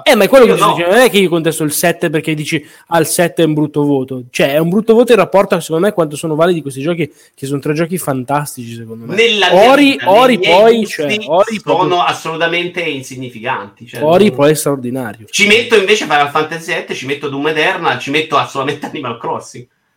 Eh, 0.02 0.14
ma 0.16 0.24
è 0.24 0.28
quello 0.28 0.44
Io 0.46 0.50
che 0.54 0.56
ti 0.56 0.60
sto 0.60 0.70
no. 0.70 0.74
dicendo, 0.74 0.94
non 0.96 1.04
è 1.04 1.08
che 1.10 1.18
io 1.18 1.28
contesto 1.28 1.62
il 1.62 1.70
7 1.70 2.10
perché 2.10 2.34
dici 2.34 2.66
al 2.88 3.06
7 3.06 3.42
è 3.42 3.46
un 3.46 3.54
brutto 3.54 3.84
voto. 3.84 4.24
Cioè, 4.28 4.54
è 4.54 4.58
un 4.58 4.68
brutto 4.70 4.92
voto 4.92 5.12
in 5.12 5.18
rapporto 5.18 5.54
a 5.54 5.60
secondo 5.60 5.86
me 5.86 5.92
quanto 5.92 6.16
sono 6.16 6.34
validi 6.34 6.60
questi 6.60 6.80
giochi, 6.82 7.08
che 7.32 7.46
sono 7.46 7.60
tre 7.60 7.74
giochi 7.74 7.96
fantastici, 7.96 8.74
secondo 8.74 9.04
me. 9.06 9.14
Nella 9.14 9.54
Ori, 9.54 9.90
vita, 9.92 10.10
Ori 10.10 10.38
poi, 10.40 10.84
cioè, 10.84 11.16
Ori, 11.26 11.60
sono 11.62 11.76
proprio- 11.76 12.00
assolutamente 12.02 12.80
insignificanti. 12.80 13.86
Cioè, 13.86 14.02
Ori 14.02 14.26
non- 14.26 14.34
poi 14.34 14.50
è 14.50 14.54
straordinario. 14.54 15.26
Ci 15.30 15.46
metto 15.46 15.76
invece 15.76 16.06
Final 16.06 16.30
Fantasy 16.30 16.74
VII, 16.84 16.96
ci 16.96 17.06
metto 17.06 17.28
Doom 17.28 17.46
Eternal, 17.46 18.00
ci 18.00 18.10
metto 18.10 18.36
assolutamente 18.36 18.86
Animal 18.86 19.16
Crossing. 19.16 19.42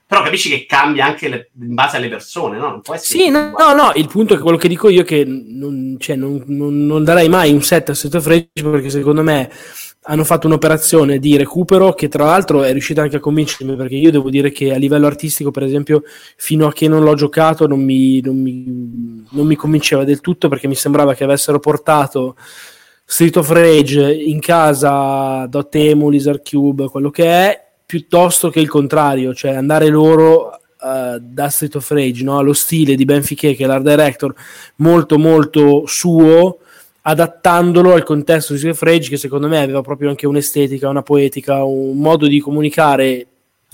Però 0.07 0.23
capisci 0.23 0.49
che 0.49 0.65
cambia 0.65 1.05
anche 1.05 1.27
le- 1.27 1.49
in 1.59 1.73
base 1.73 1.97
alle 1.97 2.07
persone, 2.07 2.57
no? 2.57 2.69
Non 2.69 2.81
può 2.81 2.93
essere 2.93 3.19
Sì, 3.19 3.29
no, 3.29 3.51
no, 3.57 3.73
no, 3.73 3.91
il 3.95 4.07
punto 4.07 4.33
è 4.33 4.37
che 4.37 4.41
quello 4.43 4.57
che 4.57 4.69
dico 4.69 4.87
io 4.87 5.01
è 5.01 5.03
che 5.05 5.25
non, 5.25 5.97
cioè, 5.99 6.15
non, 6.15 6.41
non- 6.47 6.85
non 6.85 7.03
darei 7.03 7.27
mai 7.27 7.51
un 7.51 7.61
set 7.61 7.89
a 7.89 7.93
State 7.93 8.15
of 8.15 8.25
Rage 8.25 8.47
perché 8.53 8.89
secondo 8.89 9.21
me 9.21 9.49
hanno 10.09 10.23
fatto 10.23 10.47
un'operazione 10.47 11.19
di 11.19 11.35
recupero 11.35 11.93
che 11.93 12.07
tra 12.07 12.23
l'altro 12.23 12.63
è 12.63 12.71
riuscita 12.71 13.01
anche 13.01 13.17
a 13.17 13.19
convincermi 13.19 13.75
perché 13.75 13.95
io 13.95 14.09
devo 14.09 14.29
dire 14.29 14.51
che 14.51 14.73
a 14.73 14.77
livello 14.77 15.05
artistico 15.07 15.51
per 15.51 15.63
esempio 15.63 16.03
fino 16.37 16.67
a 16.67 16.71
che 16.71 16.87
non 16.87 17.03
l'ho 17.03 17.13
giocato 17.15 17.67
non 17.67 17.83
mi, 17.83 18.21
non 18.21 18.37
mi- 18.41 19.25
non 19.31 19.45
mi 19.45 19.55
convinceva 19.57 20.05
del 20.05 20.21
tutto 20.21 20.47
perché 20.47 20.69
mi 20.69 20.75
sembrava 20.75 21.13
che 21.13 21.25
avessero 21.25 21.59
portato 21.59 22.37
Street 23.03 23.35
of 23.35 23.49
Rage 23.49 24.13
in 24.13 24.39
casa 24.39 25.45
Dotemu, 25.47 26.09
Lizard 26.09 26.41
Cube, 26.49 26.87
quello 26.89 27.09
che 27.09 27.25
è, 27.25 27.66
piuttosto 27.87 28.49
che 28.49 28.59
il 28.59 28.67
contrario, 28.67 29.33
cioè 29.33 29.51
andare 29.51 29.87
loro 29.87 30.51
eh, 30.53 31.19
da 31.21 31.47
Street 31.47 31.75
of 31.75 31.89
Rage, 31.89 32.21
no? 32.21 32.37
allo 32.37 32.51
stile 32.51 32.95
di 32.95 33.05
Ben 33.05 33.23
Fiché, 33.23 33.55
che 33.55 33.63
è 33.63 33.67
l'art 33.67 33.87
director, 33.87 34.35
molto 34.75 35.17
molto 35.17 35.85
suo, 35.87 36.57
adattandolo 37.03 37.93
al 37.93 38.03
contesto 38.03 38.51
di 38.51 38.59
Street 38.59 38.75
of 38.75 38.81
Rage, 38.81 39.09
che 39.09 39.15
secondo 39.15 39.47
me 39.47 39.61
aveva 39.61 39.81
proprio 39.81 40.09
anche 40.09 40.27
un'estetica, 40.27 40.89
una 40.89 41.01
poetica, 41.01 41.63
un 41.63 41.97
modo 41.97 42.27
di 42.27 42.41
comunicare 42.41 43.25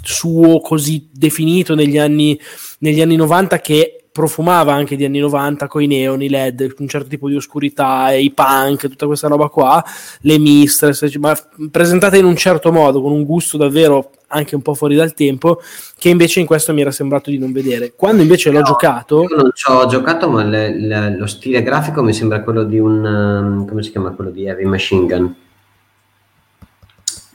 suo 0.04 0.60
così 0.60 1.10
definito 1.12 1.74
negli 1.74 1.98
anni, 1.98 2.40
negli 2.80 3.02
anni 3.02 3.16
90 3.16 3.60
che 3.62 4.03
profumava 4.14 4.74
anche 4.74 4.96
di 4.96 5.06
anni 5.06 5.18
90 5.18 5.68
con 5.68 5.82
i 5.82 5.88
neon, 5.88 6.22
i 6.22 6.30
led, 6.30 6.76
un 6.78 6.88
certo 6.88 7.08
tipo 7.08 7.28
di 7.28 7.36
oscurità, 7.36 8.12
e 8.12 8.22
i 8.22 8.32
punk, 8.32 8.88
tutta 8.88 9.08
questa 9.08 9.28
roba 9.28 9.50
qua, 9.50 9.84
le 10.22 10.38
mistress, 10.38 11.14
ma 11.16 11.36
presentate 11.72 12.20
in 12.20 12.26
un 12.26 12.36
certo 12.36 12.72
modo, 12.72 13.02
con 13.02 13.12
un 13.12 13.24
gusto 13.26 13.58
davvero 13.58 14.12
anche 14.28 14.54
un 14.56 14.62
po' 14.62 14.76
fuori 14.76 14.96
dal 14.96 15.16
tempo, 15.16 15.60
che 15.98 16.10
invece 16.10 16.40
in 16.40 16.46
questo 16.46 16.74
mi 16.74 16.82
era 16.82 16.92
sembrato 16.92 17.32
di 17.32 17.40
non 17.40 17.52
vedere. 17.52 17.94
Quando 17.96 18.22
invece 18.22 18.52
l'ho 18.52 18.62
giocato, 18.62 19.24
Io 19.24 19.36
non 19.36 19.50
ci 19.54 19.70
ho 19.70 19.86
giocato, 19.88 20.30
ma 20.30 20.44
le- 20.44 20.78
le- 20.80 21.18
lo 21.18 21.26
stile 21.26 21.64
grafico 21.64 22.04
mi 22.04 22.14
sembra 22.14 22.42
quello 22.42 22.64
di 22.64 22.78
un. 22.78 23.04
um, 23.04 23.68
come 23.68 23.82
si 23.82 23.90
chiama 23.92 24.12
quello 24.12 24.30
di 24.30 24.46
Heavy 24.46 24.66
Machine 24.66 25.08
Gun? 25.08 25.36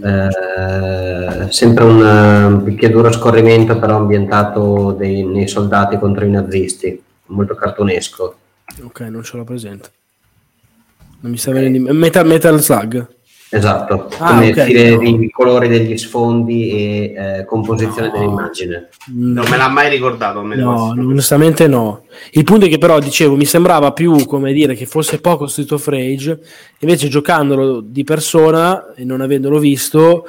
Eh, 0.01 1.47
sempre 1.51 1.85
un 1.85 2.63
picchiaduro 2.65 3.09
a 3.09 3.13
scorrimento, 3.13 3.79
però 3.79 3.97
ambientato 3.97 4.93
dei- 4.93 5.25
nei 5.25 5.49
soldati 5.49 5.99
contro 5.99 6.25
i 6.25 6.31
nazisti, 6.31 7.03
molto 7.27 7.55
cartonesco. 7.55 8.37
ok, 8.83 9.01
non 9.01 9.23
ce 9.25 9.37
l'ho 9.37 9.45
presente. 9.45 9.91
Non 11.21 11.33
mi 11.33 11.39
sta 11.39 11.51
venendo 11.51 11.91
in- 11.91 11.97
Metal, 11.97 12.25
Metal 12.27 12.61
Slug. 12.61 13.09
Esatto, 13.51 14.09
Ah, 14.19 14.35
come 14.35 14.51
ok, 14.51 14.61
stile 14.61 14.91
no. 14.91 15.17
di 15.17 15.31
colori 15.31 15.69
degli 15.69 15.97
sfondi 15.97 16.71
e 16.71 17.15
eh, 17.17 17.45
composizione 17.47 18.11
dell'immagine. 18.11 18.89
Non 19.15 19.47
me 19.49 19.57
l'ha 19.57 19.69
mai 19.69 19.89
ricordato. 19.89 20.43
No, 20.43 20.89
onestamente 20.91 21.67
no. 21.67 22.03
Il 22.33 22.45
punto 22.45 22.67
è 22.67 22.69
che 22.69 22.77
però, 22.77 22.99
dicevo, 22.99 23.37
mi 23.37 23.47
sembrava 23.47 23.93
più 23.93 24.27
come 24.27 24.53
dire 24.53 24.75
che 24.75 24.85
fosse 24.85 25.21
poco 25.21 25.47
Street 25.47 25.73
of 25.73 25.87
Rage, 25.87 26.39
invece 26.81 27.09
giocandolo 27.09 27.81
di 27.81 28.05
persona 28.05 28.93
e 28.95 29.05
non 29.05 29.23
avendolo 29.23 29.59
visto, 29.59 30.27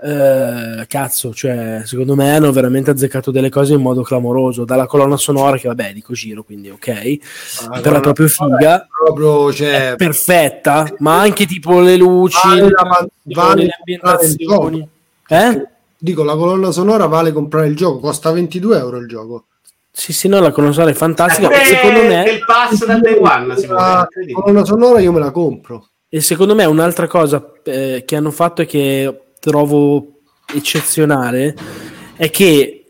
eh, 0.00 0.86
cazzo, 0.86 1.34
cioè, 1.34 1.82
secondo 1.84 2.14
me 2.14 2.34
hanno 2.34 2.52
veramente 2.52 2.90
azzeccato 2.90 3.30
delle 3.30 3.48
cose 3.50 3.74
in 3.74 3.80
modo 3.80 4.02
clamoroso. 4.02 4.64
Dalla 4.64 4.86
colonna 4.86 5.16
sonora, 5.16 5.56
che 5.56 5.66
vabbè, 5.68 5.92
dico 5.92 6.12
giro, 6.12 6.42
quindi 6.44 6.70
ok, 6.70 7.16
Ah, 7.70 7.80
però 7.80 7.96
è 7.96 8.00
proprio 8.00 8.28
figa, 8.28 8.86
proprio 9.04 9.52
cioè, 9.52 9.94
perfetta, 9.96 10.86
ma 10.98 11.20
anche 11.20 11.46
tipo 11.46 11.80
le 11.80 11.96
luci, 11.96 12.38
Vale 12.46 12.60
le, 12.62 12.68
la- 12.70 13.08
vale 13.24 13.64
le 13.64 13.70
ambientazioni. 13.78 14.88
Eh? 15.28 15.68
dico 16.00 16.22
la 16.22 16.36
colonna 16.36 16.70
sonora 16.70 17.06
vale 17.06 17.32
comprare 17.32 17.66
il 17.66 17.74
gioco 17.76 17.98
costa 17.98 18.30
22 18.30 18.78
euro 18.78 18.98
il 18.98 19.08
gioco 19.08 19.46
Sì, 19.90 20.12
sì, 20.12 20.28
no, 20.28 20.38
la 20.38 20.52
colonna 20.52 20.72
sonora 20.72 20.92
è 20.92 20.94
fantastica. 20.94 21.50
Eh, 21.50 21.64
secondo 21.64 22.02
me... 22.02 22.22
del 22.24 22.44
pass 22.46 22.86
da 22.86 22.98
Day 22.98 23.18
One, 23.20 23.46
la 23.66 24.08
colonna 24.32 24.64
sonora 24.64 25.00
io 25.00 25.10
me 25.12 25.18
la 25.18 25.32
compro 25.32 25.88
E 26.08 26.20
secondo 26.20 26.54
me 26.54 26.64
un'altra 26.64 27.06
cosa 27.08 27.50
eh, 27.64 28.04
che 28.06 28.16
hanno 28.16 28.30
fatto 28.30 28.62
e 28.62 28.66
che 28.66 29.20
trovo 29.48 30.20
eccezionale 30.54 31.54
è 32.16 32.30
che 32.30 32.84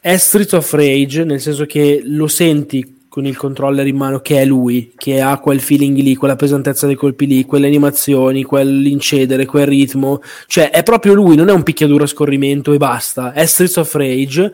è 0.00 0.16
Street 0.16 0.52
of 0.52 0.72
Rage, 0.72 1.24
nel 1.24 1.40
senso 1.40 1.64
che 1.64 2.02
lo 2.04 2.26
senti 2.28 3.06
con 3.08 3.26
il 3.26 3.36
controller 3.36 3.86
in 3.86 3.96
mano 3.96 4.20
che 4.20 4.40
è 4.40 4.44
lui, 4.44 4.92
che 4.96 5.20
ha 5.20 5.38
quel 5.38 5.60
feeling 5.60 5.96
lì, 5.98 6.16
quella 6.16 6.36
pesantezza 6.36 6.86
dei 6.86 6.96
colpi 6.96 7.26
lì, 7.26 7.44
quelle 7.44 7.68
animazioni, 7.68 8.42
quell'incedere, 8.42 9.46
quel 9.46 9.66
ritmo, 9.66 10.20
cioè 10.46 10.70
è 10.70 10.82
proprio 10.82 11.14
lui, 11.14 11.36
non 11.36 11.48
è 11.48 11.52
un 11.52 11.62
picchiaduro 11.62 12.04
a 12.04 12.08
scorrimento 12.08 12.72
e 12.72 12.76
basta, 12.76 13.32
è 13.32 13.46
Street 13.46 13.76
of 13.76 13.94
Rage 13.94 14.52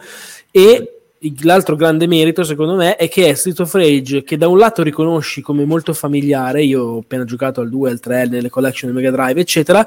e 0.51 1.01
l'altro 1.43 1.75
grande 1.75 2.07
merito 2.07 2.45
secondo 2.45 2.77
me 2.77 2.97
è 2.97 3.09
che 3.09 3.29
è 3.29 3.35
Street 3.35 3.61
of 3.61 3.75
Rage 3.75 4.23
che 4.23 4.37
da 4.37 4.49
un 4.49 4.59
lato 4.59 4.83
riconosci 4.83 5.41
come 5.41 5.65
molto 5.65 5.93
familiare, 5.95 6.63
io 6.63 6.83
ho 6.83 6.99
appena 6.99 7.25
giocato 7.25 7.61
al 7.61 7.71
2, 7.71 7.91
al 7.91 7.99
3, 7.99 8.27
nelle 8.27 8.51
collection 8.51 8.93
del 8.93 9.03
Mega 9.03 9.15
Drive 9.15 9.41
eccetera, 9.41 9.85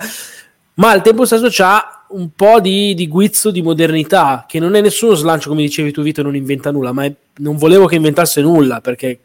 ma 0.76 0.90
al 0.92 1.02
tempo 1.02 1.26
stesso 1.26 1.48
c'ha 1.50 2.06
un 2.10 2.30
po' 2.36 2.60
di, 2.60 2.94
di 2.94 3.08
guizzo 3.08 3.52
di 3.52 3.62
modernità, 3.62 4.46
che 4.48 4.60
non 4.60 4.76
è 4.76 4.82
nessuno 4.82 5.14
slancio 5.16 5.50
come 5.50 5.62
dicevi 5.62 5.92
tu 5.92 6.02
Vito, 6.02 6.22
non 6.22 6.36
inventa 6.36 6.72
nulla, 6.72 6.92
ma 6.92 7.06
è- 7.06 7.14
non 7.38 7.58
volevo 7.58 7.86
che 7.86 7.96
inventasse 7.96 8.42
nulla 8.42 8.82
perché 8.82 9.20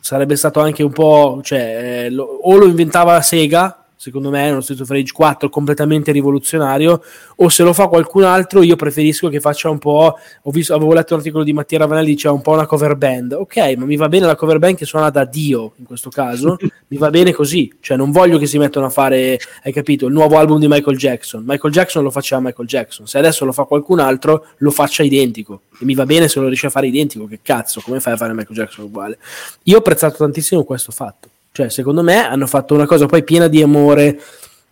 sarebbe 0.00 0.36
stato 0.36 0.60
anche 0.60 0.82
un 0.82 0.92
po', 0.92 1.40
cioè, 1.42 2.04
eh, 2.06 2.10
lo- 2.10 2.24
o 2.42 2.56
lo 2.56 2.66
inventava 2.66 3.20
Sega, 3.22 3.83
secondo 3.96 4.30
me, 4.30 4.50
uno 4.50 4.60
Street 4.60 4.80
of 4.80 4.88
Rage 4.90 5.12
4 5.12 5.48
completamente 5.48 6.12
rivoluzionario, 6.12 7.02
o 7.36 7.48
se 7.48 7.62
lo 7.62 7.72
fa 7.72 7.88
qualcun 7.88 8.24
altro, 8.24 8.62
io 8.62 8.76
preferisco 8.76 9.28
che 9.28 9.40
faccia 9.40 9.70
un 9.70 9.78
po'. 9.78 10.18
Ho 10.42 10.50
visto, 10.50 10.74
avevo 10.74 10.92
letto 10.92 11.14
un 11.14 11.20
articolo 11.20 11.44
di 11.44 11.52
Mattia 11.52 11.78
Ravanelli, 11.78 12.08
diceva 12.08 12.34
un 12.34 12.42
po' 12.42 12.52
una 12.52 12.66
cover 12.66 12.96
band. 12.96 13.32
Ok, 13.32 13.56
ma 13.76 13.84
mi 13.84 13.96
va 13.96 14.08
bene 14.08 14.26
la 14.26 14.36
cover 14.36 14.58
band 14.58 14.76
che 14.76 14.84
suona 14.84 15.10
da 15.10 15.24
Dio 15.24 15.72
in 15.76 15.84
questo 15.84 16.10
caso, 16.10 16.56
mi 16.88 16.96
va 16.96 17.10
bene 17.10 17.32
così. 17.32 17.72
Cioè, 17.80 17.96
non 17.96 18.10
voglio 18.10 18.38
che 18.38 18.46
si 18.46 18.58
mettano 18.58 18.86
a 18.86 18.90
fare, 18.90 19.38
hai 19.62 19.72
capito, 19.72 20.06
il 20.06 20.12
nuovo 20.12 20.38
album 20.38 20.58
di 20.58 20.68
Michael 20.68 20.96
Jackson. 20.96 21.42
Michael 21.46 21.72
Jackson 21.72 22.02
lo 22.02 22.10
faceva 22.10 22.40
Michael 22.40 22.68
Jackson. 22.68 23.06
Se 23.06 23.18
adesso 23.18 23.44
lo 23.44 23.52
fa 23.52 23.64
qualcun 23.64 24.00
altro, 24.00 24.46
lo 24.58 24.70
faccia 24.70 25.02
identico. 25.02 25.62
E 25.78 25.84
mi 25.84 25.94
va 25.94 26.04
bene 26.04 26.28
se 26.28 26.40
lo 26.40 26.46
riesce 26.46 26.66
a 26.66 26.70
fare 26.70 26.86
identico. 26.86 27.26
Che 27.26 27.40
cazzo, 27.42 27.80
come 27.80 28.00
fai 28.00 28.12
a 28.12 28.16
fare 28.16 28.32
Michael 28.32 28.56
Jackson 28.56 28.84
uguale? 28.84 29.18
Io 29.64 29.76
ho 29.76 29.78
apprezzato 29.78 30.16
tantissimo 30.16 30.62
questo 30.64 30.92
fatto. 30.92 31.28
Cioè, 31.56 31.70
secondo 31.70 32.02
me 32.02 32.16
hanno 32.26 32.48
fatto 32.48 32.74
una 32.74 32.84
cosa 32.84 33.06
poi 33.06 33.22
piena 33.22 33.46
di 33.46 33.62
amore, 33.62 34.20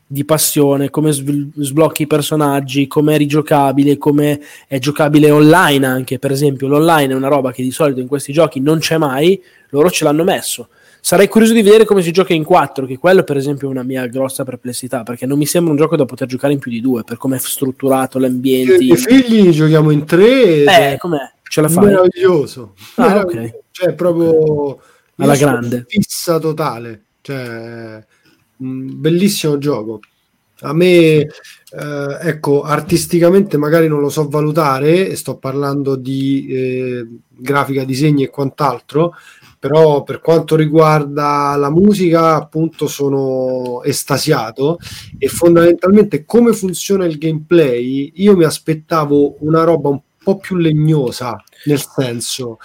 di 0.05 0.25
passione, 0.25 0.91
come 0.91 1.13
sv- 1.13 1.51
sblocchi 1.61 2.03
i 2.03 2.07
personaggi, 2.09 2.89
come 2.89 3.15
è 3.15 3.19
rigiocabile, 3.19 3.97
come 3.99 4.41
è 4.67 4.81
giocabile 4.81 5.31
online 5.31 5.87
anche. 5.87 6.19
Per 6.19 6.33
esempio, 6.33 6.67
l'online 6.67 7.13
è 7.13 7.17
una 7.17 7.29
roba 7.29 7.53
che 7.53 7.63
di 7.63 7.71
solito 7.71 8.01
in 8.01 8.09
questi 8.09 8.33
giochi 8.33 8.59
non 8.59 8.81
c'è 8.81 8.99
mai, 8.99 9.41
loro 9.69 9.91
ce 9.93 10.03
l'hanno 10.03 10.25
messo. 10.25 10.71
Sarei 11.01 11.29
curioso 11.29 11.53
di 11.55 11.63
vedere 11.63 11.85
come 11.85 12.03
si 12.03 12.11
gioca 12.11 12.33
in 12.35 12.43
4, 12.43 12.85
che 12.85 12.99
quello 12.99 13.23
per 13.23 13.37
esempio 13.37 13.69
è 13.69 13.71
una 13.71 13.85
mia 13.85 14.05
grossa 14.09 14.43
perplessità, 14.43 15.05
perché 15.05 15.25
non 15.25 15.39
mi 15.39 15.47
sembra 15.47 15.71
un 15.71 15.79
gioco 15.79 15.95
da 15.95 16.05
poter 16.05 16.27
giocare 16.27 16.53
in 16.53 16.59
più 16.59 16.73
di 16.73 16.81
due, 16.81 17.05
per 17.05 17.17
come 17.17 17.37
è 17.37 17.39
strutturato 17.39 18.19
io 18.19 18.25
e 18.25 18.29
l'ambiente. 18.29 18.75
i 18.83 18.97
figli 18.97 19.51
giochiamo 19.51 19.93
in 19.93 20.05
tre 20.05 20.43
ed 20.63 20.67
Eh, 20.67 20.93
è 20.95 20.97
com'è? 20.99 21.31
Ce 21.45 21.61
la 21.61 21.69
fai? 21.69 21.85
meraviglioso 21.85 22.75
Ah, 22.97 23.07
Meraviglioso. 23.07 23.47
ok. 23.57 23.59
cioè 23.71 23.93
proprio 23.95 24.81
Alla 25.17 25.37
grande. 25.37 25.85
fissa 25.89 26.39
totale 26.39 27.05
cioè 27.21 28.05
un 28.59 29.01
bellissimo 29.01 29.59
gioco 29.59 30.01
a 30.63 30.73
me 30.73 30.87
eh, 30.87 31.29
ecco 32.21 32.63
artisticamente 32.63 33.57
magari 33.57 33.89
non 33.89 34.01
lo 34.01 34.09
so 34.09 34.29
valutare 34.29 35.09
e 35.09 35.17
sto 35.17 35.37
parlando 35.37 35.97
di 35.97 36.47
eh, 36.49 37.07
grafica 37.29 37.85
disegni 37.85 38.25
e 38.25 38.31
quant'altro 38.31 39.15
però 39.59 40.03
per 40.03 40.21
quanto 40.21 40.57
riguarda 40.57 41.55
la 41.57 41.71
musica 41.71 42.35
appunto 42.35 42.87
sono 42.89 43.83
estasiato 43.85 44.79
e 45.19 45.29
fondamentalmente 45.29 46.25
come 46.25 46.53
funziona 46.53 47.05
il 47.05 47.19
gameplay 47.19 48.13
io 48.17 48.37
mi 48.37 48.45
aspettavo 48.45 49.37
una 49.41 49.63
roba 49.65 49.89
un 49.89 50.01
po' 50.23 50.39
più 50.39 50.57
legnosa, 50.57 51.43
nel 51.65 51.81
senso 51.81 52.59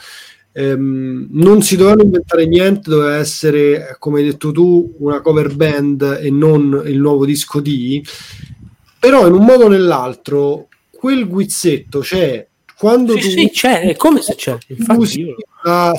ehm, 0.57 1.27
non 1.31 1.61
si 1.61 1.75
dovevano 1.75 2.01
inventare 2.01 2.47
niente, 2.47 2.89
doveva 2.89 3.17
essere, 3.17 3.95
come 3.99 4.19
hai 4.19 4.25
detto 4.25 4.51
tu, 4.51 4.95
una 4.97 5.21
cover 5.21 5.55
band 5.55 6.19
e 6.19 6.31
non 6.31 6.81
il 6.85 6.97
nuovo 6.99 7.25
disco 7.25 7.61
D, 7.61 8.01
però 8.99 9.27
in 9.27 9.33
un 9.33 9.45
modo 9.45 9.65
o 9.65 9.67
nell'altro 9.67 10.67
quel 10.89 11.27
guizzetto 11.27 11.99
c'è 11.99 12.45
quando 12.75 13.13
Sì, 13.13 13.19
tu 13.21 13.27
sì, 13.29 13.49
c'è, 13.51 13.81
è 13.81 13.95
come 13.95 14.19
se 14.21 14.33
c'è. 14.33 14.57
Infatti 14.67 15.19
io- 15.19 15.35
la 15.63 15.93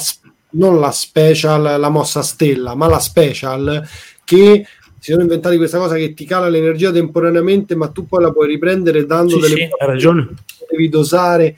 non 0.51 0.81
la 0.81 0.91
special, 0.91 1.79
la 1.79 1.89
mossa 1.91 2.23
stella, 2.23 2.75
ma 2.75 2.89
la 2.89 2.99
special 2.99 3.87
che 4.25 4.67
si 4.99 5.11
sono 5.13 5.23
inventati 5.23 5.57
questa 5.57 5.79
cosa 5.79 5.95
che 5.95 6.15
ti 6.15 6.25
cala 6.25 6.49
l'energia 6.49 6.91
temporaneamente, 6.91 7.77
ma 7.77 7.89
tu 7.89 8.09
poi 8.09 8.23
la 8.23 8.33
puoi 8.33 8.49
riprendere 8.49 9.07
dando 9.07 9.37
Sì, 9.37 9.41
delle 9.41 9.55
sì, 9.55 9.63
hai 9.63 9.87
ragione. 9.87 10.29
devi 10.69 10.89
dosare. 10.89 11.57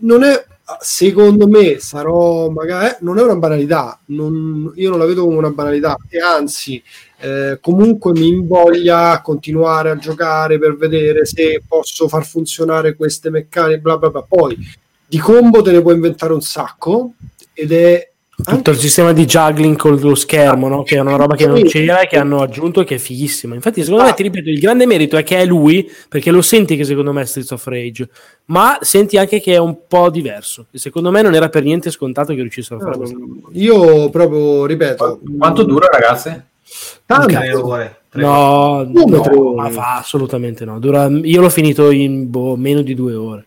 Non 0.00 0.22
è 0.24 0.44
secondo 0.80 1.48
me 1.48 1.78
sarò 1.78 2.48
magari 2.50 2.88
eh, 2.88 2.96
non 3.00 3.18
è 3.18 3.22
una 3.22 3.36
banalità, 3.36 3.98
non- 4.06 4.72
io 4.76 4.90
non 4.90 4.98
la 4.98 5.06
vedo 5.06 5.24
come 5.24 5.36
una 5.36 5.50
banalità 5.50 5.96
e 6.08 6.18
anzi 6.18 6.82
eh, 7.18 7.58
comunque 7.60 8.12
mi 8.12 8.28
invoglia 8.28 9.10
a 9.10 9.22
continuare 9.22 9.90
a 9.90 9.96
giocare 9.96 10.58
per 10.58 10.76
vedere 10.76 11.26
se 11.26 11.62
posso 11.66 12.08
far 12.08 12.24
funzionare 12.24 12.94
queste 12.94 13.30
meccaniche, 13.30 13.80
bla 13.80 13.98
bla 13.98 14.10
bla. 14.10 14.22
Poi 14.22 14.56
di 15.06 15.18
combo 15.18 15.62
te 15.62 15.72
ne 15.72 15.82
puoi 15.82 15.94
inventare 15.94 16.32
un 16.32 16.40
sacco 16.40 17.12
ed 17.52 17.72
è 17.72 18.09
Tutto 18.44 18.70
il 18.70 18.76
sistema 18.76 19.12
di 19.12 19.24
juggling 19.24 19.76
con 19.76 19.96
lo 19.96 20.14
schermo, 20.14 20.68
no? 20.68 20.82
che 20.82 20.96
è 20.96 21.00
una 21.00 21.16
roba 21.16 21.34
che 21.34 21.46
non 21.46 21.60
c'era 21.62 22.00
e 22.00 22.06
che 22.06 22.16
hanno 22.18 22.40
aggiunto 22.42 22.80
e 22.80 22.84
che 22.84 22.94
è 22.96 22.98
fighissima. 22.98 23.54
Infatti, 23.54 23.82
secondo 23.82 24.04
me, 24.04 24.14
ti 24.14 24.22
ripeto, 24.22 24.48
il 24.50 24.58
grande 24.60 24.86
merito 24.86 25.16
è 25.16 25.22
che 25.22 25.38
è 25.38 25.44
lui, 25.44 25.90
perché 26.08 26.30
lo 26.30 26.42
senti 26.42 26.76
che 26.76 26.84
secondo 26.84 27.12
me 27.12 27.22
è 27.22 27.24
Streets 27.26 27.50
of 27.50 27.64
Rage, 27.66 28.08
ma 28.46 28.78
senti 28.80 29.16
anche 29.16 29.40
che 29.40 29.54
è 29.54 29.58
un 29.58 29.86
po' 29.88 30.10
diverso. 30.10 30.66
E 30.70 30.78
secondo 30.78 31.10
me 31.10 31.22
non 31.22 31.34
era 31.34 31.48
per 31.48 31.64
niente 31.64 31.90
scontato 31.90 32.34
che 32.34 32.40
riuscissero 32.40 32.80
a 32.80 32.96
questo. 32.96 33.16
io 33.52 34.10
proprio 34.10 34.66
ripeto 34.66 35.20
Quanto 35.38 35.62
dura, 35.64 35.88
ragazzi? 35.90 36.42
Tanto. 37.04 37.26
Tre 37.26 37.54
ore. 37.54 38.00
Tre 38.10 38.22
No, 38.22 38.84
no, 38.84 39.20
tre 39.20 39.34
ore? 39.34 39.62
ma 39.62 39.70
fa 39.70 39.96
assolutamente 39.98 40.64
no. 40.64 40.78
Dura- 40.78 41.08
io 41.08 41.40
l'ho 41.40 41.48
finito 41.50 41.90
in 41.90 42.30
boh, 42.30 42.56
meno 42.56 42.82
di 42.82 42.94
due 42.94 43.14
ore. 43.14 43.44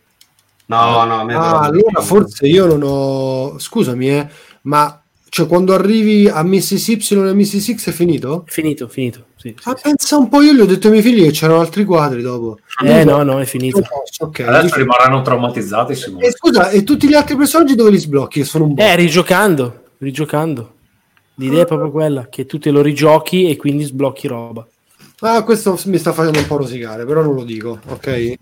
No, 0.66 1.04
no, 1.04 1.26
Ah, 1.38 1.60
allora 1.60 2.02
forse 2.02 2.48
io 2.48 2.66
non 2.66 2.82
ho. 2.84 3.60
Scusami, 3.60 4.10
eh, 4.10 4.28
ma 4.64 5.04
cioè, 5.34 5.48
quando 5.48 5.74
arrivi 5.74 6.28
a 6.28 6.44
Mrs. 6.44 6.90
Y 6.90 7.14
e 7.14 7.34
Mrs. 7.34 7.74
X 7.74 7.90
è 7.90 7.92
finito? 7.92 8.44
Finito, 8.46 8.88
finito. 8.88 9.26
Sì, 9.36 9.56
sì, 9.58 9.68
Ah, 9.68 9.74
pensa 9.74 10.16
un 10.16 10.30
po', 10.30 10.44
io 10.44 10.54
gli 10.54 10.60
ho 10.60 10.66
detto 10.66 10.86
ai 10.86 10.92
miei 10.92 11.04
figli 11.04 11.24
che 11.24 11.32
c'erano 11.32 11.60
altri 11.60 11.86
quadri 11.86 12.22
dopo. 12.22 12.60
Eh 12.86 13.04
no, 13.04 13.24
no, 13.24 13.40
è 13.40 13.46
finito. 13.46 13.82
Ok. 14.20 14.42
Adesso 14.42 14.76
rimarranno 14.76 15.24
traumatizzati. 15.24 15.96
Simone. 15.96 16.28
E 16.28 16.32
scusa, 16.34 16.70
e 16.70 16.84
tutti 16.84 17.08
gli 17.08 17.16
altri 17.16 17.36
personaggi 17.36 17.74
dove 17.74 17.90
li 17.90 17.98
sblocchi? 17.98 18.44
Sono 18.44 18.66
un. 18.66 18.76
Eh, 18.78 18.96
rigiocando, 18.96 19.86
rigiocando. 19.98 20.76
L'idea 21.38 21.64
è 21.64 21.66
proprio 21.66 21.90
quella, 21.90 22.28
che 22.30 22.46
tu 22.46 22.60
te 22.60 22.70
lo 22.70 22.84
rigiochi 22.84 23.50
e 23.50 23.56
quindi 23.58 23.86
sblocchi 23.86 24.28
roba. 24.28 24.68
Ah, 25.22 25.42
questo 25.42 25.80
mi 25.86 25.98
sta 25.98 26.14
facendo 26.14 26.38
un 26.38 26.46
po' 26.46 26.58
rosicare, 26.58 27.06
però 27.08 27.24
non 27.24 27.34
lo 27.34 27.44
dico, 27.44 27.80
ok? 27.88 28.08
E 28.08 28.38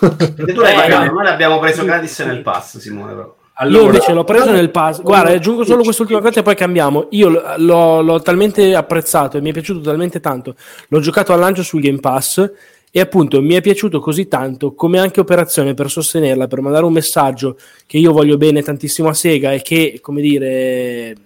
tu 0.00 0.60
l'hai 0.60 0.74
pagato, 0.74 1.12
noi 1.12 1.22
l'abbiamo 1.22 1.60
preso 1.60 1.84
gratis 1.84 2.18
nel 2.20 2.42
pass, 2.42 2.78
Simone. 2.78 3.14
Però. 3.14 3.36
Io 3.68 3.82
invece 3.82 4.12
l'ho 4.12 4.24
preso 4.24 4.50
nel 4.50 4.70
pass. 4.70 5.00
Guarda, 5.02 5.32
aggiungo 5.32 5.64
solo 5.64 5.82
quest'ultima 5.82 6.20
cosa 6.20 6.40
e 6.40 6.42
poi 6.42 6.54
cambiamo. 6.54 7.06
Io 7.10 7.28
l'ho, 7.56 8.00
l'ho 8.00 8.20
talmente 8.20 8.74
apprezzato 8.74 9.36
e 9.36 9.40
mi 9.40 9.50
è 9.50 9.52
piaciuto 9.52 9.80
talmente 9.80 10.20
tanto. 10.20 10.54
L'ho 10.88 11.00
giocato 11.00 11.32
al 11.32 11.40
lancio 11.40 11.62
sul 11.62 11.80
Game 11.80 12.00
Pass 12.00 12.50
e 12.94 13.00
appunto 13.00 13.40
mi 13.40 13.54
è 13.54 13.62
piaciuto 13.62 14.00
così 14.00 14.28
tanto 14.28 14.74
come 14.74 14.98
anche 14.98 15.20
operazione 15.20 15.72
per 15.72 15.90
sostenerla, 15.90 16.46
per 16.46 16.60
mandare 16.60 16.84
un 16.84 16.92
messaggio 16.92 17.56
che 17.86 17.96
io 17.96 18.12
voglio 18.12 18.36
bene 18.36 18.62
tantissimo 18.62 19.08
a 19.08 19.14
Sega 19.14 19.52
e 19.52 19.62
che, 19.62 19.98
come 20.02 20.20
dire, 20.20 21.16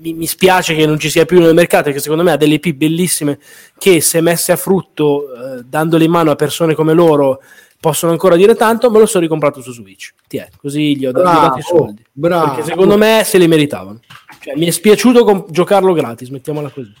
mi, 0.00 0.12
mi 0.12 0.26
spiace 0.26 0.74
che 0.74 0.86
non 0.86 0.98
ci 0.98 1.08
sia 1.08 1.24
più 1.24 1.40
nel 1.40 1.54
mercato, 1.54 1.90
che 1.90 2.00
secondo 2.00 2.22
me 2.22 2.32
ha 2.32 2.36
delle 2.36 2.54
IP 2.54 2.72
bellissime 2.72 3.38
che 3.78 4.00
se 4.00 4.20
messe 4.20 4.52
a 4.52 4.56
frutto, 4.56 5.24
eh, 5.32 5.62
dandole 5.66 6.04
in 6.04 6.10
mano 6.10 6.30
a 6.30 6.36
persone 6.36 6.74
come 6.74 6.92
loro, 6.92 7.40
possono 7.80 8.12
ancora 8.12 8.36
dire 8.36 8.54
tanto, 8.54 8.90
me 8.90 8.98
lo 8.98 9.06
sono 9.06 9.22
ricomprato 9.22 9.62
su 9.62 9.72
Switch. 9.72 10.12
Tiè, 10.28 10.48
così 10.56 10.96
gli 10.96 11.06
ho, 11.06 11.12
da- 11.12 11.20
gli 11.22 11.24
ho 11.24 11.40
dati 11.40 11.58
i 11.60 11.62
Bravo, 11.62 11.84
soldi. 11.84 12.04
bravo. 12.12 12.54
Perché 12.54 12.64
secondo 12.70 12.96
me 12.98 13.22
se 13.24 13.38
li 13.38 13.48
meritavano. 13.48 14.00
Cioè, 14.40 14.54
mi 14.56 14.66
è 14.66 14.70
spiaciuto 14.70 15.24
com- 15.24 15.46
giocarlo 15.48 15.92
gratis, 15.94 16.28
mettiamola 16.28 16.68
così. 16.68 16.92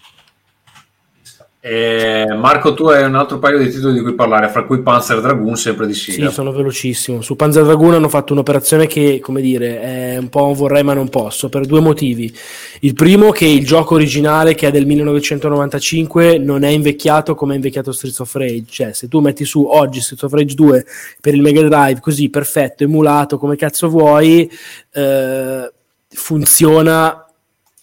Eh, 1.62 2.24
Marco, 2.38 2.72
tu 2.72 2.86
hai 2.86 3.04
un 3.04 3.14
altro 3.16 3.38
paio 3.38 3.58
di 3.58 3.68
titoli 3.68 3.92
di 3.92 4.00
cui 4.00 4.14
parlare, 4.14 4.48
fra 4.48 4.64
cui 4.64 4.80
Panzer 4.80 5.20
Dragoon, 5.20 5.56
sempre 5.56 5.86
di 5.86 5.92
Sì, 5.92 6.12
Sega. 6.12 6.30
sono 6.30 6.52
velocissimo. 6.52 7.20
Su 7.20 7.36
Panzer 7.36 7.64
Dragoon 7.64 7.92
hanno 7.92 8.08
fatto 8.08 8.32
un'operazione 8.32 8.86
che, 8.86 9.20
come 9.20 9.42
dire, 9.42 9.78
è 9.78 10.16
un 10.16 10.30
po' 10.30 10.46
un 10.46 10.54
vorrei 10.54 10.82
ma 10.82 10.94
non 10.94 11.10
posso, 11.10 11.50
per 11.50 11.66
due 11.66 11.80
motivi. 11.80 12.34
Il 12.80 12.94
primo 12.94 13.30
che 13.30 13.44
il 13.44 13.66
gioco 13.66 13.94
originale, 13.94 14.54
che 14.54 14.68
è 14.68 14.70
del 14.70 14.86
1995, 14.86 16.38
non 16.38 16.62
è 16.62 16.70
invecchiato 16.70 17.34
come 17.34 17.52
è 17.52 17.56
invecchiato 17.56 17.92
Streets 17.92 18.20
of 18.20 18.34
Rage. 18.34 18.64
Cioè, 18.66 18.92
se 18.94 19.08
tu 19.08 19.20
metti 19.20 19.44
su 19.44 19.62
oggi 19.62 20.00
Streets 20.00 20.22
of 20.22 20.32
Rage 20.32 20.54
2 20.54 20.86
per 21.20 21.34
il 21.34 21.42
Mega 21.42 21.60
Drive, 21.60 22.00
così, 22.00 22.30
perfetto, 22.30 22.84
emulato, 22.84 23.36
come 23.36 23.56
cazzo 23.56 23.90
vuoi, 23.90 24.50
eh, 24.94 25.72
funziona 26.08 27.26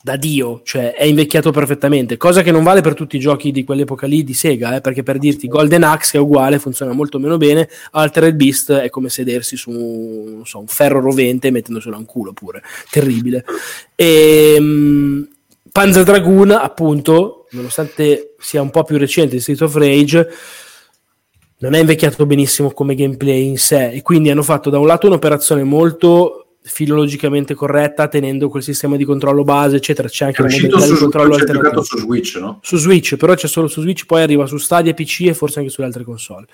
da 0.07 0.15
Dio, 0.15 0.61
cioè 0.63 0.93
è 0.93 1.03
invecchiato 1.03 1.51
perfettamente, 1.51 2.15
cosa 2.15 2.41
che 2.41 2.49
non 2.49 2.63
vale 2.63 2.79
per 2.79 2.93
tutti 2.93 3.17
i 3.17 3.19
giochi 3.19 3.51
di 3.51 3.65
quell'epoca 3.65 4.07
lì 4.07 4.23
di 4.23 4.33
Sega, 4.33 4.77
eh, 4.77 4.79
perché 4.79 5.03
per 5.03 5.17
dirti 5.17 5.49
Golden 5.49 5.83
Axe 5.83 6.11
che 6.11 6.17
è 6.17 6.21
uguale, 6.21 6.59
funziona 6.59 6.93
molto 6.93 7.19
meno 7.19 7.35
bene, 7.35 7.67
Altered 7.91 8.33
Beast 8.33 8.71
è 8.71 8.89
come 8.89 9.09
sedersi 9.09 9.57
su 9.57 10.41
so, 10.45 10.59
un 10.59 10.67
ferro 10.67 11.01
rovente 11.01 11.51
mettendoselo 11.51 11.97
in 11.97 12.05
culo 12.05 12.31
pure, 12.31 12.63
terribile. 12.89 13.43
E, 13.95 14.57
Panzer 15.69 16.03
Dragoon, 16.05 16.51
appunto, 16.51 17.47
nonostante 17.51 18.35
sia 18.39 18.61
un 18.61 18.69
po' 18.69 18.85
più 18.85 18.97
recente 18.97 19.35
di 19.35 19.41
Street 19.41 19.61
of 19.61 19.75
Rage, 19.75 20.29
non 21.57 21.73
è 21.73 21.79
invecchiato 21.79 22.25
benissimo 22.25 22.71
come 22.71 22.95
gameplay 22.95 23.45
in 23.45 23.57
sé 23.57 23.89
e 23.89 24.01
quindi 24.03 24.29
hanno 24.29 24.43
fatto 24.43 24.69
da 24.69 24.79
un 24.79 24.87
lato 24.87 25.07
un'operazione 25.07 25.63
molto 25.63 26.46
filologicamente 26.67 27.53
corretta 27.53 28.07
tenendo 28.07 28.49
quel 28.49 28.63
sistema 28.63 28.95
di 28.95 29.05
controllo 29.05 29.43
base 29.43 29.77
eccetera. 29.77 30.07
C'è 30.07 30.25
anche 30.25 30.39
È 30.39 30.43
modalità 30.43 30.79
su, 30.79 30.93
di 30.93 30.99
controllo 30.99 31.35
c'è 31.35 31.45
giocato 31.45 31.51
alternativo 31.51 31.83
su 31.83 31.97
Switch, 31.97 32.35
no? 32.35 32.59
su 32.61 32.77
Switch 32.77 33.15
però 33.15 33.33
c'è 33.33 33.47
solo 33.47 33.67
su 33.67 33.81
Switch 33.81 34.05
poi 34.05 34.21
arriva 34.21 34.45
su 34.45 34.57
Stadia 34.57 34.93
PC 34.93 35.21
e 35.21 35.33
forse 35.33 35.59
anche 35.59 35.71
sulle 35.71 35.87
altre 35.87 36.03
console. 36.03 36.45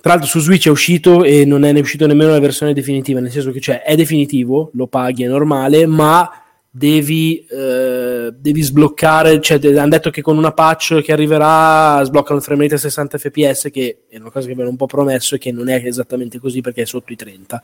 Tra 0.00 0.14
l'altro 0.14 0.28
su 0.28 0.40
Switch 0.40 0.66
è 0.66 0.70
uscito 0.70 1.24
e 1.24 1.44
non 1.44 1.64
è 1.64 1.72
ne 1.72 1.80
uscito 1.80 2.06
nemmeno 2.06 2.30
la 2.30 2.40
versione 2.40 2.72
definitiva 2.72 3.20
nel 3.20 3.30
senso 3.30 3.50
che 3.50 3.60
cioè, 3.60 3.82
è 3.82 3.94
definitivo 3.96 4.70
lo 4.74 4.86
paghi 4.86 5.24
è 5.24 5.28
normale 5.28 5.86
ma 5.86 6.30
devi, 6.76 7.46
eh, 7.50 8.34
devi 8.36 8.60
sbloccare 8.60 9.40
cioè 9.40 9.58
de- 9.58 9.78
hanno 9.78 9.88
detto 9.88 10.10
che 10.10 10.20
con 10.20 10.36
una 10.36 10.52
patch 10.52 11.00
che 11.00 11.12
arriverà 11.12 12.02
sbloccano 12.04 12.38
il 12.38 12.44
frame 12.44 12.64
rate 12.64 12.74
a 12.74 12.78
60 12.78 13.16
fps 13.16 13.68
che 13.72 14.02
è 14.08 14.18
una 14.18 14.30
cosa 14.30 14.44
che 14.44 14.52
avevano 14.52 14.70
un 14.70 14.76
po' 14.76 14.84
promesso 14.84 15.34
e 15.34 15.38
che 15.38 15.52
non 15.52 15.70
è 15.70 15.82
esattamente 15.86 16.38
così 16.38 16.60
perché 16.60 16.82
è 16.82 16.84
sotto 16.86 17.12
i 17.12 17.16
30 17.16 17.62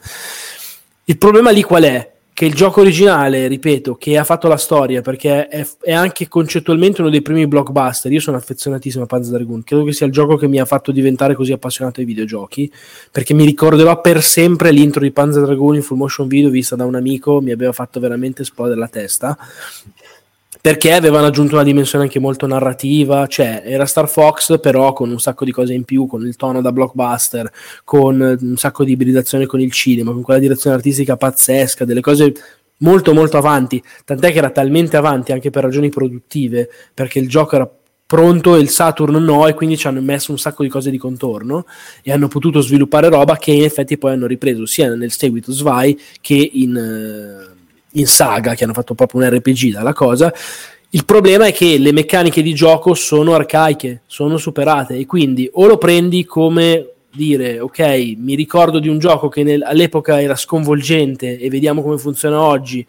il 1.12 1.18
problema 1.18 1.50
lì 1.50 1.62
qual 1.62 1.82
è? 1.82 2.10
Che 2.32 2.46
il 2.46 2.54
gioco 2.54 2.80
originale, 2.80 3.46
ripeto, 3.46 3.96
che 3.96 4.16
ha 4.16 4.24
fatto 4.24 4.48
la 4.48 4.56
storia 4.56 5.02
perché 5.02 5.46
è, 5.46 5.66
è 5.82 5.92
anche 5.92 6.26
concettualmente 6.26 7.02
uno 7.02 7.10
dei 7.10 7.20
primi 7.20 7.46
blockbuster. 7.46 8.10
Io 8.10 8.20
sono 8.20 8.38
affezionatissimo 8.38 9.04
a 9.04 9.06
Panzer 9.06 9.36
Dragoon, 9.36 9.62
credo 9.62 9.84
che 9.84 9.92
sia 9.92 10.06
il 10.06 10.12
gioco 10.12 10.36
che 10.36 10.48
mi 10.48 10.58
ha 10.58 10.64
fatto 10.64 10.90
diventare 10.90 11.34
così 11.34 11.52
appassionato 11.52 12.00
ai 12.00 12.06
videogiochi. 12.06 12.72
Perché 13.10 13.34
mi 13.34 13.44
ricorderò 13.44 14.00
per 14.00 14.22
sempre 14.22 14.70
l'intro 14.70 15.02
di 15.02 15.10
Panzer 15.10 15.44
Dragoon 15.44 15.74
in 15.74 15.82
full 15.82 15.98
motion 15.98 16.26
video 16.26 16.48
vista 16.48 16.74
da 16.74 16.86
un 16.86 16.94
amico, 16.94 17.42
mi 17.42 17.50
aveva 17.50 17.72
fatto 17.72 18.00
veramente 18.00 18.40
esplodere 18.40 18.80
la 18.80 18.88
testa 18.88 19.36
perché 20.62 20.92
avevano 20.92 21.26
aggiunto 21.26 21.54
una 21.54 21.64
dimensione 21.64 22.04
anche 22.04 22.20
molto 22.20 22.46
narrativa, 22.46 23.26
cioè 23.26 23.64
era 23.66 23.84
Star 23.84 24.08
Fox 24.08 24.60
però 24.60 24.92
con 24.92 25.10
un 25.10 25.18
sacco 25.18 25.44
di 25.44 25.50
cose 25.50 25.74
in 25.74 25.82
più, 25.82 26.06
con 26.06 26.24
il 26.24 26.36
tono 26.36 26.60
da 26.60 26.70
blockbuster, 26.70 27.50
con 27.82 28.22
eh, 28.22 28.36
un 28.40 28.56
sacco 28.56 28.84
di 28.84 28.92
ibridazione 28.92 29.46
con 29.46 29.58
il 29.58 29.72
cinema, 29.72 30.12
con 30.12 30.22
quella 30.22 30.38
direzione 30.38 30.76
artistica 30.76 31.16
pazzesca, 31.16 31.84
delle 31.84 32.00
cose 32.00 32.32
molto 32.78 33.12
molto 33.12 33.38
avanti, 33.38 33.82
tant'è 34.04 34.30
che 34.30 34.38
era 34.38 34.50
talmente 34.50 34.96
avanti 34.96 35.32
anche 35.32 35.50
per 35.50 35.64
ragioni 35.64 35.88
produttive, 35.88 36.70
perché 36.94 37.18
il 37.18 37.28
gioco 37.28 37.56
era 37.56 37.68
pronto 38.06 38.54
e 38.54 38.60
il 38.60 38.68
Saturn 38.68 39.16
no 39.16 39.48
e 39.48 39.54
quindi 39.54 39.76
ci 39.76 39.88
hanno 39.88 40.00
messo 40.00 40.30
un 40.30 40.38
sacco 40.38 40.62
di 40.62 40.68
cose 40.68 40.90
di 40.90 40.98
contorno 40.98 41.64
e 42.02 42.12
hanno 42.12 42.28
potuto 42.28 42.60
sviluppare 42.60 43.08
roba 43.08 43.36
che 43.36 43.50
in 43.50 43.64
effetti 43.64 43.98
poi 43.98 44.12
hanno 44.12 44.26
ripreso 44.26 44.64
sia 44.64 44.94
nel 44.94 45.10
seguito 45.10 45.50
Svai 45.50 45.98
che 46.20 46.50
in, 46.52 46.76
eh, 46.76 47.51
in 47.92 48.06
Saga 48.06 48.54
che 48.54 48.64
hanno 48.64 48.72
fatto 48.72 48.94
proprio 48.94 49.20
un 49.20 49.30
RPG 49.30 49.72
dalla 49.72 49.92
cosa 49.92 50.32
il 50.94 51.06
problema 51.06 51.46
è 51.46 51.52
che 51.54 51.78
le 51.78 51.90
meccaniche 51.90 52.42
di 52.42 52.52
gioco 52.52 52.92
sono 52.92 53.32
arcaiche, 53.32 54.02
sono 54.04 54.36
superate 54.36 54.94
e 54.94 55.06
quindi 55.06 55.48
o 55.54 55.66
lo 55.66 55.78
prendi 55.78 56.26
come 56.26 56.86
dire 57.10 57.60
ok, 57.60 58.14
mi 58.18 58.34
ricordo 58.34 58.78
di 58.78 58.88
un 58.88 58.98
gioco 58.98 59.28
che 59.28 59.42
nel- 59.42 59.62
all'epoca 59.62 60.20
era 60.20 60.34
sconvolgente 60.34 61.38
e 61.38 61.48
vediamo 61.48 61.80
come 61.82 61.96
funziona 61.96 62.42
oggi 62.42 62.86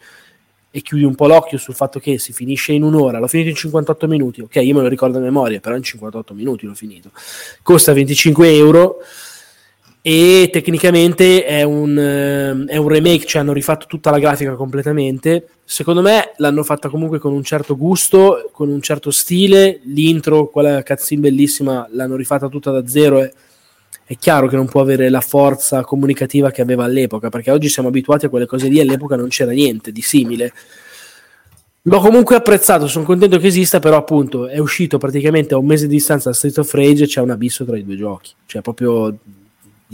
e 0.70 0.82
chiudi 0.82 1.04
un 1.04 1.14
po' 1.14 1.26
l'occhio 1.26 1.56
sul 1.56 1.74
fatto 1.74 1.98
che 1.98 2.18
si 2.18 2.34
finisce 2.34 2.72
in 2.72 2.82
un'ora, 2.82 3.18
l'ho 3.18 3.26
finito 3.26 3.48
in 3.48 3.54
58 3.54 4.06
minuti, 4.06 4.42
ok, 4.42 4.56
io 4.56 4.74
me 4.74 4.82
lo 4.82 4.88
ricordo 4.88 5.16
a 5.16 5.20
memoria, 5.22 5.60
però 5.60 5.74
in 5.74 5.82
58 5.82 6.34
minuti 6.34 6.66
l'ho 6.66 6.74
finito. 6.74 7.10
Costa 7.62 7.94
25 7.94 8.54
euro 8.54 8.98
e 10.06 10.50
tecnicamente 10.52 11.46
è 11.46 11.62
un, 11.62 11.98
eh, 11.98 12.64
è 12.66 12.76
un 12.76 12.88
remake, 12.88 13.24
cioè 13.24 13.40
hanno 13.40 13.54
rifatto 13.54 13.86
tutta 13.86 14.10
la 14.10 14.18
grafica 14.18 14.52
completamente. 14.54 15.48
Secondo 15.64 16.02
me 16.02 16.34
l'hanno 16.36 16.62
fatta 16.62 16.90
comunque 16.90 17.18
con 17.18 17.32
un 17.32 17.42
certo 17.42 17.74
gusto, 17.74 18.50
con 18.52 18.68
un 18.68 18.82
certo 18.82 19.10
stile. 19.10 19.80
L'intro, 19.84 20.48
quella 20.48 20.82
cutscene 20.82 21.22
bellissima, 21.22 21.88
l'hanno 21.90 22.16
rifatta 22.16 22.48
tutta 22.48 22.70
da 22.70 22.86
zero. 22.86 23.22
E 23.22 23.32
è 24.04 24.18
chiaro 24.18 24.46
che 24.46 24.56
non 24.56 24.66
può 24.66 24.82
avere 24.82 25.08
la 25.08 25.22
forza 25.22 25.80
comunicativa 25.84 26.50
che 26.50 26.60
aveva 26.60 26.84
all'epoca, 26.84 27.30
perché 27.30 27.50
oggi 27.50 27.70
siamo 27.70 27.88
abituati 27.88 28.26
a 28.26 28.28
quelle 28.28 28.44
cose 28.44 28.68
lì, 28.68 28.80
all'epoca 28.80 29.16
non 29.16 29.28
c'era 29.28 29.52
niente 29.52 29.90
di 29.90 30.02
simile. 30.02 30.52
L'ho 31.80 31.98
comunque 32.00 32.36
apprezzato, 32.36 32.88
sono 32.88 33.06
contento 33.06 33.38
che 33.38 33.46
esista, 33.46 33.78
però 33.78 33.96
appunto 33.96 34.48
è 34.48 34.58
uscito 34.58 34.98
praticamente 34.98 35.54
a 35.54 35.56
un 35.56 35.64
mese 35.64 35.86
di 35.86 35.94
distanza 35.94 36.28
da 36.28 36.34
Street 36.34 36.58
of 36.58 36.70
Rage 36.74 37.04
e 37.04 37.06
c'è 37.06 37.22
un 37.22 37.30
abisso 37.30 37.64
tra 37.64 37.78
i 37.78 37.84
due 37.84 37.96
giochi, 37.96 38.32
cioè 38.44 38.60
proprio 38.60 39.18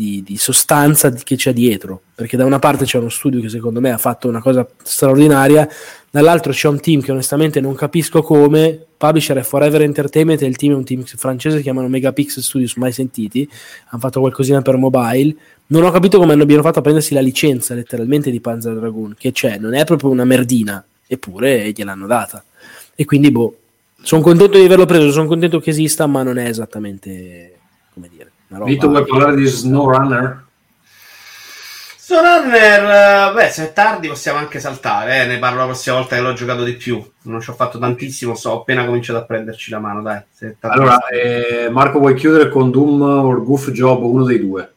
di, 0.00 0.22
di 0.24 0.38
sostanza 0.38 1.12
che 1.12 1.36
c'è 1.36 1.52
dietro, 1.52 2.00
perché 2.14 2.38
da 2.38 2.46
una 2.46 2.58
parte 2.58 2.86
c'è 2.86 2.96
uno 2.96 3.10
studio 3.10 3.38
che 3.38 3.50
secondo 3.50 3.82
me 3.82 3.90
ha 3.90 3.98
fatto 3.98 4.28
una 4.28 4.40
cosa 4.40 4.66
straordinaria, 4.82 5.68
dall'altro 6.10 6.52
c'è 6.52 6.68
un 6.68 6.80
team 6.80 7.02
che 7.02 7.12
onestamente 7.12 7.60
non 7.60 7.74
capisco 7.74 8.22
come, 8.22 8.82
publisher 8.96 9.36
è 9.36 9.42
Forever 9.42 9.82
Entertainment 9.82 10.40
e 10.40 10.46
il 10.46 10.56
team 10.56 10.72
è 10.72 10.76
un 10.76 10.84
team 10.84 11.04
francese 11.04 11.56
che 11.58 11.62
chiamano 11.62 11.88
Megapixel 11.88 12.42
Studios, 12.42 12.76
mai 12.76 12.92
sentiti, 12.92 13.46
hanno 13.88 14.00
fatto 14.00 14.20
qualcosina 14.20 14.62
per 14.62 14.78
mobile, 14.78 15.36
non 15.66 15.82
ho 15.82 15.90
capito 15.90 16.18
come 16.18 16.32
abbiano 16.32 16.62
fatto 16.62 16.78
a 16.78 16.82
prendersi 16.82 17.12
la 17.12 17.20
licenza 17.20 17.74
letteralmente 17.74 18.30
di 18.30 18.40
Panzer 18.40 18.74
Dragoon, 18.74 19.16
che 19.18 19.32
c'è, 19.32 19.58
non 19.58 19.74
è 19.74 19.84
proprio 19.84 20.08
una 20.08 20.24
merdina, 20.24 20.82
eppure 21.06 21.72
gliel'hanno 21.72 22.06
data. 22.06 22.42
E 22.94 23.04
quindi, 23.04 23.30
boh, 23.30 23.56
sono 24.00 24.22
contento 24.22 24.56
di 24.56 24.64
averlo 24.64 24.86
preso, 24.86 25.10
sono 25.10 25.26
contento 25.26 25.60
che 25.60 25.68
esista, 25.68 26.06
ma 26.06 26.22
non 26.22 26.38
è 26.38 26.48
esattamente, 26.48 27.58
come 27.92 28.08
dire, 28.08 28.18
una 28.22 28.28
roba... 28.28 28.39
Vito, 28.52 28.88
vuoi 28.88 29.06
parlare 29.06 29.36
di 29.36 29.46
SnowRunner? 29.46 30.44
SnowRunner, 31.96 33.30
eh, 33.30 33.32
beh, 33.32 33.48
se 33.48 33.68
è 33.68 33.72
tardi 33.72 34.08
possiamo 34.08 34.38
anche 34.38 34.58
saltare, 34.58 35.22
eh, 35.22 35.26
ne 35.26 35.38
parlo 35.38 35.58
la 35.60 35.66
prossima 35.66 35.96
volta 35.96 36.16
che 36.16 36.22
l'ho 36.22 36.32
giocato 36.32 36.64
di 36.64 36.74
più. 36.74 37.00
Non 37.22 37.40
ci 37.40 37.50
ho 37.50 37.52
fatto 37.52 37.78
tantissimo, 37.78 38.34
so, 38.34 38.50
ho 38.50 38.60
appena 38.62 38.84
cominciato 38.84 39.20
a 39.20 39.22
prenderci 39.22 39.70
la 39.70 39.78
mano, 39.78 40.02
dai. 40.02 40.20
se 40.32 40.48
è 40.48 40.54
tardi- 40.58 40.78
Allora, 40.78 41.06
eh, 41.06 41.68
Marco, 41.70 42.00
vuoi 42.00 42.14
chiudere 42.14 42.48
con 42.48 42.72
Doom 42.72 43.00
o 43.02 43.44
Goof 43.44 43.70
Job, 43.70 44.02
uno 44.02 44.24
dei 44.24 44.40
due? 44.40 44.72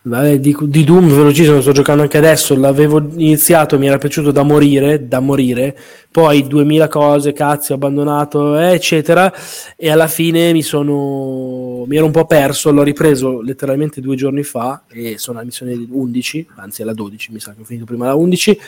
Vabbè, 0.00 0.38
di, 0.38 0.56
di 0.58 0.84
Doom 0.84 1.08
velocissimo, 1.08 1.60
sto 1.60 1.72
giocando 1.72 2.02
anche 2.02 2.18
adesso, 2.18 2.56
l'avevo 2.56 2.98
iniziato, 2.98 3.78
mi 3.78 3.88
era 3.88 3.98
piaciuto 3.98 4.30
da 4.30 4.44
morire, 4.44 5.08
da 5.08 5.18
morire, 5.18 5.76
poi 6.10 6.46
2000 6.46 6.86
cose, 6.88 7.32
cazzi, 7.32 7.72
ho 7.72 7.74
abbandonato, 7.74 8.56
eh, 8.58 8.74
eccetera, 8.74 9.30
e 9.76 9.90
alla 9.90 10.06
fine 10.06 10.52
mi 10.52 10.62
sono, 10.62 11.84
mi 11.84 11.96
ero 11.96 12.06
un 12.06 12.12
po' 12.12 12.26
perso, 12.26 12.70
l'ho 12.70 12.84
ripreso 12.84 13.40
letteralmente 13.40 14.00
due 14.00 14.14
giorni 14.14 14.44
fa, 14.44 14.84
e 14.88 15.18
sono 15.18 15.38
alla 15.38 15.46
missione 15.46 15.72
11, 15.90 16.46
anzi 16.56 16.82
alla 16.82 16.94
12, 16.94 17.32
mi 17.32 17.40
sa 17.40 17.52
che 17.52 17.62
ho 17.62 17.64
finito 17.64 17.84
prima 17.84 18.06
la 18.06 18.14
11, 18.14 18.60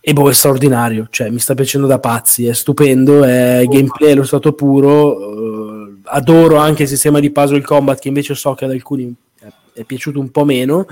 e 0.00 0.12
boh, 0.12 0.28
è 0.28 0.32
straordinario, 0.32 1.06
cioè 1.10 1.30
mi 1.30 1.38
sta 1.38 1.54
piacendo 1.54 1.86
da 1.86 2.00
pazzi, 2.00 2.46
è 2.46 2.52
stupendo, 2.52 3.22
è 3.22 3.64
gameplay 3.68 4.12
allo 4.12 4.24
stato 4.24 4.52
puro, 4.52 5.86
eh, 5.86 5.92
adoro 6.04 6.56
anche 6.56 6.82
il 6.82 6.88
sistema 6.88 7.20
di 7.20 7.30
puzzle 7.30 7.62
combat 7.62 8.00
che 8.00 8.08
invece 8.08 8.34
so 8.34 8.54
che 8.54 8.64
ad 8.64 8.72
alcuni 8.72 9.14
è 9.82 9.84
piaciuto 9.84 10.20
un 10.20 10.30
po' 10.30 10.44
meno. 10.44 10.86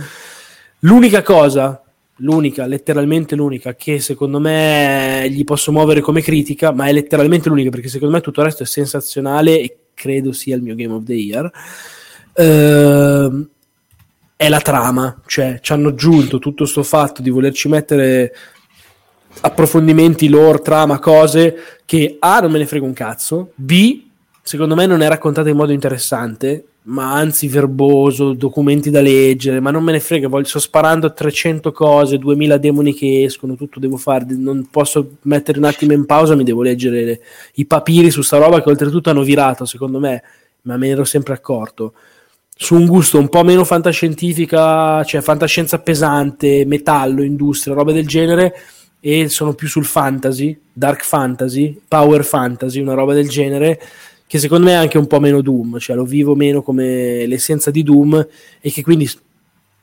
L'unica 0.81 1.23
cosa, 1.23 1.83
l'unica, 2.17 2.67
letteralmente 2.67 3.35
l'unica, 3.35 3.75
che 3.75 4.01
secondo 4.01 4.41
me 4.41 5.27
gli 5.31 5.45
posso 5.45 5.73
muovere 5.73 6.01
come 6.01 6.23
critica, 6.23 6.73
ma 6.73 6.87
è 6.87 6.93
letteralmente 6.93 7.49
l'unica 7.49 7.71
perché 7.71 7.89
secondo 7.89 8.15
me 8.15 8.21
tutto 8.21 8.41
il 8.41 8.47
resto 8.47 8.63
è 8.63 8.67
sensazionale 8.67 9.61
e 9.61 9.79
credo 9.95 10.33
sia 10.33 10.57
il 10.57 10.63
mio 10.63 10.75
Game 10.75 10.95
of 10.95 11.05
the 11.05 11.15
Year. 11.15 11.51
ehm, 12.35 13.49
è 14.37 14.49
la 14.49 14.61
trama, 14.61 15.21
cioè 15.27 15.59
ci 15.61 15.73
hanno 15.73 15.89
aggiunto 15.89 16.39
tutto 16.39 16.65
sto 16.65 16.85
fatto 16.85 17.23
di 17.23 17.31
volerci 17.31 17.69
mettere 17.69 18.33
approfondimenti, 19.41 20.29
lore, 20.29 20.61
trama, 20.63 21.01
cose 21.01 21.81
che 21.85 22.17
A 22.21 22.39
non 22.39 22.53
me 22.53 22.59
ne 22.59 22.67
frega 22.67 22.85
un 22.85 22.93
cazzo, 22.93 23.51
B 23.57 24.03
secondo 24.41 24.77
me 24.77 24.87
non 24.87 25.03
è 25.03 25.09
raccontata 25.09 25.49
in 25.49 25.57
modo 25.57 25.73
interessante, 25.73 26.65
ma 26.89 27.13
anzi 27.13 27.49
verboso, 27.49 28.33
documenti 28.33 28.89
da 28.91 29.03
leggere, 29.03 29.61
ma 29.61 29.71
non 29.71 29.85
me 29.85 29.93
ne 29.93 30.01
frega, 30.01 30.29
voglio, 30.29 30.47
sto 30.47 30.59
sparando 30.59 31.13
300 31.13 31.71
cose, 31.71 32.17
2000 32.19 32.57
demoni 32.57 32.95
che 32.95 33.25
escono, 33.25 33.57
tutto 33.57 33.79
devo 33.79 33.99
fare, 33.99 34.25
non 34.31 34.69
posso 34.71 35.17
mettere 35.23 35.59
un 35.59 35.65
attimo 35.65 35.93
in 35.93 36.07
pausa, 36.07 36.35
mi 36.35 36.45
devo 36.45 36.63
leggere 36.63 37.05
le- 37.05 37.21
i 37.55 37.67
papiri 37.67 38.11
su 38.11 38.23
sta 38.23 38.39
roba 38.39 38.63
che 38.63 38.71
oltretutto 38.71 39.11
hanno 39.11 39.23
virato, 39.23 39.67
secondo 39.67 39.99
me, 39.99 40.23
ma 40.63 40.77
me 40.79 40.87
ne 40.87 40.93
ero 40.93 41.05
sempre 41.05 41.35
accorto. 41.35 41.93
Su 42.57 42.75
un 42.75 42.87
gusto 42.87 43.19
un 43.19 43.29
po' 43.29 43.45
meno 43.45 43.65
fantascientifica, 43.65 45.05
cioè 45.05 45.21
fantascienza 45.21 45.79
pesante, 45.81 46.65
metallo, 46.65 47.23
industria, 47.23 47.75
robe 47.75 47.93
del 47.93 48.07
genere, 48.07 48.55
e 49.01 49.29
sono 49.29 49.53
più 49.53 49.69
sul 49.69 49.85
fantasy, 49.85 50.59
dark 50.73 51.05
fantasy, 51.05 51.79
power 51.87 52.25
fantasy, 52.25 52.81
una 52.81 52.95
roba 52.95 53.13
del 53.13 53.29
genere, 53.29 53.79
che 54.29 54.39
secondo 54.39 54.67
me 54.67 54.73
è 54.73 54.77
anche 54.77 54.99
un 54.99 55.07
po' 55.07 55.21
meno 55.21 55.41
Doom, 55.41 55.79
cioè 55.79 55.97
lo 55.97 56.05
vivo 56.05 56.35
meno 56.35 56.61
come 56.61 57.25
l'essenza 57.25 57.71
di 57.71 57.83
Doom 57.83 58.29
e 58.61 58.71
che 58.71 58.83
quindi 58.83 59.11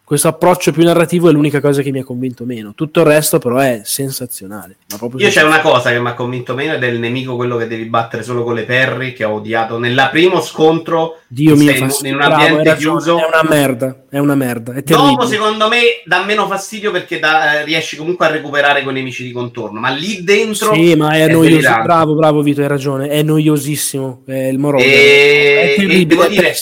questo 0.06 0.28
approccio 0.28 0.72
più 0.72 0.84
narrativo 0.84 1.30
è 1.30 1.32
l'unica 1.32 1.60
cosa 1.60 1.82
che 1.82 1.90
mi 1.92 1.98
ha 2.00 2.04
convinto 2.04 2.46
meno. 2.46 2.74
Tutto 2.76 3.00
il 3.00 3.08
resto 3.08 3.40
però 3.40 3.58
è 3.58 3.82
sensazionale. 3.84 4.78
Ma 4.92 4.98
proprio 4.98 5.26
Io 5.26 5.32
c'è 5.34 5.42
una 5.42 5.62
cosa 5.62 5.90
che 5.90 6.00
mi 6.00 6.08
ha 6.10 6.14
convinto 6.14 6.54
meno 6.54 6.74
ed 6.76 6.84
è 6.84 6.88
il 6.88 7.00
nemico 7.00 7.36
quello 7.36 7.58
che 7.58 7.66
devi 7.66 7.86
battere 7.86 8.22
solo 8.22 8.44
con 8.44 8.54
le 8.54 8.66
perri, 8.66 9.14
che 9.14 9.24
ho 9.24 9.34
odiato. 9.34 9.80
Nel 9.80 10.08
primo 10.12 10.42
scontro 10.42 11.22
Dio 11.28 11.56
mio, 11.56 11.72
in, 11.72 11.90
in 12.04 12.12
un 12.14 12.18
bravo, 12.20 12.34
ambiente 12.36 12.70
ragione, 12.70 12.98
chiuso. 13.02 13.18
è 13.18 13.24
una 13.26 13.50
merda, 13.50 14.04
è 14.08 14.20
una 14.20 14.36
merda, 14.36 14.74
è. 14.74 14.84
Dopo, 14.84 15.26
secondo 15.26 15.68
me, 15.68 15.80
dà 16.06 16.24
meno 16.24 16.46
fastidio 16.46 16.92
perché 16.92 17.18
dà- 17.18 17.60
eh, 17.62 17.64
riesci 17.66 17.96
comunque 17.98 18.28
a 18.28 18.30
recuperare 18.30 18.84
quei 18.84 18.94
nemici 18.94 19.24
di 19.24 19.32
contorno. 19.32 19.80
Ma 19.80 19.90
lì 19.90 20.24
dentro 20.24 20.72
Sì, 20.74 20.96
ma 20.96 21.10
è, 21.14 21.24
è 21.24 21.28
noioso. 21.32 21.50
delirante. 21.50 21.82
Bravo, 21.84 22.14
bravo 22.14 22.42
Vito, 22.44 22.62
hai 22.62 22.68
ragione. 22.68 23.08
È 23.10 23.24
noiosissimo. 23.24 24.22
È 24.28 24.34
il 24.36 24.60
Moroder. 24.60 24.88
E- 24.88 25.74
È 25.74 25.76
terribile. 25.78 26.26
è, 26.26 26.30
dire- 26.30 26.54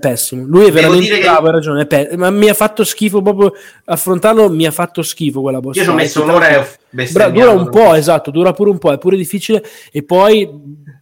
pessimo. 0.00 0.44
Lui 0.46 0.66
è 0.66 0.72
veramente 0.72 1.18
bravo, 1.18 1.46
hai 1.48 1.52
ragione. 1.52 1.86
pe- 1.86 2.10
ma 2.16 2.30
mi 2.30 2.48
ha 2.48 2.54
fatto 2.54 2.84
schifo 2.92 3.22
proprio 3.22 3.52
affrontarlo. 3.86 4.50
Mi 4.50 4.66
ha 4.66 4.70
fatto 4.70 5.02
schifo 5.02 5.40
quella 5.40 5.60
boss. 5.60 5.76
Io 5.76 5.82
ci 5.82 5.88
ho 5.88 5.94
messo 5.94 6.22
un'ora 6.22 6.48
e 6.48 6.66
Bra- 7.10 7.30
dura 7.30 7.50
un 7.50 7.70
po', 7.70 7.94
esatto, 7.94 8.30
dura 8.30 8.52
pure 8.52 8.68
un 8.68 8.76
po', 8.76 8.92
è 8.92 8.98
pure 8.98 9.16
difficile. 9.16 9.64
E 9.90 10.02
poi 10.02 10.48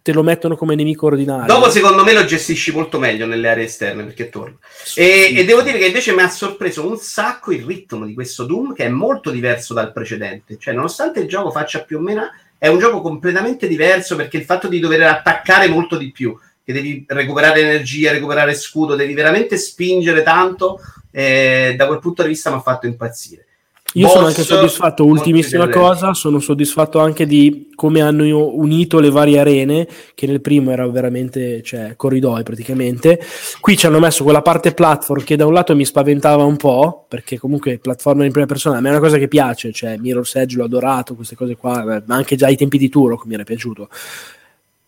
te 0.01 0.13
lo 0.13 0.23
mettono 0.23 0.55
come 0.55 0.73
nemico 0.73 1.07
ordinario. 1.07 1.53
Dopo, 1.53 1.69
secondo 1.69 2.03
me, 2.03 2.13
lo 2.13 2.23
gestisci 2.23 2.71
molto 2.71 2.97
meglio 2.97 3.25
nelle 3.25 3.49
aree 3.49 3.65
esterne 3.65 4.05
perché 4.05 4.29
torna. 4.29 4.55
E, 4.95 5.33
e 5.35 5.43
devo 5.43 5.61
dire 5.61 5.77
che 5.77 5.87
invece 5.87 6.13
mi 6.13 6.21
ha 6.21 6.29
sorpreso 6.29 6.87
un 6.87 6.97
sacco 6.97 7.51
il 7.51 7.63
ritmo 7.63 8.05
di 8.05 8.13
questo 8.13 8.45
Doom, 8.45 8.73
che 8.73 8.85
è 8.85 8.89
molto 8.89 9.31
diverso 9.31 9.73
dal 9.73 9.91
precedente. 9.91 10.57
Cioè, 10.57 10.73
nonostante 10.73 11.19
il 11.19 11.27
gioco 11.27 11.51
faccia 11.51 11.81
più 11.81 11.97
o 11.97 12.01
meno, 12.01 12.23
è 12.57 12.67
un 12.67 12.79
gioco 12.79 13.01
completamente 13.01 13.67
diverso 13.67 14.15
perché 14.15 14.37
il 14.37 14.45
fatto 14.45 14.67
di 14.67 14.79
dover 14.79 15.01
attaccare 15.01 15.67
molto 15.67 15.97
di 15.97 16.11
più, 16.11 16.37
che 16.63 16.73
devi 16.73 17.05
recuperare 17.07 17.61
energia, 17.61 18.11
recuperare 18.11 18.53
scudo, 18.53 18.95
devi 18.95 19.13
veramente 19.13 19.57
spingere 19.57 20.23
tanto. 20.23 20.79
eh, 21.11 21.75
da 21.77 21.87
quel 21.87 21.99
punto 21.99 22.23
di 22.23 22.29
vista 22.29 22.49
mi 22.49 22.57
ha 22.57 22.61
fatto 22.61 22.87
impazzire. 22.87 23.45
Io 23.95 24.07
sono 24.07 24.21
Boss, 24.21 24.29
anche 24.29 24.43
soddisfatto, 24.43 25.03
ultimissima 25.03 25.67
cosa, 25.67 26.13
sono 26.13 26.39
soddisfatto 26.39 26.99
anche 26.99 27.25
di 27.25 27.71
come 27.75 27.99
hanno 27.99 28.23
unito 28.55 29.01
le 29.01 29.09
varie 29.09 29.37
arene, 29.37 29.85
che 30.15 30.27
nel 30.27 30.39
primo 30.39 30.71
era 30.71 30.87
veramente, 30.87 31.61
cioè, 31.61 31.95
corridoi 31.97 32.41
praticamente. 32.43 33.19
Qui 33.59 33.75
ci 33.75 33.87
hanno 33.87 33.99
messo 33.99 34.23
quella 34.23 34.41
parte 34.41 34.73
platform 34.73 35.25
che 35.25 35.35
da 35.35 35.45
un 35.45 35.51
lato 35.51 35.75
mi 35.75 35.83
spaventava 35.83 36.45
un 36.45 36.55
po', 36.55 37.05
perché 37.05 37.37
comunque 37.37 37.79
platform 37.79 38.21
in 38.21 38.31
prima 38.31 38.45
persona 38.45 38.77
a 38.77 38.79
me 38.79 38.87
è 38.87 38.91
una 38.91 39.01
cosa 39.01 39.17
che 39.17 39.27
piace, 39.27 39.73
cioè 39.73 39.97
Mirror's 39.97 40.35
Edge 40.35 40.55
l'ho 40.55 40.63
adorato, 40.63 41.13
queste 41.13 41.35
cose 41.35 41.57
qua, 41.57 41.83
ma 41.83 42.15
anche 42.15 42.37
già 42.37 42.45
ai 42.45 42.55
tempi 42.55 42.77
di 42.77 42.87
Turok 42.87 43.25
mi 43.25 43.33
era 43.33 43.43
piaciuto. 43.43 43.89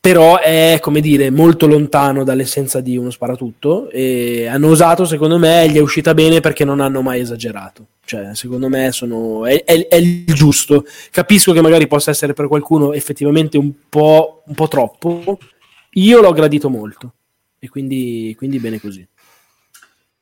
Però 0.03 0.37
è, 0.37 0.79
come 0.81 0.99
dire, 0.99 1.29
molto 1.29 1.65
lontano 1.65 2.25
dall'essenza 2.25 2.81
di 2.81 2.97
uno 2.97 3.09
sparatutto 3.09 3.89
e 3.89 4.47
hanno 4.47 4.67
usato, 4.67 5.05
secondo 5.05 5.37
me, 5.37 5.69
gli 5.69 5.77
è 5.77 5.79
uscita 5.79 6.13
bene 6.13 6.41
perché 6.41 6.65
non 6.65 6.81
hanno 6.81 7.01
mai 7.01 7.21
esagerato. 7.21 7.85
Cioè, 8.03 8.35
secondo 8.35 8.67
me 8.67 8.91
sono, 8.91 9.45
è, 9.45 9.63
è- 9.63 9.87
è 9.87 9.95
il 9.95 10.25
giusto. 10.25 10.83
Capisco 11.09 11.53
che 11.53 11.61
magari 11.61 11.87
possa 11.87 12.11
essere 12.11 12.33
per 12.33 12.49
qualcuno 12.49 12.91
effettivamente 12.91 13.57
un 13.57 13.71
po', 13.87 14.43
un 14.45 14.53
po' 14.53 14.67
troppo. 14.67 15.37
Io 15.91 16.19
l'ho 16.19 16.33
gradito 16.33 16.69
molto 16.69 17.13
e 17.57 17.69
quindi, 17.69 18.33
quindi 18.37 18.59
bene 18.59 18.81
così. 18.81 19.07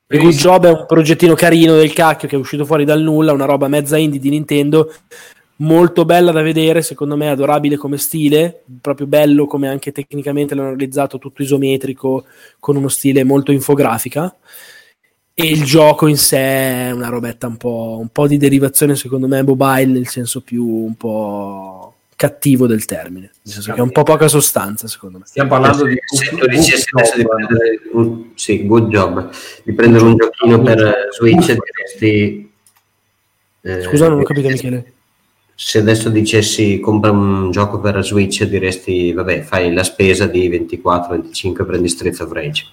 E 0.05 0.17
Good 0.19 0.35
Job 0.35 0.65
è 0.67 0.69
un 0.69 0.85
progettino 0.85 1.33
carino 1.33 1.73
del 1.75 1.91
cacchio 1.91 2.27
che 2.27 2.35
è 2.35 2.39
uscito 2.39 2.65
fuori 2.65 2.85
dal 2.85 3.01
nulla, 3.01 3.33
una 3.33 3.45
roba 3.45 3.67
mezza 3.67 3.97
indie 3.97 4.19
di 4.19 4.29
Nintendo, 4.29 4.93
molto 5.61 6.05
bella 6.05 6.31
da 6.31 6.41
vedere, 6.41 6.81
secondo 6.81 7.15
me 7.15 7.29
adorabile 7.29 7.77
come 7.77 7.97
stile, 7.97 8.63
proprio 8.81 9.07
bello 9.07 9.45
come 9.45 9.67
anche 9.67 9.91
tecnicamente 9.91 10.53
l'hanno 10.55 10.69
realizzato 10.69 11.17
tutto 11.17 11.41
isometrico 11.41 12.25
con 12.59 12.75
uno 12.75 12.87
stile 12.87 13.23
molto 13.23 13.51
infografica. 13.51 14.35
E 15.33 15.45
il 15.45 15.63
gioco 15.63 16.07
in 16.07 16.17
sé 16.17 16.37
è 16.37 16.91
una 16.91 17.07
robetta 17.07 17.47
un 17.47 17.57
po', 17.57 17.97
un 17.99 18.09
po' 18.09 18.27
di 18.27 18.37
derivazione, 18.37 18.95
secondo 18.95 19.27
me, 19.27 19.41
mobile, 19.41 19.85
nel 19.85 20.07
senso 20.07 20.41
più 20.41 20.65
un 20.65 20.95
po' 20.95 21.95
cattivo 22.15 22.67
del 22.67 22.85
termine, 22.85 23.31
nel 23.41 23.53
senso 23.53 23.71
che 23.73 23.79
è 23.79 23.81
un 23.81 23.91
po' 23.91 24.03
poca 24.03 24.27
sostanza 24.27 24.87
secondo 24.87 25.17
me. 25.17 25.23
Stiamo 25.25 25.49
parlando 25.49 25.85
di 25.85 25.97
un, 27.93 28.31
sì, 28.35 28.67
good 28.67 28.89
job, 28.89 29.31
di 29.63 29.73
prendere 29.73 30.03
un 30.03 30.15
giochino 30.17 30.61
per 30.61 31.07
Switch 31.11 31.55
diresti... 31.55 32.51
eh, 33.61 33.81
Scusa, 33.81 34.09
non 34.09 34.19
ho 34.19 34.23
capito 34.23 34.49
Michele. 34.49 34.93
Se 35.63 35.77
adesso 35.77 36.09
dicessi 36.09 36.79
compra 36.79 37.11
un 37.11 37.51
gioco 37.51 37.79
per 37.79 38.03
Switch 38.03 38.43
diresti, 38.45 39.13
vabbè, 39.13 39.43
fai 39.43 39.71
la 39.71 39.83
spesa 39.83 40.25
di 40.25 40.49
24-25 40.49 41.65
prendi 41.67 41.87
Streets 41.87 42.19
of 42.19 42.31
Rage. 42.31 42.65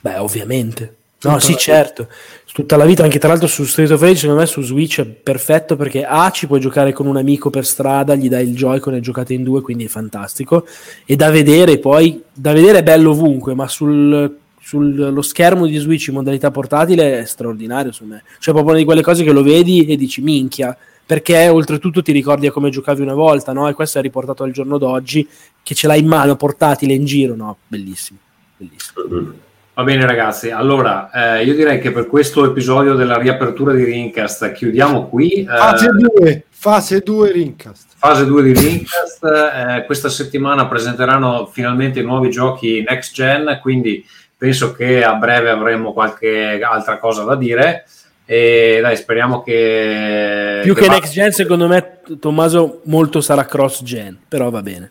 Beh, 0.00 0.16
ovviamente. 0.16 0.96
No, 1.22 1.38
sì, 1.38 1.56
certo. 1.56 2.08
Tutta 2.52 2.76
la 2.76 2.84
vita, 2.86 3.04
anche 3.04 3.20
tra 3.20 3.28
l'altro 3.28 3.46
su 3.46 3.62
Street 3.64 3.92
of 3.92 4.00
Rage, 4.00 4.16
secondo 4.16 4.40
me 4.40 4.46
su 4.46 4.62
Switch 4.62 5.00
è 5.00 5.04
perfetto 5.04 5.76
perché 5.76 6.04
A, 6.04 6.28
ci 6.30 6.48
puoi 6.48 6.58
giocare 6.58 6.92
con 6.92 7.06
un 7.06 7.16
amico 7.16 7.50
per 7.50 7.64
strada, 7.64 8.16
gli 8.16 8.28
dai 8.28 8.48
il 8.48 8.56
Joy-Con 8.56 8.94
e 8.94 9.00
giocate 9.00 9.32
in 9.32 9.44
due, 9.44 9.60
quindi 9.60 9.84
è 9.84 9.88
fantastico. 9.88 10.66
E 11.06 11.14
da 11.14 11.30
vedere 11.30 11.78
poi, 11.78 12.20
da 12.32 12.52
vedere 12.52 12.78
è 12.78 12.82
bello 12.82 13.12
ovunque, 13.12 13.54
ma 13.54 13.68
sul, 13.68 14.38
sullo 14.60 15.22
schermo 15.22 15.66
di 15.66 15.76
Switch 15.76 16.08
in 16.08 16.14
modalità 16.14 16.50
portatile 16.50 17.20
è 17.20 17.24
straordinario 17.24 17.92
su 17.92 18.04
me. 18.04 18.24
Cioè 18.40 18.52
proprio 18.52 18.72
una 18.72 18.78
di 18.78 18.84
quelle 18.84 19.02
cose 19.02 19.22
che 19.22 19.30
lo 19.30 19.44
vedi 19.44 19.86
e 19.86 19.96
dici 19.96 20.20
minchia, 20.20 20.76
perché 21.12 21.46
oltretutto 21.50 22.00
ti 22.00 22.10
ricordi 22.10 22.46
a 22.46 22.50
come 22.50 22.70
giocavi 22.70 23.02
una 23.02 23.12
volta, 23.12 23.52
no? 23.52 23.68
E 23.68 23.74
questo 23.74 23.98
è 23.98 24.02
riportato 24.02 24.44
al 24.44 24.50
giorno 24.50 24.78
d'oggi, 24.78 25.28
che 25.62 25.74
ce 25.74 25.86
l'hai 25.86 26.00
in 26.00 26.06
mano, 26.06 26.36
portatile 26.36 26.94
in 26.94 27.04
giro, 27.04 27.36
no? 27.36 27.58
Bellissimo. 27.66 28.18
Bellissimo. 28.56 29.34
Va 29.74 29.82
bene 29.84 30.06
ragazzi, 30.06 30.50
allora 30.50 31.10
eh, 31.38 31.44
io 31.44 31.54
direi 31.54 31.80
che 31.80 31.92
per 31.92 32.06
questo 32.06 32.46
episodio 32.46 32.94
della 32.94 33.18
riapertura 33.18 33.74
di 33.74 33.84
Rincast 33.84 34.52
chiudiamo 34.52 35.08
qui. 35.08 35.42
eh, 35.42 35.44
Fase 35.44 35.88
2, 35.90 36.44
fase 36.48 37.00
2 37.00 37.32
Rincast. 37.32 37.88
fase 37.96 38.24
2 38.24 38.42
di 38.42 38.52
Rincast. 38.54 39.22
eh, 39.24 39.84
questa 39.84 40.08
settimana 40.08 40.66
presenteranno 40.66 41.44
finalmente 41.52 42.00
i 42.00 42.04
nuovi 42.04 42.30
giochi 42.30 42.82
next 42.88 43.12
gen, 43.12 43.58
quindi 43.60 44.02
penso 44.34 44.72
che 44.72 45.04
a 45.04 45.12
breve 45.16 45.50
avremo 45.50 45.92
qualche 45.92 46.58
altra 46.62 46.98
cosa 46.98 47.22
da 47.24 47.36
dire. 47.36 47.84
E 48.32 48.78
dai, 48.80 48.96
speriamo 48.96 49.42
che. 49.42 50.60
Più 50.62 50.74
che 50.74 50.86
va- 50.86 50.94
next 50.94 51.12
gen, 51.12 51.32
secondo 51.32 51.66
me, 51.68 51.98
Tommaso, 52.18 52.80
molto 52.84 53.20
sarà 53.20 53.44
cross 53.44 53.82
gen, 53.82 54.16
però 54.26 54.48
va 54.48 54.62
bene. 54.62 54.90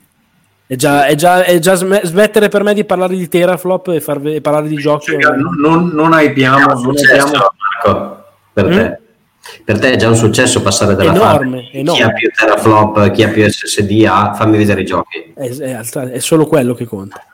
È 0.68 0.76
già, 0.76 1.06
è 1.08 1.16
già, 1.16 1.44
è 1.44 1.58
già 1.58 1.74
sm- 1.74 2.04
smettere 2.04 2.50
per 2.50 2.62
me 2.62 2.76
di 2.76 2.86
parlare 2.86 3.16
di 3.16 3.28
teraflop 3.28 3.88
e, 3.88 4.00
farvi, 4.00 4.36
e 4.36 4.42
parlare 4.42 4.68
di 4.68 4.76
giochi. 4.76 5.16
Non, 5.18 5.56
non, 5.60 5.88
non 5.92 6.12
hypiamo, 6.14 6.68
non 6.84 6.96
Successo, 6.96 7.26
hypiamo- 7.28 7.54
Marco, 7.84 8.24
per 8.54 8.66
te. 8.68 9.00
Per 9.66 9.80
te 9.80 9.92
è 9.94 9.96
già 9.96 10.08
un 10.08 10.16
successo 10.16 10.62
passare 10.62 10.94
dalla 10.94 11.16
Enorme, 11.16 11.64
fase. 11.64 11.78
enorme. 11.80 12.00
Chi 12.00 12.04
ha 12.08 12.14
più 12.14 12.30
teraflop, 12.30 13.10
chi 13.12 13.24
ha 13.24 13.30
più 13.30 13.44
SSD, 13.50 14.06
ha, 14.08 14.34
fammi 14.36 14.56
vedere 14.56 14.82
i 14.82 14.86
giochi. 14.86 15.34
È, 15.34 15.50
è 15.50 15.80
è 16.12 16.20
solo 16.20 16.46
quello 16.46 16.76
che 16.76 16.86
conta. 16.86 17.26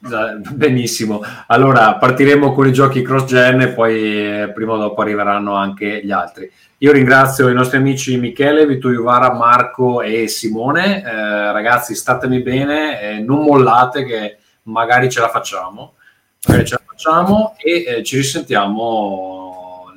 Benissimo, 0.00 1.20
allora 1.48 1.96
partiremo 1.96 2.52
con 2.52 2.68
i 2.68 2.72
giochi 2.72 3.02
cross-gen 3.02 3.62
e 3.62 3.68
poi 3.68 4.42
eh, 4.42 4.52
prima 4.54 4.74
o 4.74 4.76
dopo 4.76 5.00
arriveranno 5.00 5.54
anche 5.54 6.00
gli 6.04 6.12
altri. 6.12 6.48
Io 6.78 6.92
ringrazio 6.92 7.48
i 7.48 7.54
nostri 7.54 7.78
amici 7.78 8.16
Michele, 8.16 8.64
Vito 8.64 8.90
Juvara, 8.90 9.32
Marco 9.32 10.00
e 10.00 10.28
Simone. 10.28 11.02
Eh, 11.02 11.52
ragazzi, 11.52 11.96
statemi 11.96 12.40
bene, 12.42 13.00
eh, 13.00 13.18
non 13.18 13.40
mollate 13.40 14.04
che 14.04 14.36
magari 14.64 15.10
ce 15.10 15.18
la 15.18 15.28
facciamo. 15.28 15.94
Magari 16.46 16.66
ce 16.68 16.74
la 16.74 16.84
facciamo 16.86 17.56
e 17.56 17.84
eh, 17.84 18.04
ci 18.04 18.18
risentiamo 18.18 19.37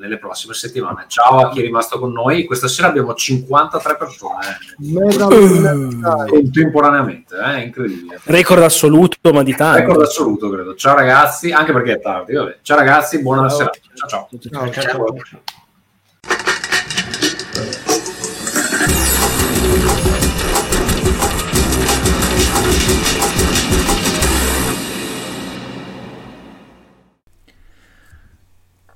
nelle 0.01 0.17
prossime 0.17 0.55
settimane. 0.55 1.05
Ciao 1.07 1.37
a 1.37 1.49
chi 1.51 1.59
è 1.59 1.61
rimasto 1.61 1.99
con 1.99 2.11
noi. 2.11 2.45
Questa 2.45 2.67
sera 2.67 2.87
abbiamo 2.87 3.13
53 3.13 3.97
persone 3.97 4.57
eh, 4.79 6.25
contemporaneamente, 6.27 7.35
eh, 7.37 7.61
incredibile. 7.61 8.19
Record 8.23 8.63
assoluto, 8.63 9.31
ma 9.31 9.43
di 9.43 9.55
tanto. 9.55 9.79
Record 9.79 10.01
assoluto, 10.01 10.49
credo. 10.49 10.75
Ciao 10.75 10.95
ragazzi, 10.95 11.51
anche 11.51 11.71
perché 11.71 11.93
è 11.93 12.01
tardi. 12.01 12.33
Vabbè. 12.33 12.57
Ciao 12.63 12.77
ragazzi, 12.77 13.21
buona 13.21 13.47
Ciao. 13.47 13.57
serata. 13.57 13.79
Ciao 13.93 14.07
ciao. 14.09 14.27
Ciao, 14.49 14.71
ciao. 14.71 16.50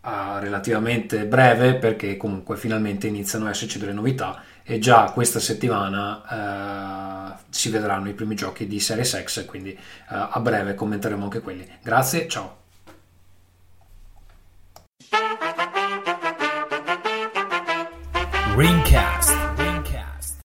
eh, 0.05 0.41
relativamente 0.41 1.25
breve 1.25 1.77
perché 1.77 2.19
comunque 2.19 2.59
finalmente 2.59 3.07
iniziano 3.07 3.47
a 3.47 3.51
esserci 3.51 3.79
delle 3.79 3.95
novità 3.95 4.43
e 4.63 4.79
già 4.79 5.11
questa 5.15 5.41
settimana 5.41 7.33
eh, 7.33 7.37
si 7.49 7.71
vedranno 7.71 8.11
i 8.11 8.13
primi 8.13 8.35
giochi 8.35 8.67
di 8.67 8.81
Series 8.81 9.25
X 9.25 9.47
quindi 9.47 9.71
eh, 9.71 9.79
a 10.09 10.39
breve 10.41 10.75
commenteremo 10.75 11.25
anche 11.25 11.41
quelli. 11.41 11.67
Grazie 11.83 12.29
ciao 12.29 12.64
Ringcast. 18.55 19.24